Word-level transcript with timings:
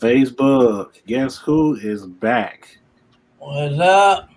Facebook. 0.00 0.92
Guess 1.06 1.36
who 1.36 1.76
is 1.76 2.06
back? 2.06 2.78
What's 3.38 3.78
up? 3.78 4.30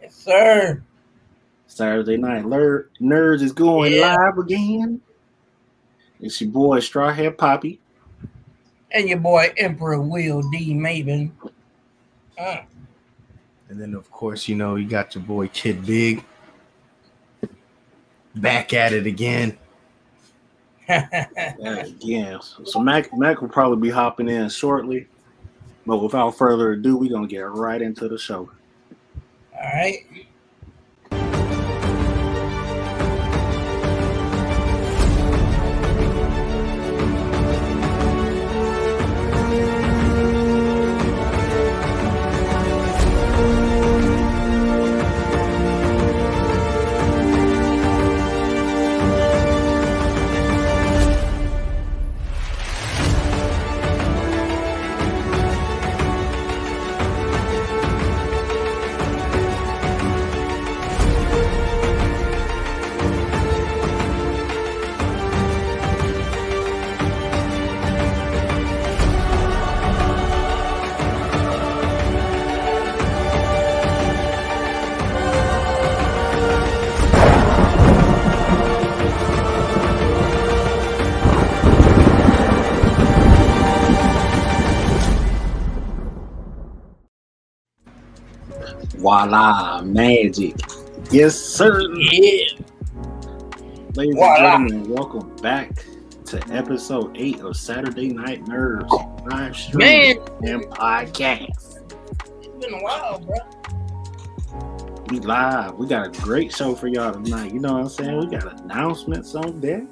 Yes, 0.00 0.14
sir. 0.14 0.82
Saturday 1.66 2.16
Night 2.16 2.46
Ler- 2.46 2.88
Nerds 3.00 3.42
is 3.42 3.52
going 3.52 3.92
Yeah. 3.92 4.16
live 4.16 4.38
again. 4.38 5.00
It's 6.20 6.40
your 6.40 6.50
boy 6.50 6.80
Straw 6.80 7.12
Strawhead 7.12 7.36
Poppy. 7.38 7.80
And 8.90 9.08
your 9.08 9.18
boy 9.18 9.52
Emperor 9.58 10.00
Will 10.00 10.42
D. 10.50 10.72
Maven. 10.74 11.30
Uh, 12.38 12.62
And 13.68 13.78
then, 13.78 13.94
of 13.94 14.10
course, 14.10 14.48
you 14.48 14.56
know, 14.56 14.76
you 14.76 14.88
got 14.88 15.14
your 15.14 15.22
boy 15.22 15.48
Kid 15.48 15.84
Big 15.84 16.24
back 18.34 18.72
at 18.72 18.94
it 18.94 19.06
again. 19.06 19.58
Yeah, 22.00 22.38
so 22.40 22.80
Mac 22.80 23.14
Mac 23.16 23.42
will 23.42 23.48
probably 23.48 23.88
be 23.88 23.90
hopping 23.92 24.28
in 24.28 24.48
shortly. 24.48 25.06
But 25.86 25.98
without 25.98 26.36
further 26.36 26.72
ado, 26.72 26.96
we're 26.96 27.10
gonna 27.10 27.26
get 27.26 27.40
right 27.50 27.80
into 27.80 28.08
the 28.08 28.18
show. 28.18 28.50
All 29.54 29.72
right. 29.74 30.06
Voila, 89.08 89.80
magic. 89.84 90.54
Yes, 91.10 91.34
sir. 91.34 91.80
Yeah. 91.94 92.58
Ladies 93.94 94.14
Voila. 94.14 94.56
and 94.56 94.68
gentlemen, 94.68 94.90
welcome 94.90 95.34
back 95.36 95.82
to 96.26 96.46
episode 96.52 97.16
eight 97.16 97.40
of 97.40 97.56
Saturday 97.56 98.12
Night 98.12 98.44
Nerds 98.44 98.90
live 99.30 99.56
stream 99.56 100.18
and 100.42 100.62
podcast. 100.64 101.78
it's 102.42 102.48
been 102.60 102.74
a 102.74 102.82
while, 102.82 103.18
bro. 103.20 103.38
We 105.08 105.20
live. 105.20 105.76
We 105.76 105.86
got 105.86 106.14
a 106.14 106.20
great 106.20 106.54
show 106.54 106.74
for 106.74 106.88
y'all 106.88 107.14
tonight. 107.14 107.54
You 107.54 107.60
know 107.60 107.72
what 107.72 107.84
I'm 107.84 107.88
saying? 107.88 108.18
We 108.18 108.26
got 108.26 108.60
announcements 108.60 109.34
on 109.34 109.58
deck. 109.58 109.84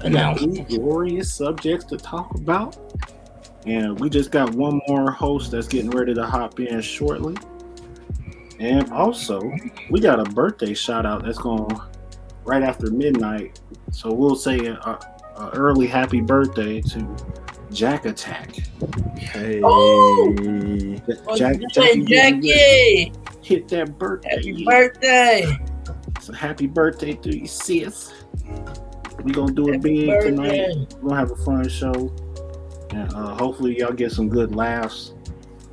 Announcements. 0.00 0.74
glorious 0.74 1.32
subjects 1.32 1.84
to 1.84 1.98
talk 1.98 2.34
about. 2.34 2.98
And 3.64 4.00
we 4.00 4.10
just 4.10 4.32
got 4.32 4.52
one 4.56 4.80
more 4.88 5.12
host 5.12 5.52
that's 5.52 5.68
getting 5.68 5.92
ready 5.92 6.14
to 6.14 6.26
hop 6.26 6.58
in 6.58 6.80
shortly. 6.80 7.36
And 8.60 8.90
also, 8.92 9.40
we 9.90 10.00
got 10.00 10.20
a 10.20 10.24
birthday 10.24 10.74
shout 10.74 11.06
out 11.06 11.24
that's 11.24 11.38
going 11.38 11.68
right 12.44 12.62
after 12.62 12.90
midnight. 12.90 13.60
So 13.90 14.12
we'll 14.12 14.36
say 14.36 14.66
a, 14.66 14.74
a 14.74 15.50
early 15.54 15.86
happy 15.86 16.20
birthday 16.20 16.80
to 16.80 17.16
Jack 17.72 18.06
Attack. 18.06 18.56
Hey. 19.18 19.60
Oh! 19.64 20.34
Jack, 20.36 21.18
What's 21.24 21.38
Jack, 21.38 21.56
Jackie? 22.06 23.12
hit 23.42 23.68
that 23.68 23.98
birthday. 23.98 24.30
Happy 24.30 24.64
birthday. 24.64 25.58
So 26.20 26.32
happy 26.32 26.66
birthday 26.66 27.14
to 27.14 27.38
you, 27.38 27.46
sis. 27.46 28.12
We 29.22 29.32
gonna 29.32 29.52
do 29.52 29.68
it 29.68 29.74
Happy 29.74 30.06
big 30.06 30.20
tonight. 30.22 30.94
We're 31.00 31.10
gonna 31.10 31.16
have 31.16 31.30
a 31.30 31.36
fun 31.36 31.68
show, 31.68 32.14
and 32.90 33.12
uh, 33.12 33.36
hopefully 33.36 33.78
y'all 33.78 33.92
get 33.92 34.12
some 34.12 34.28
good 34.28 34.54
laughs, 34.54 35.12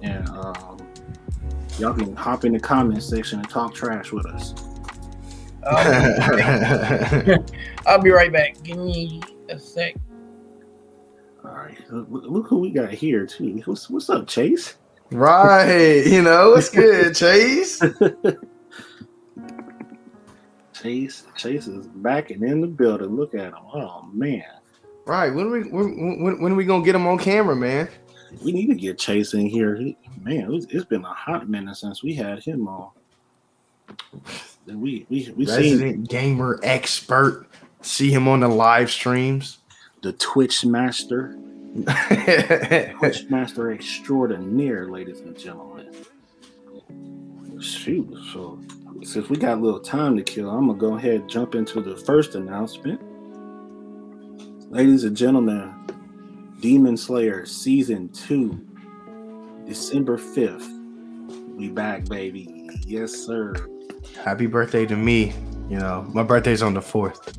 and 0.02 0.28
um, 0.30 0.71
y'all 1.80 1.94
can 1.94 2.16
hop 2.16 2.46
in 2.46 2.54
the 2.54 2.60
comment 2.60 3.04
section 3.04 3.40
and 3.40 3.50
talk 3.50 3.74
trash 3.74 4.12
with 4.12 4.26
us. 4.28 4.54
I'll 7.86 8.02
be 8.02 8.10
right 8.10 8.32
back. 8.32 8.62
Give 8.64 8.78
me 8.78 9.22
a 9.50 9.60
sec. 9.60 9.96
All 11.44 11.52
right, 11.52 11.78
look, 11.92 12.08
look 12.10 12.48
who 12.48 12.60
we 12.60 12.72
got 12.72 12.92
here 12.92 13.26
too. 13.26 13.62
What's 13.66 13.90
what's 13.90 14.10
up, 14.10 14.28
Chase? 14.28 14.78
right. 15.12 16.04
You 16.06 16.22
know, 16.22 16.52
what's 16.52 16.70
good, 16.70 17.16
Chase? 17.16 17.82
Chase, 20.74 21.26
Chase 21.36 21.68
is 21.68 21.88
back 21.88 22.32
and 22.32 22.44
in 22.44 22.62
the 22.62 22.68
building. 22.68 23.16
Look 23.16 23.36
at 23.36 23.54
him. 23.54 23.56
Oh 23.74 24.10
man, 24.14 24.44
Right. 25.06 25.34
When 25.34 25.52
we 25.52 25.64
when, 25.64 26.24
when, 26.24 26.42
when 26.42 26.56
we 26.56 26.66
gonna 26.66 26.86
get 26.86 26.96
him 26.96 27.08
on 27.08 27.18
camera, 27.18 27.56
man? 27.56 27.90
We 28.44 28.52
need 28.52 28.68
to 28.68 28.76
get 28.76 28.98
Chase 28.98 29.34
in 29.34 29.46
here. 29.48 29.76
He- 29.76 29.98
Man, 30.24 30.54
it's, 30.54 30.68
it's 30.70 30.86
been 30.86 31.04
a 31.04 31.14
hot 31.14 31.50
minute 31.50 31.76
since 31.78 32.04
we 32.04 32.14
had 32.14 32.44
him 32.44 32.68
on. 32.68 32.92
We 34.68 35.06
we 35.10 35.34
we 35.36 35.46
seen 35.48 35.56
Resident 35.80 36.10
gamer 36.10 36.60
expert. 36.62 37.48
See 37.82 38.12
him 38.12 38.28
on 38.28 38.42
the 38.42 38.48
live 38.48 38.92
streams. 38.92 39.58
the 40.04 40.14
Twitch 40.14 40.64
master, 40.64 41.36
Twitch 43.00 43.28
master 43.32 43.72
extraordinaire, 43.72 44.88
ladies 44.90 45.22
and 45.22 45.36
gentlemen. 45.38 45.92
Shoot, 47.60 48.16
so 48.32 48.60
since 49.04 49.28
we 49.30 49.38
got 49.38 49.58
a 49.58 49.62
little 49.62 49.80
time 49.80 50.16
to 50.18 50.24
kill, 50.24 50.50
I'm 50.52 50.68
gonna 50.68 50.78
go 50.78 50.96
ahead 50.98 51.22
and 51.22 51.30
jump 51.30 51.56
into 51.56 51.82
the 51.82 51.96
first 51.98 52.36
announcement. 52.36 53.02
Ladies 54.72 55.04
and 55.04 55.18
gentlemen, 55.18 55.74
Demon 56.62 56.96
Slayer 56.96 57.44
season 57.44 58.08
two, 58.10 58.64
December 59.66 60.18
5th. 60.18 60.68
We 61.58 61.70
back, 61.70 62.06
baby. 62.06 62.70
Yes, 62.86 63.12
sir. 63.14 63.56
Happy 64.24 64.46
birthday 64.46 64.86
to 64.86 64.96
me. 64.96 65.34
You 65.70 65.80
know, 65.80 66.06
my 66.14 66.22
birthday's 66.22 66.62
on 66.62 66.76
the 66.76 66.82
fourth. 66.82 67.36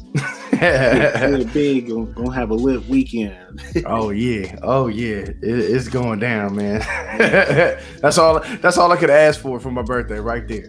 We're 0.52 1.44
big, 1.52 1.88
gonna, 1.88 2.06
gonna 2.06 2.32
have 2.32 2.50
a 2.50 2.54
lit 2.54 2.84
weekend. 2.86 3.62
oh 3.86 4.10
yeah, 4.10 4.58
oh 4.62 4.88
yeah, 4.88 5.18
it, 5.18 5.38
it's 5.42 5.86
going 5.86 6.18
down, 6.18 6.56
man. 6.56 6.80
that's 8.00 8.18
all. 8.18 8.40
That's 8.60 8.76
all 8.76 8.90
I 8.90 8.96
could 8.96 9.10
ask 9.10 9.40
for 9.40 9.60
for 9.60 9.70
my 9.70 9.82
birthday, 9.82 10.18
right 10.18 10.46
there. 10.48 10.68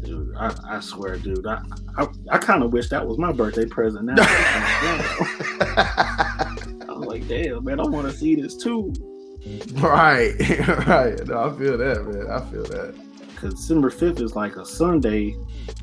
Dude, 0.00 0.34
I, 0.36 0.54
I 0.68 0.80
swear, 0.80 1.18
dude, 1.18 1.46
I 1.46 1.60
I, 1.98 2.06
I 2.30 2.38
kind 2.38 2.62
of 2.62 2.72
wish 2.72 2.88
that 2.90 3.06
was 3.06 3.18
my 3.18 3.32
birthday 3.32 3.66
present 3.66 4.04
now. 4.04 4.14
Like, 7.20 7.28
damn, 7.28 7.64
man, 7.64 7.80
I 7.80 7.84
want 7.84 8.10
to 8.10 8.16
see 8.16 8.34
this 8.34 8.56
too. 8.56 8.92
right, 9.74 10.34
right. 10.86 11.26
No, 11.26 11.50
I 11.50 11.58
feel 11.58 11.78
that, 11.78 12.04
man. 12.04 12.30
I 12.30 12.40
feel 12.50 12.64
that. 12.64 12.94
Because 13.28 13.54
December 13.54 13.88
5th 13.90 14.20
is 14.20 14.34
like 14.34 14.56
a 14.56 14.66
Sunday, 14.66 15.36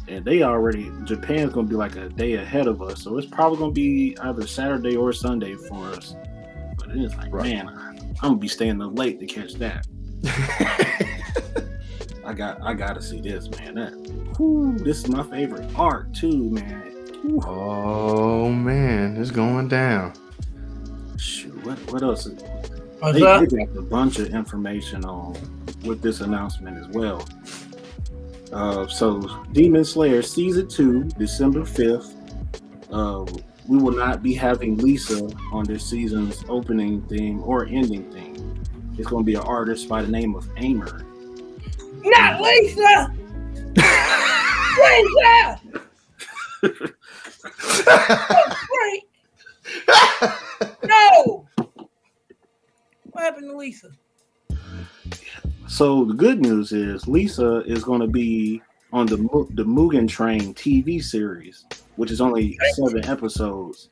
and 0.10 0.26
they 0.26 0.44
already, 0.44 0.92
Japan's 1.06 1.54
going 1.54 1.68
to 1.68 1.70
be 1.70 1.76
like 1.78 1.96
a 1.96 2.10
day 2.10 2.34
ahead 2.34 2.68
of 2.68 2.82
us. 2.82 3.02
So 3.02 3.18
it's 3.18 3.28
probably 3.28 3.58
going 3.60 3.72
to 3.72 3.74
be 3.76 4.18
either 4.22 4.46
Saturday 4.46 4.98
or 4.98 5.14
Sunday 5.14 5.56
for 5.56 5.86
us. 5.88 6.16
But 6.78 6.90
it's 6.92 7.16
like, 7.16 7.34
Right. 7.34 7.54
man, 7.54 7.68
I'm 7.70 8.16
going 8.22 8.34
to 8.34 8.40
be 8.40 8.50
staying 8.50 8.82
up 8.82 8.98
late 9.00 9.20
to 9.22 9.26
catch 9.26 9.54
that. 9.56 9.88
I 12.26 12.34
got 12.34 12.62
I 12.64 12.74
got 12.74 12.94
to 12.96 13.02
see 13.02 13.22
this, 13.22 13.50
man. 13.52 13.76
That, 13.76 13.94
whew, 14.38 14.76
this 14.80 14.98
is 15.00 15.08
my 15.08 15.24
favorite 15.24 15.70
art, 15.78 16.14
too, 16.14 16.50
man. 16.50 16.82
Whew. 17.22 17.40
oh 17.46 18.50
man, 18.52 19.16
it's 19.18 19.32
going 19.32 19.68
down. 19.68 20.14
Shoot, 21.18 21.66
what, 21.66 21.78
what 21.92 22.04
else? 22.04 22.26
Is, 22.26 22.42
they, 23.14 23.20
got 23.20 23.44
a 23.44 23.82
bunch 23.82 24.20
of 24.20 24.34
information 24.34 25.06
on 25.06 25.36
with 25.84 26.02
this 26.02 26.22
announcement 26.22 26.78
as 26.78 26.88
well. 26.90 27.28
Uh, 28.52 28.88
so, 28.88 29.22
Demon 29.52 29.84
Slayer 29.84 30.22
season 30.22 30.68
two, 30.68 31.04
December 31.18 31.66
fifth. 31.66 32.14
Uh, 32.92 33.26
we 33.68 33.78
will 33.78 33.92
not 33.92 34.22
be 34.22 34.34
having 34.34 34.78
Lisa 34.78 35.30
on 35.52 35.66
this 35.66 35.90
season's 35.90 36.44
opening 36.48 37.02
theme 37.04 37.42
or 37.44 37.66
ending 37.66 38.12
theme. 38.12 38.64
It's 38.98 39.08
going 39.08 39.24
to 39.24 39.26
be 39.26 39.36
an 39.36 39.42
artist 39.42 39.90
by 39.90 40.02
the 40.02 40.08
name 40.08 40.36
of 40.36 40.48
Aimer. 40.58 41.06
Not 42.04 42.42
Lisa. 42.42 43.14
Lisa. 44.80 45.60
Great. 48.68 49.04
No. 50.86 51.48
What 53.12 53.24
happened 53.24 53.50
to 53.50 53.58
Lisa? 53.58 53.90
So 55.68 56.06
the 56.06 56.14
good 56.14 56.42
news 56.42 56.72
is 56.72 57.08
Lisa 57.08 57.64
is 57.66 57.84
going 57.84 58.02
to 58.02 58.08
be 58.08 58.62
on 58.94 59.06
the 59.08 59.18
the 59.52 59.64
Mugen 59.64 60.08
Train 60.08 60.54
TV 60.54 61.04
series, 61.04 61.66
which 61.96 62.12
is 62.12 62.22
only 62.22 62.58
seven 62.74 63.06
episodes, 63.06 63.90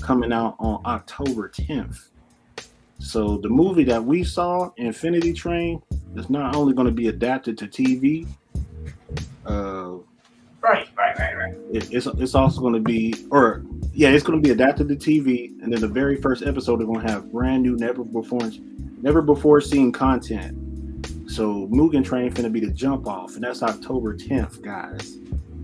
coming 0.00 0.32
out 0.32 0.56
on 0.58 0.80
October 0.84 1.48
10th. 1.48 2.08
So 2.98 3.38
the 3.38 3.48
movie 3.48 3.84
that 3.84 4.02
we 4.04 4.22
saw, 4.24 4.70
Infinity 4.76 5.32
Train, 5.32 5.82
is 6.14 6.30
not 6.30 6.54
only 6.54 6.74
going 6.74 6.86
to 6.86 6.92
be 6.92 7.08
adapted 7.08 7.58
to 7.58 7.66
TV. 7.66 8.26
Uh, 9.44 9.96
Right, 10.64 10.88
right, 10.96 11.18
right, 11.18 11.36
right. 11.36 11.54
it, 11.74 11.92
it's 11.92 12.06
it's 12.06 12.34
also 12.34 12.62
going 12.62 12.72
to 12.72 12.80
be, 12.80 13.14
or 13.30 13.62
yeah, 13.94 14.08
it's 14.08 14.24
going 14.24 14.40
to 14.40 14.46
be 14.46 14.50
adapted 14.50 14.88
to 14.88 14.96
TV, 14.96 15.50
and 15.62 15.72
then 15.72 15.80
the 15.80 15.88
very 15.88 16.20
first 16.20 16.42
episode 16.42 16.80
they're 16.80 16.86
going 16.86 17.06
to 17.06 17.12
have 17.12 17.30
brand 17.30 17.62
new, 17.62 17.76
never 17.76 18.02
before, 18.02 18.50
never 19.00 19.22
before 19.22 19.60
seen 19.60 19.92
content. 19.92 20.58
So 21.30 21.68
Mugen 21.68 22.04
Train 22.04 22.32
finna 22.32 22.50
be 22.50 22.60
the 22.60 22.72
jump 22.72 23.06
off, 23.06 23.36
and 23.36 23.44
that's 23.44 23.62
October 23.62 24.16
10th, 24.16 24.62
guys. 24.62 25.18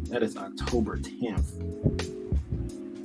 That 0.04 0.22
is 0.22 0.36
October 0.36 0.96
10th. 0.96 2.20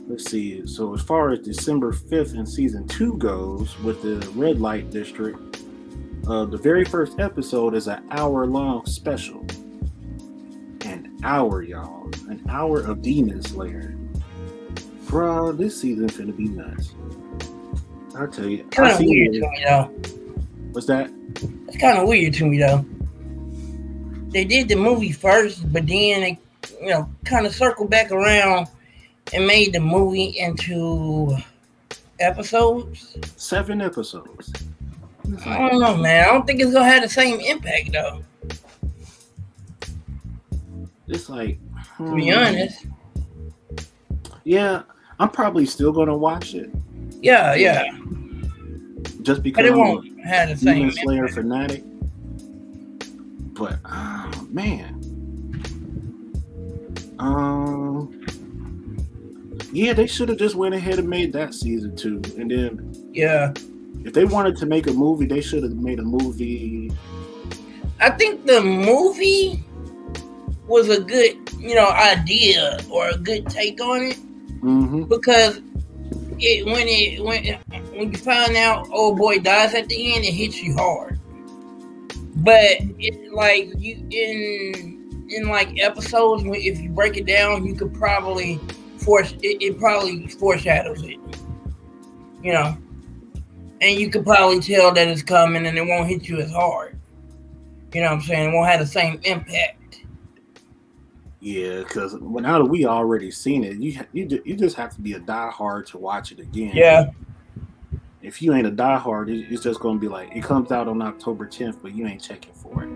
Let's 0.08 0.30
see. 0.30 0.66
So 0.68 0.94
as 0.94 1.02
far 1.02 1.32
as 1.32 1.40
December 1.40 1.92
5th 1.92 2.34
and 2.34 2.48
season 2.48 2.88
two 2.88 3.18
goes, 3.18 3.78
with 3.80 4.04
the 4.04 4.28
Red 4.32 4.62
Light 4.62 4.92
District, 4.92 5.40
uh, 6.28 6.46
the 6.46 6.58
very 6.58 6.86
first 6.86 7.20
episode 7.20 7.74
is 7.74 7.88
an 7.88 8.04
hour 8.12 8.46
long 8.46 8.86
special. 8.86 9.44
An 10.82 11.18
hour, 11.24 11.64
y'all. 11.64 12.12
An 12.30 12.44
hour 12.48 12.82
of 12.82 13.02
Demon 13.02 13.42
Slayer. 13.42 13.96
Bruh, 15.06 15.58
this 15.58 15.80
season 15.82 16.10
finna 16.10 16.36
be 16.36 16.46
nuts. 16.50 16.94
I'll 18.18 18.28
tell 18.28 18.48
you. 18.48 18.64
Kind 18.66 18.94
of 18.94 19.00
weird 19.00 19.36
it. 19.36 19.40
to 19.40 19.50
me 19.50 19.64
though. 19.66 19.84
What's 20.72 20.88
that? 20.88 21.12
It's 21.68 21.78
kind 21.78 21.98
of 21.98 22.08
weird 22.08 22.34
to 22.36 22.46
me 22.46 22.60
though. 22.60 22.86
They 24.30 24.44
did 24.44 24.68
the 24.68 24.76
movie 24.76 25.12
first, 25.12 25.72
but 25.72 25.88
then 25.88 26.22
they, 26.22 26.40
you 26.82 26.90
know, 26.90 27.10
kind 27.24 27.46
of 27.46 27.54
circled 27.56 27.90
back 27.90 28.12
around 28.12 28.68
and 29.34 29.48
made 29.48 29.74
the 29.74 29.80
movie 29.80 30.38
into 30.40 31.38
episodes. 32.20 33.18
Seven 33.38 33.82
episodes. 33.82 34.52
I 35.46 35.58
don't 35.70 35.80
know, 35.80 35.98
man. 35.98 36.28
I 36.28 36.32
don't 36.32 36.46
think 36.46 36.62
it's 36.62 36.74
gonna 36.74 36.86
have 36.86 37.04
the 37.04 37.10
same 37.10 37.40
impact 37.40 37.92
though. 37.92 38.22
it's 41.08 41.30
like 41.30 41.60
To 41.98 42.16
be 42.16 42.30
hmm. 42.30 42.38
honest. 42.38 42.86
Yeah, 44.44 44.84
I'm 45.20 45.30
probably 45.30 45.66
still 45.66 45.92
gonna 45.92 46.16
watch 46.18 46.54
it 46.54 46.70
Yeah, 47.22 47.56
yeah. 47.56 47.84
just 49.22 49.42
But 49.42 49.44
because 49.44 49.66
it 49.66 49.72
I'm 49.72 49.78
won't 49.80 50.20
have 50.26 50.50
the 50.50 50.54
a 50.54 50.58
same 50.58 50.92
Slayer 50.92 51.28
fanatic. 51.28 51.84
But 53.54 53.80
oh, 53.86 54.48
man, 54.52 55.00
um, 57.20 58.26
yeah, 59.72 59.94
they 59.94 60.08
should 60.08 60.28
have 60.30 60.38
just 60.38 60.56
went 60.56 60.76
ahead 60.76 61.00
and 61.00 61.08
made 61.10 61.32
that 61.34 61.54
season 61.54 61.96
two, 61.96 62.22
and 62.38 62.52
then 62.52 62.94
Yeah. 63.14 63.54
if 64.04 64.14
they 64.14 64.26
wanted 64.26 64.58
to 64.58 64.66
make 64.66 64.88
a 64.88 64.92
movie, 64.94 65.26
they 65.26 65.40
should 65.42 65.64
have 65.64 65.72
made 65.74 66.00
a 66.00 66.04
movie. 66.04 66.92
I 68.02 68.10
think 68.10 68.46
the 68.46 68.62
movie 68.62 69.64
was 70.68 70.90
a 70.90 71.00
good, 71.00 71.38
you 71.58 71.76
know, 71.76 71.88
idea 71.92 72.78
or 72.90 73.08
a 73.10 73.18
good 73.18 73.48
take 73.48 73.80
on 73.82 74.04
it 74.04 74.18
hmm 74.66 75.04
because 75.04 75.62
it 76.40 76.66
when 76.66 76.88
it 76.88 77.24
when 77.24 77.46
when 77.96 78.12
you 78.12 78.18
find 78.18 78.56
out 78.58 78.90
old 78.90 79.16
boy 79.16 79.38
dies 79.38 79.76
at 79.76 79.88
the 79.88 80.16
end, 80.16 80.26
it 80.26 80.32
hits 80.32 80.62
you 80.64 80.74
hard. 80.74 81.20
But 82.38 82.82
like 83.32 83.70
you 83.78 84.08
in 84.10 85.28
in 85.30 85.50
like 85.50 85.80
episodes, 85.80 86.44
if 86.48 86.80
you 86.80 86.90
break 86.90 87.16
it 87.16 87.28
down, 87.28 87.64
you 87.68 87.76
could 87.76 87.94
probably 87.94 88.60
force 88.98 89.34
it. 89.44 89.62
It 89.62 89.78
probably 89.78 90.28
foreshadows 90.30 91.04
it, 91.04 91.20
you 92.42 92.52
know, 92.52 92.76
and 93.82 94.00
you 94.00 94.10
could 94.10 94.26
probably 94.26 94.62
tell 94.62 94.92
that 94.94 95.08
it's 95.08 95.22
coming, 95.22 95.68
and 95.68 95.78
it 95.78 95.86
won't 95.86 96.10
hit 96.10 96.28
you 96.28 96.40
as 96.40 96.52
hard. 96.52 97.00
You 97.94 98.02
know 98.02 98.08
what 98.08 98.16
I'm 98.16 98.22
saying? 98.22 98.50
It 98.50 98.54
won't 98.54 98.68
have 98.68 98.80
the 98.80 98.88
same 98.88 99.22
impact. 99.26 99.75
Yeah, 101.46 101.84
because 101.84 102.16
now 102.20 102.58
that 102.58 102.66
we 102.66 102.88
already 102.88 103.30
seen 103.30 103.64
it, 103.64 103.78
you 103.78 104.00
you 104.14 104.42
you 104.44 104.56
just 104.56 104.76
have 104.78 104.96
to 104.96 105.00
be 105.00 105.14
a 105.14 105.20
diehard 105.20 105.86
to 105.92 106.00
watch 106.00 106.32
it 106.32 106.40
again. 106.40 106.72
Yeah. 106.74 107.12
If 108.24 108.42
you 108.42 108.56
ain't 108.56 108.66
a 108.66 108.72
diehard, 108.72 109.30
it, 109.30 109.54
it's 109.54 109.62
just 109.62 109.80
gonna 109.80 110.00
be 110.00 110.08
like 110.08 110.36
it 110.36 110.44
comes 110.44 110.72
out 110.72 110.88
on 110.88 111.04
October 111.04 111.46
10th, 111.46 111.84
but 111.84 111.94
you 111.94 112.08
ain't 112.08 112.24
checking 112.24 112.56
for 112.56 112.84
it. 112.84 112.90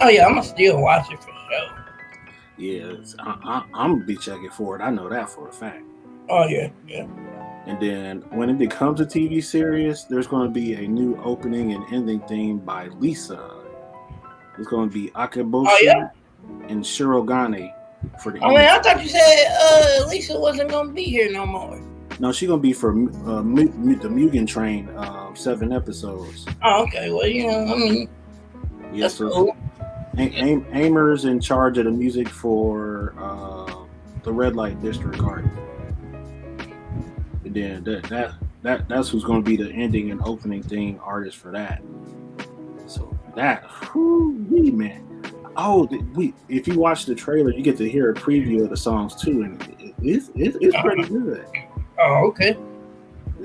Oh 0.00 0.08
yeah, 0.08 0.24
I'm 0.24 0.36
gonna 0.36 0.42
still 0.42 0.80
watch 0.80 1.12
it 1.12 1.22
for 1.22 1.32
sure. 1.50 1.84
Yeah, 2.56 2.94
I, 3.18 3.38
I, 3.44 3.64
I'm 3.74 3.92
gonna 3.92 4.06
be 4.06 4.16
checking 4.16 4.48
for 4.48 4.74
it. 4.76 4.82
I 4.82 4.88
know 4.88 5.10
that 5.10 5.28
for 5.28 5.46
a 5.46 5.52
fact. 5.52 5.84
Oh 6.30 6.46
yeah, 6.46 6.70
yeah. 6.88 7.06
And 7.66 7.78
then 7.78 8.22
when 8.30 8.48
it 8.48 8.56
becomes 8.56 9.02
a 9.02 9.04
TV 9.04 9.44
series, 9.44 10.06
there's 10.06 10.26
going 10.26 10.46
to 10.46 10.50
be 10.50 10.72
a 10.76 10.88
new 10.88 11.20
opening 11.22 11.74
and 11.74 11.84
ending 11.92 12.20
theme 12.20 12.58
by 12.58 12.86
Lisa. 12.86 13.54
It's 14.56 14.68
going 14.68 14.88
to 14.88 14.94
be 14.94 15.10
Akeboshi 15.10 15.66
Oh, 15.68 15.78
yeah? 15.82 16.08
And 16.68 16.82
Shirogane 16.82 17.72
for 18.22 18.32
the. 18.32 18.38
Oh 18.40 18.54
man. 18.54 18.78
I 18.78 18.82
thought 18.82 19.02
you 19.02 19.08
said 19.08 19.46
uh, 19.60 20.06
Lisa 20.08 20.38
wasn't 20.38 20.70
gonna 20.70 20.92
be 20.92 21.04
here 21.04 21.30
no 21.32 21.46
more. 21.46 21.80
No, 22.18 22.32
she's 22.32 22.46
going 22.48 22.60
to 22.60 22.62
be 22.62 22.72
for 22.72 22.92
uh, 22.92 23.42
Mu- 23.42 23.70
Mu- 23.74 23.96
the 23.96 24.08
Mugen 24.08 24.46
Train, 24.48 24.88
uh, 24.90 25.34
seven 25.34 25.70
episodes. 25.70 26.46
Oh, 26.64 26.84
okay. 26.84 27.10
Well, 27.10 27.26
you 27.26 27.46
know, 27.46 27.74
I 27.74 27.76
mean, 27.76 28.08
Yes, 28.90 29.16
sir. 29.16 29.28
cool. 29.28 29.54
A- 30.16 30.62
Aimer's 30.72 31.26
in 31.26 31.40
charge 31.40 31.76
of 31.76 31.84
the 31.84 31.90
music 31.90 32.26
for 32.30 33.12
uh, 33.18 33.74
the 34.22 34.32
Red 34.32 34.56
Light 34.56 34.80
District 34.80 35.20
Art. 35.20 35.44
And 37.44 37.52
then 37.54 37.84
that, 37.84 38.04
that 38.04 38.34
that 38.62 38.88
that's 38.88 39.10
who's 39.10 39.24
going 39.24 39.44
to 39.44 39.48
be 39.50 39.56
the 39.62 39.70
ending 39.72 40.10
and 40.10 40.20
opening 40.24 40.62
theme 40.62 40.98
artist 41.02 41.36
for 41.36 41.52
that. 41.52 41.82
So 42.86 43.14
that, 43.34 43.64
whew, 43.92 44.32
man. 44.72 45.15
Oh, 45.58 45.86
we 46.14 46.34
if 46.48 46.68
you 46.68 46.78
watch 46.78 47.06
the 47.06 47.14
trailer, 47.14 47.50
you 47.50 47.62
get 47.62 47.76
to 47.78 47.88
hear 47.88 48.10
a 48.10 48.14
preview 48.14 48.62
of 48.62 48.70
the 48.70 48.76
songs 48.76 49.14
too, 49.14 49.42
and 49.42 49.62
it, 49.80 49.94
it's 50.02 50.28
it, 50.34 50.56
it's 50.60 50.76
pretty 50.82 51.04
good. 51.04 51.46
Oh, 51.98 52.26
okay. 52.28 52.56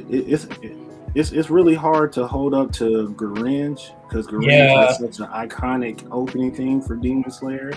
It, 0.10 0.28
it's 0.34 0.44
it, 0.62 0.74
it's 1.16 1.32
it's 1.32 1.50
really 1.50 1.74
hard 1.76 2.12
to 2.14 2.28
hold 2.28 2.54
up 2.54 2.72
to 2.74 3.14
Gurenge 3.18 3.92
because 4.08 4.28
Gurenge 4.28 4.48
Yeah. 4.48 4.88
has 4.88 4.98
such 5.00 5.20
an 5.20 5.28
iconic 5.34 6.06
opening 6.12 6.54
theme 6.54 6.82
for 6.82 6.96
Demon 6.96 7.32
Slayer. 7.32 7.72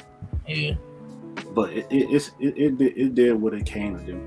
Yeah. 0.49 0.75
but 1.55 1.73
it 1.73 1.87
it, 1.91 2.11
it's, 2.11 2.33
it 2.41 2.57
it 2.59 2.79
did- 2.79 2.97
it 2.99 3.15
did 3.15 3.41
what 3.41 3.55
it 3.55 3.65
came 3.67 3.99
to 3.99 4.05
do. 4.05 4.21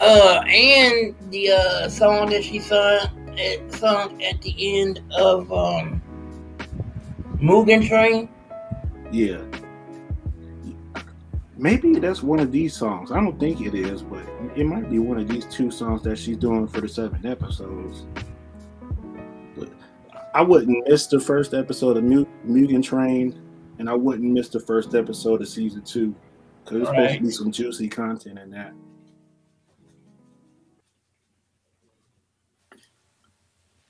Uh, 0.00 0.42
and 0.48 1.14
the 1.30 1.50
uh 1.52 1.88
song 1.88 2.30
that 2.30 2.42
she 2.42 2.58
sung 2.58 3.06
at 3.38 3.72
sung 3.72 4.22
at 4.22 4.40
the 4.40 4.80
end 4.80 5.00
of 5.14 5.52
um 5.52 6.00
Mugen 7.40 7.86
Train. 7.86 8.28
Yeah. 9.10 9.40
Maybe 11.56 11.98
that's 11.98 12.22
one 12.22 12.40
of 12.40 12.52
these 12.52 12.74
songs. 12.74 13.10
I 13.10 13.16
don't 13.16 13.38
think 13.38 13.60
it 13.60 13.74
is, 13.74 14.02
but 14.02 14.22
it 14.56 14.64
might 14.64 14.88
be 14.90 14.98
one 14.98 15.18
of 15.18 15.28
these 15.28 15.44
two 15.46 15.70
songs 15.70 16.02
that 16.02 16.18
she's 16.18 16.36
doing 16.36 16.66
for 16.68 16.80
the 16.80 16.88
seven 16.88 17.26
episodes. 17.26 18.06
But 19.56 19.70
I 20.34 20.42
wouldn't 20.42 20.88
miss 20.88 21.06
the 21.06 21.20
first 21.20 21.52
episode 21.52 21.96
of 21.96 22.04
Mugen 22.04 22.82
Train, 22.82 23.38
and 23.78 23.90
I 23.90 23.94
wouldn't 23.94 24.30
miss 24.30 24.48
the 24.48 24.60
first 24.60 24.94
episode 24.94 25.42
of 25.42 25.48
season 25.48 25.82
two 25.82 26.14
because 26.64 26.78
there's 26.78 26.88
supposed 26.88 27.14
to 27.14 27.20
be 27.20 27.30
some 27.30 27.52
juicy 27.52 27.88
content 27.88 28.38
in 28.38 28.50
that. 28.50 28.72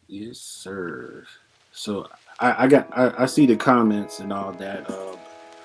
Yes, 0.08 0.38
sir. 0.38 1.24
So 1.72 2.08
I, 2.40 2.64
I 2.64 2.68
got 2.68 2.88
I, 2.96 3.24
I 3.24 3.26
see 3.26 3.46
the 3.46 3.56
comments 3.56 4.20
and 4.20 4.32
all 4.32 4.52
that. 4.52 4.90
Uh, 4.90 5.16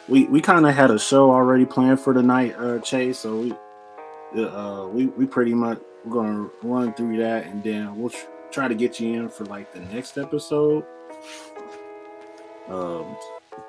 we 0.08 0.26
we 0.26 0.42
kind 0.42 0.66
of 0.66 0.76
had 0.76 0.92
a 0.92 1.00
show 1.00 1.32
already 1.32 1.66
planned 1.66 2.00
for 2.00 2.14
tonight, 2.14 2.56
uh, 2.58 2.80
Chase. 2.80 3.20
So 3.20 3.38
we 3.38 4.44
uh, 4.44 4.88
we 4.88 5.08
we 5.08 5.26
pretty 5.26 5.54
much 5.54 5.80
we're 6.04 6.14
gonna 6.14 6.50
run 6.62 6.94
through 6.94 7.18
that, 7.18 7.46
and 7.46 7.64
then 7.64 7.98
we'll 7.98 8.10
tr- 8.10 8.28
try 8.52 8.68
to 8.68 8.76
get 8.76 9.00
you 9.00 9.14
in 9.14 9.30
for 9.30 9.46
like 9.46 9.74
the 9.74 9.80
next 9.80 10.18
episode. 10.18 10.86
Um, 12.68 13.16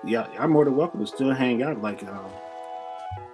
yeah, 0.05 0.27
I'm 0.39 0.51
more 0.51 0.65
than 0.65 0.77
welcome 0.77 1.01
to 1.01 1.07
still 1.07 1.33
hang 1.33 1.63
out. 1.63 1.81
Like, 1.81 2.03
um, 2.05 2.31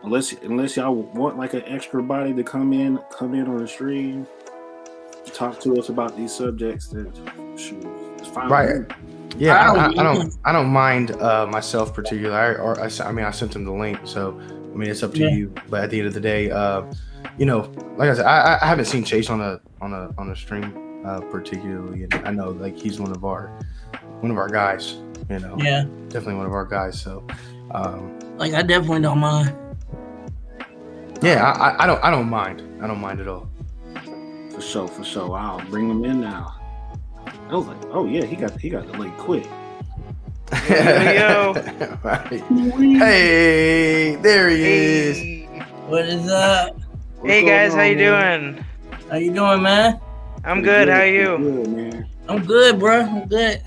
unless 0.04 0.32
unless 0.42 0.76
y'all 0.76 0.94
want 0.94 1.38
like 1.38 1.54
an 1.54 1.62
extra 1.66 2.02
body 2.02 2.34
to 2.34 2.44
come 2.44 2.72
in, 2.72 2.98
come 3.10 3.34
in 3.34 3.48
on 3.48 3.58
the 3.58 3.68
stream, 3.68 4.26
talk 5.32 5.60
to 5.60 5.78
us 5.78 5.88
about 5.88 6.16
these 6.16 6.32
subjects. 6.32 6.88
That 6.88 7.10
shoot, 7.56 7.86
it's 8.18 8.28
fine. 8.28 8.50
Right. 8.50 8.82
Me. 9.36 9.46
Yeah, 9.46 9.54
I, 9.56 9.70
Oh, 9.70 9.76
I, 9.76 9.86
I 9.86 9.90
yeah. 9.90 10.02
don't. 10.02 10.36
I 10.44 10.52
don't 10.52 10.68
mind 10.68 11.10
uh, 11.12 11.46
myself 11.46 11.94
particularly. 11.94 12.36
I, 12.36 12.54
or 12.60 12.78
I, 12.80 12.86
s- 12.86 13.00
I 13.00 13.10
mean, 13.12 13.24
I 13.24 13.30
sent 13.30 13.54
him 13.56 13.64
the 13.64 13.72
link, 13.72 13.98
so 14.04 14.38
I 14.40 14.76
mean, 14.76 14.90
it's 14.90 15.02
up 15.02 15.12
to 15.14 15.20
Yeah. 15.20 15.28
you. 15.30 15.54
But 15.68 15.84
at 15.84 15.90
the 15.90 15.98
end 15.98 16.08
of 16.08 16.14
the 16.14 16.20
day, 16.20 16.50
uh, 16.50 16.82
you 17.38 17.46
know, 17.46 17.70
like 17.96 18.10
I 18.10 18.14
said, 18.14 18.26
I, 18.26 18.54
I- 18.54 18.58
I 18.62 18.66
haven't 18.66 18.86
seen 18.86 19.04
Chase 19.04 19.30
on 19.30 19.40
a 19.40 19.60
on 19.80 19.92
a 19.92 20.10
on 20.18 20.30
a 20.30 20.36
stream 20.36 21.02
uh, 21.06 21.20
particularly, 21.20 22.04
and 22.04 22.14
I 22.26 22.30
know 22.30 22.50
like 22.50 22.76
he's 22.78 23.00
one 23.00 23.10
of 23.10 23.24
our 23.24 23.48
one 24.20 24.30
of 24.30 24.36
our 24.38 24.48
guys. 24.48 24.96
You 25.30 25.38
know, 25.38 25.56
Yeah, 25.58 25.84
definitely 26.08 26.34
one 26.34 26.46
of 26.46 26.52
our 26.52 26.64
guys. 26.66 27.00
So, 27.00 27.24
um, 27.72 28.18
like 28.36 28.52
I 28.54 28.62
definitely 28.62 29.02
don't 29.02 29.18
mind. 29.20 29.54
yeah, 31.22 31.44
I, 31.52 31.70
I, 31.70 31.84
I 31.84 31.86
don't 31.86 32.04
I 32.04 32.10
don't 32.10 32.28
mind. 32.28 32.62
I 32.82 32.86
don't 32.86 33.00
mind 33.00 33.20
at 33.20 33.28
all. 33.28 33.48
For 34.52 34.60
sure, 34.60 34.88
for 34.88 35.04
sure. 35.04 35.34
I'll 35.36 35.60
bring 35.70 35.88
him 35.88 36.04
in 36.04 36.20
now. 36.20 36.56
I 37.52 37.56
was 37.56 37.66
like, 37.66 37.76
oh 37.90 38.06
yeah, 38.06 38.24
he 38.24 38.34
got 38.34 38.58
he 38.58 38.70
got 38.70 38.90
delayed 38.90 39.12
quick. 39.18 39.44
Yo. 40.70 41.52
right. 42.02 42.42
Hey, 42.48 44.16
there 44.16 44.48
he 44.48 44.64
is. 44.64 45.48
What 45.86 46.06
is 46.06 46.30
up? 46.30 46.74
What's 47.18 47.30
Hey, 47.30 47.42
going 47.42 47.46
guys, 47.52 47.74
how 47.74 47.82
you 47.82 47.96
man? 47.96 48.54
doing? 48.54 48.64
How 49.10 49.16
you 49.16 49.34
doing, 49.34 49.62
man? 49.62 50.00
I'm 50.44 50.62
Pretty 50.62 50.62
good. 50.62 50.88
How 50.88 50.94
are 50.94 51.00
pretty 51.00 51.18
you? 51.18 51.36
Good, 51.36 51.68
man. 51.68 52.08
I'm 52.26 52.42
good, 52.46 52.78
bro. 52.78 53.00
I'm 53.02 53.28
good. 53.28 53.60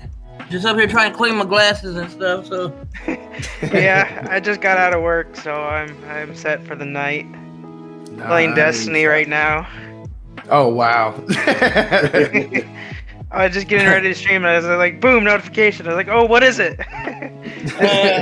Just 0.50 0.66
up 0.66 0.76
here 0.76 0.88
trying 0.88 1.12
to 1.12 1.16
clean 1.16 1.36
my 1.36 1.44
glasses 1.44 1.94
and 1.94 2.10
stuff. 2.10 2.46
So 2.46 2.76
yeah, 3.62 4.26
I 4.28 4.40
just 4.40 4.60
got 4.60 4.78
out 4.78 4.94
of 4.94 5.02
work, 5.02 5.36
so 5.36 5.54
I'm 5.54 5.96
I'm 6.06 6.34
set 6.34 6.64
for 6.64 6.74
the 6.74 6.84
night. 6.84 7.24
Playing 8.26 8.56
Destiny 8.56 9.04
right 9.04 9.28
now. 9.28 9.68
Oh 10.50 10.70
wow. 10.70 11.12
I 13.30 13.44
was 13.46 13.54
just 13.54 13.66
getting 13.68 13.86
ready 13.88 14.08
to 14.08 14.14
stream, 14.14 14.44
and 14.44 14.46
I 14.46 14.56
was 14.56 14.66
like, 14.78 15.00
boom, 15.00 15.24
notification. 15.24 15.86
I 15.86 15.90
was 15.90 15.96
like, 15.96 16.08
oh, 16.08 16.24
what 16.24 16.42
is 16.42 16.58
it? 16.58 16.78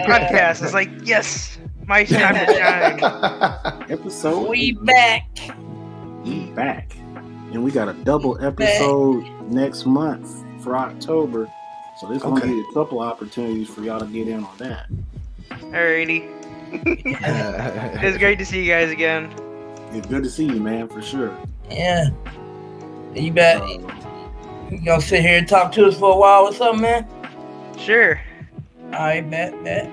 Podcast. 0.07 0.63
It's 0.63 0.73
like, 0.75 0.91
yes, 1.03 1.59
my 1.87 2.05
time 2.05 2.35
to 2.35 2.55
shine. 2.55 3.91
Episode 3.91 4.49
we 4.49 4.73
back. 4.73 5.27
we 6.25 6.47
back, 6.53 6.97
and 7.53 7.63
we 7.63 7.71
got 7.71 7.89
a 7.89 7.93
double 7.93 8.43
episode 8.45 9.25
next 9.51 9.85
month 9.87 10.43
for 10.63 10.77
October. 10.77 11.51
So 12.01 12.09
there's 12.09 12.23
gonna 12.23 12.37
Okay. 12.41 12.49
be 12.49 12.61
a 12.61 12.73
couple 12.75 13.01
opportunities 13.01 13.69
for 13.69 13.83
y'all 13.83 14.01
to 14.01 14.07
get 14.07 14.27
in 14.27 14.43
on 14.43 14.57
that. 14.59 14.87
Alrighty. 15.51 16.31
It's 18.03 18.19
great 18.19 18.39
to 18.39 18.45
see 18.47 18.63
you 18.65 18.71
guys 18.73 18.91
again. 18.91 19.33
It's 19.93 20.07
good 20.09 20.25
to 20.25 20.31
see 20.31 20.47
you, 20.47 20.61
man, 20.61 20.89
for 20.89 21.01
sure. 21.03 21.37
Yeah. 21.71 22.09
You 23.15 23.31
bet. 23.33 23.61
Uh, 23.63 23.79
You 24.71 24.79
gonna 24.85 25.01
sit 25.01 25.21
here 25.23 25.39
and 25.39 25.49
talk 25.49 25.73
to 25.73 25.87
us 25.87 25.99
for 25.99 26.13
a 26.13 26.17
while 26.17 26.43
or 26.45 26.53
something, 26.53 26.83
man? 26.83 27.07
Sure. 27.79 28.21
I 28.93 29.21
bet, 29.23 29.63
bet. 29.65 29.91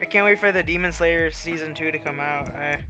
I 0.00 0.04
can't 0.04 0.24
wait 0.24 0.38
for 0.40 0.50
the 0.52 0.62
Demon 0.62 0.92
Slayer 0.92 1.30
season 1.30 1.74
two 1.74 1.90
to 1.92 1.98
come 1.98 2.18
out. 2.20 2.48
I, 2.50 2.84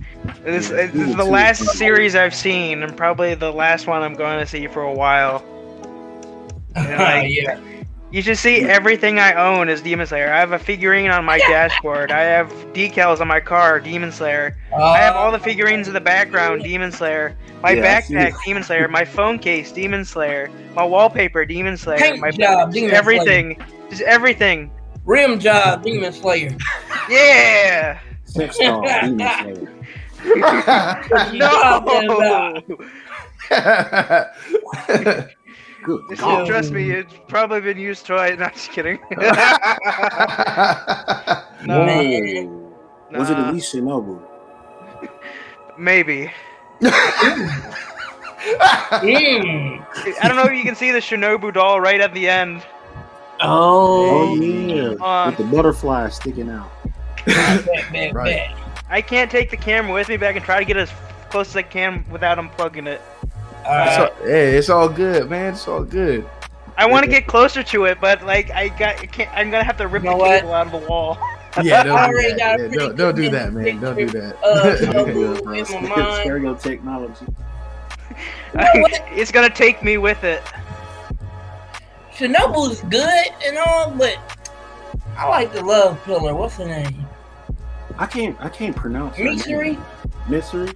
this, 0.45 0.71
Yeah, 0.71 0.87
this 0.87 1.09
is 1.09 1.17
the 1.17 1.25
last 1.25 1.61
is 1.61 1.73
series 1.79 2.15
I've 2.15 2.35
seen, 2.35 2.83
and 2.83 2.97
probably 2.97 3.35
the 3.35 3.53
last 3.53 3.87
one 3.87 4.03
I'm 4.03 4.15
going 4.15 4.39
to 4.41 4.47
see 4.47 4.67
for 4.67 4.83
a 4.83 4.93
while. 4.93 5.45
Yeah, 6.75 7.03
like- 7.03 7.31
yeah. 7.31 7.61
You 8.13 8.21
should 8.21 8.37
see 8.37 8.61
everything 8.61 9.19
I 9.19 9.33
own 9.33 9.71
is 9.71 9.81
Demon 9.81 10.07
Slayer. 10.07 10.31
I 10.31 10.39
have 10.39 10.53
a 10.53 10.59
figurine 10.59 11.11
on 11.11 11.25
my 11.25 11.39
dashboard. 11.49 12.13
I 12.13 12.21
have 12.21 12.49
decals 12.75 13.23
on 13.23 13.29
my 13.29 13.41
car, 13.41 13.81
Demon 13.81 14.13
Slayer. 14.13 14.55
I 14.77 14.99
have 14.99 15.17
all 15.17 15.33
the 15.33 15.39
oh. 15.39 15.43
figurines 15.43 15.89
in 15.89 15.95
the 15.95 16.01
background, 16.01 16.63
Demon 16.63 16.93
Slayer. 16.93 17.35
My 17.63 17.71
Yeah, 17.71 18.03
backpack. 18.03 18.35
Demon 18.45 18.65
Slayer. 18.65 18.87
My 18.87 19.07
phone 19.07 19.39
case, 19.39 19.73
Demon 19.73 20.05
Slayer. 20.05 20.51
My 20.75 20.85
wallpaper, 20.85 21.47
Demon 21.47 21.79
Slayer. 21.79 22.01
Paint 22.01 22.21
My 22.21 22.31
job, 22.31 22.71
Demon 22.71 22.91
Slayer. 22.91 22.99
everything, 22.99 23.65
just 23.89 24.03
everything. 24.03 24.71
rim 25.07 25.39
job, 25.39 25.83
Demon 25.83 26.13
Slayer. 26.13 26.55
Yeah. 27.09 27.99
sex 28.27 28.59
doll, 28.59 28.83
Demon 29.01 29.19
Slayer. 29.19 29.73
What 30.23 31.33
you 31.33 31.41
talking 31.41 32.11
about? 32.11 32.69
No. 35.05 35.29
Good 35.83 36.03
This 36.09 36.21
God. 36.21 36.39
shit, 36.41 36.47
trust 36.49 36.73
me, 36.73 36.91
it's 36.91 37.15
probably 37.29 37.61
been 37.61 37.79
used 37.79 38.07
twice. 38.07 38.39
Not 38.39 38.55
just 38.55 38.71
kidding. 38.71 38.99
No. 41.65 41.87
Whoa. 41.87 42.73
Was 43.13 43.31
it 43.31 43.35
Nah. 43.39 43.47
at 43.49 43.55
least 43.55 43.73
Shinobu? 43.73 44.21
Maybe. 45.79 46.31
Mm. 48.43 49.87
I 50.21 50.27
don't 50.29 50.37
know 50.37 50.45
if 50.45 50.53
you 50.53 50.65
can 50.65 50.75
see 50.75 50.91
the 50.91 50.99
Shinobu 50.99 51.53
doll 51.55 51.81
right 51.81 52.01
at 52.01 52.13
the 52.15 52.29
end. 52.29 52.63
Oh 53.41 54.33
Oh, 54.33 54.35
yeah, 54.35 54.95
Uh, 55.05 55.27
with 55.31 55.39
the 55.39 55.45
butterfly 55.45 56.09
sticking 56.09 56.51
out. 56.51 56.71
bet, 57.27 57.65
bet, 57.93 58.13
Right. 58.15 58.49
bet. 58.51 58.59
I 58.91 59.01
can't 59.01 59.31
take 59.31 59.51
the 59.51 59.57
camera 59.57 59.93
with 59.93 60.09
me, 60.09 60.17
but 60.17 60.29
I 60.29 60.33
can 60.33 60.43
try 60.43 60.59
to 60.59 60.65
get 60.65 60.77
as 60.77 60.91
close 61.31 61.49
as 61.51 61.57
I 61.57 61.63
can 61.63 62.05
without 62.11 62.39
unplugging 62.39 62.87
it. 62.87 63.01
All 63.65 63.87
It's 63.87 63.99
right. 63.99 64.11
all, 64.21 64.27
hey, 64.27 64.57
it's 64.57 64.69
all 64.71 64.89
good, 64.89 65.31
man. 65.31 65.53
It's 65.55 65.67
all 65.69 65.85
good. 65.85 66.29
I 66.77 66.87
want 66.87 67.05
to 67.05 67.11
get 67.11 67.27
closer 67.27 67.63
to 67.63 67.85
it, 67.85 67.99
but 68.01 68.25
like 68.25 68.51
I 68.51 68.69
got, 68.69 68.99
I 69.01 69.07
can't, 69.07 69.31
I'm 69.35 69.51
gonna 69.51 69.65
have 69.65 69.77
to 69.77 69.87
rip 69.87 70.03
You 70.03 70.11
know 70.11 70.17
the 70.17 70.23
what? 70.23 70.41
cable 70.41 70.55
out 70.55 70.67
of 70.67 70.73
the 70.73 70.87
wall. 70.89 71.19
Yeah, 71.63 71.83
don't 71.83 72.11
do 72.11 72.35
that. 72.39 72.59
Yeah, 72.59 72.69
don't, 72.79 72.97
don't 72.97 73.15
do 73.15 73.29
that, 73.29 73.53
man. 73.53 73.79
Don't 73.79 73.95
do 73.95 74.07
that. 74.09 74.43
Uh, 74.43 74.63
Yeah, 74.65 74.77
Shinobu 74.77 75.43
bro. 75.43 75.53
in 75.53 75.65
my 75.71 75.81
mind. 75.97 76.21
Stereo 76.23 76.55
technology. 76.55 77.27
it's 78.55 79.31
gonna 79.31 79.51
take 79.51 79.83
me 79.83 79.99
with 79.99 80.25
it. 80.25 80.43
Shinobu's 82.15 82.81
good 82.85 83.29
and 83.45 83.59
all, 83.59 83.91
but 83.91 84.17
I 85.19 85.29
like 85.29 85.53
the 85.53 85.63
love 85.63 86.03
pillar. 86.05 86.35
What's 86.35 86.57
her 86.57 86.65
name? 86.65 87.07
I 87.99 88.07
can't. 88.07 88.35
I 88.41 88.49
can't 88.49 88.75
pronounce. 88.75 89.19
her 89.19 89.25
Misery. 89.25 89.79
Missouri? 90.29 90.69
Missouri. 90.71 90.73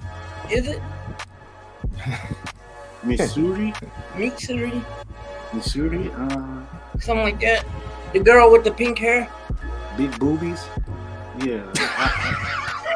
Is 0.50 0.68
it? 0.68 0.82
Missouri. 3.06 3.72
Missouri? 4.16 4.82
Missouri. 5.52 6.10
Uh, 6.16 6.62
Something 7.00 7.24
like 7.24 7.40
that. 7.40 7.64
The 8.12 8.20
girl 8.20 8.50
with 8.50 8.64
the 8.64 8.72
pink 8.72 8.98
hair? 8.98 9.28
big 9.96 10.10
boobies. 10.18 10.62
Yeah. 11.42 11.64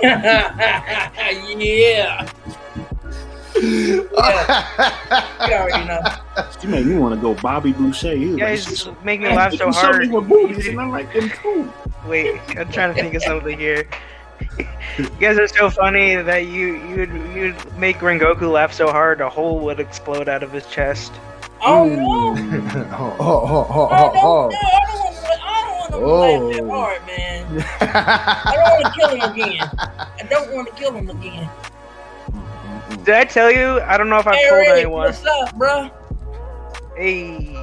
yeah. 0.02 1.10
yeah. 1.58 2.30
You 3.62 4.08
already 4.12 5.84
know. 5.86 6.00
She 6.60 6.66
made 6.66 6.86
me 6.86 6.96
want 6.96 7.14
to 7.14 7.20
go 7.20 7.34
Bobby 7.34 7.72
Boucher. 7.72 8.14
He 8.14 8.26
was 8.26 8.28
You 8.28 8.30
like, 8.32 8.38
guys 8.40 8.78
"She- 8.78 8.90
make 9.04 9.20
me 9.20 9.28
laugh 9.28 9.54
so 9.54 9.66
you 9.66 9.72
showed 9.72 9.80
hard. 9.94 10.00
me 10.02 10.08
with 10.08 10.28
boobies, 10.28 10.66
and 10.68 10.80
I'm 10.80 10.90
like, 10.90 11.12
them 11.12 11.30
too. 11.42 11.72
Wait, 12.06 12.40
I'm 12.56 12.70
trying 12.72 12.94
to 12.94 13.00
think 13.00 13.14
of 13.14 13.22
something 13.22 13.58
here. 13.58 13.86
You 14.99 15.09
guys 15.18 15.38
are 15.38 15.49
so 15.49 15.70
funny 15.70 16.16
that 16.16 16.47
you 16.47 16.75
you'd 16.88 17.11
you'd 17.35 17.78
make 17.78 17.99
Rengoku 17.99 18.50
laugh 18.52 18.73
so 18.73 18.88
hard 18.90 19.20
a 19.20 19.30
hole 19.30 19.59
would 19.61 19.80
explode 19.80 20.28
out 20.28 20.42
of 20.42 20.52
his 20.52 20.66
chest. 20.66 21.12
Oh 21.62 21.85
no! 21.85 22.35
oh, 22.92 23.16
oh, 23.18 23.47
oh, 23.49 23.66
oh, 23.70 23.87
I 23.87 23.99
don't, 24.00 24.16
oh, 24.16 24.49
no, 24.50 24.59
I 24.59 24.85
don't 24.87 25.00
want 25.00 25.16
to. 25.16 25.28
I 25.42 25.62
don't 25.62 25.78
want 25.78 25.92
to 25.92 25.99
laugh 25.99 26.52
that 26.56 26.64
Oh. 26.64 26.70
hard, 26.70 27.06
man. 27.06 27.66
I 27.80 28.52
don't 28.54 28.82
want 28.82 28.94
to 28.94 29.00
kill 29.00 29.11
him 29.14 29.23
again. 29.32 29.70
I 29.78 30.26
don't 30.28 30.52
want 30.54 30.68
to 30.68 30.75
kill 30.75 30.92
him 30.92 31.11
again. 31.11 31.50
Did 33.04 33.14
I 33.14 33.25
tell 33.25 33.50
you? 33.50 33.80
I 33.80 33.97
don't 33.97 34.09
know 34.09 34.18
if 34.18 34.26
I've 34.26 34.35
hey, 34.35 34.49
told 34.49 34.61
Rick, 34.61 34.68
anyone. 34.70 35.02
what's 35.06 35.25
up, 35.25 35.56
bro? 35.56 35.90
Hey. 36.97 37.56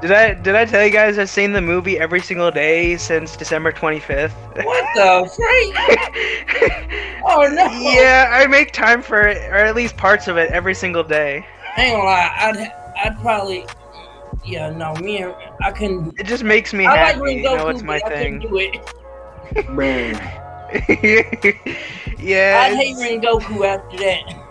Did 0.00 0.10
I 0.10 0.34
did 0.34 0.54
I 0.56 0.64
tell 0.64 0.84
you 0.84 0.90
guys 0.90 1.16
I've 1.18 1.30
seen 1.30 1.52
the 1.52 1.60
movie 1.60 1.98
every 1.98 2.20
single 2.20 2.50
day 2.50 2.96
since 2.96 3.36
December 3.36 3.70
25th? 3.72 4.32
What 4.64 4.84
the 4.94 5.28
freak? 5.36 6.88
Oh 7.24 7.46
no! 7.46 7.66
yeah, 7.70 8.30
I 8.32 8.48
make 8.48 8.72
time 8.72 9.00
for 9.00 9.20
it, 9.28 9.36
or 9.48 9.54
at 9.54 9.76
least 9.76 9.96
parts 9.96 10.26
of 10.26 10.36
it 10.36 10.50
every 10.50 10.74
single 10.74 11.04
day. 11.04 11.46
I 11.76 11.82
ain't 11.82 11.92
gonna 11.92 12.04
lie. 12.04 12.30
I'd, 12.36 12.72
I'd 13.06 13.16
probably. 13.20 13.64
Yeah, 14.44 14.70
no, 14.70 14.92
me 14.96 15.24
I 15.62 15.70
couldn't. 15.70 16.18
It 16.18 16.26
just 16.26 16.42
makes 16.42 16.72
me 16.74 16.84
I 16.84 16.96
happy. 16.96 17.20
Rengoku, 17.20 17.34
You 17.36 17.42
know, 17.42 17.68
it's 17.68 17.82
my 17.84 17.96
I 17.96 18.00
couldn't 18.00 18.40
thing. 18.40 18.40
do 18.40 18.58
it. 18.58 19.70
Man, 19.70 20.14
yeah. 22.18 22.62
I'd 22.66 22.74
hate 22.74 22.96
Rengoku 22.96 23.64
after 23.64 23.96
that. 23.98 24.41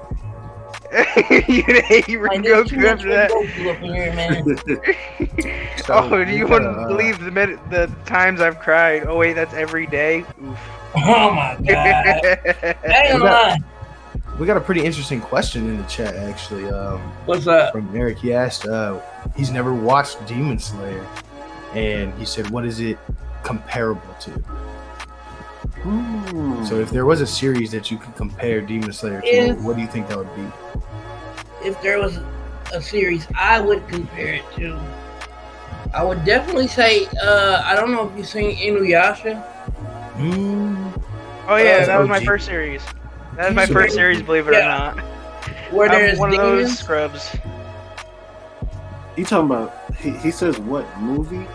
You'd 1.48 1.84
hate 1.86 2.08
Like, 2.22 2.44
there's 2.44 2.70
too 2.70 2.76
Rengoku 2.76 2.78
much 2.78 2.86
after 2.86 3.10
that. 3.10 3.32
Rengoku 3.32 3.76
up 3.76 3.82
in 3.84 3.94
here, 3.94 4.14
man. 4.14 5.58
So, 5.86 5.94
oh, 5.96 6.24
do 6.24 6.32
you 6.32 6.46
we 6.46 6.52
wouldn't 6.52 6.76
gotta, 6.76 6.82
uh, 6.84 6.88
believe 6.90 7.20
the 7.20 7.32
minute, 7.32 7.60
the 7.72 7.92
times 8.06 8.40
I've 8.42 8.60
cried? 8.60 9.06
Oh 9.08 9.18
wait, 9.18 9.34
that's 9.34 9.54
every 9.54 9.88
day. 9.88 10.20
Oof. 10.44 10.60
Oh 10.96 11.32
my 11.32 11.58
god! 11.66 11.66
I 11.66 12.76
ain't 12.76 12.84
gonna 12.84 13.14
We 13.14 13.20
got- 13.20 13.22
lie. 13.22 13.58
We 14.40 14.46
got 14.48 14.58
a 14.58 14.62
pretty 14.62 14.84
interesting 14.84 15.22
question 15.22 15.68
in 15.70 15.78
the 15.78 15.84
chat, 15.84 16.16
actually, 16.16 16.66
um, 16.70 17.00
What's 17.26 17.46
that? 17.46 17.72
from 17.74 17.96
Eric. 17.96 18.18
He 18.18 18.34
asked, 18.34 18.66
uh, 18.68 19.00
he's 19.36 19.52
never 19.52 19.74
watched 19.74 20.26
Demon 20.26 20.58
Slayer, 20.60 21.06
and 21.74 22.12
he 22.16 22.26
said, 22.26 22.50
"What 22.50 22.66
is 22.66 22.80
it 22.80 22.98
comparable 23.44 24.14
to?" 24.22 24.44
Hmm. 25.84 26.64
So, 26.66 26.80
if 26.80 26.90
there 26.92 27.06
was 27.06 27.22
a 27.22 27.28
series 27.28 27.72
that 27.72 27.90
you 27.90 27.98
could 27.98 28.16
compare 28.16 28.62
Demon 28.62 28.92
Slayer 28.94 29.22
to, 29.22 29.28
If- 29.28 29.58
what 29.60 29.76
do 29.76 29.82
you 29.82 29.88
think 29.88 30.08
that 30.10 30.18
would 30.18 30.34
be? 30.36 30.44
If 31.64 31.80
there 31.82 32.00
was 32.00 32.20
a 32.74 32.82
series 32.82 33.28
I 33.38 33.60
would 33.60 33.88
compare 33.88 34.36
it 34.36 34.44
to, 34.58 34.80
I 35.94 36.04
would 36.04 36.24
definitely 36.26 36.68
say. 36.68 37.06
Uh, 37.22 37.62
I 37.66 37.76
don't 37.76 37.92
know 37.92 38.10
if 38.10 38.18
you've 38.18 38.28
seen 38.28 38.56
Inuyasha. 38.58 39.44
Mm, 40.18 41.02
Oh 41.48 41.56
yeah, 41.58 41.80
Uh, 41.82 41.86
that 41.88 42.00
was 42.00 42.08
my 42.08 42.24
first 42.24 42.46
series. 42.46 42.82
That 43.36 43.48
was 43.48 43.56
my 43.56 43.66
first 43.66 43.96
series, 43.96 44.22
believe 44.22 44.48
it 44.48 44.54
Yeah. 44.54 44.92
or 44.92 44.96
not. 44.96 45.00
Where 45.72 45.90
there's 45.90 46.18
one 46.20 46.30
of 46.32 46.38
those 46.38 46.78
scrubs. 46.78 47.36
He 49.16 49.24
talking 49.24 49.46
about? 49.48 49.74
He, 50.00 50.12
he 50.12 50.32
says 50.32 50.58
what 50.60 50.86
movie? 51.00 51.46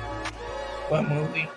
What 0.88 1.08
movie? 1.08 1.48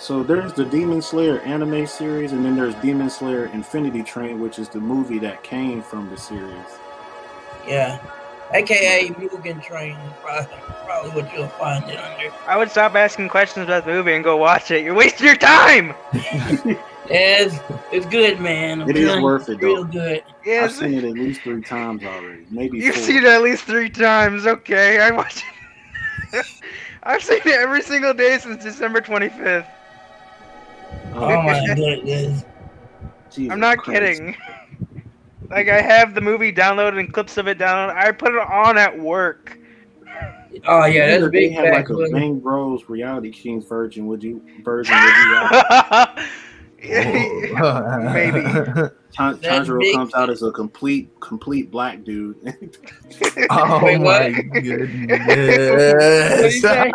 So 0.00 0.22
there's 0.22 0.54
the 0.54 0.64
Demon 0.64 1.02
Slayer 1.02 1.40
anime 1.40 1.86
series, 1.86 2.32
and 2.32 2.42
then 2.42 2.56
there's 2.56 2.74
Demon 2.76 3.10
Slayer 3.10 3.46
Infinity 3.52 4.02
Train, 4.02 4.40
which 4.40 4.58
is 4.58 4.70
the 4.70 4.80
movie 4.80 5.18
that 5.18 5.42
came 5.42 5.82
from 5.82 6.08
the 6.08 6.16
series. 6.16 6.56
Yeah. 7.68 8.00
AKA 8.54 9.08
Mugen 9.10 9.62
Train 9.62 9.92
is 9.96 10.12
probably, 10.22 10.56
probably 10.86 11.10
what 11.22 11.32
you'll 11.34 11.48
find 11.48 11.84
it 11.90 11.98
under. 11.98 12.32
I 12.48 12.56
would 12.56 12.70
stop 12.70 12.94
asking 12.94 13.28
questions 13.28 13.64
about 13.64 13.84
the 13.84 13.92
movie 13.92 14.14
and 14.14 14.24
go 14.24 14.38
watch 14.38 14.70
it. 14.70 14.82
You're 14.82 14.94
wasting 14.94 15.26
your 15.26 15.36
time. 15.36 15.94
It's, 17.12 17.58
it's 17.90 18.06
good, 18.06 18.38
man. 18.38 18.82
I'm 18.82 18.88
It 18.88 18.96
is 18.96 19.06
telling 19.06 19.18
you, 19.20 19.24
worth 19.24 19.48
it, 19.48 19.52
it's 19.54 19.62
Real 19.62 19.82
though. 19.84 19.90
good. 19.90 20.22
I've 20.22 20.46
Yes, 20.46 20.78
seen 20.78 20.94
it 20.94 21.02
at 21.02 21.16
least 21.16 21.40
three 21.42 21.60
times 21.60 22.04
already, 22.04 22.44
maybe 22.50 22.78
you've 22.78 22.94
four. 22.94 23.02
seen 23.02 23.16
it 23.16 23.24
at 23.24 23.42
least 23.42 23.64
three 23.64 23.90
times. 23.90 24.46
Okay, 24.46 25.00
I 25.00 25.10
watch 25.10 25.42
it. 26.32 26.46
I've 27.02 27.22
seen 27.24 27.38
it 27.44 27.46
every 27.48 27.82
single 27.82 28.14
day 28.14 28.38
since 28.38 28.62
December 28.62 29.00
25th. 29.00 29.66
Oh 31.14 31.42
my 31.42 31.66
goodness. 31.74 32.44
Jesus 33.30 33.52
I'm 33.52 33.60
not 33.60 33.78
Christ. 33.78 33.90
kidding. 33.92 34.36
Like 35.50 35.68
I 35.68 35.80
have 35.80 36.14
the 36.14 36.20
movie 36.20 36.52
downloaded 36.52 37.00
and 37.00 37.12
clips 37.12 37.36
of 37.36 37.48
it 37.48 37.58
downloaded. 37.58 37.96
I 37.96 38.12
put 38.12 38.32
it 38.32 38.38
on 38.38 38.78
at 38.78 38.96
work. 38.96 39.58
Oh 40.64 40.84
yeah, 40.84 41.06
that's 41.06 41.22
If 41.24 41.28
a 41.28 41.30
they 41.30 41.48
big 41.48 41.52
had 41.54 41.72
like 41.72 41.88
a 41.88 41.94
wasn't? 41.96 42.12
Bang 42.12 42.38
Bros 42.38 42.88
Reality 42.88 43.32
Kings 43.32 43.64
version. 43.64 44.06
Would 44.06 44.22
you 44.22 44.40
version? 44.64 44.94
Would 44.94 45.16
you 45.16 45.32
watch? 45.32 45.50
Uh, 45.52 46.26
Maybe. 48.12 48.40
Tan- 49.12 49.38
That's 49.40 49.68
Tanjiro 49.68 49.80
big. 49.80 49.94
comes 49.94 50.14
out 50.14 50.30
as 50.30 50.42
a 50.42 50.50
complete, 50.52 51.10
complete 51.20 51.70
black 51.70 52.04
dude. 52.04 52.36
Oh 53.50 53.84
Wait, 53.84 54.00
my 54.00 54.30
goodness. 54.30 55.26
What'd 55.26 56.44
he 56.44 56.50
say? 56.60 56.90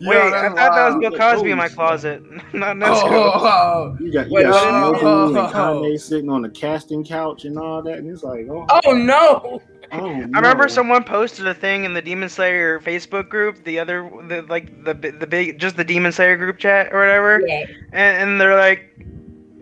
Wait, 0.00 0.16
I 0.32 0.48
thought 0.48 0.74
that 0.74 0.86
was 0.88 0.96
Bill 1.00 1.16
Cosby 1.16 1.50
in 1.50 1.58
my 1.58 1.68
closet. 1.68 2.22
Not 2.54 2.76
Nesco. 2.76 3.02
Oh, 3.04 3.32
oh, 3.34 3.40
oh, 3.44 3.96
You 4.00 4.12
got, 4.12 4.26
you 4.28 4.32
Wait, 4.34 4.42
got 4.44 4.54
oh. 4.54 4.94
Shinobu 4.98 5.38
and 5.44 5.54
Kanye 5.54 6.00
sitting 6.00 6.30
on 6.30 6.42
the 6.42 6.48
casting 6.50 7.04
couch 7.04 7.44
and 7.44 7.58
all 7.58 7.82
that, 7.82 7.98
and 7.98 8.10
it's 8.10 8.22
like, 8.22 8.46
oh, 8.50 8.64
Oh 8.84 8.92
no! 8.92 9.60
Oh 9.92 10.06
I 10.34 10.38
remember 10.38 10.68
someone 10.68 11.04
posted 11.04 11.46
a 11.46 11.54
thing 11.54 11.84
in 11.84 11.94
the 11.94 12.02
Demon 12.02 12.28
Slayer 12.28 12.80
Facebook 12.80 13.28
group, 13.28 13.62
the 13.64 13.78
other, 13.78 14.08
the 14.28 14.42
like 14.42 14.84
the 14.84 14.94
the 14.94 15.26
big, 15.26 15.58
just 15.58 15.76
the 15.76 15.84
Demon 15.84 16.12
Slayer 16.12 16.36
group 16.36 16.58
chat 16.58 16.92
or 16.92 17.00
whatever, 17.00 17.40
Yeah. 17.46 17.64
and, 17.92 18.30
and 18.30 18.40
they're 18.40 18.56
like, 18.56 18.90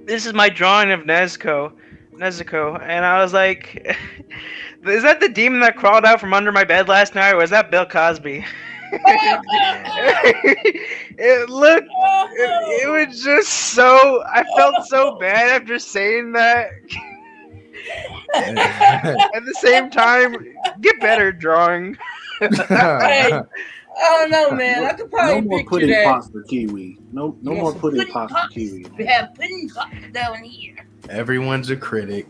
"This 0.04 0.26
is 0.26 0.35
my 0.35 0.49
drawing 0.49 0.90
of 0.92 1.00
Nezuko, 1.00 1.73
Nezuko," 2.14 2.80
and 2.82 3.04
I 3.04 3.23
was 3.23 3.32
like, 3.32 3.97
"Is 4.87 5.02
that 5.02 5.20
the 5.20 5.28
demon 5.28 5.61
that 5.61 5.76
crawled 5.76 6.04
out 6.04 6.20
from 6.20 6.35
under 6.35 6.52
my 6.52 6.64
bed 6.64 6.88
last 6.88 7.14
night, 7.14 7.32
or 7.32 7.37
was 7.38 7.50
that 7.50 7.70
Bill 7.70 7.87
Cosby?" 7.87 8.44
it 11.18 11.49
looked, 11.50 11.87
it, 11.87 12.82
it 12.82 13.08
was 13.08 13.23
just 13.23 13.49
so. 13.75 14.23
I 14.26 14.44
felt 14.56 14.87
so 14.87 15.18
bad 15.18 15.61
after 15.62 15.78
saying 15.78 16.32
that. 16.32 16.70
At 18.35 19.44
the 19.44 19.56
same 19.61 19.90
time, 19.90 20.37
get 20.80 21.00
better 21.00 21.32
drawing. 21.32 21.97
Hey, 22.40 23.32
I 24.00 24.18
don't 24.20 24.30
know, 24.30 24.50
man. 24.52 24.85
I 24.85 24.92
could 24.92 25.11
probably 25.11 25.40
no 25.40 25.40
probably 25.40 25.49
more 25.49 25.58
picture 25.58 25.68
pudding 25.70 25.90
that. 25.90 26.04
pots 26.04 26.30
for 26.30 26.42
kiwi. 26.44 26.99
No, 27.12 27.37
no 27.42 27.52
Yeah, 27.52 27.61
more 27.61 27.73
pudding 27.75 27.99
pudding 28.00 28.12
pots 28.12 28.32
for 28.32 28.49
kiwi. 28.49 28.87
We 28.97 29.06
have 29.06 29.35
pudding 29.35 29.68
pots 29.75 29.94
down 30.12 30.44
here. 30.44 30.87
Everyone's 31.08 31.70
a 31.70 31.76
critic. 31.76 32.26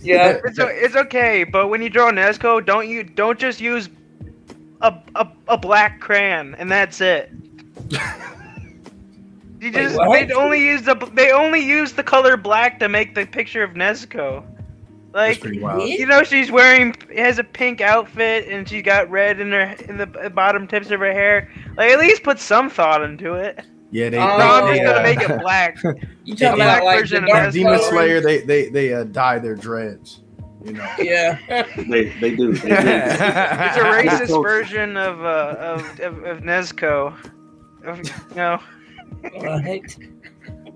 Yeah. 0.00 0.38
It's, 0.44 0.58
o- 0.58 0.66
it's 0.66 0.96
okay, 0.96 1.44
but 1.44 1.68
when 1.68 1.80
you 1.80 1.90
draw 1.90 2.10
Nesco, 2.10 2.64
don't 2.64 2.88
you 2.88 3.04
don't 3.04 3.38
just 3.38 3.60
use 3.60 3.88
a, 4.80 4.92
a, 5.14 5.28
a 5.46 5.56
black 5.56 6.00
crayon 6.00 6.56
and 6.56 6.70
that's 6.70 7.00
it. 7.00 7.30
You 9.60 9.70
just 9.70 9.94
what? 9.96 10.26
they 10.26 10.32
only 10.32 10.64
use 10.64 10.82
the 10.84 10.94
they 11.12 11.32
only 11.32 11.60
use 11.60 11.92
the 11.92 12.02
color 12.02 12.38
black 12.38 12.78
to 12.78 12.88
make 12.88 13.14
the 13.14 13.26
picture 13.26 13.62
of 13.62 13.72
Nezuko. 13.72 14.42
That's 15.12 15.34
Like 15.36 15.40
pretty 15.40 15.60
wild. 15.60 15.88
Yeah. 15.88 15.94
you 15.96 16.06
know 16.06 16.22
she's 16.22 16.50
wearing 16.52 16.94
has 17.16 17.38
a 17.38 17.44
pink 17.44 17.80
outfit 17.80 18.46
and 18.48 18.68
she's 18.68 18.82
got 18.82 19.10
red 19.10 19.40
in 19.40 19.50
her 19.52 19.74
in 19.88 19.96
the 19.96 20.06
bottom 20.34 20.66
tips 20.68 20.90
of 20.90 21.00
her 21.00 21.12
hair. 21.12 21.50
Like 21.76 21.90
at 21.92 21.98
least 21.98 22.22
put 22.22 22.38
some 22.38 22.70
thought 22.70 23.02
into 23.02 23.34
it. 23.34 23.60
Yeah, 23.90 24.08
they. 24.10 24.18
Oh, 24.18 24.38
No, 24.38 24.50
I'm 24.54 24.66
they, 24.66 24.78
just 24.78 24.86
gonna 24.86 25.00
uh, 25.00 25.02
make 25.02 25.20
it 25.20 25.40
black. 25.40 25.76
You 26.24 26.36
Yeah, 26.36 26.50
talking 26.50 26.56
black 26.58 26.82
about 26.82 26.84
like 26.84 26.96
the 26.96 27.00
version 27.00 27.24
of 27.24 27.52
Demon 27.52 27.72
coloring? 27.78 27.90
Slayer, 27.90 28.20
they 28.20 28.40
they 28.42 28.68
they 28.68 28.92
uh, 28.94 29.04
dye 29.04 29.38
their 29.40 29.56
dreads. 29.56 30.22
You 30.64 30.74
know. 30.74 30.88
Yeah. 30.98 31.38
They, 31.88 32.10
they 32.20 32.36
do. 32.36 32.52
They 32.52 32.68
do. 32.68 32.74
It's 32.76 33.76
a 33.76 33.80
racist 33.80 34.42
version 34.42 34.96
of 34.96 35.24
uh, 35.24 35.56
of, 35.58 36.00
of 36.00 36.22
of 36.24 36.38
Nezuko. 36.42 37.16
Of, 37.84 37.98
you 38.30 38.36
know. 38.36 38.60
right. 39.42 39.96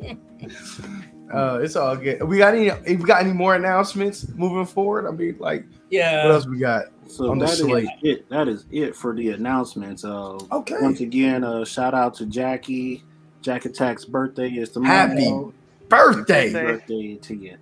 Uh, 1.35 1.59
it's 1.62 1.77
all 1.77 1.97
good. 1.97 2.23
We 2.23 2.38
got 2.38 2.55
any? 2.55 2.70
We 2.87 2.97
got 3.05 3.23
any 3.23 3.33
more 3.33 3.55
announcements 3.55 4.29
moving 4.35 4.66
forward? 4.66 5.07
I 5.07 5.11
mean, 5.11 5.37
like, 5.38 5.64
yeah. 5.90 6.25
what 6.25 6.35
else 6.35 6.47
we 6.47 6.59
got? 6.59 6.87
So 7.07 7.31
on 7.31 7.38
the 7.38 7.47
that 7.47 7.53
is 7.53 7.59
slate. 7.59 7.88
it. 8.03 8.29
That 8.31 8.49
is 8.49 8.64
it 8.70 8.94
for 8.97 9.14
the 9.14 9.31
announcements. 9.31 10.05
Uh, 10.05 10.38
Okay. 10.53 10.77
Once 10.81 11.01
again, 11.01 11.44
uh, 11.44 11.64
shout 11.64 11.94
out 11.94 12.14
to 12.14 12.27
Jackie. 12.27 13.05
Jack 13.42 13.64
Attack's 13.66 14.05
birthday 14.07 14.49
is 14.49 14.75
Happy 14.85 15.25
tomorrow. 15.25 15.53
Birthday. 15.90 16.51
Birthday. 16.51 16.53
birthday 16.53 17.14
to 17.16 17.35
you. 17.35 17.57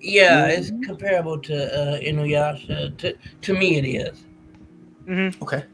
Yeah, 0.00 0.46
it's 0.46 0.70
comparable 0.86 1.38
to 1.40 1.54
uh, 1.78 2.00
Inuyasha. 2.00 2.96
To, 2.96 3.14
to 3.42 3.54
me, 3.54 3.76
it 3.76 3.84
is. 3.84 4.24
hmm 5.04 5.28
Okay. 5.42 5.64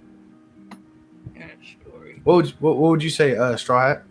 Story. 1.81 2.20
What 2.25 2.37
would 2.37 2.46
you, 2.46 2.53
what, 2.59 2.77
what 2.77 2.90
would 2.90 3.03
you 3.05 3.11
say, 3.11 3.37
uh, 3.37 3.57
Straw 3.57 3.87
Hat? 3.87 4.03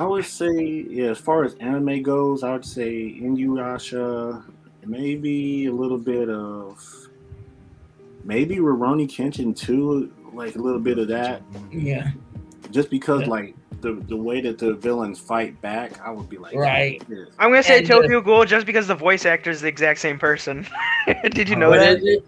I 0.00 0.04
would 0.06 0.24
say, 0.24 0.86
yeah, 0.88 1.10
as 1.10 1.18
far 1.18 1.44
as 1.44 1.54
anime 1.56 2.02
goes, 2.02 2.42
I 2.42 2.52
would 2.52 2.64
say 2.64 3.20
Inuyasha, 3.20 4.42
maybe 4.86 5.66
a 5.66 5.72
little 5.72 5.98
bit 5.98 6.30
of, 6.30 6.82
maybe 8.24 8.56
Rurouni 8.56 9.06
Kenshin 9.06 9.54
too, 9.54 10.10
like 10.32 10.56
a 10.56 10.58
little 10.58 10.80
bit 10.80 10.98
of 10.98 11.08
that, 11.08 11.42
Yeah. 11.70 12.12
just 12.70 12.88
because 12.88 13.22
Yeah. 13.22 13.28
like 13.28 13.54
the 13.82 13.92
the 14.08 14.16
way 14.16 14.40
that 14.42 14.56
the 14.58 14.72
villains 14.74 15.18
fight 15.18 15.60
back, 15.60 16.00
I 16.02 16.10
would 16.10 16.30
be 16.30 16.38
like, 16.38 16.54
Right. 16.54 17.02
yeah. 17.08 17.24
I'm 17.38 17.50
gonna 17.50 17.62
say 17.62 17.80
And, 17.80 17.90
uh, 17.90 18.00
Tokyo 18.00 18.20
Ghoul 18.22 18.46
just 18.46 18.64
because 18.64 18.86
the 18.86 18.94
voice 18.94 19.26
actor 19.26 19.50
is 19.50 19.60
the 19.60 19.68
exact 19.68 20.00
same 20.00 20.18
person. 20.18 20.66
Did 21.32 21.46
you 21.48 21.56
know 21.56 21.68
What 21.68 21.80
that? 21.80 21.98
is 21.98 22.04
it? 22.06 22.24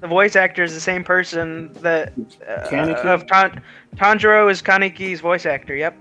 The 0.00 0.08
voice 0.08 0.34
actor 0.34 0.62
is 0.62 0.72
the 0.74 0.80
same 0.80 1.04
person 1.04 1.72
that 1.82 2.14
uh, 2.48 3.06
of 3.06 3.26
Tan- 3.26 3.62
Tanjiro 3.96 4.50
is 4.50 4.62
Kaneki's 4.62 5.20
voice 5.20 5.44
actor. 5.46 5.74
Yep. 5.76 5.94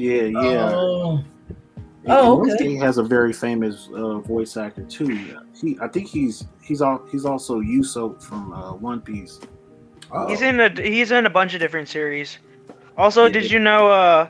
Yeah, 0.00 0.22
yeah. 0.22 0.70
Oh, 0.74 1.24
Oh, 2.06 2.40
okay. 2.40 2.52
Inosuke 2.64 2.80
has 2.80 2.96
a 2.96 3.02
very 3.02 3.32
famous 3.32 3.88
uh, 3.94 4.20
voice 4.20 4.56
actor 4.56 4.82
too. 4.84 5.14
He, 5.54 5.76
I 5.82 5.88
think 5.88 6.08
he's 6.08 6.46
he's 6.62 6.80
all 6.80 7.02
he's 7.12 7.26
also 7.26 7.60
Usopp 7.60 8.22
from 8.22 8.52
uh, 8.54 8.72
One 8.72 9.02
Piece. 9.02 9.38
Oh. 10.10 10.26
He's 10.26 10.40
in 10.40 10.58
a 10.60 10.70
he's 10.80 11.10
in 11.12 11.26
a 11.26 11.30
bunch 11.30 11.52
of 11.52 11.60
different 11.60 11.88
series. 11.88 12.38
Also, 12.96 13.26
Yeah. 13.26 13.32
did 13.32 13.50
you 13.50 13.58
know 13.58 13.88
uh, 13.90 14.28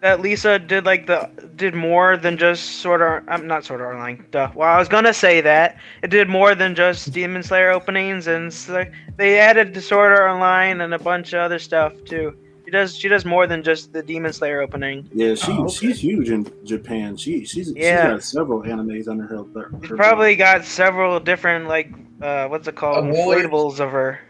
that 0.00 0.20
Lisa 0.20 0.58
did 0.58 0.84
like 0.84 1.06
the 1.06 1.30
did 1.54 1.74
more 1.76 2.16
than 2.16 2.36
just 2.36 2.80
Sword 2.82 3.00
Art? 3.00 3.24
I'm 3.28 3.46
not 3.46 3.64
Sword 3.64 3.80
Art 3.80 3.94
Online. 3.94 4.26
Duh. 4.32 4.50
Well, 4.56 4.68
I 4.68 4.76
was 4.76 4.88
gonna 4.88 5.14
say 5.14 5.40
that 5.42 5.76
it 6.02 6.08
did 6.10 6.28
more 6.28 6.56
than 6.56 6.74
just 6.74 7.12
Demon 7.12 7.44
Slayer 7.44 7.70
openings, 7.70 8.26
and 8.26 8.48
s- 8.48 8.68
they 9.16 9.38
added 9.38 9.74
the 9.74 9.80
Sword 9.80 10.10
Art 10.18 10.28
Online 10.28 10.80
and 10.80 10.92
a 10.92 10.98
bunch 10.98 11.32
of 11.34 11.38
other 11.40 11.60
stuff 11.60 11.92
too. 12.04 12.36
She 12.64 12.70
does 12.70 12.96
she 12.96 13.08
does 13.08 13.24
more 13.24 13.46
than 13.46 13.62
just 13.62 13.92
the 13.92 14.02
Demon 14.02 14.32
Slayer 14.32 14.60
opening. 14.60 15.08
Yeah, 15.12 15.34
she 15.34 15.50
Oh, 15.52 15.64
okay. 15.64 15.74
she's 15.74 16.00
huge 16.00 16.30
in 16.30 16.46
Japan. 16.64 17.16
She 17.16 17.44
she's 17.44 17.72
Yeah. 17.74 18.02
she's 18.04 18.12
got 18.12 18.22
several 18.22 18.62
animes 18.62 19.08
under 19.08 19.24
her. 19.26 19.38
her 19.38 19.68
She's 19.80 19.88
belt. 19.90 19.98
probably 19.98 20.36
got 20.36 20.64
several 20.64 21.18
different 21.20 21.66
like 21.68 21.90
uh, 22.20 22.46
what's 22.48 22.68
it 22.68 22.76
called 22.76 23.04
Awards. 23.08 23.42
inflatables 23.42 23.80
of 23.80 23.90
her. 23.90 24.20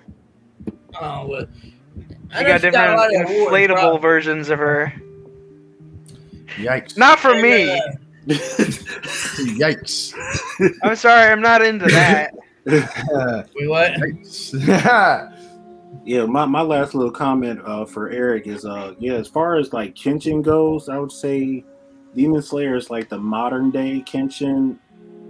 oh, 1.01 1.27
well. 1.27 1.47
I 2.35 2.39
She 2.39 2.43
know 2.45 2.49
got 2.49 2.61
she 2.63 2.67
a 2.69 2.71
different 2.71 2.97
lot 2.97 3.15
of 3.15 3.21
awards, 3.31 3.53
inflatable 3.55 4.01
versions 4.01 4.49
of 4.49 4.59
her. 4.59 4.93
Yikes. 6.57 6.97
Not 6.97 7.19
for 7.19 7.35
me. 7.35 7.79
Yikes. 8.27 10.15
I'm 10.83 10.97
sorry, 10.97 11.31
I'm 11.31 11.41
not 11.43 11.63
into 11.63 11.87
that. 11.87 12.33
we 12.65 12.81
Wait, 13.67 13.69
what? 13.69 13.93
yeah, 16.05 16.25
my, 16.25 16.45
my 16.45 16.63
last 16.63 16.95
little 16.95 17.13
comment 17.13 17.61
uh, 17.65 17.85
for 17.85 18.11
Eric 18.11 18.47
is 18.47 18.65
uh 18.65 18.95
yeah, 18.99 19.15
as 19.15 19.29
far 19.29 19.57
as 19.57 19.73
like 19.73 19.95
Kenshin 19.95 20.43
goes, 20.43 20.89
I 20.89 20.99
would 20.99 21.13
say 21.13 21.65
Demon 22.15 22.43
Slayer 22.43 22.77
is 22.77 22.91
like 22.91 23.09
the 23.09 23.19
modern 23.19 23.71
day 23.71 24.03
Kenshin, 24.07 24.79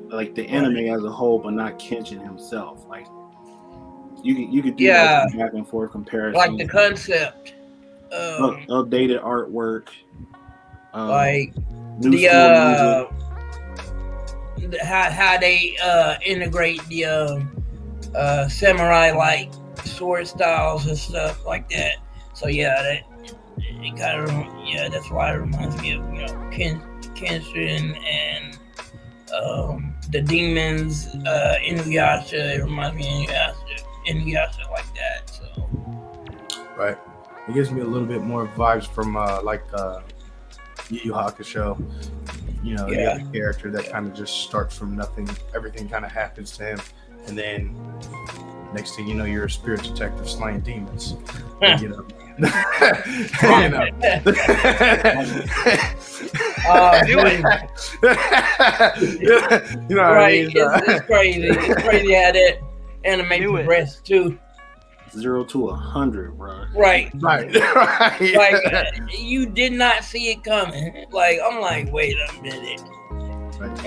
like 0.09 0.35
the 0.35 0.47
anime 0.49 0.95
as 0.95 1.05
a 1.05 1.11
whole, 1.11 1.39
but 1.39 1.53
not 1.53 1.79
Kenshin 1.79 2.23
himself. 2.23 2.87
Like 2.89 3.07
you 4.23 4.35
could 4.35 4.55
you 4.55 4.63
could 4.63 4.77
do 4.77 4.85
Yeah. 4.85 5.25
like, 5.27 5.39
back 5.39 5.53
and 5.55 5.69
forth 5.69 5.93
comparison. 5.93 6.39
Like 6.39 6.57
the 6.57 6.67
concept. 6.67 7.55
Um, 8.13 8.65
updated 8.69 9.23
artwork. 9.23 9.89
Um, 10.93 11.09
like 11.09 11.55
the 12.01 12.29
uh, 12.29 13.07
how 14.85 15.11
how 15.11 15.39
they 15.39 15.77
uh, 15.83 16.17
integrate 16.25 16.83
the 16.89 17.05
um, 17.07 17.65
uh, 18.15 18.49
samurai 18.49 19.11
like 19.13 19.51
sword 19.85 20.27
styles 20.27 20.87
and 20.87 20.97
stuff 20.97 21.45
like 21.47 21.69
that. 21.71 21.97
So 22.35 22.49
yeah, 22.49 22.83
that 22.83 23.03
it 23.59 23.97
kind 23.99 24.21
of 24.29 24.69
yeah, 24.69 24.89
that's 24.89 25.11
why 25.11 25.33
it 25.33 25.37
reminds 25.37 25.81
me 25.81 25.93
of 25.93 26.05
you 26.15 26.21
know 26.27 26.49
Ken 26.51 26.81
Kenshin 27.15 27.97
and 28.07 28.59
um, 29.35 29.95
the 30.11 30.21
demons 30.21 31.07
uh, 31.27 31.57
Inuyasha. 31.65 32.57
It 32.59 32.63
reminds 32.65 32.97
me 32.97 33.25
of 33.25 33.31
Inuyasha, 33.31 33.85
Inuyasha 34.09 34.71
like 34.71 34.87
that. 34.95 35.31
So 35.31 35.69
Right. 36.77 36.97
It 37.49 37.55
gives 37.55 37.71
me 37.71 37.81
a 37.81 37.85
little 37.85 38.07
bit 38.07 38.23
more 38.23 38.47
vibes 38.49 38.87
from 38.87 39.17
uh, 39.17 39.43
like 39.43 39.65
uh, 39.75 40.01
Yu 40.91 41.01
Yu 41.05 41.13
Hakusho. 41.13 41.77
You 42.63 42.77
know, 42.77 42.87
Yeah. 42.89 42.97
the 43.17 43.23
other 43.23 43.33
character 43.33 43.71
that 43.73 43.91
kind 43.91 44.07
of 44.07 44.15
just 44.15 44.43
starts 44.43 44.77
from 44.77 44.97
nothing. 44.97 45.29
Everything 45.55 45.89
kind 45.89 46.05
of 46.05 46.13
happens 46.13 46.57
to 46.59 46.65
him, 46.65 46.81
and 47.27 47.39
then 47.39 47.75
next 48.75 48.97
thing 48.97 49.07
you 49.07 49.15
know, 49.15 49.25
you're 49.25 49.45
a 49.45 49.51
spirit 49.51 49.83
detective 49.83 50.29
slaying 50.29 50.61
demons. 50.61 51.17
you 51.81 51.89
know. 51.89 52.07
you 52.39 53.69
know. 53.69 53.87
Uh, 56.69 57.03
you 57.07 57.17
know 57.17 57.25
what 57.25 57.33
I 59.91 60.15
right, 60.15 60.47
mean? 60.47 60.57
it's, 60.57 60.89
it's 60.89 61.07
crazy. 61.07 61.43
It's 61.43 61.83
crazy 61.85 62.13
how 62.15 62.33
that 62.33 62.59
anime 63.05 63.29
Knew 63.29 63.57
it. 63.57 63.89
too. 64.05 64.39
Zero 65.11 65.45
to 65.45 65.69
a 65.69 65.75
hundred, 65.75 66.39
bro. 66.39 66.65
Right. 66.75 67.11
right, 67.17 67.55
right. 67.77 68.35
like 68.35 68.73
uh, 68.73 68.85
you 69.19 69.47
did 69.47 69.73
not 69.73 70.05
see 70.05 70.31
it 70.31 70.43
coming. 70.43 71.05
Like 71.11 71.39
I'm 71.45 71.61
like, 71.61 71.93
wait 71.93 72.17
a 72.17 72.43
minute. 72.43 72.81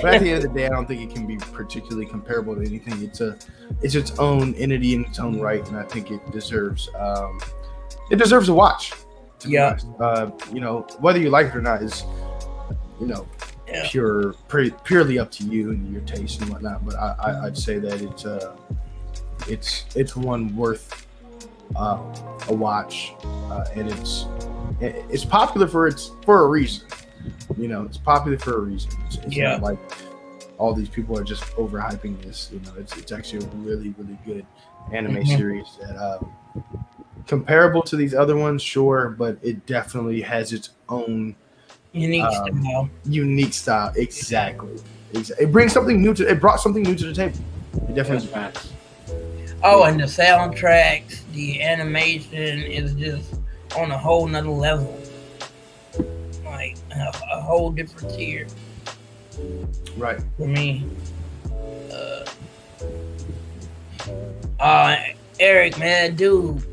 But 0.02 0.16
at 0.16 0.22
the 0.22 0.30
end 0.32 0.44
of 0.46 0.54
the 0.54 0.60
day, 0.60 0.66
I 0.66 0.70
don't 0.70 0.88
think 0.88 1.02
it 1.02 1.14
can 1.14 1.26
be 1.26 1.38
particularly 1.38 2.06
comparable 2.06 2.56
to 2.56 2.62
anything. 2.66 3.02
It's 3.04 3.22
a, 3.22 3.38
it's 3.82 3.96
its 3.96 4.18
own 4.20 4.54
entity 4.56 4.96
in 4.96 5.06
its 5.06 5.20
own 5.20 5.40
right, 5.40 5.66
and 5.68 5.78
I 5.78 5.84
think 5.84 6.12
it 6.12 6.32
deserves, 6.32 6.90
um, 6.98 7.40
it 8.12 8.18
deserves 8.18 8.50
a 8.50 8.54
watch. 8.54 8.94
to 9.40 9.50
Yeah. 9.50 9.78
Uh, 10.00 10.32
you 10.54 10.60
know, 10.62 10.82
whether 11.00 11.20
you 11.20 11.30
like 11.30 11.48
it 11.48 11.56
or 11.56 11.62
not 11.62 11.82
is, 11.82 12.04
you 13.00 13.08
know, 13.08 13.28
Yeah. 13.68 13.88
pure, 13.90 14.34
pre- 14.48 14.72
purely 14.84 15.20
up 15.20 15.32
to 15.32 15.44
you 15.44 15.72
and 15.72 15.92
your 15.92 16.02
taste 16.04 16.42
and 16.42 16.50
whatnot. 16.52 16.86
But 16.86 16.96
I, 16.96 17.16
I, 17.20 17.46
I'd 17.48 17.58
say 17.58 17.80
that 17.80 18.02
it's, 18.02 18.26
uh, 18.26 18.56
it's, 19.48 19.86
it's 19.96 20.16
one 20.16 20.56
worth 20.56 21.06
uh, 21.76 21.98
a 22.48 22.54
watch, 22.54 23.14
uh, 23.24 23.66
and 23.76 23.90
it's, 23.90 24.26
it's 24.82 25.26
popular 25.26 25.68
for 25.68 25.88
its 25.88 26.12
for 26.26 26.44
a 26.46 26.48
reason. 26.48 26.88
You 27.58 27.68
know, 27.68 27.84
it's 27.84 27.98
popular 27.98 28.38
for 28.38 28.58
a 28.58 28.60
reason. 28.60 28.92
It's, 29.08 29.18
it's 29.18 29.36
Yeah. 29.36 29.52
not 29.54 29.62
like 29.62 29.80
all 30.58 30.74
these 30.74 30.90
people 30.90 31.18
are 31.18 31.24
just 31.24 31.44
overhyping 31.56 32.22
this. 32.24 32.50
You 32.54 32.60
know, 32.62 32.72
it's 32.80 32.96
it's 32.98 33.12
actually 33.12 33.46
a 33.46 33.50
really 33.58 33.94
really 33.98 34.18
good 34.26 34.46
anime 34.94 35.16
Mhm. 35.18 35.38
series 35.38 35.68
that 35.82 35.96
uh, 35.96 36.20
comparable 37.28 37.82
to 37.84 37.96
these 37.96 38.14
other 38.14 38.36
ones, 38.36 38.62
sure, 38.62 39.10
but 39.18 39.38
it 39.42 39.66
definitely 39.66 40.22
has 40.22 40.54
its 40.54 40.70
own 40.90 41.36
Unique 41.94 42.24
Um, 42.26 42.62
style. 42.62 42.90
unique 43.06 43.54
style. 43.54 43.94
Exactly. 43.96 44.74
Exa- 45.14 45.40
It 45.40 45.50
brings 45.54 45.72
something 45.72 46.02
new 46.02 46.14
to. 46.14 46.30
It 46.30 46.42
brought 46.42 46.60
something 46.60 46.84
new 46.84 46.94
to 46.96 47.06
the 47.06 47.14
table. 47.14 47.40
It 47.74 47.80
That's 47.80 47.96
definitely. 47.96 48.28
facts. 48.28 48.74
Oh, 49.64 49.84
and 49.84 49.98
the 50.00 50.04
soundtracks, 50.04 51.22
the 51.34 51.62
animation 51.64 52.62
is 52.64 52.94
just 52.96 53.36
on 53.78 53.92
a 53.92 53.98
whole 53.98 54.28
nother 54.28 54.50
level. 54.50 54.94
Like 56.66 56.78
a, 56.98 57.12
a 57.34 57.42
whole 57.42 57.72
different 57.72 58.16
tier 58.16 58.48
Right. 59.98 60.20
for 60.38 60.48
me. 60.48 60.88
Uh, 61.92 62.26
uh 64.60 64.98
Eric, 65.40 65.78
man, 65.78 66.16
dude, 66.16 66.64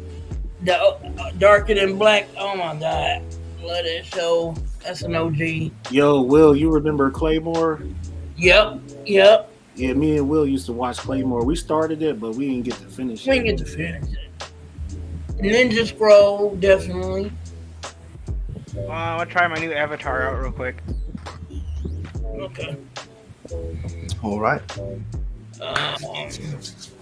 the 0.62 0.78
uh, 0.78 1.32
darker 1.38 1.74
than 1.74 1.98
black. 1.98 2.28
Oh 2.38 2.56
my 2.56 2.76
god, 2.76 3.22
love 3.60 3.84
that 3.84 4.06
show. 4.06 4.54
That's 4.84 5.02
an 5.02 5.14
OG. 5.16 5.72
Yo, 5.90 6.22
Will, 6.22 6.54
you 6.56 6.70
remember 6.70 7.10
Claymore? 7.10 7.82
Yep, 8.36 8.80
yep. 9.04 9.50
Yeah, 9.74 9.94
me 9.94 10.18
and 10.18 10.28
Will 10.28 10.46
used 10.46 10.66
to 10.66 10.72
watch 10.72 10.98
Claymore. 10.98 11.44
We 11.44 11.56
started 11.56 12.02
it, 12.02 12.20
but 12.20 12.34
we 12.34 12.48
didn't 12.48 12.64
get 12.64 12.74
to 12.74 12.86
finish 12.86 13.26
We 13.26 13.38
it. 13.38 13.42
We 13.42 13.48
didn't 13.48 13.58
get 13.58 13.66
to 13.66 13.72
finish 13.72 14.08
it. 14.12 14.32
Ninja 15.42 15.86
Scroll, 15.86 16.54
definitely. 16.56 17.32
Uh, 18.76 18.88
I'm 18.90 19.18
gonna 19.18 19.30
try 19.30 19.46
my 19.48 19.56
new 19.56 19.72
avatar 19.72 20.22
out 20.22 20.40
real 20.40 20.52
quick. 20.52 20.76
Okay. 22.24 22.76
All 24.22 24.40
right. 24.40 24.62
Um, 25.60 25.94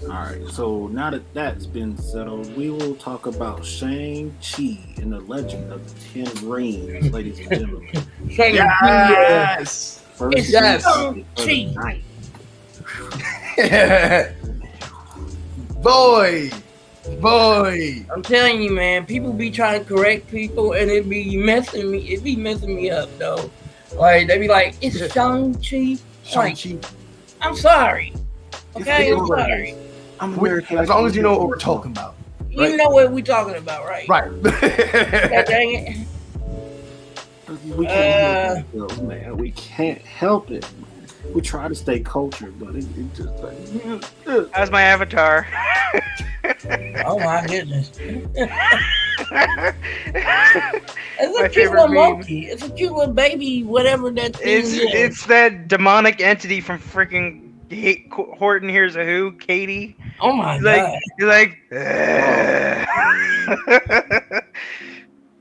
All 0.02 0.08
right, 0.08 0.42
so 0.50 0.88
now 0.88 1.10
that 1.10 1.22
that's 1.32 1.66
been 1.66 1.96
settled, 1.96 2.54
we 2.56 2.70
will 2.70 2.94
talk 2.96 3.26
about 3.26 3.64
Shang-Chi 3.64 4.78
and 4.98 5.12
the 5.12 5.20
Legend 5.20 5.72
of 5.72 5.82
the 6.14 6.24
Ten 6.24 6.48
Rings, 6.48 7.10
ladies 7.10 7.38
and 7.38 7.50
gentlemen. 7.50 7.88
Shang-Chi, 8.30 9.10
Yes. 9.10 10.02
First 10.14 10.48
Yes. 10.50 10.84
season 10.84 11.24
for 11.36 11.46
the 11.46 11.72
Shang-Chi. 11.72 12.02
boy, 15.82 16.50
boy. 17.20 18.04
I'm 18.12 18.22
telling 18.22 18.62
you, 18.62 18.70
man, 18.72 19.06
people 19.06 19.32
be 19.32 19.50
trying 19.50 19.80
to 19.80 19.84
correct 19.86 20.28
people 20.28 20.72
and 20.72 20.90
it 20.90 21.08
be 21.08 21.36
messing 21.36 21.90
me. 21.90 21.98
It 22.08 22.22
be 22.22 22.36
messing 22.36 22.74
me 22.76 22.90
up, 22.90 23.08
though. 23.18 23.50
Like 23.94 24.28
they 24.28 24.38
be 24.38 24.48
like, 24.48 24.76
"It's 24.80 25.12
Shang-Chi." 25.12 25.98
Like, 26.36 26.56
Shang-Chi. 26.56 26.88
I'm 27.40 27.56
sorry. 27.56 28.12
Okay, 28.76 29.12
I'm 29.12 29.26
sorry. 29.26 29.74
I'm 30.20 30.36
We- 30.36 30.48
American. 30.48 30.78
As 30.78 30.88
long 30.88 31.06
as 31.06 31.16
you 31.16 31.22
know 31.22 31.36
what 31.36 31.48
we're 31.48 31.56
talking 31.56 31.90
about, 31.92 32.14
You 32.50 32.62
Right. 32.62 32.76
know 32.76 32.88
what 32.88 33.12
we're 33.12 33.24
talking 33.24 33.54
about, 33.56 33.86
right? 33.86 34.08
right? 34.08 34.24
God 34.42 35.44
dang 35.46 35.74
it. 35.74 36.06
We 37.76 37.86
Uh, 37.86 37.90
can't 37.92 38.66
help 38.74 38.92
it, 38.92 39.02
man. 39.02 39.36
We 39.36 39.50
can't 39.52 40.02
help 40.02 40.50
it. 40.50 40.66
Man. 41.30 41.34
We 41.34 41.40
try 41.42 41.68
to 41.68 41.74
stay 41.74 42.00
cultured, 42.00 42.58
but 42.58 42.74
it, 42.76 42.84
it 42.96 43.14
just 43.14 43.42
like 43.42 43.56
How's 44.54 44.70
my 44.70 44.82
avatar? 44.82 45.46
Oh 47.04 47.18
my 47.18 47.44
goodness. 47.46 47.90
It's 51.22 51.38
My 51.38 51.46
a 51.46 51.48
cute 51.48 51.70
little 51.70 51.88
meme. 51.88 52.12
monkey. 52.12 52.46
It's 52.46 52.62
a 52.62 52.70
cute 52.70 52.92
little 52.92 53.12
baby, 53.14 53.62
whatever 53.62 54.10
that 54.12 54.36
thing 54.36 54.58
it's 54.58 54.72
is. 54.72 54.80
it's 54.92 55.26
that 55.26 55.68
demonic 55.68 56.20
entity 56.20 56.60
from 56.60 56.78
freaking 56.78 57.52
H- 57.70 58.06
Horton 58.10 58.68
Hears 58.68 58.96
a 58.96 59.04
Who, 59.04 59.32
Katie. 59.32 59.96
oh 60.20 60.32
my 60.32 60.54
He's 60.54 60.62
god. 60.62 60.82
like, 60.82 61.02
he's 61.18 61.26
like. 61.26 61.58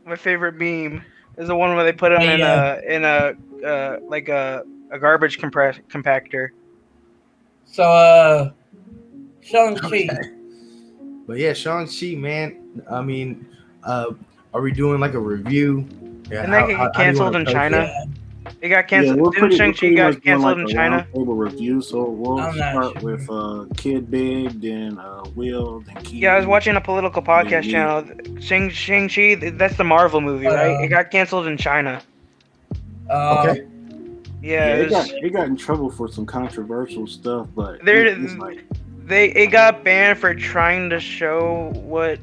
my 0.06 0.15
favorite 0.17 0.56
meme 0.56 1.04
is 1.38 1.47
the 1.47 1.56
one 1.56 1.75
where 1.75 1.86
they 1.86 1.93
put 1.93 2.12
him 2.12 2.21
in 2.21 2.41
a 2.41 2.82
in 2.88 3.06
a 3.06 3.34
uh, 3.65 3.99
like 4.04 4.28
a 4.30 4.63
a 4.91 4.99
garbage 4.99 5.38
compress 5.39 5.78
compactor. 5.89 6.49
So 7.65 7.84
uh 7.84 8.52
Shang-Chi. 9.41 9.88
Okay. 9.88 10.08
But 11.28 11.38
yeah, 11.38 11.54
Shang 11.54 11.88
Chi, 11.88 12.15
man. 12.15 12.82
I 12.89 13.02
mean, 13.02 13.47
uh, 13.84 14.12
are 14.54 14.62
we 14.62 14.71
doing 14.71 14.99
like 14.99 15.13
a 15.13 15.19
review? 15.19 15.88
Yeah, 16.30 16.41
Didn't 16.41 16.52
that 16.52 16.67
get 16.67 16.93
canceled 16.93 17.36
in 17.36 17.45
China? 17.45 17.78
Yeah. 17.78 18.06
It 18.62 18.69
got 18.69 18.88
canceled. 18.88 19.19
we're 19.19 19.32
Didn't 19.32 19.54
Shang-Chi 19.56 19.93
got 19.93 20.13
much 20.15 20.23
canceled 20.23 20.58
like 20.58 20.69
in 20.69 20.75
China? 20.75 21.08
roundtable 21.13 21.38
review. 21.38 21.82
So 21.82 22.04
we'll 22.04 22.39
I'm 22.39 22.54
start 22.56 22.99
sure. 22.99 23.12
with 23.17 23.30
uh, 23.30 23.65
Kid 23.78 24.10
Big, 24.12 24.60
then 24.62 24.97
uh, 24.97 25.23
Will, 25.36 25.80
then 25.82 25.95
Keith. 26.04 26.13
Yeah, 26.13 26.34
I 26.34 26.38
was 26.38 26.45
watching 26.47 26.75
a 26.75 26.82
political 26.82 27.21
podcast 27.21 27.63
Mhm. 27.65 27.71
channel. 27.71 28.41
Shang 28.41 28.69
Shang 28.69 29.08
Chi, 29.08 29.36
that's 29.52 29.78
the 29.78 29.84
Marvel 29.84 30.19
movie, 30.21 30.47
right? 30.47 30.75
Uh, 30.78 30.82
It 30.84 30.88
got 30.89 31.12
canceled 31.12 31.47
in 31.47 31.58
China. 31.58 32.02
Uh, 33.10 33.45
Okay. 33.49 33.65
Yeah, 34.41 34.67
Yeah, 34.67 34.73
it 34.75 34.80
it 34.86 34.89
got 34.89 35.10
it 35.12 35.30
got 35.34 35.47
in 35.47 35.58
trouble 35.58 35.89
for 35.89 36.08
some 36.08 36.25
controversial 36.25 37.08
stuff, 37.08 37.47
but 37.56 37.84
There- 37.84 38.06
it- 38.06 38.17
it's 38.21 38.36
like 38.36 38.63
they 39.06 39.30
it 39.32 39.47
got 39.47 39.84
banned 39.84 40.17
for 40.19 40.34
trying 40.36 40.89
to 40.91 40.99
show 40.99 41.71
what 41.75 42.19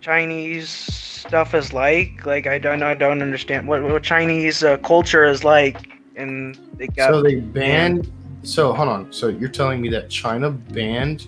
Chinese 0.00 0.68
stuff 0.70 1.54
is 1.54 1.72
like. 1.72 2.24
Like 2.24 2.46
I 2.46 2.58
don't 2.58 2.82
I 2.82 2.94
don't 2.94 3.20
understand 3.22 3.66
what 3.68 3.82
what 3.82 4.02
Chinese 4.02 4.62
uh, 4.64 4.76
culture 4.78 5.24
is 5.26 5.44
like, 5.44 5.76
and 6.16 6.56
they 6.76 6.86
got 6.86 7.10
So 7.10 7.22
they 7.22 7.36
banned. 7.36 8.10
So 8.42 8.72
hold 8.72 8.88
on. 8.88 9.12
So 9.12 9.28
you're 9.28 9.48
telling 9.50 9.80
me 9.80 9.88
that 9.90 10.08
China 10.08 10.50
banned 10.50 11.26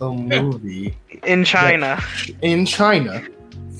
a 0.00 0.10
movie 0.12 0.96
in 1.24 1.44
China. 1.44 1.98
in 2.42 2.66
China 2.66 3.22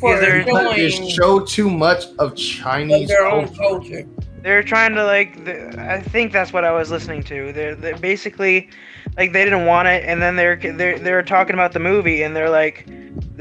for 0.00 0.14
Either- 0.16 0.42
that 0.44 0.78
is 0.78 0.94
showing 0.94 1.08
show 1.10 1.40
too 1.40 1.70
much 1.70 2.06
of 2.18 2.32
of 2.32 2.34
Chinese 2.36 3.08
their 3.08 3.26
own 3.26 3.46
culture? 3.54 4.06
They're 4.46 4.62
trying 4.62 4.94
to 4.94 5.04
like. 5.04 5.44
The, 5.44 5.74
I 5.90 6.00
think 6.00 6.32
that's 6.32 6.52
what 6.52 6.64
I 6.64 6.70
was 6.70 6.88
listening 6.88 7.24
to. 7.24 7.52
They're, 7.52 7.74
they're 7.74 7.98
basically 7.98 8.70
like 9.16 9.32
they 9.32 9.42
didn't 9.42 9.66
want 9.66 9.88
it, 9.88 10.04
and 10.04 10.22
then 10.22 10.36
they're 10.36 10.54
they're 10.54 11.00
they're 11.00 11.22
talking 11.24 11.54
about 11.54 11.72
the 11.72 11.80
movie, 11.80 12.22
and 12.22 12.36
they're 12.36 12.48
like, 12.48 12.86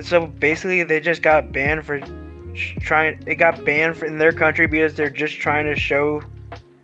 so 0.01 0.25
basically 0.25 0.81
they 0.81 0.99
just 0.99 1.21
got 1.21 1.51
banned 1.51 1.85
for 1.85 2.01
trying. 2.79 3.21
It 3.27 3.35
got 3.35 3.63
banned 3.63 3.97
for, 3.97 4.07
in 4.07 4.17
their 4.17 4.31
country 4.31 4.65
because 4.65 4.95
they're 4.95 5.11
just 5.11 5.35
trying 5.35 5.67
to 5.67 5.75
show. 5.79 6.23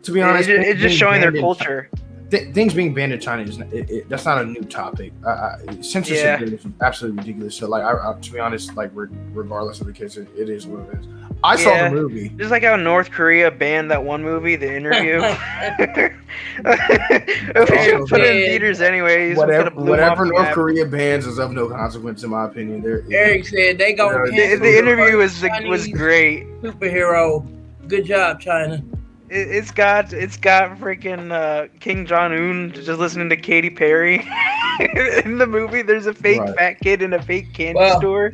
To 0.03 0.12
be 0.12 0.21
honest, 0.21 0.49
it's, 0.49 0.67
it's 0.67 0.81
just 0.81 0.97
showing 0.97 1.19
their 1.19 1.31
culture. 1.31 1.89
Th- 2.29 2.53
things 2.53 2.75
being 2.75 2.93
banned 2.93 3.13
in 3.13 3.19
China 3.19 3.41
is 3.41 3.57
it, 3.57 3.89
it, 3.89 4.07
that's 4.07 4.25
not 4.25 4.39
a 4.39 4.45
new 4.45 4.62
topic. 4.62 5.13
Uh, 5.25 5.29
uh, 5.29 5.57
censorship 5.81 6.41
Yeah. 6.41 6.45
is 6.45 6.67
absolutely 6.79 7.21
ridiculous. 7.21 7.55
So, 7.55 7.67
like, 7.67 7.84
I, 7.84 8.12
I, 8.12 8.19
to 8.21 8.31
be 8.31 8.38
honest, 8.38 8.75
like, 8.75 8.91
re- 8.93 9.10
regardless 9.34 9.81
of 9.81 9.88
the 9.88 9.93
case, 9.93 10.15
it, 10.15 10.29
it 10.38 10.47
is 10.47 10.67
what 10.67 10.88
it 10.93 10.99
is. 10.99 11.07
I 11.43 11.56
saw 11.56 11.89
the 11.89 11.91
movie. 11.91 12.30
Just 12.30 12.51
like 12.51 12.63
how 12.63 12.75
North 12.75 13.12
Korea 13.12 13.49
banned 13.51 13.91
that 13.91 14.04
one 14.04 14.23
movie, 14.23 14.56
The 14.56 14.75
Interview. 14.75 15.21
we 16.58 16.63
should 16.63 18.01
oh, 18.01 18.06
put 18.08 18.21
it 18.21 18.36
in 18.36 18.49
theaters 18.49 18.82
anyways. 18.82 19.38
Whatever, 19.38 19.63
could've 19.63 19.75
blew 19.75 19.93
'em 19.93 19.99
off 19.99 20.19
whatever 20.19 20.25
North 20.25 20.43
map. 20.43 20.54
Korea 20.54 20.86
bans 20.86 21.25
is 21.25 21.39
of 21.39 21.51
no 21.51 21.69
consequence, 21.69 22.23
in 22.23 22.30
my 22.30 22.45
opinion. 22.45 22.82
There, 22.82 23.04
Eric 23.12 23.47
said 23.47 23.77
they 23.77 23.93
gonna 23.93 24.25
The- 24.25 24.32
The, 24.32 24.56
the 24.58 24.77
interview 24.77 25.17
was 25.17 25.41
was 25.65 25.88
great. 25.88 26.47
Superhero. 26.62 27.45
Good 27.88 28.06
job, 28.06 28.39
China. 28.39 28.84
It, 29.31 29.47
it's 29.49 29.71
got 29.71 30.11
it's 30.13 30.37
got 30.37 30.77
freaking 30.77 31.31
uh, 31.31 31.67
Kim 31.79 32.05
Jong 32.05 32.33
Un 32.33 32.71
just 32.73 32.87
listening 32.99 33.29
to 33.29 33.37
Katy 33.37 33.69
Perry 33.69 34.15
in 35.25 35.37
the 35.37 35.47
movie. 35.47 35.81
There's 35.81 36.05
a 36.05 36.13
fake 36.13 36.41
Right. 36.41 36.55
fat 36.55 36.79
kid 36.81 37.01
in 37.01 37.13
a 37.13 37.21
fake 37.21 37.53
candy 37.53 37.79
Wow. 37.79 37.97
store. 37.99 38.33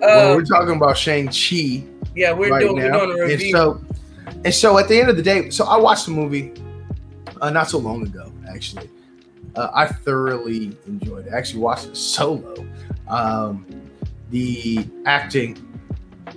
well, 0.00 0.32
Uh, 0.32 0.34
we're 0.36 0.44
talking 0.44 0.74
about 0.76 0.96
Shang 0.96 1.26
Chi 1.28 1.84
yeah, 2.16 2.32
we're 2.32 2.50
right 2.50 2.60
doing 2.60 2.76
we're 2.76 2.90
now, 2.90 3.04
doing 3.06 3.18
a 3.18 3.22
and 3.22 3.30
review. 3.30 3.52
so, 3.52 3.80
and 4.44 4.52
so 4.52 4.78
at 4.78 4.88
the 4.88 4.98
end 4.98 5.08
of 5.10 5.16
the 5.16 5.22
day, 5.22 5.48
so 5.50 5.64
I 5.66 5.76
watched 5.76 6.06
the 6.06 6.10
movie 6.12 6.52
uh, 7.40 7.50
not 7.50 7.68
so 7.70 7.78
long 7.78 8.02
ago, 8.02 8.32
actually. 8.52 8.90
Uh, 9.54 9.68
I 9.72 9.86
thoroughly 9.86 10.76
enjoyed 10.86 11.26
it. 11.28 11.32
I 11.32 11.36
actually 11.38 11.60
watched 11.60 11.86
it 11.86 11.96
solo. 11.96 12.66
Um, 13.08 13.64
the 14.30 14.86
acting, 15.06 15.56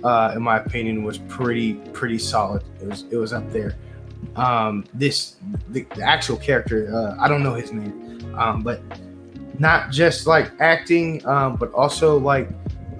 uh, 0.04 0.32
in 0.36 0.42
my 0.42 0.58
opinion, 0.58 1.02
was 1.02 1.18
pretty 1.18 1.74
pretty 1.92 2.18
solid. 2.18 2.62
It 2.80 2.86
was 2.88 3.04
it 3.10 3.16
was 3.16 3.32
up 3.32 3.50
there. 3.52 3.74
Um, 4.36 4.84
this 4.94 5.36
the, 5.70 5.82
the 5.94 6.02
actual 6.02 6.36
character, 6.36 6.90
uh, 6.94 7.16
I 7.22 7.28
don't 7.28 7.42
know 7.42 7.54
his 7.54 7.72
name, 7.72 8.34
um, 8.36 8.62
but 8.62 8.80
not 9.58 9.90
just 9.92 10.26
like 10.26 10.50
acting, 10.60 11.24
um, 11.26 11.56
but 11.56 11.72
also 11.72 12.18
like 12.18 12.48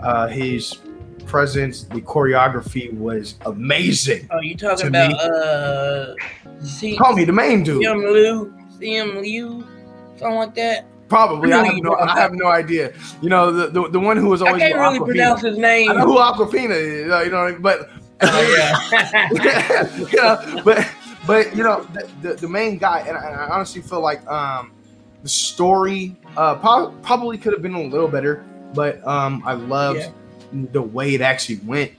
uh, 0.00 0.28
his 0.28 0.78
presence. 1.26 1.84
The 1.84 2.00
choreography 2.00 2.92
was 2.96 3.34
amazing. 3.46 4.28
oh, 4.30 4.40
you 4.40 4.56
talking 4.56 4.86
about 4.88 5.10
me- 5.10 5.18
uh, 5.20 6.14
C- 6.62 6.96
Call 6.96 7.14
me 7.14 7.24
the 7.24 7.32
main 7.32 7.64
dude. 7.64 7.82
Simu 7.82 8.12
Liu, 8.12 8.54
Simu 8.78 9.20
Liu, 9.20 9.66
something 10.16 10.36
like 10.36 10.54
that. 10.54 10.86
Probably. 11.08 11.52
I 11.52 11.60
I 11.62 11.64
have 11.66 11.76
no. 11.82 11.94
I 11.96 12.14
have 12.20 12.32
no 12.32 12.46
idea. 12.46 12.92
You 13.20 13.28
know 13.28 13.50
the 13.52 13.66
the, 13.68 13.88
the 13.90 14.00
one 14.00 14.16
who 14.16 14.28
was 14.28 14.40
always 14.40 14.62
I 14.62 14.68
can't 14.70 14.80
really 14.80 14.98
Awkwafina. 15.00 15.06
pronounce 15.06 15.40
his 15.42 15.58
name. 15.58 15.90
I 15.90 15.94
know 15.94 16.06
who 16.06 16.16
Awkwafina 16.18 16.70
is. 16.70 17.26
You 17.26 17.30
know, 17.32 17.56
but 17.60 17.90
Oh, 18.22 18.56
yeah. 18.56 19.96
you 19.98 20.16
know, 20.16 20.62
but 20.64 20.88
but 21.26 21.54
you 21.56 21.62
know 21.62 21.84
the, 21.92 22.08
the, 22.22 22.34
the 22.34 22.48
main 22.48 22.78
guy, 22.78 23.00
and 23.06 23.16
I, 23.16 23.30
I 23.30 23.48
honestly 23.54 23.80
feel 23.82 24.00
like 24.00 24.26
um 24.26 24.72
the 25.22 25.28
story 25.28 26.16
uh 26.36 26.56
prob- 26.56 27.02
probably 27.02 27.38
could 27.38 27.52
have 27.52 27.62
been 27.62 27.74
a 27.74 27.82
little 27.82 28.08
better, 28.08 28.44
but 28.74 29.06
um 29.06 29.42
I 29.46 29.54
loved 29.54 30.00
Yeah. 30.00 30.10
the 30.72 30.82
way 30.82 31.14
it 31.14 31.20
actually 31.20 31.56
went. 31.64 31.92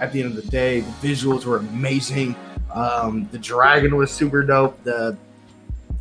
At 0.00 0.12
the 0.12 0.20
end 0.22 0.36
of 0.36 0.44
the 0.44 0.50
day, 0.50 0.80
the 0.80 0.90
visuals 1.06 1.44
were 1.44 1.58
amazing. 1.58 2.34
Um, 2.74 3.28
the 3.30 3.38
dragon 3.38 3.94
was 3.96 4.10
super 4.10 4.42
dope. 4.42 4.82
The 4.82 5.16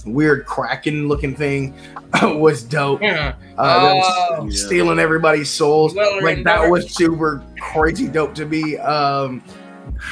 weird 0.07 0.47
kraken 0.47 1.07
looking 1.07 1.35
thing 1.35 1.75
was 2.23 2.63
dope. 2.63 3.03
Yeah. 3.03 3.35
Uh, 3.59 3.93
that 3.93 4.03
Oh. 4.39 4.43
was 4.45 4.65
stealing 4.65 4.97
everybody's 4.97 5.51
souls. 5.51 5.93
Well, 5.93 6.23
like 6.23 6.37
that 6.45 6.55
dark. 6.55 6.71
was 6.71 6.89
super 6.95 7.43
crazy 7.59 8.07
dope 8.07 8.33
to 8.35 8.45
me. 8.47 8.77
Um, 8.79 9.43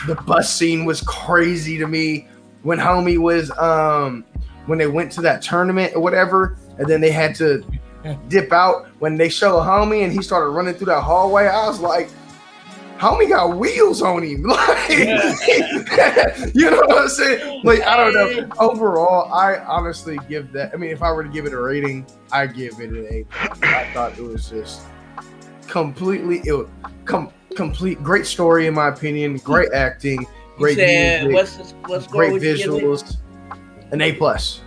the 0.06 0.14
bus 0.14 0.54
scene 0.54 0.86
was 0.86 1.02
crazy 1.02 1.80
to 1.80 1.88
me 1.88 2.28
when 2.64 2.78
homie 2.78 3.18
was 3.18 3.52
um 3.58 4.24
when 4.66 4.78
they 4.78 4.88
went 4.88 5.12
to 5.14 5.22
that 5.22 5.42
tournament 5.42 5.96
or 5.96 6.02
whatever, 6.02 6.58
and 6.78 6.88
then 6.88 7.02
they 7.02 7.12
had 7.12 7.36
to 7.36 7.64
dip 8.28 8.54
out 8.54 8.88
when 9.00 9.18
they 9.18 9.30
show 9.30 9.60
a 9.60 9.62
homie 9.62 10.04
and 10.04 10.14
he 10.14 10.22
started 10.22 10.50
running 10.50 10.74
through 10.74 10.88
that 10.88 11.02
hallway. 11.02 11.48
I 11.48 11.68
was 11.68 11.80
like. 11.80 12.10
Homie 13.00 13.30
got 13.30 13.56
wheels 13.56 14.02
on 14.02 14.24
him, 14.24 14.44
like 14.44 14.90
you 14.90 16.70
know 16.70 16.82
what 16.86 17.04
I'm 17.04 17.08
saying. 17.08 17.62
Like 17.64 17.82
I 17.84 17.96
don't 17.96 18.14
know. 18.14 18.50
Overall, 18.60 19.34
I 19.34 19.60
honestly 19.60 20.20
give 20.28 20.52
that. 20.52 20.74
I 20.74 20.76
mean, 20.76 20.90
if 20.90 21.02
I 21.02 21.10
were 21.14 21.24
to 21.24 21.30
give 21.30 21.46
it 21.46 21.54
a 21.54 21.62
rating, 21.62 22.06
I 22.34 22.46
give 22.46 22.82
it 22.82 22.90
an 22.90 23.08
A. 23.10 23.26
I 23.66 23.90
thought 23.94 24.18
it 24.18 24.22
was 24.22 24.50
just 24.50 24.82
completely 25.70 26.42
it 26.44 26.52
was 26.52 26.68
com- 27.06 27.32
complete 27.56 28.04
great 28.04 28.26
story 28.26 28.68
in 28.68 28.74
my 28.74 28.90
opinion. 28.90 29.38
Great 29.38 29.72
acting, 29.72 30.26
great 30.60 30.76
said 30.78 31.28
music, 31.28 31.34
what's 31.36 31.72
the, 31.72 31.76
what's 31.88 32.08
great 32.08 32.32
would 32.34 32.42
you 32.44 32.58
give 32.58 32.70
it? 32.74 32.84
visuals, 32.84 33.18
an 33.92 34.02
A 34.02 34.14
plus. 34.14 34.62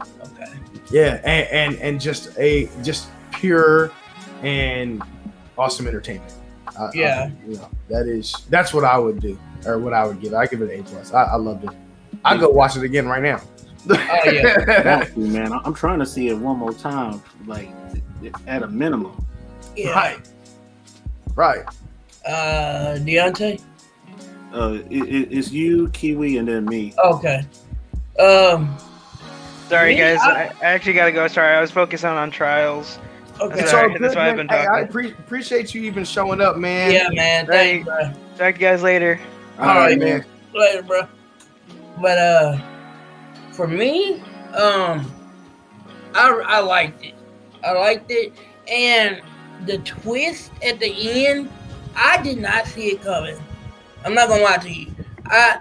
Okay. 0.00 0.52
Yeah, 0.90 1.20
and, 1.24 1.48
and 1.48 1.74
and 1.82 2.00
just 2.00 2.36
a 2.38 2.68
just 2.82 3.08
pure 3.32 3.90
and 4.42 5.02
awesome 5.58 5.86
entertainment. 5.86 6.32
I- 6.76 6.84
I- 6.84 6.90
Yeah. 6.94 7.30
you 7.46 7.56
know 7.56 7.68
that 7.88 8.06
is 8.06 8.32
that's 8.48 8.72
what 8.72 8.84
I 8.84 8.96
would 8.98 9.20
do 9.20 9.38
or 9.66 9.78
what 9.78 9.92
I 9.92 10.06
would 10.06 10.20
give. 10.20 10.32
I 10.34 10.46
give 10.46 10.62
it 10.62 10.70
an 10.72 10.80
A 10.80 10.82
plus. 10.84 11.12
I, 11.12 11.24
I 11.24 11.36
loved 11.36 11.64
it. 11.64 11.70
I 12.24 12.36
go 12.36 12.48
watch 12.48 12.76
it 12.76 12.82
again 12.82 13.06
right 13.06 13.22
now. 13.22 13.40
Oh 13.90 14.30
yeah. 14.30 15.04
To, 15.14 15.18
man. 15.18 15.52
I'm 15.52 15.74
trying 15.74 15.98
to 15.98 16.06
see 16.06 16.28
it 16.28 16.34
one 16.38 16.56
more 16.56 16.72
time, 16.72 17.20
like 17.46 17.68
at 18.46 18.62
a 18.62 18.68
minimum. 18.68 19.26
Yeah. 19.76 19.90
Right. 19.92 20.28
Right. 21.34 21.64
Uh, 22.26 22.96
Deontay. 23.00 23.60
Uh, 24.52 24.78
it, 24.90 25.02
it, 25.08 25.28
it's 25.32 25.50
you, 25.50 25.88
Kiwi, 25.90 26.36
and 26.38 26.46
then 26.46 26.64
me. 26.66 26.92
Okay. 27.04 27.42
Um. 28.18 28.76
Sorry 29.68 29.94
Me, 29.94 30.00
guys, 30.00 30.18
I- 30.20 30.30
I, 30.30 30.52
I 30.60 30.64
actually 30.64 30.92
gotta 30.92 31.12
go. 31.12 31.26
Sorry, 31.28 31.54
I 31.56 31.60
was 31.60 31.70
focusing 31.70 32.10
on 32.10 32.30
trials. 32.30 32.98
Okay. 33.40 33.48
That's 33.56 33.62
It's 33.62 33.72
all 33.72 33.78
all 33.80 33.86
right, 33.86 33.92
good, 33.94 34.02
that's 34.02 34.14
why 34.16 34.28
I've 34.28 34.36
man. 34.36 34.46
been 34.46 34.56
Hey, 34.56 34.66
I 34.66 34.82
talking. 34.84 34.88
appre- 35.12 35.18
appreciate 35.18 35.74
you 35.74 35.82
even 35.84 36.04
showing 36.04 36.42
up, 36.42 36.56
man. 36.58 36.92
yeah, 36.92 37.08
man. 37.12 37.46
Thanks, 37.46 37.86
bro. 37.86 38.02
Talk 38.02 38.14
to 38.38 38.46
you 38.46 38.52
guys 38.52 38.82
later. 38.82 39.18
All 39.58 39.66
right, 39.66 39.74
Alright, 39.76 39.98
man. 39.98 40.24
Later, 40.54 40.82
bro. 40.82 41.02
But 42.00 42.18
uh, 42.18 42.58
for 43.52 43.66
me, 43.66 44.20
um, 44.54 45.10
I 46.14 46.28
I 46.46 46.60
liked 46.60 47.02
it. 47.04 47.14
I 47.64 47.72
liked 47.72 48.10
it, 48.10 48.34
and 48.70 49.22
the 49.64 49.78
twist 49.78 50.50
at 50.62 50.78
the 50.80 51.26
end, 51.26 51.48
I 51.96 52.22
did 52.22 52.38
not 52.38 52.66
see 52.66 52.88
it 52.92 53.02
coming. 53.02 53.38
I'm 54.04 54.14
not 54.14 54.28
gonna 54.28 54.42
lie 54.42 54.58
to 54.58 54.70
you. 54.72 54.94
I 55.26 55.58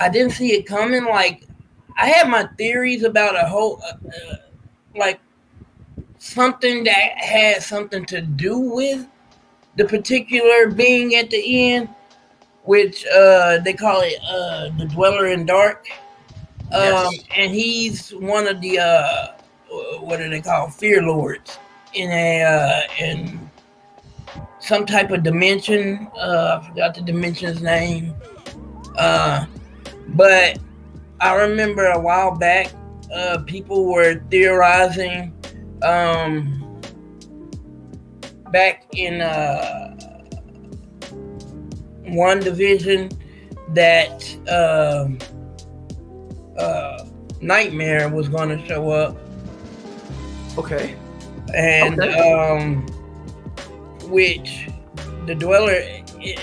I 0.00 0.08
didn't 0.08 0.32
see 0.32 0.52
it 0.52 0.66
coming. 0.66 1.04
Like 1.04 1.44
I 1.96 2.08
had 2.08 2.28
my 2.28 2.46
theories 2.58 3.04
about 3.04 3.36
a 3.36 3.46
whole, 3.48 3.80
uh, 3.82 3.94
uh, 4.08 4.36
like 4.94 5.20
something 6.18 6.84
that 6.84 7.18
had 7.18 7.62
something 7.62 8.04
to 8.06 8.20
do 8.20 8.58
with 8.58 9.06
the 9.76 9.84
particular 9.84 10.70
being 10.70 11.14
at 11.16 11.30
the 11.30 11.72
end, 11.72 11.88
which 12.64 13.06
uh, 13.06 13.58
they 13.58 13.72
call 13.72 14.00
it 14.02 14.18
uh, 14.28 14.70
the 14.78 14.86
Dweller 14.86 15.28
in 15.28 15.46
Dark. 15.46 15.86
Um, 16.72 16.80
Yes. 16.82 17.24
and 17.36 17.52
he's 17.52 18.10
one 18.10 18.46
of 18.48 18.60
the 18.60 18.78
uh, 18.78 19.28
what 20.00 20.18
do 20.18 20.28
they 20.28 20.40
call 20.40 20.68
fear 20.68 21.02
lords 21.02 21.58
in 21.94 22.10
a 22.10 22.42
uh, 22.42 22.80
in 22.98 23.45
some 24.66 24.84
type 24.84 25.10
of 25.10 25.22
dimension. 25.22 26.08
Uh, 26.18 26.60
I 26.60 26.68
forgot 26.68 26.94
the 26.94 27.02
dimension's 27.02 27.62
name. 27.62 28.14
Uh, 28.98 29.46
but 30.08 30.58
I 31.20 31.34
remember 31.34 31.86
a 31.86 31.98
while 31.98 32.34
back, 32.34 32.72
uh, 33.14 33.38
people 33.46 33.86
were 33.86 34.22
theorizing 34.30 35.32
um, 35.82 36.80
back 38.50 38.84
in 38.92 39.20
uh, 39.20 39.96
WandaVision 42.04 43.16
that 43.74 44.22
um, 44.48 45.18
uh, 46.58 47.04
Nightmare 47.40 48.08
was 48.08 48.28
going 48.28 48.48
to 48.48 48.66
show 48.66 48.90
up, 48.90 49.16
Okay. 50.56 50.96
and 51.54 52.00
Okay. 52.00 52.32
um, 52.32 52.86
which 54.06 54.68
the 55.26 55.34
Dweller 55.34 55.82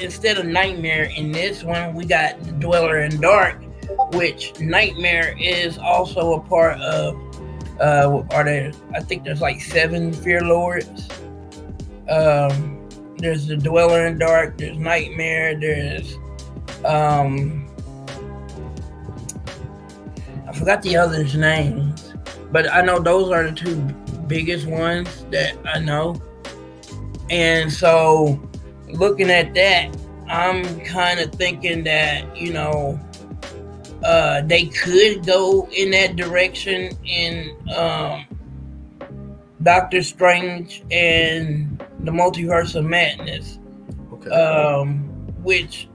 instead 0.01 0.37
of 0.37 0.45
Nightmare 0.45 1.11
in 1.15 1.31
this 1.31 1.63
one, 1.63 1.93
we 1.93 2.05
got 2.05 2.41
the 2.43 2.51
Dweller 2.53 2.99
in 2.99 3.19
Dark, 3.19 3.61
which 4.13 4.59
Nightmare 4.59 5.35
is 5.39 5.77
also 5.77 6.33
a 6.33 6.41
part 6.41 6.79
of. 6.79 7.19
Uh, 7.79 8.23
are 8.31 8.43
there? 8.43 8.71
I 8.93 9.01
think 9.01 9.23
there's 9.23 9.41
like 9.41 9.59
seven 9.59 10.13
Fear 10.13 10.41
Lords. 10.41 11.09
Um, 12.09 12.87
there's 13.17 13.47
the 13.47 13.57
Dweller 13.57 14.05
in 14.07 14.19
Dark. 14.19 14.57
There's 14.57 14.77
Nightmare. 14.77 15.59
There's 15.59 16.17
um, 16.85 17.69
I 20.47 20.53
forgot 20.53 20.81
the 20.83 20.95
others' 20.95 21.35
names, 21.35 22.13
but 22.51 22.71
I 22.71 22.81
know 22.81 22.99
those 22.99 23.31
are 23.31 23.49
the 23.49 23.55
two 23.55 23.75
biggest 24.27 24.67
ones 24.67 25.25
that 25.31 25.57
I 25.65 25.79
know. 25.79 26.21
And 27.29 27.71
so, 27.71 28.41
looking 28.89 29.29
at 29.29 29.53
that, 29.53 29.95
I'm 30.29 30.79
kind 30.81 31.19
of 31.19 31.31
thinking 31.33 31.83
that 31.85 32.35
you 32.35 32.53
know, 32.53 32.99
uh, 34.03 34.41
they 34.41 34.65
could 34.65 35.25
go 35.25 35.67
in 35.71 35.91
that 35.91 36.15
direction 36.15 36.91
in 37.05 37.55
um, 37.75 38.25
Doctor 39.61 40.03
Strange 40.03 40.83
and 40.91 41.81
the 42.01 42.11
Multiverse 42.11 42.75
of 42.75 42.85
Madness, 42.85 43.59
Okay. 44.13 44.29
um, 44.29 44.99
which 45.43 45.87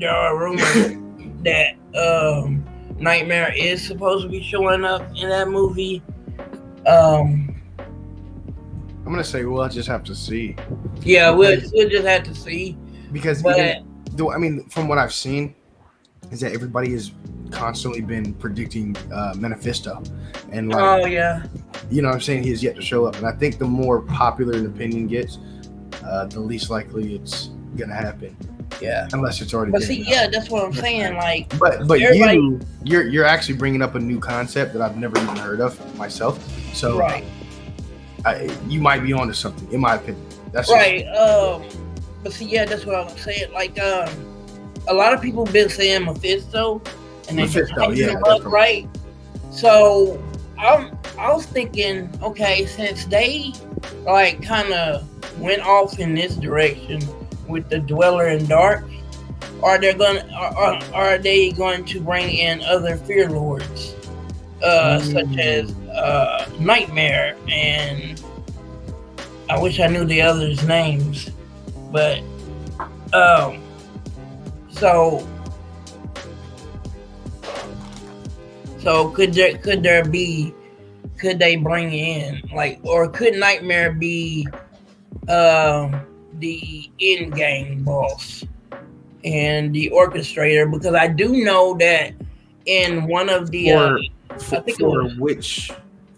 there 0.00 0.10
are 0.10 0.36
rumors 0.36 0.96
that 1.44 1.74
um, 1.96 2.64
Nightmare 2.98 3.52
is 3.56 3.86
supposed 3.86 4.24
to 4.24 4.28
be 4.28 4.42
showing 4.42 4.84
up 4.84 5.02
in 5.16 5.28
that 5.28 5.48
movie. 5.48 6.02
Um, 6.86 7.55
I'm 9.06 9.12
gonna 9.12 9.22
say 9.22 9.44
we'll 9.44 9.68
just 9.68 9.88
have 9.88 10.02
to 10.04 10.14
see 10.16 10.56
yeah, 11.02 11.30
we'll, 11.30 11.60
we'll 11.72 11.88
just 11.88 12.06
have 12.06 12.24
to 12.24 12.34
see. 12.34 12.76
because 13.12 13.40
But 13.40 13.58
even, 13.58 13.86
though, 14.12 14.32
I 14.32 14.38
mean, 14.38 14.68
from 14.68 14.88
what 14.88 14.98
I've 14.98 15.14
seen, 15.14 15.54
is 16.32 16.40
that 16.40 16.52
everybody 16.52 16.90
has 16.90 17.12
constantly 17.52 18.00
been 18.00 18.34
predicting 18.34 18.96
uh, 19.12 19.34
Mephisto, 19.36 20.02
and 20.50 20.70
like 20.70 20.82
oh 20.82 21.06
yeah, 21.06 21.44
you 21.88 22.02
know, 22.02 22.08
what 22.08 22.14
I'm 22.14 22.20
saying 22.20 22.42
he 22.42 22.50
has 22.50 22.64
yet 22.64 22.74
to 22.74 22.82
show 22.82 23.06
up. 23.06 23.14
And 23.16 23.26
I 23.26 23.32
think 23.32 23.58
the 23.58 23.66
more 23.66 24.02
popular 24.02 24.54
an 24.54 24.66
opinion 24.66 25.06
gets, 25.06 25.38
uh, 26.04 26.26
the 26.26 26.40
least 26.40 26.68
likely 26.68 27.14
it's 27.14 27.50
gonna 27.76 27.94
happen, 27.94 28.36
yeah. 28.80 29.06
unless 29.12 29.40
it's 29.40 29.54
already. 29.54 29.70
But 29.70 29.82
see, 29.82 30.02
yeah, 30.02 30.26
that's 30.26 30.50
what 30.50 30.64
I'm 30.64 30.72
saying. 30.72 31.14
Like, 31.14 31.56
But 31.60 31.86
but 31.86 32.00
Everybody- 32.00 32.38
you 32.38 32.60
you're 32.82 33.06
you're 33.06 33.24
actually 33.24 33.56
bringing 33.56 33.82
up 33.82 33.94
a 33.94 34.00
new 34.00 34.18
concept 34.18 34.72
that 34.72 34.82
I've 34.82 34.96
never 34.96 35.16
even 35.18 35.36
heard 35.36 35.60
of 35.60 35.96
myself. 35.96 36.42
So 36.74 36.98
right. 36.98 37.24
I, 38.24 38.50
you 38.66 38.80
might 38.80 39.02
be 39.02 39.12
onto 39.12 39.34
something, 39.34 39.70
in 39.72 39.80
my 39.80 39.96
opinion. 39.96 40.26
That's 40.52 40.70
Right. 40.70 41.06
Um. 41.08 41.64
But 42.22 42.32
see, 42.32 42.46
yeah, 42.46 42.64
that's 42.64 42.84
what 42.84 42.96
I'm 42.96 43.16
saying. 43.16 43.52
Like, 43.52 43.78
um, 43.78 44.08
a 44.88 44.94
lot 44.94 45.12
of 45.12 45.22
people 45.22 45.44
been 45.44 45.68
saying 45.68 46.04
Mephisto, 46.04 46.82
and 47.28 47.38
they 47.38 47.46
just 47.46 47.72
yeah, 47.92 48.18
up, 48.26 48.44
right? 48.44 48.88
So 49.50 50.22
I'm, 50.58 50.98
I 51.18 51.32
was 51.32 51.46
thinking, 51.46 52.10
okay, 52.22 52.66
since 52.66 53.04
they 53.04 53.52
like 54.04 54.42
kind 54.42 54.72
of 54.72 55.08
went 55.40 55.62
off 55.62 55.98
in 55.98 56.14
this 56.14 56.36
direction 56.36 57.00
with 57.48 57.68
the 57.68 57.78
Dweller 57.78 58.28
in 58.28 58.46
Dark, 58.46 58.84
are 59.62 59.78
they 59.78 59.94
gonna, 59.94 60.28
are, 60.34 60.82
are, 60.94 61.18
they 61.18 61.52
going 61.52 61.84
to 61.86 62.00
bring 62.00 62.30
in 62.30 62.62
other 62.62 62.96
Fear 62.96 63.30
Lords, 63.30 63.94
uh, 64.62 65.00
such 65.00 65.26
Mm. 65.26 65.38
as 65.38 65.74
uh, 65.96 66.46
Nightmare 66.58 67.36
and 67.48 68.22
I 69.48 69.58
wish 69.60 69.78
I 69.80 69.86
knew 69.86 70.04
the 70.04 70.20
others' 70.22 70.66
names, 70.66 71.30
but 71.92 72.20
um, 73.12 73.62
so 74.70 75.26
so 78.80 79.10
could 79.10 79.32
there 79.34 79.56
could 79.58 79.82
there 79.82 80.04
be 80.04 80.52
could 81.18 81.38
they 81.38 81.56
bring 81.56 81.92
in 81.92 82.42
like 82.54 82.78
or 82.82 83.08
could 83.08 83.34
Nightmare 83.34 83.92
be 83.92 84.46
um 85.28 86.00
the 86.38 86.90
end 87.00 87.34
game 87.34 87.84
boss 87.84 88.44
and 89.24 89.74
the 89.74 89.90
orchestrator? 89.94 90.70
Because 90.70 90.94
I 90.94 91.08
do 91.08 91.44
know 91.44 91.74
that 91.78 92.12
in 92.66 93.06
one 93.06 93.28
of 93.28 93.50
the 93.50 93.72
uh, 93.72 93.96
For, 94.30 94.38
for, 94.38 94.56
I 94.56 94.60
think 94.60 94.80
it 94.80 94.84
was- 94.84 95.16
which 95.16 95.70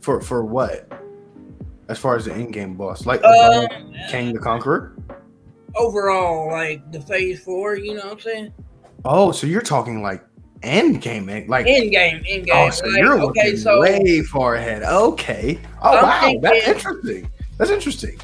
for 0.09 0.23
for 0.23 0.43
what? 0.43 0.91
As 1.89 1.99
far 1.99 2.17
as 2.17 2.25
the 2.25 2.33
end 2.33 2.55
game 2.55 2.75
boss, 2.77 3.05
like 3.05 3.21
above 3.21 3.69
Kang 4.09 4.33
the 4.33 4.39
Conqueror. 4.39 4.97
overall 5.77 6.51
like 6.51 6.91
the 6.93 7.01
phase 7.01 7.43
four, 7.45 7.77
you 7.77 7.93
know 7.95 8.05
what 8.05 8.13
I'm 8.13 8.21
saying? 8.21 8.53
Oh, 9.05 9.33
so 9.33 9.47
you're 9.47 9.61
talking 9.61 10.01
like 10.03 10.25
end 10.63 11.03
game, 11.03 11.27
like 11.47 11.67
End 11.67 11.91
game, 11.91 12.23
end 12.27 12.47
game. 12.47 12.55
oh, 12.55 12.71
so 12.71 12.87
like, 12.87 12.99
you're 12.99 13.21
okay, 13.21 13.51
looking 13.53 13.57
so 13.59 13.81
way 13.81 14.23
far 14.23 14.55
ahead. 14.55 14.83
Okay. 14.83 15.59
Oh 15.83 15.99
I'm 15.99 16.03
wow, 16.35 16.41
that's 16.41 16.67
interesting. 16.69 17.31
That's 17.59 17.71
interesting. 17.71 18.19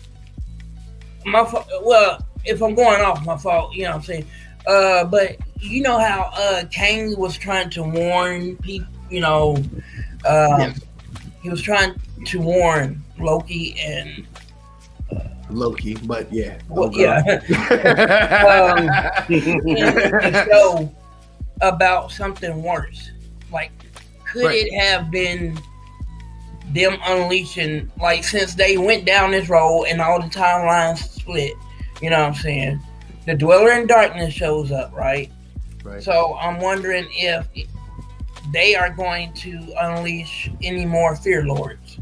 my 1.27 1.45
fa- 1.45 1.67
well, 1.83 2.27
if 2.47 2.63
I'm 2.63 2.75
going 2.75 3.03
off 3.03 3.25
my 3.27 3.37
fault, 3.37 3.75
you 3.75 3.83
know 3.83 3.91
what 3.91 3.97
I'm 3.97 4.03
saying. 4.03 4.27
Uh, 4.67 5.05
but 5.05 5.37
you 5.61 5.83
know 5.83 5.99
how 5.99 6.31
uh 6.35 6.65
Kang 6.71 7.15
was 7.19 7.37
trying 7.37 7.69
to 7.71 7.83
warn 7.83 8.57
people, 8.57 8.89
you 9.11 9.21
know, 9.21 9.57
um, 10.27 10.61
Yes. 10.61 10.81
He 11.45 11.51
was 11.51 11.61
trying 11.61 11.95
to 12.25 12.41
warn 12.41 13.05
Loki 13.21 13.77
and 13.79 14.27
uh, 15.15 15.21
Loki, 15.51 15.95
but 16.07 16.33
yeah. 16.33 16.57
well, 16.71 16.89
Oh, 16.93 16.99
yeah, 16.99 17.21
in 19.29 19.59
the 19.63 20.47
show 20.51 20.95
about 21.61 22.11
something 22.11 22.63
worse. 22.63 23.11
Like, 23.53 23.71
could 24.27 24.47
Right. 24.47 24.65
it 24.67 24.73
have 24.81 25.11
been 25.11 25.59
them 26.73 26.97
unleashing? 27.05 27.91
Like, 28.01 28.25
since 28.25 28.55
they 28.55 28.79
went 28.79 29.05
down 29.05 29.33
this 29.33 29.51
road 29.51 29.85
and 29.85 30.01
all 30.01 30.21
the 30.23 30.29
timelines 30.29 30.99
split, 30.99 31.53
you 32.01 32.09
know 32.09 32.21
what 32.21 32.29
I'm 32.29 32.35
saying? 32.35 32.81
The 33.27 33.35
Dweller 33.35 33.73
in 33.73 33.87
Darkness 33.87 34.33
shows 34.33 34.73
up, 34.73 34.93
right? 34.95 35.31
right. 35.85 36.03
So 36.03 36.39
I'm 36.41 36.59
wondering 36.59 37.07
if 37.11 37.47
they 38.53 38.75
are 38.75 38.91
going 38.91 39.33
to 39.35 39.75
unleash 39.81 40.51
any 40.63 40.85
more 40.87 41.17
Fear 41.17 41.47
Lords, 41.47 41.99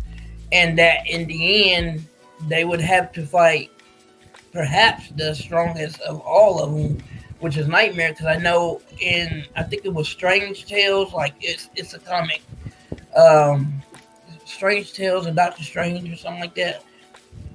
and 0.51 0.79
that 0.79 1.07
in 1.09 1.27
the 1.27 1.73
end 1.73 2.07
they 2.49 2.65
would 2.65 2.81
have 2.81 3.13
to 3.13 3.25
fight 3.25 3.71
perhaps 4.53 5.09
the 5.17 5.35
strongest 5.35 6.01
of 6.03 6.21
all 6.21 6.63
of 6.63 6.75
them, 6.75 6.99
which 7.41 7.57
is 7.57 7.69
Nightmare. 7.69 8.11
Because 8.11 8.27
I 8.27 8.37
know 8.37 8.81
in 9.01 9.45
I 9.57 9.63
think 9.63 9.85
it 9.85 9.95
was 9.95 10.09
Strange 10.09 10.67
Tales, 10.67 11.13
like 11.13 11.35
it's 11.41 11.71
it's 11.77 11.95
a 11.95 11.99
comic, 11.99 12.43
um, 13.17 13.83
Strange 14.45 14.93
Tales 14.93 15.27
of 15.27 15.37
Doctor 15.37 15.63
Strange 15.63 16.11
or 16.11 16.17
something 16.17 16.41
like 16.41 16.55
that. 16.57 16.85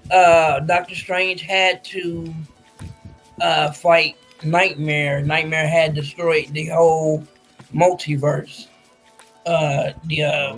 Uh, 0.10 0.62
Doctor 0.62 0.96
Strange 0.96 1.42
had 1.42 1.84
to 1.84 2.34
uh, 3.42 3.72
fight 3.72 4.16
Nightmare. 4.44 5.22
Nightmare 5.22 5.68
had 5.68 5.94
destroyed 5.94 6.48
the 6.52 6.68
whole 6.68 7.26
multiverse. 7.74 8.68
Uh, 9.48 9.94
the 10.06 10.24
uh, 10.24 10.58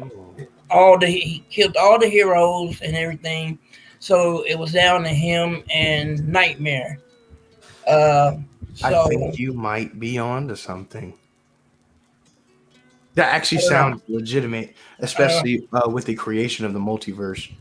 all 0.72 0.98
the 0.98 1.06
he 1.08 1.46
killed 1.50 1.78
all 1.78 2.00
the 2.00 2.10
heroes 2.10 2.82
and 2.82 2.96
everything. 2.96 3.60
So 4.00 4.44
it 4.48 4.58
was 4.58 4.72
down 4.72 5.04
to 5.04 5.10
him 5.10 5.64
and 5.70 6.28
Nightmare. 6.28 7.00
Uh, 7.88 8.38
I 8.84 9.08
think 9.08 9.38
you 9.38 9.54
might 9.54 10.00
be 10.00 10.18
on 10.18 10.48
to 10.48 10.56
something. 10.56 11.14
That 13.16 13.34
actually 13.34 13.60
I 13.60 13.62
don't 13.62 13.70
sounds 13.70 14.02
legitimate, 14.08 14.76
especially 15.00 15.68
uh, 15.74 15.90
with 15.90 16.06
the 16.06 16.16
creation 16.16 16.66
of 16.66 16.74
the 16.74 16.80
multiverse. 16.80 17.52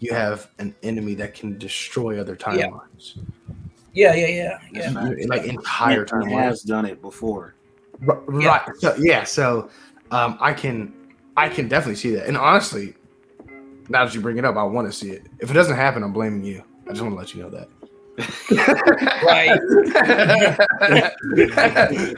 You 0.00 0.12
have 0.12 0.50
an 0.58 0.74
enemy 0.82 1.14
that 1.14 1.34
can 1.34 1.56
destroy 1.58 2.20
other 2.20 2.36
timelines, 2.36 3.16
yeah, 3.96 4.14
yeah, 4.14 4.26
yeah, 4.26 4.58
yeah. 4.72 4.92
Fact. 4.92 5.28
like 5.28 5.44
entire 5.44 6.04
He 6.04 6.10
timelines. 6.10 6.42
has 6.42 6.62
done 6.62 6.84
it 6.84 7.00
before. 7.00 7.54
R- 8.06 8.22
Yeah. 8.38 8.48
Right. 8.48 8.76
So, 8.78 8.94
yeah. 8.98 9.24
So 9.24 9.70
um, 10.10 10.36
I 10.40 10.52
can, 10.52 10.92
I 11.36 11.48
can 11.48 11.68
definitely 11.68 11.96
see 11.96 12.10
that. 12.14 12.26
And 12.26 12.36
honestly, 12.36 12.94
now 13.88 14.04
that 14.04 14.14
you 14.14 14.20
bring 14.20 14.38
it 14.38 14.44
up, 14.44 14.56
I 14.56 14.62
want 14.64 14.86
to 14.90 14.92
see 14.92 15.10
it. 15.10 15.26
If 15.40 15.50
it 15.50 15.54
doesn't 15.54 15.76
happen, 15.76 16.02
I'm 16.02 16.12
blaming 16.12 16.44
you. 16.44 16.62
I 16.86 16.90
just 16.90 17.02
want 17.02 17.14
to 17.14 17.18
let 17.18 17.34
you 17.34 17.42
know 17.42 17.50
that. 17.50 17.68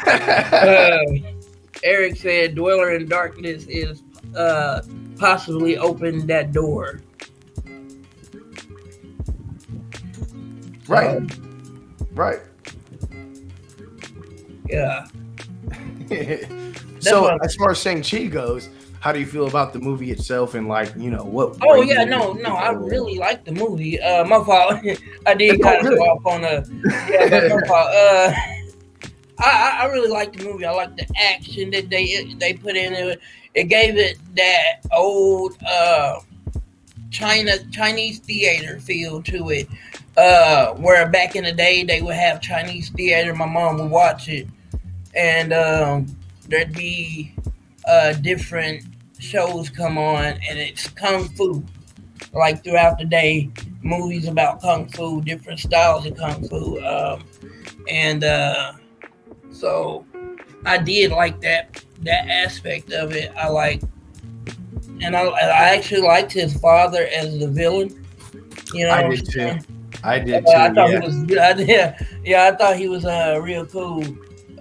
Uh, 0.03 1.01
Eric 1.85 2.16
said 2.16 2.55
Dweller 2.55 2.92
in 2.92 3.09
Darkness 3.09 3.64
is 3.66 4.03
uh, 4.37 4.83
possibly 5.18 5.79
opened 5.79 6.29
that 6.29 6.53
door. 6.53 7.01
right. 10.88 11.16
Um, 11.16 11.29
Right. 12.12 12.40
yeah. 14.68 15.07
so 17.09 17.38
as 17.42 17.54
far 17.56 17.71
as 17.71 17.81
Shang 17.81 18.02
Chi 18.02 18.27
goes, 18.27 18.69
how 19.00 19.13
do 19.13 19.21
you 19.21 19.27
feel 19.27 19.46
about 19.46 19.73
the 19.73 19.79
movie 19.79 20.11
itself 20.11 20.54
and 20.54 20.69
like 20.69 20.92
you 20.96 21.11
know 21.11 21.25
what? 21.25 21.56
Oh 21.63 21.83
yeah, 21.83 22.04
no, 22.04 22.33
no, 22.33 22.54
I 22.54 22.71
really 22.71 23.17
like 23.17 23.44
the 23.44 23.52
movie. 23.52 24.00
Uh, 24.00 24.25
my 24.25 24.42
fault. 24.44 24.75
I 25.27 25.35
did 25.35 25.63
kind 25.63 25.87
of 25.87 25.94
go 25.94 26.02
off 26.02 26.27
on 26.27 26.42
the. 26.42 26.67
Yeah, 27.11 27.54
my 27.54 27.67
fault. 27.69 27.88
Uh, 27.88 28.33
I, 29.40 29.44
I 29.44 29.79
I 29.83 29.85
really 29.92 30.11
like 30.11 30.37
the 30.37 30.44
movie. 30.44 30.65
I 30.65 30.73
like 30.73 30.96
the 30.96 31.06
action 31.17 31.71
that 31.71 31.90
they 31.90 32.35
they 32.38 32.54
put 32.54 32.77
in 32.77 32.92
it. 32.92 33.21
It 33.54 33.65
gave 33.65 33.96
it 33.96 34.19
that 34.37 34.81
old 34.92 35.56
uh 35.63 36.21
China 37.11 37.52
Chinese 37.71 38.19
theater 38.19 38.81
feel 38.81 39.23
to 39.23 39.50
it. 39.50 39.69
Uh, 40.17 40.75
where 40.75 41.09
back 41.09 41.37
in 41.37 41.44
the 41.44 41.52
day 41.52 41.85
they 41.85 42.02
would 42.02 42.17
have 42.17 42.40
Chinese 42.40 42.90
theater. 42.90 43.33
My 43.35 43.46
mom 43.46 43.79
would 43.79 43.90
watch 43.90 44.29
it, 44.29 44.48
and 45.15 45.52
um, 45.52 46.17
there'd 46.49 46.73
be 46.75 47.35
uh 47.87 48.13
different 48.15 48.85
shows 49.19 49.69
come 49.69 49.99
on, 49.99 50.25
and 50.25 50.59
it's 50.59 50.88
kung 50.88 51.29
fu. 51.31 51.65
Like 52.33 52.63
throughout 52.63 52.99
the 52.99 53.05
day, 53.05 53.51
movies 53.83 54.29
about 54.29 54.61
kung 54.61 54.88
fu, 54.88 55.23
different 55.23 55.61
styles 55.61 56.05
of 56.07 56.17
kung 56.17 56.46
fu, 56.49 56.85
um, 56.85 57.25
and 57.88 58.23
uh, 58.25 58.73
so 59.51 60.05
I 60.67 60.79
did 60.79 61.11
like 61.11 61.40
that 61.40 61.85
that 62.03 62.29
aspect 62.29 62.92
of 62.92 63.13
it. 63.13 63.33
I 63.37 63.49
like, 63.49 63.83
and 65.01 65.17
I 65.17 65.23
I 65.25 65.75
actually 65.75 66.03
liked 66.03 66.33
his 66.33 66.55
father 66.61 67.07
as 67.15 67.38
the 67.38 67.49
villain. 67.49 68.05
You 68.75 68.87
know, 68.87 68.92
I 68.92 69.09
did 69.09 69.31
too. 69.31 69.59
I 70.05 70.19
did 70.19 70.46
Uh, 70.46 70.51
I 70.51 70.69
thought 70.75 70.90
Yeah. 70.90 71.01
he 71.01 71.07
was 71.07 71.38
I, 71.38 71.63
yeah, 71.63 71.99
yeah, 72.25 72.44
I 72.53 72.57
thought 72.57 72.77
he 72.77 72.88
was 72.88 73.05
uh, 73.05 73.40
real 73.42 73.65
cool 73.67 74.05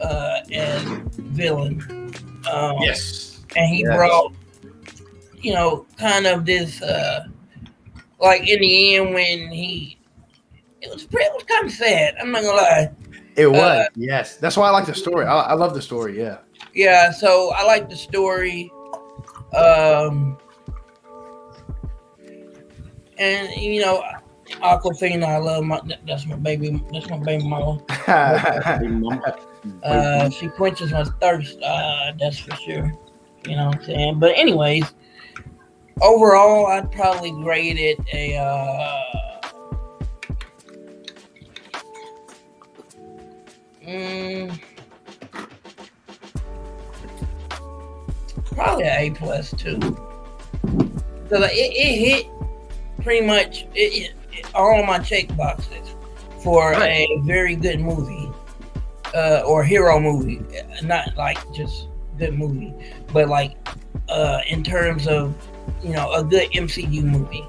uh, 0.01 0.41
as 0.53 0.83
villain. 1.17 1.81
Um, 2.51 2.75
Yes. 2.81 3.39
and 3.55 3.67
he 3.73 3.81
Yes. 3.83 3.95
brought, 3.95 4.33
you 5.41 5.53
know, 5.53 5.85
kind 5.97 6.25
of 6.27 6.45
this, 6.45 6.81
uh, 6.81 7.25
like 8.19 8.47
in 8.47 8.59
the 8.59 8.95
end 8.95 9.13
when 9.13 9.49
he, 9.51 9.99
it 10.81 10.93
was 10.93 11.03
pretty, 11.05 11.25
it 11.25 11.33
was 11.33 11.43
kind 11.43 11.65
of 11.65 11.71
sad. 11.71 12.15
I'm 12.21 12.31
not 12.31 12.43
gonna 12.43 12.57
lie. 12.57 12.91
It 13.35 13.47
was. 13.47 13.59
Uh, 13.61 13.85
yes. 13.95 14.37
That's 14.37 14.57
why 14.57 14.67
I 14.67 14.71
like 14.71 14.85
the 14.85 14.95
story. 14.95 15.25
I, 15.25 15.35
I 15.37 15.53
love 15.53 15.73
the 15.73 15.81
story. 15.81 16.17
Yeah. 16.17 16.37
Yeah, 16.73 17.11
so 17.11 17.51
I 17.55 17.63
like 17.65 17.89
the 17.89 17.95
story. 17.95 18.71
Um, 19.55 20.37
and 23.17 23.49
you 23.61 23.81
know, 23.81 24.03
Awkwafina, 24.61 25.23
I 25.25 25.37
love 25.37 25.63
my. 25.63 25.81
That's 26.05 26.25
my 26.25 26.35
baby. 26.35 26.83
That's 26.91 27.09
my 27.09 27.17
baby 27.17 27.43
mama. 27.43 27.79
Uh, 29.83 30.29
she 30.29 30.47
quenches 30.49 30.91
my 30.91 31.03
thirst. 31.21 31.61
Uh, 31.61 32.11
that's 32.19 32.39
for 32.39 32.55
sure. 32.57 32.91
You 33.45 33.55
know 33.55 33.67
what 33.67 33.77
I'm 33.77 33.83
saying? 33.85 34.19
But 34.19 34.37
anyways, 34.37 34.93
overall, 36.01 36.67
I'd 36.67 36.91
probably 36.91 37.31
grade 37.31 37.77
it 37.77 37.99
a. 38.13 38.35
Uh, 38.37 39.03
mm, 43.85 44.59
probably 48.45 48.85
an 48.85 48.97
A 48.99 49.09
plus 49.11 49.51
too. 49.51 49.79
Cause 51.29 51.43
it, 51.43 51.51
it 51.53 51.97
hit 51.97 52.27
pretty 53.03 53.25
much 53.25 53.65
it, 53.75 54.13
it, 54.31 54.55
all 54.55 54.83
my 54.83 54.99
check 54.99 55.33
boxes 55.35 55.95
for 56.43 56.71
Right. 56.71 57.07
a 57.09 57.21
very 57.23 57.55
good 57.55 57.79
movie 57.79 58.26
uh, 59.15 59.41
or 59.45 59.63
hero 59.63 59.99
movie, 59.99 60.41
not 60.83 61.15
like 61.17 61.37
just 61.53 61.87
good 62.17 62.33
movie, 62.37 62.73
but 63.13 63.27
like 63.29 63.55
uh, 64.09 64.41
in 64.47 64.63
terms 64.63 65.07
of 65.07 65.35
you 65.83 65.91
know 65.91 66.11
a 66.13 66.23
good 66.23 66.49
MCU 66.51 67.03
movie. 67.03 67.45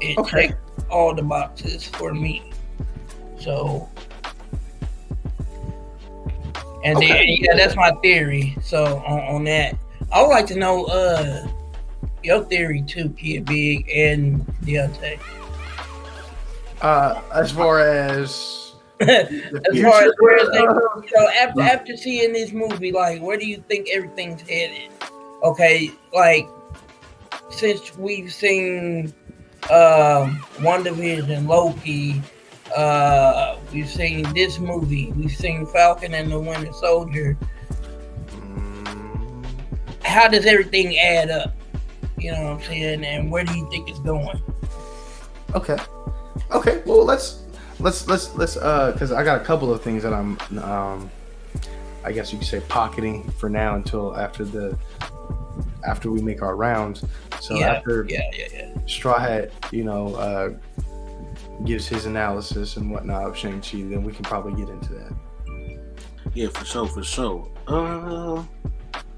It 0.00 0.18
Okay. 0.18 0.48
checked 0.48 0.60
all 0.90 1.14
the 1.14 1.22
boxes 1.22 1.86
for 1.86 2.12
me. 2.12 2.50
So, 3.38 3.88
and 6.84 7.00
then 7.00 7.24
yeah, 7.28 7.54
that's 7.56 7.76
my 7.76 7.92
theory. 8.02 8.56
So 8.62 8.98
on, 9.06 9.20
on 9.36 9.44
that, 9.44 9.76
I 10.12 10.20
would 10.22 10.28
like 10.28 10.46
to 10.46 10.56
know 10.58 10.84
uh 10.86 11.46
your 12.22 12.44
theory 12.44 12.82
too, 12.82 13.10
Kid 13.10 13.44
Big 13.44 13.88
and 13.90 14.44
Deontay. 14.64 15.18
uh, 16.80 17.20
as 17.34 17.50
far 17.52 17.80
as 17.80 18.38
the 18.38 18.61
as 19.72 19.82
far 19.82 20.02
as 20.02 20.12
where 20.18 20.50
they, 20.50 20.58
you 20.58 21.10
know, 21.16 21.28
after 21.40 21.62
after 21.62 21.96
seeing 21.96 22.32
this 22.32 22.52
movie, 22.52 22.92
like, 22.92 23.20
where 23.20 23.36
do 23.36 23.46
you 23.46 23.62
think 23.68 23.88
everything's 23.90 24.42
headed? 24.42 24.90
Okay, 25.42 25.90
like 26.12 26.46
since 27.50 27.96
we've 27.96 28.32
seen 28.32 29.12
WandaVision, 29.62 31.46
Loki, 31.46 32.22
uh, 32.76 33.58
we've 33.72 33.88
seen 33.88 34.32
this 34.34 34.58
movie, 34.58 35.12
we've 35.12 35.32
seen 35.32 35.66
Falcon 35.66 36.14
and 36.14 36.30
the 36.30 36.38
Winter 36.38 36.72
Soldier. 36.72 37.36
How 40.04 40.28
does 40.28 40.46
everything 40.46 40.98
add 40.98 41.30
up? 41.30 41.54
You 42.18 42.32
know 42.32 42.42
what 42.42 42.52
I'm 42.52 42.62
saying? 42.62 43.04
And 43.04 43.30
where 43.30 43.44
do 43.44 43.56
you 43.56 43.68
think 43.70 43.88
it's 43.88 43.98
going? 44.00 44.40
Okay. 45.54 45.76
Okay. 46.50 46.82
Well, 46.86 47.04
let's 47.04 47.41
let's 47.82 48.06
let's 48.06 48.34
let's 48.34 48.56
uh, 48.56 48.92
because 48.92 49.12
I 49.12 49.24
got 49.24 49.40
a 49.40 49.44
couple 49.44 49.72
of 49.72 49.82
things 49.82 50.02
that 50.02 50.12
I'm 50.12 50.38
um, 50.58 51.10
I 52.04 52.12
guess 52.12 52.32
you 52.32 52.38
could 52.38 52.48
say 52.48 52.60
pocketing 52.68 53.28
for 53.32 53.48
now 53.48 53.74
until 53.74 54.16
after 54.16 54.44
the 54.44 54.78
after 55.84 56.10
we 56.10 56.22
make 56.22 56.42
our 56.42 56.56
rounds. 56.56 57.04
So 57.40 57.58
Yeah, 57.58 57.74
after 57.74 58.06
Yeah, 58.08 58.22
yeah, 58.32 58.46
yeah. 58.52 58.86
Straw 58.86 59.18
Hat, 59.18 59.50
you 59.72 59.84
know, 59.84 60.14
uh, 60.14 60.50
gives 61.64 61.86
his 61.86 62.06
analysis 62.06 62.76
and 62.76 62.90
whatnot 62.90 63.24
of 63.24 63.36
Shang 63.36 63.60
Chi, 63.60 63.82
then 63.82 64.02
we 64.04 64.12
can 64.12 64.24
probably 64.24 64.54
get 64.54 64.68
into 64.68 64.92
that. 64.94 65.12
Yeah, 66.34 66.48
for 66.48 66.64
sure, 66.64 66.86
for 66.86 67.02
sure. 67.02 67.50
Uh, 67.66 68.42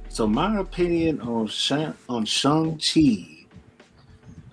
so 0.08 0.26
my 0.26 0.58
opinion 0.60 1.20
on 1.20 1.46
Shang 1.46 1.94
on 2.08 2.24
Shang 2.24 2.78
Chi. 2.78 3.46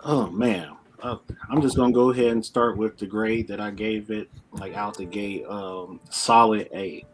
Oh 0.04 0.28
man, 0.30 0.72
uh, 1.04 1.18
I'm 1.50 1.62
just 1.62 1.76
gonna 1.76 1.92
go 1.94 2.10
ahead 2.12 2.28
and 2.28 2.46
start 2.46 2.78
with 2.78 2.98
the 2.98 3.06
grade 3.06 3.48
that 3.48 3.60
I 3.60 3.72
gave 3.72 4.12
it, 4.12 4.30
like 4.54 4.74
out 4.76 4.98
the 4.98 5.06
gate. 5.06 5.46
Um, 5.48 6.00
solid 6.10 6.68
A, 6.74 7.06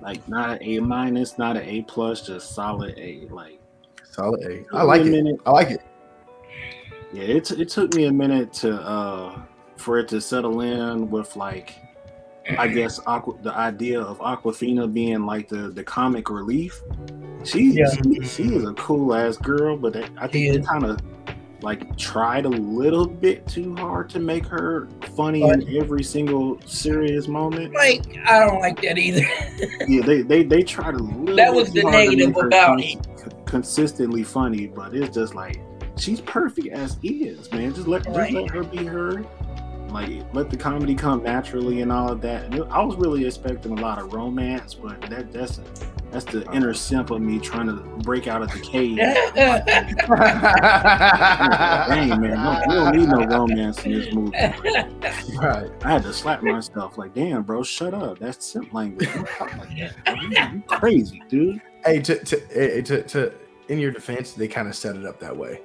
like 0.00 0.26
not 0.28 0.50
an 0.50 0.58
A 0.62 0.78
minus, 0.80 1.38
not 1.38 1.56
an 1.56 1.62
A 1.64 1.82
plus, 1.82 2.26
just 2.26 2.54
solid 2.54 2.94
A. 2.98 3.26
Like 3.30 3.60
Solid 4.12 4.40
A. 4.44 4.64
I 4.76 4.82
like 4.82 5.02
it. 5.02 5.10
minute- 5.10 5.40
I 5.44 5.50
like 5.50 5.70
it. 5.70 5.80
Yeah, 7.12 7.22
it, 7.24 7.44
t- 7.44 7.60
it 7.60 7.68
took 7.68 7.94
me 7.94 8.04
a 8.06 8.12
minute 8.12 8.52
to 8.54 8.74
uh 8.80 9.40
for 9.76 9.98
it 9.98 10.08
to 10.08 10.20
settle 10.20 10.60
in 10.62 11.10
with 11.10 11.36
like 11.36 11.74
I 12.58 12.68
guess 12.68 13.00
Aqua, 13.06 13.34
the 13.42 13.52
idea 13.54 14.00
of 14.00 14.18
Awkwafina 14.18 14.92
being 14.92 15.26
like 15.26 15.48
the 15.48 15.68
the 15.70 15.82
comic 15.84 16.30
relief. 16.30 16.80
She 17.44 17.72
Yeah. 17.72 17.86
she, 17.90 18.24
she 18.24 18.42
is 18.54 18.64
a 18.64 18.72
cool 18.74 19.14
ass 19.14 19.36
girl, 19.36 19.76
but 19.76 19.92
they, 19.92 20.04
I 20.16 20.26
think 20.28 20.52
they 20.52 20.58
is. 20.60 20.66
kind 20.66 20.84
of 20.84 20.98
like 21.62 21.96
tried 21.96 22.44
a 22.44 22.48
little 22.50 23.06
bit 23.06 23.46
too 23.46 23.74
hard 23.76 24.10
to 24.10 24.18
make 24.18 24.46
her 24.46 24.88
funny 25.14 25.42
in 25.42 25.76
every 25.76 26.02
single 26.02 26.60
serious 26.66 27.28
moment. 27.28 27.72
Like, 27.74 28.02
I 28.26 28.40
don't 28.40 28.60
like 28.60 28.80
that 28.82 28.98
either. 28.98 29.26
Yeah, 29.88 30.02
they 30.04 30.22
they 30.22 30.42
they 30.42 30.62
tried 30.62 30.94
a 30.94 30.98
little. 30.98 31.36
That 31.36 31.52
bit 31.52 31.54
was 31.54 31.68
too 31.68 31.80
the 31.80 31.82
hard 31.82 31.94
negative 31.94 32.36
about 32.36 32.78
cons- 32.78 33.34
consistently 33.46 34.22
funny, 34.22 34.66
but 34.66 34.94
it's 34.94 35.14
just 35.14 35.34
like 35.34 35.60
she's 35.96 36.20
perfect 36.20 36.68
as 36.68 36.98
is, 37.02 37.50
man. 37.52 37.72
Just 37.74 37.86
let 37.88 38.06
Right. 38.06 38.32
just 38.32 38.32
let 38.34 38.50
her 38.50 38.62
be 38.64 38.84
her. 38.84 39.24
Like 39.90 40.22
let 40.34 40.50
the 40.50 40.56
comedy 40.56 40.94
come 40.94 41.22
naturally 41.22 41.80
and 41.80 41.90
all 41.92 42.10
of 42.10 42.20
that. 42.22 42.44
And 42.52 42.64
I 42.64 42.82
was 42.82 42.96
really 42.96 43.24
expecting 43.24 43.78
a 43.78 43.80
lot 43.80 43.98
of 43.98 44.12
romance, 44.12 44.74
but 44.74 45.00
that 45.02 45.32
that's 45.32 45.60
that's 46.16 46.32
the 46.32 46.50
inner 46.50 46.72
simp 46.72 47.10
of 47.10 47.20
me 47.20 47.38
trying 47.38 47.66
to 47.66 47.74
break 47.74 48.26
out 48.26 48.40
of 48.40 48.50
the 48.50 48.58
cage. 48.60 48.96
Dang 49.36 49.36
man, 52.22 52.42
no, 52.42 52.62
we 52.66 52.74
don't 52.74 52.96
need 52.96 53.10
no 53.10 53.22
romance 53.26 53.84
in 53.84 53.92
this 53.92 54.10
movie. 54.14 54.34
right. 55.36 55.70
I 55.84 55.90
had 55.90 56.02
to 56.04 56.14
slap 56.14 56.42
myself 56.42 56.96
like, 56.96 57.12
damn, 57.12 57.42
bro, 57.42 57.62
shut 57.62 57.92
up. 57.92 58.18
That's 58.18 58.46
simp 58.46 58.72
language. 58.72 59.14
Like 59.14 59.26
that. 60.06 60.52
You- 60.54 60.62
crazy, 60.68 61.22
dude. 61.28 61.60
Hey, 61.84 62.00
to 62.00 62.24
to, 62.24 62.42
eh, 62.54 62.80
to 62.80 63.02
to 63.02 63.30
in 63.68 63.78
your 63.78 63.90
defense, 63.90 64.32
they 64.32 64.48
kind 64.48 64.68
of 64.68 64.74
set 64.74 64.96
it 64.96 65.04
up 65.04 65.20
that 65.20 65.36
way. 65.36 65.60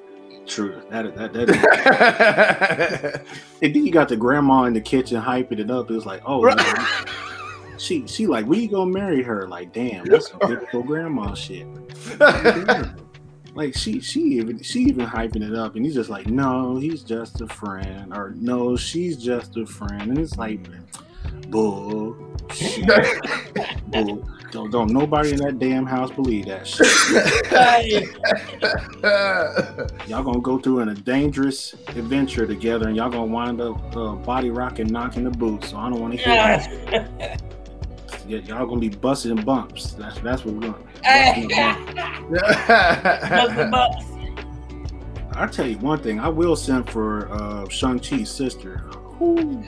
True. 0.45 0.81
That 0.89 1.15
that 1.15 1.31
that. 1.31 1.49
Is, 1.49 1.55
and 3.61 3.73
then 3.73 3.85
you 3.85 3.91
got 3.93 4.09
the 4.09 4.17
grandma 4.17 4.65
in 4.65 4.73
the 4.73 4.81
kitchen 4.81 5.21
hyping 5.21 5.59
it 5.59 5.71
up. 5.71 5.89
It 5.89 5.93
was 5.93 6.05
like, 6.05 6.21
oh. 6.25 6.41
She 7.81 8.07
she 8.07 8.27
like, 8.27 8.45
we 8.45 8.67
gonna 8.67 8.91
marry 8.91 9.23
her? 9.23 9.47
Like, 9.47 9.73
damn, 9.73 10.05
that's 10.05 10.29
some 10.29 10.39
typical 10.39 10.83
grandma 10.83 11.33
shit. 11.33 11.67
Like 13.53 13.75
she 13.75 13.99
she 13.99 14.21
even 14.21 14.61
she 14.63 14.79
even 14.83 15.05
hyping 15.05 15.45
it 15.45 15.53
up, 15.53 15.75
and 15.75 15.83
he's 15.83 15.93
just 15.93 16.09
like, 16.09 16.27
no, 16.27 16.77
he's 16.77 17.03
just 17.03 17.41
a 17.41 17.47
friend, 17.47 18.13
or 18.15 18.33
no, 18.37 18.77
she's 18.77 19.17
just 19.17 19.57
a 19.57 19.65
friend, 19.65 20.03
and 20.03 20.17
it's 20.17 20.37
like, 20.37 20.69
bull. 21.49 22.13
bull. 23.87 24.27
Don't, 24.51 24.69
don't 24.69 24.91
nobody 24.91 25.31
in 25.31 25.37
that 25.37 25.59
damn 25.59 25.85
house 25.85 26.11
believe 26.11 26.45
that 26.45 26.67
shit. 26.67 26.87
Y'all 30.07 30.23
gonna 30.23 30.41
go 30.41 30.57
through 30.57 30.79
in 30.79 30.89
a 30.89 30.95
dangerous 30.95 31.73
adventure 31.89 32.47
together, 32.47 32.87
and 32.87 32.95
y'all 32.95 33.09
gonna 33.09 33.25
wind 33.25 33.59
up 33.59 33.95
uh, 33.95 34.13
body 34.13 34.49
rocking, 34.49 34.87
knocking 34.87 35.25
the 35.25 35.31
boots. 35.31 35.71
So 35.71 35.77
I 35.77 35.89
don't 35.89 35.99
want 35.99 36.13
to 36.13 36.19
hear 36.19 36.35
that. 36.35 37.41
Yeah, 38.27 38.39
y'all 38.39 38.65
gonna 38.65 38.79
be 38.79 38.89
busting 38.89 39.43
bumps. 39.43 39.91
That's 39.93 40.19
that's 40.19 40.45
what 40.45 40.55
we're 40.55 40.71
going. 40.71 40.87
I'll 45.33 45.49
tell 45.49 45.67
you 45.67 45.77
one 45.77 45.99
thing. 45.99 46.19
I 46.19 46.29
will 46.29 46.55
send 46.55 46.89
for 46.89 47.31
uh, 47.31 47.67
Shang 47.69 47.99
Chi's 47.99 48.29
sister. 48.29 48.83
Ooh. 49.21 49.63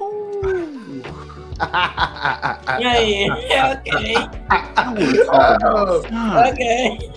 Ooh. 0.00 1.04
Yeah, 1.60 3.00
yeah, 3.00 3.80
okay, 3.86 4.14
I 4.76 4.94
want 4.94 5.14
to 5.14 5.24
talk 5.24 5.60
about 5.60 6.06
fine. 6.06 6.52
okay. 6.52 7.12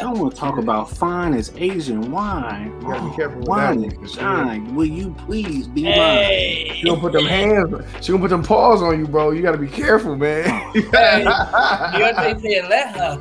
I 0.00 0.12
want 0.12 0.34
to 0.34 0.38
talk 0.38 0.58
about 0.58 0.90
fine 0.90 1.34
as 1.34 1.52
Asian 1.56 2.10
wine. 2.12 2.72
You 2.82 2.88
gotta 2.88 3.00
be 3.02 3.06
Oh, 3.08 3.16
careful 3.16 3.38
with 3.38 3.48
wine 3.48 3.80
that 3.82 3.92
and 3.96 4.10
shine. 4.10 4.74
Will 4.74 4.84
you 4.86 5.14
please 5.26 5.66
be 5.66 5.84
mine? 5.84 5.92
hey. 5.94 6.72
She 6.74 6.84
gonna 6.86 7.00
put 7.00 7.12
them 7.12 7.24
hands. 7.26 7.74
She 8.04 8.12
gonna 8.12 8.22
put 8.22 8.30
them 8.30 8.42
paws 8.42 8.82
on 8.82 8.98
you, 8.98 9.06
bro. 9.06 9.30
You 9.30 9.42
gotta 9.42 9.58
be 9.58 9.68
careful, 9.68 10.14
man. 10.16 10.44
Deontay 10.74 12.40
said, 12.42 12.68
let 12.68 12.96
her. 12.96 13.18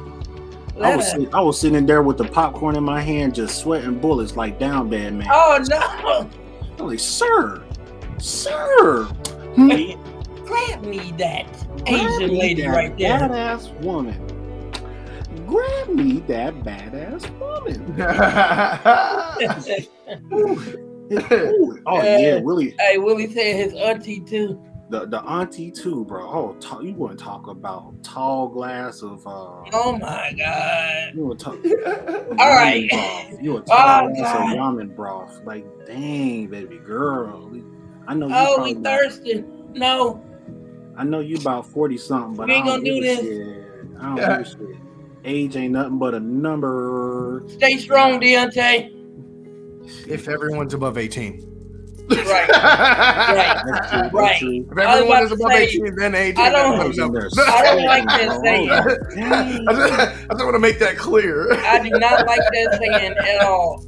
I 0.81 0.95
was 0.95 1.05
her. 1.05 1.11
sitting, 1.11 1.33
I 1.33 1.41
was 1.41 1.59
sitting 1.59 1.85
there 1.85 2.03
with 2.03 2.17
the 2.17 2.25
popcorn 2.25 2.75
in 2.75 2.83
my 2.83 3.01
hand, 3.01 3.33
just 3.33 3.59
sweating 3.59 3.97
bullets 3.97 4.35
like 4.35 4.59
down 4.59 4.89
bad 4.89 5.13
man. 5.15 5.27
Oh 5.31 5.59
no! 5.69 6.29
I'm 6.79 6.87
like, 6.87 6.99
sir, 6.99 7.63
sir, 8.19 9.05
hmm? 9.55 9.69
Grab 10.47 10.83
me 10.85 11.11
that 11.17 11.45
Grab 11.67 11.87
Asian 11.87 12.29
me 12.29 12.39
lady 12.39 12.61
that 12.63 12.69
right 12.69 12.97
there. 12.97 13.19
Badass 13.19 13.71
woman. 13.81 14.23
Grab 15.45 15.89
me 15.89 16.19
that 16.27 16.53
badass 16.63 17.29
woman. 17.39 17.95
Ooh, 20.33 21.79
oh 21.85 22.01
yeah, 22.03 22.39
Willie, 22.41 22.75
hey, 22.79 22.97
Willie 22.97 23.31
said 23.31 23.55
his 23.55 23.73
auntie 23.75 24.19
too. 24.19 24.61
the 24.89 25.05
the 25.05 25.21
auntie 25.23 25.71
too, 25.71 26.03
bro. 26.05 26.29
Oh, 26.29 26.53
ta- 26.59 26.79
you 26.81 26.93
want 26.93 27.17
to 27.17 27.23
talk 27.23 27.47
about 27.47 28.03
tall 28.03 28.49
glass 28.49 29.01
of 29.01 29.25
uh? 29.25 29.63
Oh 29.73 29.97
my 30.01 30.33
god! 30.37 31.15
You 31.15 31.25
want 31.27 31.39
to 31.39 31.45
talk? 31.45 31.55
All 32.39 32.53
right. 32.53 32.89
broth. 32.89 33.41
You 33.41 33.57
a 33.57 33.61
tall 33.61 34.09
Oh, 34.09 34.13
glass 34.13 34.33
God. 34.33 34.51
of 34.51 34.57
ramen 34.57 34.93
broth? 34.95 35.41
Like, 35.45 35.65
dang, 35.85 36.47
baby 36.47 36.77
girl. 36.79 37.49
I 38.07 38.13
know. 38.13 38.27
Oh, 38.31 38.61
we 38.63 38.73
about- 38.73 38.83
thirsty. 38.83 39.43
No, 39.73 40.21
I 40.97 41.03
know 41.03 41.19
you 41.19 41.37
about 41.37 41.67
forty 41.67 41.97
something, 41.97 42.35
but 42.35 42.47
We 42.47 42.53
I 42.53 42.57
ain't 42.57 42.65
don't 42.65 42.83
gonna 42.83 42.99
do 43.01 43.05
a 43.05 43.15
shit. 43.15 43.57
I 43.99 44.15
don't 44.15 44.37
give 44.39 44.47
shit. 44.47 44.77
Age 45.25 45.55
ain't 45.55 45.73
nothing 45.73 45.97
but 45.99 46.13
a 46.15 46.19
number. 46.19 47.43
stay 47.47 47.77
strong, 47.77 48.19
Deontay. 48.19 48.93
if 50.07 50.27
everyone's 50.27 50.73
above 50.73 50.97
18. 50.97 51.43
Right. 52.09 52.47
That's 52.47 53.89
true. 53.89 53.99
That's 53.99 54.13
Right. 54.13 54.41
If 54.41 54.77
everyone 54.77 55.23
is 55.23 55.31
above 55.33 55.51
say, 55.51 55.63
18, 55.65 55.95
then 55.95 56.15
18. 56.15 56.37
I 56.45 56.49
don't- 56.49 56.95
that's 56.95 56.95
They're. 57.35 57.45
I 57.45 57.63
don't 57.63 57.83
like 57.85 58.05
that 58.05 58.39
saying. 58.43 58.69
I 59.67 59.73
just, 59.73 59.93
I 59.99 60.33
just 60.33 60.43
want 60.45 60.55
to 60.55 60.59
make 60.59 60.79
that 60.79 60.97
clear. 60.97 61.51
I 61.53 61.79
do 61.83 61.89
not 61.89 62.25
like 62.25 62.39
that 62.39 62.77
saying 62.81 63.13
at 63.17 63.41
all. 63.45 63.83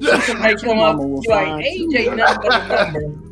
Somebody 0.22 0.54
come 0.56 0.78
up, 0.78 0.96
Mama 0.96 1.06
will 1.08 1.22
you 1.24 1.30
like 1.30 1.64
age 1.64 1.94
ain't 1.96 2.16
nothing 2.16 2.38
but 2.48 2.70
a 2.70 2.92
number. 2.92 3.24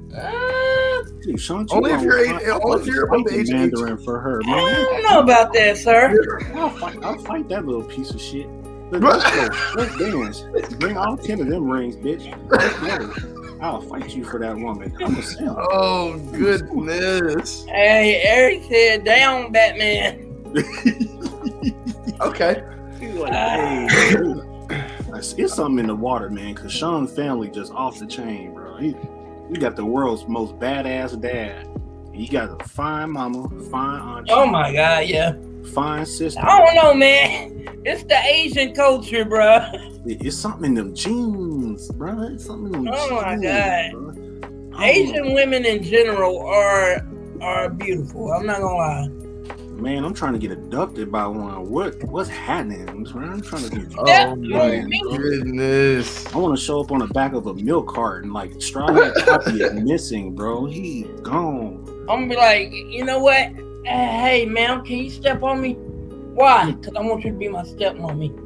Dude, 1.26 1.40
Sean, 1.40 1.66
Only 1.70 1.90
if 1.92 2.02
you 2.02 2.06
you're 2.08 2.18
eight- 2.24 2.46
I- 2.48 2.50
only 2.62 2.80
if 2.82 2.86
you're 2.86 3.06
above 3.06 3.24
the 3.24 3.40
age 3.40 3.48
of 3.50 3.56
Mandarin 3.56 3.98
for 3.98 4.20
her, 4.20 4.40
Man. 4.44 4.54
I 4.54 4.74
don't 4.74 5.02
know 5.02 5.20
about 5.20 5.52
that, 5.54 5.76
sir. 5.76 6.14
I'll 6.54 6.70
fight, 6.70 6.98
I'll 7.02 7.18
fight 7.18 7.48
that 7.48 7.66
little 7.66 7.82
piece 7.82 8.10
of 8.10 8.20
shit. 8.20 8.48
Let- 8.92 9.02
Let's 9.02 9.24
go. 9.34 9.48
Let's 9.82 9.96
dance. 9.98 10.74
Bring 10.76 10.96
all 10.96 11.16
ten 11.16 11.40
of 11.40 11.48
them 11.48 11.68
rings, 11.68 11.96
bitch. 11.96 12.32
Let's 12.48 12.78
go. 13.24 13.58
I'll 13.60 13.80
fight 13.80 14.14
you 14.14 14.22
for 14.24 14.38
that 14.38 14.56
woman. 14.56 14.94
I'm 15.02 15.16
a 15.16 15.22
simp. 15.22 15.56
Oh, 15.72 16.16
goodness. 16.32 17.64
Hey, 17.64 18.20
Eric 18.24 18.62
said, 18.68 19.04
down, 19.04 19.50
Batman. 19.50 20.22
Okay. 22.20 22.64
He's 22.98 23.14
like, 23.14 23.32
ah. 23.34 23.86
hey. 23.90 25.18
It's, 25.18 25.34
it's 25.34 25.54
something 25.54 25.78
in 25.80 25.86
the 25.88 25.94
water, 25.94 26.30
man. 26.30 26.54
Cause 26.54 26.72
Sean 26.72 27.06
family 27.06 27.50
just 27.50 27.72
off 27.72 27.98
the 27.98 28.06
chain, 28.06 28.54
bro. 28.54 28.76
He, 28.78 28.94
you 29.50 29.56
got 29.60 29.76
the 29.76 29.84
world's 29.84 30.26
most 30.28 30.54
badass 30.58 31.20
dad. 31.20 31.68
You 32.12 32.28
got 32.28 32.60
a 32.62 32.68
fine 32.68 33.10
mama, 33.12 33.48
fine 33.70 34.00
aunt, 34.00 34.28
Oh 34.30 34.46
my 34.46 34.72
god, 34.72 35.06
yeah. 35.06 35.34
fine 35.74 36.06
sister. 36.06 36.40
I 36.42 36.64
don't 36.64 36.74
know, 36.74 36.94
man. 36.94 37.52
It's 37.84 38.02
the 38.04 38.18
Asian 38.24 38.74
culture, 38.74 39.24
bro. 39.24 39.64
It's 40.06 40.36
something 40.36 40.64
in 40.64 40.74
them 40.74 40.94
jeans, 40.94 41.90
bro. 41.92 42.22
It's 42.22 42.46
something 42.46 42.74
in 42.74 42.84
them 42.84 42.94
Oh 42.96 43.20
my 43.20 43.36
God. 43.36 43.42
I 43.44 43.90
know. 43.92 44.80
Asian 44.82 45.34
women 45.34 45.64
in 45.64 45.82
general 45.82 46.40
are 46.46 47.06
are 47.40 47.68
beautiful. 47.68 48.32
I'm 48.32 48.46
not 48.46 48.60
gonna 48.60 48.74
lie. 48.74 49.08
Man, 49.76 50.04
I'm 50.04 50.14
trying 50.14 50.32
to 50.32 50.38
get 50.38 50.50
abducted 50.52 51.12
by 51.12 51.26
one. 51.26 51.68
What 51.68 52.02
what's 52.04 52.30
happening? 52.30 52.88
I'm 52.88 53.04
trying, 53.04 53.30
I'm 53.30 53.40
trying 53.42 53.68
to 53.68 53.76
get. 53.76 53.92
Yeah, 54.06 54.32
Oh, 54.32 54.36
my 54.36 54.88
goodness. 55.16 56.34
I 56.34 56.38
want 56.38 56.58
to 56.58 56.64
show 56.64 56.80
up 56.80 56.90
on 56.92 57.00
the 57.00 57.06
back 57.08 57.34
of 57.34 57.46
a 57.46 57.54
milk 57.54 57.88
carton 57.88 58.32
like 58.32 58.60
Strawberry 58.60 59.12
Poppy 59.24 59.62
is 59.62 59.72
missing, 59.84 60.34
bro. 60.34 60.64
He 60.64 61.02
gone. 61.22 61.84
I'm 62.08 62.20
gonna 62.20 62.28
be 62.28 62.36
like, 62.36 62.72
you 62.72 63.04
know 63.04 63.18
what? 63.18 63.48
Uh, 63.86 63.90
hey, 63.90 64.46
ma'am, 64.46 64.82
can 64.84 64.96
you 64.98 65.10
step 65.10 65.42
on 65.42 65.60
me? 65.60 65.74
Why? 65.74 66.72
Because 66.80 66.94
I 66.96 67.00
want 67.02 67.24
you 67.24 67.32
to 67.32 67.36
be 67.38 67.48
my 67.48 67.62
stepmommy. 67.62 68.42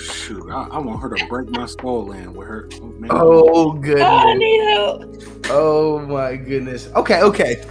Shoot, 0.00 0.50
I, 0.50 0.68
I 0.72 0.78
want 0.78 1.00
her 1.02 1.08
to 1.14 1.26
break 1.26 1.48
my 1.50 1.66
skull 1.66 2.12
in 2.12 2.32
with 2.32 2.46
her. 2.46 2.68
Oh, 2.80 2.86
man. 2.98 3.10
Oh, 3.12 3.78
Oh, 3.78 4.02
I 4.04 4.34
need 4.34 4.64
help. 4.68 5.22
Oh, 5.50 5.98
my 6.00 6.36
goodness. 6.36 6.88
Okay, 6.96 7.20
okay. 7.22 7.64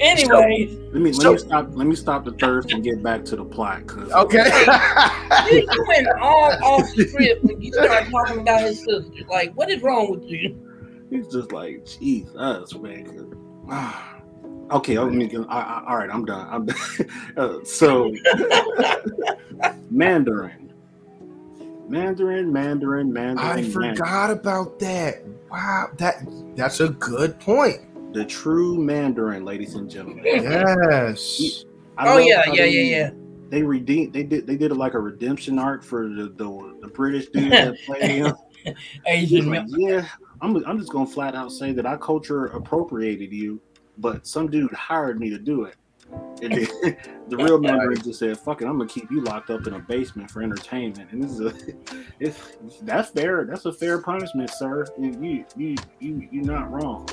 Anyways, 0.00 0.76
let 0.92 1.02
me 1.02 1.12
let 1.12 1.14
so- 1.22 1.32
me 1.32 1.38
stop. 1.38 1.68
Let 1.72 1.86
me 1.86 1.96
stop 1.96 2.24
the 2.24 2.32
thirst 2.32 2.72
and 2.72 2.82
get 2.84 3.02
back 3.02 3.24
to 3.26 3.36
the 3.36 3.44
plot. 3.44 3.86
Cause 3.86 4.10
Okay. 4.12 4.44
you, 5.50 5.56
you 5.72 5.84
went 5.88 6.08
all 6.20 6.52
off 6.62 6.88
script 6.90 7.44
when 7.44 7.60
you 7.60 7.72
started 7.72 8.10
talking 8.10 8.40
about 8.40 8.60
his 8.62 8.78
sister. 8.78 9.10
Like, 9.28 9.52
what 9.54 9.70
is 9.70 9.82
wrong 9.82 10.10
with 10.10 10.24
you? 10.24 10.64
He's 11.10 11.26
just 11.28 11.52
like 11.52 11.84
Jesus, 11.86 12.74
man. 12.76 13.04
'cause- 13.06 13.34
ah. 13.70 14.14
Okay, 14.70 14.98
let 14.98 15.12
me 15.14 15.26
get, 15.26 15.40
I, 15.48 15.60
I, 15.62 15.84
all 15.88 15.96
right, 15.96 16.10
I'm 16.12 16.26
done. 16.26 16.46
I'm 16.50 16.66
done. 16.66 16.76
Uh, 17.38 17.64
so, 17.64 18.12
Mandarin, 19.90 20.72
Mandarin, 21.88 22.52
Mandarin, 22.52 23.10
Mandarin. 23.12 23.38
I 23.38 23.62
Mandarin. 23.62 23.96
forgot 23.96 24.30
about 24.30 24.78
that. 24.80 25.22
Wow, 25.50 25.86
that 25.96 26.16
that's 26.54 26.80
a 26.80 26.90
good 26.90 27.40
point. 27.40 27.78
The 28.12 28.24
true 28.24 28.78
Mandarin, 28.78 29.44
ladies 29.44 29.74
and 29.74 29.90
gentlemen. 29.90 30.24
Yes. 30.24 31.64
I 31.96 32.08
Oh 32.08 32.18
yeah, 32.18 32.44
yeah, 32.46 32.62
they- 32.62 32.70
yeah, 32.70 32.96
yeah. 32.96 33.10
They 33.50 33.62
redeemed. 33.62 34.12
They 34.12 34.24
did. 34.24 34.46
They 34.46 34.56
did 34.56 34.72
like 34.72 34.94
a 34.94 35.00
redemption 35.00 35.58
arc 35.58 35.82
for 35.82 36.08
the 36.08 36.24
the, 36.36 36.76
the 36.82 36.88
British 36.88 37.28
dude 37.28 37.50
that 37.52 37.76
played 37.86 38.02
him. 38.10 38.34
Asian 39.06 39.50
like, 39.50 39.66
men. 39.66 39.80
yeah, 39.80 40.08
I'm. 40.42 40.56
I'm 40.66 40.78
just 40.78 40.92
gonna 40.92 41.06
flat 41.06 41.34
out 41.34 41.50
say 41.50 41.72
that 41.72 41.86
our 41.86 41.96
culture 41.96 42.46
appropriated 42.46 43.32
you, 43.32 43.60
but 43.96 44.26
some 44.26 44.50
dude 44.50 44.72
hired 44.72 45.18
me 45.18 45.30
to 45.30 45.38
do 45.38 45.64
it. 45.64 45.76
And 46.42 46.52
then 46.52 46.66
the 47.28 47.36
real 47.36 47.58
Mandarin 47.58 48.02
just 48.02 48.18
said, 48.18 48.38
"Fuck 48.38 48.62
it, 48.62 48.66
I'm 48.66 48.78
gonna 48.78 48.88
keep 48.88 49.10
you 49.10 49.20
locked 49.22 49.50
up 49.50 49.66
in 49.66 49.74
a 49.74 49.78
basement 49.78 50.30
for 50.30 50.42
entertainment." 50.42 51.12
And 51.12 51.22
this 51.22 51.32
is 51.32 51.40
a, 51.40 51.52
it's 52.20 52.56
that's 52.82 53.10
fair. 53.10 53.44
That's 53.44 53.66
a 53.66 53.72
fair 53.72 54.00
punishment, 54.00 54.50
sir. 54.50 54.86
You 54.98 55.12
you 55.20 55.44
you 55.56 55.76
you 56.00 56.28
you're 56.30 56.44
not 56.44 56.70
wrong. 56.70 57.08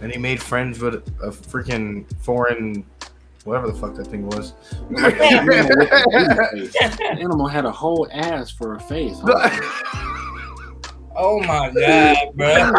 And 0.00 0.10
he 0.10 0.18
made 0.18 0.42
friends 0.42 0.80
with 0.80 1.06
a 1.22 1.30
freaking 1.30 2.06
foreign, 2.22 2.86
whatever 3.44 3.70
the 3.70 3.78
fuck 3.78 3.94
that 3.96 4.06
thing 4.06 4.26
was. 4.26 4.54
The 4.90 5.06
animal 7.20 7.46
had 7.46 7.66
a 7.66 7.72
whole 7.72 8.08
ass 8.12 8.50
for 8.50 8.74
a 8.74 8.80
face. 8.80 9.18
Oh 11.16 11.40
my 11.40 11.70
god, 11.70 12.16
bro. 12.34 12.72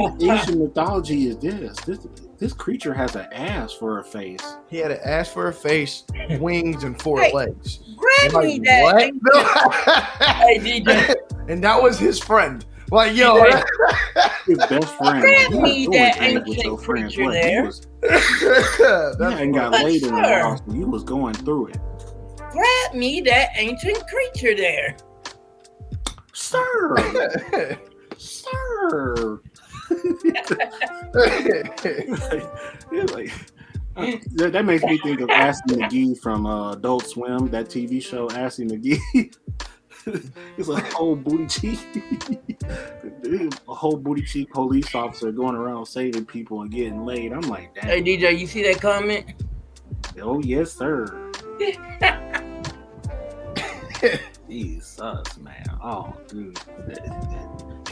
What 0.00 0.22
Asian 0.22 0.58
mythology 0.62 1.28
is 1.28 1.38
this? 1.38 1.76
This 1.80 2.06
this 2.38 2.52
creature 2.52 2.92
has 2.92 3.14
an 3.14 3.26
ass 3.32 3.72
for 3.72 4.00
a 4.00 4.04
face. 4.04 4.40
he 4.68 4.78
had 4.78 4.90
an 4.90 4.98
ass 5.04 5.32
for 5.32 5.46
a 5.48 5.52
face, 5.52 6.02
wings, 6.40 6.82
and 6.82 7.00
four 7.00 7.20
Hey, 7.20 7.32
legs. 7.32 7.80
Grab 7.96 8.32
Like, 8.32 8.44
me 8.46 8.58
that. 8.64 8.82
what? 8.82 10.04
Hey, 10.38 10.58
DJ, 10.58 11.14
and 11.48 11.62
that 11.62 11.80
was 11.80 11.98
his 12.00 12.18
friend. 12.18 12.64
Like, 12.90 13.14
yo, 13.16 13.42
Hey. 13.44 13.62
His 14.46 14.58
best 14.58 14.96
friend. 14.96 15.20
Grab 15.20 15.50
You 15.52 15.60
me 15.62 15.86
that 15.92 16.20
ancient 16.20 16.78
creature 16.80 17.22
What, 17.26 17.32
there. 17.32 17.60
You, 17.60 17.64
was, 17.66 17.86
that's 18.02 18.40
you 18.40 19.24
hadn't 19.24 19.52
got 19.52 19.70
But 19.70 19.84
laid 19.84 20.02
in 20.02 20.10
the 20.12 20.24
sir. 20.24 20.40
house, 20.40 20.60
but 20.66 20.74
you 20.74 20.86
was 20.88 21.04
going 21.04 21.34
through 21.34 21.68
it. 21.68 21.78
grab 22.50 22.94
me 22.94 23.20
that 23.20 23.50
ancient 23.56 24.02
creature 24.08 24.56
there. 24.56 24.96
Sir, 26.32 27.78
sir. 28.18 29.40
You're 32.90 33.06
like, 33.06 33.32
uh, 33.96 34.12
that, 34.34 34.50
that 34.52 34.64
makes 34.64 34.82
me 34.84 34.98
think 34.98 35.20
of 35.20 35.30
Assy 35.30 35.60
McGee 35.68 36.18
from 36.20 36.46
uh, 36.46 36.72
Adult 36.72 37.06
Swim, 37.06 37.48
that 37.50 37.66
TV 37.66 38.02
show, 38.02 38.30
Assy 38.30 38.64
McGee. 38.64 39.34
it's 40.56 40.68
a 40.68 40.80
whole 40.94 41.14
booty 41.14 41.46
cheek, 41.46 41.78
a 43.68 43.74
whole 43.74 43.96
booty 43.96 44.22
cheek 44.22 44.50
police 44.50 44.94
officer 44.94 45.30
going 45.30 45.54
around 45.54 45.86
saving 45.86 46.24
people 46.24 46.62
and 46.62 46.70
getting 46.70 47.04
laid. 47.04 47.32
I'm 47.32 47.42
like, 47.42 47.76
Hey, 47.76 48.00
damn. 48.00 48.20
DJ, 48.20 48.38
you 48.38 48.46
see 48.46 48.62
that 48.64 48.80
comment? 48.80 49.26
Oh 50.20 50.40
yes, 50.40 50.72
sir. 50.72 51.30
Jesus, 54.48 55.38
man. 55.38 55.64
Oh, 55.82 56.12
dude. 56.26 56.58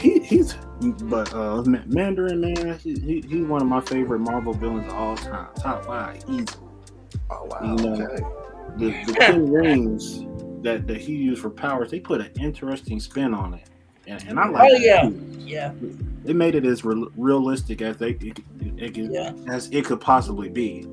He 0.01 0.19
he's 0.19 0.55
but 1.03 1.31
uh 1.33 1.61
Mandarin 1.85 2.41
man, 2.41 2.79
he, 2.79 2.93
he, 2.99 3.23
he's 3.27 3.45
one 3.45 3.61
of 3.61 3.67
my 3.67 3.81
favorite 3.81 4.19
Marvel 4.19 4.53
villains 4.53 4.87
of 4.87 4.93
all 4.93 5.15
time. 5.15 5.47
Top 5.55 5.85
five, 5.85 6.23
easy. 6.27 6.47
Oh 7.29 7.45
wow. 7.45 7.59
You 7.61 7.75
know, 7.83 8.03
okay. 8.03 8.23
The 8.77 9.05
the 9.05 9.13
ten 9.13 9.51
rings 9.51 10.25
that 10.63 10.87
that 10.87 10.97
he 10.97 11.13
used 11.13 11.41
for 11.41 11.49
powers, 11.49 11.91
they 11.91 11.99
put 11.99 12.21
an 12.21 12.31
interesting 12.39 12.99
spin 12.99 13.33
on 13.33 13.53
it, 13.53 13.69
and, 14.07 14.23
and 14.27 14.39
I 14.39 14.47
like. 14.47 14.71
Oh, 14.71 14.73
that, 14.73 14.81
yeah. 14.81 15.01
too. 15.09 15.27
Yeah, 15.39 15.73
They 16.23 16.33
made 16.33 16.55
it 16.55 16.65
as 16.65 16.85
re- 16.85 17.07
realistic 17.17 17.81
as 17.81 17.97
they 17.97 18.11
it, 18.11 18.39
it, 18.61 18.97
it, 18.97 19.11
yeah. 19.11 19.33
as 19.49 19.69
it 19.71 19.85
could 19.85 19.99
possibly 19.99 20.49
be. 20.49 20.87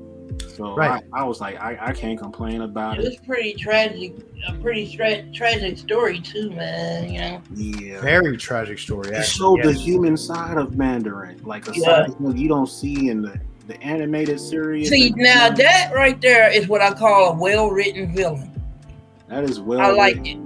So 0.47 0.75
Right. 0.75 1.01
I, 1.13 1.21
I 1.21 1.23
was 1.23 1.39
like, 1.41 1.59
I, 1.59 1.77
I 1.79 1.91
can't 1.93 2.19
complain 2.19 2.61
about 2.61 2.97
It 2.99 3.05
it. 3.05 3.07
was 3.09 3.15
pretty 3.17 3.53
tragic, 3.53 4.13
a 4.47 4.53
pretty 4.55 4.93
tra- 4.95 5.23
tragic 5.31 5.77
story 5.77 6.19
too, 6.19 6.49
man. 6.51 7.09
You 7.11 7.19
know. 7.19 7.41
Yeah. 7.55 8.01
Very 8.01 8.35
tragic 8.37 8.79
story. 8.79 9.09
It 9.09 9.13
Actually. 9.15 9.61
showed 9.61 9.63
the 9.63 9.73
human 9.73 10.17
side 10.17 10.57
of 10.57 10.75
Mandarin, 10.77 11.41
like 11.43 11.67
a 11.67 11.71
Yeah. 11.75 11.83
side 12.05 12.11
that 12.19 12.37
you 12.37 12.47
don't 12.47 12.67
see 12.69 13.09
in 13.09 13.21
the, 13.21 13.39
the 13.67 13.81
animated 13.83 14.39
series. 14.39 14.89
See, 14.89 15.11
now 15.15 15.49
that 15.49 15.91
right 15.93 16.19
there 16.21 16.49
is 16.51 16.67
what 16.67 16.81
I 16.81 16.93
call 16.93 17.33
a 17.33 17.37
well-written 17.37 18.13
villain. 18.15 18.51
that 19.29 19.43
is 19.43 19.59
well. 19.59 19.79
I 19.79 19.91
like 19.91 20.25
it. 20.27 20.37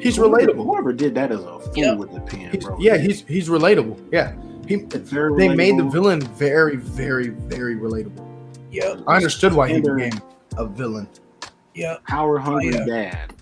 He's 0.00 0.16
Whoever- 0.16 0.36
relatable. 0.46 0.64
Whoever 0.64 0.92
did 0.92 1.14
that 1.16 1.30
is 1.32 1.40
a 1.40 1.58
fool 1.60 1.72
Yep. 1.76 1.98
with 1.98 2.12
the 2.14 2.20
pen, 2.20 2.50
He's- 2.52 2.64
bro. 2.64 2.76
yeah, 2.80 2.96
he's 2.98 3.22
he's 3.26 3.48
relatable. 3.48 3.98
Yeah. 4.12 4.32
He, 4.68 4.74
It's 4.76 5.10
very 5.10 5.36
they 5.36 5.54
made 5.54 5.76
the 5.78 5.84
villain 5.84 6.20
very, 6.20 6.76
very, 6.76 7.28
very 7.30 7.74
relatable. 7.76 8.26
Yep, 8.70 9.00
I 9.06 9.16
understood 9.16 9.52
why 9.52 9.68
he 9.68 9.80
became 9.80 10.12
a 10.56 10.66
villain. 10.66 11.08
yep. 11.74 12.04
power 12.06 12.38
oh, 12.38 12.42
hungry 12.42 12.74
Oh, 12.76 12.84
yeah. 12.86 13.10
dad. 13.10 13.34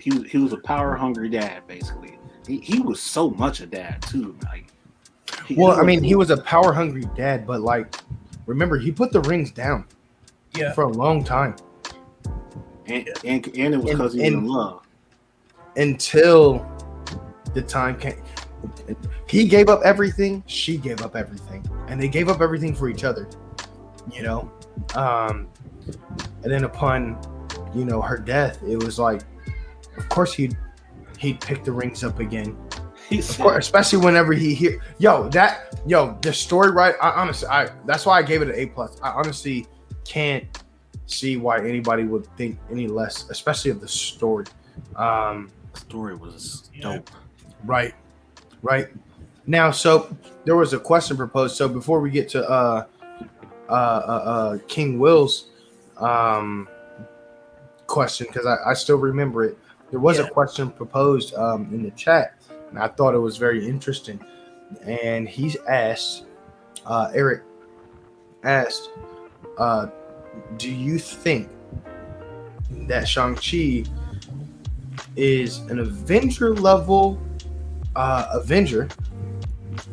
He 0.00 0.10
was 0.10 0.30
he 0.30 0.38
was 0.38 0.52
a 0.52 0.58
power 0.58 0.94
hungry 0.96 1.28
dad, 1.28 1.66
basically. 1.66 2.18
He, 2.46 2.58
he 2.60 2.80
was 2.80 3.00
so 3.00 3.30
much 3.30 3.60
a 3.60 3.66
dad 3.66 4.02
too. 4.02 4.36
Like, 4.44 4.66
he- 5.46 5.54
Well, 5.54 5.78
I 5.78 5.82
mean, 5.82 6.02
he 6.02 6.14
was 6.14 6.30
a 6.30 6.36
power 6.38 6.72
hungry 6.72 7.06
dad, 7.16 7.46
but 7.46 7.60
like, 7.60 7.94
remember, 8.46 8.78
he 8.78 8.90
put 8.92 9.12
the 9.12 9.20
rings 9.22 9.50
down 9.50 9.84
Yeah. 10.56 10.72
for 10.72 10.84
a 10.84 10.88
long 10.88 11.22
time 11.24 11.54
and 12.86 13.08
and, 13.24 13.46
and 13.56 13.74
it 13.74 13.78
was 13.78 13.90
because 13.90 14.12
he 14.14 14.20
was 14.20 14.28
in 14.28 14.46
love. 14.46 14.82
until 15.76 16.66
the 17.54 17.62
time 17.62 17.98
came. 17.98 18.22
He 19.28 19.46
gave 19.46 19.68
up 19.68 19.82
everything. 19.84 20.42
She 20.46 20.76
gave 20.76 21.02
up 21.02 21.14
everything, 21.14 21.64
and 21.88 22.00
they 22.00 22.08
gave 22.08 22.28
up 22.28 22.40
everything 22.40 22.74
for 22.74 22.88
each 22.88 23.04
other. 23.04 23.28
You 24.12 24.22
know, 24.22 24.50
um, 24.94 25.48
and 26.42 26.52
then 26.52 26.64
upon, 26.64 27.18
you 27.74 27.84
know, 27.84 28.00
her 28.00 28.16
death, 28.18 28.62
it 28.66 28.82
was 28.82 28.98
like, 28.98 29.22
of 29.96 30.08
course 30.08 30.32
he'd 30.32 30.56
he'd 31.18 31.40
pick 31.40 31.64
the 31.64 31.72
rings 31.72 32.04
up 32.04 32.20
again. 32.20 32.56
Of 33.10 33.38
course, 33.38 33.64
especially 33.64 34.04
whenever 34.04 34.32
he 34.34 34.54
hear 34.54 34.82
yo 34.98 35.28
that 35.30 35.80
yo 35.86 36.18
the 36.20 36.32
story 36.32 36.70
right. 36.70 36.94
I 37.00 37.10
honestly, 37.10 37.48
I 37.48 37.70
that's 37.86 38.04
why 38.04 38.18
I 38.18 38.22
gave 38.22 38.42
it 38.42 38.48
an 38.48 38.54
A 38.54 38.66
plus. 38.66 39.00
I 39.02 39.10
honestly 39.10 39.66
can't 40.04 40.44
see 41.06 41.36
why 41.38 41.58
anybody 41.58 42.04
would 42.04 42.26
think 42.36 42.58
any 42.70 42.86
less, 42.86 43.28
especially 43.30 43.70
of 43.70 43.80
the 43.80 43.88
story. 43.88 44.44
Um, 44.96 45.50
the 45.72 45.80
story 45.80 46.16
was 46.16 46.70
Yeah. 46.74 46.96
dope. 46.96 47.10
Right. 47.64 47.94
Right. 48.62 48.88
Now, 49.46 49.70
so 49.70 50.14
there 50.44 50.56
was 50.56 50.74
a 50.74 50.78
question 50.78 51.16
proposed. 51.16 51.56
So 51.56 51.66
before 51.66 52.00
we 52.00 52.10
get 52.10 52.28
to 52.30 52.46
uh 52.48 52.84
uh 53.68 53.72
uh, 53.72 54.22
uh 54.26 54.58
King 54.68 54.98
Will's 54.98 55.46
um 55.98 56.68
question, 57.86 58.26
because 58.28 58.46
I, 58.46 58.70
I 58.70 58.74
still 58.74 58.98
remember 58.98 59.44
it, 59.44 59.58
there 59.90 60.00
was 60.00 60.18
Yeah. 60.18 60.24
a 60.24 60.30
question 60.30 60.70
proposed 60.70 61.34
um 61.34 61.68
in 61.72 61.82
the 61.82 61.90
chat, 61.92 62.34
and 62.70 62.78
I 62.78 62.88
thought 62.88 63.14
it 63.14 63.18
was 63.18 63.36
very 63.36 63.66
interesting. 63.66 64.20
And 64.84 65.28
he's 65.28 65.56
asked, 65.68 66.24
uh 66.86 67.10
Eric 67.14 67.42
asked, 68.44 68.90
uh, 69.58 69.86
do 70.56 70.70
you 70.70 70.98
think 70.98 71.48
that 72.86 73.08
Shang-Chi 73.08 73.84
is 75.16 75.58
an 75.70 75.80
Avenger 75.80 76.54
level 76.54 77.18
uh, 77.96 78.28
Avenger, 78.32 78.88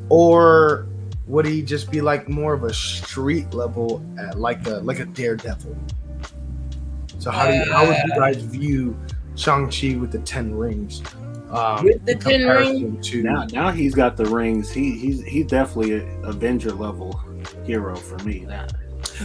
or 0.09 0.85
would 1.27 1.45
he 1.45 1.61
just 1.61 1.89
be 1.91 2.01
like 2.01 2.29
more 2.29 2.53
of 2.53 2.63
a 2.63 2.73
street 2.73 3.53
level, 3.53 4.03
uh, 4.19 4.35
like 4.37 4.65
a 4.67 4.75
like 4.79 4.99
a 4.99 5.05
Daredevil? 5.05 5.75
So 7.19 7.31
how 7.31 7.47
do 7.47 7.53
you, 7.55 7.71
how 7.71 7.87
would 7.87 7.97
you 8.05 8.15
guys 8.15 8.37
view 8.37 8.97
Shang 9.35 9.69
Chi 9.69 9.95
with 9.95 10.11
the 10.11 10.19
ten 10.19 10.53
rings? 10.55 11.01
Um, 11.51 11.85
With 11.85 12.03
the 12.05 12.15
10 12.15 12.39
comparison 12.41 13.01
to 13.01 13.23
Now 13.23 13.45
now 13.45 13.71
he's 13.71 13.93
got 13.93 14.17
the 14.17 14.25
rings. 14.25 14.71
He 14.71 14.97
he's 14.97 15.23
he's 15.23 15.45
definitely 15.45 15.93
a 15.93 16.03
Avenger 16.23 16.71
level 16.71 17.19
hero 17.65 17.95
for 17.95 18.17
me. 18.23 18.39
Now 18.47 18.65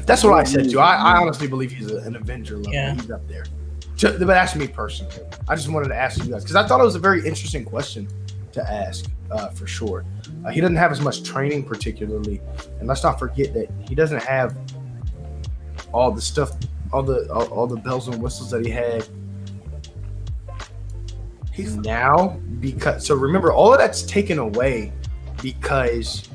that's 0.07 0.22
what 0.22 0.34
I 0.34 0.44
said 0.44 0.70
too. 0.70 0.80
I, 0.80 0.94
I 0.96 1.16
honestly 1.20 1.48
believe 1.48 1.72
he's 1.72 1.90
a, 1.90 1.96
an 1.98 2.16
Avenger 2.16 2.59
level. 2.59 2.72
Yeah. 2.72 2.94
He's 2.94 3.11
up 3.11 3.26
there. 3.26 3.44
Ju- 3.96 4.16
But 4.18 4.26
that's 4.26 4.55
me 4.55 4.68
personally. 4.68 5.14
I 5.48 5.57
just 5.57 5.68
wanted 5.70 5.88
to 5.88 5.96
ask 5.96 6.22
you 6.22 6.30
guys 6.30 6.42
because 6.44 6.57
I 6.57 6.66
thought 6.68 6.80
it 6.80 6.84
was 6.84 6.94
a 6.94 6.98
very 7.01 7.20
interesting 7.26 7.64
question 7.64 8.07
to 8.53 8.70
ask 8.70 9.07
uh, 9.31 9.49
for 9.49 9.66
sure. 9.66 10.05
Uh, 10.45 10.51
he 10.51 10.61
doesn't 10.61 10.76
have 10.76 10.93
as 10.93 11.01
much 11.01 11.22
training, 11.22 11.64
particularly, 11.64 12.41
and 12.78 12.89
let's 12.89 13.03
not 13.03 13.18
forget 13.18 13.53
that 13.55 13.68
he 13.89 13.95
doesn't 13.95 14.22
have 14.22 14.57
all 15.93 16.11
the 16.11 16.20
stuff, 16.20 16.53
all 16.93 17.03
the 17.03 17.31
all, 17.33 17.47
all 17.49 17.66
the 17.66 17.76
bells 17.76 18.09
and 18.09 18.22
whistles 18.22 18.51
that 18.51 18.64
he 18.64 18.70
had 18.70 19.07
he's 21.61 21.76
now. 21.76 22.39
Because 22.61 23.07
so 23.07 23.14
remember, 23.14 23.53
all 23.53 23.72
of 23.72 23.78
that's 23.78 24.03
taken 24.03 24.39
away 24.39 24.93
because 25.43 26.28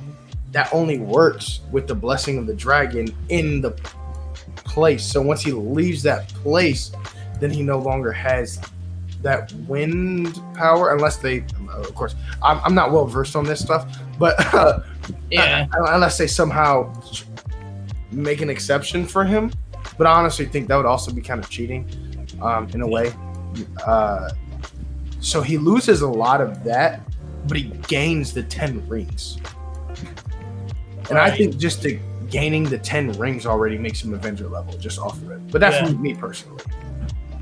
that 0.52 0.70
only 0.74 1.00
works 1.00 1.62
with 1.72 1.88
the 1.88 1.96
blessing 1.96 2.38
of 2.38 2.48
the 2.48 2.54
dragon 2.54 3.08
in 3.30 3.62
the 3.62 3.72
place. 4.56 5.06
So 5.06 5.22
once 5.22 5.42
he 5.42 5.52
leaves 5.52 6.02
that 6.04 6.30
place, 6.30 6.92
then 7.40 7.52
he 7.52 7.62
no 7.62 7.78
longer 7.78 8.12
has 8.12 8.60
that 9.22 9.52
wind 9.68 10.42
power, 10.54 10.94
unless 10.94 11.18
they, 11.18 11.44
of 11.70 11.94
course, 11.96 12.16
I'm, 12.44 12.60
I'm 12.64 12.76
not 12.76 12.92
well 12.92 13.06
versed 13.06 13.36
on 13.36 13.44
this 13.46 13.60
stuff, 13.60 13.98
but 14.20 14.36
uh, 14.54 14.80
Yeah. 15.32 15.68
unless 15.74 16.18
they 16.18 16.28
somehow 16.28 16.94
make 18.12 18.42
an 18.42 18.50
exception 18.50 19.06
for 19.06 19.24
him. 19.24 19.52
But 19.98 20.08
I 20.08 20.12
honestly 20.12 20.46
think 20.46 20.68
that 20.68 20.76
would 20.76 20.86
also 20.86 21.12
be 21.12 21.22
kind 21.22 21.40
of 21.44 21.50
cheating, 21.50 21.90
um, 22.42 22.68
in 22.74 22.82
a 22.82 22.88
way. 22.88 23.14
Uh, 23.86 24.30
so 25.22 25.42
he 25.42 25.58
loses 25.58 26.02
a 26.02 26.08
lot 26.08 26.42
of 26.42 26.64
that, 26.66 27.02
but 27.48 27.58
he 27.58 27.64
gains 27.88 28.34
the 28.34 28.44
ten 28.44 28.88
rings. 28.88 29.38
And 31.10 31.18
I 31.18 31.32
think 31.32 31.58
just 31.58 31.82
the 31.84 32.00
gaining 32.30 32.64
the 32.64 32.78
ten 32.80 33.12
rings 33.14 33.46
already 33.46 33.78
makes 33.78 34.04
him 34.04 34.14
Avenger 34.14 34.48
level, 34.50 34.78
just 34.78 35.00
off 35.00 35.16
of 35.22 35.32
it. 35.32 35.52
But 35.52 35.62
that's 35.62 35.90
Yeah. 35.90 35.96
me 35.98 36.14
personally. 36.14 36.64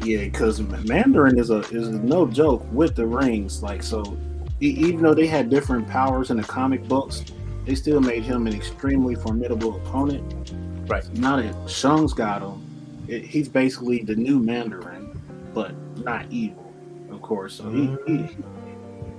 Yeah, 0.03 0.25
because 0.25 0.61
Mandarin 0.61 1.39
is 1.39 1.49
a 1.49 1.59
is 1.69 1.89
no 1.89 2.27
joke 2.27 2.65
with 2.71 2.95
the 2.95 3.05
rings. 3.05 3.63
Like 3.63 3.83
so, 3.83 4.17
e- 4.61 4.67
even 4.67 5.01
though 5.01 5.13
they 5.13 5.27
had 5.27 5.49
different 5.49 5.87
powers 5.87 6.29
in 6.29 6.37
the 6.37 6.43
comic 6.43 6.87
books, 6.87 7.23
they 7.65 7.75
still 7.75 8.01
made 8.01 8.23
him 8.23 8.47
an 8.47 8.53
extremely 8.53 9.15
formidable 9.15 9.75
opponent. 9.77 10.53
Right. 10.89 11.07
Now 11.13 11.37
that 11.37 11.69
Shang's 11.69 12.13
got 12.13 12.41
him, 12.41 12.61
it, 13.07 13.23
he's 13.23 13.47
basically 13.47 14.03
the 14.03 14.15
new 14.15 14.39
Mandarin, 14.39 15.21
but 15.53 15.73
not 15.99 16.25
evil, 16.29 16.73
of 17.09 17.21
course. 17.21 17.53
So 17.55 17.69
he 17.69 17.95
he, 18.05 18.27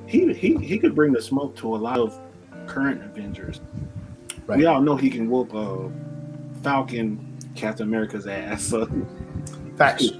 he 0.07 0.35
he 0.35 0.57
he 0.57 0.79
could 0.79 0.95
bring 0.95 1.13
the 1.13 1.23
smoke 1.23 1.57
to 1.57 1.75
a 1.75 1.79
lot 1.79 1.99
of 1.99 2.19
current 2.67 3.03
Avengers. 3.03 3.61
Right. 4.47 4.59
We 4.59 4.67
all 4.67 4.83
know 4.83 4.97
he 4.97 5.09
can 5.09 5.31
whoop 5.31 5.55
uh, 5.55 5.89
Falcon, 6.63 7.39
Captain 7.55 7.87
America's 7.87 8.27
ass. 8.27 8.63
So 8.65 8.87
Facts. 9.77 10.11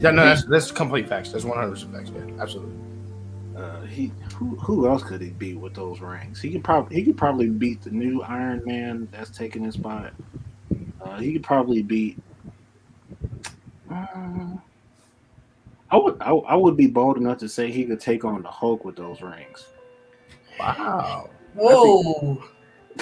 Yeah, 0.00 0.10
no, 0.12 0.24
that's 0.24 0.44
that's 0.44 0.70
complete 0.70 1.08
facts. 1.08 1.32
That's 1.32 1.44
one 1.44 1.58
hundred 1.58 1.70
percent 1.70 1.92
facts. 1.92 2.10
Yeah, 2.14 2.42
absolutely. 2.42 2.74
Uh, 3.56 3.82
he 3.82 4.12
who, 4.36 4.54
who 4.56 4.86
else 4.86 5.02
could 5.02 5.20
he 5.20 5.30
beat 5.30 5.58
with 5.58 5.74
those 5.74 6.00
rings? 6.00 6.40
He 6.40 6.50
could 6.50 6.62
probably 6.62 6.94
he 6.94 7.04
could 7.04 7.16
probably 7.16 7.48
beat 7.48 7.82
the 7.82 7.90
new 7.90 8.22
Iron 8.22 8.62
Man 8.64 9.08
that's 9.10 9.30
taking 9.30 9.64
his 9.64 9.74
spot. 9.74 10.12
Uh, 11.00 11.18
he 11.18 11.32
could 11.32 11.42
probably 11.42 11.82
beat. 11.82 12.18
Uh, 13.90 14.56
I 15.90 15.96
would 15.96 16.20
I, 16.20 16.30
I 16.30 16.54
would 16.54 16.76
be 16.76 16.86
bold 16.86 17.16
enough 17.16 17.38
to 17.38 17.48
say 17.48 17.72
he 17.72 17.84
could 17.84 18.00
take 18.00 18.24
on 18.24 18.42
the 18.42 18.50
Hulk 18.50 18.84
with 18.84 18.94
those 18.94 19.20
rings. 19.22 19.66
Wow. 20.60 21.30
Whoa! 21.54 22.40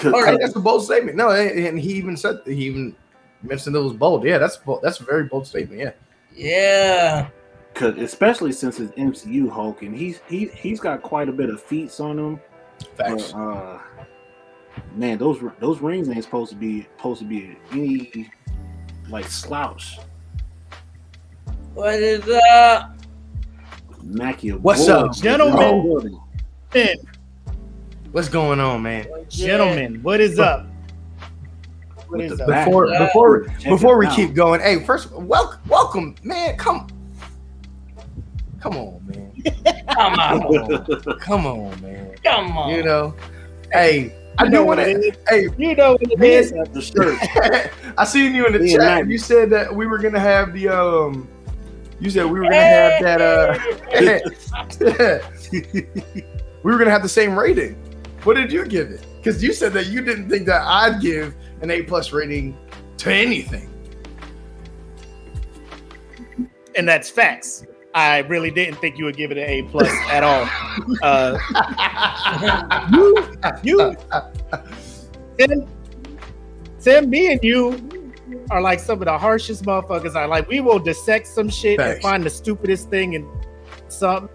Okay. 0.03 0.31
Hey, 0.31 0.37
that's 0.39 0.55
a 0.55 0.59
bold 0.59 0.83
statement. 0.83 1.17
No, 1.17 1.29
and 1.29 1.77
he 1.77 1.93
even 1.93 2.17
said 2.17 2.39
he 2.45 2.65
even 2.65 2.95
mentioned 3.43 3.75
it 3.75 3.79
was 3.79 3.93
bold. 3.93 4.23
Yeah, 4.23 4.39
that's 4.39 4.57
bold. 4.57 4.81
That's 4.81 4.99
a 4.99 5.03
very 5.03 5.25
bold 5.25 5.45
statement. 5.45 5.79
Yeah. 5.79 5.91
Yeah. 6.37 7.29
Cause 7.73 7.97
especially 7.97 8.51
since 8.51 8.79
it's 8.79 8.91
MCU 8.93 9.49
Hulk 9.49 9.81
and 9.81 9.95
he's 9.95 10.19
he 10.27 10.47
he's 10.47 10.79
got 10.79 11.01
quite 11.03 11.29
a 11.29 11.31
bit 11.31 11.49
of 11.49 11.61
feats 11.61 11.99
on 11.99 12.17
him. 12.17 12.39
Facts. 12.95 13.31
But, 13.31 13.39
uh, 13.39 13.79
man, 14.95 15.17
those 15.17 15.39
those 15.59 15.79
rings 15.79 16.09
ain't 16.09 16.23
supposed 16.23 16.51
to 16.51 16.57
be 16.57 16.87
supposed 16.97 17.21
to 17.21 17.27
be 17.27 17.57
any 17.71 18.31
like 19.09 19.25
slouch. 19.25 19.99
What 21.73 21.95
is 21.95 22.27
up? 22.51 22.95
Mackie, 24.03 24.51
What's 24.51 24.87
up, 24.87 25.13
gentlemen? 25.13 25.83
building. 25.83 26.19
What's 26.71 27.03
What's 28.11 28.29
going 28.29 28.59
on, 28.59 28.81
man? 28.81 29.07
Gentlemen, 29.29 30.01
what 30.01 30.19
is 30.19 30.39
up? 30.39 30.65
What 32.07 32.19
With 32.19 32.31
is 32.31 32.37
the 32.37 32.43
up? 32.45 32.49
back. 32.49 32.65
Before 32.65 32.87
Yeah. 32.89 33.05
before 33.05 33.43
Check 33.59 33.69
before 33.71 33.97
we 33.97 34.05
out. 34.07 34.15
keep 34.15 34.33
going, 34.33 34.61
hey, 34.61 34.79
first 34.83 35.11
welcome 35.11 35.59
welcome, 35.67 36.15
man. 36.23 36.55
Come 36.57 36.87
come 38.61 38.75
on, 38.77 39.01
man. 39.07 39.31
Come 39.89 40.13
on, 40.19 41.17
Come 41.19 41.45
on, 41.45 41.81
man. 41.81 42.15
come 42.23 42.57
on. 42.57 42.69
You 42.73 42.83
know, 42.83 43.13
hey, 43.73 44.15
I 44.37 44.45
You 44.45 44.49
know 44.51 44.63
what 44.63 44.79
it 44.79 44.97
is. 44.97 45.15
Hey, 45.27 45.47
You 45.57 45.75
know 45.75 45.93
what 45.93 46.01
it 46.03 46.21
is. 46.23 46.51
The 46.51 46.81
shirt. 46.81 47.17
I 47.97 48.03
seen 48.05 48.33
you 48.35 48.45
in 48.45 48.53
the 48.53 48.59
Me 48.59 48.71
chat. 48.71 48.79
Maggie. 48.79 49.11
You 49.13 49.17
said 49.17 49.49
that 49.49 49.73
we 49.75 49.85
were 49.87 49.97
gonna 49.97 50.19
have 50.19 50.53
the 50.53 50.69
um. 50.69 51.27
You 51.99 52.09
said 52.11 52.25
we 52.25 52.39
were 52.39 52.45
gonna 52.45 52.55
have 52.63 53.01
that 53.01 53.21
uh. 53.21 53.57
we 55.51 56.71
were 56.71 56.77
gonna 56.77 56.91
have 56.91 57.01
the 57.03 57.09
same 57.09 57.37
rating. 57.37 57.73
What 58.23 58.35
did 58.35 58.51
you 58.51 58.65
give 58.65 58.89
it? 58.91 59.05
Because 59.17 59.43
you 59.43 59.53
said 59.53 59.73
that 59.73 59.87
you 59.87 60.01
didn't 60.01 60.29
think 60.29 60.45
that 60.45 60.61
I'd 60.63 61.01
give 61.01 61.33
an 61.61 61.71
A 61.71 61.83
plus 61.83 62.11
rating 62.11 62.57
to 62.97 63.13
anything. 63.13 63.73
and 66.77 66.87
that's 66.87 67.09
facts. 67.09 67.65
I 67.93 68.19
really 68.19 68.51
didn't 68.51 68.75
think 68.75 68.97
you 68.97 69.05
would 69.05 69.17
give 69.17 69.31
it 69.31 69.37
an 69.37 69.49
A 69.49 69.63
plus 69.63 69.89
at 70.09 70.23
all. 70.23 70.47
Uh, 71.01 71.37
you, 72.93 73.27
you, 73.63 73.95
Tim, 75.37 75.67
Tim, 76.79 77.09
me 77.09 77.31
and 77.31 77.43
you 77.43 78.13
are 78.51 78.61
like 78.61 78.79
some 78.79 78.99
of 79.01 79.05
the 79.05 79.17
harshest 79.17 79.63
motherfuckers. 79.63 80.15
I 80.15 80.25
like. 80.25 80.47
We 80.47 80.59
will 80.59 80.79
dissect 80.79 81.27
some 81.27 81.49
shit 81.49 81.79
and 81.79 81.99
find 82.01 82.23
the 82.23 82.29
stupidest 82.29 82.89
thing 82.89 83.15
and 83.15 83.25
something, 83.87 84.29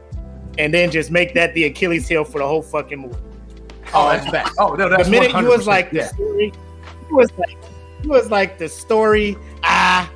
and 0.58 0.74
then 0.74 0.90
just 0.90 1.12
make 1.12 1.32
that 1.34 1.54
the 1.54 1.64
Achilles 1.64 2.08
heel 2.08 2.24
for 2.24 2.38
the 2.38 2.46
whole 2.46 2.62
fucking 2.62 2.98
movie. 2.98 3.16
Oh, 3.94 4.08
that's 4.08 4.30
bad. 4.30 4.50
Oh 4.58 4.74
no, 4.74 4.88
that's 4.88 5.04
the 5.04 5.10
minute 5.10 5.30
you 5.32 5.46
was 5.46 5.62
100%. 5.62 5.66
like 5.66 5.92
yeah. 5.92 6.10
You 7.12 7.18
was 7.18 7.32
like, 7.38 7.58
you 8.02 8.10
was 8.10 8.30
like 8.30 8.58
the 8.58 8.68
story. 8.68 9.36
Ah, 9.62 10.10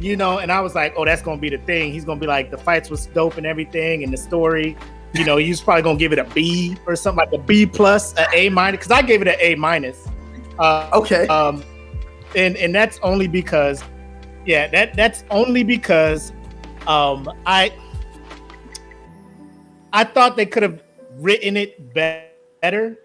you 0.00 0.16
know, 0.16 0.38
and 0.38 0.52
I 0.52 0.60
was 0.60 0.74
like, 0.74 0.94
oh, 0.96 1.04
that's 1.04 1.22
gonna 1.22 1.40
be 1.40 1.50
the 1.50 1.58
thing. 1.58 1.92
He's 1.92 2.04
gonna 2.04 2.20
be 2.20 2.26
like, 2.26 2.50
the 2.50 2.58
fights 2.58 2.90
was 2.90 3.06
dope 3.06 3.36
and 3.36 3.46
everything, 3.46 4.04
and 4.04 4.12
the 4.12 4.16
story. 4.16 4.76
You 5.14 5.24
know, 5.24 5.36
he's 5.36 5.60
probably 5.60 5.82
gonna 5.82 5.98
give 5.98 6.12
it 6.12 6.18
a 6.18 6.24
B 6.24 6.76
or 6.86 6.94
something 6.94 7.24
like 7.24 7.32
a 7.32 7.42
B 7.42 7.66
plus, 7.66 8.14
a 8.18 8.26
A 8.34 8.48
minus, 8.50 8.78
because 8.78 8.92
I 8.92 9.02
gave 9.02 9.22
it 9.22 9.28
an 9.28 9.36
A 9.40 9.54
minus. 9.54 10.06
Uh, 10.58 10.90
Okay. 10.94 11.26
um, 11.28 11.62
and 12.34 12.56
and 12.56 12.74
that's 12.74 12.98
only 13.02 13.26
because, 13.26 13.82
yeah, 14.44 14.68
that 14.68 14.94
that's 14.94 15.24
only 15.30 15.64
because, 15.64 16.32
um, 16.86 17.28
I 17.46 17.72
I 19.92 20.04
thought 20.04 20.36
they 20.36 20.46
could 20.46 20.62
have 20.62 20.82
written 21.18 21.56
it 21.56 21.94
better, 21.94 22.98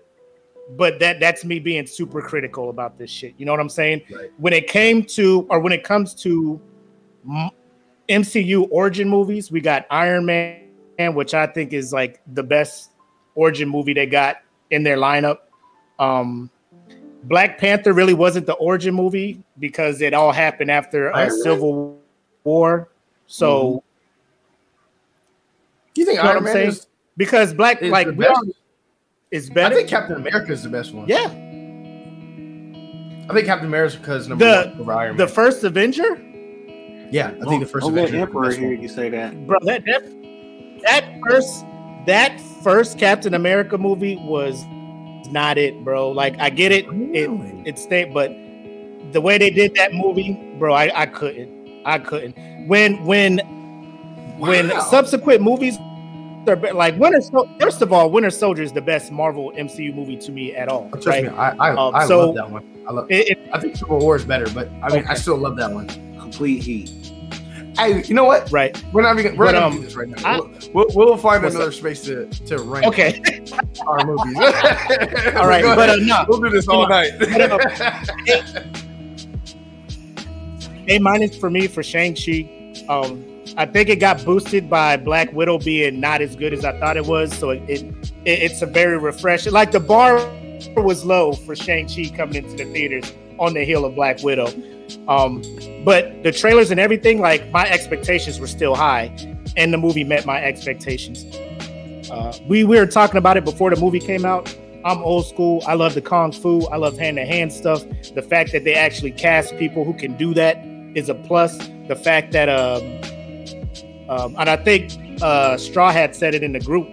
but 0.77 0.99
that 0.99 1.19
that's 1.19 1.43
me 1.43 1.59
being 1.59 1.85
super 1.85 2.21
critical 2.21 2.69
about 2.69 2.97
this 2.97 3.09
shit. 3.09 3.33
You 3.37 3.45
know 3.45 3.51
what 3.51 3.59
I'm 3.59 3.69
saying? 3.69 4.01
Right. 4.11 4.31
When 4.37 4.53
it 4.53 4.67
came 4.67 5.03
to, 5.05 5.45
or 5.49 5.59
when 5.59 5.73
it 5.73 5.83
comes 5.83 6.13
to 6.15 6.59
MCU 8.09 8.67
origin 8.71 9.09
movies, 9.09 9.51
we 9.51 9.61
got 9.61 9.85
Iron 9.89 10.25
Man, 10.25 10.61
which 11.13 11.33
I 11.33 11.47
think 11.47 11.73
is 11.73 11.91
like 11.93 12.21
the 12.33 12.43
best 12.43 12.91
origin 13.35 13.69
movie 13.69 13.93
they 13.93 14.05
got 14.05 14.37
in 14.69 14.83
their 14.83 14.97
lineup. 14.97 15.39
Um, 15.99 16.49
Black 17.23 17.57
Panther 17.57 17.93
really 17.93 18.13
wasn't 18.15 18.47
the 18.47 18.53
origin 18.53 18.95
movie 18.95 19.43
because 19.59 20.01
it 20.01 20.13
all 20.13 20.31
happened 20.31 20.71
after 20.71 21.13
Iron 21.15 21.29
a 21.29 21.31
Man? 21.31 21.41
Civil 21.41 21.99
War. 22.43 22.89
So 23.27 23.83
you 25.95 26.05
think 26.05 26.17
you 26.17 26.23
know 26.23 26.29
what 26.29 26.29
Iron 26.31 26.37
I'm 26.37 26.43
Man 26.45 26.53
saying? 26.53 26.67
is, 26.69 26.87
because 27.17 27.53
Black 27.53 27.81
like 27.81 28.07
we 28.15 28.25
all- 28.25 28.41
is 29.31 29.49
I 29.55 29.69
think 29.73 29.87
Captain 29.87 30.15
America 30.17 30.51
is 30.51 30.63
the 30.63 30.69
best 30.69 30.93
one. 30.93 31.07
yeah, 31.07 31.27
I 33.29 33.33
think 33.33 33.45
Captain 33.45 33.67
America 33.67 34.13
is 34.15 34.27
number 34.27 34.43
The- 34.45 34.69
one 34.71 34.81
over 34.81 34.91
Iron 34.93 35.17
the 35.17 35.25
Man. 35.25 35.33
first 35.33 35.63
Avenger, 35.63 36.17
yeah, 37.11 37.31
I 37.41 37.45
think 37.49 37.63
the 37.63 37.69
first 37.69 37.85
Don't 37.85 37.95
let 37.95 38.05
Avenger 38.05 38.05
is 38.05 38.11
the 38.11 38.17
Emperor 38.21 38.45
best 38.47 38.59
hear 38.59 38.69
one. 38.73 38.81
you 38.81 38.87
say 38.89 39.09
that. 39.09 39.47
bro. 39.47 39.57
That 39.63 39.83
that 39.85 40.03
that 40.83 41.05
first 41.29 41.65
that 42.07 42.41
first 42.63 42.97
Captain 42.99 43.33
America 43.33 43.77
movie 43.77 44.17
was 44.17 44.63
not 45.31 45.57
it, 45.57 45.81
bro. 45.83 46.09
Like 46.11 46.37
I 46.39 46.49
get 46.49 46.71
it, 46.73 46.85
it 46.85 47.29
Really? 47.29 47.63
it 47.65 47.79
stayed, 47.79 48.13
but 48.13 48.31
the 49.13 49.21
way 49.21 49.37
they 49.37 49.49
did 49.49 49.73
that 49.75 49.93
movie, 49.93 50.37
bro, 50.59 50.73
I, 50.73 50.91
I 51.01 51.05
couldn't, 51.05 51.81
I 51.85 51.99
couldn't. 51.99 52.35
When 52.67 53.03
when 53.05 53.37
when 54.39 54.71
subsequent 54.81 55.41
movies 55.41 55.77
are 56.47 56.55
be- 56.55 56.71
like 56.71 56.97
Winter. 56.97 57.21
Sol- 57.21 57.49
First 57.59 57.81
of 57.81 57.91
all, 57.93 58.09
Winter 58.09 58.29
Soldier 58.29 58.63
is 58.63 58.71
the 58.71 58.81
best 58.81 59.11
Marvel 59.11 59.51
MCU 59.55 59.93
movie 59.93 60.17
to 60.17 60.31
me 60.31 60.55
at 60.55 60.67
all. 60.69 60.89
Trust 60.91 61.07
Right? 61.07 61.23
me, 61.25 61.29
I 61.29 61.51
I, 61.59 61.69
Um, 61.75 61.95
I 61.95 62.05
so- 62.07 62.27
love 62.31 62.35
that 62.35 62.49
one. 62.51 62.63
I 62.87 62.91
love. 62.91 63.11
It- 63.11 63.29
it- 63.31 63.39
I 63.53 63.59
think 63.59 63.75
Civil 63.75 63.99
War 63.99 64.15
is 64.15 64.25
better, 64.25 64.47
but 64.53 64.69
I 64.83 64.93
mean, 64.93 65.05
I 65.07 65.13
still 65.13 65.37
love 65.37 65.55
that 65.57 65.71
one. 65.71 65.87
Complete 66.19 66.63
heat. 66.63 66.91
Hey, 67.77 68.03
you 68.03 68.13
know 68.13 68.25
what? 68.25 68.51
right. 68.51 68.81
We're 68.91 69.01
not 69.01 69.17
even. 69.17 69.37
We're 69.37 69.45
But, 69.45 69.51
not 69.53 69.63
um, 69.63 69.69
gonna 69.71 69.81
do 69.81 69.85
this 69.87 69.95
right 69.95 70.09
now. 70.09 70.17
I- 70.25 70.39
we'll, 70.39 70.51
we'll, 70.73 70.87
we'll 70.93 71.17
find 71.17 71.41
What's 71.43 71.55
another 71.55 71.71
space 71.71 72.01
to 72.03 72.25
to 72.25 72.57
rank 72.59 72.85
Okay. 72.87 73.21
our 73.87 74.05
movies. 74.05 74.35
All 75.37 75.47
right. 75.47 75.63
But 75.63 75.89
uh, 75.89 75.95
no. 75.97 76.25
we'll 76.27 76.41
do 76.41 76.49
this 76.49 76.67
all 76.67 76.87
night. 76.89 77.11
But, 77.17 77.29
A 80.87 80.99
minus 80.99 81.37
for 81.37 81.49
me 81.49 81.67
for 81.67 81.83
Shang 81.83 82.15
Chi. 82.15 82.49
Um, 82.89 83.23
I 83.57 83.65
think 83.65 83.89
it 83.89 83.97
got 83.97 84.23
boosted 84.23 84.69
by 84.69 84.97
Black 84.97 85.31
Widow 85.33 85.57
being 85.57 85.99
not 85.99 86.21
as 86.21 86.35
good 86.35 86.53
as 86.53 86.63
I 86.63 86.77
thought 86.79 86.97
it 86.97 87.05
was. 87.05 87.33
So 87.37 87.49
it, 87.49 87.61
it, 87.69 87.83
it 87.83 88.11
it's 88.25 88.61
a 88.61 88.65
very 88.65 88.97
refreshing. 88.97 89.53
Like 89.53 89.71
the 89.71 89.79
bar 89.79 90.17
was 90.77 91.03
low 91.03 91.33
for 91.33 91.55
Shang 91.55 91.87
Chi 91.87 92.15
coming 92.15 92.35
into 92.35 92.55
the 92.55 92.71
theaters 92.71 93.13
on 93.39 93.53
the 93.53 93.63
heel 93.63 93.85
of 93.85 93.95
Black 93.95 94.23
Widow. 94.23 94.47
Um, 95.07 95.41
but 95.83 96.23
the 96.23 96.31
trailers 96.31 96.71
and 96.71 96.79
everything, 96.79 97.19
like 97.19 97.49
my 97.51 97.67
expectations 97.69 98.39
were 98.39 98.47
still 98.47 98.75
high, 98.75 99.11
and 99.57 99.73
the 99.73 99.77
movie 99.77 100.03
met 100.03 100.25
my 100.25 100.43
expectations. 100.43 101.25
Uh, 102.09 102.37
we, 102.47 102.63
we 102.63 102.77
were 102.77 102.85
talking 102.85 103.17
about 103.17 103.37
it 103.37 103.45
before 103.45 103.69
the 103.73 103.79
movie 103.79 103.99
came 103.99 104.25
out. 104.25 104.55
I'm 104.83 104.97
old 104.99 105.27
school. 105.27 105.63
I 105.67 105.75
love 105.75 105.93
the 105.93 106.01
kung 106.01 106.31
fu. 106.31 106.65
I 106.67 106.77
love 106.77 106.97
hand 106.97 107.17
to 107.17 107.25
hand 107.25 107.53
stuff. 107.53 107.83
The 108.15 108.21
fact 108.21 108.51
that 108.51 108.63
they 108.63 108.73
actually 108.73 109.11
cast 109.11 109.57
people 109.57 109.83
who 109.83 109.93
can 109.93 110.17
do 110.17 110.33
that 110.33 110.57
is 110.95 111.07
a 111.07 111.15
plus. 111.15 111.57
The 111.87 111.95
fact 111.95 112.31
that, 112.31 112.49
um, 112.49 112.81
um, 114.11 114.35
and 114.37 114.49
I 114.49 114.57
think 114.57 114.91
uh, 115.21 115.55
Straw 115.55 115.89
had 115.91 116.13
said 116.13 116.35
it 116.35 116.43
in 116.43 116.51
the 116.51 116.59
group. 116.59 116.87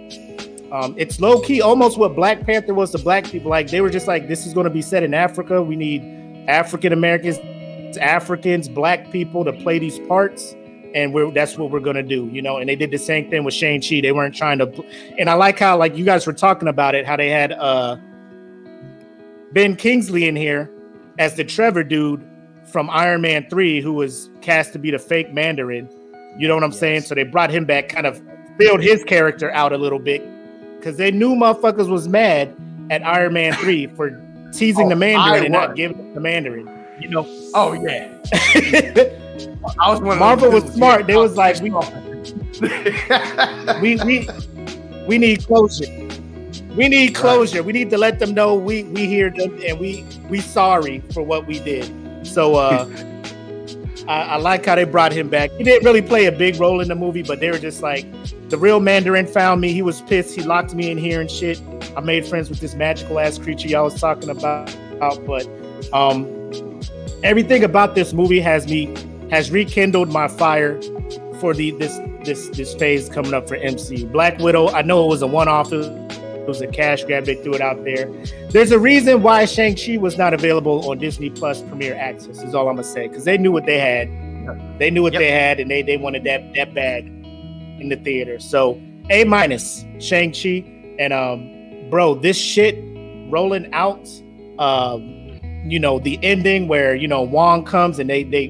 Um, 0.71 0.95
it's 0.97 1.19
low 1.21 1.41
key, 1.41 1.61
almost 1.61 1.99
what 1.99 2.15
Black 2.15 2.47
Panther 2.47 2.75
was 2.75 2.93
to 2.93 2.99
black 2.99 3.25
people. 3.25 3.51
Like 3.51 3.69
they 3.69 3.81
were 3.81 3.91
just 3.91 4.07
like, 4.07 4.29
this 4.29 4.47
is 4.47 4.55
going 4.55 4.65
to 4.65 4.71
be 4.71 4.83
set 4.83 5.03
in 5.03 5.15
Africa. 5.15 5.61
We 5.61 5.75
need 5.75 6.45
African 6.47 6.93
Americans, 6.93 7.39
Africans, 7.97 8.69
black 8.69 9.11
people 9.11 9.45
to 9.45 9.53
play 9.53 9.81
these 9.81 9.99
parts, 10.01 10.55
and 10.95 11.13
we're 11.13 11.33
that's 11.33 11.59
what 11.59 11.73
we're 11.73 11.81
gonna 11.81 12.05
do, 12.05 12.27
you 12.33 12.41
know. 12.41 12.59
And 12.59 12.69
they 12.69 12.77
did 12.77 12.93
the 12.93 12.99
same 12.99 13.29
thing 13.31 13.43
with 13.43 13.53
Shang 13.53 13.81
Chi. 13.81 14.01
They 14.01 14.13
weren't 14.13 14.35
trying 14.35 14.59
to, 14.59 14.85
and 15.19 15.29
I 15.29 15.35
like 15.35 15.59
how 15.59 15.77
like 15.77 15.97
you 15.97 16.05
guys 16.05 16.25
were 16.25 16.33
talking 16.33 16.69
about 16.69 16.95
it, 16.95 17.05
how 17.05 17.17
they 17.17 17.31
had 17.31 17.53
uh 17.53 17.97
Ben 19.53 19.75
Kingsley 19.75 20.29
in 20.29 20.37
here 20.37 20.71
as 21.19 21.35
the 21.35 21.45
Trevor 21.45 21.83
dude 21.83 22.25
from 22.65 22.89
Iron 22.91 23.23
Man 23.23 23.49
3 23.49 23.81
who 23.81 23.95
was 23.95 24.31
cast 24.41 24.73
to 24.75 24.79
be 24.79 24.91
the 24.91 24.99
fake 24.99 25.33
Mandarin. 25.33 25.89
You 26.39 26.49
know 26.49 26.55
what 26.55 26.65
I'm 26.65 26.73
saying? 26.73 27.03
So 27.03 27.15
they 27.15 27.25
brought 27.25 27.51
him 27.51 27.65
back, 27.65 27.89
kind 27.89 28.07
of 28.07 28.21
filled 28.57 28.83
his 28.83 29.05
character 29.05 29.51
out 29.53 29.73
a 29.73 29.79
little 29.79 29.99
bit 29.99 30.23
because 30.79 30.97
they 30.97 31.11
knew 31.11 31.35
motherfuckers 31.35 31.89
was 31.89 32.09
mad 32.09 32.55
at 32.91 33.05
Iron 33.07 33.35
Man 33.35 33.53
3 33.55 33.87
for 33.97 34.11
teasing 34.53 34.87
Oh, 34.87 34.91
the 34.91 34.97
Mandarin 34.97 35.45
and 35.45 35.53
not 35.53 35.77
giving 35.77 36.15
the 36.15 36.21
Mandarin. 36.21 36.69
You 37.01 37.09
know, 37.11 37.27
oh 37.55 37.75
yeah, 37.75 38.09
I 39.81 39.91
was 39.91 40.01
Marvel 40.01 40.51
was 40.51 40.65
smart. 40.73 41.07
They 41.07 41.17
was 41.17 41.37
like, 41.37 41.61
we- 41.61 41.71
we 43.81 43.97
we 44.05 44.29
we 45.07 45.19
need 45.19 45.47
closure. 45.47 45.87
We 46.75 46.89
need 46.89 47.15
closure. 47.15 47.63
We 47.63 47.73
need 47.73 47.91
to 47.91 47.99
let 47.99 48.19
them 48.19 48.35
know 48.35 48.57
we 48.57 48.83
we 48.85 49.07
hear 49.07 49.31
them 49.31 49.61
and 49.65 49.79
we 49.79 50.05
we 50.29 50.41
sorry 50.41 51.03
for 51.13 51.23
what 51.23 51.47
we 51.47 51.61
did. 51.61 51.89
So 52.27 52.57
uh 52.57 52.87
I, 54.09 54.23
I 54.23 54.37
like 54.37 54.65
how 54.65 54.75
they 54.75 54.85
brought 54.85 55.13
him 55.13 55.29
back. 55.29 55.51
He 55.53 55.65
didn't 55.65 55.85
really 55.85 56.01
play 56.01 56.25
a 56.27 56.33
big 56.33 56.59
role 56.59 56.81
in 56.81 56.89
the 56.89 56.95
movie, 56.95 57.23
but 57.23 57.41
they 57.41 57.51
were 57.51 57.59
just 57.59 57.83
like 57.83 58.07
the 58.49 58.57
real 58.57 58.81
Mandarin 58.81 59.27
found 59.27 59.61
me. 59.61 59.73
He 59.73 59.83
was 59.83 60.01
pissed. 60.03 60.35
He 60.35 60.43
locked 60.43 60.75
me 60.75 60.91
in 60.91 60.97
here 60.97 61.21
and 61.21 61.31
shit. 61.31 61.61
I 61.95 62.01
made 62.01 62.27
friends 62.27 62.49
with 62.49 62.59
this 62.59 62.75
magical 62.75 63.21
ass 63.21 63.39
creature 63.39 63.69
y'all 63.69 63.85
was 63.85 64.01
talking 64.01 64.31
about. 64.31 64.75
But 64.99 65.47
um 65.93 66.27
everything 67.23 67.63
about 67.63 67.95
this 67.95 68.15
movie 68.15 68.41
has 68.41 68.67
me 68.67 68.95
has 69.31 69.51
rekindled 69.51 70.11
my 70.11 70.27
fire 70.27 70.81
for 71.39 71.53
the 71.53 71.73
this 71.73 71.99
this 72.25 72.49
this 72.49 72.75
phase 72.75 73.11
coming 73.11 73.35
up 73.35 73.47
for 73.47 73.59
MCU. 73.59 74.11
Black 74.11 74.39
Widow, 74.39 74.69
I 74.71 74.81
know 74.81 75.05
it 75.05 75.09
was 75.09 75.21
a 75.21 75.27
one 75.27 75.49
off. 75.49 75.71
Was 76.49 76.61
a 76.61 76.67
cash 76.67 77.05
grab. 77.05 77.25
They 77.27 77.35
threw 77.37 77.55
it 77.55 77.61
out 77.61 77.85
there. 77.85 78.11
There's 78.51 78.73
a 78.73 78.79
reason 78.79 79.23
why 79.23 79.45
Shang 79.45 79.77
Chi 79.77 79.99
was 79.99 80.19
not 80.19 80.35
available 80.35 80.91
on 80.91 80.99
Disney 80.99 81.31
Plus 81.31 81.63
Premier 81.63 81.95
Access. 81.95 82.43
Is 82.43 82.55
all 82.55 82.69
I'm 82.69 82.77
gonna 82.77 82.85
say 82.85 83.07
because 83.07 83.25
they 83.25 83.39
knew 83.39 83.53
what 83.53 83.67
they 83.67 83.79
had. 83.79 84.09
They 84.79 84.91
knew 84.91 85.03
what 85.03 85.13
Yep. 85.13 85.21
they 85.21 85.31
had, 85.31 85.61
and 85.61 85.71
they 85.71 85.83
they 85.83 85.97
wanted 85.99 86.25
that 86.25 86.55
that 86.55 86.75
bag 86.75 87.07
in 87.07 87.89
the 87.91 87.97
theater. 87.97 88.39
So 88.41 88.81
A 89.11 89.25
minus 89.25 89.85
Shang 90.01 90.33
Chi 90.33 90.65
and 90.99 91.13
um 91.13 91.89
bro, 91.91 92.15
this 92.15 92.37
shit 92.37 92.77
rolling 93.31 93.73
out. 93.73 94.09
Um, 94.59 95.15
you 95.67 95.79
know, 95.79 95.99
the 95.99 96.19
ending 96.23 96.67
where 96.67 96.95
you 96.95 97.07
know 97.07 97.23
Wong 97.23 97.65
comes 97.65 97.99
and 97.99 98.09
they 98.09 98.25
they 98.25 98.49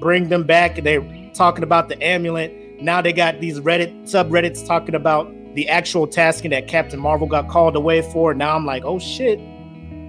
bring 0.00 0.28
them 0.28 0.42
back 0.44 0.76
and 0.78 0.86
they're 0.86 1.04
talking 1.32 1.62
about 1.64 1.88
the 1.88 2.02
amulet. 2.02 2.52
Now 2.82 3.00
they 3.00 3.12
got 3.12 3.40
these 3.40 3.60
Reddit 3.60 4.02
subreddits 4.02 4.66
talking 4.66 4.94
about 4.94 5.32
the 5.56 5.68
actual 5.68 6.06
tasking 6.06 6.50
that 6.52 6.68
Captain 6.68 7.00
Marvel 7.00 7.26
got 7.26 7.48
called 7.48 7.74
away 7.76 8.02
for. 8.12 8.32
Now 8.34 8.54
I'm 8.54 8.64
like, 8.64 8.84
oh 8.84 8.98
shit, 8.98 9.40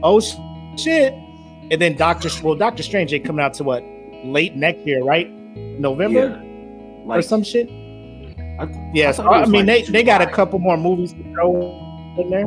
oh 0.04 0.20
sh- 0.20 0.36
shit. 0.78 1.14
And 1.72 1.82
then 1.82 1.96
Doctor, 1.98 2.30
well, 2.44 2.56
Doctor 2.56 2.84
Strange 2.84 3.14
ain't 3.14 3.26
coming 3.26 3.44
out 3.44 3.54
to 3.56 3.64
what 3.64 3.84
late 4.24 4.56
next 4.56 4.86
year, 4.86 5.04
right? 5.04 5.30
November 5.80 6.44
Yeah. 7.08 7.14
or 7.16 7.22
some 7.22 7.44
shit. 7.44 7.68
I, 8.60 8.68
Yeah, 8.94 9.10
I 9.10 9.12
so, 9.12 9.28
I 9.28 9.46
mean 9.46 9.66
like 9.66 9.86
they, 9.88 9.92
they 9.92 10.04
got 10.04 10.22
a 10.22 10.28
couple 10.28 10.60
more 10.60 10.78
movies 10.78 11.14
to 11.14 11.24
throw 11.34 11.56
in 12.18 12.30
there. 12.30 12.46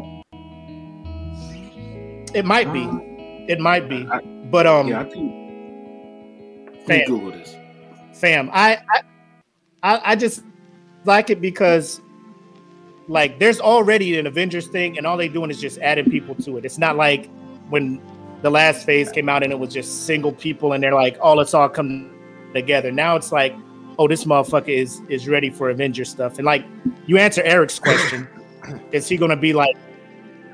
It 2.35 2.45
might 2.45 2.73
be, 2.73 2.85
Uh, 2.85 2.99
it 3.49 3.59
might 3.61 3.89
be, 3.89 4.07
but 4.51 4.67
um, 4.67 4.89
yeah, 4.89 5.01
I 5.01 5.05
think. 5.05 6.87
Fam, 6.87 7.05
Google 7.07 7.33
this. 7.33 7.57
fam, 8.15 8.51
I 8.53 8.79
I 9.83 10.01
I 10.05 10.17
just 10.17 10.43
like 11.05 11.31
it 11.31 11.41
because 11.41 12.01
like 13.11 13.41
there's 13.41 13.61
already 13.61 14.17
an 14.21 14.29
Avengers 14.29 14.69
thing, 14.69 14.97
and 14.97 15.05
all 15.05 15.17
they're 15.17 15.29
doing 15.29 15.51
is 15.51 15.61
just 15.61 15.79
adding 15.79 16.09
people 16.09 16.37
to 16.37 16.59
it. 16.59 16.65
It's 16.65 16.79
not 16.79 16.97
like 16.97 17.29
when 17.69 18.01
the 18.43 18.51
last 18.51 18.87
phase 18.87 19.11
came 19.11 19.29
out 19.29 19.43
and 19.43 19.53
it 19.53 19.59
was 19.59 19.75
just 19.75 20.07
single 20.07 20.33
people, 20.33 20.75
and 20.75 20.83
they're 20.83 20.95
like, 20.95 21.19
oh, 21.21 21.35
let's 21.35 21.53
all 21.53 21.69
come 21.69 22.09
together. 22.55 22.93
Now 22.93 23.17
it's 23.17 23.33
like, 23.33 23.53
oh, 23.99 24.07
this 24.07 24.25
motherfucker 24.25 24.69
is 24.69 25.03
is 25.09 25.27
ready 25.27 25.51
for 25.51 25.71
Avengers 25.71 26.09
stuff, 26.09 26.39
and 26.39 26.47
like 26.47 26.65
you 27.07 27.19
answer 27.19 27.43
Eric's 27.43 27.81
question, 27.81 28.29
is 28.93 29.09
he 29.09 29.17
gonna 29.17 29.37
be 29.37 29.53
like 29.53 29.75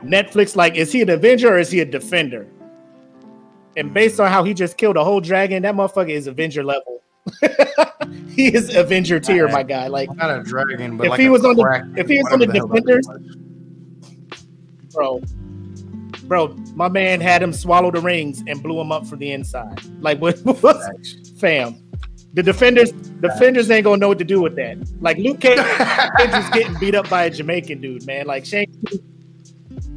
Netflix? 0.03 0.57
Like, 0.57 0.77
is 0.77 0.91
he 0.91 1.03
an 1.03 1.11
Avenger 1.11 1.55
or 1.55 1.59
is 1.59 1.71
he 1.71 1.81
a 1.81 1.85
Defender? 1.85 2.47
And 3.77 3.93
based 3.93 4.19
on 4.19 4.31
how 4.33 4.45
he 4.45 4.55
just 4.55 4.79
killed 4.79 4.97
a 4.97 5.05
whole 5.05 5.21
dragon, 5.21 5.63
that 5.65 5.75
motherfucker 5.75 6.09
is 6.09 6.27
Avenger 6.27 6.65
level. 6.65 7.03
he 8.29 8.55
is 8.55 8.75
Avenger 8.75 9.19
tier, 9.21 9.49
my 9.49 9.63
guy. 9.63 9.89
Like, 9.89 10.15
Not 10.17 10.31
a 10.39 10.43
dragon, 10.43 10.97
but 10.97 11.05
If 11.07 11.11
like 11.11 11.21
he 11.21 11.27
a 11.27 11.31
was 11.31 11.45
on 11.45 11.57
the- 11.57 11.93
if 11.97 12.09
he 12.09 12.19
was 12.23 12.33
on 12.33 12.39
whatever 12.41 12.53
the 12.53 12.61
Defenders- 12.67 13.09
bro, 14.93 15.21
bro, 16.25 16.49
my 16.75 16.89
man 16.89 17.21
had 17.21 17.43
him 17.43 17.53
swallow 17.53 17.91
the 17.91 18.01
rings 18.01 18.43
and 18.47 18.63
blew 18.63 18.81
him 18.81 18.91
up 18.93 19.07
from 19.07 19.19
the 19.19 19.33
inside. 19.33 19.81
Like, 20.01 20.19
what 20.23 20.39
Facts. 20.39 21.33
fam? 21.39 21.83
The 22.35 22.43
defenders, 22.43 22.93
defenders 22.93 23.71
ain't 23.71 23.85
gonna 23.85 23.97
know 23.97 24.09
what 24.09 24.19
to 24.19 24.25
do 24.25 24.43
with 24.43 24.57
that. 24.57 24.77
Like 25.01 25.17
Luke 25.17 25.41
Cage 25.41 25.59
is 25.59 26.51
getting 26.51 26.75
beat 26.79 26.95
up 26.95 27.09
by 27.09 27.25
a 27.25 27.31
Jamaican 27.31 27.81
dude, 27.81 28.05
man. 28.07 28.27
Like 28.27 28.45
Shang. 28.45 28.67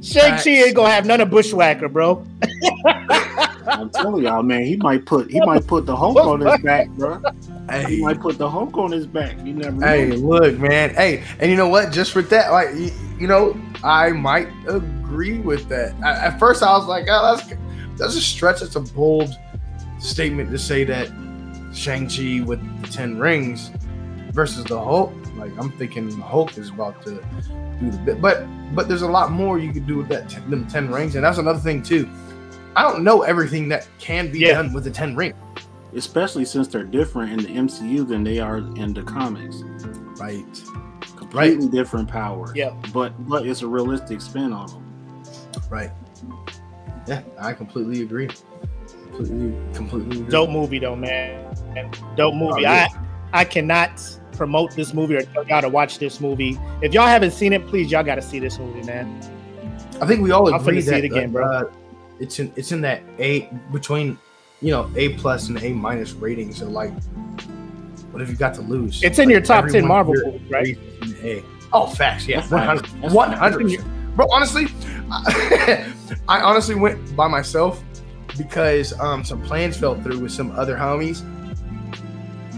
Shang 0.00 0.38
Chi 0.42 0.48
ain't 0.50 0.74
gonna 0.74 0.88
have 0.90 1.04
none 1.04 1.20
of 1.20 1.28
Bushwhacker, 1.28 1.88
bro. 1.90 2.24
I'm 3.68 3.90
telling 3.90 4.24
y'all, 4.24 4.42
man, 4.42 4.64
he 4.64 4.76
might 4.76 5.04
put 5.06 5.30
he 5.30 5.40
might 5.40 5.66
put 5.66 5.86
the 5.86 5.96
Hulk 5.96 6.16
on 6.16 6.40
his 6.40 6.60
back, 6.62 6.88
bro. 6.90 7.20
He 7.86 8.02
might 8.02 8.20
put 8.20 8.38
the 8.38 8.48
Hulk 8.48 8.76
on 8.78 8.92
his 8.92 9.06
back. 9.06 9.36
You 9.44 9.52
never 9.54 9.76
know. 9.76 9.86
hey, 9.86 10.12
look, 10.12 10.58
man. 10.58 10.94
Hey, 10.94 11.22
and 11.38 11.50
you 11.50 11.56
know 11.56 11.68
what? 11.68 11.92
Just 11.92 12.14
with 12.14 12.30
that, 12.30 12.50
like, 12.50 12.74
you, 12.74 12.90
you 13.18 13.26
know, 13.26 13.60
I 13.84 14.10
might 14.10 14.48
agree 14.66 15.38
with 15.38 15.68
that. 15.68 15.94
At, 16.02 16.34
at 16.34 16.38
first, 16.38 16.62
I 16.62 16.72
was 16.76 16.86
like, 16.86 17.06
oh, 17.10 17.36
that's 17.36 17.54
that's 17.98 18.16
a 18.16 18.20
stretch. 18.20 18.62
It's 18.62 18.76
a 18.76 18.80
bold 18.80 19.36
statement 19.98 20.50
to 20.50 20.58
say 20.58 20.84
that 20.84 21.08
Shang 21.74 22.08
Chi 22.08 22.42
with 22.44 22.60
the 22.82 22.88
Ten 22.88 23.18
Rings 23.18 23.70
versus 24.32 24.64
the 24.64 24.78
Hulk. 24.78 25.12
Like, 25.36 25.52
I'm 25.58 25.70
thinking 25.72 26.10
Hulk 26.20 26.56
is 26.58 26.70
about 26.70 27.02
to 27.02 27.22
do 27.80 27.90
the 27.90 27.98
bit, 27.98 28.20
but 28.20 28.46
but 28.74 28.88
there's 28.88 29.02
a 29.02 29.08
lot 29.08 29.30
more 29.30 29.58
you 29.58 29.72
could 29.72 29.86
do 29.86 29.96
with 29.96 30.08
that 30.08 30.28
ten, 30.28 30.48
them 30.50 30.66
Ten 30.66 30.90
Rings, 30.90 31.14
and 31.14 31.24
that's 31.24 31.38
another 31.38 31.60
thing 31.60 31.82
too. 31.82 32.08
I 32.76 32.82
don't 32.82 33.02
know 33.02 33.22
everything 33.22 33.68
that 33.70 33.88
can 33.98 34.30
be 34.30 34.40
Yeah. 34.40 34.54
done 34.54 34.72
with 34.72 34.84
the 34.84 34.90
Ten 34.90 35.16
Ring. 35.16 35.34
Especially 35.94 36.44
since 36.44 36.68
they're 36.68 36.84
different 36.84 37.32
in 37.32 37.38
the 37.38 37.48
MCU 37.60 38.04
than 38.06 38.22
they 38.22 38.38
are 38.38 38.58
in 38.58 38.92
the 38.92 39.02
comics. 39.02 39.62
Right. 40.20 40.44
Completely 41.16 41.68
different 41.68 42.08
power. 42.08 42.52
Yeah. 42.54 42.70
But 42.92 43.12
but 43.28 43.46
it's 43.46 43.62
a 43.62 43.66
realistic 43.66 44.20
spin 44.20 44.52
on 44.52 44.66
them. 44.68 44.84
Right. 45.70 45.90
Yeah, 47.06 47.22
I 47.40 47.52
completely 47.54 48.02
agree. 48.02 48.28
Completely, 49.14 49.54
completely 49.74 50.18
agree. 50.18 50.30
Dope 50.30 50.50
movie 50.50 50.78
though, 50.78 50.96
man. 50.96 51.44
Dope 52.16 52.34
movie. 52.34 52.52
Oh, 52.54 52.58
yeah. 52.58 52.88
I 53.32 53.40
I 53.40 53.44
cannot 53.44 54.00
promote 54.32 54.74
this 54.76 54.94
movie 54.94 55.16
or 55.16 55.22
tell 55.22 55.46
y'all 55.46 55.62
to 55.62 55.68
watch 55.68 55.98
this 55.98 56.20
movie. 56.20 56.58
If 56.82 56.94
y'all 56.94 57.06
haven't 57.06 57.32
seen 57.32 57.52
it, 57.52 57.66
please 57.66 57.90
y'all 57.90 58.04
got 58.04 58.14
to 58.16 58.22
see 58.22 58.38
this 58.38 58.58
movie, 58.58 58.82
man. 58.86 59.20
I 60.00 60.06
think 60.06 60.20
we 60.22 60.30
all 60.30 60.48
I'm 60.48 60.60
agree 60.60 60.78
finna 60.78 60.84
see 60.84 60.90
that 60.90 60.98
it 60.98 61.04
again, 61.06 61.30
uh, 61.30 61.32
bro. 61.32 61.70
It's 62.20 62.38
in 62.38 62.52
it's 62.56 62.72
in 62.72 62.80
that 62.82 63.02
A 63.18 63.48
between 63.72 64.18
you 64.60 64.70
know 64.70 64.90
A 64.96 65.10
plus 65.14 65.48
and 65.48 65.62
A 65.62 65.70
minus 65.72 66.12
rating. 66.12 66.52
So 66.52 66.66
like, 66.68 66.92
what 68.10 68.20
have 68.20 68.30
you 68.30 68.36
got 68.36 68.54
to 68.54 68.62
lose? 68.62 69.02
It's 69.02 69.18
in 69.18 69.26
Like, 69.26 69.32
your 69.32 69.40
top 69.40 69.64
ten 69.66 69.68
everyone 69.84 69.88
Marvel 69.88 70.14
movies, 70.14 70.50
right? 70.50 70.76
agrees 71.02 71.24
A. 71.24 71.44
Oh, 71.72 71.86
facts. 71.86 72.26
Yeah, 72.26 72.40
That's 72.40 72.50
one 72.50 72.62
hundred. 72.62 72.86
That's 73.02 73.14
One 73.14 73.28
facts. 73.30 73.40
hundred. 73.40 73.84
Bro, 74.16 74.26
honestly, 74.32 74.66
I, 75.10 75.86
I 76.28 76.40
honestly 76.40 76.74
went 76.74 77.14
by 77.14 77.28
myself 77.28 77.82
because 78.36 78.98
um 79.00 79.24
some 79.24 79.42
plans 79.42 79.76
fell 79.76 80.00
through 80.00 80.18
with 80.18 80.32
some 80.32 80.50
other 80.52 80.76
homies, 80.76 81.22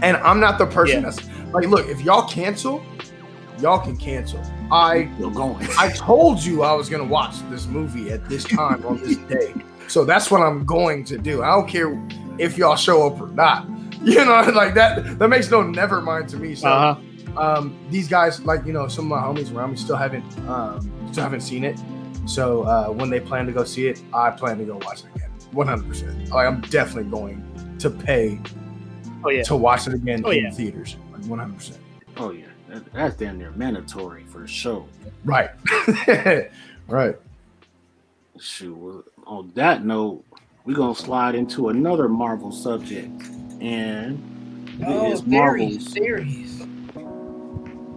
and 0.01 0.17
I'm 0.17 0.39
not 0.39 0.57
the 0.57 0.65
person 0.65 1.03
Yeah. 1.03 1.09
that's 1.09 1.27
like, 1.53 1.67
look, 1.67 1.87
if 1.87 2.01
y'all 2.01 2.27
cancel, 2.27 2.83
y'all 3.59 3.79
can 3.79 3.97
cancel. 3.97 4.41
I 4.71 5.09
Still 5.15 5.29
going. 5.31 5.67
I 5.77 5.89
told 5.91 6.43
you 6.43 6.63
I 6.63 6.73
was 6.73 6.89
gonna 6.89 7.03
watch 7.05 7.35
this 7.49 7.67
movie 7.67 8.11
at 8.11 8.27
this 8.29 8.43
time 8.45 8.85
on 8.85 8.97
this 9.01 9.17
day. 9.17 9.53
So 9.87 10.05
that's 10.05 10.31
what 10.31 10.41
I'm 10.41 10.65
going 10.65 11.03
to 11.05 11.17
do. 11.17 11.43
I 11.43 11.47
don't 11.47 11.67
care 11.67 12.01
if 12.37 12.57
y'all 12.57 12.75
show 12.77 13.05
up 13.07 13.19
or 13.21 13.27
not. 13.27 13.67
You 14.03 14.25
know, 14.25 14.41
like 14.55 14.73
that 14.73 15.19
that 15.19 15.27
makes 15.27 15.51
no 15.51 15.61
never 15.61 16.01
mind 16.01 16.27
to 16.29 16.37
me. 16.37 16.55
So 16.55 16.67
Uh 16.69 16.95
huh. 16.95 17.39
um 17.39 17.77
these 17.91 18.07
guys, 18.07 18.43
like, 18.43 18.65
you 18.65 18.73
know, 18.73 18.87
some 18.87 19.05
of 19.05 19.09
my 19.11 19.21
homies 19.21 19.53
around 19.55 19.69
me 19.71 19.77
still 19.77 19.95
haven't 19.95 20.25
um 20.49 20.79
still 21.11 21.21
haven't 21.23 21.41
seen 21.41 21.63
it. 21.63 21.79
So 22.25 22.63
uh 22.63 22.87
when 22.87 23.11
they 23.11 23.19
plan 23.19 23.45
to 23.45 23.51
go 23.51 23.63
see 23.63 23.87
it, 23.87 24.01
I 24.11 24.31
plan 24.31 24.57
to 24.57 24.63
go 24.65 24.77
watch 24.77 25.01
it 25.03 25.15
again. 25.15 25.29
100 25.51 25.87
percent 25.87 26.29
Like 26.29 26.47
I'm 26.47 26.61
definitely 26.61 27.11
going 27.11 27.75
to 27.77 27.89
pay 27.91 28.39
Oh 29.23 29.29
yeah. 29.29 29.43
to 29.43 29.55
watch 29.55 29.85
it 29.85 29.93
again 29.93 30.23
Oh, 30.25 30.31
in 30.31 30.45
yeah. 30.45 30.49
theaters. 30.51 30.95
Like 31.11 31.23
100 31.25 31.55
percent 31.55 31.79
Oh 32.17 32.31
yeah. 32.31 32.45
That, 32.71 32.93
that's 32.93 33.15
damn 33.17 33.37
near 33.37 33.51
mandatory 33.51 34.23
for 34.23 34.47
sure. 34.47 34.85
Right. 35.25 35.49
right. 36.87 37.15
Shoot. 38.39 39.11
On 39.27 39.51
that 39.55 39.83
note, 39.83 40.23
we're 40.63 40.75
gonna 40.75 40.95
slide 40.95 41.35
into 41.35 41.67
another 41.69 42.07
Marvel 42.07 42.51
subject. 42.51 43.21
And 43.59 44.27
Oh, 44.83 45.11
it's 45.11 45.19
series, 45.19 45.27
Marvel's 45.27 45.91
series. 45.91 46.63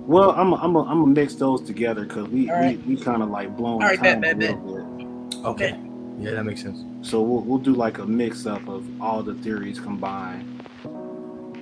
Well, 0.07 0.33
I'm 0.33 0.53
i 0.53 0.59
I'm 0.63 0.77
i 0.77 0.81
I'm 0.81 1.01
gonna 1.01 1.07
mix 1.07 1.35
those 1.37 1.63
together 1.63 2.05
because 2.05 2.29
we, 2.29 2.51
All 2.51 2.57
right. 2.57 2.85
we 2.85 2.97
we 2.97 3.01
kind 3.03 3.23
of 3.23 3.31
like 3.31 3.57
blown 3.57 3.83
All 3.83 3.89
right, 3.89 3.99
time 3.99 4.21
bet, 4.21 4.35
a 4.35 4.37
bet, 4.37 4.67
little 4.67 4.85
bit. 4.85 5.39
Okay. 5.45 5.81
Yeah, 6.19 6.33
that 6.33 6.45
makes 6.45 6.63
sense. 6.63 6.85
So 7.09 7.23
we'll 7.23 7.43
we'll 7.43 7.59
do 7.59 7.75
like 7.75 7.99
a 7.99 8.07
mix 8.07 8.45
up 8.45 8.67
of 8.69 8.85
all 9.01 9.23
the 9.23 9.35
theories 9.35 9.79
combined, 9.79 10.54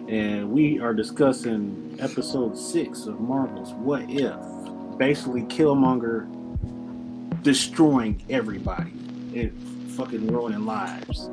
and 0.09 0.50
we 0.50 0.80
are 0.80 0.92
discussing 0.92 1.96
episode 2.00 2.59
six 2.59 3.07
of 3.07 3.20
Marvel's 3.20 3.72
What 3.74 4.03
If, 4.09 4.36
basically 4.98 5.42
Killmonger 5.42 6.28
destroying 7.42 8.22
everybody, 8.28 8.92
it 9.32 9.53
fucking 9.96 10.26
ruining 10.26 10.64
lives. 10.64 11.30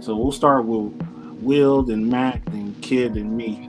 So 0.00 0.16
we'll 0.16 0.32
start 0.32 0.64
with 0.64 0.92
Will 1.40 1.90
and 1.90 2.08
Mac 2.08 2.46
and 2.48 2.80
Kid 2.82 3.16
and 3.16 3.36
me. 3.36 3.68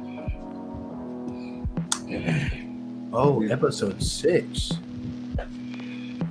Oh, 3.11 3.43
episode 3.43 4.01
six. 4.01 4.71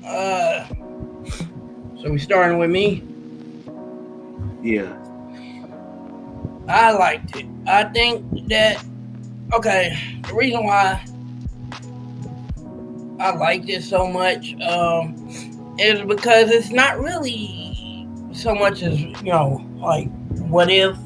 Uh, 0.05 0.66
so 2.01 2.11
we 2.11 2.18
starting 2.18 2.59
with 2.59 2.70
me. 2.70 3.03
Yeah, 4.62 4.97
I 6.68 6.93
liked 6.93 7.37
it. 7.37 7.47
I 7.69 7.85
think 7.85 8.49
that 8.49 8.83
okay. 9.53 9.99
The 10.27 10.35
reason 10.35 10.64
why 10.64 11.05
I 13.21 13.35
like 13.35 13.66
this 13.66 13.89
so 13.89 14.07
much 14.07 14.55
um, 14.62 15.14
is 15.79 16.01
because 16.03 16.51
it's 16.51 16.71
not 16.71 16.99
really 16.99 18.09
so 18.33 18.55
much 18.55 18.83
as 18.83 19.01
you 19.01 19.23
know, 19.25 19.64
like 19.77 20.09
what 20.49 20.71
if. 20.71 20.97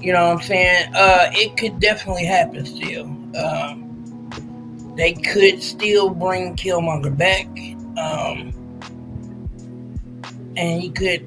You 0.00 0.12
know 0.12 0.26
what 0.26 0.36
I'm 0.36 0.42
saying? 0.42 0.94
Uh, 0.94 1.30
it 1.32 1.56
could 1.56 1.80
definitely 1.80 2.26
happen 2.26 2.64
still. 2.66 3.06
Um, 3.36 3.86
they 4.96 5.14
could 5.14 5.62
still 5.62 6.10
bring 6.10 6.54
Killmonger 6.54 7.16
back, 7.16 7.46
um, 7.98 8.52
and 10.56 10.80
he 10.80 10.90
could 10.90 11.24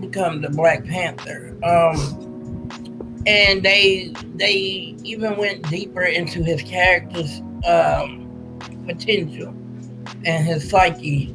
become 0.00 0.42
the 0.42 0.50
Black 0.50 0.84
Panther. 0.84 1.56
Um, 1.64 2.23
and 3.26 3.62
they 3.62 4.12
they 4.34 4.96
even 5.04 5.36
went 5.36 5.68
deeper 5.70 6.02
into 6.02 6.42
his 6.42 6.62
character's 6.62 7.40
um, 7.66 8.60
potential 8.86 9.54
and 10.24 10.46
his 10.46 10.68
psyche. 10.68 11.34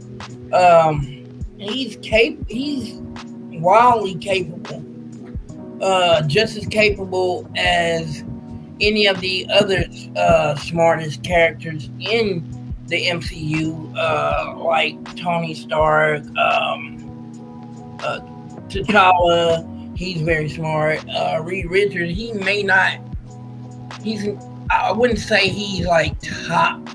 Um, 0.53 1.25
he's 1.57 1.97
cap- 1.97 2.47
he's 2.47 2.95
wildly 3.59 4.15
capable, 4.15 4.83
uh, 5.81 6.21
just 6.23 6.57
as 6.57 6.65
capable 6.67 7.49
as 7.55 8.23
any 8.81 9.07
of 9.07 9.19
the 9.19 9.47
other 9.51 9.85
uh, 10.15 10.55
smartest 10.55 11.23
characters 11.23 11.89
in 11.99 12.55
the 12.87 13.07
MCU, 13.07 13.95
uh, 13.97 14.55
like 14.57 15.15
Tony 15.15 15.53
Stark, 15.53 16.23
um, 16.37 17.97
uh, 18.01 18.19
T'Challa. 18.67 19.78
He's 19.99 20.21
very 20.21 20.47
smart. 20.47 21.03
Uh, 21.09 21.41
Reed 21.43 21.69
Richards. 21.69 22.17
He 22.17 22.31
may 22.31 22.63
not. 22.63 23.01
He's. 24.01 24.29
I 24.71 24.93
wouldn't 24.93 25.19
say 25.19 25.49
he's 25.49 25.85
like 25.85 26.15
top 26.21 26.87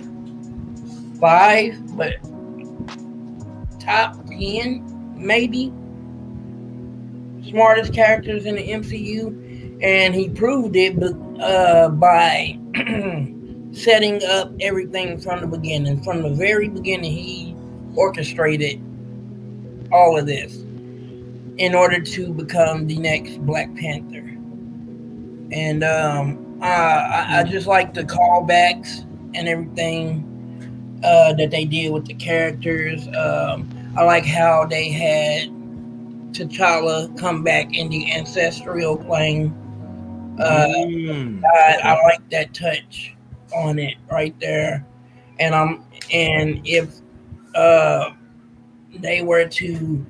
five, 1.21 1.77
but 1.99 2.15
top 3.79 4.27
ten, 4.27 4.83
maybe. 5.19 5.71
Smartest 7.51 7.93
characters 7.93 8.47
in 8.47 8.55
the 8.55 8.67
MCU, 8.67 9.83
and 9.83 10.15
he 10.15 10.31
proved 10.31 10.75
it 10.75 10.97
uh, 11.43 11.91
by 11.91 12.59
setting 13.73 14.25
up 14.25 14.51
everything 14.61 15.21
from 15.21 15.43
the 15.43 15.47
beginning. 15.47 16.03
From 16.03 16.23
the 16.23 16.31
very 16.31 16.71
beginning, 16.71 17.13
he 17.13 17.55
orchestrated 17.97 18.83
all 19.93 20.19
of 20.19 20.25
this 20.25 20.64
in 21.59 21.75
order 21.75 22.01
to 22.01 22.33
become 22.33 22.87
the 22.87 22.99
next 22.99 23.39
Black 23.47 23.75
Panther. 23.77 24.29
And 25.53 25.85
um, 25.85 26.59
I, 26.61 27.41
I 27.41 27.45
just 27.45 27.67
like 27.67 27.95
the 27.95 28.05
callbacks 28.05 29.03
and 29.35 29.49
everything 29.49 31.01
uh, 31.05 31.33
that 31.35 31.51
they 31.51 31.65
did 31.65 31.93
with 31.93 32.07
the 32.07 32.15
characters. 32.15 33.07
Um, 33.09 33.69
I 33.97 34.05
like 34.05 34.25
how 34.25 34.65
they 34.65 34.91
had 34.91 35.49
T'Challa 36.33 37.17
come 37.19 37.45
back 37.45 37.73
in 37.73 37.89
the 37.89 38.13
ancestral 38.13 38.97
plane. 38.97 39.55
Uh, 40.41 40.67
Mm. 40.67 41.43
I, 41.45 41.79
I 41.85 42.03
like 42.03 42.29
that 42.31 42.53
touch 42.53 43.15
on 43.55 43.79
it 43.79 43.95
right 44.11 44.35
there, 44.41 44.85
and 45.39 45.55
I'm 45.55 45.85
and 46.13 46.61
if 46.65 46.93
uh, 47.55 48.11
they 48.99 49.23
were 49.23 49.47
to 49.47 50.07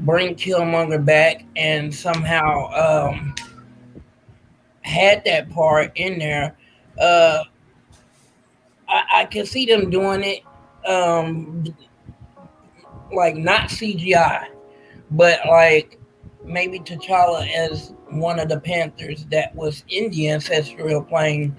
bring 0.00 0.34
Killmonger 0.34 1.04
back 1.04 1.44
and 1.56 1.94
somehow 1.94 2.70
um, 2.72 3.34
had 4.82 5.22
that 5.24 5.50
part 5.50 5.92
in 5.96 6.18
there, 6.18 6.56
uh, 7.00 7.44
I, 8.88 9.04
I 9.14 9.24
can 9.26 9.46
see 9.46 9.66
them 9.66 9.90
doing 9.90 10.22
it, 10.24 10.42
um, 10.88 11.64
like 13.12 13.36
not 13.36 13.68
CGI, 13.68 14.46
but 15.10 15.40
like 15.48 15.98
maybe 16.44 16.80
T'Challa 16.80 17.48
as 17.52 17.92
one 18.08 18.38
of 18.40 18.48
the 18.48 18.60
Panthers 18.60 19.26
that 19.30 19.54
was 19.54 19.84
in 19.88 20.10
the 20.10 20.30
ancestral 20.30 21.02
plane, 21.02 21.54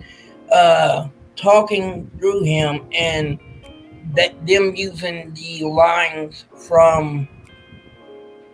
uh, 0.52 1.08
talking 1.36 2.10
through 2.18 2.44
him 2.44 2.88
and 2.92 3.40
that 4.16 4.46
them 4.46 4.76
using 4.76 5.34
the 5.34 5.64
lines 5.64 6.46
from 6.56 7.28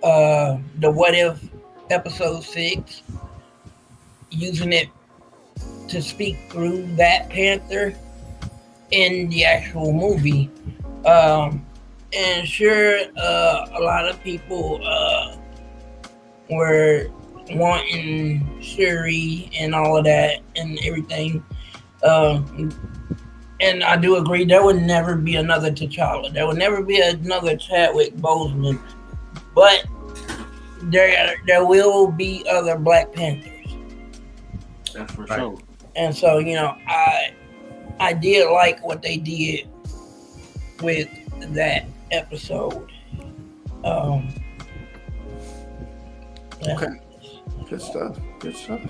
uh, 0.04 0.58
the 0.80 0.92
What 0.92 1.14
If 1.16 1.40
episode 1.90 2.44
six, 2.44 3.04
using 4.30 4.74
it 4.74 4.90
to 5.88 6.02
speak 6.02 6.38
through 6.50 6.86
that 6.96 7.30
Panther 7.30 7.96
in 8.92 9.30
the 9.30 9.46
actual 9.46 9.94
movie. 9.94 10.50
Um, 11.06 11.66
and 12.14 12.48
sure, 12.48 13.00
uh, 13.18 13.66
a 13.74 13.80
lot 13.82 14.08
of 14.08 14.22
people 14.24 14.80
uh, 14.84 15.38
were 16.50 17.08
wanting 17.52 18.62
Shuri 18.62 19.50
and 19.58 19.74
all 19.74 19.98
of 19.98 20.06
that 20.06 20.42
and 20.56 20.78
everything. 20.84 21.44
Um, 22.04 22.72
and 23.60 23.84
I 23.84 23.98
do 23.98 24.18
agree, 24.18 24.46
there 24.46 24.64
would 24.64 24.82
never 24.82 25.16
be 25.16 25.36
another 25.36 25.72
T'Challa. 25.72 26.32
There 26.34 26.46
would 26.46 26.58
never 26.58 26.84
be 26.84 27.00
another 27.00 27.58
Chadwick 27.58 28.16
Boseman. 28.18 28.80
But 29.58 29.86
there, 30.84 31.34
there 31.48 31.66
will 31.66 32.12
be 32.12 32.46
other 32.48 32.78
Black 32.78 33.12
Panthers. 33.12 33.76
That's 34.94 35.12
for 35.16 35.24
Right. 35.24 35.40
sure. 35.40 35.58
And 35.96 36.16
so, 36.16 36.38
you 36.38 36.54
know, 36.54 36.76
I 36.88 37.32
I 38.00 38.14
did 38.14 38.48
like 38.52 38.86
what 38.86 39.02
they 39.02 39.18
did 39.18 39.68
with 40.84 41.10
that 41.56 41.88
episode. 42.12 42.92
Um, 43.84 44.32
yeah. 46.62 46.76
Okay. 46.76 46.88
Good 47.68 47.82
stuff. 47.82 48.16
Good 48.38 48.56
stuff. 48.56 48.82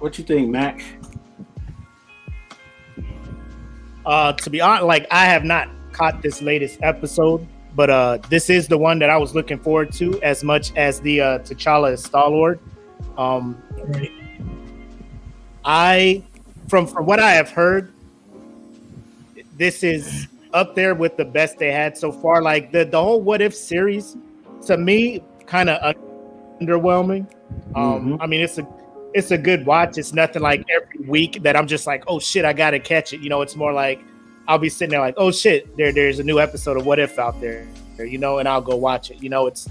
What 0.00 0.18
you 0.18 0.24
think, 0.24 0.48
Mac? 0.48 0.82
Uh, 4.04 4.32
to 4.32 4.50
be 4.50 4.60
honest, 4.60 4.84
like 4.86 5.06
I 5.12 5.26
have 5.26 5.44
not 5.44 5.68
caught 5.92 6.22
this 6.22 6.42
latest 6.42 6.80
episode, 6.82 7.46
but 7.76 7.90
uh, 7.90 8.18
this 8.30 8.48
is 8.48 8.66
the 8.66 8.78
one 8.78 8.98
that 8.98 9.10
I 9.10 9.18
was 9.18 9.34
looking 9.34 9.58
forward 9.58 9.92
to 9.94 10.20
as 10.22 10.42
much 10.42 10.74
as 10.76 10.98
the 11.00 11.20
uh, 11.20 11.38
T'Challa 11.40 11.96
Star 11.98 12.28
Lord. 12.30 12.58
Um, 13.18 13.62
I, 15.64 16.22
from 16.68 16.86
from 16.86 17.04
what 17.06 17.20
I 17.20 17.32
have 17.32 17.50
heard, 17.50 17.92
this 19.58 19.84
is 19.84 20.26
up 20.54 20.74
there 20.74 20.94
with 20.94 21.16
the 21.18 21.24
best 21.24 21.58
they 21.58 21.70
had 21.70 21.96
so 21.98 22.10
far. 22.10 22.40
Like 22.40 22.72
the 22.72 22.84
the 22.84 23.00
whole 23.00 23.20
What 23.20 23.42
If 23.42 23.54
series, 23.54 24.16
to 24.66 24.78
me, 24.78 25.22
kind 25.46 25.68
of 25.68 25.94
underwhelming. 26.60 27.26
Um, 27.74 28.14
Mhm. 28.14 28.18
I 28.20 28.26
mean, 28.26 28.40
it's 28.40 28.58
a 28.58 28.66
it's 29.12 29.30
a 29.30 29.38
good 29.38 29.66
watch. 29.66 29.98
It's 29.98 30.12
nothing 30.12 30.42
like 30.42 30.64
every 30.74 31.06
week 31.06 31.42
that 31.42 31.56
I'm 31.56 31.66
just 31.66 31.86
like, 31.86 32.04
oh 32.06 32.18
shit, 32.18 32.44
I 32.44 32.52
gotta 32.52 32.78
catch 32.80 33.12
it. 33.12 33.20
You 33.20 33.28
know, 33.28 33.42
it's 33.42 33.56
more 33.56 33.72
like 33.72 34.00
I'll 34.48 34.58
be 34.58 34.68
sitting 34.68 34.90
there 34.90 35.00
like, 35.00 35.14
oh 35.16 35.30
shit, 35.30 35.76
there 35.76 35.92
there's 35.92 36.18
a 36.18 36.24
new 36.24 36.38
episode 36.38 36.76
of 36.76 36.86
What 36.86 36.98
If 36.98 37.18
out 37.18 37.40
there, 37.40 37.66
you 37.98 38.18
know, 38.18 38.38
and 38.38 38.48
I'll 38.48 38.60
go 38.60 38.76
watch 38.76 39.10
it. 39.10 39.22
You 39.22 39.28
know, 39.28 39.46
it's 39.46 39.68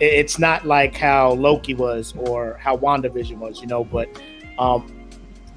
it's 0.00 0.38
not 0.38 0.66
like 0.66 0.96
how 0.96 1.32
Loki 1.32 1.74
was 1.74 2.14
or 2.16 2.58
how 2.60 2.76
WandaVision 2.76 3.36
was, 3.38 3.60
you 3.60 3.66
know, 3.66 3.84
but 3.84 4.08
um 4.58 5.08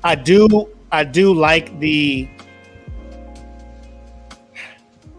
I 0.03 0.16
do 0.16 0.70
I 0.91 1.03
do 1.03 1.34
like 1.34 1.78
the 1.80 2.30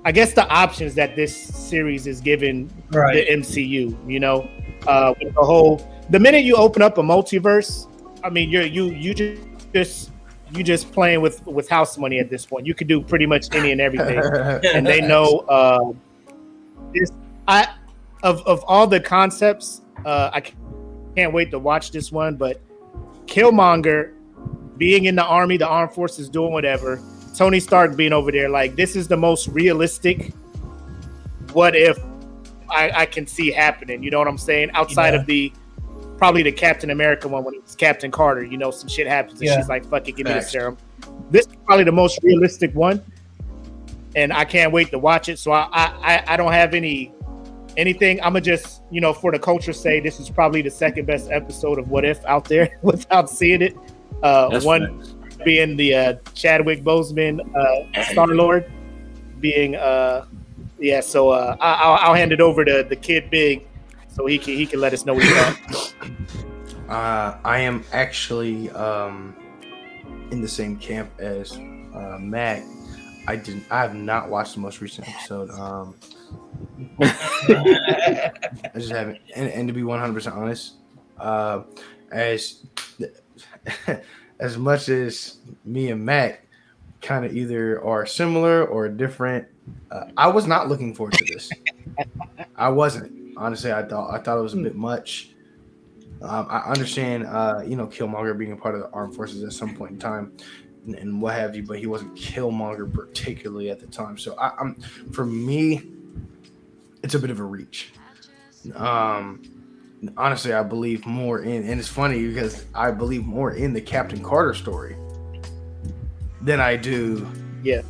I 0.05 0.13
guess 0.13 0.35
the 0.35 0.47
options 0.49 0.95
that 0.97 1.17
this 1.17 1.35
series 1.35 2.07
is 2.07 2.21
giving 2.21 2.71
Right. 2.91 3.27
the 3.27 3.33
MCU, 3.37 3.97
you 4.09 4.21
know, 4.21 4.49
uh, 4.87 5.15
with 5.21 5.35
the 5.35 5.41
whole. 5.43 5.81
The 6.11 6.21
minute 6.21 6.45
you 6.45 6.57
open 6.57 6.83
up 6.83 6.99
a 6.99 7.03
multiverse, 7.03 7.89
I 8.23 8.29
mean, 8.29 8.51
you're 8.51 8.67
you 8.67 8.85
you 8.91 9.15
just 9.15 9.41
just 9.75 10.11
you 10.57 10.63
just 10.63 10.93
playing 10.93 11.21
with 11.21 11.45
with 11.47 11.69
house 11.69 11.99
money 11.99 12.19
at 12.19 12.31
this 12.31 12.47
point. 12.47 12.67
You 12.67 12.75
could 12.75 12.87
do 12.87 13.01
pretty 13.01 13.27
much 13.27 13.53
any 13.55 13.73
and 13.73 13.81
everything, 13.81 14.19
and 14.75 14.87
they 14.87 15.01
know. 15.01 15.41
Uh, 15.49 15.93
this 16.93 17.11
I 17.49 17.75
of 18.23 18.41
of 18.47 18.63
all 18.67 18.87
the 18.87 19.01
concepts, 19.01 19.83
uh, 20.05 20.31
I 20.33 20.43
can't 21.17 21.33
wait 21.33 21.51
to 21.51 21.59
watch 21.59 21.91
this 21.91 22.13
one. 22.13 22.37
But 22.37 22.61
Killmonger 23.27 24.13
being 24.77 25.07
in 25.07 25.17
the 25.17 25.25
army, 25.25 25.57
the 25.57 25.69
armed 25.69 25.93
forces, 25.93 26.29
doing 26.29 26.53
whatever. 26.53 27.01
Tony 27.37 27.59
Stark 27.59 27.97
being 27.97 28.13
over 28.13 28.31
there, 28.31 28.49
like 28.49 28.77
this 28.77 28.95
is 28.95 29.09
the 29.09 29.17
most 29.17 29.49
realistic. 29.49 30.33
What 31.53 31.75
if 31.75 31.99
I, 32.71 32.91
I 32.91 33.07
can 33.07 33.27
see 33.27 33.51
happening? 33.51 34.03
You 34.03 34.11
know 34.11 34.19
what 34.19 34.29
I'm 34.29 34.39
saying? 34.39 34.71
Outside 34.75 35.15
Yeah. 35.15 35.21
of 35.21 35.27
the 35.27 35.53
probably 36.17 36.43
the 36.43 36.53
Captain 36.53 36.91
America 36.91 37.29
one 37.29 37.45
when 37.45 37.55
it's 37.55 37.75
Captain 37.75 38.11
Carter, 38.11 38.45
you 38.45 38.57
know, 38.57 38.71
some 38.71 38.89
shit 38.89 39.07
happens 39.07 39.41
and 39.41 39.49
Yeah. 39.49 39.57
she's 39.59 39.69
like, 39.69 39.85
"Fuck 39.89 40.09
it, 40.09 40.17
give 40.17 40.27
me 40.27 40.33
the 40.33 40.41
serum." 40.43 40.77
This 41.31 41.47
is 41.47 41.53
probably 41.67 41.85
the 41.85 41.93
most 41.93 42.21
realistic 42.23 42.75
one, 42.75 43.03
and 44.17 44.33
I 44.33 44.45
can't 44.45 44.73
wait 44.73 44.91
to 44.91 44.99
watch 44.99 45.29
it. 45.29 45.39
So 45.39 45.53
I 45.53 45.69
I, 45.73 45.93
I- 46.03 46.25
I 46.29 46.37
don't 46.37 46.53
have 46.53 46.75
any 46.75 47.13
anything. 47.77 48.21
I'm 48.21 48.33
gonna 48.35 48.41
just 48.41 48.83
you 48.91 49.01
know 49.01 49.13
for 49.13 49.33
the 49.33 49.39
culture 49.39 49.73
say 49.73 50.01
this 50.01 50.21
is 50.21 50.31
probably 50.31 50.63
the 50.63 50.71
second 50.71 51.07
best 51.07 51.31
episode 51.31 51.79
of 51.79 51.91
What 51.91 52.05
If 52.05 52.25
out 52.25 52.45
there 52.45 52.79
without 52.83 53.29
seeing 53.31 53.63
it. 53.63 53.77
Uh, 54.23 54.61
one 54.61 55.01
facts. 55.01 55.15
being 55.45 55.77
the 55.77 55.95
uh, 55.95 56.15
Chadwick 56.35 56.83
Boseman 56.85 57.41
uh, 57.57 58.03
Star 58.05 58.29
Lord, 58.29 58.71
being 59.41 59.75
uh, 59.77 60.25
yeah. 60.79 61.01
So 61.01 61.31
uh, 61.31 61.57
I, 61.61 61.73
I'll, 61.75 62.09
I'll 62.11 62.15
hand 62.15 62.33
it 62.33 62.41
over 62.41 62.65
to 62.65 62.87
the 62.89 62.97
kid 62.97 63.29
Big, 63.31 63.67
so 64.15 64.27
he 64.27 64.39
can 64.39 64.55
he 64.55 64.67
can 64.67 64.81
let 64.81 64.93
us 64.93 65.05
know 65.05 65.15
what 65.15 65.25
he 65.25 65.31
thought. 65.31 65.95
Uh, 66.89 67.39
I 67.45 67.59
am 67.61 67.85
actually 67.93 68.71
um, 68.71 69.35
in 70.31 70.41
the 70.41 70.49
same 70.49 70.77
camp 70.77 71.11
as 71.19 71.53
uh, 71.53 72.19
Mac. 72.21 72.63
I 73.27 73.37
didn't. 73.37 73.65
I 73.71 73.81
have 73.81 73.95
not 73.95 74.29
watched 74.29 74.55
the 74.55 74.61
most 74.61 74.81
recent 74.81 75.09
episode. 75.09 75.51
Um, 75.51 75.97
I 77.01 78.31
just 78.77 78.93
haven't. 78.93 79.19
And, 79.35 79.49
and 79.49 79.67
to 79.69 79.73
be 79.73 79.83
one 79.83 79.99
hundred 79.99 80.15
percent 80.15 80.37
honest, 80.37 80.75
uh, 81.19 81.63
as 82.13 82.67
as 84.39 84.59
much 84.59 84.91
as 84.91 85.39
me 85.65 85.91
and 85.91 86.05
Matt 86.05 86.41
kind 87.01 87.25
of 87.25 87.35
either 87.35 87.83
are 87.83 88.05
similar 88.05 88.67
or 88.67 88.89
different. 88.89 89.49
Uh, 89.91 90.05
I 90.19 90.29
was 90.29 90.47
not 90.47 90.69
looking 90.69 90.95
forward 90.95 91.15
to 91.15 91.25
this. 91.25 91.51
I 92.57 92.69
wasn't 92.69 93.11
honestly. 93.37 93.73
I 93.73 93.83
thought 93.83 94.13
I 94.13 94.19
thought 94.19 94.39
it 94.39 94.43
was 94.43 94.55
a 94.55 94.59
bit 94.59 94.75
much. 94.75 95.31
Um, 96.23 96.47
I 96.49 96.61
understand, 96.61 97.27
uh, 97.27 97.61
you 97.67 97.77
know, 97.77 97.87
Killmonger 97.87 98.37
being 98.39 98.53
a 98.53 98.57
part 98.57 98.75
of 98.75 98.81
the 98.83 98.91
armed 98.91 99.15
forces 99.15 99.43
at 99.43 99.53
some 99.53 99.75
point 99.75 99.93
in 99.93 99.99
time, 99.99 100.33
and, 100.87 100.95
and 100.95 101.21
what 101.21 101.35
have 101.35 101.55
you, 101.55 101.63
but 101.63 101.79
he 101.79 101.87
wasn't 101.87 102.15
Killmonger 102.15 102.91
particularly 102.93 103.69
at 103.71 103.79
the 103.81 103.87
time. 103.89 104.17
So, 104.17 104.35
I, 104.39 104.53
I'm 104.59 104.75
for 105.13 105.27
me, 105.27 105.83
it's 107.03 107.15
a 107.15 107.19
bit 107.19 107.31
of 107.31 107.41
a 107.41 107.45
reach. 107.45 107.93
Um, 108.75 109.43
honestly, 110.17 110.55
I 110.55 110.63
believe 110.63 111.05
more 111.05 111.41
in, 111.43 111.69
and 111.69 111.79
it's 111.79 111.89
funny 111.89 112.27
because 112.29 112.65
I 112.75 112.91
believe 112.91 113.27
more 113.27 113.53
in 113.53 113.75
the 113.75 113.81
Captain 113.81 114.23
Carter 114.23 114.55
story 114.55 114.97
than 116.41 116.61
I 116.61 116.77
do, 116.77 117.27
Yeah. 117.63 117.83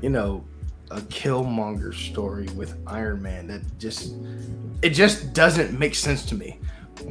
you 0.00 0.08
know, 0.08 0.44
a 0.90 1.00
Killmonger 1.02 1.94
story 1.94 2.48
with 2.56 2.76
Iron 2.86 3.22
Man. 3.22 3.46
That 3.46 3.62
just, 3.78 4.14
it 4.82 4.90
just 4.90 5.32
doesn't 5.32 5.78
make 5.78 5.94
sense 5.94 6.24
to 6.26 6.34
me. 6.34 6.58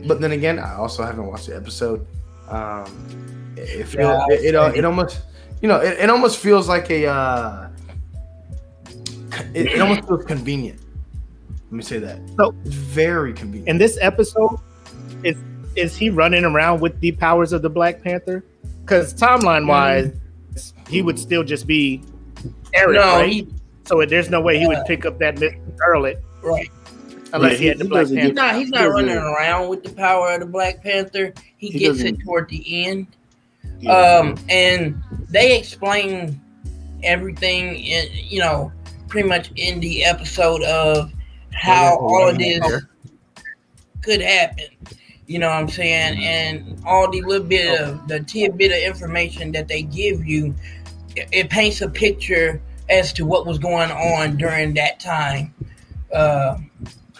But 0.05 0.21
then 0.21 0.31
again, 0.31 0.59
I 0.59 0.75
also 0.75 1.03
haven't 1.03 1.25
watched 1.25 1.47
the 1.47 1.55
episode. 1.55 2.05
Um, 2.49 3.53
it, 3.57 3.81
it 3.81 3.87
feel, 3.87 4.01
Yeah, 4.01 4.25
it, 4.29 4.45
it, 4.45 4.55
uh, 4.55 4.71
it 4.75 4.85
almost, 4.85 5.21
you 5.61 5.67
know, 5.67 5.79
it, 5.79 5.99
it 5.99 6.09
almost 6.09 6.39
feels 6.39 6.67
like 6.67 6.89
a, 6.89 7.07
uh, 7.07 7.69
it, 9.53 9.67
it 9.67 9.81
almost 9.81 10.07
feels 10.07 10.25
convenient. 10.25 10.79
Let 11.65 11.71
me 11.71 11.83
say 11.83 11.99
that. 11.99 12.19
So- 12.37 12.55
it's 12.63 12.75
very 12.75 13.33
convenient. 13.33 13.67
In 13.69 13.77
this 13.77 13.97
episode, 14.01 14.59
is 15.23 15.37
is 15.75 15.95
he 15.95 16.09
running 16.09 16.43
around 16.43 16.81
with 16.81 16.99
the 17.01 17.11
powers 17.11 17.53
of 17.53 17.61
the 17.61 17.69
Black 17.69 18.01
Panther? 18.01 18.43
Because 18.81 19.13
timeline 19.13 19.67
wise, 19.67 20.11
he 20.89 21.01
would 21.03 21.19
still 21.19 21.43
just 21.43 21.67
be 21.67 22.01
Eric, 22.73 22.95
no, 22.95 23.01
right? 23.01 23.29
he, 23.29 23.47
so 23.87 24.05
there's 24.05 24.29
no 24.29 24.41
way 24.41 24.59
he 24.59 24.67
would 24.67 24.85
pick 24.85 25.05
up 25.05 25.17
that 25.19 25.35
Mr. 25.37 25.57
Scarlet 25.77 26.21
right. 26.43 26.69
unless 27.33 27.53
Yeah, 27.53 27.57
he 27.57 27.65
had 27.67 27.77
the 27.79 27.83
he 27.85 27.89
Black 27.89 28.07
Panther. 28.07 28.21
get- 28.27 28.35
No, 28.35 28.49
he's 28.59 28.69
not 28.69 28.89
running 28.89 29.15
doesn't- 29.15 29.23
around 29.33 29.69
with 29.69 29.83
the 29.83 29.89
power 29.91 30.31
of 30.33 30.39
the 30.41 30.45
Black 30.45 30.83
Panther. 30.83 31.33
He, 31.57 31.67
He 31.69 31.79
gets 31.79 32.01
it 32.01 32.19
toward 32.19 32.49
the 32.49 32.85
end. 32.85 33.07
Yeah. 33.79 33.91
Um, 33.91 34.35
and 34.49 35.01
they 35.29 35.57
explain 35.57 36.39
everything 37.03 37.75
in 37.75 38.07
you 38.13 38.39
know 38.39 38.71
pretty 39.07 39.27
much 39.29 39.51
in 39.55 39.79
the 39.79 40.03
episode 40.03 40.63
of 40.63 41.11
how 41.53 41.95
all 41.97 42.27
of 42.29 42.37
this 42.37 42.59
could 44.01 44.21
happen. 44.21 44.65
You 45.27 45.39
know 45.39 45.47
what 45.49 45.57
I'm 45.57 45.69
saying? 45.69 46.23
And 46.23 46.81
all 46.85 47.09
the 47.11 47.21
little 47.21 47.45
bit 47.45 47.81
of 47.81 48.07
the 48.07 48.21
tidbit 48.21 48.71
of 48.71 48.77
information 48.77 49.51
that 49.51 49.67
they 49.67 49.81
give 49.83 50.25
you, 50.25 50.55
it, 51.15 51.27
it 51.31 51.49
paints 51.49 51.81
a 51.81 51.89
picture 51.89 52.61
as 52.89 53.11
to 53.13 53.25
what 53.25 53.45
was 53.45 53.57
going 53.59 53.91
on 53.91 54.37
during 54.37 54.73
that 54.75 54.99
time. 54.99 55.53
Uh, 56.13 56.57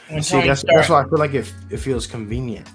when 0.09 0.23
See, 0.23 0.39
that's, 0.41 0.61
Stark, 0.61 0.75
that's 0.77 0.89
why 0.89 1.01
I 1.01 1.09
feel 1.09 1.17
like 1.19 1.33
it, 1.33 1.51
it 1.69 1.77
feels 1.77 2.07
convenient. 2.07 2.67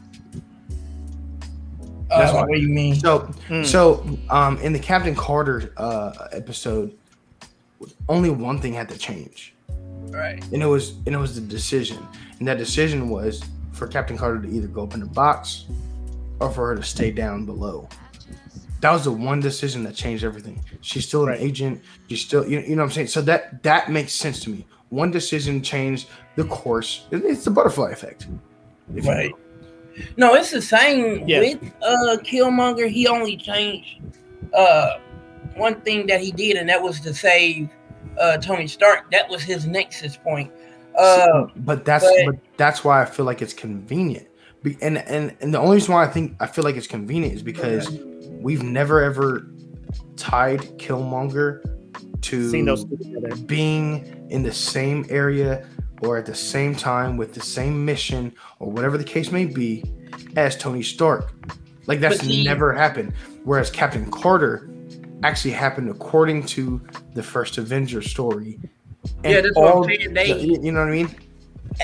uh, 2.10 2.18
that's 2.18 2.32
why- 2.34 2.40
what 2.42 2.52
do 2.54 2.60
you 2.60 2.68
mean? 2.68 2.94
So, 2.96 3.20
Hmm. 3.48 3.62
so 3.64 4.18
um, 4.30 4.58
in 4.58 4.72
the 4.72 4.78
Captain 4.78 5.14
Carter 5.14 5.72
uh, 5.76 6.28
episode, 6.32 6.92
only 8.08 8.28
one 8.30 8.60
thing 8.60 8.74
had 8.74 8.88
to 8.90 8.98
change, 8.98 9.54
Right. 10.10 10.42
and 10.52 10.62
it 10.62 10.66
was 10.66 10.90
and 11.06 11.14
it 11.14 11.18
was 11.18 11.34
the 11.34 11.40
decision, 11.40 11.98
and 12.38 12.46
that 12.46 12.58
decision 12.58 13.08
was 13.08 13.42
for 13.72 13.86
Captain 13.86 14.16
Carter 14.18 14.42
to 14.42 14.48
either 14.48 14.66
go 14.68 14.82
up 14.82 14.92
in 14.94 15.00
the 15.00 15.06
box 15.06 15.64
or 16.38 16.50
for 16.50 16.68
her 16.68 16.76
to 16.76 16.82
stay 16.82 17.10
down 17.10 17.46
below. 17.46 17.88
That 18.82 18.92
was 18.92 19.04
the 19.04 19.12
one 19.12 19.40
decision 19.40 19.84
that 19.84 19.94
changed 19.94 20.24
everything. 20.24 20.62
She's 20.82 21.06
still 21.06 21.22
an 21.22 21.28
Right. 21.30 21.40
agent. 21.40 21.80
She's 22.08 22.20
still, 22.20 22.46
you, 22.46 22.60
you 22.60 22.76
know 22.76 22.82
what 22.82 22.88
I'm 22.88 22.92
saying. 22.92 23.06
So 23.06 23.22
that 23.22 23.62
that 23.62 23.90
makes 23.90 24.12
sense 24.12 24.40
to 24.40 24.50
me. 24.50 24.66
One 24.90 25.10
decision 25.10 25.62
changed 25.62 26.08
the 26.36 26.44
course. 26.44 27.06
It- 27.10 27.24
It's 27.24 27.44
the 27.44 27.50
butterfly 27.50 27.92
effect. 27.92 28.26
if 28.94 29.04
you 29.04 29.08
will. 29.10 29.16
Right. 29.16 29.32
No, 30.16 30.34
it's 30.34 30.50
the 30.50 30.60
same 30.62 31.26
Yeah. 31.28 31.40
with 31.40 31.58
uh 31.82 32.16
Killmonger. 32.24 32.88
He 32.90 33.06
only 33.06 33.36
changed 33.36 34.00
uh 34.52 34.98
one 35.56 35.76
thing 35.82 36.06
that 36.08 36.20
he 36.20 36.32
did, 36.32 36.56
and 36.56 36.68
that 36.68 36.82
was 36.82 36.98
to 37.00 37.14
save 37.14 37.68
uh 38.18 38.36
Tony 38.38 38.66
Stark. 38.66 39.10
That 39.12 39.28
was 39.30 39.42
his 39.42 39.64
nexus 39.66 40.16
point. 40.16 40.50
Uh, 40.98 41.46
but 41.56 41.84
that's 41.84 42.04
but- 42.04 42.26
but 42.26 42.34
that's 42.56 42.82
why 42.84 43.00
I 43.00 43.04
feel 43.04 43.24
like 43.26 43.40
it's 43.42 43.54
convenient. 43.54 44.26
Be, 44.62 44.76
and 44.82 44.98
and 44.98 45.34
and 45.40 45.54
the 45.54 45.58
only 45.60 45.76
reason 45.76 45.94
why 45.94 46.04
I 46.04 46.08
think 46.08 46.34
I 46.40 46.46
feel 46.46 46.64
like 46.64 46.76
it's 46.76 46.86
convenient 46.88 47.34
is 47.34 47.42
because 47.42 47.86
we've 48.42 48.62
never 48.62 49.02
ever 49.02 49.46
tied 50.16 50.60
Killmonger 50.78 51.62
to 52.22 52.50
Seen 52.50 52.64
those 52.64 52.84
being 53.46 54.26
in 54.30 54.42
the 54.42 54.52
same 54.52 55.04
area 55.08 55.66
or 56.02 56.18
at 56.18 56.26
the 56.26 56.34
same 56.34 56.74
time 56.74 57.16
with 57.16 57.34
the 57.34 57.40
same 57.40 57.84
mission 57.84 58.34
or 58.58 58.70
whatever 58.70 58.98
the 58.98 59.04
case 59.04 59.30
may 59.30 59.44
be 59.44 59.84
as 60.36 60.56
Tony 60.56 60.82
Stark. 60.82 61.32
Like 61.86 62.00
that's 62.00 62.20
he- 62.20 62.44
never 62.44 62.72
happened. 62.72 63.12
Whereas 63.44 63.70
Captain 63.70 64.10
Carter 64.10 64.68
actually 65.22 65.52
happened 65.52 65.90
according 65.90 66.44
to 66.46 66.80
the 67.14 67.22
first 67.22 67.58
Avenger 67.58 68.02
story. 68.02 68.58
Yeah, 69.24 69.40
that's 69.40 69.56
what 69.56 69.76
I'm 69.76 69.84
saying. 69.84 70.14
They- 70.14 70.40
you 70.40 70.58
you 70.62 70.72
know 70.72 70.80
what 70.80 70.88
I 70.88 70.92
mean? 70.92 71.14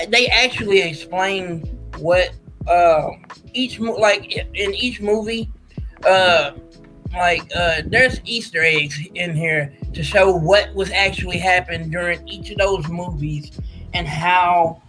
they 0.09 0.27
actually 0.27 0.81
explain 0.81 1.61
what 1.97 2.29
uh 2.67 3.09
each 3.53 3.79
like 3.79 4.35
in 4.37 4.73
each 4.75 5.01
movie 5.01 5.49
uh 6.05 6.51
like 7.13 7.41
uh 7.55 7.81
there's 7.85 8.21
easter 8.25 8.63
eggs 8.63 8.99
in 9.15 9.35
here 9.35 9.73
to 9.93 10.03
show 10.03 10.35
what 10.35 10.73
was 10.75 10.91
actually 10.91 11.37
happened 11.37 11.91
during 11.91 12.25
each 12.27 12.51
of 12.51 12.57
those 12.57 12.87
movies 12.87 13.51
and 13.93 14.07
how 14.07 14.81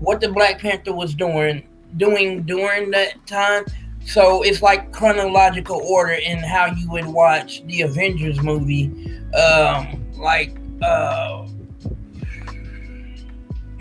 what 0.00 0.20
the 0.20 0.28
black 0.28 0.58
panther 0.58 0.92
was 0.92 1.14
doing 1.14 1.66
doing 1.96 2.42
during 2.42 2.90
that 2.90 3.14
time 3.26 3.64
so 4.04 4.42
it's 4.42 4.60
like 4.60 4.92
chronological 4.92 5.80
order 5.82 6.12
in 6.12 6.38
how 6.38 6.66
you 6.66 6.90
would 6.90 7.06
watch 7.06 7.64
the 7.66 7.82
avengers 7.82 8.42
movie 8.42 9.18
um 9.34 10.04
like 10.18 10.56
uh 10.82 11.46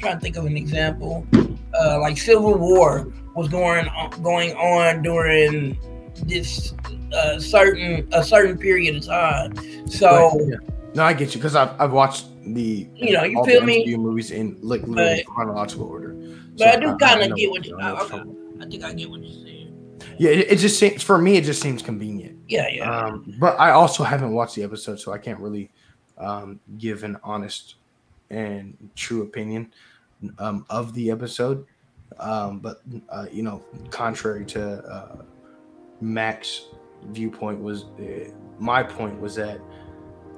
trying 0.01 0.15
to 0.15 0.19
think 0.19 0.35
of 0.35 0.45
an 0.45 0.57
example. 0.57 1.25
Uh, 1.79 1.99
like 1.99 2.17
Civil 2.17 2.55
War 2.55 3.07
was 3.35 3.47
going 3.47 3.87
on, 3.87 4.21
going 4.23 4.53
on 4.55 5.01
during 5.01 5.77
this 6.27 6.73
uh, 7.13 7.39
certain 7.39 8.07
a 8.13 8.23
certain 8.23 8.57
period 8.57 8.95
of 8.97 9.05
time. 9.05 9.53
So 9.87 10.37
Right, 10.39 10.47
yeah. 10.49 10.69
No, 10.93 11.03
I 11.03 11.13
get 11.13 11.33
you 11.33 11.39
because 11.39 11.55
I've, 11.55 11.79
I've 11.79 11.91
watched 11.93 12.25
the 12.43 12.87
You 12.95 13.13
know, 13.13 13.23
you 13.23 13.43
feel 13.45 13.63
me? 13.63 13.85
MCU 13.87 13.97
movies 13.97 14.31
in 14.31 14.57
like 14.61 14.81
But- 14.85 15.25
chronological 15.25 15.85
order. 15.87 16.15
but 16.57 16.67
I 16.67 16.79
do 16.79 16.97
kind 16.97 17.21
of 17.21 17.37
get 17.37 17.49
what 17.49 17.65
you. 17.65 17.77
I 17.79 17.89
I, 17.89 17.93
what 17.93 18.09
you're 18.11 18.19
okay, 18.21 18.29
I 18.61 18.65
think 18.69 18.83
I 18.83 18.93
get 18.93 19.09
what 19.09 19.21
you're 19.23 19.45
saying. 19.45 19.57
Yeah, 20.17 20.31
it, 20.31 20.51
it 20.51 20.55
just 20.57 20.77
seems 20.79 21.01
for 21.01 21.17
me. 21.17 21.37
It 21.37 21.43
just 21.45 21.61
seems 21.61 21.81
convenient. 21.81 22.37
Yeah, 22.47 22.67
yeah. 22.69 22.89
Um, 22.91 23.33
but 23.39 23.59
I 23.59 23.71
also 23.71 24.03
haven't 24.03 24.33
watched 24.33 24.55
the 24.55 24.63
episode, 24.63 24.99
so 24.99 25.13
I 25.13 25.17
can't 25.17 25.39
really 25.39 25.71
um, 26.17 26.59
give 26.77 27.03
an 27.03 27.17
honest 27.23 27.75
and 28.29 28.77
true 28.95 29.21
opinion 29.23 29.71
um, 30.39 30.65
of 30.69 30.93
the 30.93 31.09
episode. 31.11 31.65
Um, 32.19 32.59
but 32.59 32.81
uh, 33.09 33.27
you 33.31 33.41
know, 33.43 33.63
contrary 33.89 34.45
to 34.47 34.61
uh, 34.83 35.15
Mac's 36.01 36.65
viewpoint, 37.05 37.61
was 37.61 37.85
uh, 37.99 38.31
my 38.59 38.83
point 38.83 39.19
was 39.19 39.35
that 39.35 39.59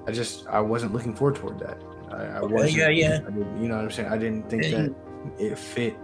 I 0.08 0.12
just 0.12 0.46
I 0.48 0.60
wasn't 0.60 0.94
looking 0.94 1.16
forward 1.16 1.36
toward 1.36 1.60
that. 1.60 1.82
I, 2.12 2.38
I 2.38 2.42
wasn't. 2.42 2.74
yeah, 2.74 2.90
yeah. 2.90 3.20
I 3.26 3.32
didn't, 3.32 3.62
you 3.62 3.68
know 3.68 3.76
what 3.76 3.86
I'm 3.86 3.92
saying? 3.92 4.10
I 4.10 4.18
didn't 4.18 4.50
think 4.50 4.64
that 4.64 4.94
it 5.40 5.58
fit 5.58 5.96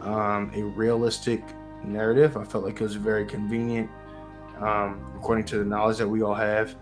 um, 0.00 0.50
a 0.54 0.62
realistic 0.62 1.42
narrative. 1.84 2.36
I 2.36 2.44
felt 2.44 2.64
like 2.64 2.80
it 2.80 2.82
was 2.82 2.94
very 2.94 3.26
convenient, 3.26 3.90
um, 4.58 5.04
according 5.16 5.44
to 5.46 5.58
the 5.58 5.64
knowledge 5.64 5.98
that 5.98 6.08
we 6.08 6.22
all 6.22 6.34
have. 6.34 6.74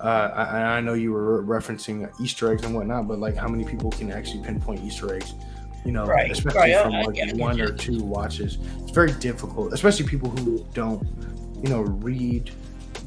Uh, 0.00 0.30
I, 0.34 0.76
I 0.76 0.80
know 0.80 0.94
you 0.94 1.12
were 1.12 1.42
referencing 1.42 2.10
Easter 2.20 2.50
eggs 2.50 2.64
and 2.64 2.74
whatnot, 2.74 3.06
but 3.06 3.18
like, 3.18 3.36
how 3.36 3.48
many 3.48 3.64
people 3.64 3.90
can 3.90 4.10
actually 4.10 4.42
pinpoint 4.42 4.80
Easter 4.82 5.14
eggs? 5.14 5.34
You 5.84 5.92
know, 5.92 6.04
Right, 6.06 6.30
especially 6.30 6.60
right, 6.72 6.82
from 6.82 6.92
like 6.92 7.14
get- 7.14 7.28
I 7.28 7.32
get 7.32 7.36
one 7.36 7.60
or 7.60 7.72
two 7.72 8.02
watches. 8.02 8.58
It's 8.82 8.90
very 8.90 9.12
difficult, 9.12 9.72
especially 9.72 10.06
people 10.06 10.28
who 10.30 10.64
don't, 10.74 11.06
you 11.62 11.70
know, 11.70 11.80
read 11.82 12.50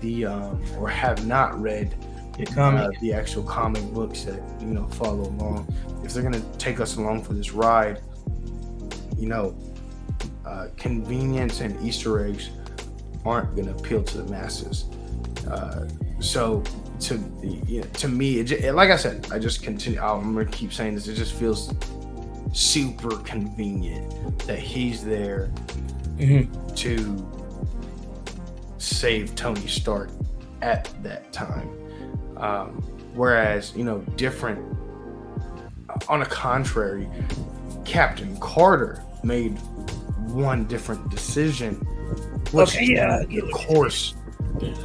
the 0.02 0.26
um, 0.26 0.62
or 0.80 0.90
have 0.90 1.26
not 1.28 1.60
read 1.62 1.94
The 2.38 2.48
uh, 2.48 2.54
comic. 2.56 3.00
the 3.00 3.14
actual 3.14 3.44
comic 3.44 3.84
books 3.94 4.24
that 4.24 4.42
you 4.60 4.68
know 4.68 4.88
follow 4.88 5.22
along. 5.30 5.72
If 6.04 6.14
they're 6.14 6.24
gonna 6.24 6.42
take 6.58 6.80
us 6.80 6.96
along 6.98 7.24
for 7.24 7.34
this 7.34 7.52
ride, 7.54 8.02
you 9.18 9.28
know, 9.28 9.56
uh, 10.46 10.68
convenience 10.76 11.62
and 11.62 11.80
Easter 11.86 12.26
eggs 12.26 12.50
aren't 13.24 13.56
gonna 13.56 13.72
appeal 13.72 14.04
to 14.04 14.18
the 14.18 14.30
masses. 14.32 14.86
Uh, 15.50 15.86
so 16.20 16.64
to 17.02 17.16
you 17.44 17.82
know, 17.82 17.88
to 17.94 18.08
me, 18.08 18.40
it, 18.40 18.46
ju- 18.46 18.72
like 18.72 18.90
I 18.90 18.98
said, 18.98 19.28
I 19.32 19.38
just 19.40 19.62
continue. 19.62 20.00
I'm 20.02 20.34
gonna 20.34 20.46
keep 20.46 20.74
saying 20.74 20.96
this. 20.96 21.08
It 21.08 21.14
just 21.16 21.34
feels 21.34 21.72
super 22.54 23.18
convenient 23.18 24.40
that 24.48 24.60
he's 24.60 25.04
there 25.04 25.50
Mhm. 26.18 26.48
to 26.76 27.26
save 28.78 29.36
Tony 29.36 29.68
Stark 29.68 30.10
at 30.62 30.90
that 31.04 31.34
time. 31.34 31.70
Um, 32.38 32.82
whereas 33.16 33.74
you 33.76 33.84
know, 33.84 34.00
different. 34.16 34.60
On 36.10 36.20
the 36.20 36.26
contrary, 36.26 37.08
Captain 37.86 38.36
Carter 38.40 39.04
made 39.24 39.58
one 40.28 40.66
different 40.66 41.10
decision, 41.10 41.76
which 42.52 42.76
Okay, 42.76 42.86
yeah, 42.94 43.24
the 43.28 43.42
course 43.54 44.16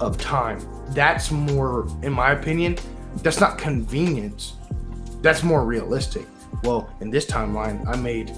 of 0.00 0.18
time. 0.18 0.60
That's 0.90 1.30
more, 1.30 1.86
in 2.02 2.12
my 2.12 2.32
opinion, 2.32 2.76
that's 3.22 3.40
not 3.40 3.58
convenience. 3.58 4.54
That's 5.22 5.42
more 5.42 5.64
realistic. 5.64 6.26
Well, 6.62 6.92
in 7.00 7.10
this 7.10 7.26
timeline, 7.26 7.86
I 7.86 7.96
made 7.96 8.30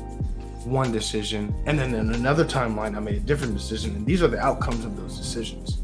one 0.65 0.93
decision, 0.93 1.55
and 1.67 1.79
then 1.79 1.95
in 1.95 2.13
another 2.15 2.45
timeline, 2.45 2.97
I 2.97 3.01
made 3.01 3.17
a 3.17 3.21
different 3.21 3.55
decision, 3.55 3.97
and 3.97 4.07
these 4.07 4.23
are 4.23 4.29
the 4.29 4.39
outcomes 4.39 4.85
of 4.85 4.97
those 4.97 5.17
decisions. 5.17 5.79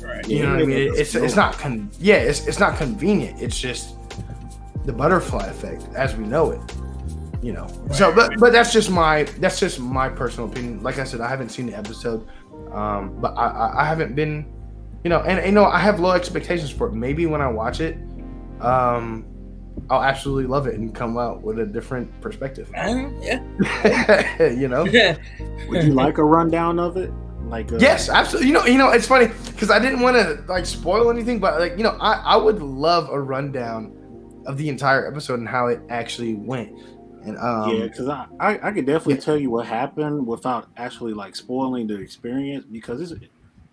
Right. 0.00 0.28
You 0.28 0.42
know 0.42 0.50
what 0.50 0.62
I 0.62 0.66
mean? 0.66 0.92
It's 0.94 1.14
it's 1.14 1.36
not 1.36 1.58
con 1.58 1.90
yeah, 1.98 2.16
it's 2.16 2.46
it's 2.46 2.58
not 2.58 2.76
convenient. 2.76 3.40
It's 3.40 3.58
just 3.58 3.96
the 4.84 4.92
butterfly 4.92 5.46
effect 5.46 5.86
as 5.94 6.14
we 6.14 6.24
know 6.24 6.50
it. 6.50 6.60
You 7.42 7.52
know. 7.52 7.68
So 7.92 8.14
but 8.14 8.38
but 8.38 8.52
that's 8.52 8.72
just 8.72 8.90
my 8.90 9.24
that's 9.38 9.58
just 9.58 9.80
my 9.80 10.08
personal 10.08 10.50
opinion. 10.50 10.82
Like 10.82 10.98
I 10.98 11.04
said, 11.04 11.20
I 11.20 11.28
haven't 11.28 11.50
seen 11.50 11.66
the 11.66 11.76
episode. 11.76 12.28
Um, 12.72 13.18
but 13.20 13.34
I, 13.36 13.46
I, 13.46 13.82
I 13.82 13.84
haven't 13.84 14.14
been 14.14 14.52
you 15.04 15.10
know, 15.10 15.20
and 15.20 15.44
you 15.44 15.52
know, 15.52 15.66
I 15.66 15.78
have 15.78 16.00
low 16.00 16.12
expectations 16.12 16.70
for 16.70 16.88
it. 16.88 16.94
Maybe 16.94 17.26
when 17.26 17.40
I 17.40 17.48
watch 17.48 17.80
it, 17.80 17.96
um 18.60 19.26
I'll 19.90 20.02
absolutely 20.02 20.46
love 20.46 20.66
it 20.66 20.76
and 20.76 20.94
come 20.94 21.18
out 21.18 21.42
with 21.42 21.58
a 21.58 21.66
different 21.66 22.20
perspective. 22.20 22.70
Uh, 22.84 23.10
yeah. 23.20 24.50
you 24.52 24.68
know? 24.68 24.84
Would 25.68 25.84
you 25.84 25.94
like 25.94 26.18
a 26.18 26.24
rundown 26.24 26.78
of 26.78 26.96
it? 26.96 27.10
Like 27.44 27.72
uh, 27.72 27.78
Yes, 27.78 28.08
absolutely. 28.08 28.48
You 28.48 28.54
know, 28.54 28.66
you 28.66 28.78
know, 28.78 28.90
it's 28.90 29.06
funny 29.06 29.28
because 29.46 29.70
I 29.70 29.78
didn't 29.78 30.00
want 30.00 30.16
to 30.16 30.42
like 30.48 30.66
spoil 30.66 31.10
anything, 31.10 31.38
but 31.38 31.60
like, 31.60 31.76
you 31.76 31.84
know, 31.84 31.96
I, 32.00 32.14
I 32.14 32.36
would 32.36 32.62
love 32.62 33.08
a 33.10 33.20
rundown 33.20 33.96
of 34.46 34.58
the 34.58 34.68
entire 34.68 35.06
episode 35.06 35.38
and 35.38 35.48
how 35.48 35.68
it 35.68 35.80
actually 35.88 36.34
went. 36.34 36.72
And 37.24 37.38
um, 37.38 37.74
yeah, 37.74 37.86
because 37.86 38.08
I, 38.08 38.26
I 38.38 38.68
I 38.68 38.72
could 38.72 38.84
definitely 38.84 39.16
tell 39.16 39.38
you 39.38 39.50
what 39.50 39.66
happened 39.66 40.26
without 40.26 40.68
actually 40.76 41.14
like 41.14 41.34
spoiling 41.34 41.86
the 41.86 41.98
experience 41.98 42.66
because 42.70 43.00
it's 43.00 43.14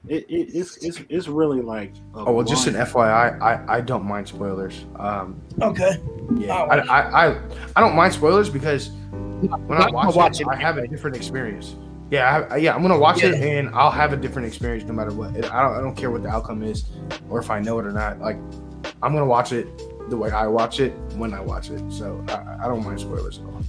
it, 0.07 0.25
it 0.29 0.49
it's 0.55 0.77
it's 0.77 0.99
it's 1.09 1.27
really 1.27 1.61
like 1.61 1.93
oh 2.15 2.33
well, 2.33 2.45
just 2.45 2.67
an 2.67 2.73
FYI, 2.73 3.39
I 3.41 3.63
I 3.67 3.81
don't 3.81 4.05
mind 4.05 4.27
spoilers. 4.27 4.85
Um, 4.97 5.39
Okay. 5.61 6.01
yeah, 6.37 6.55
I, 6.55 6.77
I 6.77 7.27
I 7.27 7.41
I 7.75 7.81
don't 7.81 7.95
mind 7.95 8.13
spoilers 8.13 8.49
because 8.49 8.89
when 8.89 9.71
I 9.71 9.85
I'm 9.85 9.93
watch, 9.93 10.15
watch 10.15 10.41
it, 10.41 10.43
it 10.43 10.47
I 10.49 10.55
have 10.55 10.77
a 10.77 10.87
different 10.87 11.15
experience. 11.15 11.75
Yeah, 12.09 12.45
I, 12.49 12.57
yeah 12.57 12.75
i'm 12.75 12.81
gonna 12.81 12.99
watch 12.99 13.23
it 13.23 13.35
and 13.35 13.69
I'll 13.73 13.89
have 13.91 14.11
a 14.11 14.17
different 14.17 14.47
experience 14.47 14.83
no 14.85 14.93
matter 14.93 15.13
what. 15.13 15.35
It, 15.35 15.45
I 15.45 15.61
don't 15.61 15.77
I 15.77 15.81
don't 15.81 15.95
care 15.95 16.11
what 16.11 16.23
the 16.23 16.29
outcome 16.29 16.63
is 16.63 16.85
or 17.29 17.39
if 17.39 17.49
I 17.49 17.59
know 17.59 17.79
it 17.79 17.85
or 17.85 17.93
not. 17.93 18.19
Like, 18.19 18.37
I'm 19.01 19.13
gonna 19.13 19.25
watch 19.25 19.53
it 19.53 19.67
the 20.09 20.17
way 20.17 20.29
I 20.31 20.47
watch 20.47 20.79
it 20.79 20.91
when 21.15 21.33
I 21.33 21.39
watch 21.39 21.69
it. 21.69 21.81
So 21.91 22.23
I, 22.27 22.65
I 22.65 22.67
don't 22.67 22.83
mind 22.83 22.99
spoilers 22.99 23.39
at 23.39 23.45
all. 23.45 23.63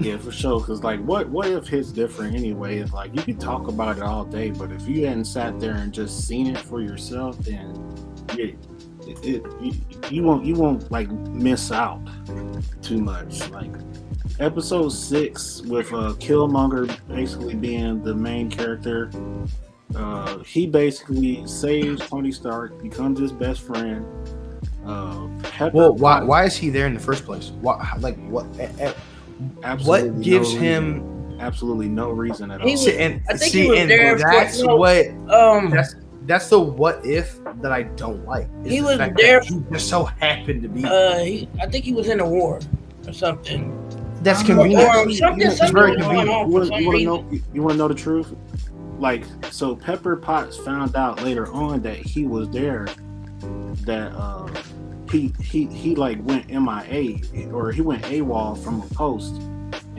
Yeah, 0.00 0.18
for 0.18 0.32
sure. 0.32 0.60
Because 0.60 0.82
like, 0.82 1.00
what 1.00 1.28
what 1.28 1.48
if 1.48 1.72
it's 1.72 1.92
different 1.92 2.34
anyway? 2.34 2.82
Like 2.84 3.14
you 3.14 3.22
could 3.22 3.40
talk 3.40 3.68
about 3.68 3.96
it 3.96 4.02
all 4.02 4.24
day, 4.24 4.50
but 4.50 4.72
if 4.72 4.86
you 4.88 5.06
hadn't 5.06 5.26
sat 5.26 5.60
there 5.60 5.74
and 5.74 5.92
just 5.92 6.26
seen 6.26 6.48
it 6.48 6.58
for 6.58 6.80
yourself, 6.80 7.38
then 7.38 7.94
it, 8.30 8.56
it, 9.06 9.44
it 9.62 10.12
you, 10.12 10.22
won't 10.24 10.44
you 10.44 10.54
won't 10.54 10.90
like 10.90 11.10
miss 11.10 11.70
out 11.70 12.00
too 12.82 13.00
much. 13.00 13.48
Like 13.50 13.70
episode 14.40 14.88
six 14.88 15.62
with 15.62 15.92
uh, 15.92 16.14
Killmonger 16.18 16.98
basically 17.08 17.54
being 17.54 18.02
the 18.02 18.14
main 18.14 18.50
character. 18.50 19.10
Uh, 19.94 20.38
he 20.38 20.66
basically 20.66 21.46
saves 21.46 22.04
Tony 22.08 22.32
Stark, 22.32 22.82
becomes 22.82 23.20
his 23.20 23.30
best 23.32 23.60
friend. 23.60 24.04
Uh, 24.84 25.28
Well, 25.72 25.94
why 25.94 26.22
why 26.22 26.44
is 26.44 26.56
he 26.56 26.68
there 26.68 26.86
in 26.86 26.94
the 26.94 27.00
first 27.00 27.24
place? 27.24 27.50
What 27.60 27.78
like 28.00 28.16
what 28.26 28.46
eh, 28.58 28.70
eh, 28.80 28.92
absolutely 29.62 30.10
what 30.10 30.20
gives 30.22 30.54
no 30.54 30.60
him? 30.60 30.92
reason. 30.94 31.40
absolutely 31.40 31.88
no 31.88 32.10
reason 32.10 32.50
at 32.50 32.60
all. 32.60 32.70
Was- 32.70 32.84
See, 32.84 32.96
and 32.98 33.22
I 33.28 33.36
think 33.36 33.52
see, 33.52 33.78
and 33.78 33.90
there 33.90 34.16
for- 34.18 34.24
that's 34.24 34.60
no. 34.62 34.76
what 34.76 35.06
Um. 35.30 35.70
that's 35.70 35.96
that's 36.26 36.48
the 36.48 36.58
what 36.58 37.04
if 37.04 37.38
that 37.60 37.70
I 37.72 37.82
don't 37.82 38.24
like. 38.24 38.48
He 38.66 38.80
was 38.80 38.96
fact 38.96 39.16
there- 39.18 39.40
that 39.40 39.48
He 39.48 39.62
just 39.72 39.88
so 39.88 40.04
happened 40.04 40.62
to 40.62 40.68
be. 40.68 40.84
Uh. 40.84 41.18
He, 41.18 41.48
I 41.60 41.66
think 41.66 41.84
he 41.84 41.92
was 41.92 42.08
in 42.08 42.20
a 42.20 42.28
war 42.28 42.60
or 43.06 43.12
something. 43.12 43.70
that's 44.22 44.42
Or 44.42 44.46
convenient. 44.46 44.82
something. 45.18 45.42
It's 45.46 45.58
Something 45.58 45.74
very 45.74 45.96
convenient. 45.96 46.30
on 46.30 46.46
You 46.48 46.54
want, 46.54 46.70
to 46.70 47.04
know? 47.04 47.24
You 47.52 47.62
want 47.62 47.72
to 47.72 47.78
know 47.78 47.88
the 47.88 47.94
truth? 47.94 48.34
Like, 48.98 49.24
so 49.50 49.74
Pepper 49.76 50.16
Potts 50.16 50.56
found 50.56 50.96
out 50.96 51.22
later 51.22 51.52
on 51.52 51.82
that 51.82 51.96
he 51.96 52.26
was 52.26 52.48
there. 52.48 52.86
That 53.84 54.12
uh, 54.14 54.48
he 55.14 55.32
he 55.40 55.66
he 55.66 55.94
like 55.94 56.18
went 56.24 56.48
MIA 56.50 57.18
or 57.52 57.70
he 57.70 57.80
went 57.80 58.02
AWOL 58.02 58.58
from 58.62 58.82
a 58.82 58.86
post, 58.94 59.34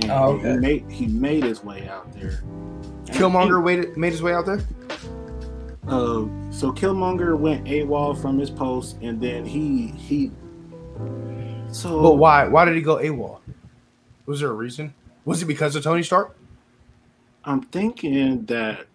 and 0.01 0.11
Oh, 0.11 0.33
okay. 0.33 0.51
he 0.51 0.57
made 0.57 0.91
he 0.91 1.07
made 1.07 1.43
his 1.43 1.63
way 1.63 1.87
out 1.87 2.11
there. 2.13 2.43
Killmonger 3.05 3.63
waited, 3.63 3.95
made 3.95 4.11
his 4.11 4.21
way 4.21 4.33
out 4.33 4.45
there. 4.45 4.59
Uh, 5.87 6.25
so 6.51 6.71
Killmonger 6.73 7.37
went 7.37 7.65
AWOL 7.65 8.19
from 8.21 8.37
his 8.37 8.49
post, 8.49 8.97
and 9.01 9.21
then 9.21 9.45
he 9.45 9.87
he. 9.97 10.31
So 11.71 12.01
But 12.01 12.15
why? 12.15 12.47
Why 12.47 12.65
did 12.65 12.75
he 12.75 12.81
go 12.81 12.97
AWOL? 12.97 13.39
Was 14.25 14.39
there 14.41 14.49
a 14.49 14.53
reason? 14.53 14.93
Was 15.23 15.41
it 15.41 15.45
because 15.45 15.75
of 15.75 15.83
Tony 15.83 16.03
Stark? 16.03 16.35
I'm 17.45 17.61
thinking 17.61 18.45
that 18.45 18.85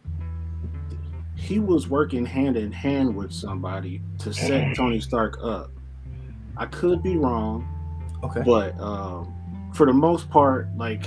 he 1.37 1.61
was 1.61 1.89
working 1.89 2.27
hand 2.27 2.57
in 2.57 2.73
hand 2.73 3.15
with 3.17 3.33
somebody 3.33 4.03
to 4.19 4.33
set 4.35 4.75
Tony 4.77 5.01
Stark 5.01 5.39
up. 5.43 5.71
I 6.61 6.67
could 6.67 7.03
be 7.03 7.17
wrong, 7.17 7.67
Okay. 8.23 8.43
but 8.45 8.79
um, 8.79 9.35
for 9.75 9.87
the 9.87 9.93
most 9.95 10.29
part, 10.29 10.69
like 10.77 11.03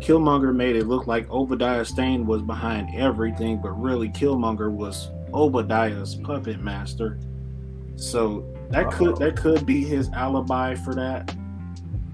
Killmonger 0.00 0.54
made 0.54 0.76
it 0.76 0.86
look 0.86 1.06
like 1.06 1.30
Obadiah 1.30 1.84
Stane 1.84 2.26
was 2.26 2.40
behind 2.42 2.88
everything, 2.96 3.60
but 3.60 3.70
really 3.80 4.08
Killmonger 4.08 4.72
was 4.72 5.10
Obadiah's 5.34 6.14
puppet 6.16 6.60
master. 6.60 7.18
So 7.96 8.46
that 8.70 8.90
could 8.90 9.16
that 9.18 9.36
could 9.36 9.66
be 9.66 9.84
his 9.84 10.08
alibi 10.14 10.74
for 10.74 10.94
that. 10.94 11.36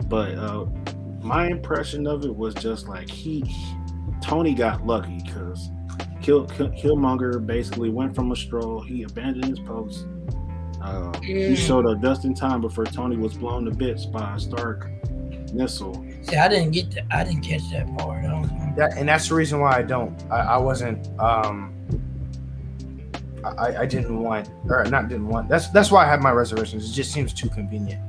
But 0.08 0.34
uh, 0.34 0.66
my 1.22 1.46
impression 1.46 2.06
of 2.08 2.24
it 2.24 2.34
was 2.34 2.54
just 2.54 2.88
like 2.88 3.08
he 3.08 3.44
Tony 4.20 4.52
got 4.52 4.84
lucky 4.84 5.20
because 5.24 5.70
Kill, 6.20 6.44
Kill, 6.46 6.70
Killmonger 6.70 7.46
basically 7.46 7.88
went 7.90 8.16
from 8.16 8.32
a 8.32 8.36
stroll. 8.36 8.80
He 8.82 9.04
abandoned 9.04 9.44
his 9.44 9.60
post. 9.60 10.06
Uh, 10.88 11.20
He 11.20 11.32
Mm. 11.34 11.56
showed 11.56 11.86
up 11.86 12.00
just 12.00 12.24
in 12.24 12.34
time 12.34 12.60
before 12.60 12.84
Tony 12.84 13.16
was 13.16 13.34
blown 13.34 13.64
to 13.66 13.70
bits 13.70 14.06
by 14.06 14.34
a 14.36 14.38
Stark 14.40 14.88
missile. 15.52 16.04
See, 16.22 16.36
I 16.36 16.48
didn't 16.48 16.70
get. 16.72 16.90
The, 16.90 17.02
I 17.14 17.24
didn't 17.24 17.42
catch 17.42 17.70
that 17.72 17.86
part. 17.98 18.24
I 18.24 18.28
don't 18.28 18.42
know. 18.42 18.72
That, 18.76 18.96
and 18.96 19.08
that's 19.08 19.28
the 19.28 19.34
reason 19.34 19.60
why 19.60 19.76
I 19.76 19.82
don't. 19.82 20.14
I, 20.30 20.36
I 20.40 20.56
wasn't. 20.58 21.08
Um, 21.20 21.74
I, 23.44 23.76
I 23.82 23.86
didn't 23.86 24.18
want, 24.20 24.48
or 24.68 24.84
not 24.86 25.08
didn't 25.08 25.28
want. 25.28 25.48
That's 25.48 25.68
that's 25.68 25.90
why 25.90 26.04
I 26.04 26.08
have 26.08 26.20
my 26.20 26.32
reservations. 26.32 26.90
It 26.90 26.92
just 26.92 27.12
seems 27.12 27.32
too 27.32 27.48
convenient. 27.48 28.00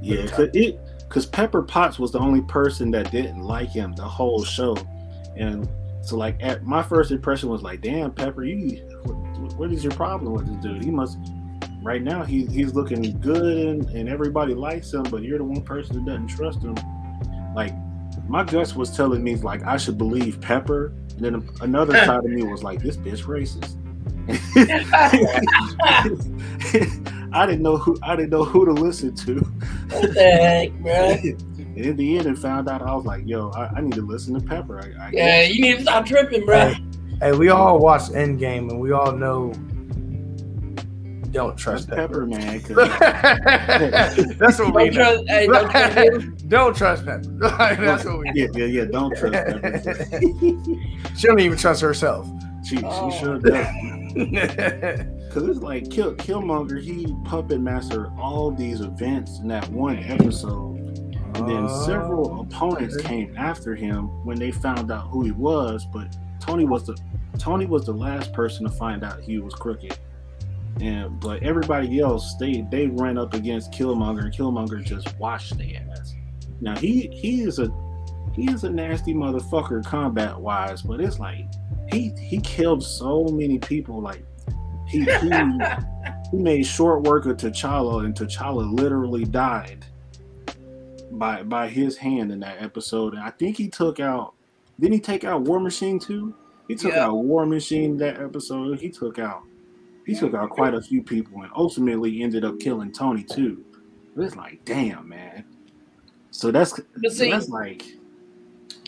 Yeah, 0.00 0.26
cause 0.26 0.48
it 0.54 0.80
because 1.08 1.26
Pepper 1.26 1.62
Potts 1.62 1.98
was 1.98 2.10
the 2.10 2.18
only 2.18 2.40
person 2.42 2.90
that 2.92 3.10
didn't 3.12 3.42
like 3.42 3.68
him 3.68 3.92
the 3.94 4.02
whole 4.02 4.42
show, 4.44 4.76
and 5.36 5.68
so 6.00 6.16
like 6.16 6.36
at 6.40 6.64
my 6.64 6.82
first 6.82 7.10
impression 7.12 7.48
was 7.48 7.62
like, 7.62 7.80
damn, 7.82 8.10
Pepper, 8.12 8.44
you 8.44 8.78
what, 9.04 9.52
what 9.56 9.72
is 9.72 9.84
your 9.84 9.92
problem 9.92 10.32
with 10.32 10.46
this 10.46 10.56
dude? 10.56 10.82
He 10.82 10.90
must 10.90 11.18
right 11.82 12.02
now 12.02 12.24
he 12.24 12.46
he's 12.46 12.74
looking 12.74 13.18
good 13.20 13.66
and, 13.66 13.88
and 13.90 14.08
everybody 14.08 14.54
likes 14.54 14.92
him, 14.92 15.02
but 15.04 15.22
you're 15.22 15.38
the 15.38 15.44
one 15.44 15.62
person 15.62 15.96
that 15.96 16.10
doesn't 16.10 16.28
trust 16.28 16.62
him. 16.62 16.76
Like 17.54 17.74
my 18.28 18.44
guts 18.44 18.74
was 18.74 18.94
telling 18.96 19.22
me 19.22 19.36
like 19.36 19.62
I 19.64 19.76
should 19.76 19.98
believe 19.98 20.40
Pepper, 20.40 20.94
and 21.16 21.20
then 21.20 21.48
another 21.60 21.94
side 22.04 22.18
of 22.18 22.30
me 22.30 22.42
was 22.44 22.62
like, 22.62 22.80
this 22.80 22.96
bitch 22.96 23.24
racist. 23.24 23.76
I 27.34 27.46
didn't 27.46 27.62
know 27.62 27.76
who 27.76 27.98
I 28.02 28.14
didn't 28.14 28.30
know 28.30 28.44
who 28.44 28.66
to 28.66 28.72
listen 28.72 29.14
to. 29.16 29.40
What 29.40 30.14
the 30.14 30.20
heck, 30.20 30.72
bro? 30.74 31.16
And 31.74 31.86
in 31.86 31.96
the 31.96 32.18
end, 32.18 32.26
and 32.26 32.38
found 32.38 32.68
out 32.68 32.82
I 32.82 32.94
was 32.94 33.06
like, 33.06 33.26
"Yo, 33.26 33.48
I, 33.52 33.76
I 33.76 33.80
need 33.80 33.94
to 33.94 34.02
listen 34.02 34.38
to 34.38 34.46
Pepper." 34.46 34.78
I, 34.78 35.06
I 35.06 35.10
Yeah, 35.10 35.42
you 35.44 35.62
need 35.62 35.78
to 35.78 35.82
stop 35.84 36.04
tripping, 36.04 36.44
bro. 36.44 36.74
Hey, 37.22 37.32
we 37.32 37.48
all 37.48 37.78
watched 37.78 38.10
Endgame, 38.10 38.70
and 38.70 38.78
we 38.78 38.92
all 38.92 39.12
know. 39.12 39.54
Don't 41.32 41.56
trust 41.56 41.88
Pepper, 41.88 42.26
Pepper. 42.26 42.26
man. 42.26 42.60
'cause 42.60 42.76
that's 44.38 44.58
what 44.58 44.74
we 44.74 44.90
Don't 44.90 44.94
know. 44.94 45.24
trust. 45.24 45.28
Hey, 45.28 45.46
don't 45.46 45.70
trust 45.70 45.94
him. 45.94 46.36
Don't 46.48 46.76
trust 46.76 47.06
Pepper. 47.06 47.22
that's 47.80 48.04
what 48.04 48.18
we 48.18 48.30
yeah, 48.34 48.46
yeah, 48.54 48.64
yeah. 48.66 48.84
Don't 48.84 49.16
trust 49.16 49.32
Pepper. 49.32 49.80
she 51.16 51.26
don't 51.26 51.40
even 51.40 51.56
trust 51.56 51.80
herself. 51.80 52.28
She, 52.64 52.76
she 52.76 52.82
Oh. 52.84 53.10
should 53.10 53.42
Because 53.42 55.48
it's 55.48 55.60
like 55.60 55.88
Kill, 55.90 56.14
Killmonger, 56.16 56.80
he 56.82 57.06
puppet 57.24 57.60
mastered 57.60 58.10
all 58.20 58.50
these 58.50 58.82
events 58.82 59.38
in 59.40 59.48
that 59.48 59.66
one 59.70 59.98
episode. 60.04 60.76
And 61.34 61.48
then 61.48 61.66
Oh. 61.68 61.86
several 61.86 62.42
opponents 62.42 62.98
came 62.98 63.34
after 63.38 63.74
him 63.74 64.08
when 64.26 64.38
they 64.38 64.50
found 64.50 64.92
out 64.92 65.08
who 65.08 65.24
he 65.24 65.30
was, 65.32 65.86
but 65.86 66.14
Tony 66.40 66.66
was 66.66 66.84
the 66.84 66.94
Tony 67.38 67.64
was 67.64 67.86
the 67.86 67.94
last 67.94 68.34
person 68.34 68.66
to 68.66 68.72
find 68.72 69.02
out 69.02 69.18
he 69.20 69.38
was 69.38 69.54
crooked. 69.54 69.96
And 70.80 71.20
but 71.20 71.42
everybody 71.42 72.00
else, 72.00 72.34
they 72.36 72.64
they 72.70 72.86
ran 72.86 73.18
up 73.18 73.34
against 73.34 73.72
Killmonger, 73.72 74.24
and 74.24 74.34
Killmonger 74.34 74.82
just 74.82 75.16
washed 75.18 75.56
their 75.58 75.82
ass. 75.90 76.14
Now 76.60 76.76
he 76.76 77.08
he 77.12 77.42
is 77.42 77.58
a 77.58 77.70
he 78.34 78.50
is 78.50 78.64
a 78.64 78.70
nasty 78.70 79.12
motherfucker 79.14 79.84
combat 79.84 80.38
wise, 80.38 80.82
but 80.82 81.00
it's 81.00 81.18
like 81.18 81.44
he 81.90 82.12
he 82.18 82.40
killed 82.40 82.82
so 82.82 83.24
many 83.24 83.58
people. 83.58 84.00
Like 84.00 84.24
he 84.88 85.04
he, 85.04 85.30
he 86.30 86.36
made 86.38 86.64
short 86.64 87.02
work 87.02 87.26
of 87.26 87.36
T'Challa, 87.36 88.04
and 88.04 88.14
T'Challa 88.14 88.72
literally 88.72 89.24
died 89.24 89.84
by 91.12 91.42
by 91.42 91.68
his 91.68 91.96
hand 91.96 92.32
in 92.32 92.40
that 92.40 92.62
episode. 92.62 93.14
And 93.14 93.22
I 93.22 93.30
think 93.30 93.56
he 93.56 93.68
took 93.68 94.00
out. 94.00 94.34
Didn't 94.80 94.94
he 94.94 95.00
take 95.00 95.24
out 95.24 95.42
War 95.42 95.60
Machine 95.60 95.98
too? 95.98 96.34
He 96.66 96.74
took 96.74 96.94
out 96.94 97.14
War 97.14 97.44
Machine 97.44 97.96
that 97.98 98.20
episode. 98.20 98.80
He 98.80 98.88
took 98.88 99.18
out 99.18 99.42
he 100.06 100.14
took 100.14 100.34
out 100.34 100.50
quite 100.50 100.74
a 100.74 100.80
few 100.82 101.02
people, 101.02 101.42
and 101.42 101.50
ultimately 101.54 102.22
ended 102.22 102.44
up 102.44 102.58
killing 102.58 102.92
Tony 102.92 103.22
too. 103.22 103.64
But 104.14 104.24
it's 104.24 104.36
like, 104.36 104.64
damn, 104.64 105.08
man. 105.08 105.44
So 106.30 106.50
that's 106.50 106.72
But 106.72 107.12
so 107.12 107.24
see- 107.24 107.30
that's 107.30 107.48
like 107.48 107.84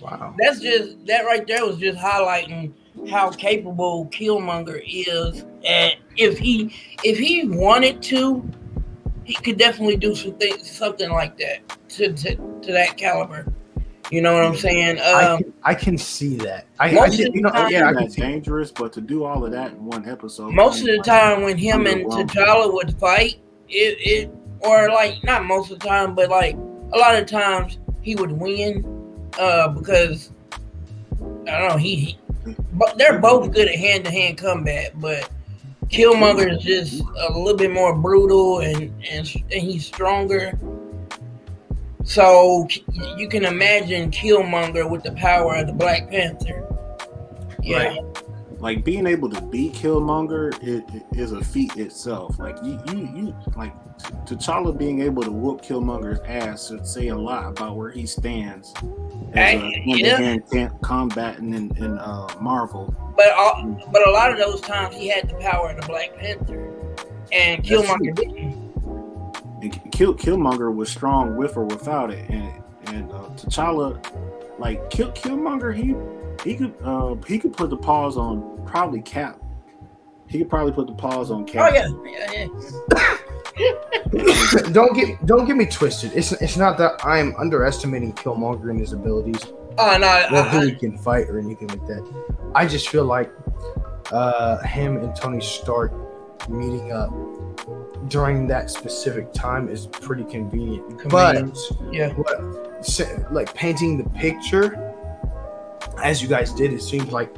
Wow. 0.03 0.35
That's 0.39 0.61
just 0.61 1.07
that 1.07 1.25
right 1.25 1.47
there 1.47 1.65
was 1.65 1.79
just 1.79 1.99
highlighting 1.99 2.73
how 3.09 3.31
capable 3.31 4.07
Killmonger 4.07 4.83
is, 4.87 5.45
and 5.65 5.95
if 6.17 6.39
he 6.39 6.75
if 7.03 7.19
he 7.19 7.47
wanted 7.49 8.03
to, 8.05 8.49
he 9.25 9.35
could 9.35 9.57
definitely 9.59 9.97
do 9.97 10.15
something 10.15 10.63
something 10.63 11.11
like 11.11 11.39
that 11.39 11.61
to 11.91 12.13
to, 12.13 12.37
to 12.37 12.73
that 12.73 12.97
caliber. 12.97 13.47
You 14.15 14.23
know 14.23 14.33
what 14.35 14.45
I'm 14.45 14.55
saying? 14.57 15.01
I 15.01 15.25
Um, 15.25 15.39
can, 15.43 15.53
I 15.65 15.75
can 15.75 15.99
see 15.99 16.37
that. 16.37 16.67
I, 16.79 16.91
I 16.91 16.93
Most 16.95 17.17
can, 17.17 17.27
of 17.27 17.33
the 17.33 17.37
you 17.39 17.43
know, 17.43 17.51
time- 17.51 17.71
yeah, 17.73 17.89
I 17.89 17.93
can 17.93 18.03
that's 18.03 18.15
see. 18.15 18.21
dangerous, 18.23 18.71
but 18.71 18.93
to 18.93 19.01
do 19.01 19.25
all 19.25 19.45
of 19.45 19.51
that 19.51 19.73
in 19.73 19.85
one 19.85 20.09
episode. 20.09 20.53
most 20.53 20.81
of 20.81 20.87
the 20.87 21.03
time 21.05 21.43
when 21.43 21.59
him 21.59 21.87
and 21.89 22.05
Underwhelming. 22.05 22.27
T'Challa 22.31 22.73
would 22.73 22.97
fight, 23.01 23.37
it, 23.69 23.97
it 24.01 24.31
or 24.61 24.89
like 24.91 25.23
not 25.25 25.45
most 25.45 25.73
of 25.73 25.81
the 25.81 25.87
time, 25.89 26.15
but 26.15 26.31
like 26.31 26.55
a 26.93 26.97
lot 26.97 27.17
of 27.17 27.27
times 27.27 27.79
he 28.03 28.15
would 28.15 28.31
win 28.31 28.85
uh, 29.39 29.67
because 29.69 30.31
I 31.49 31.59
don't 31.59 31.69
know 31.71 31.77
he, 31.77 31.97
he 31.97 32.19
but 32.75 32.97
they're 32.99 33.19
both 33.19 33.53
good 33.53 33.67
at 33.69 33.75
hand 33.75 34.05
to 34.05 34.11
hand 34.13 34.39
combat, 34.39 34.93
but 35.01 35.29
Killmonger 35.89 36.57
is 36.57 36.63
just 36.63 37.01
a 37.19 37.33
little 37.37 37.57
bit 37.57 37.73
more 37.73 37.97
brutal 37.97 38.61
and 38.61 38.93
and, 39.11 39.29
and 39.51 39.63
he's 39.63 39.85
stronger. 39.87 40.57
So 42.05 42.69
you 43.17 43.29
can 43.29 43.45
imagine 43.45 44.11
Killmonger 44.11 44.89
with 44.89 45.03
the 45.03 45.13
power 45.13 45.57
of 45.57 45.67
the 45.67 45.73
Black 45.73 46.11
Panther. 46.11 46.61
Yeah. 47.63 47.89
Right. 47.89 48.01
like 48.61 48.85
being 48.85 49.07
able 49.07 49.31
to 49.31 49.41
beat 49.41 49.73
Killmonger 49.73 50.53
it, 50.63 50.85
it 50.95 51.19
is 51.19 51.33
a 51.33 51.43
feat 51.43 51.77
itself. 51.77 52.39
Like 52.39 52.57
you, 52.63 52.79
you, 52.93 53.09
you 53.15 53.35
like 53.57 53.73
T'Challa 54.27 54.77
being 54.77 55.01
able 55.01 55.23
to 55.23 55.31
whoop 55.31 55.63
Killmonger's 55.63 56.21
ass 56.27 56.69
should 56.69 56.87
say 56.87 57.09
a 57.09 57.17
lot 57.17 57.47
about 57.47 57.77
where 57.77 57.91
he 57.91 58.05
stands 58.05 58.75
as 59.33 59.63
a 59.63 59.83
yeah. 59.87 60.19
in, 61.39 61.77
in 61.77 61.99
uh, 61.99 62.29
Marvel. 62.41 62.95
But 63.17 63.31
all, 63.33 63.81
but 63.93 64.07
a 64.07 64.11
lot 64.11 64.31
of 64.31 64.39
those 64.39 64.61
times 64.61 64.95
he 64.95 65.09
had 65.09 65.29
the 65.29 65.35
power 65.37 65.71
of 65.71 65.81
the 65.81 65.87
Black 65.87 66.17
Panther, 66.17 66.71
and 67.33 67.65
Killmonger 67.65 68.15
didn't. 68.15 68.64
And 69.65 69.93
Kill, 69.93 70.15
Killmonger 70.15 70.75
was 70.75 70.91
strong 70.91 71.37
with 71.37 71.57
or 71.57 71.65
without 71.65 72.11
it, 72.11 72.29
and 72.29 72.63
and 72.87 73.11
uh, 73.11 73.31
T'Challa, 73.37 73.99
like 74.59 74.91
Kill, 74.91 75.11
Killmonger, 75.13 75.75
he 75.75 75.95
he 76.49 76.57
could 76.57 76.75
uh, 76.83 77.15
he 77.27 77.39
could 77.39 77.57
put 77.57 77.71
the 77.71 77.77
pause 77.77 78.17
on 78.17 78.63
probably 78.67 79.01
Cap. 79.01 79.41
He 80.27 80.39
could 80.39 80.51
probably 80.51 80.73
put 80.73 80.87
the 80.87 80.95
pause 80.95 81.31
on 81.31 81.47
Cap. 81.47 81.71
Oh 81.71 81.75
Cap. 81.75 81.91
yeah, 82.05 82.47
yeah, 82.47 82.49
yeah. 83.57 84.71
don't 84.73 84.95
get 84.95 85.25
don't 85.25 85.47
get 85.47 85.57
me 85.57 85.67
twisted. 85.67 86.13
It's 86.15 86.33
it's 86.33 86.57
not 86.57 86.77
that 86.79 87.05
I'm 87.05 87.35
underestimating 87.37 88.13
Killmonger 88.13 88.71
and 88.71 88.79
his 88.79 88.93
abilities 88.93 89.47
Oh 89.79 89.97
no, 89.99 90.39
or 90.39 90.43
who 90.45 90.59
I, 90.59 90.65
he 90.67 90.75
can 90.75 90.97
fight 90.99 91.29
or 91.29 91.39
anything 91.39 91.69
like 91.69 91.87
that. 91.87 92.25
I 92.55 92.67
just 92.67 92.89
feel 92.89 93.05
like 93.05 93.33
uh, 94.13 94.59
him 94.63 94.99
and 94.99 95.15
Tony 95.17 95.41
Stark 95.41 95.93
meeting 96.49 96.93
up 96.93 97.11
during 98.09 98.47
that 98.49 98.71
specific 98.71 99.33
time 99.33 99.69
is 99.69 99.87
pretty 99.87 100.25
convenient. 100.25 100.99
Convenient. 100.99 101.59
But 101.81 101.93
yeah. 101.95 102.13
what, 102.13 103.33
like 103.33 103.55
painting 103.55 103.97
the 103.99 104.09
picture 104.11 104.93
as 106.03 106.21
you 106.23 106.29
guys 106.29 106.53
did, 106.53 106.73
it 106.73 106.83
seems 106.83 107.13
like 107.13 107.35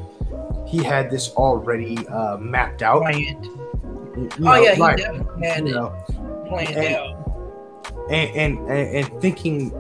he 0.67 0.83
had 0.83 1.11
this 1.11 1.31
already 1.33 2.07
uh, 2.09 2.37
mapped 2.39 2.83
out. 2.83 3.03
Planned. 3.03 3.45
You 3.45 4.31
Oh 4.39 4.43
know, 4.43 4.55
yeah, 4.55 4.75
he 4.75 4.81
like, 4.81 4.97
definitely 4.97 5.47
had 5.47 5.69
you 5.69 5.77
it 5.79 6.49
planned 6.49 6.77
and- 6.77 6.97
out. 6.97 8.11
and, 8.11 8.31
and 8.37 8.59
and 8.71 8.97
and 9.07 9.21
thinking 9.21 9.71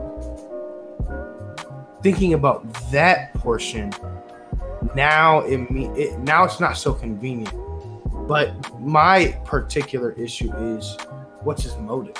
thinking 2.02 2.34
about 2.34 2.62
that 2.92 3.32
portion 3.34 3.92
now 4.94 5.40
it 5.40 5.70
me 5.70 5.86
it 5.96 6.18
now 6.20 6.44
it's 6.44 6.60
not 6.60 6.76
so 6.76 6.92
convenient 6.92 7.52
but 8.26 8.52
my 8.80 9.38
particular 9.44 10.12
issue 10.12 10.52
is 10.56 10.96
what's 11.42 11.62
his 11.62 11.76
motive 11.76 12.16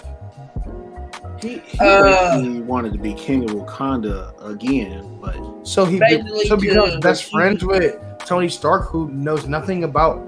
He, 1.41 1.59
he 1.59 1.79
Uh, 1.81 2.03
basically 2.39 2.61
wanted 2.63 2.93
to 2.93 2.99
be 2.99 3.13
king 3.15 3.45
of 3.45 3.51
Wakanda 3.57 4.33
again, 4.49 5.19
but 5.21 5.37
so 5.65 5.85
he 5.85 5.99
Basically 5.99 6.45
so 6.47 6.57
becomes 6.57 6.97
best 6.99 7.31
friends 7.31 7.65
with 7.65 7.97
tony 8.21 8.49
stark 8.49 8.89
who 8.89 9.09
knows 9.11 9.47
nothing 9.47 9.85
about 9.85 10.19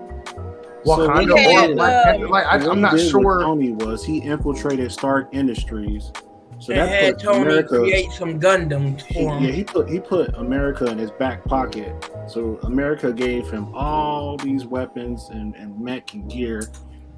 wakanda 0.84 1.30
what 1.32 1.40
he 1.40 1.56
or 1.56 1.66
did- 1.68 1.76
Black 1.76 2.04
Panther. 2.04 2.28
like 2.28 2.46
I, 2.46 2.56
I'm 2.70 2.80
not 2.80 2.92
did 2.92 3.00
with 3.00 3.10
sure 3.10 3.40
Tony 3.40 3.72
was 3.72 4.04
he 4.04 4.18
infiltrated 4.18 4.92
Stark 4.92 5.28
Industries, 5.32 6.12
so 6.60 6.72
and 6.72 6.82
that 6.82 6.88
had 7.02 7.14
put 7.14 7.22
Tony 7.24 7.42
America. 7.42 7.78
create 7.78 8.10
some 8.12 8.40
Gundams 8.40 9.02
for 9.02 9.36
him. 9.36 9.44
yeah, 9.44 9.50
he 9.52 9.64
put 9.64 9.88
he 9.88 10.00
put 10.00 10.34
America 10.34 10.86
in 10.86 10.98
his 10.98 11.10
back 11.12 11.44
pocket. 11.44 11.94
So 12.26 12.58
America 12.64 13.12
gave 13.12 13.48
him 13.50 13.74
all 13.74 14.36
these 14.36 14.66
weapons 14.66 15.28
and, 15.30 15.54
and 15.56 15.78
mech 15.80 16.14
and 16.14 16.28
gear, 16.30 16.62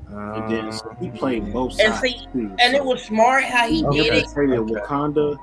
and 0.09 0.51
then 0.51 0.71
so 0.73 0.95
he 1.01 1.09
um, 1.09 1.13
played 1.17 1.53
both 1.53 1.79
And 1.81 1.95
sides 1.95 2.01
see, 2.01 2.19
too. 2.33 2.55
and 2.61 2.73
So 2.75 2.77
it 2.77 2.85
was 2.85 3.03
smart 3.05 3.45
how 3.45 3.67
he 3.69 3.85
Okay. 3.85 3.97
did 4.03 4.07
it. 4.07 4.15
infiltrated 4.25 4.59
Okay. 4.61 4.75
Wakanda, 4.75 5.37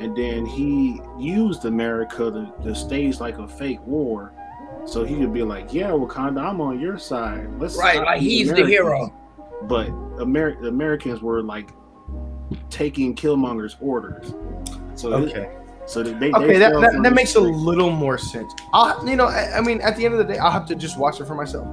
and 0.00 0.16
then 0.16 0.44
he 0.46 1.00
used 1.18 1.64
America 1.64 2.30
to, 2.30 2.52
to 2.64 2.74
stage 2.74 3.20
like 3.20 3.38
a 3.38 3.46
fake 3.46 3.80
war, 3.86 4.32
so 4.84 5.04
he 5.04 5.14
could 5.16 5.32
be 5.32 5.42
like, 5.42 5.72
"Yeah, 5.72 5.90
Wakanda, 5.90 6.40
I'm 6.44 6.60
on 6.60 6.80
your 6.80 6.98
side. 6.98 7.48
Let's 7.58 7.76
Right, 7.78 7.98
like 8.02 8.20
these 8.20 8.48
he's 8.48 8.52
the 8.52 8.66
hero. 8.66 9.12
But 9.62 9.88
Amer- 10.20 10.60
the 10.60 10.68
Americans 10.68 11.22
were 11.22 11.42
like 11.42 11.70
taking 12.70 13.14
Killmonger's 13.14 13.76
orders. 13.80 14.34
So 14.94 15.12
it- 15.14 15.30
okay 15.30 15.50
so 15.86 16.02
they, 16.02 16.12
they 16.14 16.32
okay 16.32 16.46
they 16.54 16.58
that, 16.58 16.72
that, 16.80 16.92
that 16.92 17.02
the 17.02 17.10
makes 17.10 17.34
a 17.34 17.40
little 17.40 17.90
more 17.90 18.16
sense 18.16 18.54
i 18.72 18.98
you 19.04 19.16
know 19.16 19.26
I, 19.26 19.58
I 19.58 19.60
mean 19.60 19.82
at 19.82 19.98
the 19.98 20.06
end 20.06 20.14
of 20.14 20.18
the 20.26 20.32
day 20.32 20.38
i'll 20.38 20.50
have 20.50 20.64
to 20.68 20.74
just 20.74 20.98
watch 20.98 21.20
it 21.20 21.26
for 21.26 21.34
myself 21.34 21.66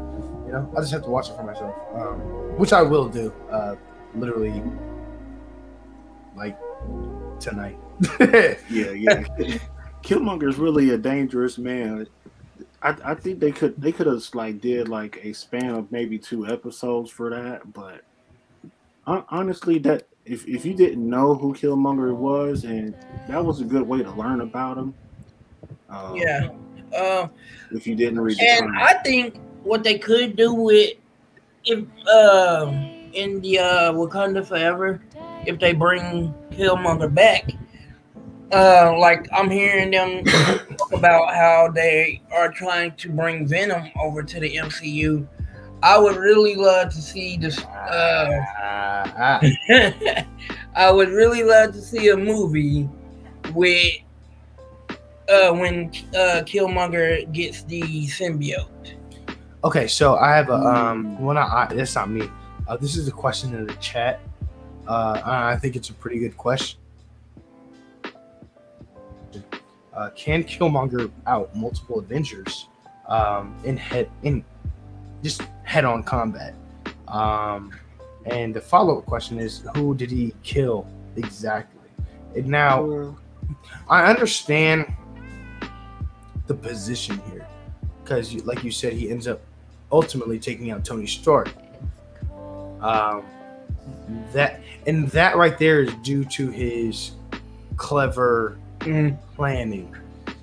you 0.45 0.51
know 0.51 0.69
i 0.75 0.81
just 0.81 0.91
have 0.91 1.03
to 1.03 1.09
watch 1.09 1.29
it 1.29 1.35
for 1.37 1.43
myself 1.43 1.73
um, 1.95 2.19
which 2.57 2.73
i 2.73 2.81
will 2.81 3.07
do 3.07 3.33
uh, 3.49 3.75
literally 4.13 4.61
like 6.35 6.59
tonight 7.39 7.77
Yeah, 8.19 8.91
yeah. 8.91 9.23
Killmonger's 10.03 10.57
really 10.57 10.89
a 10.89 10.97
dangerous 10.97 11.59
man. 11.59 12.07
I, 12.81 12.95
I 13.05 13.13
think 13.13 13.39
they 13.39 13.51
could 13.51 13.79
they 13.79 13.91
could 13.91 14.07
have 14.07 14.23
like 14.33 14.59
did 14.59 14.89
like 14.89 15.19
a 15.23 15.33
span 15.33 15.69
of 15.75 15.91
maybe 15.91 16.17
two 16.17 16.47
episodes 16.47 17.11
for 17.11 17.29
that, 17.29 17.71
but 17.71 18.01
honestly, 19.05 19.77
that 19.79 20.07
if, 20.25 20.47
if 20.47 20.65
you 20.65 20.73
didn't 20.73 21.07
know 21.07 21.35
who 21.35 21.53
Killmonger 21.53 22.15
was, 22.15 22.63
and 22.63 22.95
that 23.27 23.43
was 23.43 23.61
a 23.61 23.65
good 23.65 23.83
way 23.83 24.03
to 24.03 24.11
learn 24.11 24.41
about 24.41 24.77
him. 24.77 24.93
Um, 25.89 26.15
Yeah. 26.15 26.49
Um, 26.97 27.31
If 27.71 27.87
you 27.87 27.95
didn't 27.95 28.19
read 28.19 28.37
and. 28.39 28.77
I 28.77 28.93
think 28.95 29.39
what 29.63 29.83
they 29.83 29.97
could 29.97 30.35
do 30.35 30.53
with 30.53 30.91
if 31.63 31.79
um 32.07 32.73
in 33.13 33.41
the 33.41 33.59
uh, 33.59 33.93
Wakanda 33.93 34.45
Forever, 34.45 35.01
if 35.45 35.59
they 35.59 35.73
bring 35.73 36.33
Killmonger 36.51 37.13
back, 37.13 37.51
uh, 38.51 38.97
like 38.97 39.27
I'm 39.33 39.49
hearing 39.49 39.91
them 39.91 40.23
talk 40.77 40.93
about 40.93 41.33
how 41.33 41.69
they 41.73 42.21
are 42.31 42.51
trying 42.51 42.95
to 42.95 43.09
bring 43.09 43.47
Venom 43.47 43.89
over 43.99 44.23
to 44.23 44.39
the 44.39 44.55
MCU. 44.55 45.27
I 45.83 45.97
would 45.97 46.15
really 46.17 46.55
love 46.55 46.93
to 46.93 47.01
see 47.01 47.37
this. 47.37 47.59
Uh. 47.63 48.39
I 50.75 50.91
would 50.91 51.09
really 51.09 51.43
love 51.43 51.73
to 51.73 51.81
see 51.81 52.09
a 52.09 52.17
movie 52.17 52.87
with 53.53 53.91
uh, 55.29 55.53
when 55.53 55.89
uh, 56.15 56.43
Killmonger 56.45 57.31
gets 57.31 57.63
the 57.63 57.81
symbiote. 58.07 58.95
okay 59.63 59.87
so 59.87 60.15
i 60.15 60.35
have 60.35 60.49
a 60.49 60.55
um 60.55 61.19
well 61.19 61.35
not 61.35 61.49
I, 61.49 61.73
that's 61.73 61.95
not 61.95 62.09
me 62.09 62.29
uh, 62.67 62.77
this 62.77 62.97
is 62.97 63.07
a 63.07 63.11
question 63.11 63.53
in 63.53 63.65
the 63.65 63.73
chat 63.75 64.19
uh, 64.87 65.21
i 65.23 65.55
think 65.55 65.75
it's 65.75 65.89
a 65.89 65.93
pretty 65.93 66.19
good 66.19 66.35
question 66.35 66.79
uh, 69.93 70.09
can 70.15 70.43
Killmonger 70.43 71.11
out 71.27 71.55
multiple 71.55 71.99
Avengers 71.99 72.67
um, 73.07 73.55
in 73.63 73.77
head 73.77 74.09
in 74.23 74.43
just 75.23 75.41
head 75.63 75.85
on 75.85 76.03
combat? 76.03 76.53
Um, 77.07 77.71
and 78.25 78.53
the 78.53 78.61
follow 78.61 78.99
up 78.99 79.05
question 79.05 79.39
is, 79.39 79.63
who 79.75 79.95
did 79.95 80.11
he 80.11 80.33
kill 80.43 80.87
exactly? 81.15 81.81
And 82.35 82.47
now, 82.47 83.15
I 83.89 84.05
understand 84.09 84.91
the 86.47 86.53
position 86.53 87.19
here 87.31 87.47
because, 88.03 88.33
like 88.45 88.63
you 88.63 88.71
said, 88.71 88.93
he 88.93 89.09
ends 89.09 89.27
up 89.27 89.41
ultimately 89.91 90.39
taking 90.39 90.71
out 90.71 90.85
Tony 90.85 91.07
Stark. 91.07 91.49
Um, 92.81 93.23
that 94.33 94.61
and 94.87 95.07
that 95.09 95.35
right 95.37 95.57
there 95.59 95.81
is 95.81 95.93
due 95.95 96.23
to 96.25 96.49
his 96.49 97.11
clever 97.77 98.57
Mhm. 98.79 99.17
planning. 99.35 99.95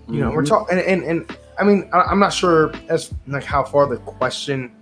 You 0.08 0.20
know, 0.20 0.30
we're 0.30 0.42
Mhm. 0.42 0.48
talking, 0.48 0.78
and, 0.78 0.86
and 0.86 1.02
and 1.04 1.38
I 1.58 1.64
mean, 1.64 1.88
I, 1.92 2.02
I'm 2.02 2.18
not 2.18 2.32
sure 2.32 2.72
as 2.88 3.12
like 3.26 3.44
how 3.44 3.64
far 3.64 3.86
the 3.86 3.96
question 3.96 4.72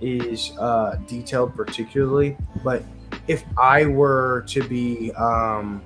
is 0.00 0.52
uh, 0.58 0.96
detailed 1.06 1.54
particularly, 1.54 2.36
but 2.64 2.82
if 3.28 3.44
I 3.58 3.86
were 3.86 4.44
to 4.48 4.66
be, 4.66 5.12
um, 5.12 5.82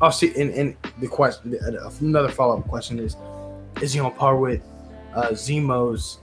oh, 0.00 0.10
see, 0.10 0.32
and, 0.40 0.50
and 0.50 0.76
the 1.00 1.08
question, 1.08 1.56
another 2.00 2.28
follow 2.28 2.58
up 2.58 2.68
question 2.68 2.98
is, 2.98 3.16
is 3.80 3.92
he 3.92 4.00
on 4.00 4.12
par 4.14 4.36
with 4.36 4.62
uh, 5.14 5.28
Zemo's 5.30 6.18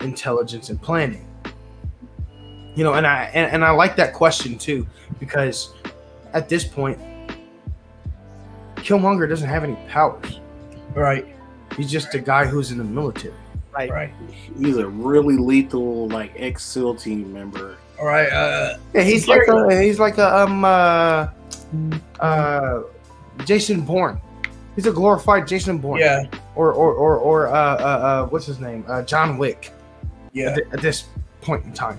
intelligence 0.00 0.70
and 0.70 0.80
planning? 0.80 1.26
You 2.74 2.84
know, 2.84 2.94
and 2.94 3.06
I 3.06 3.24
and, 3.34 3.52
and 3.52 3.64
I 3.64 3.70
like 3.70 3.96
that 3.96 4.14
question 4.14 4.56
too 4.56 4.86
because 5.18 5.74
at 6.32 6.48
this 6.48 6.64
point, 6.64 6.98
Killmonger 8.76 9.28
doesn't 9.28 9.48
have 9.48 9.62
any 9.62 9.76
powers. 9.88 10.40
Right. 10.94 11.26
He's 11.76 11.90
just 11.90 12.14
a 12.14 12.18
guy 12.18 12.44
who's 12.44 12.70
in 12.70 12.78
the 12.78 12.84
military. 12.84 13.34
Right. 13.72 13.90
Right. 13.90 14.14
He's 14.58 14.76
a 14.76 14.86
really 14.86 15.36
lethal, 15.38 16.08
like 16.08 16.32
ex 16.36 16.62
SEAL 16.64 16.96
team 16.96 17.32
member. 17.32 17.76
All 17.98 18.06
right. 18.06 18.28
Uh, 18.28 18.76
Yeah, 18.94 19.02
he's 19.02 19.26
like 19.28 19.46
a 19.48 19.82
he's 19.82 19.98
like 19.98 20.18
a 20.18 20.36
um 20.36 20.64
uh 20.64 21.28
uh 22.20 22.82
Jason 23.44 23.80
Bourne. 23.82 24.20
He's 24.76 24.86
a 24.86 24.92
glorified 24.92 25.46
Jason 25.46 25.78
Bourne. 25.78 26.00
yeah. 26.00 26.24
Or 26.54 26.72
or 26.72 26.92
or 26.92 27.16
or 27.16 27.46
uh 27.48 27.52
uh, 27.52 27.54
uh 27.54 28.26
what's 28.26 28.44
his 28.46 28.60
name? 28.60 28.84
Uh 28.88 29.02
John 29.02 29.38
Wick. 29.38 29.72
Yeah. 30.32 30.48
At, 30.50 30.54
thi- 30.56 30.62
at 30.72 30.80
this 30.82 31.04
point 31.40 31.64
in 31.64 31.72
time, 31.72 31.98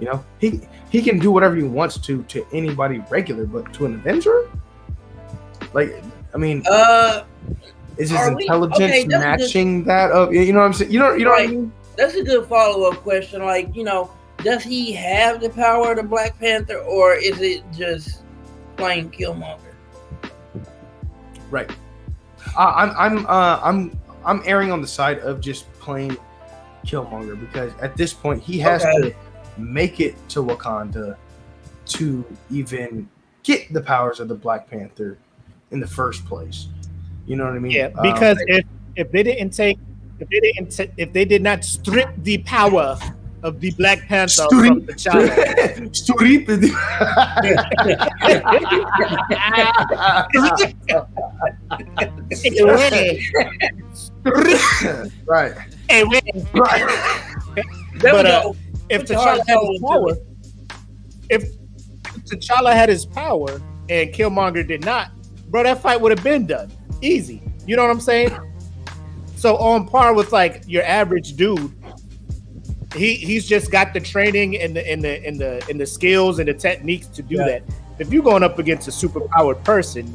you 0.00 0.06
know 0.06 0.24
he 0.38 0.60
he 0.90 1.02
can 1.02 1.18
do 1.20 1.30
whatever 1.30 1.54
he 1.54 1.62
wants 1.62 1.98
to 1.98 2.22
to 2.24 2.44
anybody 2.52 2.98
regular, 3.10 3.46
but 3.46 3.72
to 3.74 3.86
an 3.86 3.94
Avenger, 3.94 4.50
like 5.72 5.94
I 6.34 6.38
mean, 6.38 6.62
Uh, 6.68 7.24
is 7.98 8.10
his 8.10 8.18
are 8.18 8.34
we- 8.34 8.42
intelligence 8.44 8.80
okay, 8.80 9.02
a 9.02 9.06
good- 9.06 9.18
matching 9.18 9.84
that 9.84 10.10
of 10.10 10.32
you 10.32 10.52
know 10.52 10.60
what 10.60 10.66
I'm 10.66 10.72
saying? 10.72 10.90
You 10.90 10.98
know 11.00 11.14
you 11.14 11.24
know 11.24 11.30
what 11.30 11.42
I 11.42 11.46
mean? 11.48 11.72
that's 11.96 12.14
a 12.14 12.22
good 12.22 12.46
follow 12.48 12.90
up 12.90 12.96
question. 12.98 13.42
Like, 13.44 13.74
you 13.76 13.84
know, 13.84 14.10
does 14.38 14.62
he 14.62 14.92
have 14.92 15.40
the 15.40 15.50
power 15.50 15.90
of 15.92 15.98
the 15.98 16.02
Black 16.02 16.38
Panther, 16.38 16.78
or 16.78 17.14
is 17.14 17.40
it 17.40 17.62
just 17.72 18.22
plain 18.76 19.10
Killmonger? 19.10 19.58
Right. 21.50 21.70
Uh, 22.56 22.72
I'm 22.74 22.90
I'm 22.96 23.26
uh, 23.26 23.60
I'm 23.62 23.98
I'm 24.24 24.42
erring 24.46 24.72
on 24.72 24.80
the 24.80 24.86
side 24.86 25.18
of 25.20 25.40
just 25.40 25.70
plain 25.74 26.16
Killmonger 26.86 27.38
because 27.38 27.72
at 27.80 27.96
this 27.96 28.12
point 28.12 28.42
he 28.42 28.58
has 28.60 28.84
Okay. 28.84 29.10
to 29.10 29.16
make 29.60 30.00
it 30.00 30.16
to 30.30 30.42
Wakanda 30.42 31.16
to 31.86 32.24
even 32.50 33.08
get 33.42 33.72
the 33.72 33.80
powers 33.80 34.18
of 34.20 34.28
the 34.28 34.34
Black 34.34 34.68
Panther 34.70 35.18
in 35.72 35.80
the 35.80 35.86
first 35.86 36.24
place. 36.24 36.68
You 37.26 37.36
know 37.36 37.44
what 37.44 37.54
I 37.54 37.58
mean? 37.58 37.72
Yeah, 37.72 37.90
Um, 37.96 38.02
because 38.02 38.38
if 38.48 38.64
if 38.96 39.10
they 39.12 39.22
didn't 39.22 39.50
take 39.50 39.78
if 40.18 40.28
they 40.28 40.40
didn't 40.40 40.76
ta- 40.76 40.92
if 40.96 41.12
they 41.12 41.24
did 41.24 41.42
not 41.42 41.64
strip 41.64 42.10
the 42.18 42.38
power 42.38 42.98
of 43.42 43.60
the 43.60 43.70
Black 43.72 44.06
Panther 44.06 44.46
from 44.50 44.82
T'Challa, 44.82 45.96
Stupid. 45.96 46.62
right. 55.26 55.54
Hey, 55.88 56.04
wait, 56.04 56.22
Right. 56.54 56.84
There 57.96 58.12
But, 58.12 58.26
uh, 58.26 58.52
if 58.88 59.00
Put 59.00 59.08
the 59.08 59.14
T'Challa 59.14 59.44
had 59.46 59.56
hard 59.56 59.72
his 59.72 59.80
power, 59.80 60.10
into 60.10 60.22
if 61.30 61.42
T'Challa 62.26 62.72
had 62.74 62.88
his 62.88 63.06
power 63.06 63.60
and 63.88 64.10
Killmonger 64.10 64.66
did 64.66 64.84
not, 64.84 65.10
bro, 65.50 65.62
that 65.64 65.82
fight 65.82 66.00
would 66.00 66.12
have 66.16 66.24
been 66.24 66.46
done 66.46 66.70
easy. 67.02 67.42
You 67.66 67.76
know 67.76 67.82
what 67.82 67.90
I'm 67.90 68.00
saying? 68.00 68.30
So 69.36 69.56
on 69.56 69.86
par 69.88 70.14
with 70.14 70.32
like 70.32 70.62
your 70.66 70.84
average 70.84 71.34
dude, 71.34 71.72
he 72.94 73.14
he's 73.16 73.46
just 73.48 73.70
got 73.70 73.92
the 73.94 74.00
training 74.00 74.58
and 74.60 74.76
the 74.76 74.88
and 74.90 75.02
the 75.02 75.24
and 75.26 75.38
the 75.40 75.64
and 75.68 75.80
the 75.80 75.86
skills 75.86 76.38
and 76.38 76.48
the 76.48 76.54
techniques 76.54 77.06
to 77.08 77.22
do 77.22 77.36
Yeah. 77.36 77.46
that. 77.46 77.62
If 77.98 78.12
you're 78.12 78.22
going 78.22 78.42
up 78.42 78.58
against 78.58 78.88
a 78.88 78.90
superpowered 78.90 79.62
person, 79.64 80.12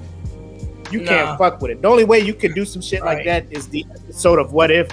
you 0.91 1.01
Nah. 1.01 1.09
can't 1.09 1.37
fuck 1.37 1.61
with 1.61 1.71
it. 1.71 1.81
The 1.81 1.87
only 1.87 2.03
way 2.05 2.19
you 2.19 2.33
can 2.33 2.53
do 2.53 2.65
some 2.65 2.81
shit 2.81 3.03
like 3.03 3.25
that 3.25 3.45
is 3.51 3.67
the 3.67 3.85
episode 3.91 4.39
of 4.39 4.53
What 4.53 4.71
If 4.71 4.89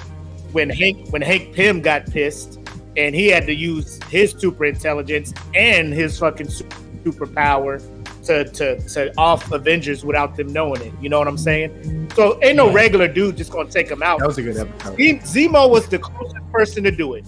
when 0.53 0.69
Hank 0.71 1.09
when 1.11 1.23
Hank 1.23 1.53
Pym 1.55 1.81
got 1.81 2.07
pissed 2.11 2.59
and 2.97 3.15
he 3.15 3.27
had 3.29 3.47
to 3.47 3.55
use 3.55 4.01
his 4.09 4.33
super 4.33 4.65
intelligence 4.65 5.33
and 5.55 5.93
his 5.93 6.19
fucking 6.19 6.49
su- 6.49 6.65
superpower 7.05 7.83
to 8.25 8.45
to 8.45 8.79
to 8.89 9.13
off 9.19 9.51
Avengers 9.53 10.05
without 10.05 10.37
them 10.37 10.53
knowing 10.53 10.81
it. 10.83 10.93
You 11.01 11.09
know 11.09 11.19
what 11.19 11.29
I'm 11.29 11.39
saying? 11.39 12.11
So 12.15 12.39
ain't 12.43 12.57
no 12.57 12.71
regular 12.73 13.09
dude 13.09 13.37
just 13.37 13.51
gonna 13.53 13.71
take 13.71 13.89
him 13.91 14.03
out. 14.03 14.21
That 14.21 14.29
was 14.29 14.39
a 14.39 14.43
good 14.43 14.57
episode. 14.57 14.97
Zemo 14.99 15.69
was 15.71 15.89
the 15.89 15.99
closest 15.99 16.53
person 16.53 16.85
to 16.85 16.91
do 16.91 17.15
it. 17.15 17.27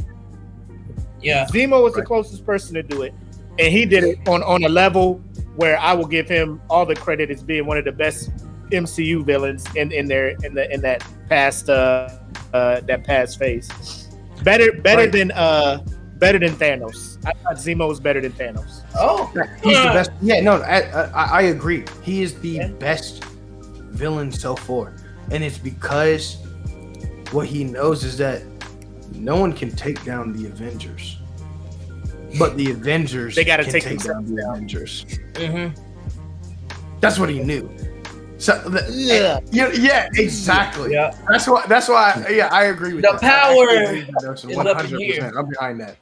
Yeah. 1.20 1.46
Zemo 1.46 1.82
was 1.82 1.94
the 1.94 2.02
closest 2.02 2.44
person 2.44 2.74
to 2.74 2.82
do 2.82 3.02
it, 3.02 3.12
and 3.58 3.72
he 3.72 3.84
did 3.86 4.04
it 4.04 4.18
on 4.28 4.42
on 4.42 4.64
a 4.64 4.68
level 4.68 5.20
where 5.56 5.78
I 5.78 5.92
will 5.94 6.06
give 6.06 6.28
him 6.28 6.60
all 6.68 6.84
the 6.84 6.94
credit 6.94 7.30
as 7.30 7.42
being 7.42 7.66
one 7.66 7.78
of 7.78 7.84
the 7.84 7.92
best 7.92 8.30
MCU 8.70 9.24
villains 9.24 9.64
in 9.74 9.90
in 9.92 10.06
their 10.06 10.30
in 10.44 10.54
the 10.54 10.72
in 10.72 10.80
that 10.82 11.04
past 11.28 11.68
uh 11.70 12.08
uh 12.52 12.80
that 12.80 13.04
past 13.04 13.38
phase. 13.38 14.08
Better 14.44 14.72
better 14.72 15.02
Right. 15.02 15.12
than 15.12 15.30
uh 15.32 15.84
better 16.18 16.38
than 16.38 16.52
Thanos. 16.52 17.18
I 17.26 17.32
thought 17.42 17.56
Zemo 17.56 17.88
was 17.88 18.00
better 18.00 18.20
than 18.20 18.32
Thanos. 18.32 18.82
Oh. 18.98 19.26
He's 19.62 19.62
the 19.62 19.70
Yeah. 19.70 19.92
best. 19.92 20.10
Yeah, 20.22 20.40
no, 20.40 20.54
I, 20.62 20.80
I, 21.10 21.24
I 21.38 21.42
agree. 21.42 21.84
He 22.02 22.22
is 22.22 22.34
the 22.40 22.48
Yeah. 22.48 22.68
best 22.68 23.24
villain 23.90 24.30
so 24.32 24.56
far, 24.56 24.94
and 25.30 25.42
it's 25.44 25.58
because 25.58 26.38
what 27.32 27.46
he 27.46 27.64
knows 27.64 28.04
is 28.04 28.16
that 28.18 28.42
no 29.14 29.36
one 29.36 29.52
can 29.52 29.70
take 29.70 30.02
down 30.04 30.32
the 30.32 30.46
Avengers, 30.46 31.18
but 32.38 32.56
the 32.56 32.70
Avengers 32.70 33.34
They 33.34 33.44
gotta 33.44 33.64
take 33.64 33.84
take 33.84 34.02
down 34.02 34.26
the 34.26 34.42
down. 34.42 34.54
Avengers. 34.54 35.04
hmm 35.36 35.68
That's 37.00 37.18
what 37.18 37.28
he 37.28 37.40
knew. 37.40 37.70
So 38.38 38.52
the, 38.68 38.84
Yeah. 38.92 39.38
yeah, 39.50 39.70
yeah, 39.72 40.08
exactly. 40.14 40.92
Yeah. 40.92 41.10
That's 41.28 41.48
why. 41.48 41.64
That's 41.66 41.88
why. 41.88 42.26
Yeah, 42.30 42.48
I 42.52 42.64
agree 42.64 42.92
with 42.92 43.02
The 43.02 43.12
that. 43.12 43.24
I 43.24 43.26
actually 43.48 43.66
power 43.66 43.82
agree 43.84 43.98
with 44.00 44.06
that 44.08 44.22
notion 44.28 44.50
is 44.50 44.58
up 44.58 44.66
in 44.84 44.90
100%. 44.90 45.36
I'm 45.38 45.48
behind 45.48 45.80
that. 45.80 45.96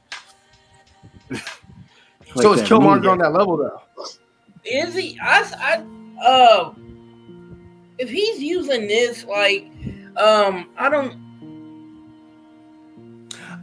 Like 1.30 2.42
so 2.42 2.52
is 2.52 2.60
that 2.60 2.68
Killmonger 2.68 3.10
on 3.10 3.18
that 3.18 3.32
level 3.32 3.56
though? 3.56 3.80
Is 4.64 4.94
he? 4.94 5.18
I, 5.22 5.84
I, 6.20 6.24
uh, 6.24 6.74
if 7.98 8.10
he's 8.10 8.40
using 8.42 8.88
this, 8.88 9.24
like, 9.24 9.70
um, 10.16 10.70
I 10.76 10.88
don't. 10.88 11.22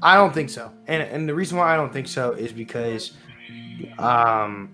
I 0.04 0.16
don't 0.16 0.34
think 0.34 0.50
so. 0.50 0.72
And 0.88 1.04
and 1.04 1.28
the 1.28 1.36
reason 1.36 1.58
why 1.58 1.74
I 1.74 1.76
don't 1.76 1.92
think 1.94 2.08
so 2.08 2.32
is 2.32 2.52
because 2.52 3.14
um 4.00 4.70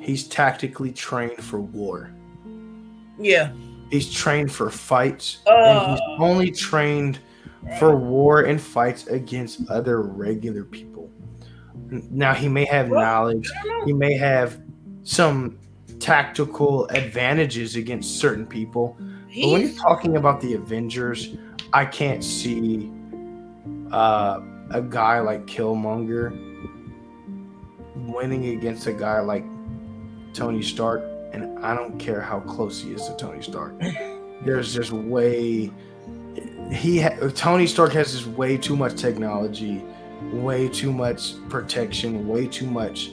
he's 0.00 0.26
tactically 0.26 0.92
trained 0.92 1.42
for 1.44 1.60
war. 1.60 2.10
Yeah. 3.18 3.52
He's 3.90 4.10
trained 4.12 4.50
for 4.52 4.70
fights 4.70 5.38
Uh, 5.46 5.52
and 5.52 5.90
he's 5.90 6.00
only 6.18 6.50
trained 6.50 7.18
for 7.78 7.94
war 7.96 8.42
and 8.42 8.60
fights 8.60 9.06
against 9.08 9.68
other 9.68 10.00
regular 10.02 10.64
people. 10.64 11.10
Now 11.90 12.34
he 12.34 12.48
may 12.48 12.64
have 12.66 12.88
knowledge, 12.88 13.50
I 13.60 13.64
don't 13.66 13.78
know. 13.80 13.84
he 13.86 13.92
may 13.92 14.16
have 14.16 14.60
some 15.02 15.58
tactical 15.98 16.86
advantages 16.88 17.76
against 17.76 18.18
certain 18.20 18.46
people, 18.46 18.96
but 18.98 19.50
when 19.50 19.60
you're 19.62 19.78
talking 19.78 20.16
about 20.16 20.40
the 20.40 20.54
Avengers, 20.54 21.36
I 21.72 21.84
can't 21.84 22.22
see 22.24 22.90
uh, 23.92 24.40
a 24.70 24.80
guy 24.82 25.20
like 25.20 25.46
Killmonger 25.46 26.30
winning 27.96 28.56
against 28.56 28.86
a 28.86 28.92
guy 28.92 29.20
like 29.20 29.44
Tony 30.32 30.62
Stark, 30.62 31.02
and 31.32 31.58
I 31.64 31.74
don't 31.74 31.98
care 31.98 32.20
how 32.20 32.40
close 32.40 32.80
he 32.80 32.92
is 32.92 33.04
to 33.06 33.16
Tony 33.16 33.42
Stark. 33.42 33.74
There's 34.44 34.72
just 34.72 34.92
way 34.92 35.70
he 36.72 37.00
ha- 37.00 37.16
Tony 37.34 37.66
Stark 37.66 37.92
has 37.92 38.12
just 38.12 38.26
way 38.28 38.56
too 38.56 38.76
much 38.76 38.94
technology, 38.96 39.82
way 40.32 40.68
too 40.68 40.92
much 40.92 41.34
protection, 41.48 42.26
way 42.28 42.46
too 42.46 42.66
much 42.66 43.10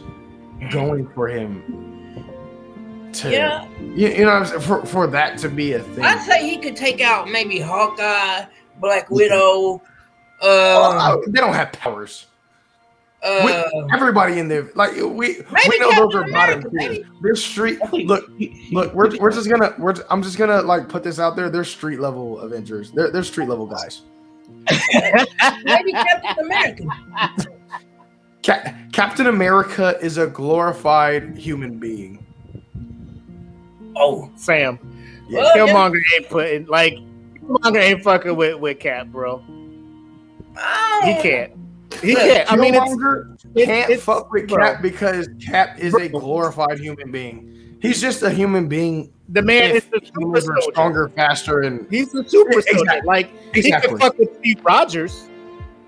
going 0.72 1.08
for 1.14 1.28
him. 1.28 1.94
To, 3.14 3.32
yeah, 3.32 3.68
you, 3.80 4.10
you 4.10 4.18
know 4.26 4.34
what 4.34 4.36
I'm 4.36 4.46
saying? 4.46 4.62
For, 4.62 4.86
for 4.86 5.08
that 5.08 5.38
to 5.40 5.50
be 5.50 5.74
a 5.74 5.80
thing. 5.80 6.04
I'd 6.04 6.22
say 6.24 6.48
he 6.48 6.58
could 6.58 6.76
take 6.76 7.02
out 7.02 7.30
maybe 7.30 7.60
Hawkeye, 7.60 8.46
Black 8.80 9.10
Widow. 9.10 9.82
Oh, 10.42 10.92
Um, 10.92 10.98
I- 11.00 11.18
they 11.28 11.40
don't 11.40 11.54
have 11.54 11.72
powers. 11.72 12.28
Uh, 13.24 13.64
Everybody 13.92 14.38
in 14.40 14.48
there, 14.48 14.70
like 14.76 14.94
we 14.96 15.02
we 15.04 15.28
Maybe 15.52 15.80
know 15.80 15.90
those 15.96 16.14
Captain 16.14 16.18
are 16.30 16.32
bottom 16.32 16.60
America, 16.68 16.70
tier. 16.96 17.06
They're 17.24 17.36
street. 17.36 17.80
Look, 17.92 18.30
he- 18.38 18.46
he- 18.48 18.76
look, 18.76 18.94
we're, 18.94 19.18
we're 19.18 19.32
just 19.32 19.50
gonna 19.50 19.74
we're 19.80 19.96
I'm 20.12 20.22
just 20.22 20.38
gonna 20.38 20.62
like 20.62 20.88
put 20.88 21.04
this 21.04 21.18
out 21.20 21.36
there. 21.36 21.50
They're 21.50 21.64
street 21.64 22.00
level 22.00 22.40
Avengers. 22.40 22.92
They're 22.92 23.10
they're 23.10 23.24
street 23.24 23.50
level 23.50 23.66
guys. 23.66 24.04
Maybe 25.64 25.92
Captain 25.92 26.46
America. 26.46 26.84
Ca- 28.44 28.74
Captain 28.92 29.28
America 29.28 29.98
is 30.02 30.18
a 30.18 30.28
glorified 30.28 31.38
human 31.38 31.80
being. 31.80 32.26
Oh, 33.96 34.30
Sam. 34.36 34.80
Yeah. 35.30 35.40
Well, 35.40 35.58
yeah. 35.58 35.74
Killmonger 35.74 36.00
ain't 36.16 36.30
putting 36.30 36.66
like 36.68 36.94
Killmonger 37.42 37.82
ain't 37.82 38.04
fucking 38.04 38.36
with 38.36 38.60
with 38.60 38.80
Cap, 38.80 39.08
bro. 39.08 39.44
Oh. 40.58 41.02
He 41.04 41.22
can't. 41.22 41.54
He 42.02 42.16
can't. 42.16 42.52
I 42.52 42.56
mean, 42.56 42.76
it's, 42.76 42.84
Killmonger 42.86 43.38
it's, 43.56 43.66
can't 43.66 43.90
it's 43.90 44.04
fuck 44.04 44.32
with 44.32 44.48
bro. 44.48 44.64
Cap 44.64 44.82
because 44.82 45.30
Cap 45.46 45.80
is 45.80 45.94
a 45.96 46.08
glorified 46.08 46.80
human 46.80 47.12
being. 47.12 47.57
He's 47.82 48.02
just 48.02 48.24
a 48.24 48.30
human 48.32 48.68
being. 48.68 49.12
the 49.30 49.42
man 49.42 49.72
is 49.72 49.84
If 49.84 49.92
the 49.92 50.02
super 50.06 50.38
are 50.38 50.42
soldier. 50.42 50.62
stronger, 50.72 51.10
faster, 51.10 51.62
and 51.62 51.86
He's 51.90 52.12
the 52.12 52.24
super 52.28 52.60
Exactly. 52.60 52.86
soldier. 52.88 53.02
Like 53.06 53.30
he 53.54 53.60
Exactly. 53.60 53.90
can 53.90 53.98
fuck 54.00 54.18
with 54.18 54.36
Steve 54.40 54.60
Rogers. 54.64 55.28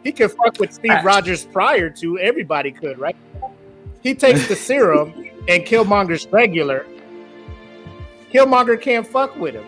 He 0.03 0.11
can 0.11 0.29
fuck 0.29 0.59
with 0.59 0.71
Steve 0.73 0.91
Facts. 0.91 1.05
Rogers 1.05 1.45
prior 1.45 1.89
to 1.89 2.19
everybody 2.19 2.71
could, 2.71 2.99
right? 2.99 3.15
He 4.01 4.13
takes 4.15 4.47
the 4.47 4.55
serum 4.55 5.13
and 5.47 5.63
Killmonger's 5.63 6.25
regular. 6.27 6.85
Killmonger 8.33 8.79
can't 8.79 9.05
fuck 9.07 9.35
with 9.37 9.55
him. 9.55 9.65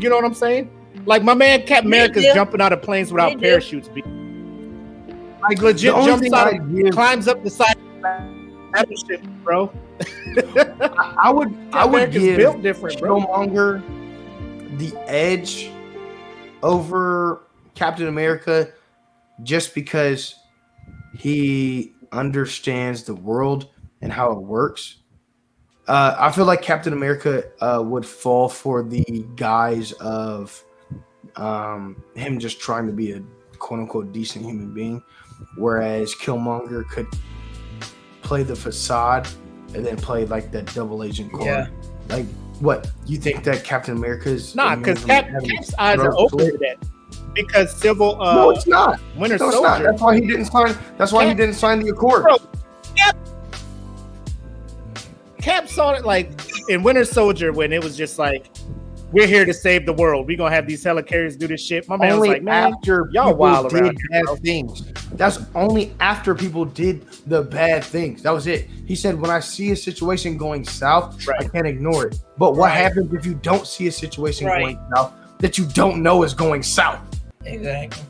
You 0.00 0.08
know 0.08 0.16
what 0.16 0.24
I'm 0.24 0.34
saying? 0.34 0.70
Like 1.06 1.22
my 1.22 1.34
man 1.34 1.62
Cap 1.66 1.84
America's 1.84 2.24
do. 2.24 2.32
jumping 2.34 2.60
out 2.60 2.72
of 2.72 2.80
planes 2.82 3.12
without 3.12 3.38
They 3.40 3.48
parachutes. 3.48 3.88
B. 3.88 4.02
Like 5.42 5.60
legit 5.60 5.92
jumps 5.94 6.22
thing 6.22 6.32
out, 6.32 6.54
of, 6.54 6.74
give, 6.74 6.92
climbs 6.94 7.28
up 7.28 7.42
the 7.42 7.50
side. 7.50 7.76
Shit, 9.06 9.22
bro. 9.44 9.72
I 10.36 11.14
I 11.22 11.30
would, 11.30 11.54
I 11.72 11.84
would 11.84 12.10
give 12.12 12.36
built 12.36 12.62
different, 12.62 13.00
bro. 13.00 13.20
Killmonger 13.20 13.82
the 14.78 14.94
edge 15.08 15.70
over 16.62 17.46
Captain 17.74 18.08
America 18.08 18.72
just 19.42 19.74
because 19.74 20.36
he 21.16 21.92
understands 22.12 23.04
the 23.04 23.14
world 23.14 23.68
and 24.00 24.12
how 24.12 24.32
it 24.32 24.38
works. 24.40 24.96
Uh, 25.86 26.16
I 26.18 26.32
feel 26.32 26.46
like 26.46 26.62
Captain 26.62 26.92
America 26.92 27.44
uh, 27.60 27.82
would 27.84 28.06
fall 28.06 28.48
for 28.48 28.82
the 28.82 29.04
guise 29.36 29.92
of 29.92 30.64
um, 31.36 32.02
him 32.14 32.38
just 32.38 32.60
trying 32.60 32.86
to 32.86 32.92
be 32.92 33.12
a 33.12 33.22
quote 33.58 33.80
unquote 33.80 34.12
decent 34.12 34.44
human 34.44 34.72
being, 34.72 35.02
whereas 35.56 36.14
Killmonger 36.14 36.88
could 36.88 37.06
play 38.24 38.42
the 38.42 38.56
facade 38.56 39.28
and 39.74 39.86
then 39.86 39.96
play 39.96 40.24
like 40.26 40.50
that 40.50 40.72
double 40.74 41.04
agent 41.04 41.32
card. 41.32 41.46
Yeah. 41.46 41.68
Like, 42.08 42.26
what 42.60 42.90
you 43.06 43.18
think 43.18 43.44
that 43.44 43.64
Captain 43.64 43.96
America's 43.96 44.54
Nah, 44.54 44.76
because 44.76 45.04
Cap, 45.04 45.28
Cap's 45.28 45.74
eyes 45.74 45.98
are 45.98 46.16
open 46.16 46.38
to 46.38 46.58
that. 46.58 46.76
Because 47.34 47.74
Civil 47.76 48.20
uh, 48.22 48.34
no, 48.34 48.50
it's 48.50 48.66
not. 48.66 49.00
Winter 49.16 49.38
No, 49.38 49.48
it's 49.48 49.60
not. 49.60 49.62
Soldier. 49.62 49.84
That's 49.90 50.02
why 50.02 50.14
he 50.14 50.20
didn't 50.20 50.44
sign. 50.46 50.76
That's 50.96 51.12
why 51.12 51.26
he 51.26 51.34
didn't 51.34 51.54
sign 51.54 51.80
the 51.80 51.88
accord. 51.88 52.22
Bro, 52.22 52.36
Cap, 52.96 53.16
Cap 55.38 55.68
saw 55.68 55.92
it 55.94 56.04
like 56.04 56.30
in 56.68 56.82
Winter 56.82 57.04
Soldier 57.04 57.52
when 57.52 57.72
it 57.72 57.82
was 57.82 57.96
just 57.96 58.18
like, 58.18 58.50
we're 59.14 59.26
here 59.26 59.44
to 59.44 59.54
save 59.54 59.86
the 59.86 59.92
world. 59.92 60.26
We're 60.26 60.36
gonna 60.36 60.54
have 60.54 60.66
these 60.66 60.84
helicarriers 60.84 61.38
do 61.38 61.46
this 61.46 61.62
shit. 61.64 61.88
My 61.88 61.96
man 61.96 62.12
only 62.12 62.28
was 62.28 62.34
like, 62.36 62.42
man, 62.42 62.74
after 62.74 63.08
y'all 63.12 63.34
wild 63.34 63.70
did 63.70 63.80
around 63.80 63.96
here, 63.96 64.08
bad 64.10 64.24
bro. 64.24 64.36
things. 64.36 64.92
That's 65.12 65.38
only 65.54 65.94
after 66.00 66.34
people 66.34 66.64
did 66.64 67.06
the 67.26 67.42
bad 67.42 67.84
things. 67.84 68.22
That 68.24 68.32
was 68.32 68.46
it. 68.46 68.68
He 68.86 68.96
said, 68.96 69.18
"When 69.20 69.30
I 69.30 69.40
see 69.40 69.70
a 69.70 69.76
situation 69.76 70.36
going 70.36 70.64
south, 70.64 71.16
I 71.40 71.44
can't 71.44 71.66
ignore 71.66 72.08
it." 72.08 72.18
But 72.36 72.52
what 72.56 72.70
Right. 72.70 72.76
happens 72.76 73.14
if 73.14 73.24
you 73.24 73.34
don't 73.34 73.66
see 73.66 73.86
a 73.86 73.92
situation 73.92 74.46
Right. 74.48 74.60
going 74.60 74.78
south 74.94 75.12
that 75.38 75.56
you 75.56 75.66
don't 75.66 76.02
know 76.02 76.22
is 76.24 76.34
going 76.34 76.62
south? 76.62 76.98
exactly. 77.46 78.02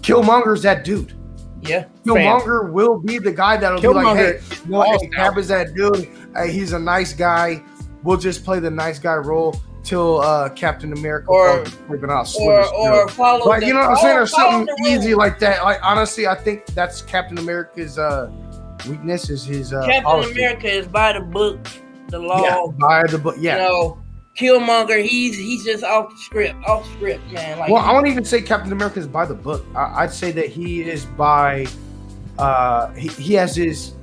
Killmonger's 0.00 0.62
that 0.62 0.84
dude. 0.84 1.12
Yeah. 1.60 1.84
Killmonger 2.04 2.72
will 2.72 2.98
be 2.98 3.18
the 3.18 3.30
guy 3.30 3.56
that'll 3.56 3.80
be 3.80 3.86
like, 3.88 4.16
"Hey, 4.16 4.40
you 4.64 4.70
know, 4.72 4.82
hey, 4.82 5.06
Cap 5.14 5.38
is 5.38 5.46
that 5.48 5.74
dude. 5.74 6.08
Hey, 6.34 6.50
he's 6.50 6.72
a 6.72 6.78
nice 6.78 7.12
guy. 7.12 7.62
We'll 8.02 8.16
just 8.16 8.44
play 8.44 8.58
the 8.58 8.70
nice 8.70 8.98
guy 8.98 9.14
role 9.14 9.54
till 9.84 10.20
uh, 10.20 10.48
Captain 10.50 10.92
America 10.92 11.28
Or- 11.30 11.64
falls 11.64 11.68
asleep 11.68 12.02
and 12.02 12.12
I'll 12.12 12.18
Or 12.40 12.60
his 12.62 12.70
or 12.72 13.08
follow. 13.08 13.46
Like 13.46 13.64
you 13.64 13.74
know 13.74 13.80
what 13.80 13.90
I'm 13.90 13.96
saying? 13.96 14.18
or 14.18 14.26
something 14.26 14.74
easy 14.86 15.14
like 15.14 15.38
that. 15.40 15.64
Like 15.64 15.78
honestly, 15.82 16.26
I 16.26 16.34
think 16.34 16.66
that's 16.66 17.02
Captain 17.02 17.38
America's 17.38 17.98
uh 17.98 18.30
weakness 18.88 19.30
is 19.30 19.44
his 19.44 19.72
uh 19.72 19.84
Captain 19.84 20.02
policy. 20.04 20.32
America 20.32 20.70
is 20.70 20.86
by 20.86 21.12
the 21.12 21.20
book, 21.20 21.58
the 22.08 22.18
law. 22.18 22.42
Yeah, 22.42 22.66
by 22.78 23.02
the 23.08 23.18
book. 23.18 23.36
Yeah. 23.38 23.56
You 23.56 23.62
know, 23.68 23.98
Killmonger, 24.38 25.04
he's 25.04 25.36
he's 25.36 25.64
just 25.64 25.84
off 25.84 26.10
the 26.10 26.16
script, 26.16 26.56
off 26.64 26.86
script, 26.92 27.24
man. 27.32 27.58
Like, 27.58 27.70
well, 27.70 27.82
I 27.82 27.92
won't 27.92 28.06
even 28.06 28.24
say 28.24 28.40
Captain 28.40 28.72
America 28.72 28.98
is 28.98 29.06
by 29.06 29.26
the 29.26 29.34
book. 29.34 29.64
I, 29.74 30.04
I'd 30.04 30.12
say 30.12 30.32
that 30.32 30.46
he 30.48 30.82
is 30.82 31.04
by 31.04 31.66
uh 32.38 32.92
he, 32.92 33.08
he 33.08 33.34
has 33.34 33.54
his 33.54 33.94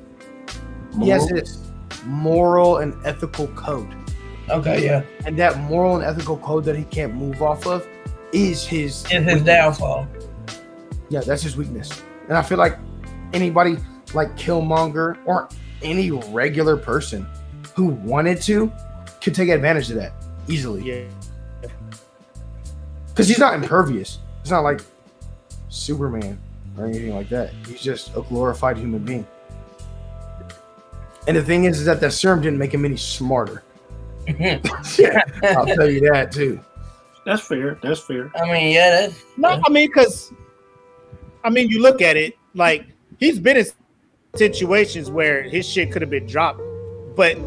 he 1.00 1.10
has 1.10 1.28
his 1.30 1.58
moral 2.06 2.78
and 2.78 2.94
ethical 3.06 3.48
code. 3.50 3.94
Okay, 4.52 4.86
yeah, 4.86 5.04
And 5.26 5.38
that 5.40 5.58
moral 5.60 5.96
and 5.96 6.04
ethical 6.04 6.38
code 6.38 6.66
that 6.66 6.76
he 6.76 6.84
can't 6.86 7.14
move 7.14 7.42
off 7.42 7.66
of 7.68 7.88
is 8.32 8.66
his 8.66 9.06
it's 9.10 9.32
his 9.32 9.42
downfall. 9.44 10.08
Yeah, 11.10 11.22
that's 11.22 11.42
his 11.42 11.58
weakness. 11.58 12.04
And 12.28 12.38
I 12.38 12.42
feel 12.42 12.58
like 12.58 12.78
anybody 13.34 13.78
like 14.14 14.36
Killmonger 14.36 15.18
or 15.26 15.50
any 15.82 16.12
regular 16.12 16.78
person 16.78 17.28
who 17.76 17.88
wanted 17.88 18.42
to 18.44 18.72
could 19.22 19.36
take 19.36 19.50
advantage 19.50 19.90
of 19.90 19.98
that 19.98 20.14
easily. 20.48 20.84
Yeah. 20.84 21.70
Because 23.08 23.28
he's 23.28 23.40
not 23.40 23.54
impervious. 23.54 24.20
He's 24.44 24.52
not 24.52 24.62
like 24.62 24.82
Superman 25.70 26.40
or 26.78 26.86
anything 26.86 27.14
like 27.14 27.30
that. 27.30 27.52
He's 27.68 27.82
just 27.82 28.16
a 28.16 28.22
glorified 28.22 28.78
human 28.78 29.04
being. 29.04 29.28
And 31.28 31.36
the 31.36 31.44
thing 31.44 31.66
is, 31.66 31.80
is 31.80 31.86
that 31.86 32.00
that 32.02 32.14
serum 32.14 32.42
didn't 32.42 32.58
make 32.58 32.74
him 32.74 32.86
any 32.86 32.98
smarter. 32.98 33.64
I'll 35.44 35.66
tell 35.66 35.90
you 35.90 36.02
that 36.12 36.32
too. 36.32 36.60
That's 37.26 37.42
fair. 37.42 37.78
That's 37.84 38.00
fair. 38.02 38.32
I 38.36 38.52
mean, 38.52 38.74
yeah, 38.74 38.90
that's 38.90 39.24
No, 39.38 39.62
I 39.66 39.70
mean, 39.70 39.88
because 39.90 40.32
I 41.44 41.50
mean, 41.50 41.70
you 41.70 41.82
look 41.82 42.02
at 42.02 42.18
it 42.18 42.38
like 42.54 42.86
he's 43.20 43.40
been 43.40 43.58
in 43.58 43.66
situations 44.36 45.10
where 45.10 45.44
his 45.44 45.68
shit 45.68 45.92
could 45.92 46.02
have 46.02 46.12
been 46.12 46.28
dropped, 46.28 46.62
but 47.16 47.38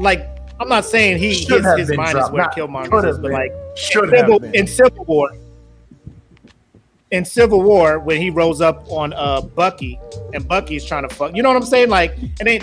like 0.00 0.26
I'm 0.58 0.68
not 0.68 0.84
saying 0.84 1.18
he 1.18 1.34
Should 1.34 1.64
his, 1.64 1.88
his 1.88 1.96
mind 1.96 2.12
dropped, 2.12 2.28
is 2.28 2.32
where 2.32 2.42
not 2.44 2.54
Killmonger 2.56 3.08
is, 3.08 3.16
but 3.16 3.22
been. 3.22 3.32
like 3.32 3.52
Should 3.76 4.10
Civil, 4.10 4.32
have 4.40 4.42
been. 4.42 4.54
in 4.54 4.66
Civil 4.66 5.04
War. 5.04 5.30
In 7.10 7.24
Civil 7.24 7.62
War, 7.62 7.98
when 7.98 8.20
he 8.20 8.30
rose 8.30 8.60
up 8.60 8.84
on 8.90 9.12
uh 9.14 9.40
Bucky, 9.40 9.98
and 10.34 10.46
Bucky's 10.46 10.84
trying 10.84 11.08
to 11.08 11.14
fuck, 11.14 11.34
you 11.34 11.42
know 11.42 11.48
what 11.48 11.56
I'm 11.56 11.64
saying? 11.68 11.88
Like, 11.88 12.16
and 12.18 12.46
then 12.46 12.60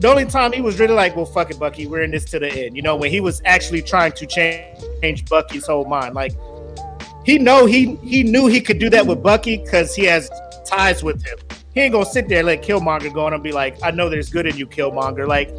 the 0.00 0.08
only 0.08 0.24
time 0.24 0.52
he 0.52 0.60
was 0.60 0.80
really 0.80 0.94
like, 0.94 1.14
"Well, 1.14 1.26
fuck 1.26 1.50
it, 1.50 1.58
Bucky, 1.58 1.86
we're 1.86 2.02
in 2.02 2.10
this 2.10 2.24
to 2.26 2.38
the 2.38 2.48
end." 2.50 2.74
You 2.76 2.82
know, 2.82 2.96
when 2.96 3.10
he 3.10 3.20
was 3.20 3.40
actually 3.44 3.82
trying 3.82 4.12
to 4.12 4.26
change, 4.26 4.78
change 5.02 5.26
Bucky's 5.26 5.66
whole 5.66 5.84
mind. 5.84 6.14
Like, 6.14 6.32
he 7.24 7.38
know 7.38 7.66
he 7.66 7.96
he 7.96 8.22
knew 8.22 8.46
he 8.46 8.60
could 8.60 8.78
do 8.78 8.88
that 8.90 9.06
with 9.06 9.22
Bucky 9.22 9.58
because 9.58 9.94
he 9.94 10.04
has 10.04 10.30
ties 10.66 11.02
with 11.04 11.24
him. 11.24 11.36
He 11.74 11.80
ain't 11.82 11.92
gonna 11.92 12.04
sit 12.06 12.28
there 12.28 12.38
and 12.38 12.46
let 12.46 12.62
Killmonger 12.62 13.12
go 13.12 13.26
on 13.26 13.34
and 13.34 13.42
be 13.42 13.52
like, 13.52 13.76
"I 13.82 13.90
know 13.90 14.08
there's 14.08 14.30
good 14.30 14.46
in 14.46 14.56
you, 14.56 14.66
Killmonger." 14.66 15.28
Like, 15.28 15.50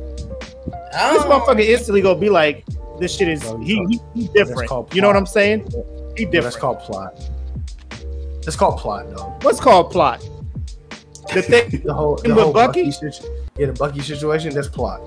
I 0.93 1.13
this 1.13 1.23
don't- 1.23 1.31
motherfucker 1.41 1.65
instantly 1.65 2.01
gonna 2.01 2.19
be 2.19 2.29
like, 2.29 2.65
"This 2.99 3.15
shit 3.15 3.27
is 3.29 3.41
Bro, 3.43 3.59
he, 3.59 3.73
you 3.89 3.99
he 4.15 4.27
different." 4.29 4.69
You 4.93 5.01
know 5.01 5.07
what. 5.07 5.15
I'm 5.15 5.25
saying? 5.25 5.71
He 6.17 6.25
different. 6.25 6.43
That's 6.43 6.55
called 6.57 6.79
plot. 6.79 7.13
It's 8.45 8.55
called 8.55 8.79
plot, 8.79 9.15
dog. 9.15 9.43
What's 9.43 9.59
called 9.59 9.91
plot? 9.91 10.19
The 11.33 11.41
thing, 11.69 11.81
The 11.85 11.93
whole, 11.93 12.15
the 12.17 12.29
With 12.33 12.43
whole 12.43 12.53
Bucky? 12.53 12.91
Bucky, 12.91 13.11
yeah, 13.61 13.67
the 13.67 13.73
Bucky 13.73 14.01
situation. 14.01 14.53
That's 14.53 14.67
plot. 14.67 14.99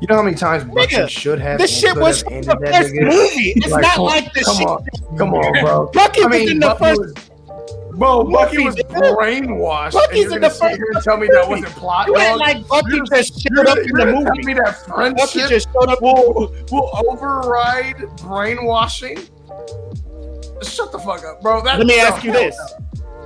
You 0.00 0.06
know 0.08 0.16
how 0.16 0.22
many 0.22 0.36
times 0.36 0.64
Bucky 0.64 0.94
Nigga, 0.96 1.08
should 1.08 1.40
have 1.40 1.58
this 1.58 1.76
shit 1.76 1.96
was 1.96 2.22
ended 2.24 2.44
the 2.46 2.66
first 2.66 2.92
movie. 2.94 3.52
It's 3.56 3.68
Like, 3.70 3.82
not 3.82 3.98
like 3.98 4.32
the 4.32 4.42
come 4.44 4.56
shit. 4.56 4.66
on, 4.68 5.16
come 5.18 5.34
on, 5.34 5.64
bro. 5.64 5.90
Bucky 5.92 6.22
I 6.22 6.26
was 6.26 6.50
in 6.50 6.58
the 6.60 6.66
Bucky 6.66 6.84
first. 6.84 7.00
was, 7.00 7.96
bro. 7.98 8.24
Bucky 8.24 8.64
was 8.64 8.74
brainwashed. 8.76 9.92
Bucky's 9.92 10.30
in 10.32 10.40
the 10.40 10.50
first 10.50 10.76
here 10.76 10.86
and 10.94 11.02
tell 11.04 11.16
me 11.16 11.28
that 11.32 11.48
wasn't 11.48 11.68
plot, 11.72 12.06
You 12.08 12.16
ain't 12.16 12.38
like 12.38 12.66
Bucky 12.68 12.86
You're- 12.96 13.06
just 13.12 13.40
showed 13.40 13.66
up 13.66 13.78
in 13.78 13.84
the 13.86 13.92
gonna 13.92 14.12
tell 14.12 14.22
movie. 14.22 14.44
me 14.46 14.54
that 14.54 14.84
friendship 14.86 15.16
Bucky 15.18 15.48
just 15.48 15.68
showed 15.72 15.88
up. 15.88 16.00
will 16.02 16.54
will 16.70 16.90
override 17.08 17.96
brainwashing. 18.22 19.18
Shut 20.62 20.90
the 20.92 20.98
fuck 20.98 21.24
up, 21.24 21.40
bro. 21.42 21.60
That, 21.62 21.78
Let 21.78 21.86
me 21.86 21.96
no, 21.96 22.02
ask 22.04 22.24
you 22.24 22.32
hell 22.32 22.42
this. 22.42 22.56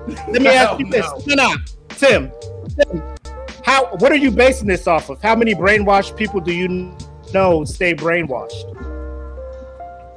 no. 0.07 0.15
Let 0.33 0.43
me 0.43 0.49
ask 0.63 0.79
you 0.81 0.87
this. 0.91 1.07
no. 1.27 1.35
No, 1.35 1.49
no, 1.49 1.57
Tim. 1.91 2.33
Tim, 2.79 3.03
How? 3.65 3.87
What 3.97 4.11
are 4.13 4.17
you 4.17 4.31
basing 4.31 4.69
this 4.69 4.87
off 4.87 5.09
of? 5.11 5.23
How 5.23 5.37
many 5.37 5.55
brainwashed 5.55 6.17
people 6.17 6.41
do 6.41 6.53
you 6.53 6.97
know 7.33 7.65
stay 7.65 7.95
brainwashed? 7.95 8.79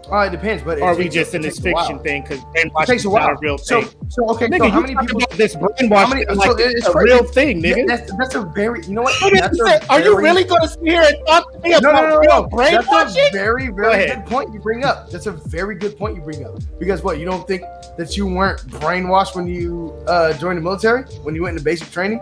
Oh, 0.08 0.20
it 0.20 0.30
depends, 0.30 0.62
but 0.62 0.78
it 0.78 0.84
are 0.84 0.96
we 0.96 1.10
just 1.10 1.34
it 1.34 1.38
in 1.38 1.42
this 1.42 1.58
a 1.58 1.64
fiction 1.64 1.98
thing? 2.00 2.22
Because 2.22 2.38
It 2.40 2.46
brainwashing 2.54 2.86
takes 2.94 3.06
a 3.06 3.08
not 3.08 3.14
while. 3.14 3.30
a 3.30 3.38
real 3.42 3.58
So, 3.58 3.82
thing. 3.82 3.90
so 4.10 4.28
so 4.28 4.30
okay, 4.36 4.48
Nigga, 4.48 4.60
so 4.60 4.70
how 4.70 4.82
many 4.82 4.96
people? 4.96 5.20
this 5.36 5.56
brainwashing 5.56 6.10
many? 6.20 6.26
like 6.36 6.52
so 6.52 6.58
it's 6.60 6.88
a 6.88 6.92
crazy. 6.92 7.06
real 7.14 7.24
thing, 7.24 7.64
Yeah, 7.66 7.76
nigga. 7.76 7.88
that's 7.88 8.14
that's 8.18 8.36
a 8.36 8.42
very. 8.44 8.84
You 8.86 8.94
know 8.94 9.02
what? 9.02 9.20
Look 9.22 9.34
at 9.34 9.42
That's 9.52 9.60
a 9.60 9.64
this. 9.64 9.90
Are 9.90 10.00
you 10.02 10.16
really 10.18 10.44
going 10.44 10.62
to 10.62 10.68
sit 10.68 10.80
here 10.84 11.02
and 11.02 11.16
talk 11.28 11.52
to 11.54 11.60
me 11.60 11.72
No, 11.72 11.78
about 11.78 11.94
no, 12.04 12.10
no, 12.10 12.18
real 12.20 12.30
no. 12.52 12.58
That's 12.58 12.86
a 12.86 12.88
brainwashing? 12.90 13.34
very, 13.34 13.68
Go 13.68 13.76
very 13.92 14.08
good 14.08 14.26
point 14.28 14.54
you 14.54 14.60
bring 14.60 14.86
up. 14.86 15.10
That's 15.10 15.26
a 15.26 15.32
very 15.32 15.74
good 15.76 15.98
point 15.98 16.16
you 16.16 16.22
bring 16.22 16.46
up. 16.46 16.60
Because 16.80 17.02
what 17.04 17.18
you 17.18 17.26
don't 17.26 17.48
think 17.48 17.64
that 17.98 18.16
you 18.16 18.28
weren't 18.28 18.62
brainwashed 18.68 19.36
when 19.36 19.48
you 19.48 19.92
uh, 20.08 20.34
joined 20.34 20.58
the 20.60 20.62
military, 20.62 21.04
when 21.24 21.34
you 21.36 21.42
went 21.44 21.54
into 21.58 21.64
basic 21.66 21.90
training? 21.92 22.20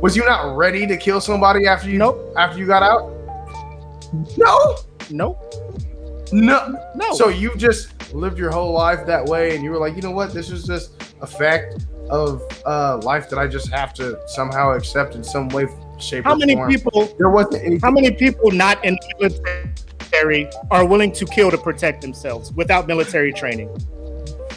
Was 0.00 0.16
you 0.16 0.24
not 0.24 0.56
ready 0.56 0.86
to 0.86 0.96
kill 0.96 1.20
somebody 1.20 1.66
after 1.66 1.88
you 1.88 1.98
Nope. 1.98 2.34
after 2.36 2.58
you 2.58 2.66
got 2.66 2.82
out? 2.82 3.10
No, 4.36 4.76
Nope. 5.10 5.54
no. 6.32 6.76
No. 6.94 7.14
So 7.14 7.28
you 7.28 7.54
just 7.56 8.12
lived 8.14 8.38
your 8.38 8.50
whole 8.50 8.72
life 8.72 9.06
that 9.06 9.24
way, 9.24 9.54
and 9.54 9.64
you 9.64 9.70
were 9.70 9.78
like, 9.78 9.96
you 9.96 10.02
know 10.02 10.10
what? 10.10 10.32
This 10.34 10.50
is 10.50 10.64
just 10.64 11.02
a 11.20 11.26
fact 11.26 11.86
of 12.10 12.42
uh, 12.66 12.98
life 13.02 13.30
that 13.30 13.38
I 13.38 13.46
just 13.46 13.70
have 13.72 13.94
to 13.94 14.20
somehow 14.28 14.72
accept 14.72 15.14
in 15.14 15.24
some 15.24 15.48
way, 15.48 15.66
shape, 15.98 16.24
how 16.24 16.34
or 16.34 16.36
many 16.36 16.54
form. 16.54 16.68
people? 16.70 17.14
There 17.18 17.30
wasn't 17.30 17.56
anything. 17.56 17.80
How 17.80 17.90
many 17.90 18.10
people 18.12 18.50
not 18.50 18.84
in 18.84 18.96
the 19.18 19.40
military 20.10 20.48
are 20.70 20.84
willing 20.84 21.12
to 21.12 21.24
kill 21.24 21.50
to 21.50 21.58
protect 21.58 22.02
themselves 22.02 22.52
without 22.52 22.86
military 22.86 23.32
training? 23.32 23.74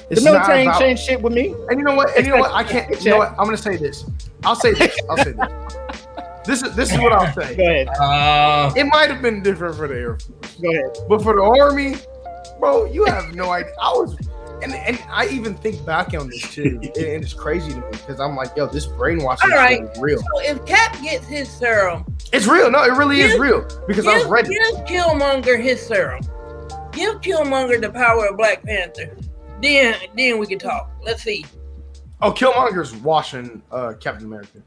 It's 0.10 0.24
the 0.24 0.32
military 0.32 0.60
ain't 0.62 0.76
changed 0.78 1.04
shit 1.04 1.22
with 1.22 1.34
me. 1.34 1.54
And 1.70 1.78
you 1.80 1.84
know 1.86 1.96
what? 1.96 2.16
And 2.16 2.26
you 2.26 2.32
know 2.34 2.40
what? 2.40 2.52
I 2.54 2.64
can't. 2.64 2.90
You 3.04 3.12
know 3.12 3.18
what? 3.18 3.32
I'm 3.32 3.46
gonna 3.46 3.58
say 3.58 3.76
this. 3.76 4.06
I'll 4.44 4.56
say 4.56 4.74
this. 4.74 4.98
I'll 5.10 5.18
say 5.18 5.32
this. 5.34 6.08
This 6.46 6.64
is 6.64 6.76
this 6.78 6.92
is 6.94 6.98
what 7.00 7.12
I'll 7.12 7.34
say. 7.34 7.56
Go 7.56 7.64
say. 7.64 7.82
ahead. 7.82 7.88
Uh, 8.00 8.72
It 8.76 8.86
might 8.86 9.10
have 9.10 9.22
been 9.22 9.44
different 9.44 9.76
for 9.76 9.88
the 9.88 9.96
Air 9.96 10.18
Force, 10.18 10.56
Go 10.62 10.72
ahead. 10.72 10.98
but 11.10 11.22
for 11.22 11.34
the 11.36 11.42
Army, 11.42 11.96
bro, 12.60 12.86
you 12.86 13.04
have 13.06 13.36
no 13.36 13.50
idea. 13.52 13.74
I 13.82 13.90
was, 13.92 14.16
and 14.64 14.74
and 14.74 14.98
I 15.10 15.28
even 15.28 15.56
think 15.56 15.86
back 15.86 16.14
on 16.14 16.30
this 16.30 16.42
too, 16.54 16.80
and 16.82 16.86
and 16.86 17.22
it's 17.24 17.34
crazy 17.34 17.72
to 17.72 17.76
me 17.78 17.84
because 17.92 18.22
I'm 18.22 18.38
like, 18.38 18.56
yo, 18.56 18.68
this 18.68 18.86
brainwashing 18.86 19.52
All 19.52 19.58
right. 19.58 19.82
is 19.84 20.00
real. 20.00 20.20
so 20.20 20.40
if 20.42 20.66
Cap 20.66 20.96
gets 21.02 21.28
his 21.28 21.50
serum, 21.50 22.06
It's 22.32 22.48
real. 22.48 22.72
No, 22.72 22.82
it 22.86 22.94
really 22.94 23.20
is 23.20 23.38
real 23.38 23.68
because 23.86 24.08
I 24.08 24.14
was 24.14 24.24
give, 24.24 24.32
ready. 24.32 24.50
give 24.50 24.86
Killmonger 24.86 25.62
his 25.62 25.86
serum. 25.86 26.22
Give 26.94 27.16
Killmonger 27.20 27.82
the 27.82 27.90
power 27.92 28.28
of 28.28 28.38
Black 28.38 28.64
Panther. 28.64 29.18
Then, 29.62 29.96
then 30.16 30.38
we 30.38 30.48
can 30.48 30.60
talk. 30.60 30.92
Let's 31.02 31.24
see. 31.24 31.46
Oh, 32.22 32.32
Killmonger's 32.32 32.96
washing 32.96 33.62
uh, 33.72 33.94
Captain 34.00 34.26
America. 34.26 34.62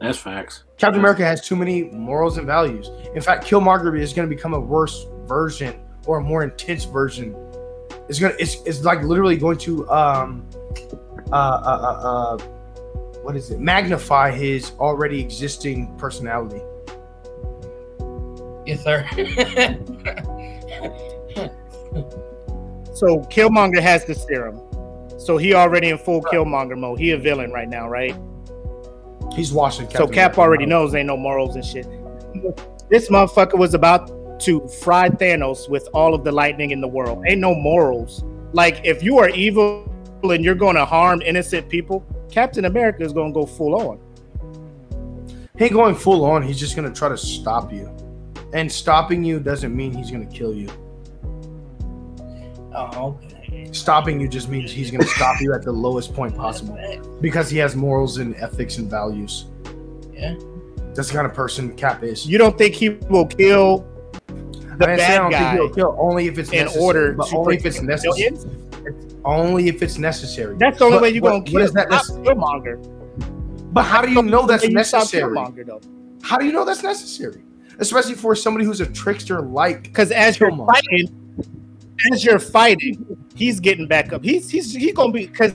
That's 0.00 0.18
facts. 0.18 0.64
Captain 0.78 0.98
America 1.00 1.24
has 1.24 1.46
too 1.46 1.54
many 1.54 1.84
morals 1.84 2.36
and 2.36 2.46
values. 2.46 2.90
In 3.14 3.20
fact, 3.20 3.44
Killmonger 3.44 3.98
is 3.98 4.12
going 4.12 4.28
to 4.28 4.34
become 4.34 4.52
a 4.52 4.60
worse 4.60 5.06
version 5.26 5.80
or 6.06 6.18
a 6.18 6.20
more 6.20 6.42
intense 6.42 6.84
version. 6.84 7.36
It's 8.08 8.18
gonna. 8.18 8.34
It's, 8.38 8.56
it's 8.66 8.82
like 8.82 9.02
literally 9.02 9.36
going 9.36 9.58
to 9.58 9.88
um 9.90 10.44
uh, 11.30 11.34
uh 11.34 11.98
uh 12.02 12.36
uh 12.36 12.38
what 13.22 13.36
is 13.36 13.52
it? 13.52 13.60
Magnify 13.60 14.32
his 14.32 14.72
already 14.80 15.20
existing 15.20 15.96
personality. 15.96 16.60
Yes, 18.66 18.82
sir. 18.82 19.06
So 23.02 23.18
Killmonger 23.22 23.80
has 23.80 24.04
the 24.04 24.14
serum. 24.14 24.60
So 25.18 25.36
he 25.36 25.54
already 25.54 25.88
in 25.88 25.98
full 25.98 26.22
Killmonger 26.22 26.78
mode. 26.78 27.00
He 27.00 27.10
a 27.10 27.18
villain 27.18 27.50
right 27.50 27.68
now, 27.68 27.88
right? 27.88 28.14
He's 29.34 29.52
washing. 29.52 29.88
Cap. 29.88 29.96
So 29.96 30.06
Cap 30.06 30.38
already 30.38 30.66
knows 30.66 30.94
ain't 30.94 31.08
no 31.08 31.16
morals 31.16 31.56
and 31.56 31.64
shit. 31.64 31.84
This 32.88 33.08
motherfucker 33.08 33.58
was 33.58 33.74
about 33.74 34.40
to 34.42 34.68
fry 34.68 35.08
Thanos 35.08 35.68
with 35.68 35.88
all 35.92 36.14
of 36.14 36.22
the 36.22 36.30
lightning 36.30 36.70
in 36.70 36.80
the 36.80 36.86
world. 36.86 37.24
Ain't 37.26 37.40
no 37.40 37.56
morals. 37.56 38.22
Like 38.52 38.80
if 38.84 39.02
you 39.02 39.18
are 39.18 39.30
evil 39.30 39.92
and 40.22 40.44
you're 40.44 40.54
going 40.54 40.76
to 40.76 40.84
harm 40.84 41.22
innocent 41.22 41.68
people, 41.68 42.06
Captain 42.30 42.66
America 42.66 43.02
is 43.02 43.12
going 43.12 43.34
to 43.34 43.40
go 43.40 43.46
full 43.46 43.74
on. 43.74 43.98
He 45.58 45.64
ain't 45.64 45.74
going 45.74 45.96
full 45.96 46.24
on. 46.24 46.42
He's 46.42 46.60
just 46.60 46.76
gonna 46.76 46.94
try 46.94 47.08
to 47.08 47.18
stop 47.18 47.72
you, 47.72 47.90
and 48.54 48.70
stopping 48.70 49.24
you 49.24 49.40
doesn't 49.40 49.76
mean 49.76 49.92
he's 49.92 50.10
gonna 50.10 50.24
kill 50.24 50.54
you. 50.54 50.68
Oh, 52.74 53.18
okay. 53.24 53.68
Stopping 53.72 54.20
you 54.20 54.28
just 54.28 54.48
means 54.48 54.70
he's 54.72 54.90
gonna 54.90 55.06
stop 55.06 55.40
you 55.40 55.52
at 55.54 55.62
the 55.62 55.72
lowest 55.72 56.14
point 56.14 56.36
possible. 56.36 56.78
because 57.20 57.48
he 57.50 57.58
has 57.58 57.74
morals 57.76 58.18
and 58.18 58.34
ethics 58.36 58.78
and 58.78 58.90
values. 58.90 59.46
Yeah. 60.12 60.34
That's 60.94 61.08
the 61.08 61.14
kind 61.14 61.26
of 61.26 61.32
person 61.34 61.74
Cap 61.76 62.02
is. 62.02 62.26
You 62.26 62.38
don't 62.38 62.56
think 62.58 62.74
he 62.74 62.90
will 62.90 63.26
kill 63.26 63.86
the 64.28 64.34
I 64.34 64.76
didn't 64.76 64.82
I 64.82 64.96
bad 64.96 65.18
don't 65.18 65.30
think 65.30 65.42
guy 65.42 65.54
he'll 65.54 65.70
kill 65.70 65.96
only 65.98 66.26
if 66.28 66.38
it's 66.38 66.50
in 66.50 66.58
necessary, 66.64 66.84
order 66.84 67.12
but 67.14 67.26
to 67.28 67.36
only 67.36 67.56
if 67.56 67.66
it's 67.66 67.80
necessary. 67.82 68.30
millions? 68.30 68.46
Only 69.24 69.68
if 69.68 69.82
it's 69.82 69.98
necessary. 69.98 70.56
That's 70.58 70.78
the 70.78 70.84
only 70.86 70.96
But 70.96 71.02
way 71.02 71.10
you're 71.10 71.22
what- 71.22 71.30
going 71.30 71.44
to 71.44 71.50
kill 71.52 71.60
is 71.62 71.72
that 71.72 71.88
not 71.90 72.04
necess- 72.04 72.24
Killmonger. 72.24 73.72
But 73.72 73.84
how 73.84 74.02
do 74.02 74.10
you 74.10 74.22
know 74.22 74.46
that's 74.46 74.64
You 74.64 74.70
necessary? 74.70 75.36
How 76.22 76.36
do 76.38 76.44
you 76.46 76.52
know 76.52 76.64
that's 76.64 76.82
necessary? 76.82 77.42
Especially 77.78 78.14
for 78.14 78.34
somebody 78.34 78.64
who's 78.66 78.80
a 78.80 78.86
trickster 78.86 79.40
like 79.40 79.84
Because 79.84 80.10
as 80.10 80.38
you're 80.38 80.50
Killmonger. 80.50 80.66
fighting, 80.74 81.21
as 82.12 82.24
you're 82.24 82.38
fighting, 82.38 83.16
he's 83.34 83.60
getting 83.60 83.86
back 83.86 84.12
up. 84.12 84.24
He's 84.24 84.50
he's 84.50 84.74
he's 84.74 84.92
gonna 84.92 85.12
be 85.12 85.26
because 85.26 85.54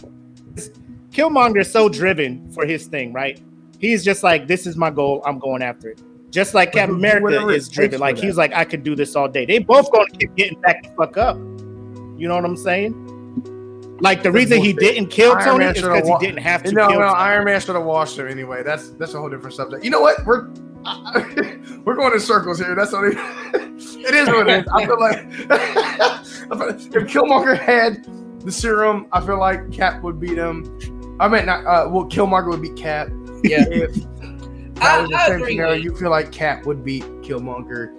Killmonger 1.12 1.62
is 1.62 1.72
so 1.72 1.90
driven 1.90 2.52
for 2.52 2.66
his 2.66 2.88
thing, 2.88 3.14
right? 3.14 3.42
He's 3.80 4.04
just 4.04 4.24
like, 4.24 4.48
this 4.48 4.66
is 4.66 4.76
my 4.76 4.90
goal. 4.90 5.22
I'm 5.26 5.40
going 5.40 5.62
after 5.62 5.90
it. 5.90 6.02
Just 6.32 6.54
like 6.54 6.74
Captain 6.74 6.96
America 6.96 7.48
is 7.50 7.70
driven. 7.70 8.00
Like 8.00 8.18
he's 8.18 8.38
like, 8.38 8.54
I 8.54 8.66
could 8.66 8.84
do 8.84 8.96
this 8.96 9.16
all 9.16 9.28
day. 9.28 9.46
They 9.46 9.60
both 9.60 9.92
gonna 9.92 10.10
keep 10.10 10.36
getting 10.36 10.60
back 10.62 10.84
the 10.84 10.90
fuck 10.90 11.18
up. 11.18 11.38
You 11.38 12.28
know 12.28 12.36
what 12.36 12.46
I'm 12.46 12.58
saying? 12.58 13.98
Like 14.00 14.24
the 14.24 14.32
reason 14.32 14.62
he 14.62 14.74
didn't 14.74 15.08
kill 15.08 15.34
Iron 15.34 15.44
Tony 15.44 15.66
Man 15.66 15.76
is 15.76 15.82
because 15.82 16.08
he 16.08 16.18
didn't 16.20 16.44
have 16.44 16.64
to 16.64 16.72
no, 16.72 16.88
kill 16.88 17.00
no, 17.00 17.08
Tony. 17.08 17.20
Iron 17.20 17.46
Man 17.46 17.60
should 17.60 17.76
have 17.76 17.86
washed 17.86 18.20
him 18.20 18.28
anyway. 18.28 18.62
That's 18.64 18.90
that's 18.92 19.14
a 19.14 19.20
whole 19.20 19.30
different 19.30 19.56
subject. 19.56 19.84
You 19.84 19.90
know 19.90 20.02
what? 20.02 20.24
We're 20.26 20.50
we're 21.84 21.96
going 21.96 22.14
in 22.14 22.20
circles 22.20 22.60
here. 22.60 22.76
That's 22.76 22.92
what 22.92 23.06
it, 23.14 23.18
is. 23.18 24.28
What 24.28 24.48
it 24.48 24.60
is. 24.60 24.68
I 24.72 24.86
feel 24.86 25.00
like 25.00 25.26
I 25.52 25.74
feel 25.74 25.82
like 25.82 25.87
if 26.52 27.12
Killmonger 27.12 27.58
had 27.58 28.06
the 28.42 28.52
serum, 28.52 29.08
I 29.12 29.22
feel 29.22 29.40
like 29.40 29.72
Cap 29.72 30.02
would 30.04 30.20
beat 30.20 30.38
him. 30.38 31.18
I 31.20 31.28
mean, 31.28 31.46
not 31.48 31.66
uh, 31.66 31.90
well, 31.90 32.06
Killmonger 32.06 32.50
would 32.50 32.62
beat 32.62 32.76
Cap. 32.76 33.10
Yeah. 33.44 33.66
If 33.70 33.94
that 33.96 34.82
I- 34.82 35.02
was 35.02 35.10
the 35.10 35.16
I 35.16 35.28
same 35.28 35.46
scenario, 35.46 35.74
you 35.76 35.96
feel 35.96 36.10
like 36.12 36.32
Cap 36.32 36.66
would 36.66 36.84
beat 36.84 37.04
Killmonger. 37.22 37.94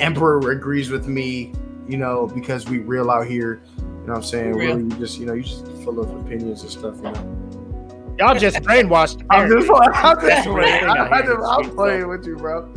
Emperor 0.00 0.50
agrees 0.50 0.90
with 0.90 1.06
me, 1.06 1.52
you 1.88 1.96
know, 1.96 2.26
because 2.26 2.68
we 2.68 2.78
real 2.78 3.10
out 3.10 3.26
here. 3.26 3.62
You 3.78 3.84
know 4.08 4.14
what 4.14 4.16
I'm 4.16 4.22
saying? 4.24 4.52
Real. 4.54 4.76
Really, 4.76 4.82
you 4.94 4.98
just, 4.98 5.18
you 5.18 5.26
know, 5.26 5.32
you 5.34 5.42
just 5.44 5.66
full 5.84 6.00
of 6.00 6.10
opinions 6.26 6.62
and 6.62 6.70
stuff, 6.70 6.96
you 6.96 7.02
know. 7.04 7.43
Y'all 8.18 8.38
just 8.38 8.56
brainwashed. 8.58 9.24
I'm 9.30 9.48
just, 9.50 9.68
I'm 9.70 10.20
just 10.20 10.46
playing. 10.48 10.84
I 10.84 11.08
I'm, 11.08 11.24
just, 11.26 11.42
I'm 11.42 11.70
playing 11.74 12.08
with 12.08 12.26
you, 12.26 12.36
bro. 12.36 12.68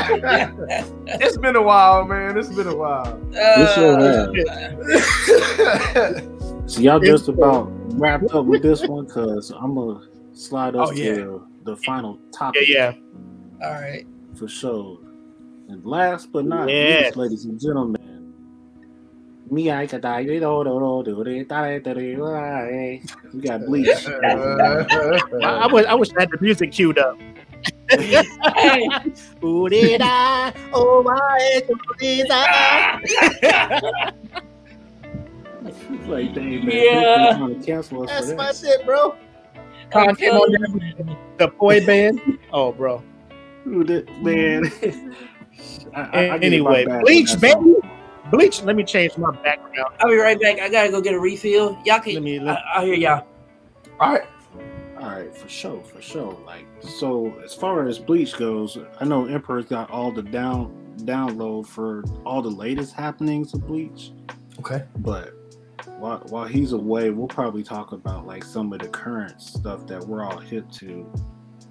It's 0.00 1.36
been 1.38 1.56
a 1.56 1.62
while, 1.62 2.04
man. 2.04 2.36
It's 2.36 2.48
been 2.48 2.66
a 2.68 2.76
while. 2.76 3.18
This 3.30 3.74
sure 3.74 3.98
Uh, 3.98 4.32
So 6.68 6.80
y'all 6.82 7.00
just 7.00 7.28
about 7.28 7.68
wrapped 7.98 8.30
up 8.34 8.44
with 8.44 8.62
this 8.62 8.86
one 8.86 9.06
because 9.06 9.50
I'm 9.50 9.74
gonna 9.74 10.00
slide 10.34 10.76
us 10.76 10.90
Oh, 10.90 10.92
yeah. 10.92 11.14
to 11.14 11.46
the 11.64 11.76
final 11.78 12.18
Yeah, 12.20 12.38
topic 12.38 12.68
yeah. 12.68 12.92
all 13.62 13.72
right. 13.72 14.06
for 14.38 14.48
sure. 14.48 14.98
And 15.68 15.82
last 15.84 16.30
but 16.30 16.44
not 16.44 16.68
Yeah. 16.68 17.04
least, 17.04 17.16
ladies 17.16 17.44
and 17.46 17.58
gentlemen, 17.58 17.97
me 19.50 19.70
I 19.70 19.86
could 19.86 20.02
die. 20.02 20.20
You 20.20 20.40
got 23.42 23.64
bleach. 23.66 24.06
I, 25.42 25.68
wish 25.70 25.86
I 25.86 25.94
wish 25.94 26.10
had 26.18 26.30
the 26.30 26.38
music 26.40 26.72
queued 26.72 26.98
up. 26.98 27.18
Ooh, 29.44 29.68
did 29.68 30.00
I? 30.02 30.52
Oh 30.72 31.02
my, 31.02 31.62
did 31.98 32.26
I? 32.30 33.00
like, 36.06 36.34
man, 36.34 36.62
yeah. 36.62 37.48
That's 38.06 38.32
my 38.32 38.52
shit, 38.52 38.84
bro. 38.84 39.16
Content 39.90 40.32
on 40.32 40.52
that. 40.52 41.16
The 41.38 41.48
boy 41.48 41.84
band. 41.84 42.20
Oh, 42.52 42.72
bro. 42.72 43.02
Ooh, 43.66 43.84
that, 43.84 44.08
man. 44.22 44.70
I, 45.94 46.00
I, 46.00 46.26
I 46.26 46.38
anyway, 46.38 46.84
bleach, 47.02 47.40
baby. 47.40 47.76
Bleach. 48.30 48.62
Let 48.62 48.76
me 48.76 48.84
change 48.84 49.16
my 49.16 49.30
background. 49.30 49.94
I'll 50.00 50.08
be 50.08 50.16
right 50.16 50.40
back. 50.40 50.58
I 50.60 50.68
gotta 50.68 50.90
go 50.90 51.00
get 51.00 51.14
a 51.14 51.20
refill. 51.20 51.78
Y'all 51.84 52.00
can. 52.00 52.14
Let 52.14 52.14
can. 52.14 52.24
me. 52.24 52.38
I, 52.38 52.42
Let, 52.42 52.58
I'll 52.74 52.84
hear 52.84 52.94
y'all. 52.94 53.26
All 54.00 54.12
right. 54.12 54.28
All 55.00 55.10
right, 55.10 55.34
for 55.36 55.48
sure, 55.48 55.80
for 55.84 56.02
sure. 56.02 56.36
Like, 56.44 56.66
so 56.80 57.32
as 57.44 57.54
far 57.54 57.86
as 57.86 58.00
Bleach 58.00 58.36
goes, 58.36 58.76
I 59.00 59.04
know 59.04 59.26
Emperor's 59.26 59.66
got 59.66 59.90
all 59.90 60.10
the 60.10 60.22
down 60.22 60.74
download 60.98 61.66
for 61.66 62.02
all 62.26 62.42
the 62.42 62.50
latest 62.50 62.94
happenings 62.94 63.54
of 63.54 63.64
Bleach, 63.64 64.10
Okay. 64.58 64.82
but 64.98 65.34
while 65.98 66.18
while 66.30 66.46
he's 66.46 66.72
away, 66.72 67.10
we'll 67.10 67.28
probably 67.28 67.62
talk 67.62 67.92
about 67.92 68.26
like 68.26 68.42
some 68.42 68.72
of 68.72 68.80
the 68.80 68.88
current 68.88 69.40
stuff 69.40 69.86
that 69.86 70.04
we're 70.04 70.24
all 70.24 70.38
hip 70.38 70.68
to, 70.72 71.08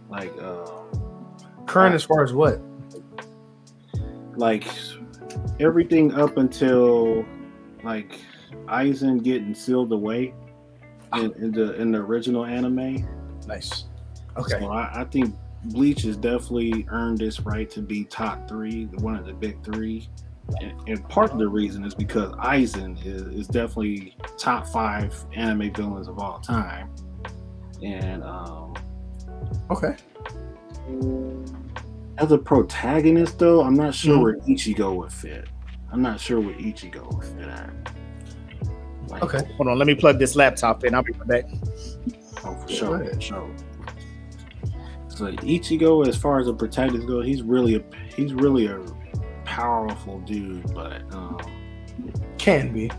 like 0.09 0.31
uh, 0.41 0.65
Current 1.65 1.93
as 1.95 2.03
far 2.05 2.23
as 2.23 2.31
what? 2.31 2.61
like 4.38 4.65
everything 5.59 6.13
up 6.13 6.37
until 6.37 7.25
like 7.83 8.19
Aizen 8.67 9.23
getting 9.23 9.53
sealed 9.53 9.91
away 9.91 10.33
in, 11.13 11.33
in 11.33 11.51
the 11.51 11.73
in 11.75 11.91
the 11.91 11.99
original 11.99 12.45
anime. 12.45 13.07
Nice. 13.47 13.85
Okay. 14.37 14.59
So 14.59 14.67
I, 14.67 15.01
I 15.01 15.03
think 15.05 15.35
Bleach 15.65 16.03
has 16.03 16.17
definitely 16.17 16.85
earned 16.89 17.17
this 17.17 17.39
right 17.39 17.69
to 17.71 17.81
be 17.81 18.03
top 18.05 18.47
three, 18.47 18.85
one 18.99 19.15
of 19.15 19.25
the 19.25 19.33
big 19.33 19.63
three. 19.63 20.09
And, 20.61 20.73
and 20.87 21.09
part 21.09 21.31
of 21.31 21.39
the 21.39 21.47
reason 21.47 21.83
is 21.83 21.93
because 21.93 22.31
Aizen 22.35 23.05
is, 23.05 23.23
is 23.23 23.47
definitely 23.47 24.15
top 24.37 24.65
five 24.67 25.13
anime 25.35 25.73
villains 25.73 26.07
of 26.07 26.19
all 26.19 26.39
time. 26.39 26.89
And 27.83 28.23
um, 28.23 28.73
Okay. 29.69 29.95
As 32.18 32.31
a 32.31 32.38
protagonist, 32.38 33.39
though, 33.39 33.61
I'm 33.61 33.76
not 33.76 33.94
sure 33.94 34.18
Mhm. 34.18 34.22
where 34.23 34.35
Ichigo 34.39 34.95
would 34.95 35.11
fit. 35.11 35.48
I'm 35.91 36.02
not 36.02 36.19
sure 36.19 36.39
where 36.39 36.56
Ichigo 36.56 37.14
would 37.15 37.26
fit 37.26 37.48
at. 37.48 37.72
Like, 39.10 39.23
Okay. 39.23 39.48
Hold 39.56 39.69
on, 39.69 39.77
let 39.77 39.88
me 39.88 39.95
plug 39.95 40.19
this 40.19 40.35
laptop 40.35 40.84
in. 40.84 40.94
I'll 40.94 41.03
be 41.03 41.14
right 41.14 41.27
back. 41.27 41.45
Oh, 42.44 42.53
for 42.56 42.68
sure, 42.69 42.98
go 42.99 43.14
for 43.14 43.22
sure. 43.22 43.49
So 45.07 45.31
Ichigo, 45.31 46.06
as 46.07 46.15
far 46.18 46.39
as 46.39 46.48
a 46.48 46.53
protagonist 46.53 47.07
goes, 47.07 47.26
he's 47.26 47.41
really 47.41 47.76
a 47.76 47.84
he's 48.15 48.34
really 48.34 48.68
a 48.68 48.80
powerful 49.45 50.19
dude, 50.22 50.72
but 50.73 51.02
um, 51.14 51.38
Can 52.38 52.72
be. 52.73 52.91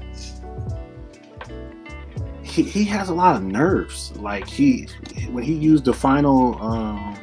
he, 2.43 2.63
he 2.63 2.85
has 2.85 3.09
a 3.11 3.15
lot 3.15 3.37
of 3.37 3.43
nerves. 3.45 4.13
Like 4.17 4.49
he 4.49 4.89
when 5.31 5.45
he 5.45 5.53
used 5.55 5.85
the 5.85 5.93
final 5.93 6.61
um, 6.63 7.17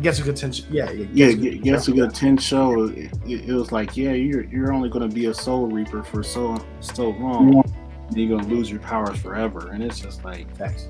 Getsuga 0.00 0.32
Tensho. 0.32 0.64
Yeah. 0.70 0.90
yeah 0.90 1.32
gets 1.32 1.86
a 1.88 1.92
good- 1.92 2.10
Getsuga 2.10 2.12
Tensho. 2.12 2.96
It, 2.96 3.12
it, 3.30 3.48
it 3.50 3.52
was 3.54 3.72
like 3.72 3.96
yeah 3.96 4.12
you're 4.12 4.44
you're 4.44 4.72
only 4.72 4.88
going 4.88 5.08
to 5.08 5.14
be 5.14 5.26
a 5.26 5.34
soul 5.34 5.66
reaper 5.66 6.02
for 6.02 6.22
so 6.22 6.56
so 6.80 7.10
long. 7.10 7.62
And 8.08 8.16
you're 8.18 8.36
gonna 8.38 8.48
lose 8.48 8.70
your 8.70 8.80
powers 8.80 9.18
forever, 9.18 9.70
and 9.72 9.82
it's 9.82 9.98
just 10.00 10.22
like, 10.24 10.54
Facts. 10.56 10.88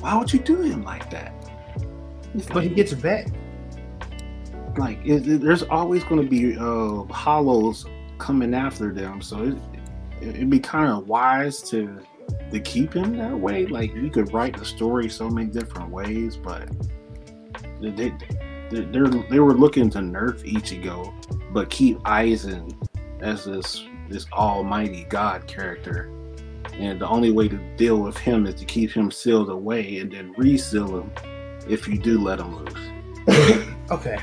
why 0.00 0.16
would 0.16 0.32
you 0.32 0.38
do 0.38 0.60
him 0.60 0.84
like 0.84 1.10
that? 1.10 1.32
It's 2.34 2.46
But 2.46 2.62
he 2.62 2.68
gets 2.68 2.92
it 2.92 3.02
back. 3.02 3.26
like 4.78 4.98
it, 5.04 5.26
it- 5.26 5.40
there's 5.40 5.62
always 5.64 6.04
going 6.04 6.22
to 6.22 6.28
be 6.28 6.56
uh 6.56 7.02
hollows 7.12 7.86
coming 8.18 8.54
after 8.54 8.92
them 8.92 9.20
so 9.20 9.42
it, 9.42 9.54
it, 10.20 10.28
it'd 10.36 10.48
be 10.50 10.60
kind 10.60 10.88
of 10.90 11.08
wise 11.08 11.60
to 11.70 12.00
to 12.52 12.60
keep 12.60 12.94
him 12.94 13.16
that 13.18 13.36
way 13.36 13.66
like 13.66 13.92
you 13.94 14.08
could 14.08 14.32
write 14.32 14.56
the 14.56 14.64
story 14.64 15.08
so 15.08 15.28
many 15.28 15.48
different 15.50 15.90
ways 15.90 16.36
but 16.36 16.68
they 17.90 18.10
they, 18.70 18.84
they're, 18.86 19.06
they 19.06 19.40
were 19.40 19.54
looking 19.54 19.90
to 19.90 19.98
nerf 19.98 20.42
ichigo 20.50 21.12
but 21.52 21.68
keep 21.70 21.98
aizen 22.00 22.74
as 23.20 23.44
this 23.44 23.84
this 24.08 24.26
almighty 24.32 25.04
god 25.04 25.46
character 25.46 26.10
and 26.74 27.00
the 27.00 27.06
only 27.06 27.30
way 27.30 27.48
to 27.48 27.58
deal 27.76 27.98
with 27.98 28.16
him 28.16 28.46
is 28.46 28.54
to 28.54 28.64
keep 28.64 28.90
him 28.90 29.10
sealed 29.10 29.50
away 29.50 29.98
and 29.98 30.12
then 30.12 30.32
reseal 30.38 31.00
him 31.00 31.10
if 31.68 31.86
you 31.86 31.98
do 31.98 32.18
let 32.18 32.40
him 32.40 32.56
loose 32.56 32.82
Okay. 33.90 34.18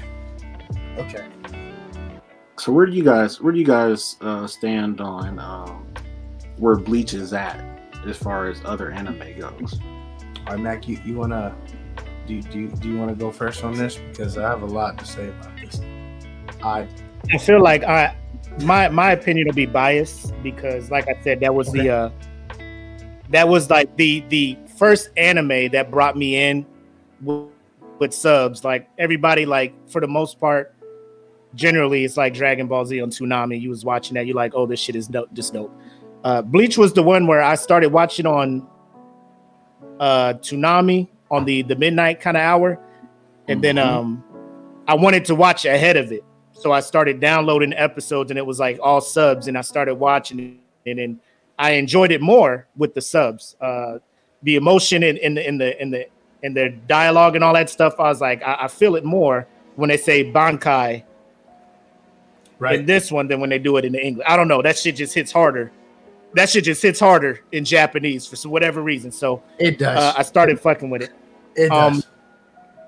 Okay. 0.98 1.26
So 2.58 2.72
where 2.72 2.86
do 2.86 2.92
you 2.92 3.04
guys 3.04 3.40
where 3.40 3.54
do 3.54 3.60
you 3.60 3.66
guys 3.66 4.16
uh, 4.22 4.48
stand 4.48 5.00
on 5.00 5.38
um, 5.38 5.86
where 6.58 6.76
Bleach 6.76 7.14
is 7.14 7.34
at 7.34 7.64
as 8.08 8.18
far 8.18 8.48
as 8.50 8.62
other 8.66 8.92
anime 8.92 9.40
goes? 9.40 9.80
All 10.48 10.56
right, 10.56 10.60
Mac. 10.60 10.88
You, 10.88 11.00
you 11.06 11.16
wanna 11.16 11.56
do 12.30 12.36
you- 12.36 12.42
do 12.44 12.60
you, 12.60 12.68
do 12.68 12.90
you 12.90 12.98
want 12.98 13.10
to 13.10 13.16
go 13.16 13.32
first 13.32 13.64
on 13.64 13.74
this 13.74 13.98
because 13.98 14.38
I 14.38 14.44
have 14.48 14.62
a 14.62 14.66
lot 14.68 14.98
to 15.00 15.06
say 15.06 15.30
about 15.30 15.52
this. 15.58 15.82
I 16.64 16.88
I 17.34 17.38
feel 17.40 17.62
like 17.62 17.84
I 17.84 18.16
my 18.64 18.88
my 18.90 19.12
opinion 19.12 19.48
will 19.48 19.56
be 19.56 19.66
biased 19.66 20.34
because 20.44 20.92
like 20.92 21.08
I 21.08 21.20
said, 21.24 21.40
that 21.40 21.54
was 21.56 21.72
the 21.72 21.90
uh 21.90 22.10
that 23.32 23.48
was 23.48 23.70
like 23.70 23.96
the 23.98 24.24
the 24.30 24.58
first 24.78 25.10
anime 25.18 25.70
that 25.72 25.90
brought 25.90 26.16
me 26.16 26.36
in 26.36 26.66
with, 27.22 27.48
with 27.98 28.14
subs. 28.14 28.64
Like 28.64 28.88
everybody, 29.00 29.46
like 29.48 29.74
for 29.90 30.00
the 30.00 30.08
most 30.08 30.40
part, 30.40 30.76
generally 31.56 32.04
it's 32.06 32.16
like 32.18 32.34
Dragon 32.36 32.68
Ball 32.68 32.86
Z 32.86 33.02
on 33.02 33.10
Toonami. 33.10 33.60
You 33.60 33.70
was 33.70 33.84
watching 33.84 34.14
that, 34.16 34.28
you're 34.28 34.36
like, 34.36 34.54
oh, 34.56 34.66
this 34.68 34.80
shit 34.80 34.96
is 34.96 35.08
dope, 35.08 35.30
this 35.34 35.50
dope. 35.50 35.72
Uh, 36.24 36.42
Bleach 36.44 36.78
was 36.78 36.94
the 36.94 37.02
one 37.04 37.26
where 37.28 37.42
I 37.42 37.56
started 37.56 37.92
watching 37.92 38.28
on 38.28 38.68
uh 40.00 40.34
Toonami 40.36 41.08
on 41.32 41.46
the 41.46 41.62
the 41.64 41.76
midnight 41.76 42.20
kind 42.22 42.38
of 42.38 42.42
hour, 42.42 42.80
and 43.48 43.62
then 43.62 43.76
Mhm. 43.76 43.86
um 43.86 44.24
I 44.88 44.96
wanted 44.96 45.26
to 45.26 45.36
watch 45.36 45.66
ahead 45.66 45.98
of 45.98 46.12
it, 46.12 46.24
so 46.52 46.72
I 46.72 46.80
started 46.80 47.20
downloading 47.20 47.74
episodes, 47.74 48.32
and 48.32 48.38
it 48.38 48.46
was 48.46 48.60
like 48.60 48.80
all 48.82 49.02
subs, 49.02 49.48
and 49.48 49.58
I 49.58 49.62
started 49.62 49.96
watching 49.96 50.60
it, 50.86 50.98
and 50.98 51.20
I 51.60 51.72
enjoyed 51.72 52.12
it 52.12 52.22
more 52.22 52.66
with 52.76 52.94
the 52.96 53.02
subs. 53.02 53.56
Uh, 53.62 54.00
the 54.44 54.56
emotion 54.56 55.04
in, 55.04 55.18
in 55.18 55.36
the 55.36 55.48
in 55.48 55.58
the 55.58 55.82
in 55.82 55.92
the 55.92 56.08
in 56.42 56.54
their 56.54 56.70
dialogue 56.70 57.36
and 57.36 57.44
all 57.44 57.54
that 57.54 57.70
stuff. 57.70 57.96
I 58.00 58.04
was 58.04 58.22
like, 58.22 58.42
I, 58.42 58.58
I 58.62 58.68
feel 58.68 58.96
it 58.96 59.04
more 59.04 59.46
when 59.76 59.90
they 59.90 59.98
say 59.98 60.24
Bankai 60.24 61.04
right. 62.60 62.80
in 62.80 62.86
this 62.86 63.12
one 63.12 63.28
than 63.28 63.40
when 63.42 63.50
they 63.50 63.60
do 63.60 63.76
it 63.78 63.86
in 63.86 63.92
the 63.94 64.02
English. 64.04 64.26
I 64.28 64.38
don't 64.38 64.48
know. 64.48 64.62
That 64.62 64.78
shit 64.78 64.96
just 64.96 65.14
hits 65.14 65.32
harder. 65.32 65.72
That 66.36 66.50
shit 66.50 66.64
just 66.66 66.82
hits 66.82 67.00
harder 67.00 67.40
in 67.52 67.64
Japanese 67.66 68.26
for 68.28 68.36
some- 68.36 68.52
whatever 68.52 68.82
reason. 68.84 69.12
So 69.12 69.42
it 69.58 69.80
does. 69.80 69.98
uh, 69.98 70.14
I 70.18 70.22
started 70.24 70.60
fucking 70.60 70.90
with 70.90 71.04
it. 71.04 71.12
it 71.56 71.72
um, 71.72 71.94
does. 71.96 72.08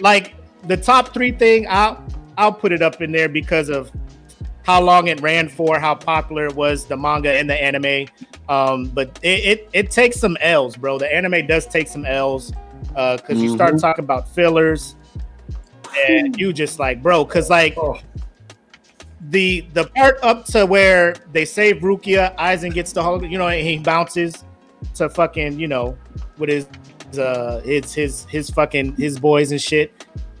like 0.00 0.34
the 0.66 0.76
top 0.76 1.12
three 1.14 1.30
thing 1.32 1.66
i'll 1.68 2.02
i'll 2.38 2.52
put 2.52 2.72
it 2.72 2.82
up 2.82 3.00
in 3.02 3.12
there 3.12 3.28
because 3.28 3.68
of 3.68 3.90
how 4.64 4.80
long 4.82 5.06
it 5.08 5.20
ran 5.20 5.48
for 5.48 5.78
how 5.78 5.94
popular 5.94 6.46
it 6.46 6.54
was 6.54 6.86
the 6.86 6.96
manga 6.96 7.32
and 7.32 7.48
the 7.48 7.62
anime 7.62 8.06
um 8.48 8.86
but 8.86 9.18
it 9.22 9.44
it, 9.44 9.68
it 9.72 9.90
takes 9.90 10.18
some 10.18 10.36
l's 10.40 10.76
bro 10.76 10.98
the 10.98 11.12
anime 11.14 11.46
does 11.46 11.66
take 11.66 11.86
some 11.88 12.04
l's 12.06 12.52
uh 12.96 13.16
because 13.18 13.40
you 13.42 13.50
start 13.54 13.74
Mhm. 13.74 13.80
talking 13.80 14.04
about 14.04 14.28
fillers 14.28 14.95
and 16.08 16.38
you 16.38 16.52
just 16.52 16.78
like 16.78 17.02
bro 17.02 17.24
because 17.24 17.50
like 17.50 17.74
Oh. 17.78 17.98
the 19.30 19.66
the 19.72 19.84
part 19.88 20.18
up 20.22 20.44
to 20.46 20.64
where 20.66 21.14
they 21.32 21.44
save 21.44 21.76
Rukia, 21.76 22.36
Aizen 22.36 22.72
gets 22.72 22.92
the 22.92 23.02
whole, 23.02 23.24
you 23.24 23.38
know, 23.38 23.48
and 23.48 23.66
he 23.66 23.78
bounces 23.78 24.44
to 24.94 25.08
fucking, 25.08 25.58
you 25.58 25.68
know, 25.68 25.96
with 26.38 26.50
his 26.50 26.66
uh 27.18 27.60
it's 27.64 27.92
his 27.94 28.24
his 28.26 28.50
fucking 28.50 28.94
his 28.96 29.18
boys 29.18 29.52
and 29.52 29.60
shit. 29.60 29.92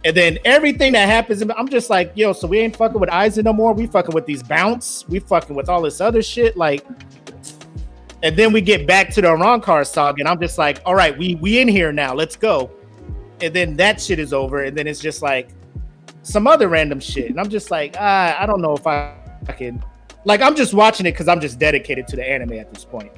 And 0.04 0.16
then 0.16 0.38
everything 0.44 0.92
that 0.92 1.08
happens, 1.08 1.42
I'm 1.56 1.68
just 1.68 1.90
like, 1.90 2.12
yo, 2.14 2.32
so 2.32 2.46
we 2.46 2.60
ain't 2.60 2.76
fucking 2.76 3.00
with 3.00 3.10
Aizen 3.10 3.42
no 3.44 3.52
more. 3.52 3.72
We 3.72 3.86
fucking 3.88 4.14
with 4.14 4.24
these 4.24 4.42
bounce. 4.42 5.04
We 5.08 5.18
fucking 5.18 5.56
with 5.56 5.68
all 5.68 5.82
this 5.82 6.00
other 6.00 6.22
shit. 6.22 6.56
Like, 6.56 6.86
and 8.22 8.36
then 8.36 8.52
we 8.52 8.60
get 8.60 8.86
back 8.86 9.10
to 9.14 9.20
the 9.20 9.26
Arrancar 9.28 9.84
saga, 9.84 10.20
and 10.20 10.28
I'm 10.28 10.40
just 10.40 10.58
like, 10.58 10.80
all 10.86 10.94
right, 10.94 11.16
we 11.16 11.34
we 11.36 11.58
in 11.58 11.66
here 11.66 11.90
now. 11.92 12.14
Let's 12.14 12.36
go. 12.36 12.70
And 13.40 13.52
then 13.54 13.76
that 13.76 14.00
shit 14.00 14.18
is 14.18 14.32
over, 14.32 14.64
and 14.64 14.76
then 14.76 14.86
it's 14.86 15.00
just 15.00 15.20
like 15.22 15.50
some 16.22 16.46
other 16.46 16.68
random 16.68 17.00
shit. 17.00 17.30
And 17.30 17.38
I'm 17.38 17.48
just 17.50 17.70
like, 17.70 17.94
ah, 17.98 18.36
I 18.40 18.46
don't 18.46 18.60
know 18.62 18.74
if 18.74 18.86
I, 18.86 19.14
I 19.48 19.52
can. 19.52 19.82
Like, 20.24 20.40
I'm 20.40 20.56
just 20.56 20.74
watching 20.74 21.06
it 21.06 21.12
because 21.12 21.28
I'm 21.28 21.40
just 21.40 21.58
dedicated 21.58 22.08
to 22.08 22.16
the 22.16 22.28
anime 22.28 22.54
at 22.54 22.72
this 22.72 22.84
point. 22.84 23.12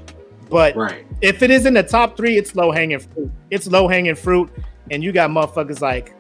But 0.51 0.75
Right. 0.77 1.07
if 1.21 1.43
it 1.43 1.51
is 1.51 1.67
in 1.67 1.75
the 1.75 1.83
top 1.83 2.17
three, 2.17 2.37
it's 2.37 2.55
low 2.57 2.71
hanging 2.71 2.99
fruit. 2.99 3.31
It's 3.51 3.67
low 3.67 3.87
hanging 3.89 4.15
fruit, 4.15 4.51
and 4.91 5.03
you 5.05 5.13
got 5.13 5.31
motherfuckers 5.31 5.81
like 5.81 6.15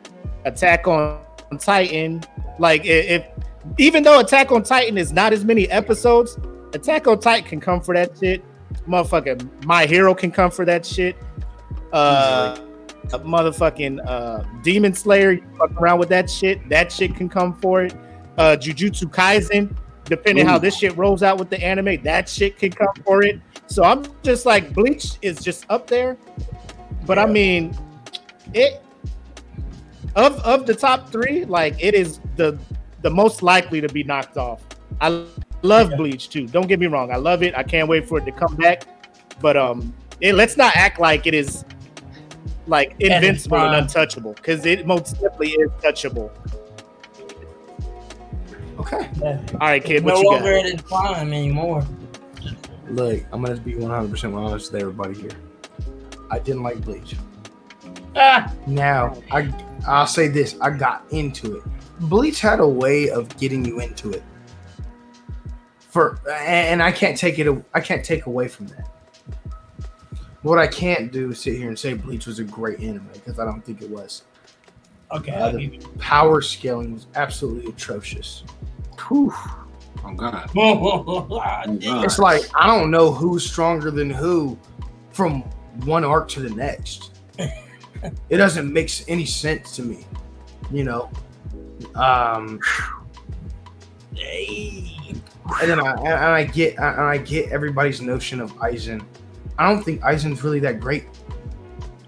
Attack 0.44 0.86
on 0.86 1.18
Titan. 1.58 2.22
Like, 2.58 2.82
i- 2.82 2.84
if 2.84 3.24
even 3.78 4.02
though 4.02 4.20
Attack 4.20 4.50
on 4.52 4.62
Titan 4.62 4.96
is 4.96 5.12
not 5.12 5.32
as 5.32 5.44
many 5.44 5.68
episodes, 5.70 6.38
Attack 6.72 7.06
on 7.06 7.18
Titan 7.20 7.48
can 7.48 7.60
come 7.60 7.80
for 7.80 7.94
that 7.94 8.12
shit. 8.18 8.42
Motherfucker, 8.88 9.46
My 9.66 9.84
Hero 9.86 10.14
can 10.14 10.30
come 10.30 10.50
for 10.50 10.64
that 10.64 10.86
shit. 10.86 11.16
Uh, 11.92 12.56
a 13.12 13.18
motherfucking 13.18 14.06
uh, 14.06 14.44
Demon 14.62 14.94
Slayer, 14.94 15.32
you 15.32 15.44
fuck 15.58 15.72
around 15.80 15.98
with 15.98 16.08
that 16.10 16.28
shit. 16.28 16.68
That 16.68 16.92
shit 16.92 17.14
can 17.14 17.28
come 17.28 17.54
for 17.54 17.84
it. 17.84 17.94
Uh, 18.36 18.56
Jujutsu 18.56 19.04
Kaisen, 19.10 19.74
depending 20.04 20.46
how 20.46 20.58
this 20.58 20.76
shit 20.76 20.96
rolls 20.96 21.22
out 21.22 21.38
with 21.38 21.50
the 21.50 21.62
anime, 21.62 22.02
that 22.04 22.28
shit 22.28 22.58
can 22.58 22.70
come 22.70 22.94
for 23.04 23.22
it. 23.22 23.40
So 23.66 23.84
I'm 23.84 24.04
just 24.22 24.46
like 24.46 24.72
Bleach 24.72 25.18
is 25.22 25.40
just 25.40 25.66
up 25.68 25.86
there, 25.86 26.16
but 27.06 27.18
I 27.18 27.26
mean, 27.26 27.76
it 28.54 28.82
of 30.14 30.40
of 30.40 30.66
the 30.66 30.74
top 30.74 31.10
three, 31.10 31.44
like 31.44 31.74
it 31.82 31.94
is 31.94 32.20
the 32.36 32.58
the 33.02 33.10
most 33.10 33.42
likely 33.42 33.80
to 33.80 33.88
be 33.88 34.02
knocked 34.02 34.36
off. 34.36 34.62
I 35.00 35.24
love 35.62 35.92
Bleach 35.96 36.30
too. 36.30 36.46
Don't 36.46 36.66
get 36.66 36.80
me 36.80 36.86
wrong, 36.86 37.12
I 37.12 37.16
love 37.16 37.42
it. 37.42 37.56
I 37.56 37.62
can't 37.62 37.88
wait 37.88 38.08
for 38.08 38.18
it 38.18 38.24
to 38.24 38.32
come 38.32 38.56
back. 38.56 38.84
But 39.40 39.56
um, 39.56 39.94
it, 40.20 40.34
let's 40.34 40.56
not 40.56 40.76
act 40.76 40.98
like 40.98 41.26
it 41.26 41.34
is 41.34 41.64
like 42.68 42.94
invincible 43.00 43.56
and 43.58 43.72
fine. 43.72 43.82
untouchable 43.82 44.34
because 44.34 44.64
it 44.66 44.86
most 44.86 45.14
definitely 45.14 45.52
is 45.52 45.70
touchable. 45.82 46.30
okay. 48.78 49.08
Yeah. 49.20 49.40
All 49.54 49.58
right, 49.68 49.82
kid, 49.84 50.04
no 50.04 50.14
what 50.14 50.22
you 50.22 50.30
longer 50.30 50.50
got? 50.52 50.66
at 50.66 50.72
its 50.72 50.82
prime 50.82 51.32
anymore. 51.32 51.84
Look, 52.90 53.22
I'm 53.32 53.42
gonna 53.42 53.56
be 53.60 53.74
100 53.74 54.10
percent 54.10 54.34
honest 54.34 54.72
with 54.72 54.80
everybody 54.82 55.14
here. 55.14 55.30
I 56.30 56.38
didn't 56.38 56.62
like 56.62 56.80
Bleach. 56.82 57.16
Ah, 58.16 58.52
Now, 58.66 59.20
I 59.30 59.52
I'll 59.86 60.06
say 60.06 60.28
this: 60.28 60.56
I 60.60 60.70
got 60.70 61.04
into 61.10 61.56
it. 61.56 61.62
Bleach 62.00 62.40
had 62.40 62.60
a 62.60 62.68
way 62.68 63.10
of 63.10 63.34
getting 63.38 63.64
you 63.64 63.80
into 63.80 64.10
it. 64.12 64.22
For 65.90 66.18
and 66.30 66.82
I 66.82 66.92
can't 66.92 67.16
take 67.16 67.38
it. 67.38 67.64
I 67.74 67.80
can't 67.80 68.04
take 68.04 68.26
away 68.26 68.48
from 68.48 68.66
that. 68.68 68.88
What 70.42 70.58
I 70.58 70.66
can't 70.66 71.10
do 71.12 71.30
is 71.30 71.40
sit 71.40 71.56
here 71.56 71.68
and 71.68 71.78
say 71.78 71.94
Bleach 71.94 72.26
was 72.26 72.38
a 72.38 72.44
great 72.44 72.80
anime 72.80 73.08
because 73.12 73.38
I 73.38 73.44
don't 73.44 73.64
think 73.64 73.82
it 73.82 73.90
was. 73.90 74.22
okay. 75.12 75.32
Uh, 75.32 75.52
the 75.52 75.78
power 75.98 76.40
scaling 76.40 76.92
was 76.94 77.06
absolutely 77.14 77.70
atrocious. 77.70 78.44
Whew. 79.08 79.32
Oh 80.04 80.14
God. 80.14 80.50
Oh, 80.56 81.22
God. 81.22 81.78
It's 81.82 82.18
like 82.18 82.42
I 82.54 82.66
don't 82.66 82.90
know 82.90 83.10
who's 83.10 83.48
stronger 83.48 83.90
than 83.90 84.10
who 84.10 84.58
from 85.10 85.42
one 85.84 86.04
arc 86.04 86.28
to 86.30 86.40
the 86.40 86.50
next. 86.50 87.18
it 87.38 88.36
doesn't 88.36 88.72
make 88.72 88.90
any 89.08 89.26
sense 89.26 89.74
to 89.76 89.82
me, 89.82 90.06
you 90.70 90.84
know. 90.84 91.10
Um, 91.94 92.60
and 94.20 95.70
then 95.70 95.80
I 95.80 95.94
and 95.94 96.14
I 96.14 96.44
get 96.44 96.76
and 96.76 97.00
I 97.00 97.18
get 97.18 97.50
everybody's 97.50 98.00
notion 98.00 98.40
of 98.40 98.52
Aizen. 98.56 99.04
I 99.58 99.68
don't 99.68 99.82
think 99.82 100.00
Aizen's 100.02 100.42
really 100.44 100.60
that 100.60 100.80
great. 100.80 101.04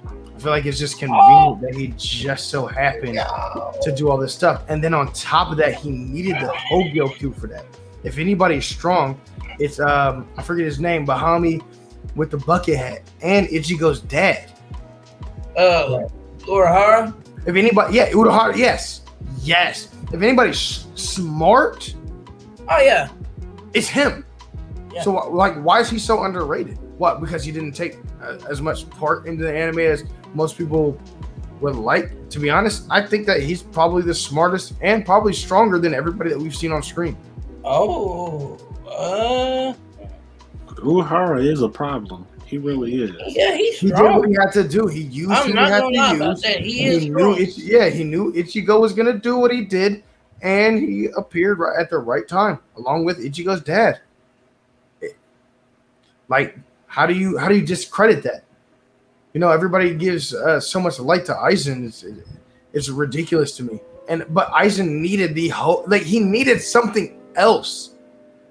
I 0.07 0.39
feel 0.43 0.53
like 0.53 0.65
it's 0.65 0.79
just 0.79 0.99
convenient 0.99 1.61
that 1.61 1.75
he 1.75 1.89
just 1.99 2.49
so 2.49 2.67
happened 2.67 3.19
to 3.83 3.93
do 3.93 4.09
all 4.09 4.17
this 4.17 4.33
stuff, 4.35 4.63
and 4.69 4.83
then 4.83 4.95
on 4.95 5.13
top 5.13 5.51
of 5.51 5.59
that, 5.59 5.75
he 5.75 5.91
needed 5.91 6.37
the 6.37 6.47
Hogyoku 6.71 7.39
for 7.39 7.47
that. 7.49 7.67
If 8.05 8.17
anybody's 8.19 8.65
strong, 8.65 9.21
it's 9.59 9.79
um 9.81 10.27
I 10.39 10.43
forget 10.43 10.65
his 10.65 10.81
name, 10.81 11.07
Bahami 11.07 11.63
with 12.17 12.31
the 12.31 12.39
bucket 12.39 12.79
hat 12.79 13.03
and 13.21 13.47
Ichigo's 13.49 14.01
dad. 14.01 14.51
uh, 15.57 16.09
Urahara. 16.47 17.15
If 17.47 17.55
anybody, 17.57 17.95
yeah, 17.97 18.11
Urahara, 18.11 18.57
yes, 18.57 19.03
yes. 19.43 19.89
If 20.13 20.23
anybody's 20.23 20.87
smart, 20.95 21.95
Oh 22.69 22.79
yeah. 22.81 23.09
it's 23.75 23.89
him. 23.89 24.25
Yeah. 24.93 25.03
So 25.03 25.13
like, 25.31 25.57
why 25.63 25.81
is 25.81 25.91
he 25.91 25.99
so 25.99 26.23
underrated? 26.25 26.79
What? 27.01 27.23
Because 27.23 27.43
he 27.43 27.51
didn't 27.51 27.73
take 27.73 27.97
uh, 28.23 28.37
as 28.51 28.61
much 28.61 28.89
part 28.91 29.25
into 29.25 29.43
the 29.43 29.57
anime 29.57 29.79
as 29.79 30.05
most 30.35 30.59
people 30.59 31.01
would 31.63 31.75
like. 31.75 32.29
To 32.29 32.39
be 32.39 32.51
honest, 32.51 32.85
I 32.91 33.01
think 33.01 33.25
that 33.25 33.41
he's 33.41 33.63
probably 33.63 34.03
the 34.03 34.13
smartest 34.13 34.75
and 34.83 35.03
probably 35.07 35.33
stronger 35.33 35.79
than 35.79 35.95
everybody 35.95 36.29
that 36.29 36.39
we've 36.39 36.55
seen 36.55 36.73
on 36.73 36.83
screen. 36.83 37.17
Oh. 37.65 38.59
Uh. 38.87 39.73
Urahara 40.75 41.43
is 41.43 41.63
a 41.63 41.71
problem. 41.71 42.27
He 42.45 42.59
really 42.59 42.95
is. 43.05 43.13
Yeah, 43.29 43.57
he's 43.57 43.79
He 43.79 43.87
did 43.87 43.99
what 43.99 44.29
he 44.29 44.35
had 44.35 44.53
to 44.53 44.69
do. 44.69 44.87
He 44.87 45.01
used 45.01 45.31
I'm 45.31 45.47
what 45.47 45.55
not 45.55 45.67
he 45.69 45.73
had 45.73 45.81
gonna 45.81 45.97
lie 45.97 46.11
to 46.11 46.17
about 46.17 46.31
use. 46.33 46.43
that. 46.43 46.61
He 46.61 46.85
is 46.85 47.05
knew, 47.07 47.13
strong. 47.15 47.39
Ich- 47.39 47.59
yeah, 47.59 47.89
he 47.89 48.05
knew 48.05 48.31
Ichigo 48.35 48.79
was 48.79 48.93
gonna 48.93 49.19
do 49.19 49.39
what 49.39 49.51
he 49.51 49.65
did, 49.65 50.03
and 50.43 50.79
he 50.79 51.09
appeared 51.17 51.61
right 51.61 51.81
at 51.81 51.89
the 51.89 51.97
right 51.97 52.29
time, 52.29 52.59
along 52.77 53.07
with 53.07 53.25
Ichigo's 53.25 53.63
dad. 53.63 54.01
It- 55.01 55.17
like, 56.29 56.59
how 56.91 57.07
do 57.07 57.15
you 57.15 57.39
how 57.39 57.49
do 57.49 57.55
you 57.55 57.65
discredit 57.65 58.25
that? 58.25 58.43
You 59.33 59.39
know, 59.39 59.51
everybody 59.51 59.95
gives 59.95 60.35
uh, 60.35 60.59
so 60.59 60.81
much 60.81 60.99
light 60.99 61.25
to 61.27 61.33
Aizen. 61.35 61.87
It's, 61.87 62.05
it's 62.73 62.89
ridiculous 62.89 63.57
to 63.59 63.63
me. 63.63 63.79
And 64.09 64.27
but 64.31 64.51
Aizen 64.51 64.89
needed 65.01 65.37
the 65.37 65.49
whole 65.51 65.85
like 65.87 66.03
he 66.03 66.19
needed 66.19 66.61
something 66.61 67.21
else. 67.37 67.95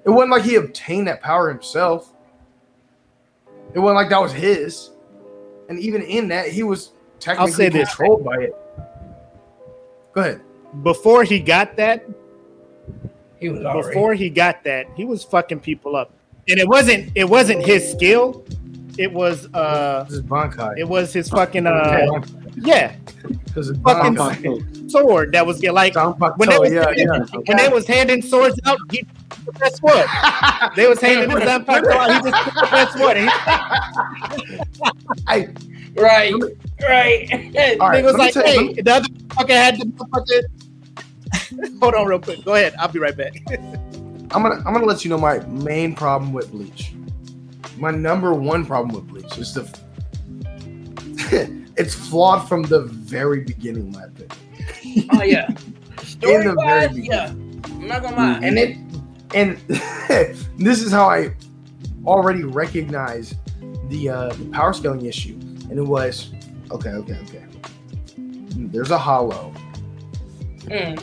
It 0.05 0.09
wasn't 0.09 0.31
like 0.31 0.43
he 0.43 0.55
obtained 0.55 1.07
that 1.07 1.21
power 1.21 1.49
himself. 1.49 2.13
It 3.73 3.79
wasn't 3.79 3.97
like 3.97 4.09
that 4.09 4.21
was 4.21 4.31
his. 4.31 4.91
And 5.67 5.77
even 5.77 6.01
in 6.01 6.29
that, 6.29 6.47
he 6.47 6.63
was 6.63 6.93
technically 7.19 7.51
say 7.51 7.69
this. 7.69 7.93
controlled 7.93 8.23
by 8.23 8.37
it. 8.37 8.55
Go 10.13 10.21
ahead. 10.21 10.41
Before 10.81 11.25
he 11.25 11.41
got 11.41 11.75
that, 11.75 12.05
He 13.37 13.49
was 13.49 13.65
already. 13.65 13.87
before 13.89 14.13
he 14.13 14.29
got 14.29 14.63
that, 14.63 14.87
he 14.95 15.03
was 15.03 15.25
fucking 15.25 15.59
people 15.59 15.97
up. 15.97 16.11
And 16.49 16.59
it 16.59 16.67
wasn't 16.67 17.11
it 17.15 17.25
wasn't 17.29 17.65
his 17.65 17.89
skill. 17.91 18.43
It 18.97 19.11
was 19.13 19.47
uh 19.53 20.03
This 20.05 20.17
is 20.17 20.23
Bankai. 20.23 20.77
it 20.77 20.87
was 20.87 21.13
his 21.13 21.29
fucking 21.29 21.67
uh 21.67 22.21
yeah, 22.55 22.95
This 23.55 23.71
fucking- 23.83 24.15
Bankai. 24.15 24.91
sword 24.91 25.31
that 25.33 25.45
was 25.45 25.59
get 25.61 25.73
like 25.73 25.93
Zanpakuto, 25.93 26.37
when 26.37 26.49
they 26.49 26.57
was 26.59 26.71
yeah, 26.73 26.89
yeah. 26.95 27.19
when 27.45 27.57
they 27.57 27.69
was 27.69 27.85
handing 27.87 28.21
swords 28.21 28.59
out, 28.65 28.77
he 28.91 29.05
that's 29.59 29.79
what 29.81 30.05
they 30.75 30.87
was 30.87 30.99
handing 30.99 31.29
the 31.29 31.35
Zanpakuto 31.45 31.91
out. 31.91 32.11
He 32.25 32.29
just 32.31 32.43
took 32.43 32.53
the 32.55 32.67
best 32.71 32.97
sword. 32.97 33.17
And 33.17 33.29
he, 33.29 33.35
Hey, 35.27 35.47
right, 35.95 36.33
right. 36.81 37.79
All 37.79 37.89
right, 37.89 37.97
he 37.99 38.03
was 38.03 38.15
like, 38.15 38.33
tell 38.33 38.45
you- 38.47 38.73
"Hey, 38.73 38.81
the 38.81 38.93
other 38.95 39.07
fucker 39.29 39.49
had 39.51 39.77
the 39.79 39.85
motherfucker." 39.85 41.79
Hold 41.81 41.95
on, 41.95 42.07
real 42.07 42.19
quick. 42.19 42.43
Go 42.43 42.55
ahead. 42.55 42.73
I'll 42.79 42.87
be 42.89 42.99
right 42.99 43.15
back. 43.15 43.33
I'm 44.31 44.43
gonna 44.43 44.55
I'm 44.65 44.73
gonna 44.73 44.85
let 44.85 45.03
you 45.03 45.09
know 45.09 45.17
my 45.17 45.39
main 45.45 45.95
problem 45.95 46.33
with 46.33 46.51
Bleach. 46.51 46.93
My 47.77 47.91
number 47.91 48.33
one 48.33 48.65
problem 48.65 48.93
with 48.95 49.07
Bleach 49.07 49.37
is 49.37 49.53
the 49.53 49.79
it's 51.77 51.93
flawed 51.95 52.47
from 52.47 52.63
the 52.63 52.81
very 52.83 53.41
beginning, 53.41 53.87
in 53.87 53.91
my 53.91 54.03
opinion. 54.03 55.09
oh 55.13 55.23
yeah. 55.23 55.47
Story 56.03 56.43
very 56.43 56.55
wise, 56.55 56.89
beginning. 56.89 57.11
yeah. 57.11 57.27
I'm 57.75 57.87
not 57.87 58.01
gonna 58.03 58.15
lie. 58.15 58.39
And 58.43 58.57
it 58.59 58.77
and 59.33 59.57
this 60.57 60.81
is 60.81 60.91
how 60.91 61.09
I 61.09 61.33
already 62.05 62.43
recognize 62.43 63.35
the 63.89 64.09
uh 64.09 64.29
the 64.33 64.45
power 64.51 64.73
scaling 64.73 65.05
issue. 65.05 65.33
And 65.69 65.77
it 65.77 65.83
was 65.83 66.31
okay, 66.71 66.89
okay, 66.91 67.17
okay. 67.23 67.45
There's 68.17 68.91
a 68.91 68.97
hollow 68.97 69.53
Mm. 70.65 71.01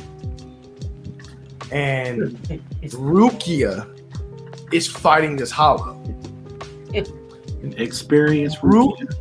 And 1.73 2.37
Rukia 2.83 3.87
is 4.73 4.87
fighting 4.87 5.37
this 5.37 5.51
hollow. 5.51 6.01
Experience 7.77 8.63
Ru- 8.63 8.95
root. 8.99 9.15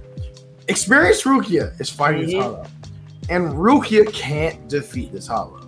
Experienced 0.68 1.24
Rukia 1.24 1.80
is 1.80 1.90
fighting 1.90 2.26
this 2.26 2.34
Mhm. 2.34 2.42
hollow. 2.42 2.66
And 3.30 3.54
Rukia 3.54 4.12
can't 4.12 4.68
defeat 4.68 5.12
this 5.12 5.28
hollow. 5.28 5.62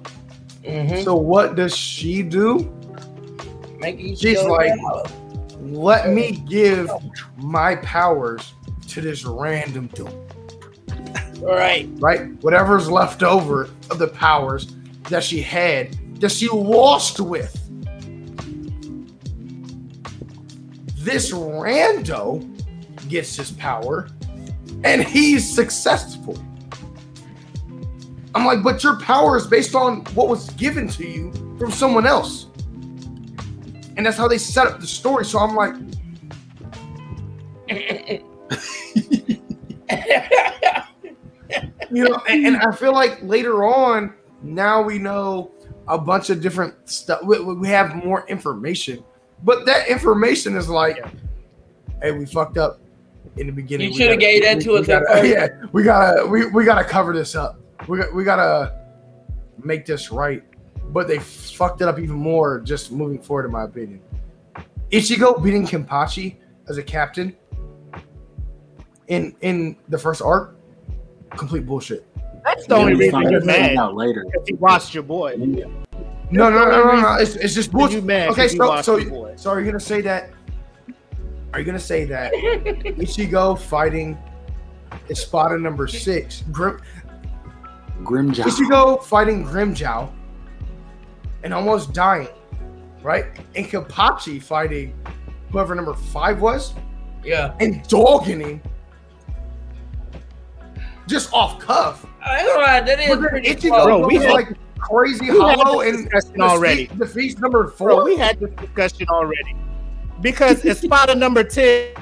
hmm 0.66 1.02
So 1.02 1.16
what 1.16 1.56
does 1.56 1.76
she 1.76 2.22
do? 2.24 2.70
Make 3.80 3.99
you 3.99 4.16
She's 4.16 4.44
like- 4.44 4.74
Let 5.62 6.10
me 6.14 6.44
give 6.48 6.90
my 7.38 7.76
powers 7.78 8.54
to 8.90 9.02
this 9.02 9.26
random 9.26 9.88
dude. 9.94 10.12
right. 11.41 11.88
right? 11.99 12.32
Whatever's 12.44 12.90
left 12.90 13.22
over 13.24 13.70
of 13.90 13.98
the 13.99 14.08
powers 14.08 14.76
that 15.10 15.24
she 15.24 15.41
had 15.41 15.95
that 16.19 16.31
she 16.31 16.49
lost 16.49 17.19
with. 17.19 17.53
This 20.98 21.31
rando 21.31 22.44
gets 23.07 23.35
his 23.35 23.52
power 23.52 24.10
and 24.84 25.03
he's 25.03 25.49
successful. 25.49 26.38
I'm 28.35 28.45
like, 28.45 28.61
but 28.61 28.84
your 28.84 28.99
power 28.99 29.38
is 29.38 29.48
based 29.48 29.73
on 29.73 30.02
what 30.14 30.27
was 30.27 30.49
given 30.52 30.88
to 30.89 31.07
you 31.07 31.31
from 31.57 31.72
someone 31.72 32.06
else. 32.06 32.48
And 33.95 34.06
that's 34.06 34.18
how 34.18 34.27
they 34.27 34.38
set 34.38 34.68
up 34.68 34.80
the 34.80 34.85
story. 34.85 35.26
So 35.26 35.39
I'm 35.39 35.56
like, 35.56 35.73
you 41.89 42.03
know, 42.03 42.22
and, 42.30 42.45
and 42.45 42.57
I 42.57 42.72
feel 42.72 42.94
like 42.94 43.19
later 43.23 43.64
on, 43.65 44.14
now 44.44 44.84
we 44.84 44.99
know 44.99 45.52
a 45.88 45.97
bunch 45.97 46.30
of 46.30 46.41
different 46.41 46.73
stuff. 46.89 47.23
We, 47.23 47.39
we 47.39 47.68
have 47.69 47.95
more 47.95 48.27
information, 48.27 49.03
but 49.43 49.65
that 49.65 49.88
information 49.88 50.55
is 50.55 50.69
like, 50.69 51.03
hey, 52.01 52.11
we 52.11 52.26
fucked 52.26 52.57
up 52.57 52.80
in 53.38 53.47
the 53.47 53.53
beginning. 53.53 53.91
You 53.91 53.97
shoulda 53.97 54.18
gave 54.18 54.43
that 54.43 54.57
we- 54.57 54.64
to 54.64 54.72
we 54.73 54.80
us 54.80 54.88
gotta- 54.88 55.27
Yeah, 55.27 55.47
we 55.72 55.84
gotta 55.84 56.26
we, 56.26 56.47
we 56.47 56.65
gotta 56.65 56.84
cover 56.84 57.14
this 57.14 57.35
up. 57.35 57.59
We 57.88 57.99
got 57.99 58.14
we 58.14 58.23
gotta 58.23 58.80
make 59.64 59.85
this 59.85 60.11
right. 60.11 60.43
But 60.89 61.07
they 61.09 61.19
fucked 61.19 61.81
it 61.81 61.88
up 61.89 61.99
even 61.99 62.15
more 62.15 62.61
just 62.61 62.91
moving 62.93 63.22
forward, 63.22 63.45
in 63.45 63.51
my 63.51 63.64
opinion. 63.65 64.01
Ichigo 64.91 65.43
beating 65.43 65.68
Kenpachi 65.68 66.38
as 66.69 66.77
a 66.77 66.84
captain 66.84 67.35
in 69.07 69.35
in 69.41 69.76
the 69.89 69.97
first 69.97 70.22
arc, 70.22 70.55
complete 71.31 71.65
bullshit. 71.65 72.05
That's 72.43 72.65
the 72.68 72.76
only 72.76 72.93
reason 72.95 73.11
find 73.11 73.31
you're 73.31 73.39
that 73.41 73.45
mad 73.45 73.76
out 73.77 73.95
later. 73.95 74.26
because 74.31 74.47
he 74.47 74.53
watched 74.55 74.93
your 74.93 75.03
boy. 75.03 75.35
No, 75.38 75.69
no, 76.31 76.49
no, 76.49 76.65
no, 76.84 77.01
no. 77.01 77.15
It's, 77.19 77.35
it's 77.35 77.53
just 77.53 77.72
You 77.72 77.77
bullshit. 77.77 78.03
mad 78.03 78.30
Okay, 78.30 78.43
'cause 78.43 78.51
he 78.51 78.57
so 78.57 78.68
watched 78.68 78.85
so 78.85 79.09
boy. 79.09 79.34
so 79.38 79.49
are 79.49 79.59
you 79.59 79.65
gonna 79.65 79.80
say 79.80 80.01
that? 80.01 80.30
Are 81.53 81.59
you 81.59 81.65
gonna 81.65 81.80
say 81.80 82.05
that 82.05 82.34
Ichigo 82.34 83.57
fighting 83.57 84.18
Espada 85.09 85.57
number 85.57 85.88
six, 85.88 86.43
Grim 86.51 86.80
Grimmjow. 88.03 88.43
Ichigo 88.43 89.03
fighting 89.03 89.45
Grimmjow 89.45 90.11
and 91.43 91.53
almost 91.53 91.93
dying, 91.93 92.27
right? 93.01 93.26
And 93.55 93.65
Kenpachi 93.65 94.41
fighting 94.41 94.93
whoever 95.51 95.73
number 95.76 95.93
five 95.93 96.41
was 96.41 96.73
yeah. 97.23 97.55
and 97.61 97.88
dogging 97.88 98.41
him 98.41 98.61
just 101.08 101.34
off 101.34 101.60
cuff. 101.60 102.06
I 102.24 102.40
ain't 102.40 102.48
gonna 102.48 102.60
lie, 102.60 102.82
that 102.82 103.00
is 103.00 103.10
But 103.18 103.30
pretty 103.30 103.50
Ichigo. 103.56 103.84
Bro, 103.86 104.08
we 104.08 104.16
had- 104.16 104.32
like 104.34 104.50
crazy 104.80 105.32
we 105.32 105.40
hollow 105.40 105.82
this 105.84 105.96
and 105.96 106.10
discussion 106.10 106.42
already. 106.42 106.88
defeat- 106.88 107.00
defeats 107.00 107.40
number 107.40 107.68
four. 107.70 107.88
Bro, 107.88 108.04
we 108.06 108.18
had 108.18 108.40
this 108.40 108.52
discussion 108.52 109.08
already. 109.10 109.56
Because 110.22 110.64
Espada 110.66 111.16
number 111.16 111.44
10 111.44 111.94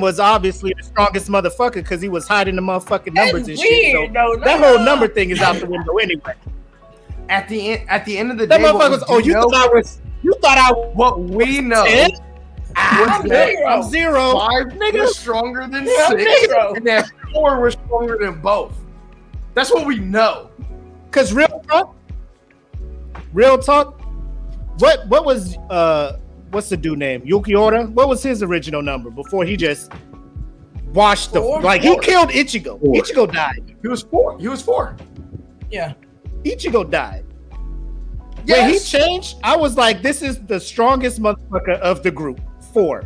was 0.00 0.20
obviously 0.20 0.74
the 0.76 0.82
strongest 0.84 1.28
motherfucker 1.28 1.74
because 1.74 2.00
he 2.00 2.08
was 2.08 2.26
hiding 2.28 2.56
the 2.56 2.62
motherfucking 2.62 3.14
That's 3.14 3.32
numbers 3.32 3.48
and 3.48 3.58
shit. 3.58 3.94
weird, 3.94 4.08
So 4.08 4.12
though. 4.12 4.32
No, 4.34 4.44
that 4.44 4.60
whole 4.60 4.78
no. 4.78 4.84
number 4.84 5.08
thing 5.08 5.30
is 5.30 5.40
out 5.40 5.56
the 5.56 5.66
window 5.66 5.96
anyway. 5.96 6.34
at 7.28 7.48
the 7.48 7.70
end, 7.72 7.82
at 7.88 8.04
the 8.04 8.18
end 8.18 8.30
of 8.32 8.38
the 8.38 8.46
That 8.46 8.58
day, 8.58 8.64
what 8.64 8.74
motherfucker 8.74 8.90
we 8.90 8.96
was, 8.96 9.04
oh, 9.08 9.18
you 9.18 9.32
know- 9.34 9.48
thought 9.50 9.70
I 9.70 9.72
was, 9.74 10.00
you 10.22 10.34
thought 10.42 10.58
I 10.58 10.72
was 10.72 10.90
what 10.96 11.20
we 11.20 11.60
know 11.60 11.84
10? 11.86 12.10
I'm 12.76 13.26
zero. 13.28 13.66
I'm 13.68 13.82
zero. 13.84 14.32
five 14.38 14.66
Nigga. 14.78 15.00
was 15.00 15.18
stronger 15.18 15.66
than 15.66 15.86
Yeah, 15.86 15.92
I'm 16.08 16.76
and 16.76 16.86
that 16.86 17.10
four 17.32 17.60
was 17.60 17.74
stronger 17.74 18.18
than 18.18 18.40
both. 18.40 18.74
That's 19.54 19.72
what 19.72 19.86
we 19.86 19.98
know. 19.98 20.50
Cause 21.10 21.32
real 21.32 21.62
talk, 21.68 21.96
real 23.32 23.58
talk. 23.58 24.00
What 24.78 25.06
what 25.08 25.24
was 25.24 25.56
uh 25.70 26.18
what's 26.50 26.68
the 26.68 26.76
dude 26.76 26.98
name? 26.98 27.22
Ulquiorra? 27.22 27.90
What 27.90 28.08
was 28.08 28.22
his 28.22 28.42
original 28.42 28.82
number 28.82 29.10
before 29.10 29.44
he 29.44 29.56
just 29.56 29.92
washed 30.92 31.32
the 31.32 31.40
Four? 31.40 31.62
like 31.62 31.82
he 31.82 31.98
killed 31.98 32.30
Ichigo. 32.30 32.80
Four. 32.80 32.94
Ichigo 32.94 33.32
died. 33.32 33.76
He 33.82 33.88
was 33.88 34.02
four. 34.02 34.38
He 34.38 34.48
was 34.48 34.62
four. 34.62 34.96
Yeah. 35.70 35.94
Ichigo 36.44 36.88
died. 36.88 37.24
When 38.46 38.70
he 38.70 38.78
changed, 38.78 39.36
I 39.44 39.56
was 39.56 39.76
like, 39.76 40.02
this 40.02 40.22
is 40.22 40.40
the 40.46 40.58
strongest 40.58 41.20
motherfucker 41.20 41.78
of 41.80 42.02
the 42.02 42.10
group. 42.10 42.40
Four. 42.72 43.04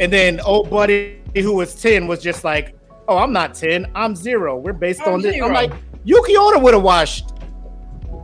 And 0.00 0.12
then 0.12 0.40
old 0.40 0.70
buddy 0.70 1.21
who 1.34 1.54
was 1.54 1.74
10 1.80 2.06
was 2.06 2.20
just 2.22 2.44
like, 2.44 2.76
oh, 3.08 3.18
I'm 3.18 3.32
not 3.32 3.54
10, 3.54 3.90
I'm 3.94 4.14
zero. 4.14 4.56
We're 4.58 4.72
based 4.72 5.02
I'm 5.06 5.14
on 5.14 5.22
this. 5.22 5.34
zero. 5.34 5.46
I'm 5.48 5.52
like, 5.54 5.72
Ulquiorra 6.04 6.60
would 6.62 6.74
have 6.74 6.82
washed 6.82 7.30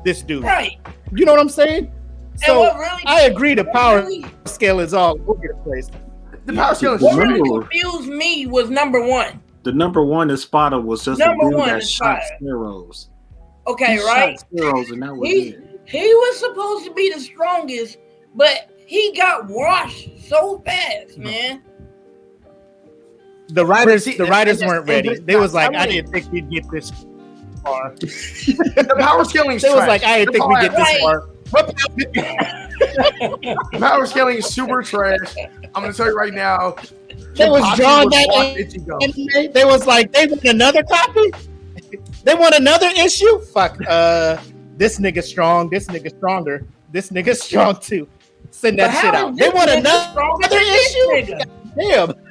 this 0.05 0.23
dude. 0.23 0.43
Right. 0.45 0.79
You 1.15 1.25
know 1.25 1.33
what 1.33 1.41
I'm 1.41 1.49
saying? 1.49 1.87
and 2.33 2.41
So 2.41 2.61
what 2.61 2.77
really, 2.77 3.03
I 3.07 3.23
agree 3.23 3.55
the 3.55 3.65
power 3.65 4.03
really, 4.03 4.25
scale 4.45 4.81
is 4.81 4.95
all 4.95 5.19
over 5.27 5.41
the 5.49 5.59
place. 5.65 5.89
The 6.47 6.53
power 6.53 6.75
scale 6.75 6.95
is 6.95 7.03
what 7.03 7.17
really 7.17 7.41
confused 7.61 8.09
me 8.09 8.47
was 8.47 8.71
number 8.71 9.03
one. 9.05 9.41
The 9.65 9.73
number 9.73 10.05
one 10.05 10.31
Espada 10.31 10.79
was 10.81 11.05
just 11.05 11.19
Number 11.19 11.47
a 11.47 11.51
dude 11.51 11.59
one 11.59 11.69
that 11.69 11.79
is 11.83 11.91
shot 11.91 12.19
fire. 12.21 12.39
sparrows. 12.39 13.11
Okay, 13.67 13.97
he 13.97 14.05
right? 14.05 14.39
Shot 14.39 14.47
sparrows, 14.53 14.91
and 14.91 15.03
that 15.03 15.15
was 15.15 15.29
He 15.29 15.49
it. 15.51 15.81
he 15.85 16.15
was 16.15 16.39
supposed 16.39 16.85
to 16.87 16.95
be 16.95 17.13
the 17.13 17.21
strongest, 17.21 17.99
but 18.35 18.71
he 18.87 19.13
got 19.17 19.47
washed 19.47 20.09
so 20.27 20.61
fast, 20.65 21.19
man. 21.19 21.63
The 23.49 23.65
writers, 23.65 24.05
see, 24.05 24.17
the 24.17 24.25
and- 24.25 24.31
writers 24.31 24.61
and- 24.61 24.69
weren't 24.69 24.81
and 24.81 24.89
ready. 25.07 25.19
They 25.21 25.37
was 25.37 25.55
like, 25.55 25.69
I'm 25.69 25.77
I 25.77 25.87
didn't 25.87 26.11
think 26.13 26.31
we'd 26.33 26.51
get 26.51 26.69
this 26.71 26.91
far. 27.65 27.95
the 28.01 28.95
power 28.99 29.25
scaling 29.25 29.57
is 29.57 29.63
They 29.63 29.71
was 29.71 29.87
like, 29.89 30.05
I 30.05 30.19
didn't 30.19 30.33
think 30.35 30.47
we'd 30.49 30.61
get 30.61 30.73
this 30.73 30.81
Right. 30.81 31.01
far. 31.01 31.29
Power 33.79 34.07
scaling 34.07 34.37
is 34.37 34.47
super 34.47 34.83
trash. 34.83 35.35
I'm 35.75 35.83
gonna 35.83 35.93
tell 35.93 36.07
you 36.07 36.17
right 36.17 36.33
now. 36.35 36.77
They 37.35 37.49
was 37.49 37.63
drawing 37.77 38.11
that 38.11 38.27
watch 38.29 38.57
in- 38.57 38.69
Ichigo. 38.69 39.03
anime? 39.03 39.53
They 39.53 39.65
was 39.65 39.87
like, 39.87 40.13
they 40.13 40.27
want 40.27 40.45
another 40.45 40.83
copy. 40.83 41.31
They 42.25 42.35
want 42.35 42.55
another 42.55 42.89
issue. 42.99 43.39
Fuck. 43.41 43.79
Uh, 43.89 44.37
this 44.77 44.99
nigga 45.01 45.23
strong. 45.23 45.71
This 45.71 45.87
nigga 45.87 46.11
stronger. 46.17 46.67
This 46.93 47.11
nigga 47.11 47.35
strong 47.47 47.77
too. 47.81 48.09
Send 48.51 48.79
that 48.79 49.01
shit 49.01 49.15
out. 49.15 49.37
They 49.37 49.49
want 49.49 49.71
another, 49.71 50.21
another 50.21 50.59
issue. 50.59 51.09
nigga? 51.13 51.51
Damn. 51.79 52.13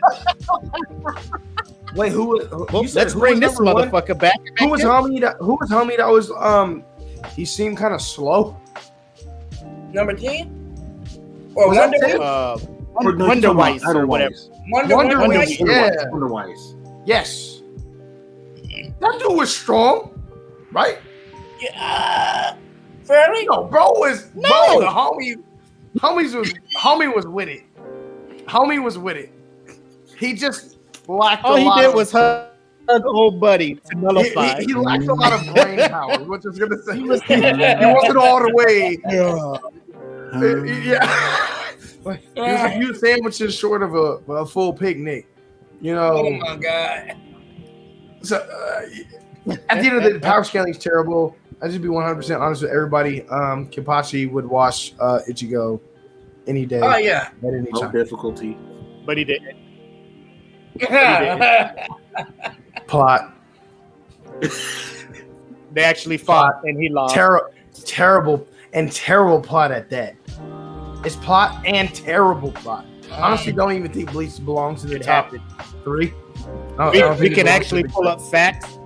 Wait, 1.96 2.12
who? 2.12 2.40
who 2.46 2.68
Well, 2.72 2.84
let's 2.94 3.14
who 3.14 3.20
bring 3.20 3.40
was 3.40 3.52
this 3.52 3.60
number 3.60 3.74
one? 3.74 3.90
motherfucker 3.90 4.20
back. 4.20 4.38
Who 4.60 4.70
was 4.70 4.82
telling 4.82 5.14
me 5.14 5.20
that? 5.22 5.38
Who 5.40 5.58
was 5.60 5.70
telling 5.70 5.88
me 5.88 5.96
that 5.98 6.08
was 6.08 6.32
um? 6.32 6.84
He 7.36 7.46
seemed 7.46 7.78
kind 7.78 7.94
of 7.94 8.02
slow. 8.02 8.58
Number 9.94 10.14
ten? 10.14 10.54
Or 11.56 11.70
Was 11.70 11.78
that 11.78 11.90
Wonder 11.90 12.08
10? 12.08 12.22
Uh, 12.22 12.58
Or 12.96 13.16
Wonder 13.16 13.48
you're 13.48 13.56
Weiss 13.56 13.84
or 13.86 14.06
whatever. 14.06 14.36
Wonder, 14.70 14.96
Wonder 14.96 15.20
Wonder, 15.20 15.40
Weiss, 15.40 15.60
Weiss? 15.60 15.70
yeah. 15.70 16.10
Wonder 16.12 16.28
Weiss. 16.28 16.76
Yes. 17.06 17.62
That 19.00 19.18
dude 19.20 19.36
was 19.38 19.56
strong, 19.56 20.22
right? 20.72 20.98
Yeah, 21.62 22.54
uh, 22.54 22.56
fairly. 23.06 23.46
No, 23.48 23.64
bro 23.64 23.92
was 23.94 24.30
No. 24.36 24.50
bro. 24.50 24.82
The 24.82 24.88
homie, 24.88 25.36
homies 26.00 26.36
was 26.38 26.54
homie 26.76 27.14
was 27.16 27.26
with 27.26 27.48
it. 27.50 27.64
Homie 28.48 28.84
was 28.84 28.98
with 29.00 29.18
it. 29.18 29.32
He 30.18 30.34
just 30.34 30.78
lacked. 31.08 31.44
all 31.46 31.56
a 31.56 31.60
he 31.60 31.66
lot 31.66 31.78
did 31.82 31.90
of- 31.90 31.96
was 31.96 32.12
hug 32.12 32.48
old 33.06 33.40
buddy 33.40 33.76
to 33.76 33.82
He, 33.92 33.96
nullify. 33.98 34.60
he, 34.60 34.66
he 34.68 34.74
lacked 34.74 35.04
a 35.08 35.14
lot 35.14 35.34
of 35.34 35.54
brain 35.54 35.80
power. 35.90 36.20
What 36.24 36.42
I 36.46 36.48
was 36.50 36.58
gonna 36.60 36.82
say, 36.84 36.96
he, 36.98 37.04
was, 37.04 37.22
he 37.28 37.36
wasn't 37.36 38.18
all 38.18 38.40
the 38.40 38.52
way. 38.54 38.98
Yeah, 39.10 39.58
Like, 42.06 42.22
he 42.36 42.42
was 42.42 42.62
a 42.62 42.72
few 42.78 42.94
sandwiches 42.96 43.54
short 43.56 43.84
of 43.84 43.94
a, 43.96 44.32
a 44.34 44.46
full 44.46 44.72
picnic. 44.74 45.28
You 45.82 45.94
know, 45.96 46.26
Oh 46.26 46.32
my 46.32 46.56
god. 46.56 47.18
So 48.24 48.38
uh, 48.38 49.54
at 49.70 49.82
the 49.82 49.88
end 49.88 49.98
of 49.98 50.04
the 50.04 50.14
day, 50.14 50.20
power 50.20 50.44
scaling 50.44 50.70
is 50.72 50.78
terrible. 50.78 51.36
I 51.62 51.68
just 51.68 51.82
be 51.82 51.90
100 51.90 52.16
percent 52.16 52.42
honest 52.42 52.62
with 52.62 52.72
everybody. 52.72 53.24
Um, 53.28 53.68
Kenpachi 53.68 54.32
would 54.32 54.46
wash 54.46 54.94
uh, 55.00 55.20
Ichigo 55.30 55.80
any 56.48 56.66
day 56.66 56.80
Oh 56.82 56.96
yeah. 56.98 57.30
at 57.46 57.54
any 57.54 57.68
no 57.72 57.82
time. 57.82 57.92
difficulty. 57.92 58.58
but 59.06 59.18
he 59.18 59.24
didn't. 59.26 59.57
Plot 62.88 63.34
They 65.74 65.84
actually 65.84 66.18
fought 66.18 66.64
and 66.64 66.80
he 66.82 66.90
lost. 66.90 67.16
Ter- 67.16 67.52
terrible 67.86 68.48
and 68.74 68.92
terrible 68.92 69.42
plot 69.42 69.72
at 69.72 69.90
that. 69.90 70.16
It's 71.06 71.16
plot 71.16 71.64
and 71.66 71.94
terrible 71.94 72.52
plot. 72.52 72.86
Honestly, 73.12 73.54
don't 73.54 73.72
even 73.72 73.92
think 73.92 74.12
Bleach 74.12 74.44
belongs 74.44 74.82
to 74.82 74.88
the 74.88 74.96
It 74.98 75.04
top 75.04 75.32
happened. 75.34 75.42
three. 75.84 76.14
I 76.78 76.90
We, 76.90 77.30
we 77.30 77.36
can 77.36 77.48
actually 77.48 77.84
pull 77.84 78.08
up 78.08 78.22
facts, 78.22 78.78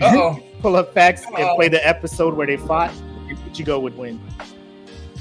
oh. 0.00 0.38
pull 0.60 0.76
up 0.76 0.92
facts, 0.92 1.24
and 1.26 1.36
Uh-oh. 1.36 1.56
play 1.56 1.68
the 1.68 1.86
episode 1.86 2.34
where 2.34 2.46
they 2.46 2.56
fought. 2.56 2.92
Ichigo 3.50 3.80
would 3.80 3.96
win. 3.96 4.20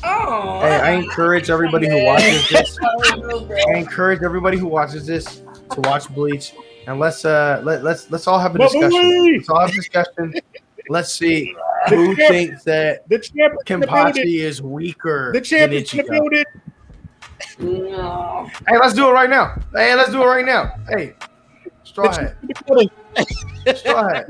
Oh. 0.07 0.60
Hey, 0.61 0.76
I 0.77 0.91
encourage 0.91 1.49
everybody 1.49 1.88
who 1.90 2.03
watches 2.06 2.48
this. 2.52 2.77
I 2.82 3.77
encourage 3.77 4.22
everybody 4.23 4.57
who 4.57 4.68
watches 4.68 5.06
this 5.07 5.41
to 5.72 5.82
watch 5.82 6.07
Bleach, 6.14 6.53
and 6.88 6.99
let's 6.99 7.26
uh 7.26 7.61
let 7.64 7.84
let's 7.84 8.10
let's 8.11 8.27
all 8.27 8.38
have 8.40 8.56
a 8.56 8.60
discussion. 8.60 9.34
Let's 9.36 9.49
all 9.49 9.60
have 9.61 9.69
a 9.72 9.73
discussion. 9.73 10.34
Let's 10.90 11.11
see 11.11 11.56
who 11.90 12.15
champ- 12.15 12.30
thinks 12.32 12.64
that 12.65 13.07
The 13.10 13.19
champ 13.19 13.56
in 13.68 13.80
the 13.80 13.88
building. 13.88 14.14
Kenpachi 14.23 14.40
is 14.40 14.61
weaker 14.61 15.32
The 15.34 15.40
than 15.40 15.44
champ 15.44 15.72
in 15.72 15.77
the 15.80 15.84
Ichigo. 15.84 16.07
building. 16.10 16.45
No. 17.60 18.49
Hey, 18.68 18.77
let's 18.77 18.94
do 18.94 19.07
it 19.10 19.11
right 19.14 19.30
now. 19.30 19.60
Hey, 19.73 19.95
let's 19.95 20.11
do 20.11 20.22
it 20.22 20.26
right 20.26 20.45
now. 20.45 20.76
Hey, 20.88 21.14
straw 21.84 22.11
The 22.11 22.22
hat, 22.22 22.36
champ 22.38 22.38
in 22.44 22.48
the 22.48 22.64
building. 22.65 23.76
straw 23.76 24.10
hat. 24.10 24.27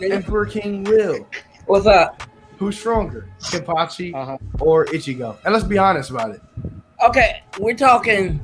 Emperor 0.02 0.44
King 0.46 0.84
Will. 0.84 1.26
What's 1.66 1.86
up? 1.86 2.22
Who's 2.58 2.78
stronger, 2.78 3.28
Kenpachi 3.40 4.14
Uh-huh. 4.14 4.38
or 4.60 4.86
Ichigo? 4.86 5.36
And 5.44 5.52
let's 5.52 5.64
be 5.66 5.76
honest 5.78 6.10
about 6.10 6.30
it. 6.30 6.40
Okay, 7.06 7.42
we're 7.58 7.74
talking. 7.74 8.40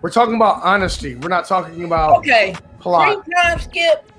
We're 0.00 0.10
talking 0.10 0.36
about 0.36 0.62
honesty. 0.62 1.16
We're 1.16 1.28
not 1.28 1.46
talking 1.46 1.82
about 1.84 2.18
Okay, 2.18 2.54
plot. 2.78 3.24
pre-time 3.24 3.58
skip, 3.58 4.10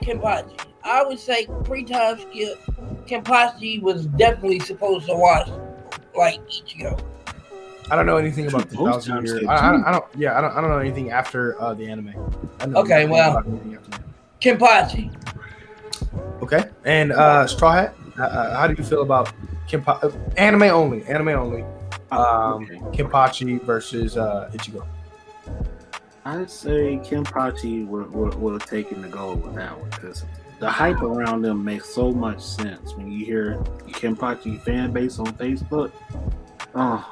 Kenpachi. 0.00 0.58
I 0.82 1.02
would 1.04 1.18
say 1.18 1.46
pre-time 1.64 2.18
skip, 2.20 2.58
Kenpachi 3.06 3.82
was 3.82 4.06
definitely 4.06 4.60
supposed 4.60 5.06
to 5.08 5.14
watch 5.14 5.48
like 6.16 6.40
Ichigo. 6.48 6.98
I 7.90 7.96
don't 7.96 8.06
know 8.06 8.16
anything 8.16 8.46
about 8.46 8.68
the 8.70 8.76
thousand 8.76 9.26
years. 9.26 9.44
I, 9.46 9.68
I, 9.68 9.76
do. 9.76 9.84
I 9.86 9.92
don't. 9.92 10.04
Yeah, 10.16 10.38
I 10.38 10.40
don't. 10.40 10.56
I 10.56 10.60
don't 10.62 10.70
know 10.70 10.78
anything 10.78 11.10
after 11.10 11.60
uh, 11.60 11.74
the 11.74 11.86
anime. 11.86 12.14
I 12.60 12.66
know 12.66 12.80
Okay, 12.80 13.06
well. 13.06 13.32
about 13.32 13.46
anything 13.46 13.74
after 13.76 13.90
that. 13.90 14.00
Kenpachi. 14.40 15.12
Okay, 16.42 16.64
and 16.84 17.12
uh, 17.12 17.46
Straw 17.46 17.72
Hat. 17.72 17.94
Uh, 18.18 18.22
uh, 18.22 18.56
how 18.56 18.66
do 18.66 18.74
you 18.76 18.84
feel 18.84 19.02
about 19.02 19.32
Kenpa- 19.68 20.02
uh, 20.02 20.10
anime 20.36 20.62
only? 20.62 21.02
Anime 21.04 21.28
only. 21.28 21.62
Um, 22.10 22.64
Okay. 22.64 22.76
Kenpachi 23.02 23.60
versus 23.62 24.16
uh, 24.16 24.50
Ichigo. 24.54 24.86
I'd 26.24 26.50
say 26.50 26.98
Kenpachi 27.04 27.86
would, 27.86 28.10
would, 28.12 28.34
would 28.34 28.60
have 28.60 28.68
taken 28.70 29.02
the 29.02 29.08
goal 29.08 29.34
with 29.36 29.54
that 29.54 29.78
one 29.78 29.90
because 29.90 30.24
the 30.58 30.68
hype 30.70 31.02
around 31.02 31.42
them 31.42 31.64
makes 31.64 31.88
so 31.88 32.10
much 32.10 32.40
sense 32.40 32.94
when 32.94 33.10
you 33.10 33.24
hear 33.24 33.56
Kenpachi 33.88 34.60
fan 34.62 34.92
base 34.92 35.18
on 35.18 35.26
Facebook. 35.34 35.92
Oh, 36.74 37.04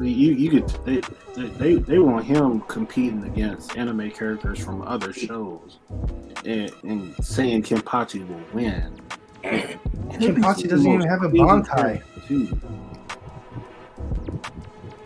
you 0.00 0.32
you 0.32 0.50
could 0.50 0.68
they, 0.84 1.00
they, 1.36 1.46
they, 1.48 1.74
they 1.74 1.98
want 1.98 2.24
him 2.24 2.62
competing 2.62 3.24
against 3.24 3.76
anime 3.76 4.10
characters 4.10 4.58
from 4.58 4.82
other 4.82 5.12
shows 5.12 5.78
and, 6.44 6.72
and 6.82 7.14
saying 7.24 7.62
Kenpachi 7.62 8.26
will 8.26 8.40
win. 8.54 8.98
Kenpachi 10.20 10.68
doesn't 10.68 10.90
even 10.90 11.06
have 11.06 11.22
a 11.22 11.28
Bankai. 11.28 12.02
Too. 12.28 12.48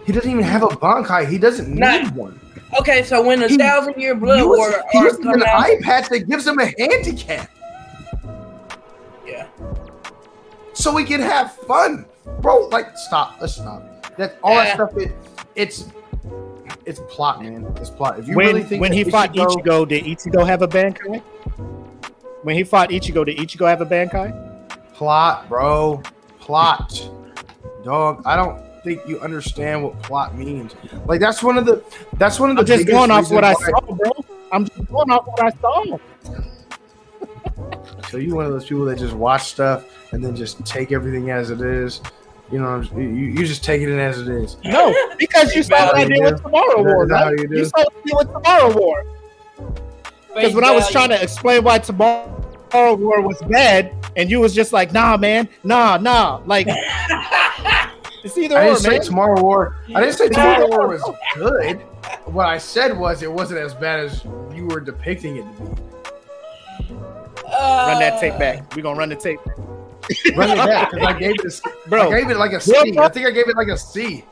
He 0.05 0.13
doesn't 0.13 0.31
even 0.31 0.43
have 0.43 0.63
a 0.63 0.69
Bankai. 0.69 1.29
He 1.29 1.39
doesn't 1.39 1.69
need 1.69 2.11
one. 2.15 2.39
Okay, 2.79 3.03
so 3.03 3.23
when 3.23 3.41
the 3.41 3.49
thousand 3.49 3.95
year 4.01 4.15
blood 4.15 4.39
He 4.39 4.45
war 4.45 4.57
was, 4.57 4.75
he 4.93 4.99
arc 4.99 5.19
was 5.19 5.35
an 5.37 5.43
out, 5.43 5.49
eye 5.49 5.77
patch 5.83 6.09
that 6.11 6.29
gives 6.29 6.47
him 6.47 6.59
a 6.59 6.67
handicap. 6.79 7.51
yeah. 9.27 9.47
so 10.73 10.93
we 10.93 11.05
can 11.05 11.21
have 11.21 11.53
fun, 11.53 12.05
bro. 12.41 12.67
Like, 12.69 12.97
stop. 12.99 13.37
Let's 13.41 13.55
stop. 13.55 14.17
That 14.17 14.39
all 14.43 14.55
that 14.57 14.75
stuff. 14.75 14.97
It, 14.97 15.13
it's 15.55 15.89
it's 16.85 17.01
plot, 17.09 17.43
man. 17.43 17.67
It's 17.77 17.91
plot. 17.91 18.19
If 18.19 18.29
you 18.29 18.37
when 18.37 18.47
really 18.49 18.63
think 18.63 18.81
when 18.81 18.91
that 18.91 18.97
he 18.97 19.05
fought 19.05 19.33
Ichigo- 19.33 19.63
Ichigo, 19.65 19.89
did 19.89 20.05
Ichigo 20.05 20.47
have 20.47 20.63
a 20.63 20.69
Bankai? 20.69 21.21
When 22.43 22.55
he 22.57 22.65
fought 22.65 22.91
Ichigo, 22.91 23.25
did 23.27 23.39
Ichigo 23.39 23.67
have 23.69 23.81
a 23.81 23.87
Bankai? 23.87 24.55
Plot, 24.97 25.49
bro, 25.49 26.03
plot, 26.41 27.09
dog. 27.85 28.23
I 28.25 28.35
don't 28.35 28.63
think 28.83 29.07
you 29.07 29.21
understand 29.21 29.83
what 29.83 30.01
plot 30.03 30.37
means. 30.37 30.75
Like 31.07 31.21
that's 31.21 31.43
one 31.43 31.59
of 31.59 31.67
the 31.67 31.85
that's 32.15 32.41
one 32.41 32.51
of 32.51 32.57
the. 32.57 32.61
I'm 32.61 32.67
just 32.67 32.87
biggest 32.87 32.97
going 32.97 33.11
off 33.11 33.31
what 33.31 33.45
I 33.45 33.53
saw, 33.53 33.81
bro. 33.81 34.11
I'm 34.53 34.65
just 34.65 34.87
going 34.87 35.11
off 35.11 35.27
what 35.27 35.45
I 35.45 35.51
saw. 35.61 35.99
So 38.11 38.19
you 38.19 38.37
one 38.37 38.47
of 38.47 38.53
those 38.53 38.67
people 38.67 38.85
that 38.85 38.99
just 38.99 39.15
watch 39.15 39.49
stuff 39.49 39.85
and 40.13 40.25
then 40.25 40.37
just 40.37 40.65
take 40.65 40.93
everything 40.93 41.31
as 41.31 41.51
it 41.51 41.61
is. 41.61 42.01
You 42.53 42.61
know, 42.61 42.81
you, 42.95 43.03
you 43.03 43.45
just 43.45 43.65
take 43.65 43.83
it 43.83 43.89
in 43.89 43.99
as 43.99 44.21
it 44.21 44.29
is. 44.29 44.57
No, 44.65 44.95
because 45.19 45.53
you 45.57 45.65
saw 45.65 45.87
what 45.87 45.97
I 45.97 46.05
did 46.05 46.23
with 46.23 46.41
Tomorrow 46.41 46.81
Is 46.81 46.87
War, 46.87 47.03
is 47.03 47.09
that 47.09 47.19
how 47.19 47.31
right? 47.31 47.51
you? 47.51 47.57
You 47.59 47.65
saw 47.65 47.79
what 47.79 47.93
I 47.93 48.07
did 48.07 48.17
with 48.17 48.33
Tomorrow 48.33 48.79
War. 48.79 49.05
Because 50.35 50.55
when 50.55 50.65
I 50.65 50.71
was 50.71 50.89
trying 50.91 51.09
to 51.09 51.21
explain 51.21 51.65
why 51.65 51.79
Tomorrow 51.79 52.46
War 52.97 53.21
was 53.21 53.41
bad, 53.43 53.93
and 54.17 54.31
you 54.31 54.41
was 54.41 54.55
just 54.55 54.73
like, 54.73 54.93
nah, 54.93 55.17
man, 55.17 55.49
nah, 55.65 55.97
nah. 55.97 56.43
Like, 56.47 56.67
it's 58.25 58.37
either 58.37 58.57
I 58.57 58.67
didn't 58.67 58.79
say 58.81 58.91
man. 58.91 59.01
Tomorrow 59.03 59.43
War. 59.43 59.79
I 59.95 60.01
didn't 60.01 60.15
say 60.15 60.29
Tomorrow 60.29 60.69
War 60.69 60.89
was 60.89 61.03
good. 61.35 61.81
What 62.27 62.47
I 62.47 62.59
said 62.59 62.97
was 62.97 63.23
it 63.23 63.33
wasn't 63.33 63.61
as 63.61 63.75
bad 63.75 64.01
as 64.01 64.25
you 64.55 64.67
were 64.67 64.81
depicting 64.81 65.37
it 65.37 65.57
to 65.57 65.65
be. 65.65 65.83
Run 67.45 68.01
that 68.01 68.21
tape 68.21 68.35
uh. 68.35 68.39
back. 68.39 68.77
We're 68.77 68.83
going 68.83 68.97
to 68.97 68.99
run 68.99 69.09
the 69.09 69.17
tape. 69.17 69.41
Run 70.37 70.51
it 70.51 70.57
back 70.57 70.91
because 70.91 71.07
I 71.07 71.13
gave 71.19 71.33
it. 71.33 71.61
A, 71.65 71.89
Bro, 71.89 72.13
I 72.13 72.21
gave 72.21 72.31
it 72.31 72.37
like 72.37 72.53
a 72.53 72.61
C. 72.61 72.73
Real 72.73 73.01
I 73.01 73.09
think 73.09 73.27
I 73.27 73.31
gave 73.31 73.49
it 73.49 73.57
like 73.57 73.69
a 73.69 73.79
C. 73.79 74.25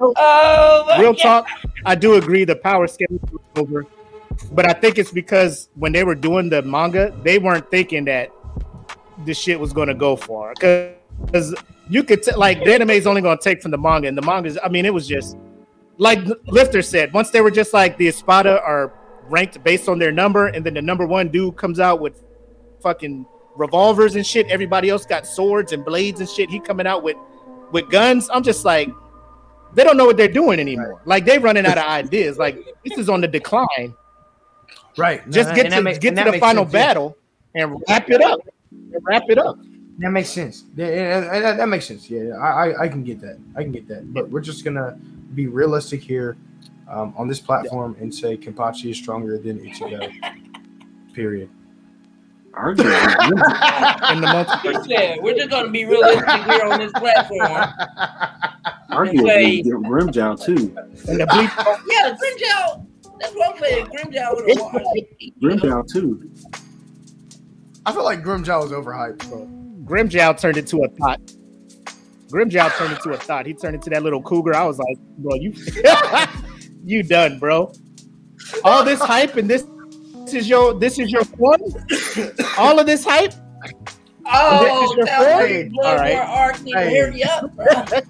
Oh, 0.00 0.96
real 0.98 1.12
God. 1.12 1.22
talk, 1.22 1.48
I 1.84 1.94
do 1.94 2.14
agree 2.14 2.44
the 2.44 2.56
power 2.56 2.86
scale 2.86 3.08
was 3.10 3.40
over, 3.56 3.86
but 4.52 4.66
I 4.66 4.72
think 4.72 4.98
it's 4.98 5.10
because 5.10 5.68
when 5.74 5.92
they 5.92 6.04
were 6.04 6.14
doing 6.14 6.48
the 6.48 6.62
manga, 6.62 7.14
they 7.22 7.38
weren't 7.38 7.70
thinking 7.70 8.04
that 8.06 8.30
this 9.18 9.38
shit 9.38 9.58
was 9.58 9.72
going 9.72 9.88
to 9.88 9.94
go 9.94 10.16
far. 10.16 10.54
Because 10.54 11.54
you 11.88 12.02
could 12.02 12.22
t- 12.22 12.34
like 12.34 12.64
the 12.64 12.74
anime 12.74 12.90
is 12.90 13.06
only 13.06 13.20
going 13.20 13.38
to 13.38 13.44
take 13.44 13.62
from 13.62 13.70
the 13.70 13.78
manga, 13.78 14.08
and 14.08 14.16
the 14.16 14.22
manga's. 14.22 14.58
I 14.62 14.68
mean, 14.68 14.84
it 14.84 14.94
was 14.94 15.06
just 15.06 15.36
like 15.98 16.20
Lifter 16.46 16.82
said. 16.82 17.12
Once 17.12 17.30
they 17.30 17.40
were 17.40 17.50
just 17.50 17.72
like 17.72 17.96
the 17.96 18.08
Espada 18.08 18.60
are 18.62 18.92
ranked 19.28 19.62
based 19.64 19.88
on 19.88 19.98
their 19.98 20.12
number, 20.12 20.48
and 20.48 20.64
then 20.64 20.74
the 20.74 20.82
number 20.82 21.06
one 21.06 21.28
dude 21.28 21.56
comes 21.56 21.80
out 21.80 22.00
with 22.00 22.22
fucking 22.82 23.26
revolvers 23.56 24.16
and 24.16 24.26
shit. 24.26 24.46
Everybody 24.48 24.90
else 24.90 25.06
got 25.06 25.26
swords 25.26 25.72
and 25.72 25.84
blades 25.84 26.20
and 26.20 26.28
shit. 26.28 26.50
He 26.50 26.60
coming 26.60 26.86
out 26.86 27.02
with 27.02 27.16
with 27.72 27.90
guns. 27.90 28.28
I'm 28.32 28.42
just 28.42 28.64
like, 28.64 28.88
they 29.74 29.84
don't 29.84 29.96
know 29.96 30.06
what 30.06 30.16
they're 30.16 30.28
doing 30.28 30.60
anymore. 30.60 31.00
Like 31.04 31.24
they 31.24 31.38
running 31.38 31.66
out 31.66 31.78
of 31.78 31.84
ideas. 31.84 32.38
Like 32.38 32.56
this 32.84 32.98
is 32.98 33.08
on 33.08 33.20
the 33.20 33.28
decline. 33.28 33.94
Right. 34.96 35.28
Just 35.30 35.50
No, 35.50 35.54
get 35.54 35.64
to 35.64 35.70
that 35.70 35.82
makes- 35.82 35.98
get 35.98 36.16
to 36.16 36.30
the 36.30 36.38
final 36.38 36.64
sense, 36.64 36.74
yeah. 36.74 36.86
battle 36.86 37.16
and 37.54 37.82
wrap 37.88 38.10
it 38.10 38.20
up. 38.22 38.40
And 38.70 39.02
wrap 39.02 39.22
it 39.28 39.38
up. 39.38 39.58
That 39.98 40.10
makes 40.10 40.30
sense. 40.30 40.64
Yeah, 40.74 40.86
yeah, 40.88 40.94
yeah, 41.32 41.40
that, 41.40 41.56
that 41.58 41.68
makes 41.68 41.86
sense. 41.86 42.10
Yeah, 42.10 42.34
I, 42.40 42.68
I, 42.70 42.82
I 42.82 42.88
can 42.88 43.04
get 43.04 43.20
that. 43.20 43.38
I 43.56 43.62
can 43.62 43.70
get 43.72 43.86
that. 43.88 44.12
But 44.12 44.28
we're 44.28 44.40
just 44.40 44.64
gonna 44.64 44.96
be 45.34 45.46
realistic 45.46 46.02
here 46.02 46.36
um, 46.88 47.14
on 47.16 47.28
this 47.28 47.40
platform 47.40 47.96
and 48.00 48.12
say 48.14 48.36
Kenpachi 48.36 48.90
is 48.90 48.96
stronger 48.96 49.38
than 49.38 49.58
Ichigo. 49.60 50.10
Period. 51.14 51.48
Arguably, 52.52 52.84
In 54.12 54.20
the 54.20 54.26
multiverse. 54.28 54.86
He 54.86 54.94
said, 54.94 55.18
we're 55.22 55.34
just 55.34 55.50
going 55.50 55.66
to 55.66 55.70
be 55.72 55.84
realistic 55.86 56.28
here 56.44 56.62
on 56.66 56.78
this 56.78 56.92
platform. 56.92 57.40
arguably 58.90 59.64
Grimmjow 59.64 60.44
too. 60.44 60.76
And 61.08 61.20
the 61.20 61.26
bleach 61.26 61.50
Yeah, 61.90 62.14
Grimmjow. 62.16 62.86
That's 63.24 63.36
what 63.36 63.54
I'm 63.56 63.62
saying. 63.62 63.86
Grimmjow 63.86 64.34
would 64.36 64.48
have 64.50 64.72
won. 64.72 64.84
Grimmjow 65.42 65.92
too. 65.92 66.30
I 67.86 67.92
feel 67.92 68.04
like 68.04 68.22
Grimmjow 68.22 68.62
was 68.62 68.72
overhyped, 68.72 69.28
bro. 69.28 69.46
Grimmjow 69.84 70.38
turned 70.38 70.56
into 70.56 70.82
a 70.84 70.88
thought. 70.88 71.20
Grimmjow 72.28 72.70
turned 72.76 72.92
into 72.92 73.10
a 73.10 73.16
thought. 73.16 73.46
He 73.46 73.54
turned 73.54 73.74
into 73.76 73.90
that 73.90 74.02
little 74.02 74.22
cougar. 74.22 74.54
I 74.54 74.64
was 74.64 74.78
like, 74.78 74.98
bro, 75.18 75.34
you 75.36 75.54
you 76.84 77.02
done, 77.02 77.38
bro. 77.38 77.72
All 78.62 78.84
this 78.84 79.00
hype 79.00 79.36
and 79.36 79.48
this, 79.48 79.64
this 80.24 80.34
is 80.34 80.48
your 80.48 80.74
this 80.74 80.98
is 80.98 81.10
your 81.10 81.24
one. 81.38 81.60
All 82.58 82.78
of 82.78 82.86
this 82.86 83.04
hype. 83.04 83.32
Oh, 84.26 84.80
This 84.80 84.90
is 84.90 84.96
your 84.96 85.06
that 85.06 85.20
was 85.20 85.86
All 85.86 85.96
right. 85.96 86.14
War 86.14 86.22
arc. 86.22 86.56
Nigga, 86.56 87.12
Hey. 87.12 87.22
up, 87.24 87.54
bro. 87.54 88.00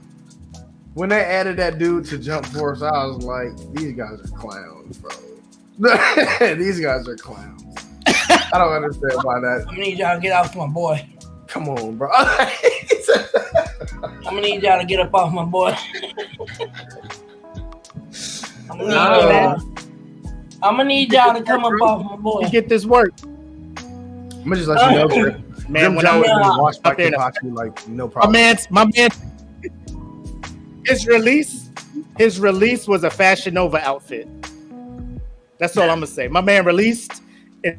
When 0.95 1.09
they 1.09 1.25
added 1.25 1.57
that 1.57 1.79
dude 1.79 2.05
to 2.07 2.19
Jump 2.19 2.47
Force, 2.47 2.81
I 2.83 3.05
was 3.07 3.25
like, 3.25 3.51
these 3.75 3.93
guys 3.97 4.21
are 4.21 4.39
clowns, 4.39 4.74
bro. 5.01 5.11
these 6.55 6.81
guys 6.81 7.09
are 7.09 7.17
clowns. 7.17 7.63
I 8.07 8.59
don't 8.59 8.73
understand 8.73 9.13
why 9.23 9.41
that. 9.41 9.61
I'm 9.69 9.75
gonna 9.75 9.79
need 9.81 9.99
y'all 9.99 10.15
to 10.17 10.21
get 10.21 10.33
off 10.33 10.55
my 10.57 10.67
boy. 10.67 11.07
Come 11.49 11.69
on, 11.69 11.97
bro. 11.97 12.11
I'm 12.13 12.51
gonna 14.25 14.41
need 14.41 14.63
y'all 14.63 14.79
to 14.81 14.87
get 14.87 15.01
up 15.01 15.15
off 15.15 15.33
my 15.33 15.45
boy. 15.45 15.75
I'm 18.71 18.79
gonna 18.79 18.85
need, 18.85 18.89
No. 18.89 19.31
y'all, 19.31 19.61
I'm 20.63 20.77
gonna 20.77 20.85
need 20.85 21.13
y'all 21.13 21.35
to 21.35 21.43
come 21.43 21.65
up 21.65 21.81
off 21.83 22.11
my 22.11 22.17
boy. 22.17 22.49
Get 22.51 22.69
this 22.69 22.87
work, 22.87 23.13
I'm 23.23 24.45
gonna 24.45 24.57
just 24.57 24.69
let 24.69 24.91
you 24.91 24.99
know, 24.99 25.09
Grim. 25.09 25.45
man. 25.69 25.95
When 25.95 26.05
Grimmjow 26.05 26.09
I'm 26.09 26.19
was 26.21 26.27
being 26.29 26.39
out 26.43 26.61
watched 26.61 26.83
by 26.83 26.95
there 26.95 27.11
to- 27.11 27.17
Kenpachi 27.17 27.53
like 27.55 27.89
no 27.89 28.09
problem. 28.09 28.33
my 28.33 28.55
problem. 28.55 28.57
man, 28.57 28.57
my 28.71 28.85
man, 28.97 29.11
his 30.87 31.07
release, 31.07 31.71
his 32.17 32.41
release 32.41 32.87
was 32.89 33.05
a 33.05 33.11
Fashion 33.11 33.55
Nova 33.55 33.79
outfit. 33.79 34.29
That's 35.59 35.77
all 35.77 35.85
I'm 35.85 35.97
gonna 35.97 36.07
say. 36.07 36.29
My 36.29 36.41
man 36.41 36.65
released 36.65 37.23
and 37.63 37.79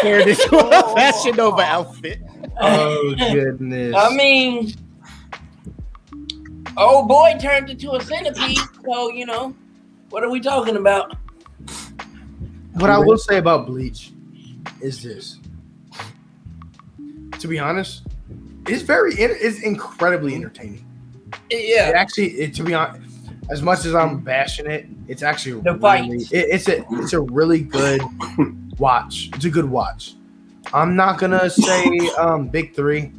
turned 0.00 0.28
into 0.28 0.56
a 0.56 0.70
oh. 0.84 0.94
Fashion 0.94 1.36
Nova 1.36 1.62
outfit. 1.62 2.20
Oh 2.62 3.14
goodness. 3.16 3.94
I 3.96 4.14
mean, 4.14 4.74
old 6.76 7.08
boy 7.08 7.38
turned 7.40 7.70
into 7.70 7.92
a 7.92 8.02
centipede, 8.02 8.58
so 8.84 9.10
you 9.10 9.24
know, 9.24 9.54
what 10.10 10.22
are 10.22 10.28
we 10.28 10.40
talking 10.40 10.76
about? 10.76 11.16
What 12.74 12.90
I 12.90 12.98
will 12.98 13.16
say 13.16 13.38
about 13.38 13.66
Bleach 13.66 14.12
is 14.82 15.02
this. 15.02 15.38
To 17.38 17.48
be 17.48 17.58
honest, 17.58 18.02
it's 18.66 18.82
very 18.82 19.14
it's 19.14 19.62
incredibly 19.62 20.34
entertaining. 20.34 20.84
It 21.48 21.74
Yeah, 21.74 21.98
actually, 21.98 22.32
it, 22.32 22.54
to 22.54 22.62
be 22.62 22.74
honest, 22.74 23.09
as 23.50 23.62
much 23.62 23.84
as 23.84 23.94
I'm 23.94 24.20
bashing 24.20 24.66
it, 24.70 24.86
it's 25.08 25.22
actually 25.22 25.60
The 25.62 25.74
really, 25.74 26.18
fights. 26.18 26.32
it, 26.32 26.46
it's 26.50 26.68
a 26.68 26.84
it's 26.92 27.12
a 27.12 27.20
really 27.20 27.60
good 27.62 28.00
watch. 28.78 29.30
It's 29.34 29.44
a 29.44 29.50
good 29.50 29.68
watch. 29.68 30.14
I'm 30.72 30.94
not 30.96 31.18
gonna 31.18 31.50
say 31.50 31.84
um, 32.18 32.48
big 32.48 32.74
three. 32.74 33.12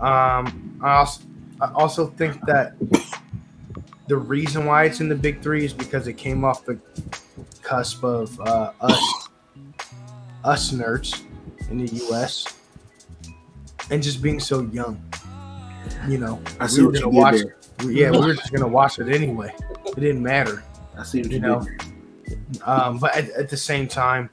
Um, 0.00 0.78
I 0.82 0.94
also 0.96 1.22
I 1.60 1.70
also 1.72 2.06
think 2.06 2.40
that 2.46 2.74
the 4.08 4.16
reason 4.16 4.64
why 4.66 4.84
it's 4.84 5.00
in 5.00 5.08
the 5.08 5.14
big 5.14 5.40
three 5.42 5.64
is 5.64 5.72
because 5.72 6.08
it 6.08 6.14
came 6.14 6.44
off 6.44 6.64
the 6.64 6.78
cusp 7.62 8.02
of 8.02 8.38
uh, 8.40 8.72
us 8.80 9.28
us 10.42 10.72
nerds 10.72 11.22
in 11.70 11.78
the 11.84 11.94
U.S. 12.08 12.46
and 13.90 14.02
just 14.02 14.20
being 14.22 14.40
so 14.40 14.62
young. 14.72 15.00
You 16.08 16.18
know, 16.18 16.40
I 16.58 16.66
see 16.66 16.80
we 16.80 16.86
what 16.88 16.94
gonna 16.94 17.06
you 17.14 17.20
watch. 17.20 17.34
did 17.36 17.46
there. 17.46 17.56
We- 17.84 17.94
Yeah, 18.00 18.10
we 18.10 18.18
were 18.18 18.34
just 18.40 18.52
gonna 18.52 18.68
watch 18.68 18.98
it 18.98 19.08
anyway. 19.08 19.54
It 19.86 20.00
didn't 20.00 20.22
matter. 20.22 20.62
I 20.98 21.02
see 21.04 21.22
what 21.22 21.30
You 21.30 21.36
you, 21.36 21.40
know, 21.40 21.66
Um, 22.64 22.98
but 22.98 23.14
at, 23.16 23.30
at 23.30 23.48
the 23.48 23.56
same 23.56 23.88
time, 23.88 24.30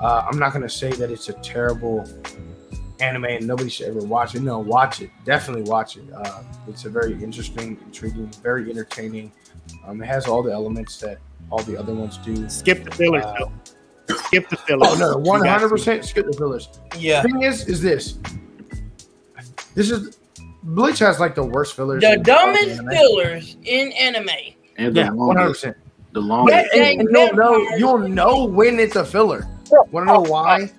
uh, 0.00 0.26
I'm 0.30 0.38
not 0.38 0.52
gonna 0.52 0.68
say 0.68 0.90
that 0.92 1.10
it's 1.10 1.28
a 1.28 1.32
terrible 1.34 2.04
anime 3.00 3.24
and 3.24 3.46
nobody 3.46 3.68
should 3.68 3.88
ever 3.88 4.00
watch 4.00 4.34
it. 4.34 4.42
No, 4.42 4.58
watch 4.58 5.00
it. 5.00 5.10
Definitely 5.24 5.62
watch 5.70 5.96
it. 5.96 6.04
Uh, 6.14 6.42
it's 6.68 6.84
a 6.84 6.88
very 6.90 7.14
interesting, 7.22 7.78
intriguing, 7.84 8.30
very 8.42 8.70
entertaining. 8.70 9.32
Um, 9.86 10.00
it 10.02 10.06
has 10.06 10.26
all 10.26 10.42
the 10.42 10.52
elements 10.52 10.98
that 10.98 11.18
all 11.50 11.62
the 11.62 11.76
other 11.76 11.94
ones 11.94 12.18
do. 12.18 12.48
Skip 12.48 12.84
the 12.84 12.90
fillers, 12.92 13.24
Uh. 13.24 13.46
Skip 14.26 14.48
the 14.50 14.56
fillers. 14.56 14.88
Oh 14.90 14.96
no, 14.98 15.10
You 15.18 15.22
one 15.30 15.42
got 15.42 15.52
hundred 15.60 15.68
to. 15.68 15.74
percent 15.74 16.04
skip 16.04 16.26
the 16.26 16.32
fillers. 16.36 16.68
yeah. 16.98 17.22
Thing 17.22 17.42
is, 17.42 17.66
is 17.68 17.80
this? 17.80 18.18
This 19.74 19.90
is 19.90 20.18
Bleach 20.62 20.98
has 21.00 21.18
like 21.20 21.34
the 21.34 21.44
worst 21.44 21.74
fillers. 21.74 22.02
The 22.02 22.16
dumbest 22.18 22.78
anime. 22.80 22.88
fillers 22.90 23.56
in 23.64 23.92
anime. 23.92 24.28
And 24.76 24.94
the 24.94 25.00
Yeah, 25.00 25.10
one 25.10 25.36
hundred 25.36 25.48
percent. 25.50 25.76
The 26.12 26.20
longest. 26.20 26.68
Yeah. 26.74 26.82
And, 26.84 27.00
and 27.00 27.08
you'll 27.10 27.34
know 27.34 27.56
you'll 27.76 27.98
know 28.08 28.44
when 28.44 28.78
it's 28.78 28.96
a 28.96 29.04
filler. 29.04 29.48
Want 29.90 30.06
to 30.06 30.12
know 30.12 30.20
why? 30.20 30.70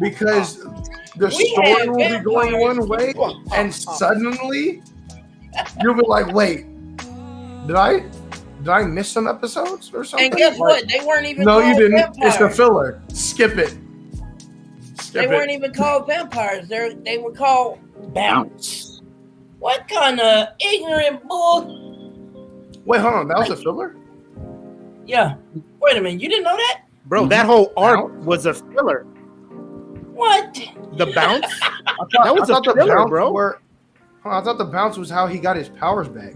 Because 0.00 0.58
the 1.16 1.26
We 1.26 1.48
story 1.50 1.88
will 1.88 1.96
be 2.18 2.18
going 2.24 2.60
one 2.60 2.88
way, 2.88 3.12
and 3.54 3.74
suddenly 3.74 4.82
you'll 5.82 5.94
be 5.94 6.02
like, 6.06 6.32
"Wait, 6.32 6.66
did 7.66 7.74
I 7.74 8.04
did 8.58 8.68
I 8.68 8.84
miss 8.84 9.08
some 9.08 9.26
episodes 9.26 9.90
or 9.92 10.04
something? 10.04 10.26
And 10.28 10.36
guess 10.36 10.58
Like- 10.58 10.60
what? 10.60 10.88
They 10.88 11.04
weren't 11.04 11.26
even. 11.26 11.44
No, 11.44 11.58
you 11.58 11.74
didn't. 11.74 11.96
Vampires. 11.98 12.34
It's 12.34 12.38
the 12.38 12.50
filler. 12.50 13.02
Skip 13.12 13.58
it. 13.58 13.76
Skip 15.00 15.12
They 15.12 15.24
it. 15.24 15.28
weren't 15.28 15.50
even 15.50 15.72
called 15.72 16.06
vampires. 16.06 16.68
They 16.68 16.94
they 17.04 17.18
were 17.18 17.32
called 17.32 17.78
bounce. 18.14 18.85
Bounce. 19.60 19.60
What 19.60 19.88
kind 19.88 20.20
of 20.20 20.48
ignorant 20.60 21.26
bull? 21.28 21.82
Wait, 22.84 23.00
hold 23.00 23.14
on. 23.14 23.28
That 23.28 23.38
was 23.38 23.50
a 23.50 23.56
filler. 23.56 23.96
Yeah. 25.06 25.36
Wait 25.80 25.96
a 25.96 26.00
minute. 26.00 26.20
You 26.20 26.28
didn't 26.28 26.44
know 26.44 26.56
that? 26.56 26.82
Bro, 27.06 27.26
that 27.26 27.46
whole 27.46 27.72
arc 27.76 28.12
was 28.24 28.46
a 28.46 28.54
filler. 28.54 29.04
What? 30.12 30.54
The 30.96 31.06
bounce. 31.14 31.46
Thought, 31.60 32.24
That 32.24 32.34
was 32.34 32.50
I 32.50 32.52
a 32.52 32.56
thought 32.56 32.64
the 32.64 32.74
filler, 32.74 32.96
bounce 32.96 33.08
bro. 33.10 33.32
Were, 33.32 33.60
on, 34.24 34.40
I 34.40 34.44
thought 34.44 34.58
the 34.58 34.64
bounce 34.64 34.96
was 34.98 35.08
how 35.10 35.26
he 35.26 35.38
got 35.38 35.56
his 35.56 35.68
powers 35.68 36.08
back. 36.08 36.34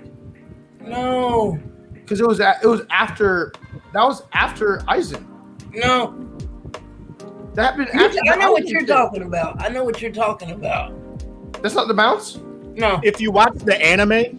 No. 0.81 1.59
Because 1.93 2.21
it 2.21 2.27
was 2.27 2.41
a- 2.41 2.59
it 2.63 2.67
was 2.67 2.83
after 2.91 3.53
that 3.93 4.03
was 4.03 4.23
after 4.33 4.79
Aizen. 4.89 5.27
No. 5.75 6.15
That 7.55 7.73
happened 7.77 7.89
after. 7.91 8.19
I 8.33 8.37
know 8.37 8.53
what 8.53 8.67
you're 8.69 8.87
talking 8.87 9.23
about. 9.23 9.61
I 9.63 9.69
know 9.69 9.85
what 9.85 10.01
you're 10.01 10.13
talking 10.13 10.53
about. 10.53 10.93
That's 11.63 11.75
not 11.75 11.89
the 11.89 11.95
bounce. 11.95 12.39
No. 12.75 13.01
if 13.03 13.21
you 13.21 13.31
watch 13.31 13.55
the 13.59 13.81
anime, 13.81 14.39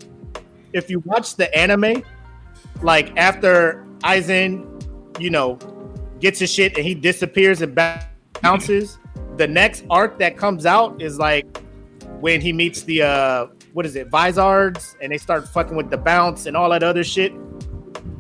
if 0.74 0.90
you 0.90 1.00
watch 1.06 1.36
the 1.36 1.54
anime, 1.58 2.04
like 2.82 3.16
after 3.18 3.86
Aizen, 4.00 4.66
you 5.20 5.30
know, 5.30 5.56
gets 6.20 6.40
his 6.40 6.52
shit 6.52 6.76
and 6.78 6.86
he 6.86 6.94
disappears 6.96 7.62
and 7.62 7.76
bounces, 8.42 8.98
the 9.38 9.48
next 9.48 9.84
arc 9.90 10.18
that 10.20 10.38
comes 10.38 10.66
out 10.66 11.02
is 11.02 11.18
like 11.20 11.46
when 12.20 12.42
he 12.42 12.54
meets 12.54 12.84
the 12.84 13.02
uh 13.04 13.48
what 13.74 13.86
is 13.86 13.96
it, 13.96 14.08
Vizards, 14.12 14.98
and 15.02 15.12
they 15.14 15.18
start 15.18 15.48
fucking 15.48 15.78
with 15.78 15.90
the 15.90 15.98
bounce 15.98 16.46
and 16.46 16.58
all 16.58 16.70
that 16.70 16.84
other 16.84 17.04
shit. 17.06 17.32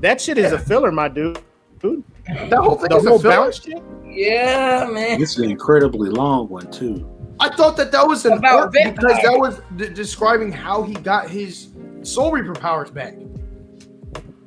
That 0.01 0.21
shit 0.21 0.37
is 0.37 0.51
a 0.53 0.57
filler, 0.59 0.91
my 0.93 1.09
dude. 1.09 1.39
Dude, 1.79 2.03
That 2.25 2.53
whole 2.53 2.75
thing 2.77 2.89
the 2.89 2.97
is 2.97 3.05
a 3.05 3.09
whole 3.09 3.19
filler. 3.19 3.35
bounce 3.35 3.61
shit. 3.61 3.81
Yeah, 4.05 4.87
man. 4.91 5.19
This 5.19 5.31
is 5.33 5.39
an 5.39 5.51
incredibly 5.51 6.09
long 6.09 6.47
one 6.47 6.71
too. 6.71 7.05
I 7.41 7.49
thought 7.49 7.75
that 7.77 7.91
that 7.91 8.07
was 8.07 8.23
About 8.25 8.71
because 8.71 9.17
that 9.23 9.35
was 9.35 9.61
d- 9.75 9.89
describing 9.89 10.51
how 10.51 10.83
he 10.83 10.93
got 10.93 11.27
his 11.27 11.69
Soul 12.03 12.31
Reaper 12.31 12.53
powers 12.53 12.91
back. 12.91 13.15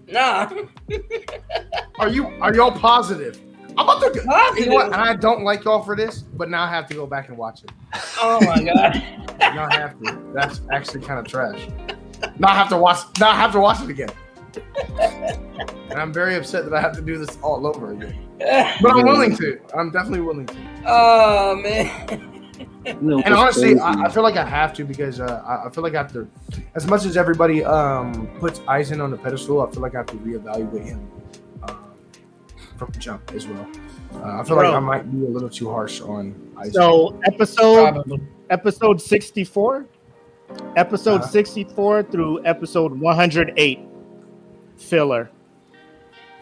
Nah. 0.09 0.51
Are 1.99 2.09
you 2.09 2.27
are 2.41 2.55
y'all 2.55 2.71
positive? 2.73 3.41
I'm 3.77 3.89
about 3.89 4.01
to 4.01 4.11
go. 4.11 4.55
You 4.57 4.67
know 4.67 4.75
what? 4.75 4.87
And 4.87 4.95
I 4.97 5.15
don't 5.15 5.43
like 5.43 5.65
y'all 5.65 5.83
for 5.83 5.97
this, 5.97 6.21
but 6.21 6.49
now 6.51 6.63
I 6.63 6.69
have 6.69 6.87
to 6.89 6.95
go 6.95 7.07
back 7.07 7.29
and 7.29 7.39
watch 7.39 7.65
it. 7.65 7.73
Oh 8.21 8.41
my 8.41 8.63
god. 8.63 9.03
Now 9.55 9.69
I 9.71 9.75
have 9.75 9.99
to. 10.03 10.33
That's 10.33 10.61
actually 10.73 11.03
kind 11.03 11.19
of 11.21 11.27
trash. 11.27 11.69
Now 12.39 12.49
I 12.49 12.55
have 12.55 12.69
to 12.71 12.77
watch. 12.77 12.99
Now 13.21 13.31
I 13.31 13.35
have 13.37 13.53
to 13.53 13.61
watch 13.61 13.83
it 13.83 13.91
again. 13.91 14.09
And 15.91 16.01
I'm 16.01 16.13
very 16.13 16.35
upset 16.37 16.65
that 16.65 16.75
I 16.75 16.81
have 16.81 16.95
to 16.97 17.03
do 17.03 17.19
this 17.19 17.39
all 17.43 17.67
over 17.67 17.93
again. 17.93 18.17
But 18.39 18.91
I'm 18.93 19.05
willing 19.05 19.37
to. 19.37 19.61
I'm 19.77 19.91
definitely 19.91 20.21
willing 20.21 20.47
to. 20.47 20.57
oh 20.87 21.57
man. 21.57 22.31
You 23.03 23.21
And 23.21 23.35
honestly. 23.35 23.79
I, 23.79 24.05
I 24.05 24.09
feel 24.11 24.23
like 24.23 24.37
I 24.37 24.45
have 24.45 24.73
to 24.75 24.85
because 24.85 25.21
uh, 25.21 25.43
I, 25.47 25.67
I 25.67 25.71
feel 25.71 25.83
like 25.83 25.95
I 25.95 25.99
have 25.99 26.13
to. 26.13 26.29
As 26.75 26.87
much 26.87 27.05
as 27.05 27.17
everybody 27.17 27.65
um, 27.65 28.27
puts 28.41 28.59
Aizen 28.61 29.03
on 29.03 29.11
the 29.11 29.17
pedestal, 29.17 29.63
I 29.63 29.71
feel 29.71 29.83
like 29.83 29.95
I 29.95 29.99
have 29.99 30.07
to 30.07 30.17
reevaluate 30.17 30.85
him 30.85 31.11
um, 31.63 31.85
from 32.77 32.91
the 32.93 32.99
jump 32.99 33.33
as 33.35 33.47
well. 33.47 33.67
Uh, 34.15 34.41
I 34.41 34.45
feel 34.45 34.57
Bro. 34.57 34.69
like 34.69 34.77
I 34.77 34.81
might 34.81 35.11
be 35.13 35.25
a 35.27 35.29
little 35.29 35.49
too 35.49 35.71
harsh 35.71 36.01
on 36.01 36.35
Aizen. 36.57 36.73
So 36.75 37.19
episode 37.25 37.93
Probably. 37.93 38.21
episode 38.51 39.01
64 39.01 39.87
episode 40.77 41.21
Uh-huh. 41.23 41.27
64 41.31 42.03
through 42.05 42.45
episode 42.45 42.93
108 43.01 43.81
filler 44.77 45.31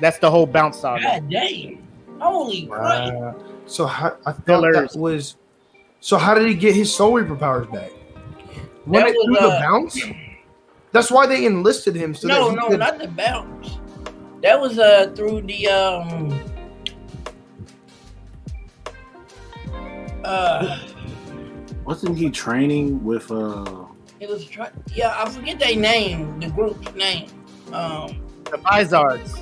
that's 0.01 0.19
the 0.19 0.31
whole 0.31 0.45
bounce 0.47 0.81
saga 0.81 1.03
God 1.03 1.31
dang. 1.31 1.87
Holy 2.21 2.67
crap. 2.67 3.15
Uh, 3.15 3.33
so 3.67 3.87
how, 3.87 4.17
I 4.27 4.33
thought 4.33 4.45
Fillers. 4.47 4.93
that 4.93 4.99
was. 4.99 5.37
So 6.03 6.19
how 6.19 6.35
did 6.35 6.49
he 6.49 6.55
get 6.55 6.75
his 6.75 6.93
Soul 6.93 7.15
Reaper 7.15 7.37
powers 7.37 7.69
back? 7.69 7.93
When 8.87 9.05
That 9.05 9.11
it 9.11 9.15
was, 9.15 9.25
through 9.25 9.49
the 9.49 9.55
uh, 9.55 9.61
bounce? 9.61 10.01
That's 10.91 11.13
why 11.13 11.27
they 11.29 11.47
enlisted 11.47 11.95
him. 11.95 12.13
So 12.13 12.27
no, 12.27 12.35
that 12.47 12.51
he 12.51 12.57
no, 12.57 12.69
could, 12.71 12.79
not 12.81 12.99
the 12.99 13.07
bounce. 13.07 13.79
That 14.43 14.61
was 14.61 14.81
uh 14.81 15.13
through 15.15 15.43
the 15.43 15.69
um 15.69 16.43
uh 20.25 20.81
wasn't 21.85 22.19
he 22.19 22.31
training 22.31 23.03
with 23.05 23.31
uh 23.31 23.85
it 24.19 24.29
was 24.29 24.45
try- 24.45 24.71
yeah, 24.93 25.15
I 25.17 25.29
forget 25.31 25.61
their 25.61 25.77
name, 25.77 26.41
the 26.41 26.49
group's 26.51 26.93
name. 26.95 27.29
Um 27.73 28.21
the 28.51 28.59
Vizards. 28.73 29.35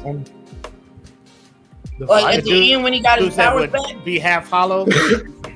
the 1.98 2.04
like 2.06 2.22
fight- 2.24 2.38
at 2.38 2.44
the 2.44 2.72
end 2.74 2.82
when 2.84 2.92
he 2.92 3.00
got 3.00 3.18
his 3.18 3.34
powers 3.34 3.70
back. 3.70 4.04
be 4.04 4.18
half 4.18 4.50
hollow 4.50 4.86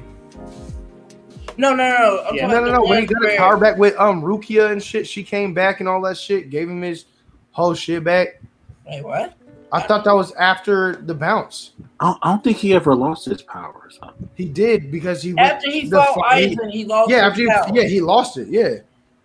No, 1.57 1.75
no, 1.75 1.89
no. 1.89 2.31
Yeah. 2.33 2.47
no, 2.47 2.65
no, 2.65 2.73
no. 2.73 2.85
When 2.85 3.01
he 3.01 3.07
got 3.07 3.23
his 3.23 3.29
where- 3.31 3.39
power 3.39 3.57
back 3.57 3.77
with 3.79 3.97
um 3.99 4.23
Rukia 4.23 4.71
and 4.73 4.83
shit, 4.83 5.07
she 5.07 5.23
came 5.23 5.55
back 5.55 5.81
and 5.81 5.89
all 5.89 6.01
that 6.03 6.17
shit, 6.19 6.51
gave 6.51 6.69
him 6.69 6.83
his 6.83 7.07
whole 7.53 7.75
shit 7.75 8.03
back. 8.05 8.41
Wait, 8.87 9.05
what? 9.05 9.35
I 9.73 9.81
thought 9.83 10.05
that 10.05 10.15
was 10.15 10.33
after 10.35 10.95
the 10.97 11.15
bounce. 11.15 11.73
I 11.99 12.07
don't, 12.07 12.19
I 12.23 12.31
don't 12.31 12.45
think 12.45 12.59
he 12.59 12.75
ever 12.75 12.95
lost 12.95 13.25
his 13.25 13.43
powers. 13.43 13.99
He 14.37 14.45
did 14.45 14.91
because 14.93 15.21
he 15.23 15.35
went- 15.35 15.53
After 15.55 15.71
he 15.71 15.91
fought 15.91 16.15
fi- 16.15 16.41
he- 16.47 16.57
he 16.71 16.85
lost 16.85 17.11
yeah, 17.11 17.17
his 17.33 17.49
after 17.49 17.73
he, 17.73 17.81
yeah, 17.81 17.89
he 17.89 18.01
lost 18.01 18.37
it. 18.37 18.49
Yeah, 18.49 18.77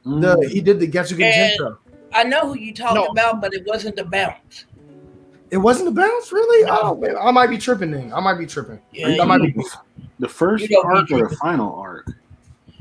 Mm. 0.06 0.22
the 0.22 0.50
he 0.50 0.60
did 0.62 0.80
the 0.80 0.88
Getsuga 0.88 1.24
And- 1.26 1.60
Tensho. 1.60 1.78
I 2.14 2.24
know 2.24 2.42
who 2.42 2.58
you 2.58 2.74
talking 2.74 2.96
No. 3.04 3.08
about, 3.08 3.42
but 3.42 3.54
it 3.54 3.64
wasn't 3.68 3.96
the 3.96 4.06
bounce. 4.06 4.66
It 5.52 5.58
wasn't 5.58 5.94
the 5.94 6.02
bounce, 6.02 6.32
really. 6.32 6.66
No. 6.66 6.80
Oh 6.82 6.96
man, 6.96 7.16
I 7.20 7.30
might 7.32 7.48
be 7.52 7.58
tripping 7.58 7.92
then. 7.92 8.12
I 8.14 8.20
might 8.20 8.40
be 8.40 8.48
tripping. 8.48 8.80
Yeah, 8.92 9.16
that 9.18 9.28
might 9.28 9.42
be 9.42 9.54
the 10.20 10.28
first 10.28 10.68
arc 10.84 11.12
or 11.12 11.28
the 11.28 11.36
final 11.36 11.76
arc? 11.76 12.08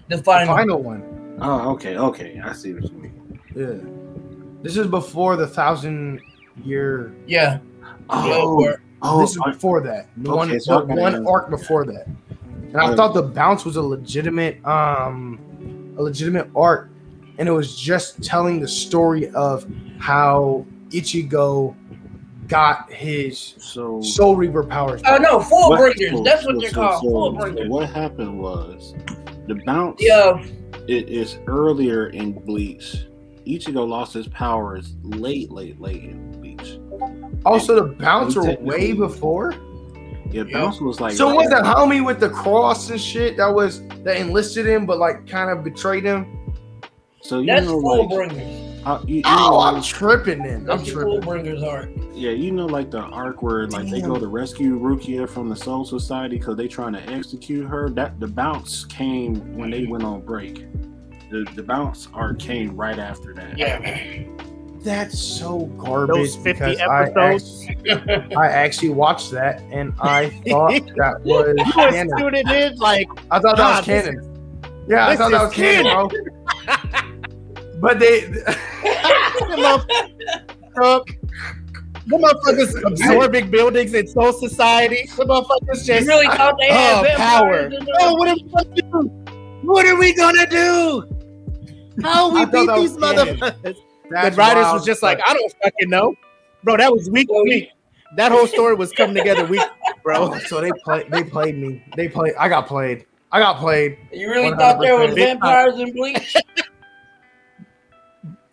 The 0.09 0.17
the 0.17 0.23
final. 0.23 0.57
final 0.57 0.83
one. 0.83 1.37
Oh, 1.41 1.71
okay, 1.73 1.97
okay. 1.97 2.41
I 2.43 2.53
see 2.53 2.73
what 2.75 2.85
you 2.85 2.99
mean. 2.99 3.41
Yeah, 3.55 4.63
this 4.63 4.77
is 4.77 4.87
before 4.87 5.37
the 5.37 5.47
thousand 5.47 6.21
year. 6.65 7.15
Yeah. 7.27 7.59
Oh, 8.11 8.65
Yeah, 8.65 8.77
oh, 9.03 9.21
this 9.21 9.31
is 9.33 9.41
before 9.45 9.81
that. 9.83 10.09
The 10.17 10.35
one, 10.35 10.59
so 10.61 10.81
the 10.85 10.95
one 10.95 11.27
arc 11.27 11.51
before 11.51 11.85
that. 11.87 12.07
And 12.73 12.77
I 12.77 12.87
Uh, 12.93 12.97
thought 12.97 13.15
the 13.15 13.23
bounce 13.23 13.65
was 13.65 13.77
a 13.77 13.83
legitimate, 13.83 14.65
um, 14.67 15.39
a 15.99 16.03
legitimate 16.03 16.49
arc, 16.57 16.91
and 17.39 17.49
it 17.49 17.53
was 17.53 17.77
just 17.77 18.23
telling 18.23 18.61
the 18.61 18.69
story 18.69 19.31
of 19.31 19.67
how 19.99 20.65
Ichigo 20.91 21.75
got 22.49 22.91
his 22.91 23.55
so 23.59 24.01
Soul 24.01 24.35
Reaper 24.37 24.65
powers. 24.65 25.03
Oh 25.07 25.19
no, 25.19 25.39
full 25.39 25.71
what- 25.71 25.79
bringers. 25.81 26.21
That's 26.25 26.47
what 26.47 26.55
so- 26.57 26.61
they're 26.61 26.71
so- 26.71 26.75
called. 26.81 27.03
so- 27.03 27.09
full 27.11 27.33
so 27.35 27.39
bringers. 27.41 27.69
what 27.69 27.91
happened 27.91 28.39
was 28.41 28.95
the 29.49 29.57
bounce. 29.67 30.01
Yeah. 30.03 30.43
it 30.87 31.09
is 31.09 31.39
earlier 31.47 32.09
in 32.09 32.33
Bleach. 32.33 33.05
Ichigo 33.47 33.89
lost 33.89 34.13
his 34.15 34.29
powers 34.29 34.95
late, 35.03 35.51
late, 35.51 35.81
late 35.81 36.05
in 36.05 36.33
Bleach. 36.33 36.79
Oh, 37.47 37.53
also, 37.53 37.75
the 37.75 37.95
bounce 37.95 38.37
were 38.37 38.57
way 38.61 38.93
before. 38.93 39.55
Yeah, 40.31 40.45
Yeah. 40.47 40.59
bounce 40.59 40.81
was 40.81 41.01
like. 41.01 41.15
So 41.15 41.35
was 41.35 41.49
the 41.49 41.57
homie 41.57 42.05
with 42.05 42.21
the 42.21 42.29
cross 42.29 42.91
and 42.91 43.01
shit 43.01 43.37
that 43.39 43.47
was 43.47 43.81
that 44.05 44.19
enlisted 44.19 44.67
him, 44.67 44.85
but 44.85 44.99
like 44.99 45.27
kind 45.27 45.51
of 45.51 45.65
betrayed 45.65 46.05
him? 46.05 46.27
So 47.23 47.41
you 47.41 47.47
That's 47.47 47.65
know, 47.67 47.81
full 47.81 48.09
like, 48.09 48.29
bringers. 48.83 48.87
uh, 48.87 49.05
you, 49.07 49.17
you 49.17 49.23
Oh, 49.27 49.51
know, 49.51 49.61
I'm 49.61 49.83
tripping 49.83 50.43
then. 50.43 50.57
I'm 50.61 50.65
That's 50.67 50.85
the 50.85 50.91
full 50.93 51.21
tripping. 51.21 51.21
bringers 51.29 51.63
arc. 51.63 51.91
yeah, 52.13 52.31
you 52.31 52.51
know, 52.53 52.67
like 52.67 52.91
the 52.91 53.01
arc 53.01 53.43
where 53.43 53.67
like 53.69 53.89
they 53.91 54.01
go 54.01 54.19
to 54.19 54.27
rescue 54.27 54.79
Rukia 54.79 55.29
from 55.29 55.49
the 55.49 55.57
Soul 55.57 55.85
Society 55.85 56.39
because 56.39 56.57
they 56.57 56.69
trying 56.69 56.93
to 56.95 57.03
execute 57.11 57.67
her. 57.67 57.91
That 57.91 58.19
the 58.21 58.27
bounce 58.29 58.85
came 58.87 59.57
when 59.57 59.71
they 59.71 59.87
went 59.87 60.05
on 60.05 60.21
break. 60.23 60.67
The 61.31 61.47
the 61.55 61.63
bounce 61.63 62.09
arc 62.15 62.39
came 62.39 62.75
right 62.77 62.99
after 62.99 63.35
that. 63.35 63.57
Yeah. 63.59 64.25
That's 64.81 65.19
so 65.19 65.67
garbage. 65.77 66.15
those 66.17 66.37
50 66.37 66.53
because 66.53 66.79
I 66.79 67.03
episodes 67.07 67.67
I 68.37 68.47
actually 68.47 68.91
watched 68.91 69.33
that 69.33 69.61
and 69.73 69.93
I 70.01 70.31
thought 70.49 70.71
that 70.97 71.21
was 71.25 71.55
you 71.59 71.73
canon. 71.73 72.17
tuning 72.17 72.49
in 72.49 72.77
like 72.77 73.09
I 73.33 73.41
thought 73.41 73.57
that 73.57 73.79
was 73.79 73.87
this 73.87 74.05
canon. 74.07 74.85
Yeah, 74.89 75.09
I 75.09 75.17
thought 75.17 75.33
that 75.33 75.43
was 75.43 75.53
canon, 75.53 76.09
bro. 76.09 76.09
But 77.81 77.99
they, 78.01 78.27
the 82.09 82.19
motherfuckers, 82.19 82.85
absorbing 82.85 83.51
buildings 83.51 83.95
in 83.95 84.07
Soul 84.07 84.33
Society. 84.33 85.09
The 85.17 85.25
motherfuckers 85.25 85.87
You 85.87 86.07
really 86.07 86.27
thought 86.27 86.57
they 86.59 86.69
had 86.69 86.99
oh, 86.99 87.03
vampires 87.03 87.75
power. 87.75 87.95
Oh, 88.01 88.15
what 88.15 88.29
are 88.29 88.35
we 88.35 88.43
gonna 88.43 88.75
do? 88.75 89.09
What 89.63 89.87
are 89.87 89.97
we 89.97 90.15
gonna 90.15 90.47
do? 90.47 91.05
How 92.03 92.33
we 92.33 92.45
beat 92.47 92.69
these 92.77 92.97
motherfuckers? 92.97 93.77
the 94.11 94.33
writers 94.37 94.65
wild, 94.65 94.75
was 94.75 94.85
just 94.87 95.03
like, 95.03 95.21
I 95.27 95.35
don't 95.35 95.55
fucking 95.63 95.91
know, 95.91 96.15
bro. 96.65 96.77
That 96.79 96.93
was 96.93 97.11
week 97.11 97.29
to 97.29 97.43
week. 97.45 97.71
That 98.17 98.33
whole 98.33 98.47
story 98.47 98.75
was 98.75 98.91
coming 98.93 99.15
together 99.15 99.45
week, 99.45 99.61
bro. 100.03 100.35
So 100.47 100.61
they 100.61 100.71
played. 100.85 101.11
They 101.11 101.23
played 101.23 101.59
me. 101.59 101.85
They 101.97 102.09
played. 102.09 102.35
I 102.39 102.49
got 102.49 102.67
played. 102.67 103.05
I 103.31 103.41
got 103.41 103.59
played. 103.59 103.99
You 104.13 104.31
really 104.31 104.57
thought 104.57 104.81
there 104.81 104.99
was 104.99 105.15
vampires 105.15 105.79
in 105.79 105.93
Bleach? 105.93 106.35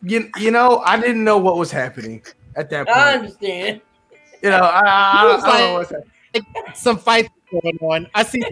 You, 0.07 0.29
you 0.37 0.51
know, 0.51 0.79
I 0.85 0.99
didn't 0.99 1.23
know 1.23 1.37
what 1.37 1.57
was 1.57 1.71
happening. 1.71 2.23
at 2.55 2.69
that 2.69 2.85
point. 2.87 2.97
I 2.97 3.13
understand. 3.15 3.81
You 4.41 4.49
know, 4.51 4.57
I, 4.59 4.81
I, 4.85 5.23
It 5.31 5.35
was 5.35 5.43
I 5.43 5.47
don't 5.47 5.57
know 5.59 5.77
like- 5.79 5.91
what's 5.91 6.65
that. 6.65 6.77
some 6.77 6.97
fights 6.97 7.29
going 7.51 7.77
on. 7.81 8.07
I 8.13 8.23
see, 8.23 8.43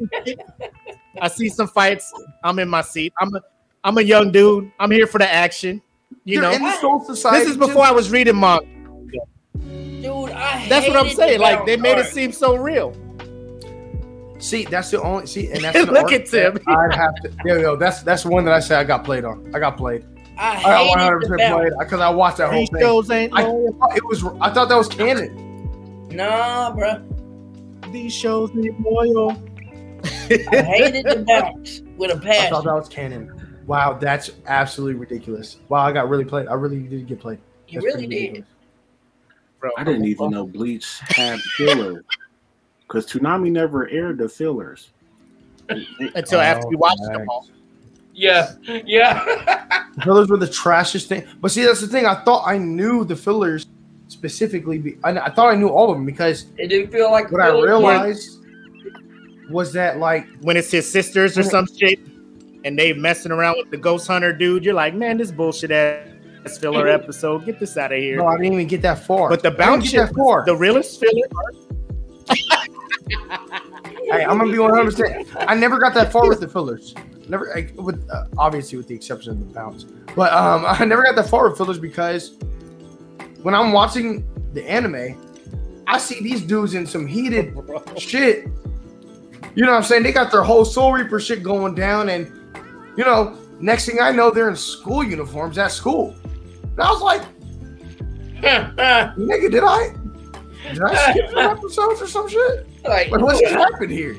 I 1.21 1.27
see 1.27 1.49
some 1.49 1.67
fights. 1.67 2.11
I'm 2.43 2.57
in 2.59 2.69
my 2.69 2.81
seat. 2.81 3.13
I'm 3.19 3.35
a, 3.35 3.41
I'm 3.83 3.97
a 3.97 4.01
young 4.01 4.31
dude. 4.31 4.71
I'm 4.79 4.89
here 4.91 5.05
for 5.07 5.17
the 5.19 5.31
action. 5.31 5.81
You 6.25 6.39
They're 6.41 6.49
know, 6.51 6.55
in 6.55 6.61
the 6.63 6.71
Soul 6.79 6.99
this 7.31 7.47
is 7.49 7.57
before 7.57 7.83
I 7.83 7.91
was 7.91 8.09
reading 8.09 8.39
manga. 8.39 8.65
Dude, 9.59 10.29
I 10.31 10.67
That's 10.69 10.87
what 10.87 10.95
I'm 10.97 11.09
saying. 11.09 11.37
the 11.37 11.43
Like 11.43 11.65
they 11.65 11.77
made 11.77 11.97
it 11.97 12.07
seem 12.07 12.31
so 12.31 12.55
real. 12.55 12.93
See, 14.39 14.65
that's 14.65 14.91
the 14.91 15.01
only 15.01 15.25
see, 15.27 15.49
and 15.51 15.61
that's 15.63 15.77
an 15.77 15.85
Look 15.85 16.03
arc 16.03 16.11
at 16.13 16.25
Tim. 16.25 16.53
that 16.55 16.67
I'd 16.67 16.95
have 16.95 17.15
to. 17.23 17.31
Yo, 17.45 17.57
yo, 17.57 17.75
that's 17.75 18.01
that's 18.03 18.25
one 18.25 18.43
that 18.45 18.53
I 18.53 18.59
say 18.59 18.75
I 18.75 18.83
got 18.83 19.03
played 19.03 19.23
on. 19.25 19.49
I 19.55 19.59
got 19.59 19.77
played. 19.77 20.05
I 20.37 20.57
I 20.57 20.61
got 20.63 20.77
hated 20.77 20.89
100 20.89 21.15
the 21.21 21.27
percent 21.27 21.39
Valkyrie. 21.41 21.69
played 21.71 21.79
because 21.79 21.99
I 22.01 22.09
watched 22.09 22.37
that 22.37 22.49
whole 22.51 22.59
These 22.59 22.69
thing. 22.69 22.79
shows 22.81 23.09
ain't 23.11 23.33
I, 23.35 23.41
it 23.95 24.03
was. 24.05 24.23
I 24.41 24.49
thought 24.51 24.69
that 24.69 24.75
was 24.77 24.87
canon. 24.87 26.07
Nah, 26.09 26.73
bro. 26.73 27.01
These 27.91 28.13
shows 28.13 28.49
ain't 28.51 28.79
loyal. 28.81 29.31
I 30.03 30.63
hated 30.63 31.05
the 31.05 31.23
bounce 31.27 31.81
with 31.97 32.11
a 32.11 32.19
passion. 32.19 32.45
I 32.47 32.49
thought 32.49 32.63
that 32.65 32.73
was 32.73 32.89
canon. 32.89 33.57
Wow, 33.67 33.93
that's 33.93 34.31
absolutely 34.47 34.95
ridiculous. 34.99 35.57
Wow, 35.69 35.79
I 35.85 35.91
got 35.91 36.09
really 36.09 36.25
played. 36.25 36.47
I 36.47 36.53
really 36.55 36.79
did 36.81 37.07
get 37.07 37.19
played. 37.19 37.39
You 37.69 37.79
That's 37.81 37.95
really 37.95 38.07
did. 38.07 38.45
Bro, 39.59 39.71
I 39.77 39.83
didn't 39.85 40.05
even 40.05 40.31
know 40.31 40.45
Bleach 40.45 40.99
had 40.99 41.39
fillers 41.57 42.03
because 42.81 43.05
Toonami 43.05 43.51
never 43.51 43.87
aired 43.89 44.17
the 44.17 44.27
fillers. 44.27 44.91
until 45.69 46.41
after 46.41 46.67
uh, 46.67 46.69
we 46.69 46.75
Oh, 46.75 46.79
watched 46.79 46.99
thanks. 47.05 47.17
them 47.19 47.29
all. 47.29 47.47
Yeah, 48.13 48.53
yeah. 48.85 49.23
The 49.95 50.01
fillers 50.03 50.29
were 50.29 50.37
the 50.37 50.47
trashiest 50.47 51.07
thing. 51.07 51.25
But 51.41 51.51
see, 51.51 51.63
that's 51.63 51.81
the 51.81 51.87
thing. 51.87 52.05
I 52.05 52.15
thought 52.23 52.43
I 52.47 52.57
knew 52.57 53.03
the 53.05 53.15
fillers 53.15 53.65
specifically. 54.07 54.77
Be, 54.77 54.97
I, 55.03 55.11
I 55.17 55.29
thought 55.29 55.49
I 55.51 55.55
knew 55.55 55.69
all 55.69 55.89
of 55.91 55.97
them 55.97 56.05
because 56.05 56.45
it 56.57 56.67
didn't 56.67 56.91
feel 56.91 57.11
like 57.11 57.31
what 57.31 57.41
I 57.41 57.47
filler. 57.47 57.65
realized 57.65 58.39
was 59.49 59.73
that 59.73 59.97
like 59.97 60.25
When 60.41 60.55
it's 60.57 60.71
his 60.71 60.89
sisters 60.89 61.37
or 61.37 61.43
some 61.43 61.67
shit, 61.77 61.99
and 62.65 62.77
they 62.77 62.93
messing 62.93 63.31
around 63.31 63.55
with 63.57 63.71
the 63.71 63.77
ghost 63.77 64.07
hunter 64.07 64.31
dude, 64.31 64.63
you're 64.63 64.73
like, 64.73 64.93
man, 64.93 65.17
this 65.17 65.31
bullshit 65.31 65.71
ass 65.71 66.57
filler 66.59 66.87
episode. 66.87 67.45
Get 67.45 67.59
this 67.59 67.77
out 67.77 67.91
of 67.91 67.97
here. 67.97 68.17
no, 68.17 68.27
I 68.27 68.37
didn't 68.37 68.53
even 68.53 68.67
get 68.67 68.81
that 68.83 68.99
far. 69.05 69.27
But 69.29 69.41
the 69.41 69.49
I 69.49 69.51
didn't 69.51 69.65
bounce 69.65 69.83
get 69.85 69.89
shit, 69.91 70.07
that 70.09 70.15
far. 70.15 70.45
the 70.45 70.55
realest 70.55 70.99
filler. 70.99 71.27
Hey, 74.11 74.23
I'm 74.25 74.37
gonna 74.37 74.51
be 74.51 74.59
100. 74.59 74.85
percent 74.85 75.27
I 75.35 75.55
never 75.55 75.79
got 75.79 75.93
that 75.95 76.11
far 76.11 76.27
with 76.29 76.39
the 76.39 76.47
fillers. 76.47 76.93
Never, 77.33 77.51
like, 77.55 77.73
with 77.77 78.07
uh, 78.11 78.25
obviously 78.37 78.77
with 78.77 78.87
the 78.87 78.93
exception 78.93 79.31
of 79.31 79.39
the 79.39 79.45
bounce, 79.45 79.85
but 80.15 80.31
um, 80.33 80.65
I 80.67 80.85
never 80.85 81.01
got 81.01 81.15
that 81.15 81.27
forward 81.27 81.57
fillers 81.57 81.79
because 81.79 82.35
when 83.41 83.55
I'm 83.55 83.71
watching 83.71 84.23
the 84.53 84.63
anime, 84.69 85.19
I 85.87 85.97
see 85.97 86.21
these 86.21 86.43
dudes 86.43 86.75
in 86.75 86.85
some 86.85 87.07
heated 87.07 87.57
shit. 87.97 88.45
You 89.55 89.65
know 89.65 89.71
what 89.71 89.77
I'm 89.77 89.83
saying? 89.83 90.03
They 90.03 90.11
got 90.11 90.31
their 90.31 90.43
whole 90.43 90.63
Soul 90.63 90.93
Reaper 90.93 91.19
shit 91.19 91.41
going 91.41 91.73
down, 91.73 92.09
and 92.09 92.27
you 92.95 93.03
know, 93.03 93.35
next 93.59 93.87
thing 93.87 93.97
I 93.99 94.11
know, 94.11 94.29
they're 94.29 94.49
in 94.49 94.55
school 94.55 95.03
uniforms 95.03 95.57
at 95.57 95.71
school. 95.71 96.15
And 96.61 96.81
I 96.81 96.91
was 96.91 97.01
like, 97.01 97.23
nigga, 98.43 99.49
did 99.49 99.63
I? 99.63 99.95
Did 100.71 100.83
I 100.83 101.11
skip 101.11 101.31
some 101.31 101.39
episodes 101.39 101.99
or 101.99 102.07
some 102.07 102.29
shit? 102.29 102.67
like, 102.83 103.09
Like, 103.09 103.21
what's 103.21 103.41
happened 103.49 103.89
here? 103.91 104.17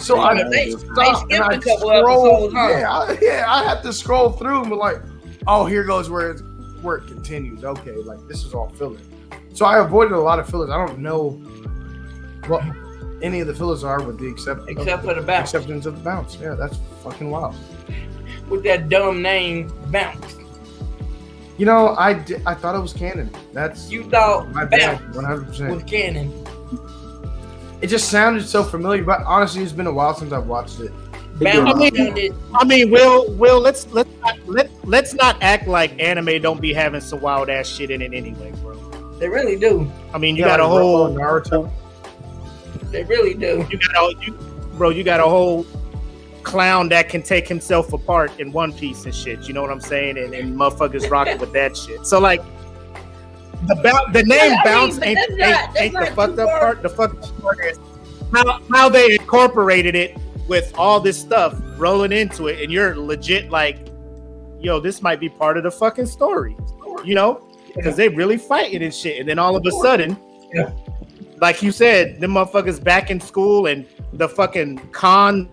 So 0.00 0.20
I 0.20 0.34
They- 0.44 0.48
they 0.50 0.70
stop 0.72 1.16
skipped 1.18 1.32
and 1.32 1.42
I 1.44 1.54
a 1.54 1.60
couple 1.60 1.88
scroll. 1.88 2.26
episodes. 2.46 2.54
Yeah, 2.54 2.90
I, 2.90 3.18
yeah, 3.20 3.44
I 3.48 3.64
have 3.64 3.82
to 3.82 3.92
scroll 3.92 4.30
through 4.30 4.60
and 4.62 4.70
be 4.70 4.76
like, 4.76 4.98
oh, 5.46 5.66
here 5.66 5.84
goes 5.84 6.08
where 6.10 6.30
it, 6.32 6.40
where 6.82 6.96
it 6.96 7.06
continues. 7.06 7.64
Okay, 7.64 7.92
like 7.96 8.18
this 8.28 8.44
is 8.44 8.54
all 8.54 8.68
filler. 8.70 8.98
So 9.54 9.66
I 9.66 9.78
avoided 9.78 10.12
a 10.12 10.20
lot 10.20 10.38
of 10.38 10.48
fillers. 10.48 10.70
I 10.70 10.86
don't 10.86 11.00
know 11.00 11.30
what 12.46 12.62
any 13.22 13.40
of 13.40 13.46
the 13.48 13.54
fillers 13.54 13.82
are, 13.82 14.00
with 14.02 14.18
the 14.20 14.26
except 14.28 14.68
except 14.68 15.04
for 15.04 15.14
the 15.14 15.22
bounce 15.22 15.52
exceptions 15.52 15.86
of 15.86 15.96
the 15.98 16.04
bounce. 16.04 16.36
Yeah, 16.40 16.54
that's 16.54 16.78
fucking 17.02 17.30
wild. 17.30 17.56
with 18.48 18.62
that 18.64 18.88
dumb 18.88 19.20
name, 19.20 19.72
bounce. 19.90 20.36
You 21.58 21.66
know, 21.66 21.96
I 21.98 22.14
di- 22.14 22.40
I 22.46 22.54
thought 22.54 22.76
it 22.76 22.80
was 22.80 22.92
canon. 22.92 23.30
That's 23.52 23.90
You 23.90 24.04
thought 24.04 24.52
my 24.52 24.64
bounce 24.64 25.16
one 25.16 25.24
hundred 25.24 25.48
percent. 25.48 25.74
was 25.74 25.82
canon. 25.84 26.46
It 27.80 27.86
just 27.88 28.10
sounded 28.10 28.46
so 28.46 28.64
familiar, 28.64 29.04
but 29.04 29.22
honestly, 29.22 29.62
it's 29.62 29.72
been 29.72 29.86
a 29.86 29.92
while 29.92 30.14
since 30.14 30.32
I've 30.32 30.46
watched 30.46 30.80
it. 30.80 30.92
I 31.40 31.72
mean- 31.74 31.94
sounded 31.94 32.34
I 32.54 32.64
mean, 32.64 32.90
Will, 32.90 33.30
Will, 33.34 33.60
let's 33.60 33.86
let's 33.92 34.10
not, 34.20 34.48
let 34.48 34.70
let's 34.84 35.14
not 35.14 35.36
act 35.40 35.68
like 35.68 36.00
anime 36.02 36.42
don't 36.42 36.60
be 36.60 36.72
having 36.72 37.00
some 37.00 37.20
wild 37.20 37.48
ass 37.48 37.68
shit 37.68 37.90
in 37.90 38.02
it 38.02 38.12
anyway, 38.12 38.52
bro. 38.60 38.74
They 39.18 39.28
really 39.28 39.56
do. 39.56 39.90
I 40.12 40.18
mean, 40.18 40.34
you 40.36 40.42
Yeah, 40.42 40.56
got 40.56 40.60
a 40.60 40.66
like 40.66 40.72
whole 40.82 41.08
Naruto. 41.10 41.70
They 42.90 43.04
really 43.04 43.34
do. 43.34 43.66
you 43.70 43.78
got 43.78 44.12
a 44.12 44.24
you, 44.24 44.32
bro, 44.76 44.90
you 44.90 45.04
got 45.04 45.20
a 45.20 45.24
whole 45.24 45.64
clown 46.42 46.88
that 46.88 47.08
can 47.08 47.22
take 47.22 47.46
himself 47.46 47.92
apart 47.92 48.32
in 48.40 48.50
one 48.52 48.72
piece 48.72 49.04
and 49.04 49.14
shit. 49.14 49.46
You 49.46 49.54
know 49.54 49.62
what 49.62 49.70
I'm 49.70 49.80
saying? 49.80 50.18
And, 50.18 50.34
and 50.34 50.56
motherfuckers 50.56 51.08
rocking 51.10 51.38
with 51.38 51.52
that 51.52 51.76
shit. 51.76 52.06
So 52.06 52.18
like 52.18 52.42
the 53.66 53.74
bou- 53.74 54.12
the 54.12 54.22
name 54.22 54.38
Yeah, 54.38 54.44
I 54.44 54.48
mean, 54.48 54.58
bounce 54.64 55.02
ain't 55.02 55.18
that's 55.18 55.30
ain't, 55.30 55.38
not- 55.38 55.76
ain't 55.80 55.94
the 55.94 56.14
fucked 56.14 56.38
up 56.38 56.60
part. 56.60 56.82
The 56.82 56.88
fucked 56.88 57.24
up 57.24 57.42
part 57.42 57.58
is 57.64 57.78
how 58.32 58.60
how 58.72 58.88
they 58.88 59.14
incorporated 59.14 59.94
it 59.94 60.16
with 60.48 60.72
all 60.76 61.00
this 61.00 61.18
stuff 61.18 61.60
rolling 61.76 62.12
into 62.12 62.48
it, 62.48 62.60
and 62.62 62.72
you're 62.72 62.96
legit 62.96 63.50
like, 63.50 63.88
yo, 64.60 64.80
this 64.80 65.02
might 65.02 65.20
be 65.20 65.28
part 65.28 65.56
of 65.56 65.62
the 65.64 65.70
fucking 65.70 66.06
story. 66.06 66.56
You 67.04 67.14
know? 67.14 67.46
Because 67.76 67.94
they 67.96 68.08
really 68.08 68.36
fighting 68.38 68.82
and 68.82 68.92
shit. 68.92 69.20
And 69.20 69.28
then 69.28 69.38
all 69.38 69.54
of 69.54 69.64
a 69.64 69.70
sudden, 69.82 70.16
Yeah. 70.52 70.70
like 71.40 71.62
you 71.62 71.70
said, 71.70 72.18
them 72.20 72.32
motherfuckers 72.32 72.82
back 72.82 73.10
in 73.10 73.20
school 73.20 73.66
and 73.66 73.86
the 74.14 74.28
fucking 74.28 74.78
con 74.90 75.48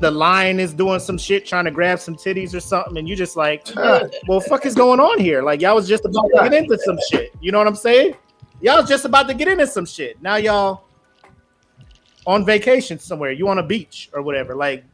the 0.00 0.10
lion 0.10 0.60
is 0.60 0.72
doing 0.72 1.00
some 1.00 1.18
shit 1.18 1.44
trying 1.46 1.64
to 1.64 1.70
grab 1.70 1.98
some 1.98 2.14
titties 2.14 2.54
or 2.54 2.60
something, 2.60 2.96
and 2.98 3.08
you 3.08 3.16
just 3.16 3.36
like, 3.36 3.66
well, 4.28 4.40
fuck 4.40 4.64
is 4.66 4.74
going 4.74 5.00
on 5.00 5.18
here? 5.18 5.42
Like 5.42 5.60
y'all 5.60 5.74
was 5.74 5.88
just 5.88 6.04
about 6.04 6.28
to 6.34 6.48
get 6.48 6.54
into 6.54 6.78
some 6.78 6.98
shit. 7.10 7.32
You 7.40 7.52
know 7.52 7.58
what 7.58 7.66
I'm 7.66 7.76
saying? 7.76 8.14
Y'all 8.60 8.80
was 8.80 8.88
just 8.88 9.04
about 9.04 9.28
to 9.28 9.34
get 9.34 9.48
into 9.48 9.66
some 9.66 9.86
shit. 9.86 10.20
Now 10.22 10.36
y'all 10.36 10.84
on 12.26 12.44
vacation 12.44 12.98
somewhere. 12.98 13.30
You 13.32 13.48
on 13.48 13.58
a 13.58 13.62
beach 13.62 14.10
or 14.12 14.22
whatever. 14.22 14.54
Like 14.54 14.84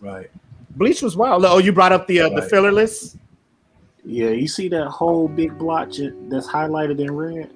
Right. 0.00 0.30
Bleach 0.76 1.02
was 1.02 1.16
wild. 1.16 1.44
Oh, 1.44 1.58
you 1.58 1.72
brought 1.72 1.92
up 1.92 2.06
the 2.06 2.20
uh, 2.20 2.28
the 2.30 2.36
Right. 2.40 2.50
filler 2.50 2.72
list. 2.72 3.16
Yeah, 4.04 4.30
you 4.30 4.48
see 4.48 4.68
that 4.68 4.86
whole 4.88 5.28
big 5.28 5.56
blotch 5.58 5.98
that's 6.28 6.46
highlighted 6.48 6.98
in 7.00 7.10
red? 7.14 7.50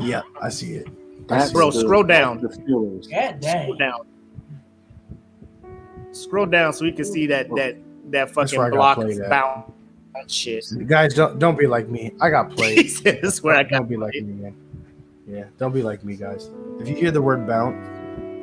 Yeah, 0.00 0.22
I 0.40 0.48
see 0.48 0.74
it. 0.74 0.88
That's 1.28 1.52
Bro, 1.52 1.70
scroll 1.72 2.02
down. 2.04 2.40
The 2.40 2.48
fillers. 2.66 3.06
God 3.06 3.42
Scroll 3.44 3.76
dang. 3.76 3.76
down. 3.76 4.00
Scroll 6.12 6.46
down 6.46 6.72
so 6.72 6.84
we 6.84 6.92
can 6.92 7.04
see 7.04 7.26
that 7.26 7.48
that 7.56 7.76
that 8.10 8.30
fucking 8.30 8.58
where 8.58 8.68
I 8.68 8.70
got 8.70 8.96
block 8.96 9.70
bounce 10.14 10.32
shit. 10.32 10.64
Guys, 10.86 11.14
don't 11.14 11.38
don't 11.38 11.56
be 11.58 11.66
like 11.66 11.88
me. 11.88 12.12
I 12.20 12.30
got 12.30 12.50
He 12.50 12.56
played. 12.56 12.90
said, 12.90 13.20
"This 13.22 13.34
is 13.34 13.42
where 13.42 13.56
I 13.56 13.62
got 13.62 13.78
don't 13.78 13.88
be 13.88 13.96
like 13.96 14.14
me, 14.14 14.22
man. 14.22 14.56
Yeah, 15.26 15.44
don't 15.58 15.72
be 15.72 15.82
like 15.82 16.04
me, 16.04 16.16
guys. 16.16 16.50
If 16.80 16.88
you 16.88 16.96
hear 16.96 17.10
the 17.12 17.22
word 17.22 17.46
bounce, 17.46 17.76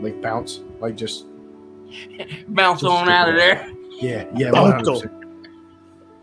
like 0.02 0.22
bounce, 0.22 0.62
like 0.80 0.96
just 0.96 1.26
Bounce 2.50 2.82
Just 2.82 2.92
on 2.92 3.10
out 3.10 3.30
of 3.30 3.36
there. 3.36 3.72
yeah, 4.02 4.26
yeah, 4.36 4.52
Bounce 4.52 4.88
100%. 4.90 5.12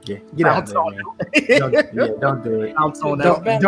Yeah, 0.06 0.18
get 0.36 0.44
Bounce 0.44 0.70
out 0.72 0.76
on 0.76 0.98
of 0.98 1.04
there, 1.32 1.58
man. 1.58 1.60
Don't, 1.60 1.72
yeah, 1.94 2.08
don't 2.20 2.44
do 2.44 2.60
it. 2.62 2.76
Bounce 2.76 3.00
on 3.02 3.18
that. 3.18 3.24
Don't, 3.24 3.44
Bounce 3.44 3.64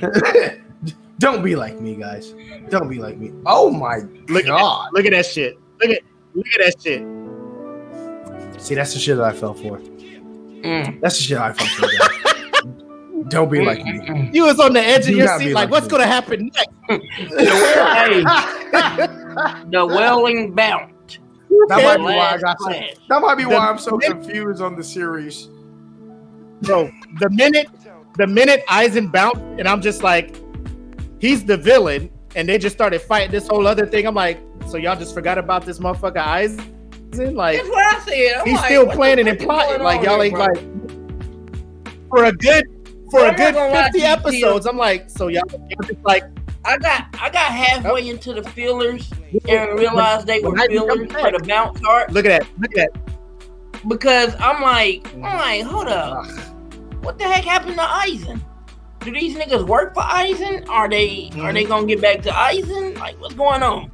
don't, 0.00 0.58
don't 1.18 1.42
be 1.44 1.54
like 1.56 1.80
me, 1.80 1.94
guys. 1.94 2.34
Don't 2.70 2.88
be 2.88 2.98
like 2.98 3.18
me. 3.18 3.32
Oh 3.46 3.70
my 3.70 3.98
Look 4.28 4.44
at 4.44 4.48
god! 4.48 4.88
Look 4.92 5.04
at 5.04 5.12
that 5.12 5.26
shit. 5.26 5.58
Look 5.82 5.90
at 5.90 6.02
look 6.34 6.46
at 6.54 6.60
that 6.60 6.82
shit. 6.82 8.62
See, 8.62 8.74
that's 8.74 8.94
the 8.94 9.00
shit 9.00 9.16
that 9.16 9.24
I 9.24 9.32
fell 9.32 9.54
for. 9.54 9.78
Mm. 9.78 11.00
That's 11.00 11.16
the 11.16 11.22
shit 11.24 11.38
I 11.38 11.52
fell 11.52 11.66
for. 11.66 11.88
guys. 11.98 12.22
don't 13.28 13.50
be 13.50 13.58
mm, 13.58 13.66
like 13.66 13.84
me. 13.84 13.92
Mm, 13.92 14.06
mm. 14.06 14.34
You 14.34 14.44
was 14.44 14.60
on 14.60 14.72
the 14.72 14.80
edge 14.80 15.02
of 15.02 15.06
Do 15.06 15.16
your 15.16 15.38
seat, 15.38 15.52
like, 15.52 15.64
like 15.64 15.70
what's 15.70 15.86
me. 15.86 15.90
gonna 15.90 16.06
happen 16.06 16.50
next? 16.54 16.68
Hey, 17.12 18.22
the 19.70 19.86
welling 19.88 20.54
bounce. 20.54 21.18
That 21.68 21.82
might 21.82 21.96
be 21.96 22.02
why 22.02 22.30
I 22.34 22.38
got. 22.38 22.60
So, 22.60 22.70
that 23.08 23.22
might 23.22 23.34
be 23.36 23.44
the, 23.44 23.50
why 23.50 23.68
I'm 23.68 23.78
so 23.78 23.98
confused 23.98 24.62
on 24.62 24.76
the 24.76 24.84
series. 24.84 25.48
Bro, 26.62 26.90
the 27.18 27.30
minute 27.30 27.68
the 28.16 28.26
minute 28.26 28.64
Aizen 28.68 29.10
bounced, 29.10 29.40
and 29.58 29.66
I'm 29.66 29.80
just 29.80 30.02
like, 30.02 30.36
he's 31.18 31.44
the 31.44 31.56
villain, 31.56 32.10
and 32.36 32.48
they 32.48 32.58
just 32.58 32.76
started 32.76 33.00
fighting 33.00 33.30
this 33.30 33.48
whole 33.48 33.66
other 33.66 33.86
thing. 33.86 34.06
I'm 34.06 34.14
like, 34.14 34.38
so 34.72 34.78
y'all 34.78 34.96
just 34.96 35.12
forgot 35.12 35.36
about 35.36 35.66
this 35.66 35.78
motherfucker 35.78 36.24
Aizen? 36.24 37.34
Like 37.34 37.58
That's 37.58 37.68
what 37.68 37.94
I 37.94 38.00
said. 38.06 38.36
I'm 38.38 38.46
he's 38.46 38.56
like, 38.56 38.64
still 38.64 38.86
planning 38.86 39.28
and 39.28 39.38
plotting. 39.38 39.82
Like 39.82 40.02
y'all 40.02 40.22
ain't 40.22 40.38
like 40.38 40.56
for 42.08 42.24
a 42.24 42.32
good 42.32 42.64
for 43.10 43.20
I'm 43.20 43.34
a 43.34 43.36
good 43.36 43.54
gonna 43.54 43.70
lie 43.70 43.90
to 43.90 43.92
50 43.92 44.02
episodes. 44.02 44.66
I'm 44.66 44.78
like, 44.78 45.10
so 45.10 45.28
y'all, 45.28 45.42
y'all 45.50 45.86
just 45.86 46.02
like 46.04 46.24
I 46.64 46.78
got 46.78 47.14
I 47.20 47.28
got 47.28 47.52
halfway 47.52 48.08
into 48.08 48.32
the 48.32 48.42
fillers 48.42 49.12
and 49.46 49.78
realized 49.78 50.26
they 50.26 50.40
were 50.40 50.52
When 50.52 50.60
I 50.62 50.68
become 50.68 51.06
fillers 51.06 51.22
for 51.22 51.38
the 51.38 51.44
bounce 51.46 51.78
part 51.80 52.10
look 52.10 52.24
at 52.24 52.40
that, 52.40 52.58
look 52.58 52.78
at 52.78 52.94
that. 52.94 53.88
because 53.88 54.34
I'm 54.40 54.62
like 54.62 55.06
I'm 55.16 55.20
mm. 55.20 55.22
like 55.22 55.62
hold 55.64 55.88
up 55.88 56.24
what 57.02 57.18
the 57.18 57.24
heck 57.24 57.44
happened 57.44 57.74
to 57.74 57.82
Aizen? 57.82 58.40
Do 59.00 59.10
these 59.10 59.36
niggas 59.36 59.66
work 59.66 59.92
for 59.92 60.02
Aizen? 60.02 60.66
Are 60.68 60.88
they 60.88 61.30
are 61.40 61.52
they 61.52 61.64
mm. 61.64 61.68
gonna 61.68 61.86
get 61.86 62.00
back 62.00 62.22
to 62.22 62.30
Aizen? 62.30 62.96
Like 62.98 63.20
what's 63.20 63.34
going 63.34 63.62
on? 63.62 63.90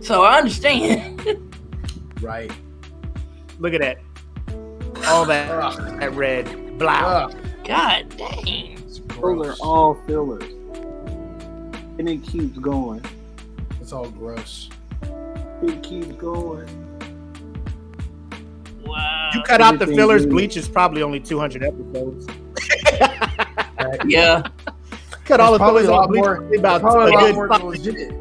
So 0.00 0.22
I 0.22 0.38
understand. 0.38 1.44
Right. 2.20 2.50
Look 3.60 3.74
at 3.74 3.80
that. 3.80 3.98
All 5.06 5.24
that 5.26 5.76
that 6.00 6.12
red. 6.14 6.76
Blah. 6.76 7.30
God 7.64 8.08
dang. 8.16 8.76
it's 8.76 8.98
Those 8.98 9.46
are 9.46 9.54
all 9.60 9.94
fillers. 10.04 10.42
And 12.00 12.08
it 12.08 12.24
keeps 12.24 12.58
going. 12.58 13.04
It's 13.80 13.92
all 13.92 14.10
gross. 14.10 14.68
It 15.62 15.80
keeps 15.84 16.08
going. 16.08 16.66
Wow. 18.84 19.30
You 19.32 19.42
cut 19.44 19.60
out 19.60 19.78
the 19.78 19.82
everything 19.82 19.96
fillers. 19.96 20.22
good. 20.24 20.30
Bleach 20.32 20.56
is 20.56 20.68
probably 20.68 21.02
only 21.02 21.20
200 21.20 21.62
episodes. 21.62 22.26
Yeah. 24.06 24.42
Cut 25.28 25.40
all 25.40 25.52
the 25.52 25.58
Probably 25.58 25.82
fillers 25.82 25.94
a 25.94 26.00
lot 26.00 26.14
more. 26.14 26.42
it's 26.50 26.58
About 26.58 26.80
Probably 26.80 27.12
a 27.12 27.14
a 27.14 27.14
lot 27.14 27.20
good 27.26 27.34
more 27.34 27.48
five- 27.48 27.64
legit. 27.64 28.12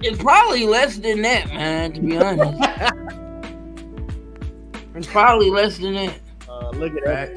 It's 0.04 0.22
probably 0.22 0.66
less 0.66 0.98
than 0.98 1.22
that, 1.22 1.48
man, 1.48 1.92
to 1.94 2.00
be 2.02 2.18
honest. 2.18 2.60
it's 4.94 5.06
probably 5.06 5.48
less 5.50 5.78
than 5.78 5.94
that. 5.94 6.18
Uh, 6.48 6.68
look 6.70 6.92
at 6.94 7.04
that. 7.04 7.36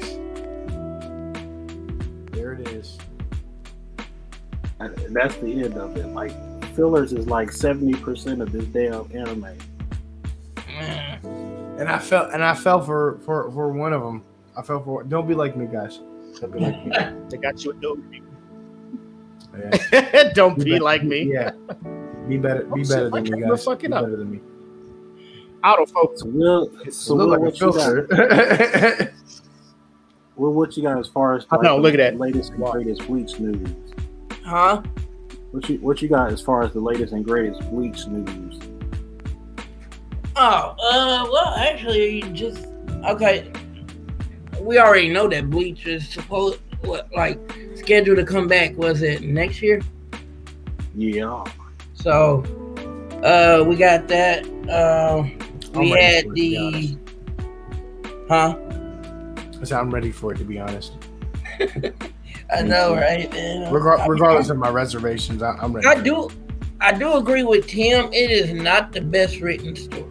There 2.32 2.52
it 2.52 2.68
is. 2.68 2.98
And 4.80 4.94
That's 5.16 5.36
the 5.36 5.62
end 5.64 5.78
of 5.78 5.96
it. 5.96 6.06
Like 6.08 6.32
fillers 6.74 7.12
is 7.14 7.26
like 7.28 7.50
seventy 7.52 7.94
percent 7.94 8.42
of 8.42 8.52
this 8.52 8.64
damn 8.66 9.06
anime. 9.16 9.56
And 10.68 11.88
I 11.88 11.98
felt, 11.98 12.32
and 12.34 12.44
I 12.44 12.52
fell 12.54 12.82
for 12.82 13.18
for 13.24 13.50
for 13.52 13.72
one 13.72 13.94
of 13.94 14.02
them. 14.02 14.22
I 14.58 14.62
fell 14.62 14.82
for. 14.82 15.02
Don't 15.04 15.26
be 15.26 15.34
like 15.34 15.56
me, 15.56 15.64
guys. 15.66 16.00
Don't 16.40 16.52
be 16.52 16.58
like 16.60 16.84
me. 16.86 16.92
They 17.30 17.38
got 17.38 17.64
you 17.64 17.70
a 17.70 17.74
dope. 17.74 17.98
Yeah. 19.58 20.32
Don't 20.34 20.62
be 20.62 20.78
like 20.78 21.02
me. 21.04 21.30
Yeah. 21.32 21.50
Be 22.28 22.36
better. 22.38 22.64
Be 22.64 22.82
Oh, 22.84 22.88
better 22.88 23.10
my 23.10 23.20
than 23.20 23.24
me, 23.24 23.30
camera 23.40 23.56
guys. 23.56 23.64
fucking 23.64 23.90
be 23.90 23.94
up. 23.96 24.04
better 24.04 24.16
than 24.16 24.30
me. 24.30 24.40
Autofocus. 25.64 26.18
So 26.18 26.26
Will, 26.26 26.70
It's 26.84 26.96
so 26.96 27.14
look 27.14 27.28
Will, 27.28 27.30
like 27.30 27.38
a 27.38 27.42
what 27.42 27.60
you 27.60 27.72
got? 27.72 28.08
filter. 28.08 29.14
Will, 30.36 30.52
what 30.54 30.76
you 30.76 30.82
got 30.82 30.98
as 30.98 31.08
far 31.08 31.34
as 31.36 31.46
I 31.50 31.56
know, 31.58 31.76
the 31.76 31.82
look 31.82 31.94
at 31.94 31.98
that. 31.98 32.18
latest 32.18 32.52
and 32.52 32.64
greatest 32.64 33.06
Bleach 33.06 33.38
news? 33.38 33.68
Huh? 34.44 34.82
What 35.52 35.68
you 35.68 35.78
what 35.78 36.00
you 36.00 36.08
got 36.08 36.32
as 36.32 36.40
far 36.40 36.62
as 36.62 36.72
the 36.72 36.80
latest 36.80 37.12
and 37.12 37.24
greatest 37.24 37.60
Bleach 37.70 38.06
news? 38.06 38.58
Oh, 40.34 40.74
uh, 40.82 41.28
well, 41.30 41.54
actually, 41.58 42.22
just 42.32 42.66
okay. 43.04 43.52
We 44.60 44.78
already 44.78 45.10
know 45.10 45.28
that 45.28 45.50
Bleach 45.50 45.86
is 45.86 46.08
supposed, 46.08 46.60
what, 46.84 47.12
like, 47.12 47.38
scheduled 47.74 48.18
to 48.18 48.24
come 48.24 48.48
back. 48.48 48.76
Was 48.76 49.02
it 49.02 49.22
next 49.22 49.62
year? 49.62 49.80
Yeah, 50.94 51.44
So, 51.94 52.44
uh, 53.22 53.64
we 53.66 53.76
got 53.76 54.08
that. 54.08 54.46
Uh, 54.68 55.24
we 55.74 55.90
had 55.90 56.26
it, 56.26 56.34
the, 56.34 56.98
huh? 58.28 58.56
I 59.60 59.64
said, 59.64 59.78
I'm 59.78 59.90
ready 59.90 60.10
for 60.12 60.32
it 60.32 60.38
to 60.38 60.44
be 60.44 60.58
honest. 60.58 60.92
I 62.54 62.62
know, 62.62 62.94
right? 62.94 63.32
Man? 63.32 63.72
Regar- 63.72 64.06
regardless 64.06 64.50
of 64.50 64.58
my 64.58 64.68
reservations, 64.68 65.42
I, 65.42 65.52
I'm 65.62 65.72
ready. 65.72 65.86
I 65.86 66.00
do, 66.02 66.28
I 66.80 66.92
do 66.92 67.14
agree 67.14 67.44
with 67.44 67.66
Tim. 67.68 68.12
It 68.12 68.30
is 68.30 68.52
not 68.52 68.92
the 68.92 69.00
best 69.00 69.40
written 69.40 69.74
story 69.76 70.04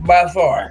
by 0.00 0.28
far. 0.30 0.70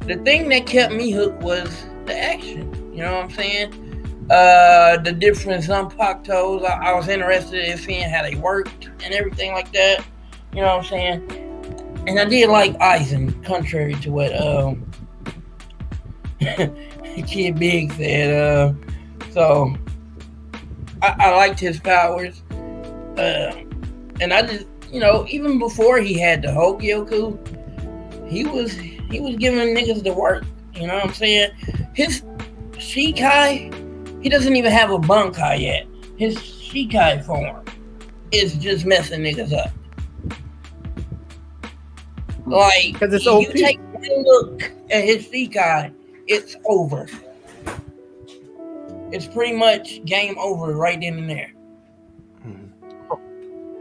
The 0.00 0.16
thing 0.16 0.48
that 0.48 0.66
kept 0.66 0.92
me 0.92 1.10
hooked 1.12 1.40
was 1.42 1.86
the 2.06 2.18
action. 2.18 2.81
You 2.92 2.98
know 2.98 3.12
what 3.12 3.24
I'm 3.24 3.30
saying? 3.30 4.26
Uh, 4.30 4.98
the 4.98 5.12
different 5.12 5.64
Zanpakutos. 5.64 6.64
I, 6.64 6.90
I 6.90 6.94
was 6.94 7.08
interested 7.08 7.64
in 7.64 7.78
seeing 7.78 8.08
how 8.08 8.22
they 8.22 8.34
worked 8.34 8.90
and 9.02 9.14
everything 9.14 9.52
like 9.52 9.72
that. 9.72 10.04
You 10.52 10.60
know 10.60 10.76
what 10.76 10.84
I'm 10.84 10.84
saying? 10.84 12.04
And 12.06 12.18
I 12.18 12.24
did 12.26 12.50
like 12.50 12.78
Aizen, 12.78 13.44
contrary 13.44 13.94
to 13.94 14.10
what 14.10 14.34
um 14.40 14.86
Kid 17.26 17.58
Big 17.58 17.92
said. 17.92 18.34
Uh, 18.34 18.74
so 19.30 19.74
I, 21.00 21.14
I 21.18 21.36
liked 21.36 21.58
his 21.58 21.80
powers. 21.80 22.42
Uh, 23.16 23.52
and 24.20 24.32
I 24.32 24.42
just, 24.42 24.66
you 24.90 25.00
know, 25.00 25.26
even 25.28 25.58
before 25.58 25.98
he 25.98 26.18
had 26.18 26.42
the 26.42 26.48
Hogyoku, 26.48 27.38
he 28.28 28.44
was 28.44 28.72
he 28.72 29.20
was 29.20 29.36
giving 29.36 29.74
niggas 29.74 30.02
the 30.02 30.12
work. 30.12 30.44
You 30.74 30.86
know 30.86 30.94
what 30.94 31.06
I'm 31.06 31.14
saying? 31.14 31.50
His 31.94 32.22
Shikai, 32.82 34.22
he 34.22 34.28
doesn't 34.28 34.56
even 34.56 34.72
have 34.72 34.90
a 34.90 34.98
Bankai 34.98 35.60
yet. 35.60 35.86
His 36.16 36.36
Shikai 36.36 37.24
form 37.24 37.64
is 38.32 38.54
just 38.54 38.84
messing 38.84 39.20
niggas 39.20 39.52
up. 39.52 39.70
Like, 42.46 42.98
'Cause 42.98 43.14
it's 43.14 43.24
you 43.24 43.30
OP. 43.32 43.52
take 43.52 43.78
one 43.92 44.22
look 44.24 44.72
at 44.90 45.04
his 45.04 45.26
Shikai, 45.28 45.92
it's 46.26 46.56
over. 46.66 47.06
It's 49.12 49.26
pretty 49.26 49.54
much 49.54 50.04
game 50.04 50.36
over 50.38 50.74
right 50.74 51.00
then 51.00 51.18
and 51.18 51.30
there. 51.30 51.52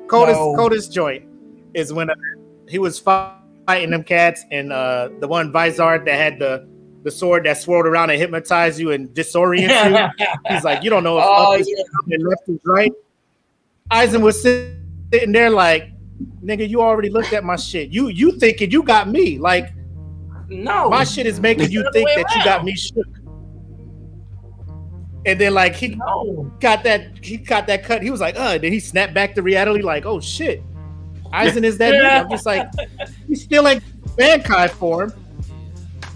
Coldest, 0.08 0.40
No. 0.40 0.56
coldest 0.58 0.92
joint 0.94 1.24
is 1.74 1.94
when 1.94 2.10
uh, 2.10 2.16
he 2.68 2.78
was 2.80 3.00
fighting 3.00 3.92
them 3.92 4.04
cats, 4.04 4.44
and 4.52 4.74
uh, 4.74 5.08
the 5.22 5.28
one 5.28 5.52
Vizard 5.54 6.06
that 6.06 6.16
had 6.16 6.38
the 6.38 6.68
the 7.04 7.12
sword 7.12 7.46
that 7.46 7.58
swirled 7.58 7.86
around 7.86 8.10
and 8.10 8.20
hypnotized 8.20 8.80
you 8.80 8.92
and 8.92 9.10
disorient 9.10 9.70
you. 10.20 10.26
He's 10.54 10.64
like, 10.64 10.84
you 10.84 10.90
don't 10.90 11.04
know 11.04 11.18
if 11.18 11.26
Oh, 11.28 11.56
up 11.56 11.62
yeah. 11.66 11.82
up 11.82 12.06
and 12.10 12.24
left 12.24 12.50
is 12.50 12.60
right. 12.66 12.92
Aizen 13.92 14.22
was 14.22 14.42
sitting 14.42 15.32
there 15.32 15.50
like, 15.50 15.90
nigga, 16.44 16.68
you 16.68 16.82
already 16.82 17.10
looked 17.10 17.34
at 17.34 17.44
my 17.44 17.56
shit. 17.56 17.90
You 17.90 18.08
you 18.10 18.32
thinking 18.34 18.72
you 18.72 18.84
got 18.84 19.10
me? 19.10 19.38
Like 19.38 19.74
No, 20.48 20.90
my 20.90 21.04
shit 21.04 21.26
is 21.26 21.40
making 21.40 21.72
you 21.72 21.88
think 21.94 22.10
that 22.10 22.34
you 22.36 22.44
got 22.44 22.64
me 22.64 22.76
shook. 22.76 23.06
And 25.26 25.40
then 25.40 25.54
like 25.54 25.76
he 25.76 25.90
no. 25.96 26.52
got 26.60 26.84
that 26.84 27.24
he 27.24 27.38
got 27.38 27.68
that 27.68 27.84
cut. 27.84 28.02
He 28.02 28.10
was 28.10 28.22
like, 28.22 28.36
uh, 28.38 28.58
then 28.58 28.72
he 28.72 28.80
snapped 28.80 29.14
back 29.14 29.36
to 29.36 29.42
reality, 29.42 29.84
like, 29.84 30.06
oh 30.06 30.20
shit. 30.20 30.64
Aizen 31.34 31.64
is 31.64 31.78
that 31.78 31.94
nigga. 31.94 32.24
I'm 32.24 32.30
just 32.30 32.46
like, 32.46 32.70
he 33.28 33.36
still 33.36 33.68
ain't 33.68 33.84
Bankai 34.18 34.70
form. 34.72 35.14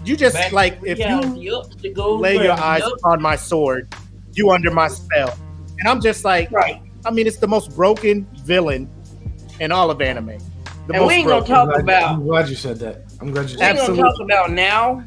You 0.06 0.16
just 0.16 0.34
Back 0.34 0.52
like 0.52 0.78
if 0.84 0.98
Yeah, 0.98 1.20
you 1.20 1.34
yup, 1.42 1.64
the 1.82 1.92
lay 2.20 2.34
your 2.34 2.52
eyes 2.52 2.82
yup. 2.82 2.92
upon 2.98 3.20
my 3.20 3.34
sword, 3.34 3.92
you 4.34 4.50
under 4.50 4.70
my 4.70 4.86
spell. 4.86 5.36
And 5.80 5.88
I'm 5.88 6.00
just 6.00 6.24
like, 6.24 6.50
right. 6.52 6.80
I 7.04 7.10
mean, 7.10 7.26
it's 7.26 7.38
the 7.38 7.48
most 7.48 7.74
broken 7.74 8.26
villain 8.44 8.88
in 9.58 9.72
all 9.72 9.90
of 9.90 10.00
anime. 10.00 10.26
The 10.26 10.94
And 10.94 11.02
most 11.02 11.08
we 11.08 11.14
ain't 11.14 11.26
gonna 11.28 11.44
talk 11.44 11.68
I'm 11.68 11.68
glad, 11.68 11.80
about- 11.80 12.10
I'm 12.10 12.24
glad 12.24 12.48
you 12.48 12.54
said 12.54 12.78
that. 12.78 13.04
I'm 13.20 13.32
glad 13.32 13.50
you 13.50 13.56
We 13.56 13.64
said 13.64 13.76
ain't 13.76 13.86
gonna 13.86 14.00
talk 14.00 14.20
about 14.20 14.52
now 14.52 15.02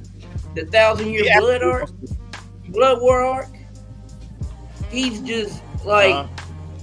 the 0.55 0.65
thousand 0.65 1.11
year 1.11 1.23
Yeah, 1.23 1.39
blood 1.39 1.63
arc, 1.63 1.89
blood 2.67 3.01
war 3.01 3.21
arc. 3.23 3.47
He's 4.89 5.21
just 5.21 5.61
like 5.85 6.13
Uh, 6.13 6.27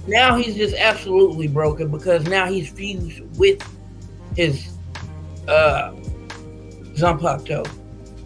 now 0.07 0.35
he's 0.37 0.55
just 0.55 0.73
absolutely 0.75 1.47
broken 1.47 1.91
because 1.91 2.23
now 2.25 2.47
he's 2.47 2.69
fused 2.69 3.21
with 3.37 3.61
his 4.35 4.69
uh 5.47 5.91
Zanpakuto. 6.95 7.69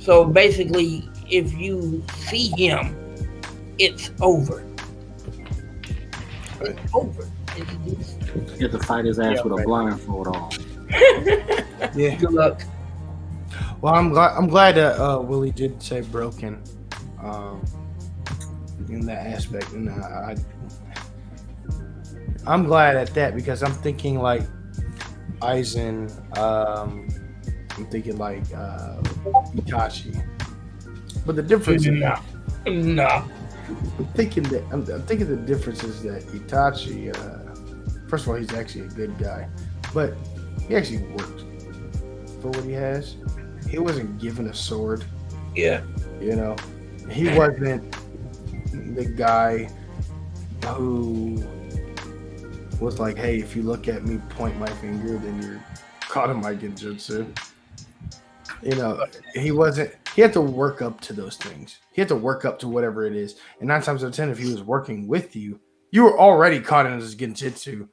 So 0.01 0.25
basically, 0.25 1.07
if 1.29 1.53
you 1.53 2.03
see 2.15 2.47
him, 2.57 2.95
it's 3.77 4.09
over. 4.19 4.63
It's 6.59 6.93
over. 6.93 7.27
It's 7.55 7.71
just- 8.25 8.59
You 8.59 8.67
have 8.67 8.79
to 8.79 8.85
fight 8.87 9.05
his 9.05 9.19
ass 9.19 9.35
Yeah, 9.37 9.43
with 9.43 9.53
a 9.53 9.55
right. 9.57 9.65
blindfold 9.65 10.27
on. 10.27 10.49
Yeah. 11.95 12.15
Good 12.15 12.31
luck. 12.33 12.61
Well, 13.81 13.93
I'm 13.95 14.09
glad. 14.09 14.37
I'm 14.37 14.47
glad 14.47 14.75
that 14.75 14.99
uh, 14.99 15.19
Willie 15.19 15.51
did 15.51 15.81
say 15.81 16.01
broken, 16.01 16.61
um, 17.23 17.63
in 18.89 19.05
that 19.07 19.25
aspect, 19.27 19.71
and 19.71 19.89
I, 19.89 20.35
I, 20.35 20.35
I'm 22.47 22.63
glad 22.65 22.95
at 22.97 23.13
that 23.15 23.35
because 23.35 23.61
I'm 23.63 23.73
thinking 23.73 24.19
like 24.19 24.43
Aizen. 25.41 26.11
Um, 26.37 27.07
I'm 27.81 27.89
thinking 27.89 28.17
like 28.17 28.43
uh, 28.53 29.01
Itachi. 29.55 30.23
But 31.25 31.35
the 31.35 31.41
difference, 31.41 31.85
is, 31.85 31.91
No. 31.91 32.15
No. 32.67 33.25
I'm 33.97 34.05
thinking 34.13 34.43
that 34.43 34.63
I'm, 34.71 34.81
I'm 34.91 35.01
thinking 35.03 35.27
the 35.27 35.35
difference 35.35 35.83
is 35.83 36.03
that 36.03 36.23
Itachi. 36.27 37.15
Uh, 37.15 38.07
first 38.07 38.25
of 38.25 38.29
all, 38.29 38.35
he's 38.35 38.53
actually 38.53 38.85
a 38.85 38.89
good 38.89 39.17
guy, 39.17 39.47
but 39.93 40.13
he 40.67 40.75
actually 40.75 40.99
works 40.99 41.43
for 42.41 42.49
what 42.49 42.63
he 42.63 42.73
has. 42.73 43.15
He 43.69 43.79
wasn't 43.79 44.19
given 44.19 44.47
a 44.47 44.53
sword. 44.53 45.05
Yeah. 45.55 45.81
You 46.19 46.35
know, 46.35 46.55
he 47.09 47.29
wasn't 47.35 47.95
the 48.95 49.05
guy 49.05 49.69
who 50.65 51.43
was 52.79 52.99
like, 52.99 53.17
"Hey, 53.17 53.39
if 53.39 53.55
you 53.55 53.63
look 53.63 53.87
at 53.87 54.05
me, 54.05 54.19
point 54.29 54.57
my 54.59 54.69
finger, 54.69 55.17
then 55.17 55.41
you're 55.41 55.63
caught 56.01 56.29
in 56.29 56.37
my 56.37 56.53
genjutsu." 56.53 57.25
You 58.63 58.75
know, 58.75 59.05
he 59.33 59.51
wasn't. 59.51 59.93
he 60.15 60.21
had 60.21 60.33
to 60.33 60.41
work 60.41 60.81
up 60.81 61.01
to 61.01 61.13
those 61.13 61.35
things. 61.37 61.79
He 61.93 62.01
had 62.01 62.07
to 62.09 62.15
work 62.15 62.45
up 62.45 62.59
to 62.59 62.67
whatever 62.67 63.05
it 63.05 63.15
is. 63.15 63.37
And 63.59 63.67
nine 63.67 63.81
times 63.81 64.03
out 64.03 64.07
of 64.07 64.13
ten, 64.13 64.29
if 64.29 64.37
he 64.37 64.51
was 64.51 64.61
working 64.61 65.07
with 65.07 65.35
you, 65.35 65.59
you 65.91 66.03
were 66.03 66.19
already 66.19 66.59
caught 66.59 66.85
in 66.85 66.99
his 66.99 67.15
genjutsu. 67.15 67.87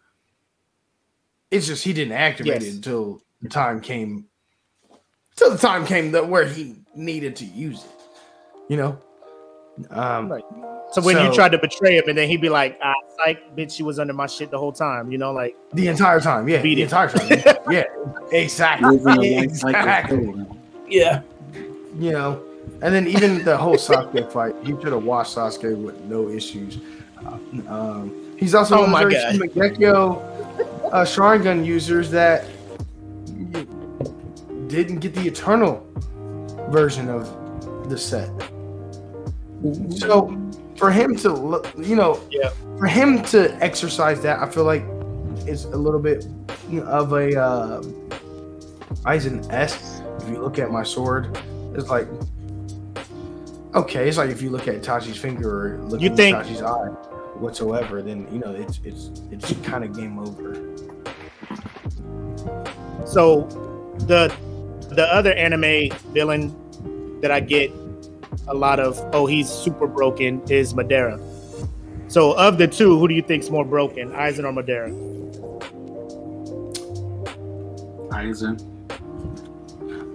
It's 1.50 1.66
just 1.66 1.84
he 1.84 1.92
didn't 1.92 2.12
activate 2.12 2.60
Yes. 2.62 2.64
it 2.64 2.74
until 2.76 3.22
the 3.40 3.48
time 3.48 3.80
came. 3.80 4.26
Till 5.36 5.50
the 5.50 5.58
time 5.58 5.86
came 5.86 6.12
that 6.12 6.28
where 6.28 6.44
he 6.44 6.76
needed 6.94 7.36
to 7.36 7.44
use 7.44 7.84
it. 7.84 7.90
You 8.68 8.76
know. 8.76 8.98
Um, 9.90 10.30
Right. 10.30 10.44
So 10.90 11.02
when 11.02 11.22
you 11.24 11.32
tried 11.34 11.52
to 11.52 11.58
betray 11.58 11.96
him, 11.98 12.04
and 12.08 12.16
then 12.16 12.28
he'd 12.30 12.40
be 12.40 12.48
like, 12.48 12.78
"Ah, 12.82 12.94
psych, 13.18 13.54
bitch, 13.54 13.78
you 13.78 13.84
was 13.84 13.98
under 13.98 14.14
my 14.14 14.26
shit 14.26 14.50
the 14.50 14.58
whole 14.58 14.72
time," 14.72 15.12
you 15.12 15.18
know, 15.18 15.32
like 15.32 15.54
the 15.74 15.86
entire 15.86 16.18
time, 16.18 16.48
yeah, 16.48 16.62
Beat 16.62 16.76
the 16.76 16.80
it. 16.80 16.84
entire 16.84 17.08
time, 17.10 17.28
yeah, 17.70 17.84
exactly, 18.32 18.96
Living 18.96 19.22
a 19.22 19.40
life 19.40 19.62
like 19.62 19.76
a 19.76 19.78
exactly. 19.80 20.46
Yeah. 20.88 21.22
you 21.98 22.12
know. 22.12 22.42
And 22.82 22.94
then 22.94 23.06
even 23.08 23.44
the 23.44 23.56
whole 23.56 23.76
Sasuke 23.76 24.30
fight, 24.30 24.54
he 24.62 24.68
should 24.72 24.92
have 24.92 25.02
watched 25.04 25.34
Sasuke 25.36 25.76
with 25.82 25.98
no 26.02 26.28
issues. 26.28 26.78
Um, 27.66 28.34
he's 28.38 28.54
also 28.54 28.76
Oh 28.78 28.80
one 28.82 28.90
my 28.90 29.02
of 29.02 29.10
those 29.10 29.22
God. 29.22 29.36
very 29.36 29.48
few 29.48 29.60
Mangekyo 29.62 30.92
uh, 30.92 31.04
Sharingan 31.04 31.64
users 31.64 32.10
that 32.10 32.44
didn't 34.68 34.98
get 35.00 35.14
the 35.14 35.26
eternal 35.26 35.84
version 36.70 37.08
of 37.08 37.88
the 37.88 37.96
set. 37.98 38.30
So 39.96 40.36
for 40.76 40.90
him 40.90 41.16
to, 41.16 41.30
look, 41.32 41.66
you 41.78 41.96
know, 41.96 42.20
Yeah. 42.30 42.50
for 42.78 42.86
him 42.86 43.22
to 43.24 43.52
exercise 43.64 44.20
that, 44.22 44.38
I 44.40 44.48
feel 44.48 44.64
like 44.64 44.84
it's 45.46 45.64
a 45.64 45.76
little 45.76 46.00
bit 46.00 46.26
of 46.84 47.12
a 47.12 47.40
uh, 47.40 47.82
Aizen 49.06 49.50
S. 49.52 49.97
If 50.28 50.34
you 50.34 50.42
look 50.42 50.58
at 50.58 50.70
my 50.70 50.82
sword, 50.82 51.38
it's 51.74 51.88
like 51.88 52.06
okay. 53.74 54.06
It's 54.06 54.18
like 54.18 54.28
if 54.28 54.42
you 54.42 54.50
look 54.50 54.68
at 54.68 54.82
Tachi's 54.82 55.16
finger 55.16 55.76
or 55.76 55.78
look 55.84 56.02
You 56.02 56.10
at 56.10 56.16
think- 56.16 56.36
Tachi's 56.36 56.60
eye, 56.60 56.88
whatsoever, 57.38 58.02
then 58.02 58.28
you 58.30 58.38
know 58.38 58.52
it's 58.52 58.78
it's 58.84 59.10
it's 59.30 59.50
kind 59.66 59.84
of 59.84 59.96
game 59.96 60.18
over. 60.18 60.52
So 63.06 63.44
the 64.00 64.30
the 64.90 65.06
other 65.10 65.32
anime 65.32 65.96
villain 66.12 66.54
that 67.22 67.30
I 67.30 67.40
get 67.40 67.70
a 68.48 68.54
lot 68.54 68.80
of 68.80 69.00
oh 69.14 69.24
he's 69.24 69.48
super 69.48 69.86
broken 69.86 70.42
is 70.50 70.74
Madara. 70.74 71.18
So 72.08 72.32
of 72.32 72.58
the 72.58 72.68
two, 72.68 72.98
who 72.98 73.08
do 73.08 73.14
you 73.14 73.22
think's 73.22 73.48
more 73.48 73.64
broken, 73.64 74.10
Aizen 74.12 74.44
or 74.44 74.52
Madara? 74.52 74.92
Aizen. 78.10 78.77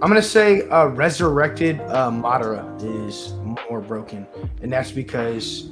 I'm 0.02 0.08
gonna 0.08 0.22
say 0.22 0.68
uh, 0.68 0.86
resurrected 0.86 1.80
uh, 1.80 2.10
Madara 2.10 2.64
is 3.06 3.32
more 3.70 3.80
broken, 3.80 4.26
and 4.60 4.72
that's 4.72 4.90
because 4.90 5.70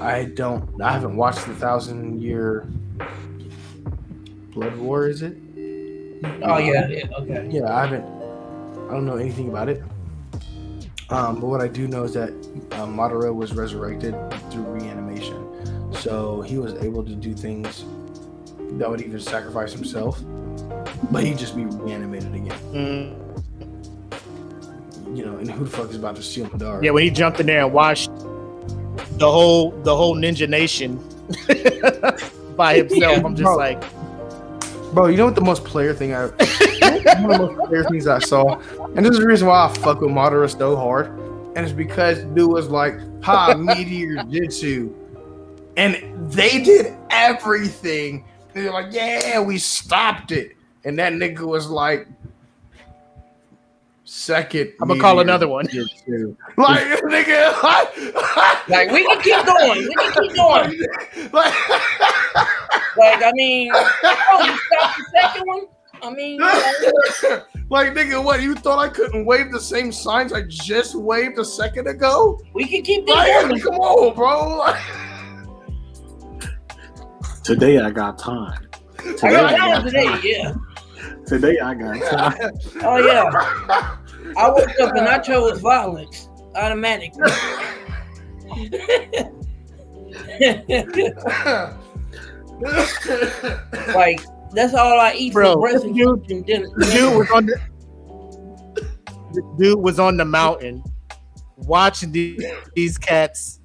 I 0.00 0.24
don't, 0.34 0.82
I 0.82 0.92
haven't 0.92 1.16
watched 1.16 1.46
the 1.46 1.54
Thousand 1.54 2.20
Year 2.20 2.68
Blood 4.52 4.76
War. 4.76 5.08
Is 5.08 5.22
it? 5.22 5.36
Oh 6.42 6.58
yeah. 6.58 6.88
yeah 6.88 7.04
okay. 7.18 7.48
Yeah, 7.50 7.74
I 7.74 7.86
haven't. 7.86 8.04
I 8.88 8.92
don't 8.92 9.06
know 9.06 9.16
anything 9.16 9.48
about 9.48 9.68
it. 9.68 9.82
Um, 11.10 11.40
but 11.40 11.46
what 11.46 11.60
I 11.60 11.68
do 11.68 11.88
know 11.88 12.04
is 12.04 12.14
that 12.14 12.30
uh, 12.72 12.86
Madara 12.86 13.34
was 13.34 13.52
resurrected 13.52 14.14
through 14.50 14.64
reanimation, 14.64 15.92
so 15.92 16.40
he 16.42 16.58
was 16.58 16.74
able 16.74 17.04
to 17.04 17.14
do 17.14 17.34
things 17.34 17.84
that 18.78 18.88
would 18.88 19.00
even 19.00 19.18
sacrifice 19.18 19.72
himself, 19.72 20.20
but 21.10 21.24
he'd 21.24 21.38
just 21.38 21.56
be 21.56 21.64
reanimated 21.64 22.34
again. 22.34 22.58
Mm, 22.72 23.16
You 25.16 25.24
know, 25.26 25.36
and 25.38 25.50
who 25.50 25.64
the 25.64 25.70
fuck 25.70 25.90
is 25.90 25.96
about 25.96 26.16
to 26.16 26.22
steal 26.22 26.46
Madara? 26.46 26.82
yeah, 26.82 26.90
when 26.90 27.02
he 27.02 27.10
jumped 27.10 27.40
in 27.40 27.46
there 27.46 27.62
and 27.64 27.72
watched 27.72 28.10
the 29.18 29.30
whole 29.30 29.70
the 29.82 29.94
whole 29.94 30.14
Ninja 30.16 30.48
Nation 30.48 30.96
by 32.56 32.76
himself, 32.76 33.24
I'm 33.24 33.34
just 33.34 33.44
Bro. 33.44 33.56
like, 33.56 33.82
Bro, 34.94 35.06
you 35.06 35.16
know 35.16 35.26
what 35.26 35.34
the 35.34 35.40
most 35.40 35.64
player 35.64 35.94
thing 35.94 36.14
I 36.14 36.26
one 37.22 37.32
of 37.32 37.48
the 37.48 37.54
most 37.56 37.68
player 37.68 37.84
things 37.84 38.06
I 38.06 38.18
saw, 38.18 38.58
and 38.94 39.04
this 39.04 39.12
is 39.12 39.18
the 39.20 39.26
reason 39.26 39.48
why 39.48 39.66
I 39.66 39.72
fuck 39.74 40.00
with 40.00 40.10
Madara 40.10 40.48
so 40.56 40.76
hard, 40.76 41.06
and 41.56 41.58
it's 41.58 41.72
because 41.72 42.18
dude 42.34 42.50
was 42.50 42.68
like, 42.68 42.94
"Ha, 43.22 43.54
meteor 43.54 44.22
jitsu," 44.24 44.92
and 45.76 45.96
they 46.32 46.60
did 46.62 46.94
everything. 47.10 48.24
And 48.54 48.64
they're 48.64 48.72
like, 48.72 48.92
"Yeah, 48.92 49.40
we 49.40 49.58
stopped 49.58 50.32
it," 50.32 50.56
and 50.84 50.98
that 50.98 51.12
nigga 51.12 51.40
was 51.40 51.68
like, 51.68 52.06
second. 54.04 54.72
I'm 54.80 54.88
gonna 54.88 55.00
call 55.00 55.20
another 55.20 55.48
one. 55.48 55.66
Like 56.56 56.82
nigga, 57.04 57.62
like, 57.62 58.68
Like 58.68 58.90
we 58.90 59.04
can 59.06 59.20
keep 59.20 59.46
going. 59.46 59.78
We 59.88 59.94
can 59.94 60.12
keep 60.12 60.34
going. 60.36 60.80
like, 61.32 61.54
Like 62.96 63.22
I 63.22 63.30
mean, 63.34 63.70
oh, 63.72 64.44
you 64.44 64.58
stopped 64.66 64.98
the 64.98 65.04
second 65.20 65.46
one. 65.46 65.66
I 66.02 66.10
mean, 66.10 66.40
you 66.40 67.40
like 67.68 67.92
nigga, 67.94 68.22
what 68.24 68.40
you 68.42 68.54
thought 68.54 68.78
I 68.78 68.88
couldn't 68.88 69.26
wave 69.26 69.52
the 69.52 69.60
same 69.60 69.92
signs 69.92 70.32
I 70.32 70.42
just 70.42 70.94
waved 70.94 71.38
a 71.38 71.44
second 71.44 71.86
ago? 71.88 72.40
we 72.54 72.66
can 72.66 72.82
keep 72.82 73.06
this 73.06 73.14
Like, 73.14 73.48
going. 73.48 73.60
come 73.60 73.74
on, 73.74 74.14
bro. 74.14 74.56
Like, 74.58 74.80
Today 77.44 77.78
I 77.78 77.90
got 77.90 78.18
time. 78.18 78.66
I 78.98 79.02
Today 79.02 79.30
got 79.30 79.52
I 79.54 79.56
time 79.56 79.84
today. 79.84 80.04
time. 80.04 80.20
Yeah. 80.22 80.54
Today 81.30 81.60
I 81.60 81.74
got 81.74 82.02
time. 82.10 82.50
Oh 82.82 82.96
yeah. 82.98 83.30
I 84.36 84.48
woke 84.50 84.80
up 84.80 84.96
and 84.96 85.06
I 85.08 85.18
chose 85.18 85.60
violence 85.60 86.28
automatically. 86.56 87.22
like 93.94 94.20
that's 94.52 94.74
all 94.74 94.98
I 94.98 95.14
eat 95.16 95.32
Bro, 95.32 95.54
for 95.54 95.60
breakfast 95.60 95.94
dude- 95.94 96.06
lunch, 96.06 96.30
and 96.30 96.44
dinner. 96.46 96.66
dude 96.92 97.16
was 97.18 97.30
on 97.30 97.46
the 97.46 97.60
the 99.32 99.54
dude 99.58 99.78
was 99.78 99.98
on 100.00 100.16
the 100.16 100.24
mountain 100.24 100.82
watching 101.58 102.10
the, 102.10 102.40
these 102.74 102.98
cats 102.98 103.59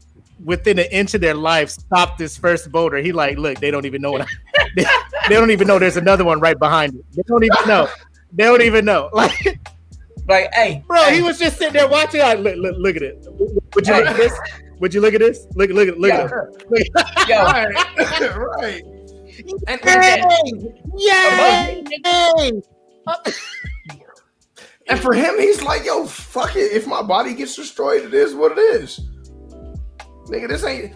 within 0.46 0.80
an 0.80 0.86
inch 0.92 1.14
of 1.14 1.22
their 1.22 1.34
life 1.34 1.70
stop 1.70 2.18
this 2.18 2.38
first 2.38 2.72
boulder. 2.72 2.98
He 2.98 3.12
like, 3.12 3.38
look, 3.38 3.60
they 3.60 3.72
don't 3.72 3.86
even 3.86 4.02
know 4.02 4.12
what 4.12 4.22
I, 4.22 4.28
they, 4.76 4.86
they 5.28 5.36
don't 5.36 5.52
even 5.52 5.68
know 5.68 5.80
there's 5.80 5.98
another 5.98 6.24
one 6.24 6.40
right 6.40 6.58
behind 6.58 6.96
it. 6.96 7.06
They 7.14 7.24
don't 7.28 7.44
even 7.44 7.68
know. 7.68 7.90
They 8.32 8.44
don't 8.44 8.62
even 8.62 8.86
know. 8.86 9.10
Like, 9.14 9.60
Like, 10.28 10.52
hey, 10.56 10.84
bro, 10.88 11.04
hey, 11.04 11.18
he 11.18 11.22
was 11.22 11.38
just 11.38 11.60
sitting 11.60 11.74
there 11.74 11.88
watching. 11.88 12.22
Like, 12.22 12.40
look, 12.40 12.56
look, 12.58 12.76
look 12.80 12.96
at 12.96 13.04
it. 13.04 13.28
Would 13.76 13.88
you 13.88 13.94
look 13.94 14.08
at 14.08 14.18
this? 14.18 14.34
Would 14.80 14.94
you 14.94 15.02
look 15.02 15.14
at 15.14 15.20
this? 15.20 15.46
Look, 15.54 15.70
look, 15.70 15.88
at 15.88 16.00
look 16.00 16.12
at 16.12 16.32
it. 16.32 16.70
Look 16.70 16.82
at 16.98 17.30
yo, 17.30 17.44
right, 17.44 18.36
right. 18.36 18.84
And, 19.68 19.80
it. 19.84 20.84
Yay! 20.98 21.84
and 24.88 25.00
for 25.00 25.14
him, 25.14 25.38
he's 25.38 25.62
like, 25.62 25.86
yo, 25.86 26.06
fuck 26.08 26.56
it. 26.56 26.72
If 26.72 26.88
my 26.88 27.04
body 27.04 27.36
gets 27.36 27.56
destroyed, 27.56 28.04
it 28.04 28.14
is 28.14 28.34
what 28.34 28.54
it 28.54 28.60
is. 28.60 29.00
Nigga, 30.26 30.48
this 30.48 30.64
ain't. 30.64 30.94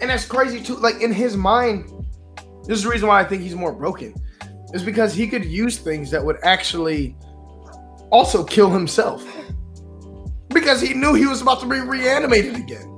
And 0.00 0.10
that's 0.10 0.26
crazy 0.26 0.60
too. 0.62 0.76
Like 0.76 1.00
in 1.00 1.12
his 1.12 1.36
mind, 1.36 1.90
this 2.66 2.78
is 2.78 2.84
the 2.84 2.90
reason 2.90 3.08
why 3.08 3.20
I 3.20 3.24
think 3.24 3.42
he's 3.42 3.54
more 3.54 3.72
broken. 3.72 4.14
Is 4.74 4.82
because 4.82 5.14
he 5.14 5.26
could 5.28 5.44
use 5.44 5.78
things 5.78 6.10
that 6.10 6.24
would 6.24 6.38
actually 6.42 7.16
also 8.10 8.44
kill 8.44 8.70
himself. 8.70 9.24
Because 10.48 10.80
he 10.80 10.92
knew 10.94 11.14
he 11.14 11.26
was 11.26 11.40
about 11.40 11.60
to 11.60 11.66
be 11.66 11.78
reanimated 11.80 12.56
again. 12.56 12.92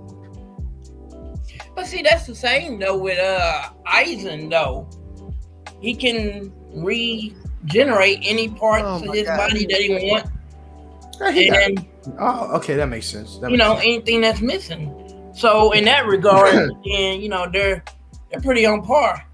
but 1.75 1.87
see, 1.87 2.03
that's 2.03 2.27
the 2.27 2.35
same 2.35 2.79
though 2.81 2.97
with 2.97 3.19
uh 3.19 3.71
Aizen 3.87 4.51
though. 4.51 4.89
He 5.81 5.95
can 5.95 6.53
regenerate 6.75 8.19
any 8.23 8.49
parts 8.49 8.85
Oh 8.87 9.09
of 9.09 9.15
his 9.15 9.25
God. 9.27 9.37
body 9.37 9.67
that 9.67 9.81
he 9.81 9.91
wants, 10.11 10.31
Yeah, 11.21 11.31
he 11.31 11.49
and 11.51 11.87
oh, 12.19 12.57
okay, 12.57 12.75
that 12.77 12.87
makes 12.89 13.07
sense. 13.07 13.39
That 13.39 13.51
you 13.51 13.57
makes 13.57 13.69
know 13.69 13.75
sense. 13.75 13.85
anything 13.87 14.21
that's 14.23 14.41
missing. 14.41 15.08
So 15.39 15.71
in 15.73 15.85
that 15.85 16.07
regard, 16.07 16.55
and 16.93 17.23
you 17.23 17.29
know 17.29 17.49
they're 17.51 17.85
they're 18.31 18.41
pretty 18.41 18.67
on 18.67 18.83
par. 18.83 19.25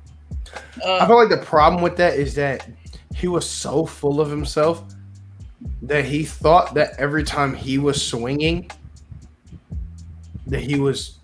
I 0.85 0.89
Uh, 0.89 1.07
feel 1.07 1.17
like 1.17 1.31
the 1.31 1.45
problem 1.45 1.83
with 1.83 1.97
that 1.97 2.15
is 2.15 2.35
that 2.35 2.69
he 3.17 3.27
was 3.29 3.49
so 3.49 3.87
full 3.87 4.21
of 4.21 4.29
himself 4.31 4.85
that 5.83 6.05
he 6.05 6.25
thought 6.25 6.75
that 6.75 6.91
every 6.99 7.25
time 7.25 7.55
he 7.55 7.79
was 7.79 8.01
swinging, 8.05 8.71
that 10.47 10.61
he 10.61 10.79
was 10.79 11.19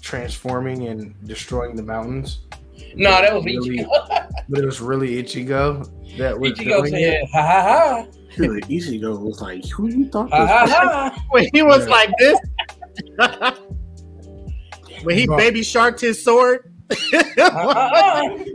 transforming 0.00 0.86
and 0.88 1.14
destroying 1.26 1.76
the 1.76 1.82
mountains. 1.82 2.40
no, 2.94 3.10
that 3.10 3.34
was 3.34 3.44
really, 3.44 3.78
Ichigo. 3.78 4.28
but 4.48 4.60
it 4.62 4.66
was 4.66 4.80
really 4.80 5.22
Ichigo 5.22 5.90
that 6.18 6.38
was 6.38 6.52
Ichigo 6.52 6.78
doing 6.88 6.94
it. 6.94 7.28
"Ha 7.32 7.42
ha 7.42 7.62
ha, 7.62 8.06
Really, 8.38 8.60
Ichigo 8.62 9.18
was 9.20 9.40
like, 9.40 9.64
who 9.68 9.88
you 9.88 10.08
thought 10.08 10.30
ha 10.30 10.46
ha 10.46 10.66
ha." 10.66 11.24
when 11.30 11.46
he 11.52 11.62
was 11.62 11.84
Yeah. 11.86 11.92
like 11.92 12.10
this. 12.18 12.38
when 15.02 15.16
he 15.16 15.26
baby 15.26 15.62
sharked 15.62 16.00
his 16.00 16.22
sword. 16.22 16.72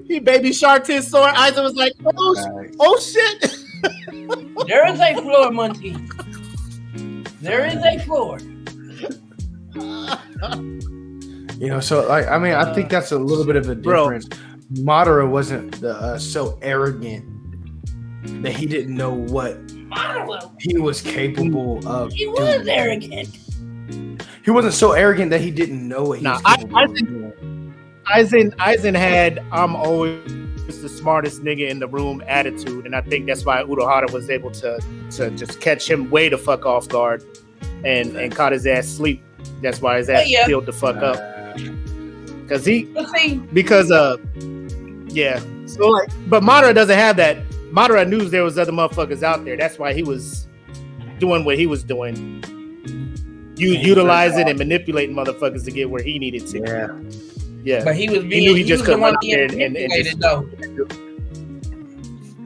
he 0.07 0.19
baby 0.19 0.53
sharked 0.53 0.87
his 0.87 1.07
sword. 1.07 1.33
Isaac 1.35 1.63
was 1.63 1.75
like, 1.75 1.93
oh, 2.05 2.35
sh- 2.35 2.75
oh 2.79 2.99
shit. 2.99 3.55
There 4.67 4.87
is 4.87 4.99
a 4.99 5.15
floor 5.15 5.49
monkey. 5.51 5.97
There 7.41 7.65
is 7.65 7.77
a 7.83 7.97
floor. 8.05 8.37
You 11.57 11.69
know, 11.69 11.79
so 11.79 12.07
like 12.07 12.27
I 12.27 12.37
mean, 12.37 12.53
I 12.53 12.71
think 12.73 12.89
that's 12.89 13.11
a 13.11 13.17
little 13.17 13.45
bit 13.45 13.55
of 13.55 13.67
a 13.69 13.75
Bro. 13.75 14.03
difference. 14.11 14.27
Madara 14.73 15.27
wasn't 15.29 15.83
uh, 15.83 16.17
so 16.19 16.57
arrogant 16.61 17.25
that 18.43 18.53
he 18.53 18.65
didn't 18.67 18.95
know 18.95 19.13
what 19.13 19.57
Madara, 19.67 20.51
he 20.59 20.77
was 20.77 21.01
capable 21.01 21.85
of. 21.87 22.11
he 22.13 22.27
was 22.27 22.63
doing. 22.63 22.69
arrogant. 22.69 23.37
He 24.43 24.51
wasn't 24.51 24.73
so 24.73 24.93
arrogant 24.93 25.29
that 25.31 25.41
he 25.41 25.51
didn't 25.51 25.87
know 25.87 26.03
what 26.03 26.17
he 26.19 26.23
Nah, 26.23 26.33
was 26.33 26.41
I- 26.45 26.55
capable 26.57 26.77
I 26.77 26.83
of 26.83 26.93
think- 26.93 27.09
doing. 27.09 27.73
Aizen 28.11 28.55
Aizen 28.57 28.95
had 28.95 29.39
I'm 29.51 29.75
always 29.75 30.19
the 30.81 30.89
smartest 30.89 31.43
nigga 31.43 31.69
in 31.69 31.79
the 31.79 31.87
room 31.87 32.23
attitude, 32.27 32.85
and 32.85 32.95
I 32.95 33.01
think 33.01 33.27
that's 33.27 33.45
why 33.45 33.61
Urahara 33.63 34.11
was 34.11 34.29
able 34.29 34.49
to 34.51 34.79
to 35.11 35.29
just 35.31 35.61
catch 35.61 35.89
him 35.89 36.09
way 36.09 36.27
the 36.27 36.37
fuck 36.37 36.65
off 36.65 36.87
guard 36.89 37.23
and 37.85 38.15
and 38.17 38.35
caught 38.35 38.51
his 38.53 38.65
ass 38.65 38.87
sleep. 38.87 39.21
That's 39.61 39.81
why 39.81 39.97
his 39.97 40.09
ass 40.09 40.27
Yeah. 40.27 40.47
peeled 40.47 40.65
the 40.65 40.73
fuck 40.73 40.97
up 40.97 41.17
because 42.41 42.65
he 42.65 42.87
because 43.53 43.91
uh 43.91 44.17
yeah 45.07 45.39
so 45.67 45.87
like 45.87 46.09
but 46.27 46.41
Madara 46.43 46.73
doesn't 46.73 46.97
have 46.97 47.17
that. 47.17 47.37
Madara 47.71 48.07
knew 48.07 48.21
there 48.27 48.43
was 48.43 48.57
other 48.57 48.71
motherfuckers 48.71 49.21
out 49.23 49.45
there. 49.45 49.55
That's 49.55 49.77
why 49.77 49.93
he 49.93 50.03
was 50.03 50.47
doing 51.19 51.45
what 51.45 51.57
he 51.57 51.67
was 51.67 51.83
doing. 51.83 52.43
You 53.61 53.73
utilizing 53.73 54.49
and 54.49 54.57
manipulating 54.57 55.15
motherfuckers 55.15 55.63
to 55.65 55.71
get 55.71 55.89
where 55.89 56.01
he 56.01 56.17
needed 56.19 56.47
to. 56.47 56.59
Yeah. 56.59 56.87
Yeah. 57.63 57.83
but 57.83 57.95
he 57.95 58.09
was 58.09 58.23
being 58.23 58.43
knew 58.43 58.55
he 58.55 58.63
he 58.63 58.67
just 58.67 58.79
was 58.81 58.87
the 58.87 58.93
couldn't 58.93 59.01
one 59.01 59.11
run 59.13 59.19
being 59.21 59.35
there 59.35 59.43
and- 59.43 59.53
and- 59.53 59.77
and 59.77 59.87
manipulated 59.87 60.05
just- 60.05 60.19
though. 60.19 60.49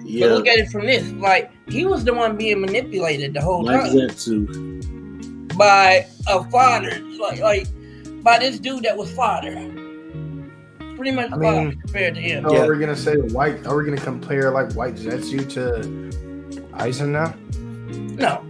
Yeah, 0.03 0.27
But 0.27 0.35
look 0.35 0.47
at 0.47 0.57
it 0.59 0.69
from 0.69 0.85
this, 0.85 1.09
like 1.13 1.51
he 1.67 1.85
was 1.85 2.03
the 2.03 2.13
one 2.13 2.37
being 2.37 2.61
manipulated 2.61 3.33
the 3.33 3.41
whole 3.41 3.63
like 3.63 3.81
time 3.81 3.95
Zetsu. 3.95 5.57
by 5.57 6.05
a 6.27 6.43
father, 6.49 6.99
like 7.19 7.39
like 7.39 7.67
by 8.23 8.37
this 8.39 8.59
dude 8.59 8.83
that 8.83 8.95
was 8.97 9.11
father. 9.11 9.51
Pretty 10.95 11.11
much 11.11 11.27
I 11.27 11.37
father 11.37 11.61
mean, 11.69 11.79
compared 11.81 12.15
to 12.15 12.21
him. 12.21 12.43
So 12.47 12.53
Yeah. 12.53 12.63
are 12.63 12.73
we 12.73 12.79
gonna 12.79 12.95
say 12.95 13.15
white? 13.15 13.65
Are 13.65 13.75
we 13.77 13.83
gonna 13.85 13.97
compare 13.97 14.51
like 14.51 14.71
White 14.73 14.95
Zetsu 14.95 15.47
to 15.53 15.61
Aizen 16.77 17.09
now? 17.09 17.33
No, 18.15 18.41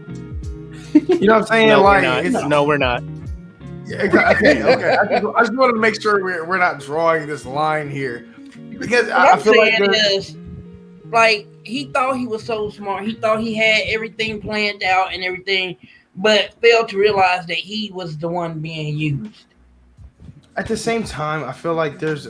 You 0.95 1.27
know 1.27 1.33
what 1.33 1.41
I'm 1.41 1.47
saying? 1.47 1.69
No, 1.69 1.79
we're 1.79 1.83
like, 1.85 2.03
not. 2.03 2.25
it's- 2.25 2.47
No, 2.47 2.63
we're 2.63 2.77
not. 2.77 3.03
Yeah, 3.85 3.97
okay, 4.03 4.63
okay. 4.63 4.95
I 5.01 5.05
just, 5.19 5.25
I 5.35 5.39
just 5.41 5.53
wanted 5.55 5.73
to 5.73 5.79
make 5.79 6.01
sure 6.01 6.23
we're, 6.23 6.45
we're 6.47 6.57
not 6.57 6.79
drawing 6.79 7.27
this 7.27 7.45
line 7.45 7.89
here 7.89 8.27
because 8.79 9.05
what 9.05 9.13
I, 9.13 9.27
I 9.27 9.31
I'm 9.33 9.39
feel 9.39 9.57
like 9.57 9.77
saying 9.77 9.91
there's- 9.91 10.29
is, 10.29 10.37
like 11.11 11.47
he 11.63 11.85
thought 11.85 12.17
he 12.17 12.25
was 12.27 12.43
so 12.43 12.69
smart. 12.71 13.05
He 13.05 13.13
thought 13.13 13.39
he 13.41 13.53
had 13.53 13.83
everything 13.87 14.41
planned 14.41 14.81
out 14.83 15.13
and 15.13 15.23
everything, 15.23 15.77
but 16.15 16.53
failed 16.61 16.89
to 16.89 16.97
realize 16.97 17.45
that 17.45 17.57
he 17.57 17.91
was 17.93 18.17
the 18.17 18.27
one 18.27 18.59
being 18.59 18.97
used. 18.97 19.45
at 20.57 20.67
the 20.67 20.77
same 20.77 21.03
time, 21.03 21.43
I 21.43 21.51
feel 21.51 21.75
like 21.75 21.99
there's 21.99 22.27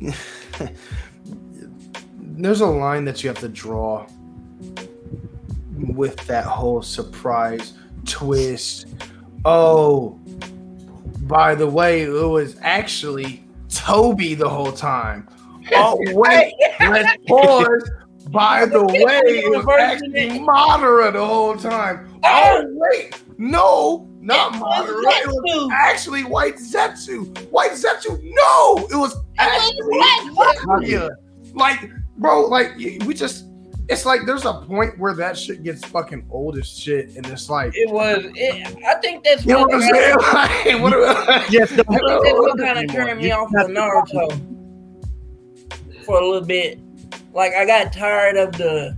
there's 2.18 2.60
a 2.62 2.66
line 2.66 3.04
that 3.04 3.22
you 3.22 3.28
have 3.28 3.38
to 3.40 3.48
draw 3.48 4.06
with 5.76 6.16
that 6.26 6.44
whole 6.44 6.82
surprise 6.82 7.74
twist. 8.06 8.86
Oh, 9.44 10.18
by 11.22 11.54
the 11.54 11.66
way, 11.66 12.02
it 12.02 12.08
was 12.08 12.56
actually 12.60 13.44
Tobi 13.68 14.36
the 14.36 14.48
whole 14.48 14.72
time. 14.72 15.28
Oh 15.72 15.96
wait, 16.12 16.52
let's 16.80 17.16
pause. 17.26 17.90
By 18.30 18.66
the 18.66 18.84
way, 18.84 19.20
it 19.24 19.50
was 19.50 19.66
actually 19.78 20.40
Madara 20.40 21.12
the 21.12 21.24
whole 21.24 21.56
time. 21.56 22.20
Oh 22.24 22.64
wait, 22.66 23.22
no, 23.38 24.08
not 24.20 24.52
Madara. 24.54 25.02
It 25.04 25.26
was 25.28 25.70
actually 25.72 26.24
White 26.24 26.56
Zetsu. 26.56 27.36
White 27.50 27.72
Zetsu. 27.72 28.20
No, 28.22 28.86
it 28.90 28.96
was 28.96 29.16
actually. 29.38 31.08
Like, 31.54 31.90
bro, 32.18 32.46
like 32.46 32.76
we 32.76 33.14
just. 33.14 33.46
It's 33.90 34.06
like 34.06 34.24
there's 34.24 34.44
a 34.44 34.52
point 34.52 34.96
where 35.00 35.14
that 35.14 35.36
shit 35.36 35.64
gets 35.64 35.84
fucking 35.84 36.24
old 36.30 36.56
as 36.56 36.68
shit, 36.68 37.16
and 37.16 37.26
it's 37.26 37.50
like, 37.50 37.72
It 37.76 37.90
was. 37.90 38.24
It, 38.36 38.76
I 38.86 38.94
think 39.00 39.24
that's 39.24 39.44
you 39.44 39.52
know 39.52 39.62
what, 39.62 39.70
what 39.70 39.82
I'm 39.82 39.94
saying? 39.94 40.16
Like, 40.32 40.80
what, 40.80 40.92
Yes, 41.52 41.72
I 41.72 41.74
think 41.74 41.88
that's 41.88 42.38
what 42.38 42.58
kind 42.58 42.78
of 42.78 42.94
turned 42.94 43.20
me 43.20 43.32
off 43.32 43.48
of 43.48 43.68
Naruto 43.68 44.30
for 46.04 46.20
a 46.20 46.24
little 46.24 46.46
bit. 46.46 46.78
Like 47.32 47.52
I 47.54 47.66
got 47.66 47.92
tired 47.92 48.36
of 48.36 48.52
the. 48.52 48.96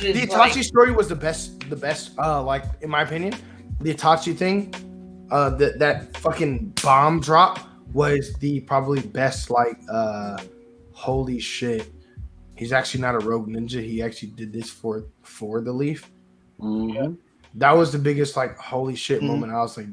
the 0.00 0.12
just 0.12 0.30
Itachi 0.30 0.36
like- 0.56 0.64
story 0.64 0.92
was 0.92 1.08
the 1.08 1.14
best, 1.16 1.68
the 1.68 1.76
best, 1.76 2.18
uh, 2.18 2.42
like 2.42 2.64
in 2.80 2.88
my 2.88 3.02
opinion, 3.02 3.34
the 3.80 3.92
Itachi 3.94 4.34
thing, 4.34 4.74
uh, 5.30 5.50
that 5.50 5.78
that 5.78 6.16
fucking 6.16 6.72
bomb 6.82 7.20
drop 7.20 7.58
was 7.92 8.32
the 8.40 8.60
probably 8.60 9.00
best, 9.00 9.50
like, 9.50 9.78
uh, 9.92 10.38
holy 10.92 11.38
shit, 11.38 11.93
he's 12.56 12.72
actually 12.72 13.00
not 13.00 13.14
a 13.14 13.18
rogue 13.20 13.48
ninja. 13.48 13.82
He 13.82 14.02
actually 14.02 14.30
did 14.30 14.52
this 14.52 14.70
for 14.70 15.04
for 15.22 15.60
the 15.60 15.72
leaf. 15.72 16.10
Mhm. 16.60 17.16
That 17.56 17.72
was 17.72 17.92
the 17.92 17.98
biggest, 17.98 18.36
like, 18.36 18.56
holy 18.58 18.94
shit 18.96 19.20
Mhm. 19.20 19.26
moment. 19.28 19.52
I 19.52 19.60
was 19.62 19.76
like, 19.76 19.86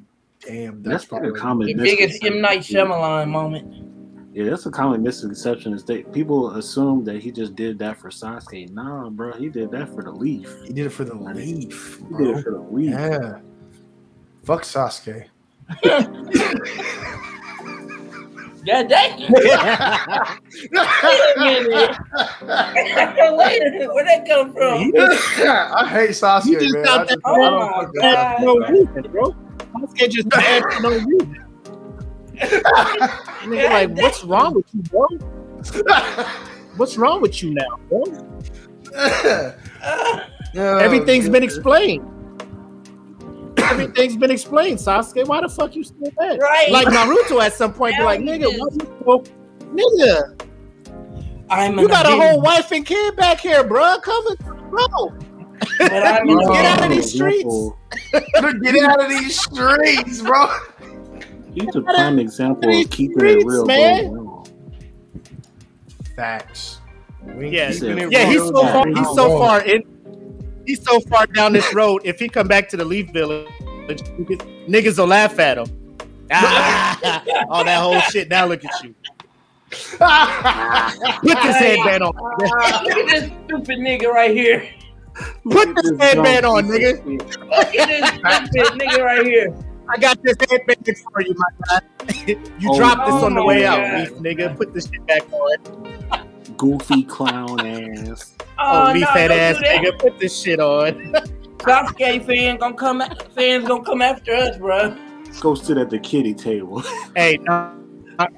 damn, 0.45 0.81
That's 0.81 1.03
that's 1.03 1.11
like 1.11 1.22
a 1.22 1.25
probably 1.25 1.40
common 1.40 1.67
the 1.67 1.73
biggest 1.75 2.23
M 2.23 2.41
Night 2.41 2.57
misconception. 2.59 2.88
Shyamalan 2.91 3.30
moment. 3.30 3.88
Yeah, 4.33 4.45
that's 4.45 4.65
a 4.65 4.72
common 4.72 5.03
misconception. 5.03 5.73
Is 5.73 5.83
that 5.85 6.11
people 6.14 6.51
assume 6.56 7.03
that 7.03 7.22
he 7.22 7.31
just 7.31 7.53
did 7.56 7.77
that 7.80 7.98
for 7.99 8.09
Sasuke? 8.09 8.69
Nah, 8.72 9.09
bro, 9.09 9.33
he 9.33 9.49
did 9.49 9.69
that 9.72 9.90
for 9.93 10.01
the 10.03 10.11
leaf. 10.11 10.56
he 10.65 10.72
did 10.73 10.85
it 10.85 10.91
for 10.91 11.03
the 11.03 11.14
leaf. 11.15 11.99
He 12.09 12.17
did 12.23 12.38
it 12.38 12.43
for 12.43 12.51
the 12.51 12.59
leaf. 12.72 12.91
Yeah. 12.91 13.40
Fuck 14.43 14.64
Sasuke. 14.64 15.25
God 18.65 18.88
dang. 18.90 19.19
Wait 19.31 19.45
a 19.51 21.40
minute. 21.40 21.98
Wait 23.38 23.61
a 23.61 23.72
minute. 23.72 23.93
Where'd 23.93 24.07
that 24.07 24.25
come 24.27 24.53
from? 24.53 24.91
I 24.95 25.88
hate 25.90 26.09
Sasuke, 26.11 26.45
You 26.45 26.59
just 26.59 26.73
man. 26.75 26.83
got 26.83 26.99
I 27.01 27.03
that- 27.03 27.09
just- 27.09 27.22
Oh 27.25 27.33
I 27.33 27.49
don't 27.49 27.59
my 27.59 27.67
fucking- 27.85 28.01
God. 28.01 28.41
no 28.41 28.53
reason, 28.67 29.11
bro. 29.11 29.35
Sasuke 29.73 30.09
just 30.09 30.30
bad 30.30 30.64
for 30.73 30.81
no 30.81 30.90
reason. 30.90 31.38
Nigga, 33.43 33.69
like, 33.69 33.90
what's 33.98 34.23
wrong 34.23 34.53
with 34.56 34.65
you, 34.73 34.81
bro? 34.83 35.07
What's 36.77 36.98
wrong 36.98 37.22
with 37.22 37.41
you 37.43 37.53
now, 37.53 37.80
bro? 37.90 38.03
Oh, 40.53 40.77
Everything's 40.77 41.30
been 41.30 41.43
explained. 41.43 42.06
Everything's 43.72 44.17
been 44.17 44.32
explained, 44.32 44.77
Sasuke. 44.80 45.27
Why 45.27 45.41
the 45.41 45.50
fuck 45.50 45.75
you 45.75 45.83
still 45.83 46.11
mad? 46.19 46.40
Right. 46.40 46.72
Like 46.72 46.88
Naruto 46.88 47.41
at 47.41 47.53
some 47.53 47.74
point, 47.74 47.95
be 47.98 48.03
like, 48.03 48.19
nigga, 48.22 48.51
he 48.51 48.59
what 48.59 48.74
you 48.74 48.98
so, 49.06 49.24
nigga, 49.74 50.48
I'm 51.50 51.77
you 51.80 51.88
got 51.88 52.06
a 52.06 52.11
an 52.14 52.19
whole 52.19 52.41
wife 52.41 52.72
and 52.72 52.85
kid 52.85 53.16
back 53.16 53.40
here, 53.40 53.64
bro. 53.64 53.98
Come 54.01 54.25
and 54.27 54.40
bro. 54.69 54.88
But 55.80 55.91
I'm 55.91 56.27
Get 56.27 56.40
an 56.48 56.66
out 56.66 56.83
of 56.83 56.90
these 56.90 57.14
streets. 57.14 57.43
example- 57.43 57.77
Get 58.61 58.83
out 58.83 59.03
of 59.03 59.09
these 59.09 59.40
streets, 59.41 60.22
bro. 60.22 60.48
He's 61.53 61.75
a 61.75 61.82
prime 61.82 62.19
example 62.19 62.69
of 62.80 62.90
keeping 62.90 63.17
streets, 63.17 63.43
it 63.43 63.48
real. 63.48 63.66
man. 63.66 64.03
going 64.06 64.25
wrong. 64.25 64.48
Facts. 66.16 66.80
We 67.35 67.50
Yeah, 67.50 67.72
keeping 67.72 68.11
Yeah, 68.11 68.25
he's 68.25 68.40
so 68.41 68.53
far. 68.53 68.88
He's 68.88 69.08
so 69.16 69.38
far 69.38 69.61
in. 69.61 69.83
He's 70.65 70.83
so 70.83 70.99
far 71.01 71.25
down 71.27 71.53
this 71.53 71.73
road. 71.73 72.01
If 72.06 72.19
he 72.19 72.30
come 72.30 72.48
back 72.48 72.69
to 72.69 72.77
the 72.77 72.85
Leaf 72.85 73.09
Village, 73.11 73.48
niggas 74.67 74.98
will 74.98 75.07
laugh 75.07 75.38
at 75.40 75.57
him. 75.57 75.67
Ah, 76.31 77.23
all 77.49 77.64
that 77.64 77.80
whole 77.81 77.99
shit. 78.01 78.30
Now 78.30 78.45
look 78.45 78.64
at 78.64 78.81
you. 78.83 78.95
Put 81.22 81.41
this 81.41 81.56
headband 81.57 82.03
on. 82.03 82.14
Look 82.38 82.98
at 82.98 83.07
this 83.07 83.31
stupid 83.45 83.80
nigga 83.80 84.07
right 84.07 84.31
here. 84.31 84.67
Put 85.43 85.75
this 85.75 85.91
headband 85.99 86.45
on, 86.45 86.65
nigga. 86.65 87.06
Look 87.06 87.75
at 87.75 87.88
this 87.88 88.09
stupid 88.09 88.80
nigga 88.80 89.03
right 89.03 89.25
here. 89.25 89.56
I 89.90 89.98
got 89.98 90.22
this 90.23 90.38
headband 90.49 90.85
for 91.11 91.22
you, 91.22 91.35
my 91.35 91.48
guy. 91.67 91.81
you 92.27 92.69
Oh, 92.69 92.77
dropped 92.77 93.06
this 93.06 93.15
oh 93.15 93.25
on 93.25 93.35
the 93.35 93.43
way 93.43 93.64
God. 93.64 93.80
out, 93.80 93.99
Leaf 93.99 94.11
nigga. 94.38 94.56
Put 94.56 94.73
this 94.73 94.85
shit 94.90 95.06
back 95.06 95.23
on. 95.33 95.57
Goofy 96.57 97.03
clown 97.03 97.65
ass. 97.65 98.31
Oh, 98.64 98.83
uh, 98.83 98.90
Oh, 98.90 98.93
Leaf 98.93 99.01
no, 99.01 99.07
head 99.07 99.31
ass 99.31 99.57
nigga. 99.57 99.98
Put 99.99 100.19
this 100.19 100.40
shit 100.40 100.59
on. 100.59 100.93
Sasuke 101.61 102.25
fans 102.25 102.59
gonna 102.59 102.75
come. 102.75 103.03
Fans 103.35 103.67
gonna 103.67 103.83
come 103.83 104.01
after 104.01 104.33
us, 104.33 104.57
bro. 104.57 104.95
Go 105.40 105.56
sit 105.56 105.77
at 105.77 105.90
the 105.90 105.99
kitty 105.99 106.33
table. 106.33 106.81
hey, 107.15 107.38
no, 107.41 107.75
not- 108.17 108.33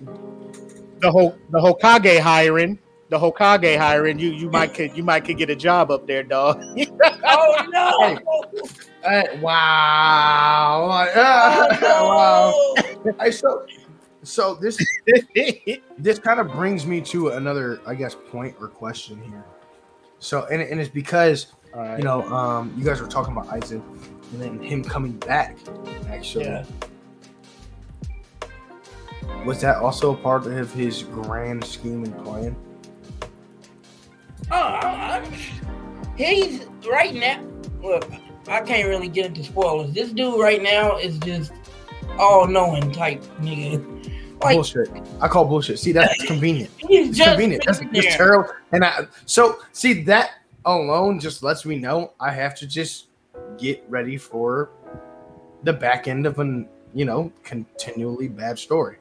the 1.00 1.12
whole 1.12 1.38
the 1.50 1.60
Hokage 1.60 2.20
hiring. 2.20 2.80
The 3.10 3.20
Hokage 3.20 3.78
hiring 3.78 4.18
you, 4.20 4.30
you 4.32 4.50
might 4.50 4.74
could 4.74 4.96
you 4.98 5.04
might 5.04 5.26
could 5.26 5.38
get 5.38 5.50
a 5.50 5.56
job 5.56 5.92
up 5.92 6.08
there, 6.08 6.24
dog. 6.24 6.62
Oh 7.26 7.66
no! 7.70 8.18
Hey, 9.04 9.40
wow. 9.42 11.08
Oh, 11.16 12.74
wow. 13.06 13.14
Hey, 13.20 13.32
so, 13.32 13.66
so 14.24 14.56
this 14.56 14.78
this 15.98 16.20
kind 16.20 16.40
of 16.40 16.52
brings 16.52 16.86
me 16.86 17.02
to 17.02 17.30
another, 17.30 17.80
I 17.86 17.96
guess, 17.96 18.16
point 18.30 18.56
or 18.60 18.68
question 18.68 19.22
here. 19.24 19.44
So, 20.24 20.46
and, 20.46 20.62
and 20.62 20.80
it's 20.80 20.90
because 20.90 21.48
you 21.76 22.04
know, 22.04 22.22
um, 22.32 22.74
you 22.78 22.86
guys 22.86 23.02
were 23.02 23.08
talking 23.08 23.36
about 23.36 23.50
Isaac 23.50 23.82
and 24.32 24.42
then 24.42 24.62
him 24.62 24.82
coming 24.82 25.12
back. 25.14 25.58
Actually, 26.08 26.46
Yeah. 26.46 26.66
was 29.46 29.60
that 29.60 29.78
also 29.78 30.14
a 30.14 30.18
part 30.18 30.46
of 30.48 30.74
his 30.74 31.04
grand 31.04 31.66
scheme 31.66 32.06
and 32.06 32.18
plan? 32.24 32.56
Oh, 34.50 34.56
I, 34.56 35.20
I, 35.20 35.38
he's 36.16 36.68
right 36.90 37.14
now. 37.14 37.44
Look, 37.82 38.10
I 38.48 38.62
can't 38.62 38.88
really 38.88 39.10
get 39.10 39.26
into 39.26 39.44
spoilers. 39.44 39.92
This 39.92 40.14
dude 40.14 40.40
right 40.40 40.64
now 40.64 40.98
is 40.98 41.18
just 41.18 41.52
all 42.18 42.48
knowing 42.48 42.94
type 42.94 43.22
nigga. 43.42 44.03
Like 44.44 44.56
bullshit. 44.56 44.90
I 45.22 45.28
call 45.28 45.46
bullshit. 45.46 45.80
See, 45.80 45.92
that's 45.92 46.24
convenient. 46.26 46.72
It's 46.80 47.20
convenient. 47.22 47.64
That's 47.66 47.80
just 47.80 48.10
terrible. 48.18 48.50
And 48.72 48.84
I 48.84 49.08
so 49.26 49.60
see 49.72 50.02
that 50.04 50.32
alone 50.66 51.20
just 51.20 51.44
lets 51.44 51.66
me 51.66 51.78
know 51.78 52.14
I 52.20 52.32
have 52.32 52.56
to 52.56 52.68
just 52.68 53.08
get 53.58 53.84
ready 53.90 54.18
for 54.18 54.70
the 55.64 55.74
back 55.74 56.08
end 56.08 56.26
of 56.26 56.40
an 56.40 56.68
you 56.94 57.06
know 57.06 57.32
continually 57.44 58.28
bad 58.28 58.58
story. 58.60 58.98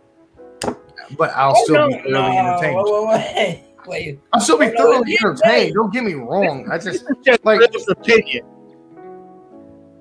But 1.17 1.31
I'll 1.35 1.55
Oh, 1.57 1.65
still 1.65 1.75
no, 1.75 1.89
be 1.89 1.95
thoroughly 1.95 2.13
no, 2.13 2.27
entertained. 2.27 2.77
Wait, 2.77 3.07
wait, 3.07 3.37
wait. 3.37 3.63
wait. 3.87 4.21
I'll 4.33 4.41
still 4.41 4.59
be 4.59 4.67
Oh, 4.67 4.71
no, 4.71 4.77
thoroughly 4.77 5.13
yeah, 5.21 5.29
entertained. 5.29 5.75
Don't 5.75 5.93
get 5.93 6.05
me 6.05 6.15
wrong. 6.15 6.71
I 6.71 6.79
just 6.79 7.05
Just 7.25 7.45
Like- 7.45 7.61
Will's 7.61 7.89
opinion. 7.89 8.45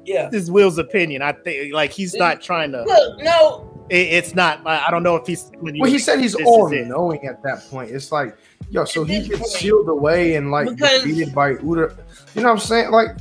Yeah. 0.05 0.29
This 0.29 0.43
is 0.43 0.51
Will's 0.51 0.77
opinion. 0.77 1.21
I 1.21 1.31
think 1.31 1.73
like 1.73 1.91
he's 1.91 2.15
not 2.15 2.41
trying 2.41 2.71
to. 2.71 2.83
Look, 2.83 3.21
no. 3.23 3.70
It, 3.91 4.07
it's 4.13 4.33
not. 4.33 4.65
I 4.65 4.87
I 4.87 4.91
don't 4.91 5.03
know 5.03 5.17
if 5.17 5.27
he's. 5.27 5.43
telling 5.43 5.77
well, 5.79 5.91
he 5.91 5.99
said 5.99 6.19
he's 6.19 6.33
this 6.33 6.47
all 6.47 6.69
knowing 6.69 7.27
at 7.27 7.43
that 7.43 7.67
point. 7.69 7.91
It's 7.91 8.11
like, 8.11 8.37
yo, 8.69 8.85
so 8.85 9.03
he 9.03 9.19
gets 9.27 9.39
point- 9.39 9.45
sealed 9.51 9.89
away 9.89 10.35
and 10.35 10.49
like 10.49 10.69
Because- 10.69 11.03
defeated 11.03 11.35
by 11.35 11.55
Uda. 11.55 11.97
You 12.33 12.41
know 12.41 12.47
what 12.47 12.53
I'm 12.53 12.59
saying? 12.59 12.91
Like, 12.91 13.17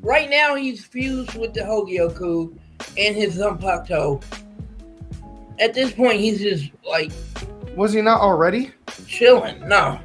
Right 0.00 0.28
now, 0.30 0.54
he's 0.54 0.84
fused 0.84 1.34
with 1.34 1.54
the 1.54 1.60
Hogyoku 1.60 2.56
and 2.96 3.16
his 3.16 3.36
Zanpakuto. 3.36 4.22
At 5.60 5.74
this 5.74 5.92
point, 5.92 6.20
he's 6.20 6.40
just 6.40 6.70
like 6.88 7.12
was 7.76 7.92
he 7.92 8.00
not 8.02 8.20
already? 8.20 8.72
chilling. 9.06 9.60
No, 9.68 10.00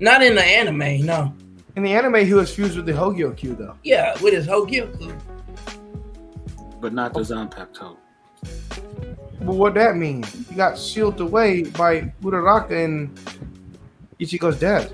not 0.00 0.22
in 0.22 0.34
the 0.34 0.44
anime. 0.44 1.04
No. 1.06 1.32
In 1.76 1.82
the 1.84 1.92
anime, 1.92 2.26
he 2.26 2.34
was 2.34 2.52
fused 2.54 2.76
with 2.76 2.86
the 2.86 2.92
Hogyoku 2.92 3.56
though. 3.56 3.76
Yeah, 3.84 4.20
with 4.20 4.34
his 4.34 4.46
Hogyoku. 4.48 5.20
but 6.80 6.92
not 6.92 7.12
the 7.14 7.20
Zanpakuto. 7.20 7.96
But 9.40 9.54
what 9.54 9.74
that 9.74 9.96
mean? 9.96 10.22
He 10.24 10.54
got 10.54 10.78
sealed 10.78 11.20
away 11.20 11.62
by 11.62 12.12
Urahara 12.22 12.84
and 12.84 13.16
Ichigo's 14.20 14.58
dad. 14.58 14.92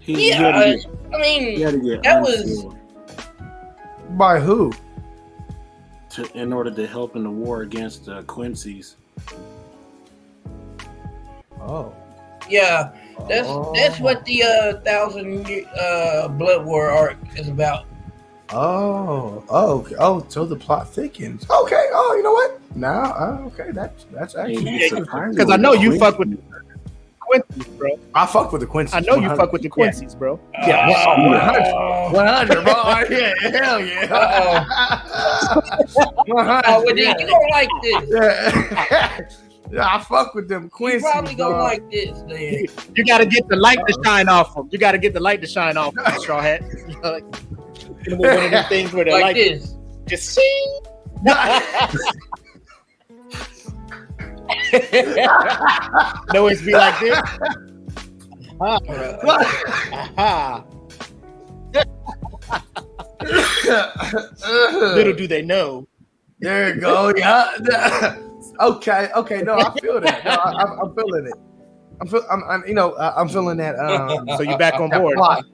He, 0.00 0.14
he 0.14 0.28
Yeah, 0.30 0.36
had 0.36 0.64
to 0.64 0.76
get, 0.76 0.86
I 1.14 1.18
mean, 1.20 1.42
he 1.56 1.60
had 1.62 1.74
to 1.74 1.80
get 1.80 2.02
that 2.02 2.20
was- 2.20 2.66
By 4.10 4.40
who? 4.40 4.72
to, 6.10 6.30
in 6.38 6.52
order 6.52 6.70
to 6.70 6.86
help 6.86 7.16
in 7.16 7.22
the 7.22 7.30
war 7.30 7.62
against 7.62 8.04
the 8.04 8.22
Quincy's. 8.24 8.96
Oh. 11.60 11.94
yeah, 12.50 12.90
that's 13.28 13.48
that's 13.74 14.00
Oh. 14.00 14.02
what 14.04 14.24
the 14.26 14.42
uh, 14.42 14.80
thousand 14.80 15.46
uh, 15.80 16.28
blood 16.28 16.66
war 16.66 16.90
arc 16.90 17.16
is 17.36 17.48
about. 17.48 17.86
Oh, 18.52 19.42
oh, 19.48 19.80
okay. 19.80 19.94
oh! 19.98 20.24
So 20.28 20.44
the 20.44 20.56
plot 20.56 20.88
thickens. 20.88 21.44
Okay. 21.50 21.86
Oh, 21.92 22.14
you 22.16 22.22
know 22.22 22.32
what? 22.32 22.60
Now, 22.76 23.04
uh, 23.12 23.38
okay, 23.46 23.70
that's 23.72 24.04
that's 24.12 24.34
actually. 24.34 24.64
Hey, 24.78 24.88
surprisingly, 24.88 25.36
Because 25.36 25.50
I 25.52 25.56
know 25.56 25.72
you 25.72 25.92
the 25.92 25.98
fuck 25.98 26.18
with 26.18 26.28
Quincy's- 26.28 26.48
Quincy's, 27.20 27.66
bro. 27.78 27.98
I 28.14 28.26
fuck 28.26 28.52
with 28.52 28.60
the 28.60 28.66
Quincy. 28.66 28.94
I 28.94 29.00
know 29.00 29.16
you 29.16 29.28
fuck 29.36 29.52
with 29.52 29.62
the 29.62 29.68
Quincy's, 29.70 30.14
bro. 30.14 30.38
Yeah, 30.66 30.86
Uh, 30.86 32.10
100. 32.10 32.12
One 32.12 32.26
hundred, 32.26 32.64
bro. 32.64 32.74
Yeah, 33.10 33.32
hell 33.50 33.80
yeah. 33.80 34.64
One 36.26 36.46
Oh, 36.46 36.52
well, 36.54 36.62
hundred. 36.62 36.96
then 36.98 37.18
you 37.20 37.26
don't 37.26 37.50
like 37.50 37.68
this. 37.82 38.02
Yeah. 38.10 39.20
yeah, 39.72 39.96
I 39.96 40.00
fuck 40.04 40.34
with 40.34 40.48
them 40.48 40.64
You 40.64 40.68
Quincy. 40.70 41.00
probably 41.10 41.34
don't 41.34 41.58
like 41.58 41.90
this, 41.90 42.20
then. 42.28 42.66
You 42.94 43.04
got 43.06 43.18
to 43.18 43.26
get 43.26 43.48
the 43.48 43.56
light 43.56 43.78
to 43.86 43.94
shine 44.04 44.28
off 44.28 44.54
them. 44.54 44.68
You 44.70 44.78
got 44.78 44.92
to 44.92 44.98
get 44.98 45.14
the 45.14 45.20
light 45.20 45.40
to 45.40 45.46
shine 45.46 45.76
off 45.78 45.94
them, 45.94 46.04
straw 46.18 46.40
hat. 46.42 46.62
You 48.06 48.16
know, 48.16 48.16
like, 48.16 48.36
one 48.36 48.44
of 48.44 48.50
them 48.50 48.64
things 48.68 48.92
where 48.92 49.04
the 49.04 49.12
Like 49.12 49.22
light 49.22 49.34
this. 49.36 49.74
just 50.06 50.28
see. 50.30 50.80
no, 56.32 56.46
it's 56.48 56.62
be 56.62 56.72
like 56.72 56.98
this. 57.00 57.18
Aha. 58.60 60.64
Little 64.94 65.12
do 65.14 65.26
they 65.26 65.42
know. 65.42 65.86
There 66.40 66.74
you 66.74 66.80
go. 66.80 67.12
Yeah. 67.16 68.16
okay. 68.60 69.10
Okay. 69.14 69.42
No, 69.42 69.54
I 69.54 69.72
feel 69.80 70.00
that. 70.00 70.24
No, 70.24 70.30
I, 70.30 70.62
I'm, 70.62 70.80
I'm 70.80 70.94
feeling 70.94 71.26
it. 71.26 71.34
I'm, 72.02 72.08
feel, 72.08 72.22
I'm, 72.30 72.44
I'm, 72.44 72.64
you 72.66 72.74
know, 72.74 72.92
uh, 72.92 73.14
I'm 73.16 73.28
feeling 73.28 73.56
that. 73.58 73.78
Um, 73.78 74.26
So 74.36 74.42
you're 74.42 74.58
back 74.58 74.74
on 74.74 74.90
board. 74.90 75.16
plot. 75.16 75.44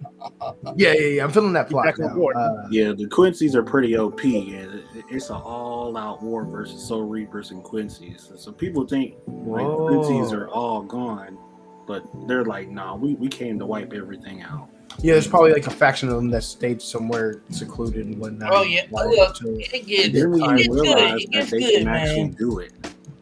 Yeah, 0.76 0.92
yeah, 0.92 1.06
yeah. 1.08 1.24
I'm 1.24 1.30
feeling 1.30 1.52
that 1.52 1.66
You 1.68 1.72
plot. 1.72 1.84
back 1.86 1.98
on 2.00 2.14
board. 2.14 2.36
Uh, 2.36 2.66
Yeah, 2.70 2.92
the 2.92 3.06
Quincy's 3.08 3.54
are 3.54 3.62
pretty 3.62 3.96
OP, 3.96 4.22
and 4.24 4.82
it's 5.10 5.30
an 5.30 5.36
all-out 5.36 6.22
war 6.22 6.44
versus 6.44 6.82
Soul 6.86 7.02
Reapers 7.04 7.50
and 7.50 7.62
Quincy's. 7.62 8.32
So 8.36 8.50
people 8.52 8.86
think 8.86 9.14
like 9.26 9.64
the 9.66 9.86
Quincy's 9.88 10.32
are 10.32 10.48
all 10.48 10.82
gone, 10.82 11.38
but 11.86 12.02
they're 12.26 12.44
like, 12.44 12.68
nah, 12.70 12.96
we, 12.96 13.14
we 13.14 13.28
came 13.28 13.58
to 13.58 13.66
wipe 13.66 13.92
everything 13.92 14.42
out. 14.42 14.68
yeah, 15.00 15.12
there's 15.12 15.28
probably 15.28 15.52
like 15.52 15.66
a 15.66 15.70
faction 15.70 16.08
of 16.08 16.16
them 16.16 16.30
that 16.30 16.42
stayed 16.42 16.80
somewhere 16.82 17.42
secluded 17.50 18.06
and 18.06 18.18
whatnot. 18.18 18.50
Oh, 18.52 18.62
yeah. 18.62 18.82
Like, 18.90 19.08
Look, 19.08 19.36
to- 19.36 19.58
It 19.76 19.86
gets, 19.86 20.06
And 20.06 20.14
then 20.14 20.30
when 20.30 20.40
it 20.40 20.48
you 20.48 20.56
gets 20.56 20.68
good. 20.68 20.82
realize 20.82 21.20
It 21.22 21.30
that 21.32 21.50
they 21.50 21.60
good, 21.60 21.78
can 21.78 21.88
actually 21.88 22.28
do 22.30 22.58
it, 22.60 22.72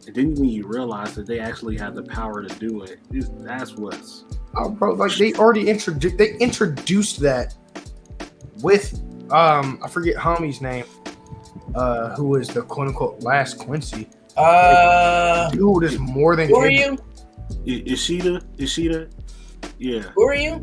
and 0.07 0.15
then 0.15 0.33
when 0.35 0.49
you 0.49 0.65
realize 0.67 1.13
that 1.15 1.25
they 1.27 1.39
actually 1.39 1.77
have 1.77 1.93
the 1.95 2.03
power 2.03 2.41
to 2.43 2.55
do 2.59 2.83
it, 2.83 2.99
it's, 3.11 3.29
that's 3.39 3.75
what's 3.75 4.23
Oh, 4.55 4.69
bro, 4.69 4.93
like 4.93 5.13
they 5.15 5.33
already 5.33 5.69
introduced 5.69 6.17
they 6.17 6.33
introduced 6.37 7.19
that 7.19 7.53
with 8.63 8.99
um 9.31 9.79
I 9.83 9.87
forget 9.89 10.15
homie's 10.15 10.61
name, 10.61 10.85
uh, 11.75 12.15
who 12.15 12.29
was 12.29 12.47
the 12.47 12.61
quote 12.63 12.87
unquote 12.87 13.21
last 13.21 13.59
Quincy. 13.59 14.07
Uh, 14.37 15.49
Dude 15.51 15.83
is 15.83 15.99
more 15.99 16.35
than 16.35 16.47
who 16.49 16.55
are 16.57 16.67
able- 16.67 16.95
you? 17.65 17.83
I- 17.87 17.91
Ishida, 17.91 18.41
Ishida, 18.57 19.07
yeah, 19.79 20.01
Who 20.15 20.23
are 20.27 20.35
you? 20.35 20.61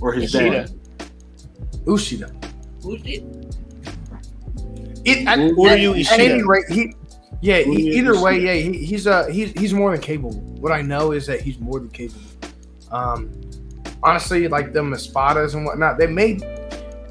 or 0.00 0.12
his 0.12 0.34
Ishida. 0.34 0.66
dad. 0.68 0.72
Ushida. 1.86 2.28
Who's 2.82 3.02
it? 3.04 3.22
It, 5.04 5.26
at, 5.26 5.38
Who 5.38 5.66
are 5.66 5.70
at- 5.70 5.80
you, 5.80 5.92
At 5.94 5.98
Ishida? 6.00 6.22
any 6.22 6.42
rate, 6.42 6.64
he 6.70 6.94
yeah. 7.40 7.58
He, 7.60 7.98
either 7.98 8.20
way, 8.20 8.40
yeah. 8.40 8.54
He, 8.54 8.84
he's 8.84 9.06
uh 9.06 9.26
he's 9.26 9.52
he's 9.52 9.72
more 9.72 9.92
than 9.92 10.00
capable. 10.00 10.32
What 10.60 10.72
I 10.72 10.82
know 10.82 11.12
is 11.12 11.26
that 11.26 11.40
he's 11.40 11.58
more 11.58 11.80
than 11.80 11.90
capable. 11.90 12.22
Um, 12.90 13.30
honestly, 14.02 14.48
like 14.48 14.72
them 14.72 14.92
espadas 14.92 15.54
and 15.54 15.64
whatnot, 15.64 15.98
they 15.98 16.06
made 16.06 16.44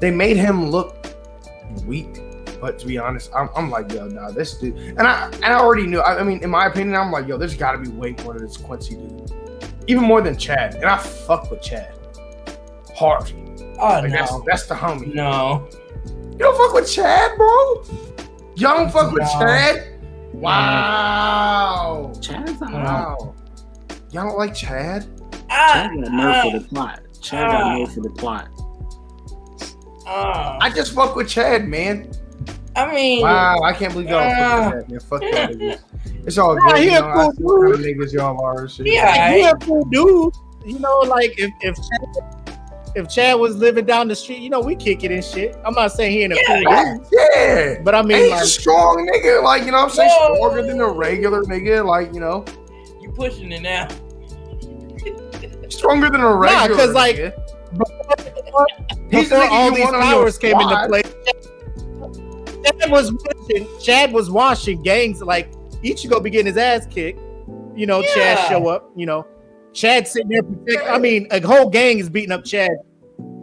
they 0.00 0.10
made 0.10 0.36
him 0.36 0.70
look 0.70 1.06
weak. 1.84 2.22
But 2.60 2.76
to 2.80 2.86
be 2.88 2.98
honest, 2.98 3.30
I'm, 3.36 3.48
I'm 3.54 3.70
like, 3.70 3.92
yo, 3.92 4.08
nah, 4.08 4.32
this 4.32 4.58
dude, 4.58 4.76
and 4.76 5.02
I 5.02 5.26
and 5.26 5.44
I 5.44 5.54
already 5.54 5.86
knew. 5.86 6.00
I, 6.00 6.18
I 6.18 6.22
mean, 6.24 6.42
in 6.42 6.50
my 6.50 6.66
opinion, 6.66 6.96
I'm 6.96 7.12
like, 7.12 7.28
yo, 7.28 7.38
there's 7.38 7.54
got 7.54 7.72
to 7.72 7.78
be 7.78 7.88
way 7.88 8.16
more 8.24 8.34
to 8.34 8.40
this 8.40 8.56
Quincy 8.56 8.96
dude, 8.96 9.32
even 9.86 10.02
more 10.02 10.20
than 10.20 10.36
Chad. 10.36 10.74
And 10.74 10.86
I 10.86 10.98
fuck 10.98 11.50
with 11.50 11.62
Chad 11.62 11.94
hard. 12.98 13.32
Oh 13.80 14.00
Like 14.02 14.10
that's 14.10 14.32
no, 14.32 14.44
that's 14.44 14.66
the 14.66 14.74
homie. 14.74 15.14
no. 15.14 15.68
You 16.32 16.38
don't 16.38 16.56
fuck 16.56 16.74
with 16.74 16.90
Chad, 16.90 17.36
bro. 17.36 17.84
Y'all 18.56 18.76
don't 18.76 18.92
fuck 18.92 19.12
with 19.12 19.28
Chad. 19.38 19.97
Wow. 20.40 22.12
Chad's 22.20 22.60
a 22.62 22.64
Wow. 22.66 23.34
Y'all 24.10 24.28
don't 24.28 24.38
like 24.38 24.54
Chad? 24.54 25.06
Ah, 25.50 25.72
Chad 25.74 25.90
got 26.04 26.12
nerve 26.12 26.42
for 26.42 26.48
ah, 26.48 26.58
the 26.58 26.64
plot. 26.68 27.00
Chad 27.20 27.50
got 27.50 27.78
nerve 27.78 27.92
for 27.94 28.00
the 28.00 28.10
plot. 28.10 28.48
ah. 30.06 30.58
I 30.60 30.70
just 30.70 30.94
fuck 30.94 31.14
with 31.16 31.28
Chad, 31.28 31.68
man. 31.68 32.10
I 32.76 32.94
mean, 32.94 33.22
Wow, 33.22 33.60
I 33.62 33.72
can't 33.72 33.92
believe 33.92 34.08
y'all 34.08 34.20
don't 34.20 34.38
Ah. 34.40 34.70
fuck 34.70 34.74
with 34.74 34.88
Chad, 34.88 34.90
man. 34.90 35.00
Fuck 35.00 35.22
y'all 35.22 35.48
niggas. 35.48 36.26
It's 36.26 36.38
all 36.38 36.54
Nah, 36.56 36.68
good. 36.72 36.78
he 36.78 36.84
You 36.92 36.98
a 36.98 37.00
know, 37.00 37.08
I 37.08 37.12
cool 37.14 37.32
see 37.32 37.42
what 37.42 37.60
kind 37.62 37.74
of 37.74 37.80
dude. 37.80 37.98
niggas 37.98 38.12
y'all 38.12 38.44
are. 38.44 38.68
Yeah. 38.78 39.04
Like, 39.30 39.36
you 39.42 39.48
a 39.50 39.56
cool 39.58 39.84
dude. 39.86 40.34
You 40.66 40.78
know, 40.80 40.98
like 41.00 41.34
if 41.38 41.50
if 41.62 41.74
Chad, 41.76 42.37
if 42.98 43.08
Chad 43.08 43.38
was 43.38 43.56
living 43.56 43.84
down 43.84 44.08
the 44.08 44.16
street, 44.16 44.38
you 44.40 44.50
know, 44.50 44.60
we 44.60 44.74
kick 44.76 45.04
it 45.04 45.10
and 45.10 45.24
shit. 45.24 45.56
I'm 45.64 45.74
not 45.74 45.92
saying 45.92 46.12
he 46.12 46.22
ain't 46.22 46.32
a 46.32 46.36
Yeah, 46.48 46.96
cool 46.96 47.08
Yeah, 47.12 47.82
but 47.82 47.94
I 47.94 48.02
mean, 48.02 48.18
he's 48.22 48.30
like, 48.30 48.42
a 48.42 48.46
strong 48.46 49.08
nigga, 49.12 49.42
like 49.42 49.64
you 49.64 49.70
know 49.70 49.78
what 49.78 49.84
I'm 49.84 49.90
saying, 49.90 50.10
Whoa. 50.10 50.34
stronger 50.34 50.62
than 50.66 50.80
a 50.80 50.88
regular 50.88 51.42
nigga, 51.44 51.84
like 51.84 52.12
you 52.12 52.20
know, 52.20 52.44
you 53.00 53.10
pushing 53.12 53.52
it 53.52 53.62
now. 53.62 53.88
stronger 55.68 56.10
than 56.10 56.20
a 56.20 56.34
regular. 56.34 56.56
Nah, 56.56 56.60
regular. 56.62 56.86
'cause, 56.86 56.94
like, 56.94 57.16
nigga. 57.16 57.44
He's 59.10 59.28
the 59.30 59.48
all 59.50 59.70
these 59.72 59.84
want 59.84 60.00
powers 60.02 60.38
came 60.38 60.58
into 60.58 60.86
play. 60.88 61.02
Chad 62.64 62.90
was 62.90 63.12
watching. 63.12 63.68
Chad 63.80 64.12
was 64.12 64.30
washing 64.30 64.82
gangs 64.82 65.22
like 65.22 65.52
Ichigo 65.82 66.22
be 66.22 66.30
getting 66.30 66.46
his 66.46 66.56
ass 66.56 66.86
kicked. 66.86 67.20
You 67.74 67.86
know, 67.86 68.02
Chad 68.02 68.48
show 68.48 68.68
up. 68.68 68.90
You 68.96 69.06
know, 69.06 69.26
Chad 69.72 70.08
sitting 70.08 70.28
there 70.30 70.42
protect. 70.42 70.90
I 70.90 70.98
mean, 70.98 71.28
a 71.30 71.40
whole 71.40 71.68
gang 71.70 71.98
is 71.98 72.10
beating 72.10 72.32
up 72.32 72.44
Chad. 72.44 72.72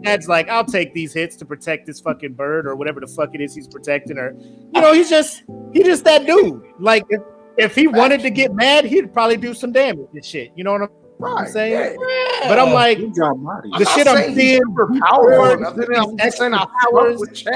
Dad's 0.02 0.28
like, 0.28 0.48
I'll 0.48 0.64
take 0.64 0.94
these 0.94 1.12
hits 1.12 1.36
to 1.36 1.44
protect 1.44 1.86
this 1.86 2.00
fucking 2.00 2.34
bird 2.34 2.66
or 2.66 2.76
whatever 2.76 3.00
the 3.00 3.06
fuck 3.08 3.34
it 3.34 3.40
is 3.40 3.54
he's 3.54 3.66
protecting, 3.68 4.18
or 4.18 4.34
you 4.74 4.80
know, 4.80 4.92
he's 4.92 5.10
just 5.10 5.42
he 5.72 5.82
just 5.82 6.04
that 6.04 6.26
dude. 6.26 6.62
Like 6.78 7.04
if, 7.10 7.20
if 7.58 7.74
he 7.74 7.86
wanted 7.88 8.20
to 8.20 8.30
get 8.30 8.54
mad, 8.54 8.84
he'd 8.84 9.12
probably 9.12 9.36
do 9.36 9.52
some 9.54 9.72
damage 9.72 10.08
and 10.12 10.24
shit. 10.24 10.52
You 10.56 10.64
know 10.64 10.72
what 10.72 10.82
I'm 10.82 10.88
Right. 11.18 11.48
saying? 11.48 11.96
yeah. 11.98 12.48
But 12.48 12.58
I'm 12.58 12.72
like, 12.74 12.98
You 12.98 13.10
drop 13.12 13.38
the 13.78 13.84
shit 13.94 14.06
I'm 14.06 14.34
seeing, 14.34 14.58
super 14.60 14.88
powerful. 15.00 15.56
Bird, 15.56 15.60
Nothing. 15.60 15.96
I'm 15.96 16.18
just 16.18 16.36
saying 16.38 16.52
I 16.54 16.62
extra 16.62 16.90
powers. 16.92 17.20
with 17.20 17.34
Chad. 17.34 17.54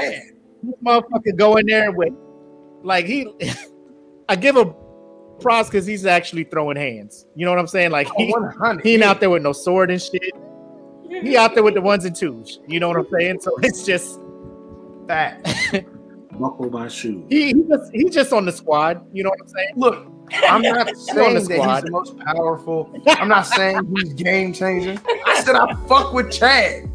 this 0.63 0.75
motherfucker 0.83 1.35
go 1.37 1.57
in 1.57 1.67
there 1.67 1.91
with 1.91 2.11
like 2.83 3.05
he 3.05 3.27
I 4.29 4.35
give 4.35 4.55
him 4.57 4.73
props 5.39 5.69
because 5.69 5.85
he's 5.85 6.05
actually 6.07 6.43
throwing 6.43 6.75
hands. 6.77 7.25
You 7.35 7.45
know 7.45 7.51
what 7.51 7.59
I'm 7.59 7.67
saying? 7.67 7.91
Like 7.91 8.07
oh, 8.09 8.13
he, 8.17 8.31
100. 8.31 8.83
he 8.83 8.93
ain't 8.95 9.03
out 9.03 9.19
there 9.19 9.29
with 9.29 9.43
no 9.43 9.53
sword 9.53 9.91
and 9.91 10.01
shit. 10.01 10.21
He 11.23 11.35
out 11.37 11.53
there 11.53 11.63
with 11.63 11.73
the 11.73 11.81
ones 11.81 12.05
and 12.05 12.15
twos. 12.15 12.59
You 12.67 12.79
know 12.79 12.87
what 12.89 12.97
I'm 12.97 13.07
saying? 13.11 13.41
So 13.41 13.51
it's 13.61 13.85
just 13.85 14.19
that. 15.07 15.43
Buckle 16.39 16.69
my 16.69 16.87
shoes. 16.87 17.25
he 17.29 17.47
he 17.47 17.53
just 17.67 17.91
he's 17.93 18.13
just 18.13 18.33
on 18.33 18.45
the 18.45 18.51
squad. 18.51 19.05
You 19.13 19.23
know 19.23 19.29
what 19.29 19.41
I'm 19.41 19.47
saying? 19.49 19.69
Look, 19.75 20.07
I'm 20.47 20.61
not 20.61 20.87
on 20.87 20.95
saying 20.95 21.33
the 21.35 21.39
that 21.41 21.73
he's 21.75 21.83
the 21.83 21.91
most 21.91 22.17
powerful. 22.19 22.91
I'm 23.07 23.27
not 23.27 23.43
saying 23.45 23.93
he's 23.95 24.13
game 24.13 24.53
changing. 24.53 24.99
I 25.25 25.41
said 25.43 25.55
I 25.55 25.73
fuck 25.87 26.13
with 26.13 26.31
Chad. 26.31 26.89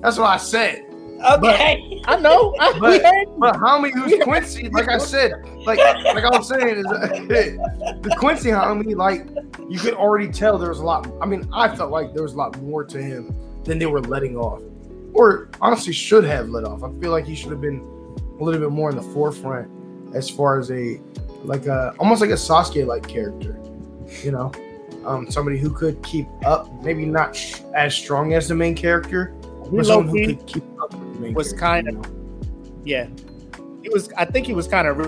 That's 0.00 0.16
what 0.18 0.28
I 0.28 0.36
said. 0.38 0.84
Okay. 1.32 2.00
I 2.06 2.16
know. 2.20 2.54
I, 2.60 2.72
we 2.74 2.80
But- 2.80 3.02
heard 3.02 3.26
But 3.38 3.54
homie 3.56 3.92
who's 3.92 4.22
Quincy, 4.22 4.68
like 4.70 4.88
I 4.88 4.98
said, 4.98 5.32
like 5.66 5.78
like 5.78 6.24
I 6.24 6.30
was 6.36 6.48
saying, 6.48 6.78
is 6.78 6.84
the 6.84 8.14
Quincy 8.18 8.50
homie, 8.50 8.96
like 8.96 9.26
you 9.68 9.78
could 9.78 9.94
already 9.94 10.28
tell 10.28 10.56
there 10.58 10.70
was 10.70 10.78
a 10.78 10.84
lot. 10.84 11.06
I 11.20 11.26
mean, 11.26 11.48
I 11.52 11.74
felt 11.76 11.90
like 11.90 12.14
there 12.14 12.22
was 12.22 12.32
a 12.34 12.36
lot 12.36 12.58
more 12.62 12.84
to 12.84 13.02
him 13.02 13.34
than 13.64 13.78
they 13.78 13.86
were 13.86 14.00
letting 14.00 14.36
off, 14.36 14.62
or 15.12 15.48
honestly 15.60 15.92
should 15.92 16.24
have 16.24 16.48
let 16.48 16.64
off. 16.64 16.82
I 16.82 16.90
feel 17.00 17.10
like 17.10 17.26
he 17.26 17.34
should 17.34 17.50
have 17.50 17.60
been 17.60 17.80
a 18.40 18.42
little 18.44 18.60
bit 18.60 18.70
more 18.70 18.90
in 18.90 18.96
the 18.96 19.02
forefront 19.02 19.68
as 20.14 20.30
far 20.30 20.58
as 20.58 20.70
a 20.70 21.00
like 21.44 21.66
a 21.66 21.94
almost 21.98 22.20
like 22.20 22.30
a 22.30 22.34
Sasuke 22.34 22.86
like 22.86 23.06
character, 23.06 23.58
you 24.22 24.32
know, 24.32 24.52
um, 25.04 25.30
somebody 25.30 25.58
who 25.58 25.70
could 25.70 26.02
keep 26.02 26.26
up, 26.44 26.70
maybe 26.82 27.04
not 27.04 27.34
sh- 27.36 27.60
as 27.74 27.94
strong 27.94 28.32
as 28.34 28.48
the 28.48 28.54
main 28.54 28.74
character, 28.74 29.34
but 29.70 29.84
someone 29.86 30.08
who 30.08 30.26
could 30.34 30.46
keep 30.46 30.64
up 30.80 30.92
with 30.94 31.14
the 31.14 31.20
main 31.20 31.34
was 31.34 31.52
kind 31.52 31.88
you 31.90 31.98
of- 31.98 32.10
know? 32.10 32.80
yeah. 32.84 33.06
He 33.82 33.88
was 33.90 34.10
I 34.16 34.24
think 34.24 34.46
he 34.46 34.52
was 34.54 34.66
kind 34.68 34.86
of 34.88 34.98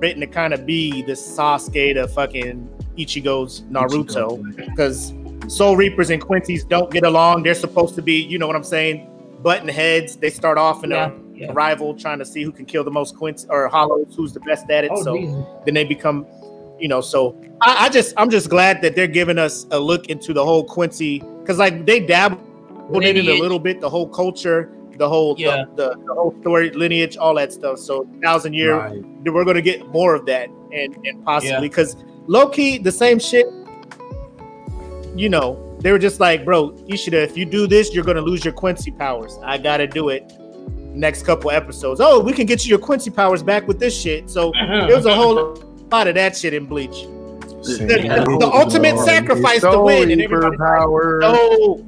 written 0.00 0.20
to 0.20 0.26
kind 0.26 0.52
of 0.54 0.64
be 0.66 1.02
the 1.02 1.12
Sasuke 1.12 1.94
to 1.94 2.08
fucking 2.08 2.68
Ichigo's 2.96 3.62
Naruto. 3.62 4.42
because 4.56 5.12
Soul 5.48 5.76
Reapers 5.76 6.10
and 6.10 6.20
Quincy's 6.20 6.64
don't 6.64 6.90
get 6.90 7.04
along. 7.04 7.42
They're 7.42 7.54
supposed 7.54 7.94
to 7.96 8.02
be, 8.02 8.14
you 8.22 8.38
know 8.38 8.46
what 8.46 8.56
I'm 8.56 8.64
saying, 8.64 9.08
button 9.42 9.68
heads. 9.68 10.16
They 10.16 10.30
start 10.30 10.58
off 10.58 10.82
in 10.84 10.90
Yeah, 10.90 11.10
a 11.10 11.12
yeah. 11.34 11.50
rival 11.52 11.94
trying 11.94 12.18
to 12.18 12.24
see 12.24 12.42
who 12.42 12.52
can 12.52 12.66
kill 12.66 12.84
the 12.84 12.90
most 12.90 13.16
Quincy 13.16 13.46
or 13.48 13.68
Hollows, 13.68 14.14
who's 14.16 14.32
the 14.32 14.40
best 14.40 14.68
at 14.70 14.84
it. 14.84 14.90
Oh, 14.94 15.02
so 15.02 15.16
Jesus. 15.16 15.44
then 15.64 15.74
they 15.74 15.84
become, 15.84 16.26
you 16.78 16.88
know. 16.88 17.00
So 17.00 17.36
I, 17.60 17.86
I 17.86 17.88
just, 17.88 18.14
I'm 18.16 18.30
just 18.30 18.50
glad 18.50 18.82
that 18.82 18.96
they're 18.96 19.06
giving 19.06 19.38
us 19.38 19.66
a 19.70 19.78
look 19.78 20.06
into 20.06 20.32
the 20.32 20.44
whole 20.44 20.64
Quincy 20.64 21.20
because 21.40 21.58
like 21.58 21.86
they 21.86 22.00
dabbled 22.00 22.40
in 22.94 23.16
it 23.16 23.26
a 23.28 23.40
little 23.40 23.58
bit, 23.58 23.80
the 23.80 23.88
whole 23.90 24.08
culture, 24.08 24.70
the 24.96 25.08
whole, 25.08 25.34
Yeah. 25.38 25.64
the, 25.76 25.90
the, 25.94 26.04
the 26.06 26.14
whole 26.14 26.34
story, 26.40 26.70
lineage, 26.70 27.16
all 27.16 27.34
that 27.34 27.52
stuff. 27.52 27.78
So 27.78 28.08
thousand 28.22 28.54
year 28.54 28.76
Right. 28.78 29.02
we're 29.24 29.44
gonna 29.44 29.60
get 29.62 29.86
more 29.88 30.14
of 30.14 30.26
that 30.26 30.48
and 30.72 30.96
and 31.06 31.24
possibly 31.24 31.68
because 31.68 31.96
low 32.26 32.48
key 32.48 32.78
the 32.78 32.92
same 32.92 33.18
shit. 33.18 33.46
You 35.16 35.28
know, 35.28 35.76
they 35.80 35.92
were 35.92 35.98
just 35.98 36.20
like, 36.20 36.44
bro, 36.44 36.76
Ishida, 36.88 37.20
if 37.22 37.36
you 37.36 37.44
do 37.46 37.66
this, 37.66 37.94
you're 37.94 38.04
gonna 38.04 38.20
lose 38.20 38.44
your 38.44 38.52
Quincy 38.54 38.90
powers. 38.90 39.38
I 39.44 39.56
gotta 39.58 39.86
do 39.86 40.10
it. 40.10 40.32
Next 40.94 41.24
couple 41.24 41.50
episodes. 41.50 42.00
Oh, 42.02 42.20
we 42.20 42.32
can 42.32 42.46
get 42.46 42.64
you 42.64 42.70
your 42.70 42.78
Quincy 42.78 43.10
powers 43.10 43.42
back 43.42 43.66
with 43.68 43.78
this 43.78 43.98
shit. 43.98 44.28
So 44.30 44.50
Uh-huh. 44.50 44.86
there 44.86 44.96
was 44.96 45.06
a 45.06 45.14
whole 45.14 45.54
lot 45.90 46.06
of 46.08 46.14
that 46.16 46.36
shit 46.36 46.54
in 46.54 46.66
Bleach. 46.66 47.02
The, 47.62 47.84
the- 47.86 48.36
the 48.40 48.46
ultimate 48.52 48.98
sacrifice 49.00 49.60
to 49.62 49.80
win, 49.80 50.10
and 50.10 50.20
everybody 50.22 50.56
power. 50.56 51.20
Oh, 51.24 51.84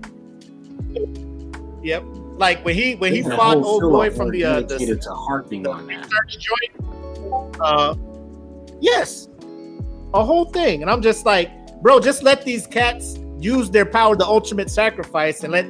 yep. 1.83 2.03
Like 2.37 2.65
when 2.65 2.75
he 2.75 2.95
when 2.97 3.13
he 3.15 3.23
The 3.23 3.37
fought 3.37 3.57
old 3.59 3.83
boy 3.83 4.11
from 4.11 4.27
was 4.27 4.33
the 4.33 4.45
uh, 4.45 4.61
the 4.61 4.67
dedicated 4.67 5.03
to 5.03 5.11
harping 5.11 5.67
on 5.67 5.87
that. 5.89 6.09
joint. 6.29 7.57
Uh, 7.61 7.95
yes, 8.81 9.29
a 10.15 10.25
whole 10.25 10.45
thing, 10.47 10.83
and 10.83 10.91
I'm 10.91 11.03
just 11.03 11.27
like, 11.27 11.51
bro, 11.83 12.01
just 12.01 12.23
let 12.23 12.45
these 12.45 12.67
cats 12.67 13.19
use 13.39 13.71
their 13.71 13.87
power, 13.87 14.17
the 14.17 14.27
ultimate 14.27 14.71
sacrifice, 14.71 15.45
and 15.45 15.53
let 15.53 15.67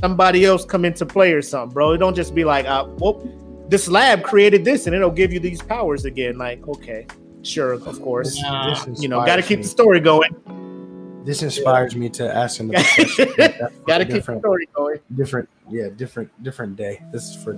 somebody 0.00 0.44
else 0.44 0.64
come 0.64 0.84
into 0.84 1.06
play 1.06 1.32
or 1.32 1.42
something, 1.42 1.72
bro. 1.72 1.92
It 1.92 1.98
don't 1.98 2.14
just 2.14 2.34
be 2.34 2.44
like, 2.44 2.66
uh, 2.66 2.86
well, 2.98 3.22
this 3.68 3.88
lab 3.88 4.22
created 4.22 4.64
this, 4.64 4.86
and 4.86 4.94
it'll 4.94 5.10
give 5.10 5.32
you 5.32 5.40
these 5.40 5.62
powers 5.62 6.04
again. 6.04 6.36
Like, 6.36 6.66
okay, 6.68 7.06
sure, 7.42 7.72
of 7.72 8.00
course, 8.02 8.40
Nah. 8.40 8.84
You 8.98 9.08
know, 9.08 9.24
got 9.24 9.36
to 9.36 9.42
keep 9.42 9.58
me. 9.58 9.62
the 9.62 9.68
story 9.68 10.00
going. 10.00 10.30
This 11.24 11.42
inspires 11.42 11.96
me 11.96 12.10
to 12.10 12.34
ask 12.34 12.60
him 12.60 12.68
the 12.68 12.74
question. 12.94 13.70
Got 13.86 13.98
to 13.98 14.04
keep 14.04 14.08
the 14.08 14.18
different, 14.18 14.42
story 14.42 14.68
going. 14.74 14.98
different, 15.16 15.48
yeah, 15.70 15.88
different, 15.96 16.30
different 16.42 16.76
day. 16.76 17.02
This 17.10 17.30
is 17.30 17.42
for 17.42 17.54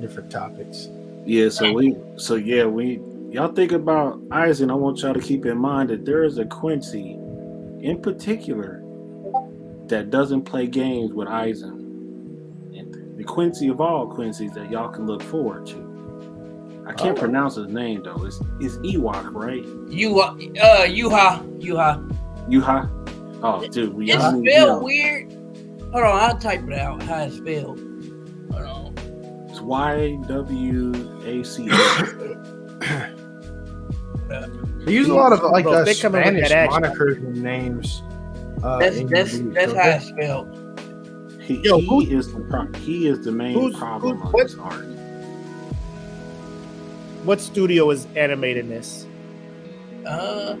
different 0.00 0.30
topics. 0.30 0.88
Yeah, 1.24 1.48
so 1.48 1.72
we, 1.72 1.96
so 2.16 2.34
yeah, 2.34 2.64
we, 2.64 2.98
y'all 3.34 3.52
think 3.52 3.72
about 3.72 4.20
Aizen. 4.28 4.70
I 4.70 4.74
want 4.74 5.00
y'all 5.02 5.14
to 5.14 5.20
keep 5.20 5.44
in 5.46 5.58
mind 5.58 5.90
that 5.90 6.04
there 6.04 6.24
is 6.24 6.38
a 6.38 6.44
Quincy, 6.44 7.12
in 7.80 8.00
particular, 8.02 8.80
that 9.88 10.10
doesn't 10.10 10.42
play 10.42 10.66
games 10.66 11.12
with 11.12 11.28
Aizen, 11.28 11.72
and 12.78 13.18
the 13.18 13.24
Quincy 13.24 13.68
of 13.68 13.80
all 13.80 14.06
Quincy's 14.06 14.52
that 14.54 14.70
y'all 14.70 14.88
can 14.88 15.06
look 15.06 15.22
forward 15.22 15.66
to. 15.66 16.84
I 16.86 16.92
can't 16.92 17.16
Oh. 17.16 17.20
pronounce 17.20 17.54
his 17.56 17.68
name 17.68 18.02
though. 18.04 18.24
It's 18.24 18.40
it's 18.60 18.76
Ewok, 18.78 19.32
right? 19.32 19.64
You 19.90 20.20
uh 20.20 20.32
uh 20.62 20.84
Yuha 20.86 21.60
Yuha. 21.60 22.16
Yuha. 22.48 22.90
Oh, 23.42 23.66
dude, 23.68 23.94
we 23.94 24.10
It's 24.10 24.22
spelled 24.22 24.42
need 24.44 24.54
know. 24.58 24.78
weird. 24.82 25.32
Hold 25.92 26.04
on, 26.04 26.16
I'll 26.22 26.38
type 26.38 26.62
it 26.66 26.74
out. 26.78 27.02
How 27.02 27.22
it's 27.24 27.36
spelled. 27.36 27.78
Hold 28.52 28.64
on. 28.64 28.94
It's 29.48 29.60
Y 29.62 30.18
W 30.28 30.92
A 31.24 31.42
C. 31.42 31.68
They 34.84 34.92
use 34.92 35.08
a 35.08 35.14
lot 35.14 35.32
of 35.32 35.42
like 35.50 35.64
Bro, 35.64 35.72
uh, 35.74 35.84
they 35.84 35.94
come 35.94 36.14
in 36.14 36.44
Spanish 36.44 36.72
monikers 36.72 37.16
and 37.16 37.42
names. 37.42 38.02
Uh, 38.62 38.78
That's 38.78 38.96
that's 39.10 39.38
that's 39.40 39.72
so 39.72 39.78
how 39.78 39.88
it's 39.90 40.06
spelled. 40.06 40.60
He, 41.42 41.56
Yo, 41.60 41.78
he 41.78 41.86
who- 41.86 42.00
is 42.18 42.32
the 42.32 42.40
pro- 42.40 42.72
he 42.80 43.06
is 43.06 43.20
the 43.24 43.32
main 43.32 43.52
who's- 43.54 43.76
problem 43.78 44.18
who- 44.18 44.26
on 44.26 44.32
what- 44.32 44.46
this 44.48 44.56
arc. 44.58 44.84
What 47.24 47.40
studio 47.40 47.90
is 47.90 48.06
animating 48.16 48.68
this? 48.68 49.06
Uh, 50.06 50.56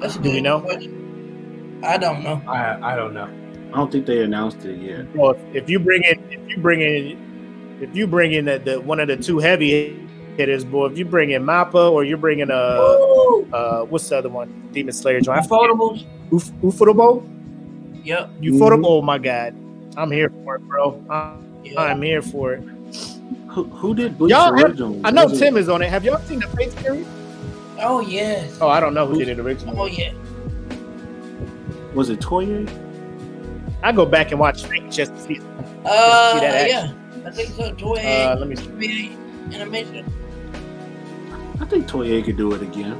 that's 0.00 0.16
a 0.16 0.18
Do 0.20 0.30
we 0.30 0.36
good 0.36 0.42
know? 0.42 0.60
question. 0.60 1.80
I 1.84 1.96
don't 1.98 2.24
know. 2.24 2.42
I 2.48 2.92
I 2.92 2.96
don't 2.96 3.14
know. 3.14 3.28
I 3.72 3.76
don't 3.76 3.92
think 3.92 4.06
they 4.06 4.22
announced 4.22 4.64
it 4.64 4.78
yet. 4.80 5.06
Well, 5.14 5.32
if, 5.32 5.64
if 5.64 5.70
you 5.70 5.78
bring 5.78 6.02
in, 6.02 6.18
if 6.30 6.48
you 6.48 6.58
bring 6.58 6.80
in, 6.80 7.78
if 7.80 7.94
you 7.94 8.06
bring 8.06 8.32
in 8.32 8.44
the, 8.46 8.58
the 8.58 8.80
one 8.80 8.98
of 9.00 9.08
the 9.08 9.16
two 9.16 9.38
heavy 9.38 10.05
hitters, 10.36 10.64
boy, 10.64 10.86
if 10.86 10.98
you 10.98 11.04
bring 11.04 11.30
in 11.30 11.44
Mappa 11.44 11.90
or 11.90 12.04
you're 12.04 12.16
bringing 12.18 12.50
a 12.50 12.54
Ooh, 12.54 13.48
uh 13.52 13.82
what's 13.84 14.08
the 14.08 14.18
other 14.18 14.28
one? 14.28 14.68
Demon 14.72 14.92
Slayer 14.92 15.20
joint. 15.20 15.40
Affordables. 15.42 16.04
Uf- 16.32 16.52
Ufotable? 16.62 17.26
Yep. 18.04 18.30
Ufotable. 18.40 18.84
Oh 18.86 19.02
my 19.02 19.18
god, 19.18 19.54
I'm 19.96 20.10
here 20.10 20.30
for 20.30 20.56
it, 20.56 20.60
bro. 20.62 21.02
I'm, 21.10 21.44
Yeah. 21.64 21.80
I'm 21.80 22.02
here 22.02 22.22
for 22.22 22.52
it. 22.54 22.62
Who, 23.48 23.64
who 23.64 23.94
did 23.94 24.18
Bleach 24.18 24.30
Y'all 24.32 24.54
have- 24.54 24.64
originally? 24.64 25.00
I 25.04 25.10
know 25.10 25.26
Was 25.26 25.38
Tim 25.38 25.56
is 25.56 25.68
on 25.68 25.82
it. 25.82 25.88
Have 25.88 26.04
y'all 26.04 26.18
seen 26.20 26.40
the 26.40 26.46
Fate 26.48 26.72
series? 26.78 27.06
Oh 27.80 28.00
yeah. 28.00 28.46
Oh, 28.60 28.68
I 28.68 28.80
don't 28.80 28.94
know 28.94 29.06
who 29.06 29.18
did 29.18 29.28
it 29.28 29.38
originally. 29.38 29.76
Oh 29.78 29.86
yeah. 29.86 30.12
Was 31.94 32.10
it 32.10 32.20
Toei? 32.20 32.68
I 33.82 33.92
go 33.92 34.04
back 34.06 34.30
and 34.30 34.40
watch 34.40 34.64
Fate 34.64 34.90
just 34.90 35.14
to 35.14 35.20
see. 35.20 35.40
Uh, 35.84 36.34
see 36.34 36.40
that 36.40 36.68
yeah. 36.68 36.92
I 37.24 37.30
think 37.30 37.50
so. 37.50 37.72
Toy 37.74 37.96
Uh, 37.98 38.36
let 38.38 38.48
me 38.48 38.56
see. 38.56 39.12
animation. 39.54 40.04
I 41.60 41.64
think 41.64 41.86
Toei 41.88 42.24
could 42.24 42.36
do 42.36 42.52
it 42.54 42.62
again. 42.62 42.96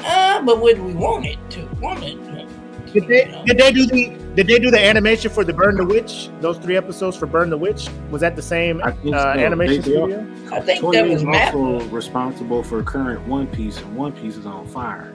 Uh, 0.00 0.42
but 0.42 0.60
would 0.60 0.78
we 0.80 0.94
want 0.94 1.26
it 1.26 1.38
to? 1.50 1.66
Want 1.80 2.02
it? 2.04 2.14
To, 2.24 2.92
Did 2.92 3.08
they, 3.08 3.42
did 3.46 3.58
they 3.58 3.72
do 3.72 3.86
the 3.86 4.16
did 4.34 4.46
they 4.46 4.58
do 4.60 4.70
the 4.70 4.78
animation 4.78 5.30
for 5.30 5.42
the 5.44 5.52
Burn 5.52 5.76
the 5.76 5.84
Witch? 5.84 6.30
Those 6.40 6.58
three 6.58 6.76
episodes 6.76 7.16
for 7.16 7.26
Burn 7.26 7.50
the 7.50 7.56
Witch 7.58 7.88
was 8.10 8.20
that 8.20 8.36
the 8.36 8.42
same 8.42 8.80
I 8.84 8.92
think 8.92 9.14
uh, 9.16 9.34
so. 9.34 9.40
animation 9.40 9.82
They- 9.82 9.90
they 9.90 9.96
studio? 9.96 10.26
I 10.52 10.60
think 10.60 10.84
Toei 10.84 10.92
that 10.92 11.08
was 11.08 11.22
is 11.22 11.28
Mappa. 11.28 11.54
also 11.54 11.84
responsible 11.88 12.62
for 12.62 12.82
current 12.82 13.26
One 13.26 13.46
Piece, 13.48 13.78
and 13.80 13.96
One 13.96 14.12
Piece 14.12 14.36
is 14.36 14.46
on 14.46 14.66
fire. 14.68 15.12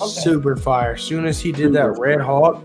Okay. 0.00 0.06
Super 0.06 0.56
fire. 0.56 0.92
As 0.94 1.02
soon 1.02 1.26
as 1.26 1.40
he 1.40 1.52
did 1.52 1.72
that 1.74 1.98
Red 1.98 2.18
fire. 2.18 2.22
Hawk 2.22 2.62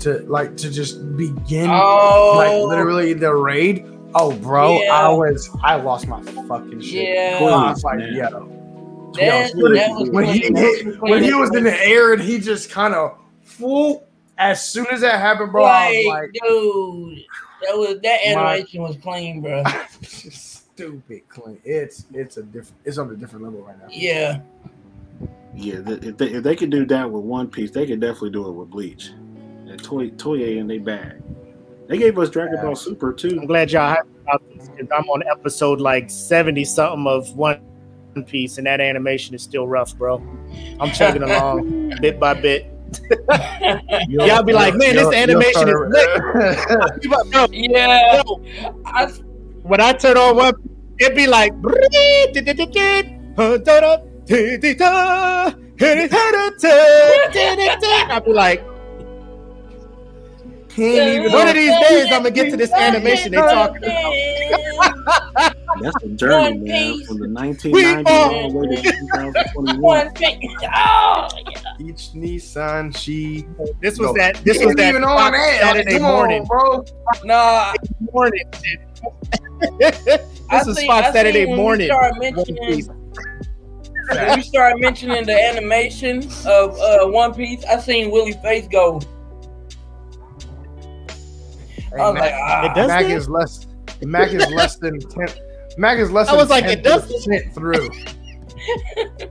to 0.00 0.18
like 0.28 0.56
to 0.58 0.70
just 0.70 1.16
begin 1.16 1.68
Oh, 1.70 2.34
like 2.36 2.68
literally 2.68 3.14
the 3.14 3.34
raid. 3.34 3.86
Oh, 4.14 4.34
bro, 4.36 4.80
Yeah. 4.82 4.92
I 4.92 5.08
was 5.10 5.50
I 5.62 5.76
lost 5.76 6.06
my 6.06 6.22
fucking 6.22 6.80
shit. 6.80 7.08
Yeah. 7.08 7.38
I 7.40 7.70
was 7.70 7.84
like, 7.84 7.98
Man. 7.98 8.14
yo. 8.14 8.54
That, 9.14 9.54
Yo, 9.54 9.74
that 9.74 9.90
was 9.90 10.10
when 10.10 10.26
he 10.26 10.40
hit, 10.40 10.52
was 10.86 10.98
when 11.00 11.22
he 11.22 11.32
was 11.34 11.54
in 11.54 11.64
the 11.64 11.86
air 11.86 12.12
and 12.12 12.20
he 12.22 12.38
just 12.38 12.70
kind 12.70 12.94
of 12.94 13.16
whoop, 13.58 14.06
as 14.36 14.68
soon 14.68 14.86
as 14.88 15.00
that 15.00 15.18
happened, 15.20 15.50
bro, 15.50 15.64
I 15.64 15.88
was 15.88 16.06
like, 16.06 16.20
like, 16.22 16.32
dude, 16.34 17.18
that 17.62 17.76
was 17.76 18.00
that 18.02 18.20
My- 18.36 18.52
animation 18.54 18.82
was 18.82 18.96
clean, 18.98 19.40
bro. 19.40 19.64
stupid 20.02 21.28
clean. 21.28 21.58
It's 21.64 22.06
it's 22.12 22.36
a 22.36 22.42
different. 22.42 22.74
It's 22.84 22.98
on 22.98 23.10
a 23.10 23.16
different 23.16 23.44
level 23.44 23.62
right 23.62 23.78
now. 23.78 23.88
Yeah, 23.90 24.40
Yeah, 25.54 25.80
if 25.86 26.16
they, 26.18 26.26
if 26.28 26.42
they 26.44 26.54
could 26.54 26.70
do 26.70 26.84
that 26.86 27.10
with 27.10 27.24
One 27.24 27.48
Piece, 27.48 27.70
they 27.70 27.86
could 27.86 28.00
definitely 28.00 28.30
do 28.30 28.46
it 28.48 28.52
with 28.52 28.70
Bleach. 28.70 29.08
And 29.08 29.82
Toy 29.82 30.10
Toei 30.10 30.58
in 30.58 30.66
they 30.66 30.78
bag. 30.78 31.20
They 31.88 31.98
gave 31.98 32.18
us 32.18 32.28
Dragon 32.30 32.54
Yeah. 32.56 32.64
Ball 32.64 32.76
Super 32.76 33.12
too. 33.12 33.38
I'm 33.40 33.46
glad 33.46 33.72
y'all 33.72 33.96
hyped 33.96 34.22
about 34.22 34.42
this 34.54 34.68
because 34.68 34.88
I'm 34.94 35.08
on 35.08 35.22
episode 35.30 35.80
like 35.80 36.10
70 36.10 36.64
something 36.64 37.06
of 37.06 37.34
One 37.34 37.60
Piece, 38.26 38.58
and 38.58 38.66
that 38.66 38.80
animation 38.80 39.34
is 39.34 39.42
still 39.42 39.66
rough, 39.66 39.96
bro. 39.96 40.22
I'm 40.80 40.90
chugging 40.92 41.22
along 41.30 41.94
bit 42.00 42.20
by 42.20 42.34
bit. 42.34 42.66
Y'all 44.08 44.42
be 44.42 44.52
like, 44.52 44.74
man, 44.74 44.96
this 44.96 45.12
animation 45.12 45.68
is 45.68 45.74
lit. 45.88 46.20
Bro, 47.30 47.46
yeah. 47.52 48.22
yo, 48.26 48.42
I, 48.86 49.06
when 49.62 49.80
I 49.80 49.92
turn 49.92 50.16
on 50.16 50.36
one, 50.36 50.54
it'd 50.98 51.14
be 51.14 51.26
like. 51.26 51.52
I'd 58.10 58.24
be 58.24 58.32
like, 58.32 58.60
Can't 58.60 58.67
even. 60.78 61.32
one 61.32 61.48
of 61.48 61.54
these 61.54 61.78
days, 61.88 62.04
I'm 62.06 62.22
gonna 62.22 62.30
get 62.30 62.50
to 62.50 62.56
this 62.56 62.72
animation 62.72 63.32
they 63.32 63.38
talking 63.38 63.82
about. 63.84 65.54
That's 65.80 66.02
a 66.02 66.08
journey, 66.08 66.34
One 66.58 66.64
man, 66.64 66.92
Piece. 66.94 67.06
from 67.06 67.18
the 67.18 67.26
1990s 67.28 68.06
all 68.06 68.50
the 68.50 68.58
way 68.58 68.76
to 68.76 68.82
2021. 68.82 69.80
One 69.80 70.12
thing. 70.14 70.56
Oh, 70.74 71.28
Each 71.78 72.10
Nissan, 72.14 72.96
she. 72.96 73.46
This 73.80 73.98
was 73.98 74.08
No. 74.08 74.12
that. 74.14 74.36
This 74.44 74.64
was 74.64 74.74
that 74.74 74.88
even 74.88 75.04
on 75.04 75.32
that. 75.32 75.60
Saturday 75.60 75.92
Come 75.98 76.04
on, 76.06 76.12
morning. 76.12 76.44
bro. 76.46 76.84
nah, 77.24 77.74
Morning. 78.12 78.42
shit. 78.64 78.80
I 80.50 80.58
this 80.58 80.66
is 80.68 80.76
seen- 80.78 80.86
Fox 80.88 81.08
I 81.08 81.12
Saturday 81.12 81.40
seen 81.44 81.50
when 81.50 81.56
we 81.58 81.62
morning. 81.62 81.86
started 81.88 82.10
One 82.18 82.20
mentioning- 82.34 82.66
Piece. 82.74 82.88
when 84.10 84.36
you 84.38 84.42
start 84.42 84.80
mentioning 84.80 85.26
the 85.26 85.48
animation 85.48 86.24
of 86.46 86.76
uh, 86.80 87.06
One 87.06 87.34
Piece, 87.34 87.64
I 87.66 87.78
seen 87.78 88.10
Willie 88.10 88.32
face 88.42 88.66
go. 88.68 89.00
Hey, 91.94 92.00
I 92.02 92.12
Mac, 92.12 92.20
like. 92.32 92.70
It 92.70 92.74
does 92.74 92.88
Mac 92.88 93.02
that? 93.06 93.10
is 93.10 93.28
less. 93.28 93.66
Mac 94.02 94.32
is 94.32 94.50
less 94.52 94.76
than 94.76 94.98
ten. 95.00 95.28
Mac 95.76 95.98
is 95.98 96.10
less 96.10 96.28
I 96.28 96.32
than 96.32 96.38
was 96.40 96.50
like, 96.50 96.64
it 96.64 96.82
does 96.82 97.10
10% 97.26 97.54
through. 97.54 97.88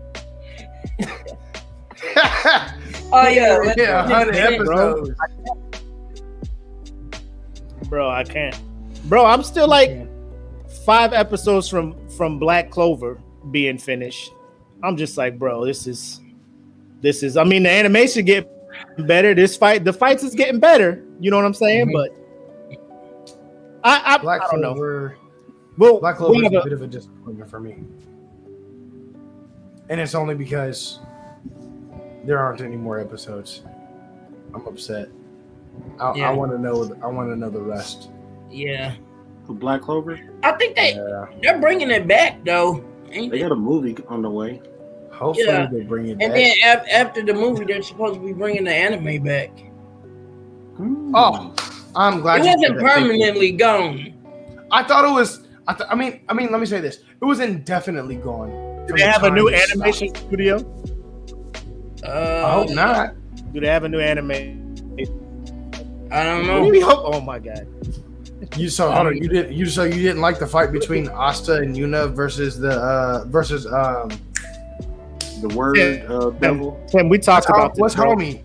Oh 3.09 3.27
yeah, 3.29 3.57
let's- 3.63 3.75
yeah, 3.77 4.05
hundred 4.05 4.35
episodes. 4.35 5.11
bro. 7.87 8.09
I 8.09 8.23
can't, 8.25 8.59
bro. 9.07 9.25
I'm 9.25 9.43
still 9.43 9.67
like 9.67 9.91
five 10.85 11.13
episodes 11.13 11.69
from 11.69 11.95
from 12.09 12.37
Black 12.37 12.69
Clover 12.69 13.21
being 13.51 13.77
finished. 13.77 14.31
I'm 14.83 14.97
just 14.97 15.17
like, 15.17 15.39
bro, 15.39 15.65
this 15.65 15.87
is 15.87 16.19
this 17.01 17.23
is. 17.23 17.37
I 17.37 17.45
mean, 17.45 17.63
the 17.63 17.69
animation 17.69 18.25
get 18.25 18.49
better. 19.07 19.33
This 19.33 19.55
fight, 19.55 19.85
the 19.85 19.93
fights 19.93 20.23
is 20.23 20.35
getting 20.35 20.59
better. 20.59 21.01
You 21.21 21.31
know 21.31 21.37
what 21.37 21.45
I'm 21.45 21.53
saying? 21.53 21.87
Mhm. 21.87 21.93
But 21.93 22.15
I, 23.87 24.15
I, 24.15 24.17
Black 24.17 24.41
I 24.41 24.51
don't 24.51 24.61
know. 24.61 24.73
Clover. 24.73 25.17
Well, 25.77 25.99
Black 25.99 26.17
Clover 26.17 26.43
is 26.45 26.51
a 26.53 26.57
a- 26.59 26.63
bit 26.63 26.73
of 26.73 26.81
a 26.81 26.87
disappointment 26.87 27.49
for 27.49 27.59
me, 27.59 27.75
and 29.89 29.99
it's 30.01 30.15
only 30.15 30.35
because 30.35 30.99
there 32.25 32.39
aren't 32.39 32.61
any 32.61 32.75
more 32.75 32.99
episodes. 32.99 33.63
I'm 34.53 34.65
upset. 34.67 35.09
I, 35.99 36.13
Yeah. 36.15 36.29
I 36.29 36.33
want 36.33 36.51
to 36.51 36.57
know. 36.57 36.95
I 37.03 37.07
want 37.07 37.29
to 37.29 37.35
know 37.35 37.49
the 37.49 37.61
rest. 37.61 38.09
Yeah, 38.49 38.95
For 39.45 39.53
Black 39.53 39.81
Clover, 39.81 40.19
I 40.43 40.53
think 40.53 40.75
they 40.75 40.95
Yeah. 40.95 41.25
they're 41.41 41.59
bringing 41.59 41.91
it 41.91 42.07
back 42.07 42.43
though. 42.43 42.83
Ain't 43.11 43.31
they 43.31 43.37
they? 43.37 43.43
got 43.43 43.51
a 43.51 43.55
movie 43.55 43.95
on 44.07 44.21
the 44.21 44.29
way. 44.29 44.61
Hopefully 45.11 45.47
Yeah. 45.47 45.67
they 45.71 45.81
bring 45.81 46.07
it 46.07 46.11
And 46.19 46.19
back. 46.19 46.33
then 46.33 46.51
af- 46.65 46.87
after 46.91 47.23
the 47.23 47.33
movie, 47.33 47.65
they're 47.65 47.81
supposed 47.81 48.15
to 48.15 48.19
be 48.25 48.33
bringing 48.33 48.63
the 48.65 48.73
anime 48.73 49.23
back. 49.23 49.49
Hmm. 50.77 51.11
Oh, 51.15 51.53
I'm 51.97 52.21
glad. 52.21 52.41
It 52.41 52.45
you 52.45 52.51
wasn't 52.55 52.77
that. 52.79 52.85
Thank 52.85 52.99
you. 53.01 53.07
permanently 53.09 53.51
gone. 53.51 54.13
I 54.71 54.83
thought 54.83 55.03
it 55.05 55.11
was. 55.13 55.47
I, 55.67 55.73
th- 55.73 55.89
I 55.91 55.95
mean, 55.95 56.21
I 56.29 56.33
mean, 56.33 56.51
let 56.51 56.59
me 56.61 56.65
say 56.65 56.79
this: 56.79 56.97
it 57.21 57.25
was 57.25 57.39
indefinitely 57.39 58.15
gone. 58.15 58.85
do 58.87 58.93
they 58.95 59.01
the 59.03 59.11
have 59.11 59.23
a 59.23 59.29
new 59.31 59.47
it 59.49 59.57
stopped. 59.59 59.71
animation 59.81 60.15
studio? 60.15 60.57
Uh, 62.05 62.45
I 62.45 62.51
hope 62.53 62.69
not. 62.69 63.15
Do 63.53 63.59
they 63.59 63.67
have 63.67 63.83
a 63.83 63.89
new 63.89 63.99
anime? 63.99 64.31
I 66.11 66.23
don't 66.23 66.47
know. 66.47 66.63
Maybe 66.63 66.79
hope. 66.79 67.01
Oh 67.03 67.19
my 67.19 67.39
god. 67.39 67.67
You 68.55 68.69
so 68.69 68.91
hold 68.91 69.07
on. 69.07 69.17
You 69.17 69.27
didn't. 69.27 69.53
You 69.53 69.65
so 69.65 69.83
you 69.83 69.93
didn't 70.01 70.21
like 70.21 70.39
the 70.39 70.47
fight 70.47 70.71
between 70.71 71.09
Asta 71.09 71.55
and 71.55 71.75
Yuno 71.75 72.13
versus 72.13 72.59
the 72.59 72.69
uh 72.71 73.25
versus 73.27 73.65
um. 73.65 74.09
The 75.41 75.49
word 75.49 75.77
Yeah. 75.77 76.03
uh, 76.11 76.29
devil. 76.31 76.83
Tim, 76.89 77.09
we 77.09 77.19
talked 77.19 77.47
What's, 77.47 77.59
about 77.59 77.73
this. 77.75 77.79
what's 77.81 77.95
bro. 77.95 78.15
homie? 78.15 78.41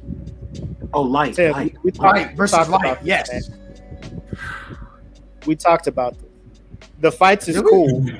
Oh, 0.94 1.02
light, 1.02 1.34
Tim, 1.34 1.52
light. 1.52 1.76
we 1.82 1.90
talked, 1.90 2.16
Light 2.18 2.36
versus 2.36 2.68
light. 2.68 2.80
about 2.80 2.98
this, 2.98 3.06
Yes. 3.06 3.48
man. 3.50 4.22
We 5.46 5.56
talked 5.56 5.86
about 5.86 6.14
this. 6.18 6.28
The 7.00 7.10
fights 7.12 7.48
is 7.48 7.56
Did 7.56 7.64
cool. 7.66 8.04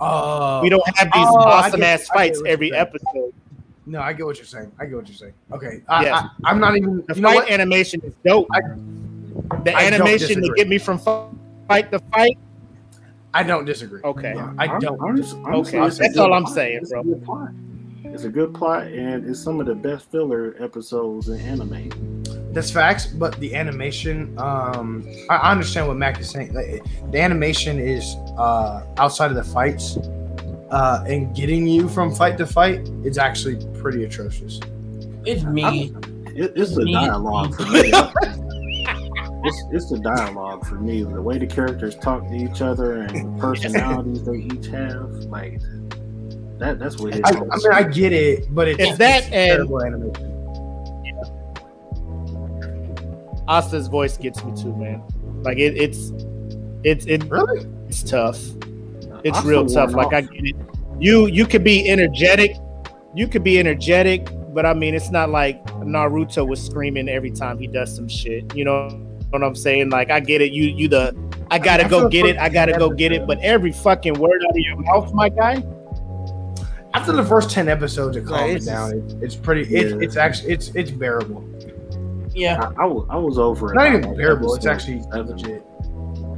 Uh, 0.00 0.60
We 0.62 0.70
don't 0.70 0.82
have 0.96 1.08
these 1.12 1.26
Oh, 1.28 1.36
awesome 1.36 1.80
get- 1.80 2.00
ass 2.00 2.06
fights 2.08 2.40
every 2.46 2.70
saying. 2.70 2.80
episode. 2.80 3.34
No, 3.84 4.00
I 4.00 4.14
get 4.14 4.24
what 4.24 4.36
you're 4.38 4.46
saying. 4.46 4.72
I 4.78 4.86
get 4.86 4.96
what 4.96 5.06
you're 5.06 5.14
saying. 5.14 5.34
Okay, 5.52 5.82
I, 5.88 6.02
Yes. 6.04 6.24
I, 6.42 6.50
am 6.50 6.58
not 6.58 6.74
even. 6.74 7.04
The 7.06 7.16
You 7.16 7.20
know 7.20 7.28
fight 7.28 7.34
what? 7.34 7.50
animation 7.50 8.00
is 8.04 8.14
dope. 8.24 8.46
I- 8.50 8.60
the 9.62 9.74
I 9.76 9.82
animation 9.82 10.42
to 10.42 10.54
get 10.56 10.68
me 10.68 10.78
from 10.78 10.98
fight 11.68 11.90
to 11.92 11.98
fight. 12.14 12.38
I 13.34 13.42
don't 13.42 13.66
disagree. 13.66 14.00
Okay. 14.02 14.34
I 14.58 14.78
don't. 14.78 14.98
Honest- 15.02 15.36
honestly, 15.44 15.78
Okay, 15.78 15.86
it's 15.88 15.96
a 15.98 16.02
that's 16.02 16.16
all 16.16 16.32
I'm 16.32 16.46
saying, 16.46 16.80
bro. 16.88 17.02
A 18.02 18.02
good 18.02 18.12
plot. 18.12 18.14
It's 18.14 18.24
a 18.24 18.28
good 18.28 18.54
plot, 18.54 18.86
and 18.86 19.28
it's 19.28 19.42
some 19.42 19.60
of 19.60 19.66
the 19.66 19.74
best 19.74 20.10
filler 20.10 20.54
episodes 20.58 21.28
in 21.28 21.40
anime. 21.40 21.90
That's 22.52 22.70
facts, 22.70 23.06
but 23.06 23.38
the 23.40 23.54
animation, 23.54 24.36
um, 24.38 25.06
I, 25.28 25.36
I 25.36 25.52
understand 25.52 25.86
what 25.86 25.96
Mac 25.96 26.18
is 26.18 26.30
saying. 26.30 26.52
Like, 26.54 26.82
The 27.10 27.20
animation 27.20 27.78
is 27.78 28.16
uh, 28.38 28.84
outside 28.96 29.30
of 29.30 29.36
the 29.36 29.44
fights, 29.44 29.98
uh, 30.70 31.04
and 31.06 31.34
getting 31.34 31.66
you 31.66 31.88
from 31.88 32.14
fight 32.14 32.38
to 32.38 32.46
fight 32.46 32.88
it's 33.04 33.18
actually 33.18 33.56
pretty 33.80 34.04
atrocious. 34.04 34.60
It's 35.24 35.44
me. 35.44 35.94
It, 36.34 36.52
it's 36.56 36.74
the 36.74 36.90
dialogue 36.90 37.54
for 37.54 37.66
me. 37.66 37.90
it's, 39.44 39.64
it's 39.72 39.90
the 39.90 39.98
dialogue 39.98 40.66
for 40.66 40.76
me. 40.76 41.02
The 41.02 41.20
way 41.20 41.38
the 41.38 41.46
characters 41.46 41.96
talk 41.96 42.22
to 42.28 42.34
each 42.34 42.62
other 42.62 43.02
and 43.02 43.36
the 43.36 43.40
personalities 43.40 44.24
they 44.24 44.38
each 44.38 44.66
have, 44.68 45.10
like 45.24 45.60
that. 46.60 46.78
That's 46.78 46.98
what 46.98 47.14
it 47.14 47.22
I. 47.24 47.30
I 47.30 47.32
mean, 47.40 47.72
I 47.72 47.82
get 47.82 48.12
it, 48.12 48.54
but 48.54 48.68
it's, 48.68 48.80
It's 48.80 48.98
that 48.98 49.24
and- 49.24 49.32
terrible 49.32 49.82
animation. 49.84 50.26
Asta's 53.48 53.88
voice 53.88 54.16
gets 54.16 54.44
me 54.44 54.52
too, 54.60 54.74
man. 54.76 55.02
Like 55.42 55.58
it, 55.58 55.76
it's 55.76 56.12
it's 56.84 57.04
it, 57.06 57.24
Really? 57.24 57.66
it's 57.88 58.02
tough. 58.02 58.38
It's 59.24 59.38
I'm 59.38 59.46
real 59.46 59.66
tough. 59.66 59.92
worn 59.92 60.04
Like 60.04 60.14
I 60.14 60.20
get 60.20 60.44
it. 60.44 60.56
You 61.00 61.26
you 61.26 61.46
could 61.46 61.64
be 61.64 61.88
energetic. 61.90 62.52
You 63.14 63.26
could 63.26 63.42
be 63.42 63.58
energetic, 63.58 64.28
but 64.54 64.64
I 64.66 64.74
mean 64.74 64.94
it's 64.94 65.10
not 65.10 65.30
like 65.30 65.64
Naruto 65.80 66.46
was 66.46 66.64
screaming 66.64 67.08
every 67.08 67.30
time 67.32 67.58
he 67.58 67.66
does 67.66 67.94
some 67.94 68.08
shit. 68.08 68.54
You 68.54 68.64
know 68.66 68.88
what 69.30 69.42
I'm 69.42 69.56
saying? 69.56 69.90
Like 69.90 70.10
I 70.10 70.20
get 70.20 70.40
it. 70.42 70.52
You 70.52 70.64
you 70.64 70.86
the 70.88 71.16
I 71.50 71.58
gotta 71.58 71.86
I 71.86 71.88
go 71.88 72.08
get 72.08 72.26
it. 72.26 72.36
I 72.38 72.48
gotta 72.48 72.78
go 72.78 72.90
get 72.90 73.10
it. 73.10 73.26
But 73.26 73.40
every 73.40 73.72
fucking 73.72 74.14
word 74.14 74.42
out 74.44 74.50
of 74.50 74.58
your 74.58 74.76
mouth, 74.76 75.12
my 75.12 75.28
guy. 75.28 75.64
After 76.94 77.12
the 77.12 77.24
first 77.24 77.50
ten 77.50 77.68
episodes, 77.68 78.16
it 78.16 78.20
Right, 78.22 78.38
calmed 78.40 78.56
it's 78.56 78.66
down. 78.66 78.92
It, 78.92 79.22
it's 79.22 79.36
pretty. 79.36 79.62
It, 79.74 79.90
Yeah. 79.90 79.96
It's 80.00 80.16
actually 80.16 80.52
it's 80.52 80.74
it's 80.74 80.90
bearable. 80.90 81.44
Yeah. 82.34 82.70
I, 82.78 82.82
I, 82.82 82.86
was, 82.86 83.06
I 83.10 83.16
was 83.16 83.38
over 83.38 83.72
it. 83.72 83.76
Not 83.76 83.88
even 83.88 84.16
bearable. 84.16 84.54
It's 84.54 84.66
actually 84.66 85.02
seven. 85.02 85.28
legit. 85.36 85.62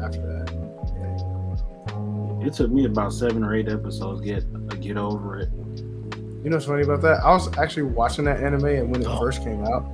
After 0.02 0.20
that, 0.20 2.42
It 2.46 2.52
took 2.54 2.70
me 2.70 2.84
about 2.86 3.12
seven 3.12 3.44
or 3.44 3.54
eight 3.54 3.68
episodes 3.68 4.20
to 4.20 4.26
get 4.26 4.80
get 4.80 4.96
over 4.96 5.38
it. 5.38 5.48
you 5.52 6.50
know 6.50 6.56
what's 6.56 6.66
funny 6.66 6.82
about 6.82 7.02
that? 7.02 7.20
I 7.22 7.30
was 7.32 7.56
actually 7.58 7.84
watching 7.84 8.24
that 8.24 8.42
anime, 8.42 8.64
and 8.66 8.90
when 8.90 9.02
it 9.02 9.06
Oh. 9.08 9.18
first 9.20 9.42
came 9.44 9.64
out, 9.64 9.84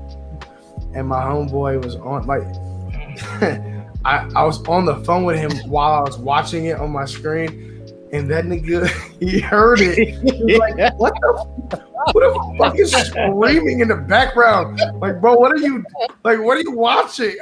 and 0.95 1.07
my 1.07 1.21
homeboy 1.23 1.83
was 1.85 1.97
on 1.97 2.27
like. 2.27 2.43
I, 4.05 4.31
I 4.37 4.45
was 4.45 4.63
on 4.69 4.85
the 4.85 4.95
phone 5.05 5.25
with 5.25 5.39
him 5.39 5.51
while 5.69 5.93
I 5.93 6.01
was 6.03 6.17
watching 6.19 6.67
it 6.67 6.79
on 6.79 6.91
my 6.93 7.05
screen, 7.05 7.68
and 8.13 8.31
that 8.31 8.45
nigga 8.45 8.89
he 9.21 9.41
heard 9.41 9.81
it. 9.81 9.97
He 9.99 10.45
was 10.45 10.59
like, 10.59 10.95
"What 10.97 11.15
the? 11.15 11.89
What 12.13 12.21
the 12.21 12.55
fuck 12.59 12.79
is 12.79 12.93
screaming 12.93 13.81
in 13.81 13.89
the 13.89 13.97
background? 13.97 14.81
Like, 15.01 15.21
bro, 15.21 15.35
what 15.35 15.53
are 15.53 15.59
you 15.59 15.85
like? 16.25 16.41
What 16.41 16.57
are 16.57 16.61
you 16.61 16.73
watching? 16.73 17.37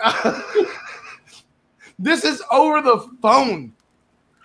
this 1.99 2.25
is 2.25 2.43
over 2.51 2.81
the 2.83 3.09
phone 3.23 3.73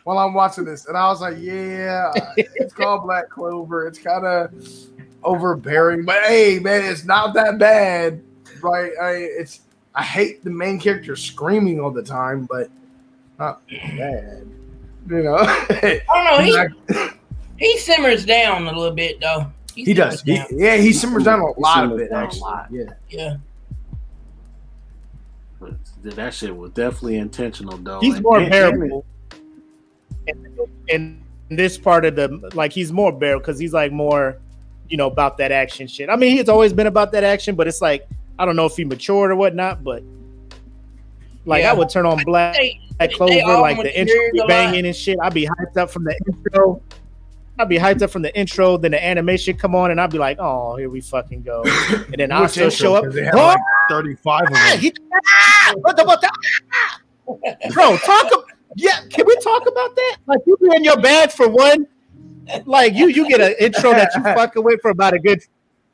while 0.04 0.20
I'm 0.20 0.34
watching 0.34 0.66
this, 0.66 0.86
and 0.88 0.96
I 0.96 1.08
was 1.08 1.22
like, 1.22 1.38
yeah, 1.40 2.12
it's 2.36 2.74
called 2.74 3.04
Black 3.04 3.30
Clover. 3.30 3.88
It's 3.88 3.98
kind 3.98 4.26
of 4.26 4.54
overbearing, 5.24 6.06
but 6.06 6.22
hey, 6.24 6.60
man, 6.60 6.84
it's 6.84 7.06
not 7.06 7.34
that 7.34 7.58
bad. 7.58 8.22
right? 8.62 8.92
I 9.02 9.12
it's 9.14 9.62
I 9.96 10.04
hate 10.04 10.44
the 10.44 10.52
main 10.52 10.80
character 10.80 11.16
screaming 11.16 11.80
all 11.80 11.92
the 11.92 12.04
time, 12.04 12.46
but 12.46 12.70
not 13.40 13.62
bad. 13.98 14.48
You 15.10 15.24
know, 15.24 15.36
I 15.40 16.02
don't 16.08 16.26
know. 16.48 17.10
He, 17.58 17.68
he 17.72 17.78
simmers 17.80 18.26
down 18.26 18.68
a 18.68 18.72
little 18.72 18.94
bit 18.96 19.20
though. 19.20 19.52
He, 19.76 19.94
does. 19.94 20.22
He, 20.22 20.42
yeah, 20.52 20.76
he 20.78 20.92
simmers 20.92 21.24
down 21.24 21.40
a 21.40 21.60
lot 21.60 21.92
of 21.92 22.00
it 22.00 22.12
actually. 22.12 22.52
Yeah. 22.72 22.84
Yeah. 23.10 23.36
But 25.60 25.74
that 26.04 26.34
shit 26.34 26.56
was 26.56 26.72
definitely 26.72 27.18
intentional, 27.18 27.78
though. 27.78 28.00
He's 28.00 28.16
And- 28.16 28.24
more 28.24 28.40
and- 28.40 28.50
bearable. 28.52 29.06
In, 30.28 30.70
in 30.88 31.24
this 31.50 31.78
part 31.78 32.06
of 32.06 32.16
the 32.16 32.52
like, 32.54 32.72
he's 32.74 32.92
more 32.92 33.12
bearable 33.12 33.42
because 33.42 33.60
he's 33.60 33.74
like 33.74 33.92
more, 33.92 34.38
you 34.90 34.98
know, 34.98 35.08
about 35.08 35.38
that 35.38 35.52
action 35.52 35.88
shit. 35.88 36.10
I 36.10 36.16
mean, 36.16 36.36
he's 36.38 36.50
always 36.50 36.74
been 36.74 36.88
about 36.88 37.12
that 37.14 37.24
action, 37.24 37.56
but 37.56 37.68
it's 37.68 37.82
like 37.82 38.08
I 38.40 38.46
don't 38.46 38.56
know 38.56 38.66
if 38.66 38.76
he 38.76 38.84
matured 38.86 39.32
or 39.32 39.36
whatnot, 39.36 39.84
but 39.84 40.04
like 41.46 41.62
Yeah. 41.64 41.72
I 41.72 41.74
would 41.74 41.90
turn 41.90 42.06
on 42.06 42.22
Black 42.24 42.56
They, 42.56 42.80
Black 42.98 43.10
they 43.10 43.16
Clover, 43.16 43.62
like 43.62 43.78
the 43.82 44.00
intro 44.00 44.16
be 44.34 44.44
banging 44.48 44.86
and 44.86 44.96
shit. 44.96 45.18
I'd 45.22 45.34
be 45.34 45.46
hyped 45.48 45.78
up 45.78 45.90
from 45.92 46.04
the 46.04 46.16
intro. 46.28 46.82
I'd 47.60 47.70
be 47.70 47.78
hyped 47.78 48.02
up 48.02 48.10
from 48.10 48.22
the 48.22 48.36
intro, 48.38 48.78
then 48.78 48.92
the 48.92 49.04
animation 49.06 49.58
come 49.58 49.76
on, 49.76 49.92
and 49.92 50.00
I'd 50.02 50.10
be 50.12 50.18
like, 50.18 50.38
"Oh, 50.40 50.76
here 50.78 50.90
we 50.90 51.02
fucking 51.02 51.44
go!" 51.44 51.64
And 51.64 52.16
then 52.18 52.32
I'll 52.32 52.44
Which 52.44 52.52
still 52.52 52.66
intro? 52.66 52.78
show 52.78 52.96
up. 52.96 53.14
They 53.14 53.26
have 53.26 53.36
Oh, 53.36 53.48
like 53.48 53.58
35 53.90 54.42
of 54.44 54.48
ah, 54.54 54.78
them. 54.82 54.92
ah, 55.26 55.74
what 55.82 55.98
the- 55.98 56.04
what 56.06 56.22
the- 56.22 57.72
Bro, 57.74 57.98
talk. 57.98 58.26
ab- 58.26 58.46
Yeah, 58.76 59.00
can 59.10 59.26
we 59.26 59.36
talk 59.38 59.64
about 59.68 59.96
that? 59.96 60.18
Like 60.28 60.40
you 60.48 60.58
be 60.58 60.76
in 60.76 60.84
your 60.84 61.00
bag 61.02 61.32
for 61.32 61.48
one, 61.50 61.88
like 62.66 62.94
you 62.94 63.08
you 63.08 63.28
get 63.28 63.42
an 63.42 63.54
intro 63.60 63.92
that 63.92 64.12
you 64.16 64.24
fucking 64.24 64.64
with 64.64 64.82
for 64.82 64.92
about 64.92 65.14
a 65.14 65.20
good 65.20 65.42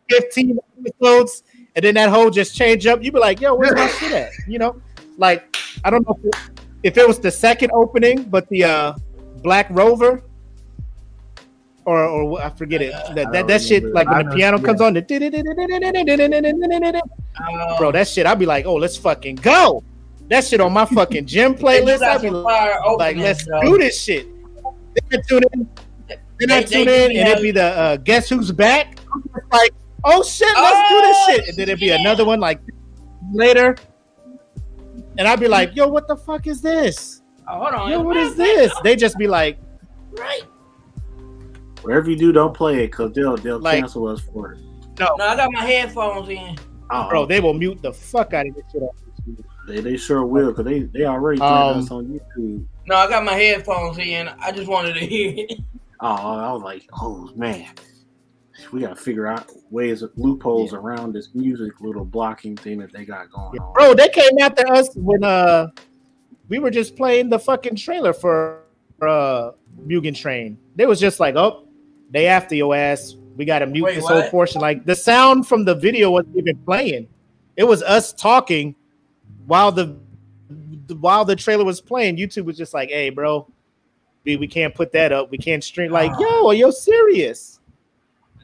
fifteen 0.10 0.58
episodes, 0.80 1.44
and 1.76 1.84
then 1.84 1.96
that 1.96 2.10
whole 2.10 2.30
just 2.30 2.56
change 2.56 2.86
up. 2.88 3.04
You 3.04 3.12
be 3.12 3.20
like, 3.20 3.42
"Yo, 3.42 3.56
where's 3.56 3.74
my 3.74 3.88
shit 3.88 4.12
at?" 4.12 4.32
You 4.48 4.60
know, 4.60 4.82
like 5.18 5.56
I 5.84 5.90
don't 5.90 6.08
know 6.08 6.18
if 6.24 6.26
it, 6.26 6.60
if 6.84 6.98
it 6.98 7.08
was 7.08 7.20
the 7.20 7.32
second 7.32 7.72
opening, 7.74 8.24
but 8.24 8.48
the 8.50 8.64
uh 8.64 8.94
Black 9.44 9.68
Rover. 9.70 10.24
Or, 11.86 12.04
or 12.04 12.42
I 12.42 12.50
forget 12.50 12.82
it. 12.82 12.92
That 13.16 13.32
that, 13.32 13.48
that 13.48 13.62
shit, 13.62 13.86
like 13.94 14.10
when 14.10 14.28
the 14.28 14.36
piano 14.36 14.60
comes 14.60 14.82
on, 14.82 14.94
the 14.94 15.02
Um, 17.40 17.78
bro, 17.78 17.94
that 17.94 18.10
shit, 18.10 18.26
I'd 18.26 18.38
be 18.40 18.46
like, 18.46 18.66
oh, 18.66 18.76
let's 18.76 18.98
fucking 18.98 19.36
go. 19.36 19.82
That 20.30 20.44
shit 20.44 20.60
on 20.60 20.74
my 20.74 20.84
fucking 20.86 21.26
gym 21.26 21.56
playlist. 21.56 22.02
I'd 22.02 22.22
be 22.22 22.30
like, 22.30 23.16
let's 23.16 23.46
do 23.46 23.78
this 23.78 24.02
shit. 24.02 24.28
Then 25.10 25.14
I 25.14 25.22
tune 25.30 25.44
in, 25.54 25.70
then 26.40 26.52
I 26.52 26.64
tune 26.64 26.90
in, 26.90 27.12
and 27.16 27.30
it'd 27.30 27.42
be 27.42 27.52
the 27.52 27.64
uh, 27.64 27.96
guess 27.98 28.28
who's 28.28 28.52
back. 28.52 29.00
Like, 29.54 29.72
oh 30.04 30.24
shit, 30.24 30.48
let's 30.56 30.90
do 30.90 30.96
Oh, 30.98 31.02
this 31.02 31.26
shit. 31.38 31.48
And 31.48 31.58
then 31.58 31.70
it'd 31.70 31.80
be 31.80 31.92
another 31.92 32.26
one 32.26 32.42
like 32.42 32.60
later, 33.32 33.78
and 35.18 35.28
I'd 35.28 35.40
be 35.40 35.48
like, 35.48 35.76
yo, 35.76 35.88
what 35.88 36.08
the 36.08 36.16
fuck 36.16 36.48
is 36.48 36.62
this? 36.62 37.22
Oh, 37.48 37.60
hold 37.60 37.74
on. 37.74 37.90
Yo, 37.92 38.02
what 38.02 38.18
is 38.18 38.36
this? 38.36 38.74
They 38.84 38.96
just 38.96 39.18
be 39.18 39.28
like, 39.28 39.58
Right. 40.12 40.42
Whatever 41.82 42.10
you 42.10 42.18
do, 42.18 42.32
don't 42.32 42.54
play 42.56 42.84
it 42.84 42.88
because 42.88 43.14
they'll 43.14 43.38
they'll 43.38 43.60
Like- 43.60 43.80
cancel 43.80 44.08
us 44.08 44.22
for 44.22 44.54
it. 44.54 44.60
No, 45.00 45.14
no, 45.18 45.26
I 45.28 45.36
got 45.36 45.52
my 45.52 45.62
headphones 45.64 46.28
in. 46.28 46.58
Oh, 46.90 47.08
bro, 47.10 47.26
they 47.28 47.40
will 47.40 47.54
mute 47.54 47.82
the 47.82 47.94
fuck 47.94 48.34
out 48.34 48.48
of 48.48 48.56
this 48.56 48.64
shit. 48.72 48.82
they, 49.68 49.80
they 49.82 49.96
sure 49.98 50.26
will 50.26 50.48
because 50.52 50.66
they 50.66 50.80
they 50.84 51.06
already 51.06 51.38
threatened 51.38 51.58
Um, 51.76 51.80
us 51.80 51.92
on 51.92 52.06
YouTube. 52.08 52.66
No, 52.88 52.96
I 52.96 53.08
got 53.08 53.24
my 53.24 53.34
headphones 53.34 53.98
in. 54.00 54.28
I 54.40 54.52
just 54.52 54.68
wanted 54.68 54.94
to 54.96 55.02
hear 55.06 55.34
it. 55.38 55.60
Oh, 56.00 56.08
I 56.08 56.52
was 56.52 56.64
like, 56.64 56.84
oh 57.00 57.30
man, 57.36 57.68
we 58.72 58.82
gotta 58.82 58.96
figure 58.96 59.28
out 59.28 59.52
ways 59.70 60.02
of 60.02 60.12
loopholes 60.18 60.74
around 60.74 61.14
this 61.14 61.30
music 61.34 61.80
little 61.82 62.06
blocking 62.06 62.56
thing 62.56 62.80
that 62.80 62.92
they 62.92 63.06
got 63.06 63.32
going 63.32 63.60
on. 63.60 63.74
Bro, 63.74 63.94
they 63.96 64.10
came 64.10 64.38
after 64.40 64.68
us 64.68 64.90
when 64.96 65.24
uh 65.24 65.68
we 66.50 66.60
were 66.60 66.72
just 66.72 66.96
playing 66.96 67.30
the 67.30 67.40
fucking 67.40 67.76
trailer 67.76 68.14
for 68.14 68.64
uh 69.02 69.52
Mugen 69.86 70.16
Train. 70.16 70.58
They 70.76 70.86
was 70.86 71.00
just 71.00 71.20
like, 71.20 71.36
oh, 71.36 71.68
they 72.12 72.28
after 72.28 72.56
your 72.56 72.76
ass. 72.76 73.16
We 73.36 73.46
gotta 73.46 73.68
mute 73.68 73.84
Wait, 73.84 73.96
this 73.96 74.04
what? 74.04 74.22
whole 74.22 74.32
portion. 74.32 74.62
Like 74.62 74.86
the 74.86 74.96
sound 74.96 75.48
from 75.48 75.64
the 75.66 75.76
video 75.76 76.12
wasn't 76.12 76.38
even 76.38 76.58
playing. 76.58 77.08
It 77.56 77.64
was 77.64 77.84
us 77.84 78.14
talking 78.14 78.76
while 79.46 79.72
the 79.72 79.98
while 81.00 81.26
the 81.26 81.36
trailer 81.36 81.66
was 81.66 81.82
playing. 81.82 82.18
YouTube 82.18 82.46
was 82.46 82.58
just 82.58 82.74
like, 82.74 82.90
hey, 82.90 83.10
bro, 83.10 83.48
we, 84.24 84.38
we 84.38 84.48
can't 84.48 84.74
put 84.74 84.92
that 84.94 85.12
up. 85.12 85.30
We 85.32 85.38
can't 85.38 85.64
stream. 85.64 85.92
Like, 85.92 86.12
yo, 86.20 86.48
are 86.48 86.54
you 86.54 86.72
serious? 86.72 87.57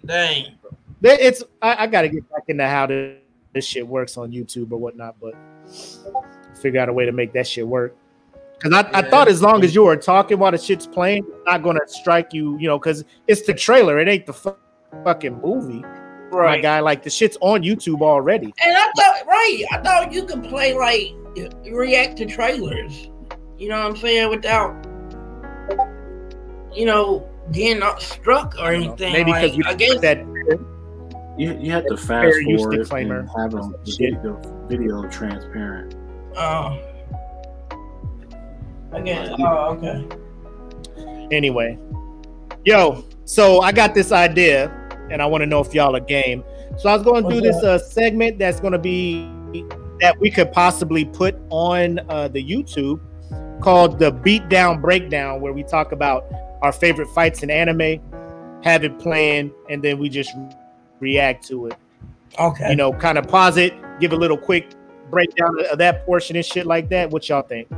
Dang. 0.06 0.56
There- 1.02 1.18
It's 1.20 1.44
I, 1.62 1.84
I 1.84 1.88
gotta 1.88 2.10
get 2.10 2.30
back 2.30 2.44
into 2.48 2.68
how 2.68 2.88
this, 2.88 3.18
this 3.54 3.66
shit 3.66 3.88
works 3.88 4.18
on 4.18 4.32
YouTube 4.32 4.72
or 4.72 4.78
whatnot, 4.78 5.16
but 5.22 5.34
figure 6.62 6.80
out 6.80 6.90
a 6.90 6.94
way 6.94 7.06
to 7.06 7.12
make 7.12 7.34
that 7.34 7.48
shit 7.48 7.68
work. 7.68 7.96
Cause 8.62 8.72
I, 8.72 8.90
I 8.94 9.02
thought 9.10 9.28
as 9.28 9.42
long 9.42 9.64
as 9.66 9.76
you 9.76 9.84
were 9.84 9.98
talking 9.98 10.40
while 10.40 10.52
the 10.52 10.58
shit's 10.58 10.88
playing, 10.88 11.26
it's 11.28 11.46
not 11.46 11.64
gonna 11.64 11.82
strike 11.88 12.34
you, 12.34 12.58
you 12.58 12.68
know, 12.68 12.80
because 12.80 13.04
it's 13.28 13.42
the 13.46 13.54
trailer, 13.54 14.00
it 14.00 14.08
ain't 14.08 14.26
the 14.26 14.34
fu- 14.34 14.56
fucking 15.04 15.42
movie. 15.42 15.82
My 16.32 16.40
Right. 16.40 16.62
guy, 16.64 16.80
like 16.80 17.04
the 17.04 17.10
shit's 17.12 17.38
on 17.42 17.62
YouTube 17.62 18.02
already. 18.02 18.46
And 18.66 18.76
I 18.78 18.92
thought, 18.98 19.28
right, 19.28 19.64
I 19.72 19.78
thought 19.84 20.12
you 20.14 20.26
could 20.26 20.44
play 20.46 20.74
like 20.74 21.14
react 21.72 22.18
to 22.18 22.26
trailers. 22.26 23.10
You 23.60 23.70
know 23.70 23.78
what 23.84 23.92
I'm 23.92 23.98
saying? 23.98 24.30
Without, 24.30 24.74
you 26.74 26.86
know, 26.86 27.28
getting 27.52 27.80
not 27.80 28.02
struck 28.02 28.56
or 28.60 28.72
anything. 28.72 29.14
Maybe 29.14 29.32
like, 29.32 29.42
because 29.42 29.58
you 29.58 29.64
I 29.66 29.74
guess 29.74 30.00
that 30.02 30.20
You, 31.38 31.58
you 31.60 31.72
have 31.72 31.86
to 31.88 31.98
fast 31.98 32.36
forward 32.46 32.78
disclaimer. 32.78 33.20
and 33.20 33.30
have 33.38 33.52
them 33.52 33.76
the 33.86 33.96
video, 33.98 34.68
video 34.70 35.10
transparent. 35.10 35.96
Oh. 36.38 36.80
I 38.92 39.02
guess. 39.02 39.30
Oh, 39.40 39.76
okay. 39.76 40.08
anyway. 41.32 41.78
Yo, 42.66 43.04
so 43.26 43.62
I 43.62 43.72
got 43.72 43.94
this 43.94 44.12
idea, 44.12 44.70
and 45.12 45.22
I 45.22 45.26
want 45.26 45.42
to 45.42 45.46
know 45.46 45.60
if 45.60 45.74
y'all 45.74 45.96
are 45.96 46.00
game. 46.00 46.44
So 46.78 46.90
I 46.90 46.96
was 46.96 47.04
going 47.04 47.24
to 47.24 47.30
do 47.30 47.42
this 47.42 47.62
uh, 47.64 47.78
segment 47.78 48.40
that's 48.40 48.60
going 48.60 48.74
to 48.74 48.80
be 48.80 49.28
that 50.00 50.18
we 50.20 50.30
could 50.32 50.52
possibly 50.52 51.06
put 51.06 51.36
on 51.50 52.00
uh, 52.10 52.28
the 52.28 52.44
YouTube 52.44 53.00
called 53.62 54.00
the 54.00 54.12
Beatdown 54.12 54.82
Breakdown, 54.82 55.40
where 55.42 55.54
we 55.54 55.64
talk 55.64 55.92
about 55.92 56.26
our 56.64 56.72
favorite 56.72 57.09
fights 57.09 57.43
in 57.43 57.51
anime, 57.51 58.00
have 58.64 58.83
it 58.83 58.98
playing, 58.98 59.51
and 59.69 59.83
then 59.83 60.00
we 60.00 60.09
just 60.09 60.32
react 61.00 61.45
to 61.50 61.67
it. 61.67 61.75
Okay. 62.40 62.69
You 62.72 62.75
know, 62.75 62.92
kind 62.93 63.17
of 63.19 63.27
pause 63.27 63.58
it, 63.58 63.74
give 64.00 64.14
a 64.14 64.16
little 64.16 64.38
quick 64.38 64.72
breakdown 65.11 65.56
of 65.72 65.77
that 65.77 66.06
portion 66.06 66.35
and 66.35 66.43
shit 66.45 66.66
like 66.66 66.90
that. 66.90 67.11
What 67.11 67.30
y'all 67.30 67.43
think? 67.43 67.69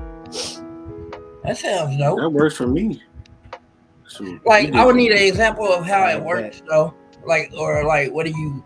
that 1.43 1.57
sounds 1.57 1.97
dope. 1.97 2.19
That 2.19 2.30
works 2.30 2.55
for 2.55 2.67
me. 2.67 3.01
Shoot, 4.07 4.45
Like, 4.45 4.72
I 4.73 4.85
would 4.85 4.95
need 4.95 5.11
an 5.11 5.17
example 5.17 5.65
of 5.65 5.85
how 5.85 6.07
it 6.07 6.22
works, 6.23 6.61
though. 6.69 6.93
Like, 7.25 7.51
or 7.57 7.83
like, 7.83 8.14
what 8.14 8.25
do 8.25 8.31
you? 8.31 8.64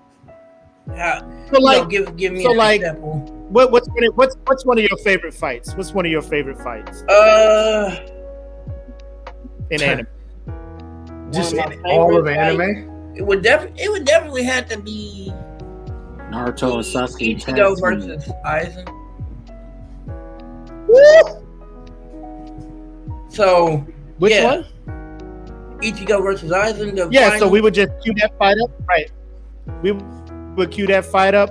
How? 0.96 1.20
So 1.52 1.58
you 1.60 1.64
like, 1.64 1.84
know, 1.84 1.88
give 1.88 2.18
give 2.18 2.34
me 2.34 2.44
so 2.44 2.52
an 2.52 2.58
like- 2.58 2.82
example. 2.82 3.20
What, 3.50 3.72
what's 3.72 3.88
one 3.88 4.04
of, 4.04 4.16
what's 4.16 4.36
what's 4.46 4.64
one 4.66 4.78
of 4.78 4.84
your 4.84 4.98
favorite 5.00 5.34
fights? 5.34 5.74
What's 5.74 5.92
one 5.92 6.06
of 6.06 6.12
your 6.12 6.22
favorite 6.22 6.60
fights 6.60 7.02
Uh, 7.04 8.06
in 9.72 9.82
anime? 9.82 10.08
Just 11.32 11.54
in 11.54 11.60
all 11.86 12.18
of 12.18 12.26
favorite 12.26 12.38
anime. 12.38 13.14
it 13.16 13.22
would 13.22 13.44
def 13.44 13.70
it 13.76 13.92
would 13.92 14.06
definitely 14.06 14.44
have 14.44 14.68
to 14.70 14.80
be 14.80 15.32
Naruto 16.32 16.76
and 16.76 16.84
Sasuke 16.84 17.38
Ichigo 17.38 17.76
team. 17.76 17.82
versus 17.82 18.32
Aizen. 18.46 18.88
So 23.30 23.86
Which 24.18 24.34
yeah. 24.34 24.44
one? 24.44 24.66
Ichigo 25.82 26.22
versus 26.22 26.52
Aizen. 26.52 26.96
The 26.96 27.08
Yeah, 27.12 27.38
so 27.38 27.48
we 27.48 27.62
would 27.62 27.74
just 27.74 27.92
cue 28.04 28.14
that 28.16 28.38
fight 28.38 28.58
up, 28.64 28.72
right? 28.88 29.12
We 29.82 29.92
would 29.94 30.72
cue 30.72 30.88
that 30.88 31.06
fight 31.06 31.36
up, 31.36 31.50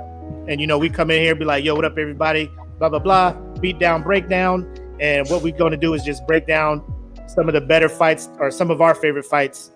and 0.48 0.60
you 0.60 0.66
know 0.66 0.76
we 0.76 0.90
come 0.90 1.10
in 1.10 1.22
here 1.22 1.30
and 1.30 1.38
be 1.38 1.44
like, 1.44 1.64
"Yo, 1.64 1.74
what 1.74 1.84
up, 1.84 1.96
everybody?" 1.96 2.50
Blah 2.78 2.90
blah 2.90 2.98
blah. 2.98 3.32
Beat 3.60 3.78
down, 3.78 4.02
breakdown, 4.02 4.68
and 5.00 5.28
what 5.30 5.42
we're 5.42 5.56
going 5.56 5.70
to 5.70 5.78
do 5.78 5.94
is 5.94 6.02
just 6.02 6.26
break 6.26 6.46
down 6.46 6.82
some 7.28 7.46
of 7.48 7.54
the 7.54 7.60
better 7.60 7.88
fights 7.88 8.28
or 8.38 8.50
some 8.50 8.70
of 8.70 8.80
our 8.80 8.94
favorite 8.94 9.24
fights 9.24 9.70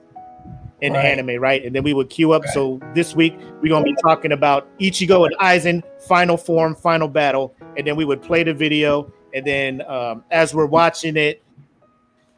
in 0.80 0.94
Right. 0.94 1.04
anime, 1.04 1.40
right? 1.40 1.64
And 1.64 1.74
then 1.74 1.84
we 1.84 1.94
would 1.94 2.10
queue 2.10 2.32
up. 2.32 2.44
So 2.46 2.80
this 2.92 3.14
week 3.14 3.34
we're 3.62 3.68
gonna 3.68 3.84
be 3.84 3.94
talking 4.02 4.32
about 4.32 4.66
Ichigo 4.78 5.26
and 5.26 5.36
Aizen 5.38 5.82
final 6.08 6.36
form, 6.36 6.74
final 6.74 7.06
battle, 7.06 7.54
and 7.76 7.86
then 7.86 7.94
we 7.94 8.04
would 8.04 8.20
play 8.20 8.42
the 8.42 8.52
video, 8.52 9.12
and 9.32 9.46
then 9.46 9.82
um, 9.82 10.24
as 10.30 10.54
we're 10.54 10.66
watching 10.66 11.16
it, 11.16 11.42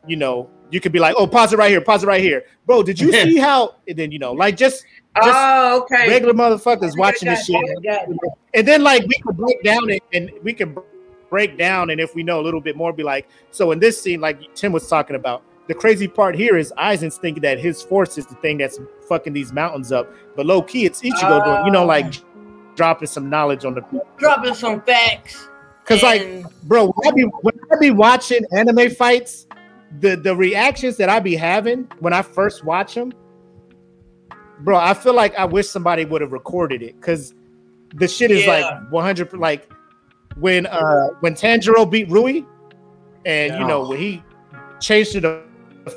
you 0.07 0.17
know, 0.17 0.51
you 0.71 0.81
could 0.81 0.93
be 0.93 0.99
like, 0.99 1.15
"Oh, 1.17 1.27
pause 1.27 1.53
it 1.55 1.59
right 1.59 1.71
here, 1.71 1.81
pause 1.81 2.05
it 2.05 2.07
right 2.07 2.21
here, 2.21 2.45
bro. 2.67 2.83
Did 2.83 3.01
you 3.01 3.11
see 3.25 3.39
how?" 3.39 3.77
And 3.89 3.97
then 3.97 4.13
you 4.13 4.19
know, 4.19 4.33
like 4.33 4.57
just 4.59 4.85
oh 5.23 5.83
okay. 5.83 6.09
regular 6.09 6.35
motherfuckers 6.35 6.99
watching 6.99 7.29
this 7.31 7.47
shit, 7.47 7.57
and 8.53 8.69
then 8.69 8.83
like 8.83 9.05
we 9.07 9.15
could 9.25 9.37
break 9.39 9.63
down 9.63 9.89
it, 9.89 10.03
and 10.13 10.31
we 10.43 10.53
could 10.53 10.77
break 11.29 11.59
down, 11.59 11.91
and 11.91 12.01
if 12.01 12.15
we 12.15 12.23
know 12.23 12.41
a 12.41 12.43
little 12.43 12.61
bit 12.61 12.77
more, 12.77 12.93
be 12.93 13.03
like, 13.03 13.29
so 13.51 13.73
in 13.73 13.79
this 13.79 14.01
scene, 14.01 14.21
like 14.21 14.55
Tim 14.55 14.73
was 14.73 14.89
talking 14.89 15.17
about, 15.17 15.43
the 15.67 15.75
crazy 15.75 16.07
part 16.09 16.35
here 16.35 16.57
is 16.57 16.73
Aizen's 16.77 17.17
thinking 17.17 17.43
that 17.43 17.59
his 17.59 17.83
force 17.83 18.19
is 18.19 18.27
the 18.27 18.35
thing 18.37 18.59
that's 18.59 18.79
fucking 19.09 19.33
these 19.33 19.53
mountains 19.53 19.93
up, 19.93 20.13
but 20.37 20.47
low 20.47 20.61
key 20.63 20.85
it's 20.85 21.01
Ichigo 21.01 21.45
doing, 21.45 21.67
you 21.67 21.73
know, 21.73 21.85
like 21.85 22.07
oh. 22.07 22.73
dropping 22.75 23.09
some 23.09 23.31
knowledge 23.31 23.65
on 23.65 23.75
the 23.75 23.83
dropping 24.19 24.55
some 24.55 24.83
facts. 24.83 25.49
Cause 25.87 26.03
like, 26.03 26.45
bro, 26.63 26.87
when 26.87 27.09
I, 27.09 27.15
be, 27.15 27.23
when 27.23 27.55
I 27.71 27.77
be 27.79 27.91
watching 27.91 28.41
anime 28.53 28.91
fights, 28.91 29.47
the 30.01 30.17
the 30.17 30.35
reactions 30.35 30.97
that 30.97 31.09
I 31.09 31.21
be 31.21 31.37
having 31.37 31.85
when 32.01 32.13
I 32.13 32.23
first 32.23 32.65
watch 32.65 32.95
them, 32.95 33.13
bro, 34.61 34.77
I 34.77 34.95
feel 34.95 35.15
like 35.15 35.35
I 35.37 35.45
wish 35.45 35.69
somebody 35.69 36.05
would 36.05 36.21
have 36.21 36.33
recorded 36.33 36.83
it 36.83 36.97
because 36.97 37.35
the 37.95 38.09
shit 38.09 38.31
is 38.31 38.45
yeah. 38.45 38.81
like 38.83 38.91
100 38.91 39.33
like 39.35 39.71
when 40.37 40.67
uh 40.67 41.09
when 41.21 41.35
Tanjiro 41.35 41.89
beat 41.91 42.09
Rui, 42.11 42.43
and 43.25 43.53
yeah. 43.53 43.61
you 43.61 43.67
know 43.67 43.89
when 43.89 43.99
he 43.99 44.23
changed 44.81 45.13
to 45.13 45.21
the 45.21 45.43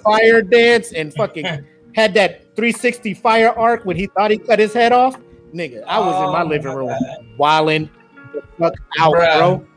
fire 0.03 0.41
dance 0.41 0.93
and 0.93 1.13
fucking 1.13 1.45
had 1.95 2.13
that 2.13 2.55
360 2.55 3.13
fire 3.15 3.49
arc 3.57 3.85
when 3.85 3.97
he 3.97 4.07
thought 4.07 4.31
he 4.31 4.37
cut 4.37 4.59
his 4.59 4.73
head 4.73 4.91
off. 4.91 5.19
Nigga, 5.53 5.83
I 5.85 5.99
was 5.99 6.15
oh 6.15 6.27
in 6.27 6.33
my 6.33 6.41
oh 6.41 6.45
living 6.45 6.73
room 6.73 6.93
wilding 7.37 7.89
the 8.37 8.47
fuck 8.57 8.73
out, 8.99 9.13
Bruh. 9.13 9.37
bro. 9.37 9.67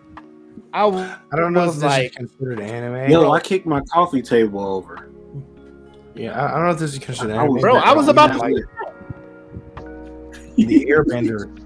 I, 0.73 0.87
I 1.33 1.37
don't 1.37 1.53
know 1.53 1.65
if 1.65 1.75
this 1.75 1.83
like, 1.83 2.11
is 2.11 2.17
considered 2.17 2.61
anime. 2.61 3.11
Yo, 3.11 3.33
I 3.33 3.41
kicked 3.41 3.67
my 3.67 3.81
coffee 3.93 4.23
table 4.23 4.65
over. 4.65 5.11
Yeah, 6.15 6.41
I, 6.41 6.49
I 6.49 6.55
don't 6.55 6.65
know 6.65 6.71
if 6.71 6.79
this 6.79 6.93
is 6.93 6.99
considered 6.99 7.35
anime. 7.35 7.57
Bro, 7.57 7.77
I 7.77 7.93
was 7.93 8.09
about 8.09 8.33
to 8.33 8.39
like 8.39 8.55
the 10.57 10.87
Airbender. 10.87 11.60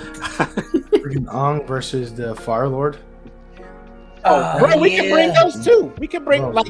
Aang 1.30 1.66
versus 1.66 2.14
the 2.14 2.34
Fire 2.36 2.68
Lord. 2.68 2.98
Oh, 4.24 4.58
bro, 4.58 4.78
we 4.78 4.92
yeah. 4.92 5.00
can 5.00 5.10
bring 5.10 5.32
those 5.32 5.64
too. 5.64 5.92
We 5.98 6.06
can 6.06 6.24
bring 6.24 6.42
bro, 6.42 6.50
like 6.50 6.66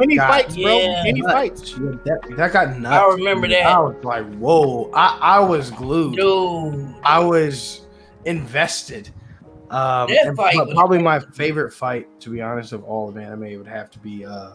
any 0.00 0.18
fights, 0.18 0.54
bro. 0.56 0.78
Yeah. 0.78 1.02
Any 1.04 1.20
fights. 1.20 1.72
That, 1.72 2.34
that 2.36 2.52
got 2.52 2.78
nuts. 2.78 2.94
I 2.94 3.14
remember 3.14 3.48
that. 3.48 3.66
I 3.66 3.78
was 3.80 3.96
like, 4.04 4.24
whoa. 4.36 4.90
I, 4.94 5.18
I 5.20 5.40
was 5.40 5.70
glued. 5.72 6.16
Dude. 6.16 6.94
I 7.02 7.18
was 7.18 7.86
invested. 8.24 9.10
Um, 9.70 10.08
and, 10.10 10.36
probably 10.36 10.98
my 10.98 11.18
favorite 11.18 11.72
fight, 11.72 12.08
to 12.20 12.30
be 12.30 12.40
honest, 12.40 12.72
of 12.72 12.84
all 12.84 13.08
of 13.08 13.16
anime 13.16 13.58
would 13.58 13.66
have 13.66 13.90
to 13.90 13.98
be 13.98 14.24
uh, 14.24 14.52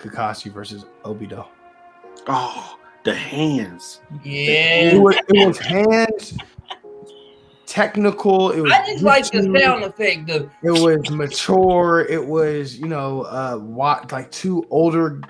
Kakashi 0.00 0.50
versus 0.50 0.86
Obito. 1.04 1.46
Oh, 2.26 2.78
the 3.04 3.14
hands. 3.14 4.00
Yeah. 4.24 4.90
It 4.90 5.00
was, 5.00 5.16
it 5.28 5.46
was 5.46 5.58
hands 5.58 6.36
technical. 7.66 8.52
It 8.52 8.60
was 8.60 8.72
I 8.72 8.86
just 8.86 9.02
like 9.02 9.30
the 9.30 9.42
sound 9.42 9.84
effect. 9.84 10.26
Though. 10.26 10.50
It 10.62 10.70
was 10.70 11.10
mature. 11.10 12.06
It 12.08 12.26
was 12.26 12.78
you 12.78 12.86
know 12.86 13.22
uh 13.22 13.56
what 13.56 14.12
like 14.12 14.30
two 14.30 14.66
older 14.70 15.20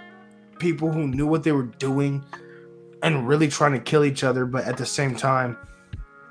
people 0.58 0.90
who 0.90 1.08
knew 1.08 1.26
what 1.26 1.42
they 1.42 1.52
were 1.52 1.64
doing 1.64 2.24
and 3.02 3.28
really 3.28 3.48
trying 3.48 3.72
to 3.72 3.78
kill 3.78 4.04
each 4.04 4.24
other, 4.24 4.46
but 4.46 4.64
at 4.64 4.76
the 4.76 4.86
same 4.86 5.14
time, 5.14 5.56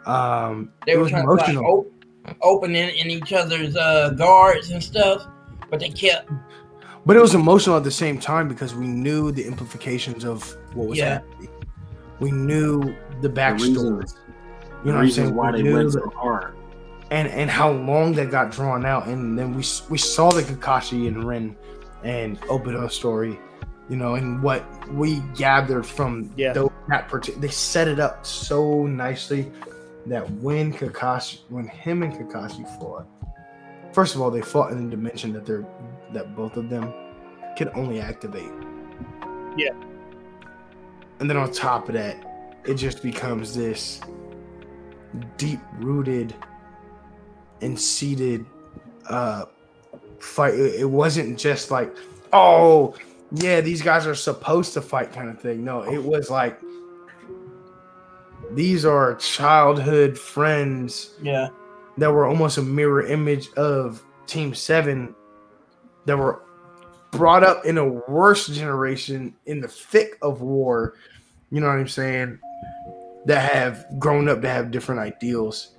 um, 0.06 0.72
they 0.86 0.94
it 0.94 0.98
was 0.98 1.12
emotional. 1.12 1.84
To, 1.84 1.90
like, 2.28 2.38
opening 2.42 2.90
in 2.90 3.12
each 3.12 3.34
other's 3.34 3.76
uh, 3.76 4.10
guards 4.12 4.72
and 4.72 4.84
stuff, 4.84 5.28
but 5.70 5.80
they 5.80 5.90
kept. 5.90 6.30
But 7.06 7.16
it 7.16 7.20
was 7.20 7.36
emotional 7.36 7.78
at 7.78 7.84
the 7.84 7.92
same 7.92 8.20
time 8.20 8.48
because 8.48 8.74
we 8.74 8.88
knew 8.88 9.32
the 9.32 9.46
implications 9.46 10.24
of 10.24 10.58
what 10.74 10.88
was 10.88 10.98
yeah. 10.98 11.14
happening. 11.20 11.50
We 12.20 12.32
knew 12.32 12.96
the 13.22 13.30
backstory. 13.30 14.12
You 14.86 14.92
know 14.92 14.98
what 14.98 15.06
I'm 15.06 15.12
saying? 15.12 15.36
Why 15.36 15.52
we 15.52 15.64
they 15.64 15.74
went 15.74 15.92
so 15.92 16.10
hard. 16.12 16.56
And 17.10 17.28
and 17.28 17.50
how 17.50 17.72
long 17.72 18.14
that 18.14 18.30
got 18.30 18.52
drawn 18.52 18.86
out, 18.86 19.08
and 19.08 19.38
then 19.38 19.56
we 19.56 19.64
we 19.90 19.98
saw 19.98 20.32
the 20.32 20.44
Kakashi 20.44 21.08
and 21.08 21.24
Rin 21.24 21.56
and 22.04 22.40
Obito 22.42 22.90
story, 22.92 23.40
you 23.90 23.96
know, 23.96 24.14
and 24.16 24.44
what 24.44 24.64
we 24.94 25.22
gathered 25.36 25.86
from 25.86 26.32
yeah. 26.38 26.54
those, 26.54 26.70
that 26.90 27.08
particular. 27.08 27.42
They 27.42 27.52
set 27.52 27.88
it 27.88 28.00
up 28.00 28.26
so 28.26 28.86
nicely 28.86 29.52
that 30.06 30.30
when 30.34 30.72
Kakashi, 30.72 31.40
when 31.50 31.68
him 31.68 32.04
and 32.04 32.14
Kakashi 32.14 32.68
fought, 32.80 33.08
first 33.92 34.14
of 34.14 34.22
all, 34.22 34.30
they 34.30 34.42
fought 34.42 34.72
in 34.72 34.88
a 34.88 34.90
dimension 34.90 35.34
that 35.34 35.46
they're 35.46 35.66
that 36.14 36.36
both 36.36 36.58
of 36.58 36.70
them 36.70 36.94
can 37.56 37.70
only 37.74 38.00
activate. 38.00 38.52
Yeah. 39.58 39.74
And 41.20 41.30
then 41.30 41.38
on 41.38 41.52
top 41.52 41.88
of 41.88 41.96
that, 41.96 42.62
it 42.66 42.76
just 42.76 43.02
becomes 43.02 43.56
this 43.56 44.02
deep 45.38 45.60
rooted 45.80 46.36
and 47.62 47.80
seated 47.80 48.46
uh 49.08 49.46
fight. 50.20 50.56
It 50.56 50.90
wasn't 50.90 51.38
just 51.38 51.72
like, 51.72 51.96
oh, 52.34 52.96
yeah, 53.32 53.62
these 53.62 53.82
guys 53.82 54.08
are 54.08 54.16
supposed 54.16 54.74
to 54.74 54.82
fight 54.82 55.14
kind 55.14 55.30
of 55.30 55.40
thing. 55.40 55.64
No, 55.64 55.84
it 55.84 56.04
was 56.04 56.30
like 56.30 56.60
these 58.52 58.86
are 58.86 59.16
childhood 59.16 60.18
friends. 60.18 61.12
Yeah. 61.22 61.50
That 61.98 62.12
were 62.12 62.26
almost 62.26 62.58
a 62.58 62.62
mirror 62.62 63.06
image 63.08 63.48
of 63.54 64.04
Team 64.28 64.54
Seven 64.54 65.16
that 66.06 66.18
were 66.18 66.42
brought 67.12 67.44
up 67.44 67.66
in 67.66 67.78
a 67.78 67.86
worse 67.88 68.48
generation 68.48 69.34
in 69.46 69.62
the 69.62 69.68
thick 69.70 70.18
of 70.22 70.42
war. 70.42 70.96
You 71.52 71.62
know 71.62 71.68
what 71.68 71.78
I'm 71.78 71.88
saying? 71.88 72.40
That 73.26 73.52
have 73.52 73.86
grown 73.98 74.30
up 74.30 74.42
to 74.42 74.50
have 74.50 74.70
different 74.70 75.02
ideals 75.02 75.76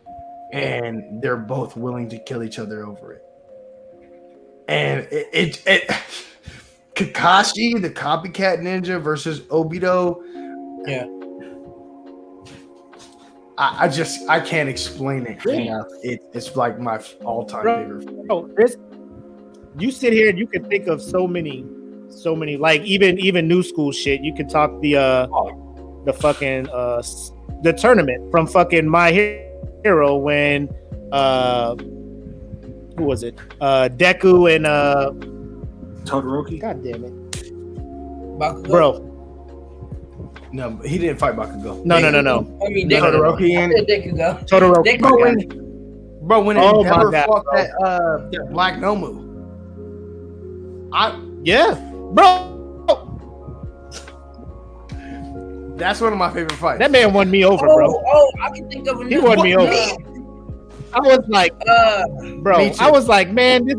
and 0.52 1.22
they're 1.22 1.36
both 1.36 1.76
willing 1.76 2.08
to 2.08 2.18
kill 2.18 2.42
each 2.42 2.58
other 2.58 2.84
over 2.84 3.12
it. 3.12 3.22
And 4.68 5.00
it, 5.12 5.28
it, 5.32 5.62
it 5.66 5.90
Kakashi, 6.94 7.80
the 7.80 7.90
copycat 7.90 8.60
ninja 8.60 9.00
versus 9.00 9.40
Obito. 9.42 10.22
Yeah. 10.86 11.06
I, 13.58 13.84
I 13.84 13.88
just 13.88 14.28
I 14.28 14.40
can't 14.40 14.68
explain 14.68 15.26
it 15.26 15.44
enough. 15.46 15.86
It, 16.02 16.22
it's 16.32 16.56
like 16.56 16.78
my 16.78 17.00
all 17.24 17.44
time 17.44 17.64
favorite. 17.64 18.26
Oh, 18.30 18.48
this 18.56 18.76
you 19.78 19.90
sit 19.90 20.12
here 20.12 20.30
and 20.30 20.38
you 20.38 20.46
can 20.46 20.64
think 20.64 20.86
of 20.86 21.02
so 21.02 21.26
many, 21.26 21.66
so 22.08 22.34
many 22.34 22.56
like 22.56 22.82
even 22.82 23.18
even 23.18 23.46
new 23.46 23.62
school 23.62 23.92
shit. 23.92 24.22
You 24.22 24.34
can 24.34 24.48
talk 24.48 24.80
the 24.80 24.96
uh 24.96 25.26
the 26.04 26.12
fucking 26.12 26.68
uh 26.70 27.02
the 27.66 27.72
tournament 27.72 28.30
from 28.30 28.46
fucking 28.46 28.88
My 28.88 29.10
Hero 29.10 30.16
when 30.16 30.72
uh 31.10 31.74
who 31.74 33.04
was 33.04 33.24
it? 33.24 33.38
Uh 33.60 33.88
Deku 33.92 34.54
and 34.54 34.66
uh 34.66 35.10
Todoroki. 36.04 36.60
God 36.60 36.82
damn 36.84 37.04
it. 37.04 37.12
Bakugo. 38.38 38.68
Bro, 38.68 38.88
no, 40.52 40.76
he 40.84 40.96
didn't 40.96 41.18
fight 41.18 41.34
Bakugo. 41.34 41.84
No, 41.84 41.98
no, 41.98 42.10
no, 42.10 42.20
no. 42.20 42.38
I 42.64 42.68
mean, 42.70 42.88
Todoroki 42.88 43.56
and 43.58 43.72
Deku 43.86 44.14
Todoroki. 44.46 45.00
Bro, 45.00 45.18
when, 45.20 45.38
bro, 46.22 46.40
when 46.42 46.56
oh 46.58 46.82
Endeavor 46.82 47.10
God, 47.10 47.26
fought 47.26 47.44
bro. 47.44 47.54
that, 47.54 47.70
uh, 47.82 48.30
that 48.30 48.48
Black 48.52 48.74
Nomu. 48.74 49.26
I 50.92 51.20
yeah, 51.42 51.74
bro. 52.12 52.55
That's 55.76 56.00
one 56.00 56.12
of 56.12 56.18
my 56.18 56.30
favorite 56.30 56.52
fights. 56.52 56.78
That 56.78 56.90
man 56.90 57.12
won 57.12 57.30
me 57.30 57.44
over, 57.44 57.66
oh, 57.68 57.76
bro. 57.76 58.02
Oh, 58.06 58.32
I 58.40 58.50
can 58.50 58.68
think 58.70 58.88
of 58.88 59.06
He 59.06 59.18
won 59.18 59.42
me 59.42 59.54
over. 59.56 59.70
I 60.94 61.00
was 61.00 61.20
like, 61.28 61.52
uh, 61.68 62.04
bro, 62.38 62.70
I 62.80 62.90
was 62.90 63.06
like, 63.08 63.30
man, 63.30 63.66
this 63.66 63.76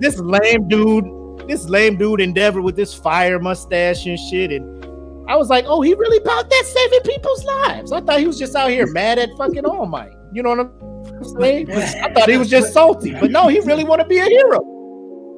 this 0.00 0.20
lame 0.20 0.68
dude, 0.68 1.48
this 1.48 1.68
lame 1.68 1.96
dude 1.96 2.20
Endeavor 2.20 2.60
with 2.60 2.76
this 2.76 2.92
fire 2.92 3.38
mustache 3.38 4.04
and 4.06 4.18
shit, 4.18 4.52
and 4.52 4.84
I 5.30 5.36
was 5.36 5.48
like, 5.48 5.64
oh, 5.66 5.80
he 5.80 5.94
really 5.94 6.18
about 6.18 6.50
that 6.50 6.64
saving 6.66 7.00
people's 7.00 7.44
lives. 7.44 7.92
I 7.92 8.00
thought 8.02 8.20
he 8.20 8.26
was 8.26 8.38
just 8.38 8.54
out 8.54 8.70
here 8.70 8.86
mad 8.86 9.18
at 9.18 9.30
fucking 9.38 9.64
All 9.64 9.86
Might. 9.86 10.12
You 10.32 10.42
know 10.42 10.50
what 10.50 10.60
I'm 10.60 11.24
saying? 11.40 11.70
I 11.70 12.12
thought 12.12 12.28
he 12.28 12.36
was 12.36 12.50
just 12.50 12.74
salty, 12.74 13.12
but 13.12 13.30
no, 13.30 13.48
he 13.48 13.60
really 13.60 13.84
want 13.84 14.02
to 14.02 14.06
be 14.06 14.18
a 14.18 14.24
hero. 14.24 14.60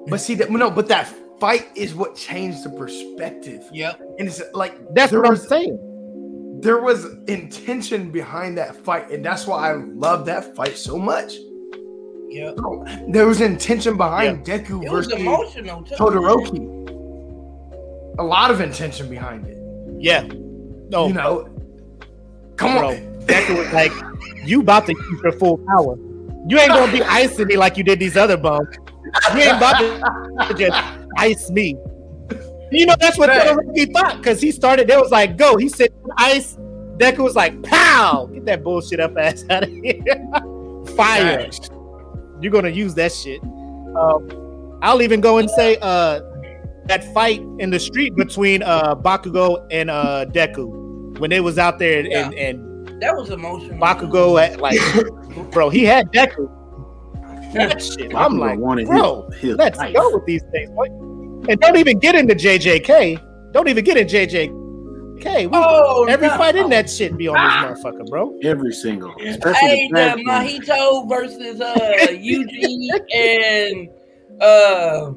But 0.08 0.20
see 0.20 0.34
that 0.36 0.50
no, 0.50 0.70
but 0.70 0.88
that 0.88 1.12
fight 1.40 1.68
is 1.74 1.94
what 1.94 2.14
changed 2.14 2.64
the 2.64 2.70
perspective. 2.70 3.64
Yep. 3.72 4.00
And 4.18 4.28
it's 4.28 4.42
like 4.52 4.78
that's 4.94 5.12
what 5.12 5.28
was, 5.28 5.42
I'm 5.42 5.48
saying. 5.48 6.60
There 6.62 6.80
was 6.80 7.06
intention 7.26 8.10
behind 8.10 8.58
that 8.58 8.76
fight, 8.76 9.10
and 9.10 9.24
that's 9.24 9.46
why 9.46 9.70
I 9.70 9.74
love 9.74 10.26
that 10.26 10.54
fight 10.54 10.76
so 10.76 10.98
much. 10.98 11.34
Yeah. 12.28 12.52
Oh, 12.58 12.84
there 13.08 13.26
was 13.26 13.40
intention 13.40 13.96
behind 13.96 14.46
yep. 14.46 14.64
Deku 14.64 14.84
it 14.84 14.90
versus 14.90 15.14
Todoroki. 15.98 16.78
A 18.18 18.22
lot 18.22 18.50
of 18.50 18.60
intention 18.60 19.08
behind 19.08 19.46
it. 19.46 19.58
Yeah. 19.98 20.22
No. 20.90 21.08
You 21.08 21.14
know, 21.14 21.48
come 22.56 22.76
bro, 22.76 22.88
on. 22.90 22.96
Deku 23.22 23.56
was 23.58 23.72
like, 23.72 23.92
you 24.46 24.60
about 24.60 24.86
to 24.86 24.92
use 24.92 25.20
your 25.22 25.32
full 25.32 25.58
power. 25.58 25.96
You 26.46 26.58
ain't 26.58 26.68
gonna 26.68 26.92
be 26.92 27.02
icing 27.02 27.48
me 27.48 27.56
like 27.56 27.76
you 27.76 27.84
did 27.84 27.98
these 27.98 28.16
other 28.16 28.36
bums. 28.36 28.68
You 29.34 29.40
ain't 29.40 29.56
about 29.56 29.78
to 29.78 30.54
just 30.58 30.99
ice 31.20 31.50
me. 31.50 31.76
You 32.72 32.86
know, 32.86 32.94
that's 33.00 33.18
what 33.18 33.30
he 33.74 33.86
thought 33.86 34.18
because 34.18 34.40
he 34.40 34.52
started, 34.52 34.88
there 34.88 35.00
was 35.00 35.10
like, 35.10 35.36
go. 35.36 35.56
He 35.56 35.68
said, 35.68 35.90
ice. 36.16 36.56
Deku 36.98 37.24
was 37.24 37.34
like, 37.34 37.60
pow, 37.62 38.26
get 38.26 38.44
that 38.44 38.62
bullshit 38.62 39.00
up 39.00 39.16
ass 39.16 39.44
out 39.50 39.64
of 39.64 39.70
here. 39.70 40.02
Fire. 40.96 41.48
You're 42.40 42.52
gonna 42.52 42.68
use 42.68 42.94
that 42.94 43.12
shit. 43.12 43.42
Um, 43.42 44.78
I'll 44.82 45.02
even 45.02 45.20
go 45.20 45.38
and 45.38 45.50
say, 45.50 45.78
uh, 45.80 46.20
that 46.86 47.12
fight 47.14 47.40
in 47.58 47.70
the 47.70 47.78
street 47.78 48.16
between 48.16 48.62
uh 48.62 48.96
Bakugo 48.96 49.64
and 49.70 49.90
uh 49.90 50.26
Deku 50.26 51.18
when 51.20 51.30
they 51.30 51.40
was 51.40 51.56
out 51.56 51.78
there 51.78 52.04
yeah. 52.04 52.24
and, 52.24 52.34
and 52.34 52.70
that 53.00 53.16
was 53.16 53.30
emotional. 53.30 53.78
Bakugo, 53.78 54.42
at, 54.42 54.60
like, 54.60 54.78
bro, 55.52 55.70
he 55.70 55.84
had 55.84 56.10
Deku. 56.12 56.50
That 57.54 57.82
shit. 57.82 58.14
I'm 58.14 58.38
like, 58.38 58.58
wanted 58.58 58.86
bro, 58.86 59.28
his, 59.30 59.40
his 59.40 59.56
let's 59.56 59.78
life. 59.78 59.94
go 59.94 60.14
with 60.14 60.26
these 60.26 60.42
things. 60.52 60.70
What? 60.70 60.90
And 61.48 61.58
don't 61.60 61.76
even 61.76 61.98
get 61.98 62.14
into 62.14 62.34
JJK. 62.34 63.52
Don't 63.52 63.68
even 63.68 63.84
get 63.84 63.96
in 63.96 64.06
JJK. 64.06 64.52
We, 65.24 65.48
Oh, 65.52 66.04
every 66.08 66.28
no. 66.28 66.36
fight 66.36 66.56
in 66.56 66.70
that 66.70 66.88
shit 66.88 67.16
be 67.16 67.28
on 67.28 67.34
this 67.34 67.84
motherfucker, 67.84 68.08
bro. 68.08 68.38
Every 68.42 68.72
single, 68.72 69.12
Hey, 69.18 69.28
especially 69.28 69.88
the 69.92 70.14
the. 70.16 70.22
Mahito 70.24 71.08
versus 71.08 71.60
uh 71.60 71.74
Yuji 72.08 72.88
and 73.14 73.88
uh 74.40 75.10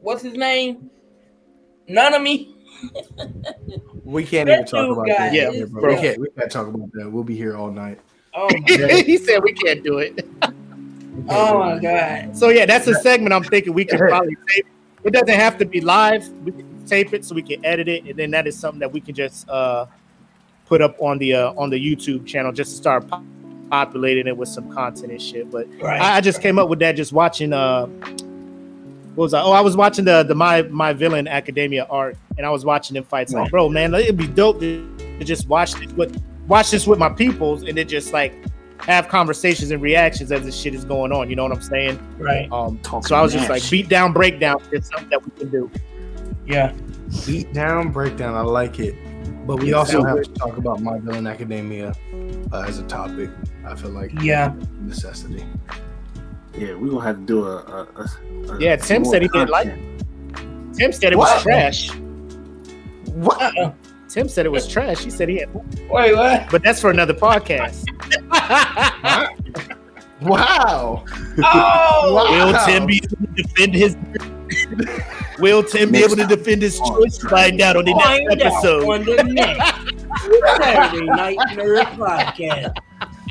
what's 0.00 0.22
his 0.22 0.34
name? 0.34 0.90
Nanami. 1.88 2.54
We 4.04 4.24
can't 4.24 4.46
That 4.46 4.52
even 4.54 4.66
talk 4.66 4.92
about 4.92 5.08
that. 5.08 5.32
Yeah, 5.32 5.50
here, 5.50 5.66
bro. 5.66 5.80
bro. 5.80 5.94
We 5.96 6.00
can't. 6.00 6.20
We 6.20 6.28
can't 6.38 6.50
talk 6.50 6.68
about 6.68 6.88
that. 6.92 7.10
We'll 7.10 7.24
be 7.24 7.36
here 7.36 7.56
all 7.56 7.72
night. 7.72 7.98
Oh 8.34 8.48
my, 8.48 8.76
he 9.04 9.16
said 9.16 9.42
we 9.42 9.52
can't 9.52 9.82
do 9.82 9.98
it. 9.98 10.24
oh 11.28 11.58
my 11.58 11.78
god. 11.80 12.36
So 12.36 12.50
yeah, 12.50 12.66
that's 12.66 12.86
a 12.86 12.94
segment 12.94 13.32
I'm 13.34 13.42
thinking 13.42 13.72
we 13.74 13.84
could 13.84 13.98
probably 13.98 14.36
tape. 14.54 14.66
It 15.06 15.12
doesn't 15.12 15.28
have 15.28 15.56
to 15.58 15.64
be 15.64 15.80
live. 15.80 16.28
We 16.44 16.52
can 16.52 16.84
tape 16.86 17.12
it 17.14 17.24
so 17.24 17.34
we 17.34 17.42
can 17.42 17.64
edit 17.64 17.88
it, 17.88 18.04
and 18.04 18.18
then 18.18 18.30
that 18.32 18.46
is 18.46 18.58
something 18.58 18.80
that 18.80 18.92
we 18.92 19.00
can 19.00 19.14
just 19.14 19.48
uh, 19.48 19.86
put 20.66 20.82
up 20.82 20.96
on 21.00 21.18
the 21.18 21.34
uh, 21.34 21.52
on 21.52 21.70
the 21.70 21.78
YouTube 21.78 22.26
channel 22.26 22.52
just 22.52 22.72
to 22.72 22.76
start 22.76 23.08
po- 23.08 23.24
populating 23.70 24.26
it 24.26 24.36
with 24.36 24.48
some 24.48 24.70
content 24.72 25.12
and 25.12 25.22
shit. 25.22 25.50
But 25.50 25.68
Right. 25.80 26.00
I, 26.00 26.16
I 26.16 26.20
just 26.20 26.42
came 26.42 26.58
up 26.58 26.68
with 26.68 26.80
that 26.80 26.92
just 26.96 27.12
watching. 27.12 27.52
Uh, 27.52 27.86
what 29.14 29.24
was 29.24 29.34
I? 29.34 29.42
Oh, 29.42 29.52
I 29.52 29.60
was 29.60 29.76
watching 29.76 30.04
the 30.04 30.22
the 30.24 30.34
my 30.34 30.62
my 30.62 30.92
villain 30.92 31.28
Academia 31.28 31.86
art, 31.88 32.16
and 32.36 32.44
I 32.44 32.50
was 32.50 32.64
watching 32.64 32.94
them 32.94 33.04
fights. 33.04 33.32
Like, 33.32 33.50
bro, 33.50 33.68
man, 33.68 33.94
it'd 33.94 34.16
be 34.16 34.26
dope 34.26 34.60
to, 34.60 34.98
to 35.18 35.24
just 35.24 35.48
watch 35.48 35.74
this 35.74 35.92
with 35.92 36.22
watch 36.48 36.70
this 36.70 36.86
with 36.86 36.98
my 36.98 37.08
peoples, 37.08 37.62
and 37.62 37.78
then 37.78 37.88
just 37.88 38.12
like 38.12 38.34
have 38.80 39.08
conversations 39.08 39.70
and 39.70 39.80
reactions 39.82 40.30
as 40.32 40.44
this 40.44 40.56
shit 40.58 40.74
is 40.74 40.84
going 40.84 41.12
on. 41.12 41.28
You 41.30 41.36
know 41.36 41.42
what 41.44 41.52
I'm 41.52 41.62
saying? 41.62 41.98
right. 42.18 42.50
Um, 42.52 42.78
Talking 42.78 43.06
so 43.08 43.16
I 43.16 43.22
was 43.22 43.32
just 43.32 43.48
like, 43.48 43.68
beat 43.70 43.88
down, 43.88 44.12
breakdown 44.12 44.60
is 44.72 44.86
something 44.88 45.08
that 45.10 45.24
we 45.24 45.30
can 45.32 45.50
do. 45.50 45.70
Yeah. 46.46 46.72
Beat 47.26 47.52
down, 47.52 47.90
breakdown. 47.90 48.34
I 48.34 48.40
like 48.42 48.78
it. 48.80 48.94
But 49.46 49.60
we 49.60 49.72
also 49.74 50.02
have 50.04 50.22
to 50.22 50.32
talk 50.32 50.56
about 50.56 50.80
My 50.82 50.98
Villain 50.98 51.26
Academia 51.26 51.94
uh, 52.52 52.62
as 52.62 52.78
a 52.78 52.82
topic. 52.84 53.30
I 53.64 53.74
feel 53.76 53.90
like 53.90 54.12
Yeah. 54.20 54.52
necessity. 54.80 55.44
Yeah, 56.56 56.74
we're 56.74 56.88
gonna 56.90 57.04
have 57.04 57.16
to 57.16 57.22
do 57.26 57.44
a. 57.44 57.56
a, 57.56 57.88
a- 57.96 58.52
a 58.54 58.60
Yeah, 58.60 58.76
Tim 58.76 59.04
said 59.04 59.22
he 59.22 59.28
more 59.32 59.44
didn't 59.44 59.50
like 59.50 59.68
content. 59.68 60.76
Tim 60.76 60.92
said 60.92 61.12
it 61.12 61.16
What? 61.18 61.34
was 61.34 61.42
trash. 61.42 61.90
What? 63.14 63.40
Uh-uh. 63.40 63.72
Tim 64.16 64.30
said 64.30 64.46
it 64.46 64.48
was 64.48 64.66
trash. 64.66 65.00
He 65.04 65.10
said 65.10 65.28
he 65.28 65.40
had, 65.40 65.52
Wait, 65.90 66.16
what? 66.16 66.48
but 66.50 66.62
that's 66.62 66.80
for 66.80 66.90
another 66.90 67.12
podcast. 67.12 67.84
Wow. 70.22 71.04
Oh, 71.44 72.14
Wow. 72.14 72.46
Will 72.46 72.64
Tim 72.64 72.86
be 72.86 72.96
able 72.96 73.08
to 73.26 73.42
defend 73.42 73.74
his? 73.74 73.94
Will 75.38 75.62
Tim 75.62 75.92
be 75.92 75.98
able 76.02 76.16
to 76.16 76.24
defend 76.26 76.62
his 76.62 76.78
choice? 76.80 77.18
Find 77.18 77.60
out 77.60 77.76
on 77.76 77.84
the 77.84 77.92
find 77.92 78.24
next 78.26 78.42
out 78.46 78.54
episode. 78.54 78.84
on 78.88 79.04
the 79.04 79.22
next 79.24 80.06
Saturday 80.56 81.04
Night 81.04 81.36
Nerd 81.50 81.84
Podcast, 81.96 82.76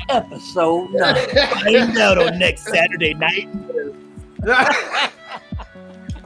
episode 0.08 0.90
nine. 0.92 1.28
Find 1.64 1.98
out 1.98 2.18
on 2.18 2.38
next 2.38 2.62
Saturday 2.68 3.14
night. 3.14 3.48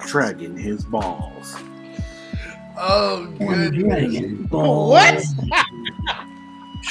dragging 0.06 0.58
his 0.58 0.84
balls. 0.84 1.56
Oh, 2.80 3.26
goodness. 3.38 4.50
What? 4.50 5.24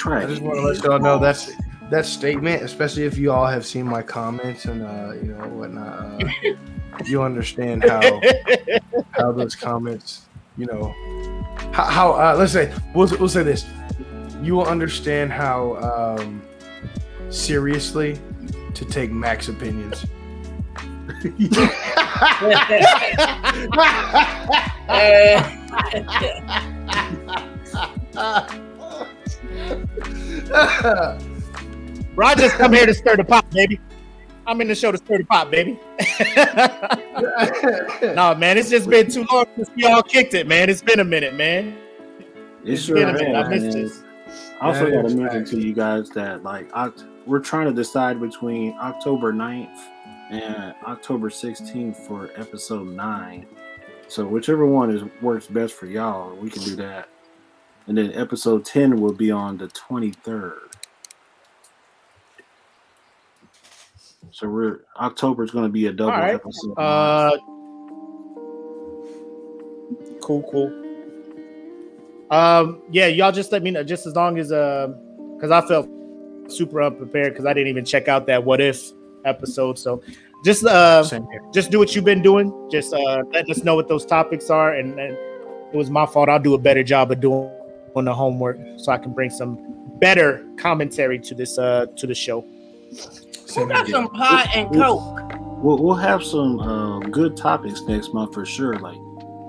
I 0.06 0.26
just 0.26 0.42
want 0.42 0.56
to 0.56 0.62
let 0.62 0.84
y'all 0.84 1.00
know 1.00 1.20
that's 1.20 1.52
that 1.90 2.06
statement, 2.06 2.62
especially 2.62 3.04
if 3.04 3.18
you 3.18 3.32
all 3.32 3.48
have 3.48 3.66
seen 3.66 3.86
my 3.86 4.02
comments 4.02 4.66
and 4.66 4.84
uh, 4.84 5.14
you 5.14 5.34
know 5.34 5.48
whatnot. 5.48 6.24
Uh, 6.24 6.30
you 7.06 7.22
understand 7.22 7.84
how 7.84 8.22
how 9.12 9.32
those 9.32 9.56
comments, 9.56 10.26
you 10.58 10.68
know, 10.68 10.94
how, 11.72 11.86
how 11.86 12.12
uh, 12.12 12.36
let's 12.38 12.54
say 12.54 12.74
we'll, 12.94 13.08
we'll 13.18 13.30
say 13.30 13.44
this. 13.44 13.66
You 14.42 14.56
will 14.56 14.68
understand 14.68 15.32
how 15.34 16.18
um, 16.18 16.42
seriously 17.30 18.18
to 18.74 18.86
take 18.86 19.12
Mac's 19.12 19.50
opinions. 19.50 20.06
Rogers 32.16 32.52
come 32.54 32.74
here 32.74 32.86
to 32.86 32.94
stir 32.94 33.16
the 33.16 33.24
pot, 33.24 33.50
baby. 33.52 33.80
I'm 34.46 34.60
in 34.62 34.68
the 34.68 34.76
show 34.76 34.92
to 34.92 34.98
stir 34.98 35.20
the 35.20 35.24
pot, 35.26 35.50
baby. 35.50 35.80
no, 38.16 38.36
man, 38.36 38.58
it's 38.58 38.70
just 38.70 38.90
been 38.90 39.10
too 39.10 39.26
long 39.32 39.46
since 39.56 39.70
we 39.76 39.86
all 39.86 40.04
kicked 40.04 40.34
it, 40.34 40.48
man. 40.48 40.70
It's 40.70 40.82
been 40.82 41.00
a 41.00 41.04
minute, 41.04 41.36
man. 41.36 41.78
It 42.64 42.74
It's 42.74 42.84
sure 42.84 42.96
been 42.96 43.10
a 43.10 43.12
has, 43.14 43.22
minute. 43.22 43.36
I 43.36 43.48
missed 43.50 43.78
this. 43.78 44.04
I 44.62 44.68
also 44.68 44.86
That 44.86 45.02
got 45.02 45.10
to 45.10 45.16
mention 45.16 45.46
to 45.46 45.60
you 45.60 45.74
guys 45.74 46.10
that 46.12 46.44
like 46.44 46.70
Oct- 46.74 47.08
we're 47.26 47.40
trying 47.40 47.66
to 47.68 47.74
decide 47.74 48.20
between 48.20 48.78
October 48.80 49.32
9th 49.34 49.78
and 50.30 50.76
October 50.86 51.30
16th 51.30 51.96
for 51.96 52.30
episode 52.36 52.88
9. 52.88 53.46
So 54.08 54.26
whichever 54.26 54.66
one 54.66 54.92
is 54.92 55.04
works 55.22 55.48
best 55.48 55.74
for 55.74 55.86
y'all, 55.86 56.36
we 56.36 56.50
can 56.50 56.64
do 56.64 56.76
that. 56.78 57.10
And 57.88 57.98
then 57.98 58.14
episode 58.14 58.66
10 58.66 59.00
will 59.00 59.14
be 59.14 59.32
on 59.32 59.58
the 59.58 59.68
23rd. 59.68 60.58
So 64.32 64.48
we're 64.48 64.82
October 64.98 65.44
is 65.44 65.52
going 65.52 65.66
to 65.66 65.72
be 65.72 65.88
a 65.88 65.92
double 65.92 66.14
All 66.14 66.20
right. 66.20 66.36
episode. 66.36 66.74
Uh, 66.78 67.36
cool, 70.22 70.44
cool. 70.52 70.86
Um, 72.30 72.84
yeah, 72.92 73.08
y'all 73.08 73.32
just 73.32 73.52
let 73.52 73.64
me 73.64 73.72
know 73.72 73.84
just 73.84 74.06
as 74.06 74.16
long 74.16 74.38
as 74.38 74.52
uh, 74.52 74.88
because 75.36 75.50
I 75.52 75.68
felt 75.68 75.90
super 76.48 76.82
unprepared 76.82 77.34
because 77.34 77.46
I 77.46 77.54
didn't 77.54 77.70
even 77.70 77.86
check 77.86 78.08
out 78.08 78.28
that 78.28 78.44
what 78.44 78.62
if 78.62 78.92
episode. 79.30 79.80
So 79.80 80.02
just 80.44 80.66
uh, 80.66 81.04
just 81.54 81.72
do 81.72 81.80
what 81.80 81.96
you've 81.96 82.06
been 82.06 82.22
doing. 82.22 82.70
Just 82.72 82.94
uh, 82.94 83.24
letting 83.32 83.52
us 83.52 83.64
know 83.64 83.76
what 83.76 83.88
those 83.88 84.06
topics 84.06 84.50
are, 84.50 84.74
and, 84.76 85.00
and 85.00 85.14
it 85.74 85.78
was 85.78 85.90
my 85.90 86.06
fault. 86.06 86.30
I'll 86.30 86.40
do 86.40 86.54
a 86.54 86.58
better 86.58 86.84
job 86.84 87.12
of 87.12 87.20
doing 87.20 87.50
on 87.96 88.06
the 88.06 88.14
homework 88.14 88.58
so 88.78 88.92
I 88.92 88.98
can 88.98 89.14
bring 89.14 89.30
some 89.30 89.58
better 90.00 90.46
commentary 90.58 91.20
to 91.20 91.36
this 91.36 91.58
uh 91.58 91.88
to 91.98 92.08
the 92.08 92.16
show. 92.16 92.42
Who 92.42 92.96
Same 93.48 93.68
got 93.68 93.88
some 93.88 94.10
pot 94.10 94.48
and 94.56 94.74
coke? 94.74 95.20
We'll, 95.62 95.78
we'll 95.78 95.96
have 95.96 96.24
some 96.24 96.60
uh, 96.60 97.00
good 97.00 97.36
topics 97.36 97.82
next 97.82 98.14
month 98.14 98.34
for 98.34 98.46
sure. 98.46 98.80
Like 98.80 98.98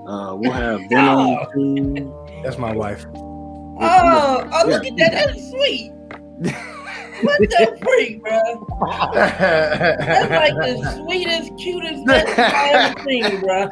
uh, 0.07 0.35
we'll 0.35 0.51
have 0.51 0.81
Venom 0.89 1.37
2. 1.53 2.41
That's 2.43 2.57
my 2.57 2.73
wife. 2.73 3.05
Oh, 3.15 4.49
oh, 4.53 4.67
look 4.67 4.85
at 4.85 4.95
that. 4.97 5.11
That's 5.11 5.49
sweet. 5.49 5.93
What 7.23 7.39
the 7.39 7.77
freak, 7.83 8.21
bro? 8.21 8.67
That's 9.13 10.31
like 10.31 10.53
the 10.55 11.03
sweetest, 11.03 11.57
cutest 11.57 12.05
thing 12.05 12.33
I 12.37 12.69
ever 12.73 13.03
seen, 13.03 13.39
bro. 13.39 13.69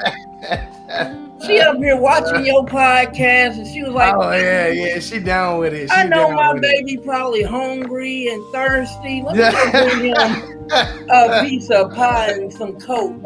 She 1.46 1.60
up 1.62 1.78
here 1.78 1.96
watching 1.96 2.46
your 2.46 2.66
podcast, 2.66 3.58
and 3.58 3.68
she 3.68 3.82
was 3.84 3.94
like, 3.94 4.14
oh 4.16 4.32
yeah, 4.32 4.68
yeah, 4.68 5.00
she 5.00 5.20
down 5.20 5.60
with 5.60 5.74
it. 5.74 5.90
She 5.90 5.96
I 5.96 6.04
know 6.04 6.30
my 6.32 6.54
with 6.54 6.64
it. 6.64 6.86
baby 6.86 6.98
probably 6.98 7.44
hungry 7.44 8.28
and 8.28 8.44
thirsty. 8.54 9.24
Let 9.26 9.36
me 9.36 9.42
go 9.42 9.72
bring 9.72 10.14
him 10.16 11.08
a 11.10 11.42
piece 11.48 11.70
of 11.70 11.94
pie 11.94 12.32
and 12.32 12.52
some 12.54 12.78
coke. 12.80 13.22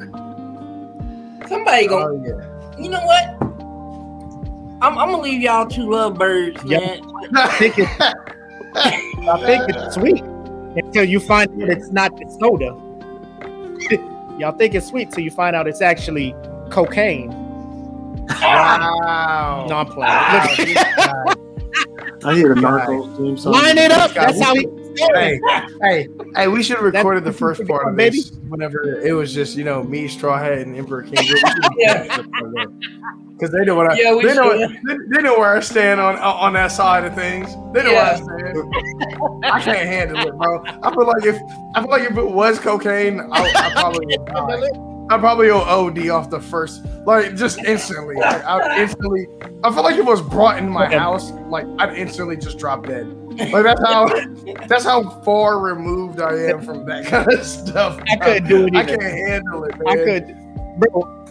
Somebody 1.48 1.88
go. 1.88 2.08
Oh 2.08 2.24
yeah. 2.24 2.82
You 2.84 2.90
know 2.90 3.02
what? 3.02 3.38
I'm, 4.84 4.98
I'm 4.98 5.10
gonna 5.12 5.22
leave 5.22 5.42
y'all 5.42 5.66
two 5.66 5.90
lovebirds, 5.90 6.64
Yep. 6.66 6.82
man. 6.82 7.02
I 7.36 7.48
think 7.58 7.76
it's 7.80 7.98
I 9.30 9.44
think 9.46 9.64
it's 9.70 9.96
sweet 9.96 10.24
until 10.24 11.04
you 11.04 11.20
find 11.20 11.50
out 11.62 11.70
it's 11.70 11.90
not 11.92 12.16
the 12.18 12.28
soda. 12.40 12.76
Y'all 14.40 14.58
think 14.58 14.74
it's 14.74 14.88
sweet 14.88 15.12
till 15.12 15.24
you 15.24 15.32
find 15.32 15.56
out 15.56 15.68
it's 15.68 15.82
actually 15.82 16.34
cocaine. 16.72 17.30
Wow. 18.42 19.66
No, 19.70 19.76
I'm 19.78 19.86
playing. 19.86 20.00
Wow, 20.12 20.46
Look- 20.58 20.68
this 20.68 20.74
guy. 20.76 21.36
I 22.26 22.36
hear 22.36 22.56
the 22.56 22.62
Narcos 22.62 23.18
theme 23.18 23.38
song. 23.38 23.54
Line 23.54 23.78
it 23.78 23.92
up. 23.92 24.14
That's 24.14 24.40
how 24.42 24.56
he. 24.56 24.68
hey, 25.14 25.40
hey, 25.82 26.08
hey, 26.36 26.48
we 26.48 26.64
should 26.64 26.78
have 26.78 26.86
recorded 26.86 27.26
the 27.26 27.34
first 27.34 27.66
part 27.68 27.88
of 27.90 27.96
baby. 27.98 28.18
this 28.18 28.32
whenever 28.48 29.02
it 29.02 29.12
was 29.12 29.34
just, 29.34 29.58
you 29.58 29.64
know, 29.64 29.84
me, 29.84 30.08
Straw 30.08 30.38
Hat, 30.38 30.54
and 30.60 30.76
Emperor 30.76 31.04
King. 31.04 31.18
Yeah. 31.78 32.24
Because 33.44 33.60
they 33.60 33.66
know 33.66 33.76
what 33.76 33.92
I 33.92 33.98
Yeah, 34.00 34.16
we 34.16 34.24
they 34.24 34.36
know 34.36 34.58
should. 34.58 34.70
they, 34.88 34.96
they 35.18 35.22
know 35.22 35.38
where 35.38 35.54
I 35.58 35.60
stand 35.60 36.00
on 36.00 36.16
on 36.18 36.54
that 36.54 36.72
side 36.72 37.04
of 37.04 37.14
things. 37.14 37.54
They 37.74 37.84
know 37.84 37.92
where 37.92 38.02
I 38.02 38.16
stand. 38.16 39.44
I 39.44 39.60
can't 39.60 39.86
handle 39.86 40.26
it, 40.26 40.38
bro. 40.38 40.64
I 40.82 40.90
feel 40.92 41.06
like 41.06 41.26
if 41.26 41.42
I 41.76 41.82
feel 41.82 41.90
like 41.92 42.04
if 42.10 42.18
it 42.18 42.26
was 42.26 42.58
cocaine, 42.60 43.20
I, 43.20 43.42
I 43.44 43.70
probably 43.72 44.06
would 44.06 44.26
die. 44.28 44.70
I 45.10 45.18
probably 45.18 45.48
will 45.52 45.58
OD 45.58 46.08
off 46.08 46.30
the 46.30 46.40
first, 46.40 46.86
like 47.06 47.36
just 47.36 47.66
instantly. 47.66 48.16
Like, 48.16 48.46
I 48.46 48.62
instantly. 48.78 49.28
I 49.66 49.74
feel 49.74 49.84
like 49.84 49.96
if 49.96 50.00
it 50.00 50.06
was 50.06 50.22
brought 50.22 50.58
in 50.58 50.70
my 50.70 50.86
Okay. 50.86 50.98
house, 50.98 51.32
like 51.50 51.66
I'd 51.80 51.98
instantly 51.98 52.38
just 52.38 52.58
drop 52.60 52.88
dead. 52.88 53.06
Like 53.52 53.66
that's 53.66 53.82
how 53.84 54.06
that's 54.70 54.86
how 54.86 55.10
far 55.26 55.60
removed 55.60 56.22
I 56.22 56.34
am 56.46 56.62
from 56.62 56.86
that 56.86 57.06
kind 57.08 57.28
of 57.30 57.46
stuff. 57.46 58.00
I 58.10 58.16
couldn't 58.16 58.48
do 58.48 58.68
it 58.68 58.76
I 58.78 58.86
can't 58.86 59.02
handle 59.04 59.66
it, 59.66 59.76
man. 59.80 59.88
I 59.90 59.96
could, 60.06 60.80
bro. 60.80 61.23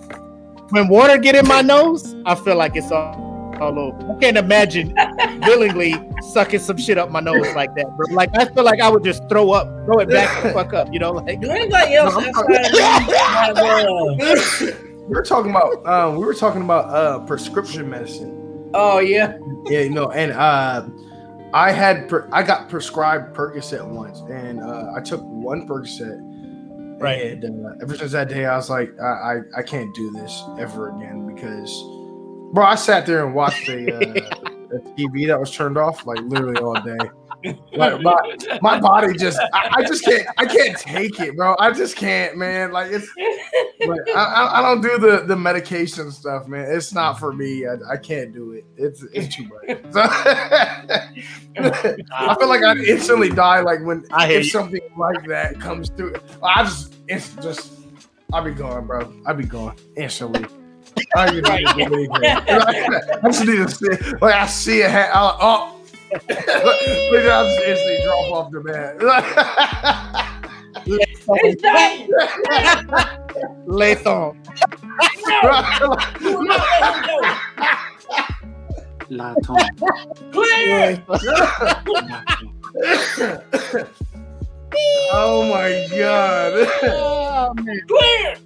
When 0.72 0.88
water 0.88 1.18
get 1.18 1.34
in 1.34 1.46
my 1.46 1.60
nose, 1.60 2.16
I 2.24 2.34
feel 2.34 2.56
like 2.56 2.76
it's 2.76 2.90
all, 2.90 3.54
all 3.60 3.78
over. 3.78 4.10
I 4.10 4.18
can't 4.18 4.38
imagine 4.38 4.94
willingly 5.42 5.92
sucking 6.32 6.60
some 6.60 6.78
shit 6.78 6.96
up 6.96 7.10
my 7.10 7.20
nose 7.20 7.54
like 7.54 7.74
that, 7.74 7.94
bro. 7.94 8.06
Like 8.14 8.30
I 8.34 8.46
feel 8.46 8.64
like 8.64 8.80
I 8.80 8.88
would 8.88 9.04
just 9.04 9.28
throw 9.28 9.50
up, 9.50 9.66
throw 9.84 9.98
it 9.98 10.08
back 10.08 10.42
the 10.42 10.50
fuck 10.50 10.72
up. 10.72 10.90
You 10.90 10.98
know, 10.98 11.12
like 11.12 11.42
Do 11.42 11.50
anybody 11.50 11.94
else 11.94 12.14
No, 12.14 12.20
I'm 12.20 12.34
outside 12.34 12.64
of 12.64 13.06
me 13.06 14.24
have, 14.24 15.08
We 15.08 15.08
were 15.14 15.22
talking 15.22 15.50
about 15.50 15.84
um, 15.84 16.16
we 16.16 16.24
were 16.24 16.32
talking 16.32 16.62
about 16.62 16.88
uh, 16.88 17.18
prescription 17.26 17.90
medicine. 17.90 18.70
Oh 18.72 19.00
yeah. 19.00 19.36
Yeah, 19.66 19.80
you 19.80 19.90
know, 19.90 20.10
and 20.10 20.32
uh, 20.32 20.88
I 21.52 21.70
had 21.70 22.08
per- 22.08 22.30
I 22.32 22.42
got 22.42 22.70
prescribed 22.70 23.36
Percocet 23.36 23.86
once, 23.86 24.20
and 24.20 24.58
uh, 24.58 24.92
I 24.96 25.02
took 25.02 25.20
one 25.20 25.68
Percocet. 25.68 26.31
Right. 27.02 27.42
And 27.42 27.66
uh, 27.66 27.70
ever 27.82 27.96
since 27.96 28.12
that 28.12 28.28
day, 28.28 28.46
I 28.46 28.56
was 28.56 28.70
like, 28.70 28.90
I, 29.00 29.04
I 29.04 29.40
I 29.58 29.62
can't 29.62 29.92
do 29.94 30.10
this 30.12 30.42
ever 30.58 30.96
again 30.96 31.26
because, 31.26 31.82
bro, 32.52 32.64
I 32.64 32.76
sat 32.76 33.06
there 33.06 33.26
and 33.26 33.34
watched 33.34 33.66
the, 33.66 33.92
uh, 33.92 33.98
the 34.70 34.78
TV 34.96 35.26
that 35.26 35.38
was 35.38 35.50
turned 35.50 35.76
off 35.76 36.06
like 36.06 36.20
literally 36.22 36.60
all 36.62 36.74
day. 36.74 36.98
Like 37.72 38.00
my, 38.02 38.58
my 38.60 38.80
body 38.80 39.16
just 39.16 39.38
I, 39.52 39.70
I 39.72 39.82
just 39.82 40.04
can't 40.04 40.26
I 40.38 40.46
can't 40.46 40.78
take 40.78 41.18
it, 41.20 41.36
bro. 41.36 41.56
I 41.58 41.72
just 41.72 41.96
can't, 41.96 42.36
man. 42.36 42.72
Like 42.72 42.92
it's 42.92 43.08
like, 43.86 44.00
I, 44.14 44.50
I 44.54 44.62
don't 44.62 44.80
do 44.80 44.98
the 44.98 45.24
the 45.26 45.36
medication 45.36 46.10
stuff, 46.12 46.46
man. 46.46 46.70
It's 46.70 46.92
not 46.92 47.18
for 47.18 47.32
me. 47.32 47.66
I, 47.66 47.76
I 47.92 47.96
can't 47.96 48.32
do 48.32 48.52
it. 48.52 48.64
It's 48.76 49.04
it's 49.12 49.34
too 49.34 49.44
much. 49.44 49.78
So, 49.92 50.00
I 52.14 52.36
feel 52.38 52.48
like 52.48 52.62
I'd 52.62 52.78
instantly 52.78 53.30
die. 53.30 53.60
Like 53.60 53.84
when 53.84 54.04
if 54.12 54.44
you. 54.44 54.50
something 54.50 54.82
like 54.96 55.26
that 55.26 55.60
comes 55.60 55.90
through, 55.90 56.14
I 56.42 56.64
just 56.64 56.94
it's 57.08 57.34
just 57.36 57.72
I'll 58.32 58.44
be 58.44 58.52
gone, 58.52 58.86
bro. 58.86 59.12
I'll 59.26 59.34
be 59.34 59.44
gone 59.44 59.76
instantly. 59.96 60.46
I 61.16 61.26
don't 61.26 61.36
even 61.38 61.54
need 61.54 61.66
to 61.66 61.96
do. 61.96 62.08
I 62.14 63.20
just 63.24 63.46
need 63.46 63.56
to 63.56 63.70
see. 63.70 64.16
Like 64.20 64.34
I 64.34 64.46
see 64.46 64.82
a 64.82 64.88
hat. 64.88 65.10
I'll, 65.14 65.38
oh. 65.40 65.71
Look, 66.12 67.24
I'll 67.26 67.44
just 67.44 67.62
instantly 67.62 67.98
drop 68.04 68.32
off 68.32 68.50
the 68.50 68.60
bed. 68.60 68.96
It's 70.84 71.62
not. 71.62 71.88
Latham. 73.66 74.42
Do 76.20 76.42
not 76.42 76.60
let 76.80 76.94
him 76.94 77.02
go. 77.06 77.20
La 79.10 79.34
Tom. 79.44 79.58
Clear. 80.32 81.02
oh 85.12 85.46
my 85.50 85.86
god. 85.96 86.52
Oh 86.84 87.54
man. 87.54 87.80
Clear. 87.88 88.36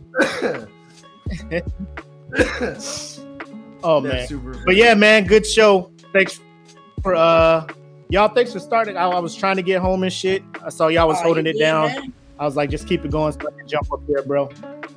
Oh 3.83 4.01
man. 4.01 4.27
super 4.27 4.63
But 4.65 4.75
yeah, 4.77 4.95
man, 4.95 5.25
good 5.27 5.47
show. 5.47 5.93
Thanks 6.13 6.41
for 7.07 7.15
uh 7.15 7.67
y'all. 8.09 8.29
Thanks 8.29 8.53
for 8.53 8.59
starting. 8.61 8.97
I, 8.97 9.05
I 9.09 9.19
was 9.21 9.35
trying 9.37 9.57
to 9.57 9.63
get 9.63 9.81
home 9.81 10.03
and 10.03 10.13
shit. 10.13 10.43
I 10.65 10.71
saw 10.71 10.89
y'all 10.89 11.07
was 11.07 11.19
Oh, 11.21 11.25
holding 11.25 11.47
it 11.47 11.53
good, 11.53 11.61
down. 11.61 11.87
man? 11.89 12.13
I 12.39 12.45
was 12.45 12.57
like, 12.57 12.69
just 12.69 12.87
keep 12.89 13.05
it 13.05 13.11
going 13.11 13.33
so 13.33 13.41
I 13.49 13.59
can 13.59 13.67
jump 13.69 13.93
up 13.93 14.01
here, 14.07 14.23
bro. 14.23 14.51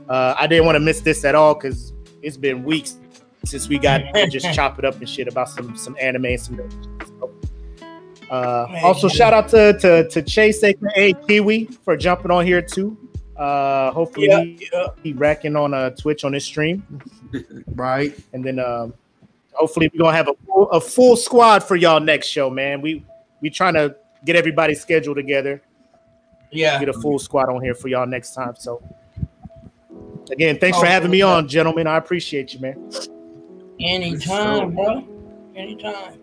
Uh, 0.09 0.35
I 0.37 0.47
didn't 0.47 0.65
want 0.65 0.75
to 0.75 0.79
miss 0.79 1.01
this 1.01 1.23
at 1.23 1.35
all 1.35 1.53
because 1.53 1.93
it's 2.21 2.35
been 2.35 2.63
weeks 2.63 2.97
since 3.45 3.69
we 3.69 3.77
got 3.79 3.99
to 4.13 4.27
just 4.27 4.51
chop 4.55 4.77
it 4.79 4.85
up 4.85 4.95
and 4.99 5.07
shit 5.07 5.27
about 5.27 5.49
some 5.49 5.75
some 5.77 5.95
anime 6.01 6.25
and 6.25 6.41
some. 6.41 6.59
Uh, 8.29 8.67
also, 8.83 9.07
shout 9.07 9.33
out 9.33 9.49
to, 9.49 9.77
to 9.79 10.07
to 10.09 10.21
Chase 10.21 10.63
aka 10.63 11.13
Kiwi 11.27 11.65
for 11.83 11.95
jumping 11.97 12.31
on 12.31 12.45
here 12.45 12.61
too. 12.61 12.97
Uh, 13.37 13.91
hopefully 13.91 14.27
Yeah, 14.27 14.41
he, 14.43 14.69
yeah. 14.73 14.87
he 15.01 15.13
racking 15.13 15.55
on 15.55 15.73
uh, 15.73 15.91
Twitch 15.91 16.23
on 16.25 16.33
his 16.33 16.43
stream, 16.43 16.83
right. 17.67 18.13
and 18.33 18.43
then 18.43 18.59
um, 18.59 18.93
hopefully 19.59 19.91
we're 19.93 20.03
gonna 20.03 20.15
have 20.15 20.29
a 20.29 20.33
full, 20.45 20.69
a 20.71 20.81
full 20.81 21.15
squad 21.15 21.63
for 21.63 21.75
y'all 21.75 21.99
next 21.99 22.27
show, 22.27 22.49
man. 22.49 22.81
We 22.81 23.05
we 23.41 23.49
trying 23.49 23.73
to 23.75 23.95
get 24.25 24.35
everybody's 24.35 24.81
schedule 24.81 25.15
together 25.15 25.61
Yeah. 26.51 26.77
get 26.79 26.89
a 26.89 26.93
full 26.93 27.19
squad 27.19 27.49
on 27.49 27.61
here 27.61 27.73
for 27.75 27.87
y'all 27.87 28.07
next 28.07 28.33
time. 28.33 28.55
So 28.57 28.81
again, 30.31 30.57
thanks 30.59 30.79
for 30.79 30.85
having 30.85 31.11
me 31.11 31.21
on, 31.21 31.47
gentlemen. 31.47 31.87
I 31.87 31.97
appreciate 31.97 32.53
you, 32.53 32.59
man. 32.59 32.91
Anytime, 33.79 34.75
bro. 34.75 35.07
Anytime. 35.55 36.19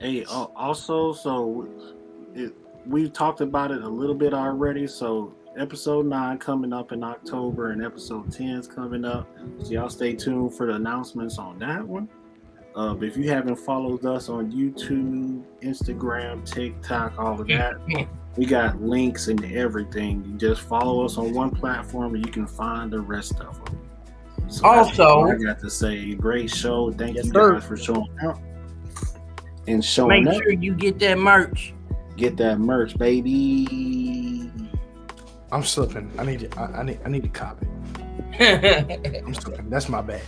Hey, 0.00 0.24
uh, 0.24 0.46
also, 0.56 1.12
so 1.12 1.68
it, 2.34 2.52
we 2.86 3.10
talked 3.10 3.40
about 3.40 3.70
it 3.70 3.82
a 3.82 3.88
little 3.88 4.14
bit 4.14 4.32
already. 4.32 4.86
So 4.86 5.34
episode 5.58 6.06
nine 6.06 6.38
coming 6.38 6.72
up 6.72 6.92
in 6.92 7.02
October, 7.02 7.72
and 7.72 7.84
episode 7.84 8.32
ten 8.32 8.50
is 8.50 8.66
coming 8.68 9.04
up. 9.04 9.28
So 9.62 9.70
y'all 9.70 9.90
stay 9.90 10.14
tuned 10.14 10.54
for 10.54 10.66
the 10.66 10.74
announcements 10.74 11.36
on 11.38 11.58
that 11.58 11.86
one. 11.86 12.08
Uh, 12.78 12.94
if 13.00 13.16
you 13.16 13.28
haven't 13.28 13.56
followed 13.56 14.06
us 14.06 14.28
on 14.28 14.52
YouTube, 14.52 15.42
Instagram, 15.62 16.44
TikTok, 16.48 17.18
all 17.18 17.40
of 17.40 17.48
that, 17.48 17.74
we 18.36 18.46
got 18.46 18.80
links 18.80 19.26
and 19.26 19.44
everything. 19.46 20.24
You 20.24 20.36
just 20.38 20.60
follow 20.60 21.04
us 21.04 21.18
on 21.18 21.34
one 21.34 21.50
platform, 21.50 22.14
and 22.14 22.24
you 22.24 22.30
can 22.30 22.46
find 22.46 22.92
the 22.92 23.00
rest 23.00 23.40
of 23.40 23.64
them. 23.64 23.80
So 24.46 24.64
Also- 24.64 25.22
I 25.22 25.34
got 25.34 25.58
to 25.58 25.68
say, 25.68 26.14
great 26.14 26.54
show. 26.54 26.92
Thank 26.92 27.16
Yes, 27.16 27.26
you 27.26 27.32
sir. 27.32 27.54
guys 27.54 27.64
for 27.64 27.76
showing 27.76 28.16
up 28.24 28.38
and 29.66 29.84
showing 29.84 30.22
Make 30.22 30.36
up. 30.36 30.42
sure 30.42 30.52
you 30.52 30.72
get 30.72 31.00
that 31.00 31.18
merch. 31.18 31.74
Get 32.16 32.36
that 32.36 32.60
merch, 32.60 32.96
baby. 32.96 34.52
I'm 35.50 35.64
slipping. 35.64 36.12
I 36.16 36.24
need 36.24 36.40
to, 36.48 36.60
I, 36.60 36.78
I 36.78 36.82
need 36.84 37.00
I 37.04 37.08
need 37.08 37.24
to 37.24 37.28
copy. 37.28 37.66
I'm 38.38 39.34
slipping. 39.34 39.68
That's 39.68 39.88
my 39.88 40.00
bad. 40.00 40.22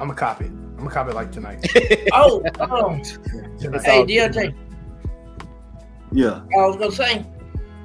I'm 0.00 0.10
a 0.10 0.14
copy. 0.14 0.46
I'm 0.46 0.86
a 0.86 0.90
copy 0.90 1.12
like 1.12 1.32
tonight. 1.32 1.66
oh, 2.12 2.42
oh. 2.60 2.98
Tonight. 3.58 3.82
Hey, 3.82 4.04
DLJ. 4.04 4.54
Yeah. 6.12 6.42
I 6.56 6.66
was 6.66 6.76
gonna 6.76 6.92
say. 6.92 7.18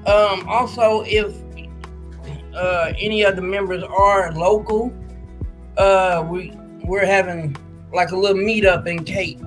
Um, 0.05 0.47
also, 0.47 1.03
if 1.05 1.33
uh, 2.53 2.91
any 2.97 3.21
of 3.23 3.35
the 3.35 3.41
members 3.41 3.83
are 3.83 4.31
local, 4.33 4.93
uh, 5.77 6.25
we 6.29 6.53
we're 6.83 7.05
having 7.05 7.55
like 7.93 8.11
a 8.11 8.17
little 8.17 8.37
meetup 8.37 8.87
in 8.87 9.03
Cape. 9.03 9.41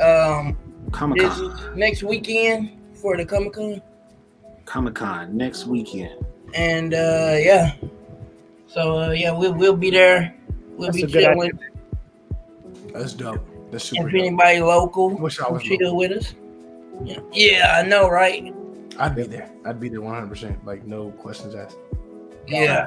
Um, 0.00 0.56
Comic 0.92 1.20
Con. 1.22 1.78
next 1.78 2.02
weekend 2.02 2.78
for 2.94 3.16
the 3.16 3.24
Comic 3.24 3.54
Con, 3.54 3.82
Comic 4.64 4.94
Con 4.94 5.36
next 5.36 5.66
weekend. 5.66 6.24
and 6.54 6.94
uh, 6.94 7.36
yeah. 7.38 7.74
So 8.66 8.98
uh, 8.98 9.10
yeah, 9.12 9.32
we'll 9.32 9.54
we'll 9.54 9.76
be 9.76 9.90
there. 9.90 10.37
We'll 10.78 10.86
That's 10.86 10.96
be 10.96 11.02
a 11.02 11.06
good 11.06 11.24
chilling. 11.24 11.58
That's 12.94 13.12
dope. 13.12 13.40
That's 13.70 13.84
super 13.84 14.06
If 14.08 14.12
dope. 14.14 14.20
anybody 14.20 14.60
local, 14.60 15.10
Wish 15.10 15.40
I 15.40 15.44
come 15.44 15.54
was 15.54 15.62
chill 15.64 15.76
local. 15.80 15.96
with 15.98 16.12
us. 16.12 16.34
Yeah. 17.04 17.20
yeah, 17.32 17.74
I 17.84 17.86
know, 17.86 18.08
right? 18.08 18.54
I'd 18.98 19.14
be 19.14 19.24
there. 19.24 19.50
I'd 19.66 19.78
be 19.78 19.88
there 19.88 20.00
100. 20.00 20.28
percent 20.28 20.64
Like 20.64 20.84
no 20.86 21.10
questions 21.12 21.54
asked. 21.54 21.76
Yeah. 22.46 22.86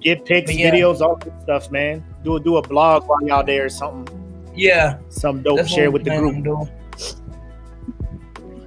Get 0.00 0.24
pics, 0.24 0.52
yeah. 0.54 0.70
videos, 0.70 1.00
all 1.00 1.16
that 1.16 1.42
stuff, 1.42 1.70
man. 1.70 2.04
Do 2.24 2.38
do 2.40 2.56
a 2.58 2.62
blog 2.62 3.06
while 3.08 3.22
y'all 3.26 3.44
there 3.44 3.64
or 3.66 3.68
something. 3.68 4.16
Yeah. 4.54 4.98
Some 5.08 5.42
dope 5.42 5.58
That's 5.58 5.70
share 5.70 5.90
with 5.90 6.04
the 6.04 6.10
group. 6.16 6.68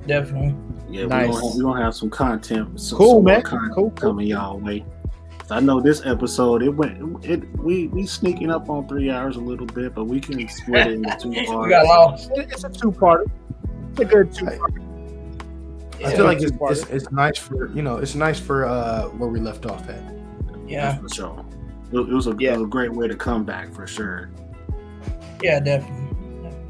Definitely. 0.07 0.55
Yeah, 0.89 1.05
Nice. 1.07 1.29
we're, 1.29 1.41
gonna, 1.41 1.55
we 1.55 1.61
gonna 1.63 1.83
have 1.83 1.95
some 1.95 2.09
content. 2.09 2.79
Some, 2.79 2.97
Cool, 2.97 3.15
some 3.17 3.23
man. 3.23 3.41
Content 3.41 3.73
Cool, 3.73 3.91
cool. 3.91 4.09
coming 4.11 4.27
y'all 4.27 4.59
way. 4.59 4.85
I 5.53 5.59
know 5.59 5.79
this 5.79 6.05
episode 6.05 6.63
it 6.63 6.69
went 6.69 7.23
it 7.25 7.43
we 7.59 7.87
we 7.87 8.05
sneaking 8.07 8.49
up 8.49 8.69
on 8.69 8.87
three 8.87 9.09
hours 9.11 9.35
a 9.35 9.39
little 9.39 9.67
bit, 9.67 9.93
but 9.93 10.05
we 10.05 10.19
can 10.19 10.47
split 10.49 10.87
it 10.87 10.93
into 10.93 11.15
two 11.19 11.29
We 11.29 11.45
parts. 11.45 11.69
got 11.69 11.85
lost. 11.85 12.31
It's 12.35 12.63
a 12.63 12.69
two 12.69 12.91
part. 12.91 13.27
It's 13.91 13.99
a 13.99 14.05
good 14.05 14.33
two 14.33 14.45
part. 14.45 14.73
I 15.95 15.99
Yeah. 15.99 16.09
feel 16.15 16.25
like 16.25 16.41
it's, 16.41 16.51
it's 16.61 16.89
it's 16.89 17.11
nice 17.11 17.37
for 17.37 17.69
you 17.71 17.81
know 17.83 17.97
it's 17.97 18.15
nice 18.15 18.39
for 18.39 18.65
uh 18.65 19.03
where 19.09 19.29
we 19.29 19.39
left 19.39 19.65
off 19.65 19.87
at. 19.89 20.03
Yeah. 20.67 20.97
for 20.97 21.07
sure. 21.09 21.45
It, 21.91 21.97
it 21.99 22.07
was 22.13 22.25
a 22.27 22.35
Yeah. 22.39 22.53
it 22.53 22.57
was 22.57 22.63
a 22.65 22.69
great 22.69 22.91
way 22.91 23.07
to 23.07 23.15
come 23.15 23.43
back 23.45 23.71
for 23.71 23.85
sure. 23.85 24.29
Yeah, 25.41 25.59
definitely. 25.59 25.99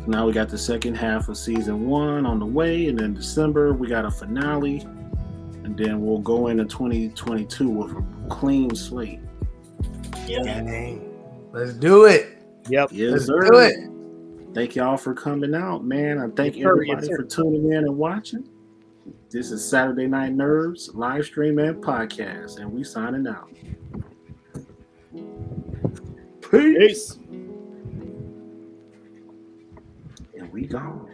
Now 0.07 0.25
we 0.25 0.33
got 0.33 0.49
the 0.49 0.57
second 0.57 0.95
half 0.95 1.29
of 1.29 1.37
season 1.37 1.87
one 1.87 2.25
on 2.25 2.37
the 2.39 2.45
way, 2.45 2.87
and 2.87 2.99
then 2.99 3.13
December 3.13 3.71
we 3.73 3.87
got 3.87 4.03
a 4.03 4.11
finale, 4.11 4.85
and 5.63 5.77
then 5.77 6.05
we'll 6.05 6.19
go 6.19 6.47
into 6.47 6.65
2022 6.65 7.69
with 7.69 7.91
a 7.91 8.03
clean 8.29 8.73
slate. 8.75 9.19
Yeah. 10.27 10.95
Let's 11.51 11.73
do 11.73 12.05
it. 12.05 12.37
Yep. 12.69 12.89
Yes, 12.91 13.11
Let's 13.11 13.25
sir. 13.25 13.41
do 13.51 13.57
it. 13.59 14.53
Thank 14.53 14.75
y'all 14.75 14.97
for 14.97 15.13
coming 15.13 15.55
out, 15.55 15.83
man. 15.83 16.19
I 16.19 16.27
thank 16.29 16.55
Yes, 16.55 16.63
sir. 16.63 16.83
Yes, 16.83 16.95
everybody 16.95 17.07
sir. 17.07 17.15
for 17.17 17.23
tuning 17.23 17.71
in 17.71 17.77
and 17.85 17.97
watching. 17.97 18.47
This 19.29 19.51
is 19.51 19.67
Saturday 19.67 20.07
Night 20.07 20.35
Nerds 20.35 20.93
live 20.93 21.25
stream 21.25 21.59
and 21.59 21.83
podcast, 21.83 22.59
and 22.59 22.71
we 22.71 22.83
signing 22.83 23.27
out. 23.27 23.49
Peace. 26.51 27.17
And 30.37 30.51
we 30.51 30.67
gone. 30.67 31.12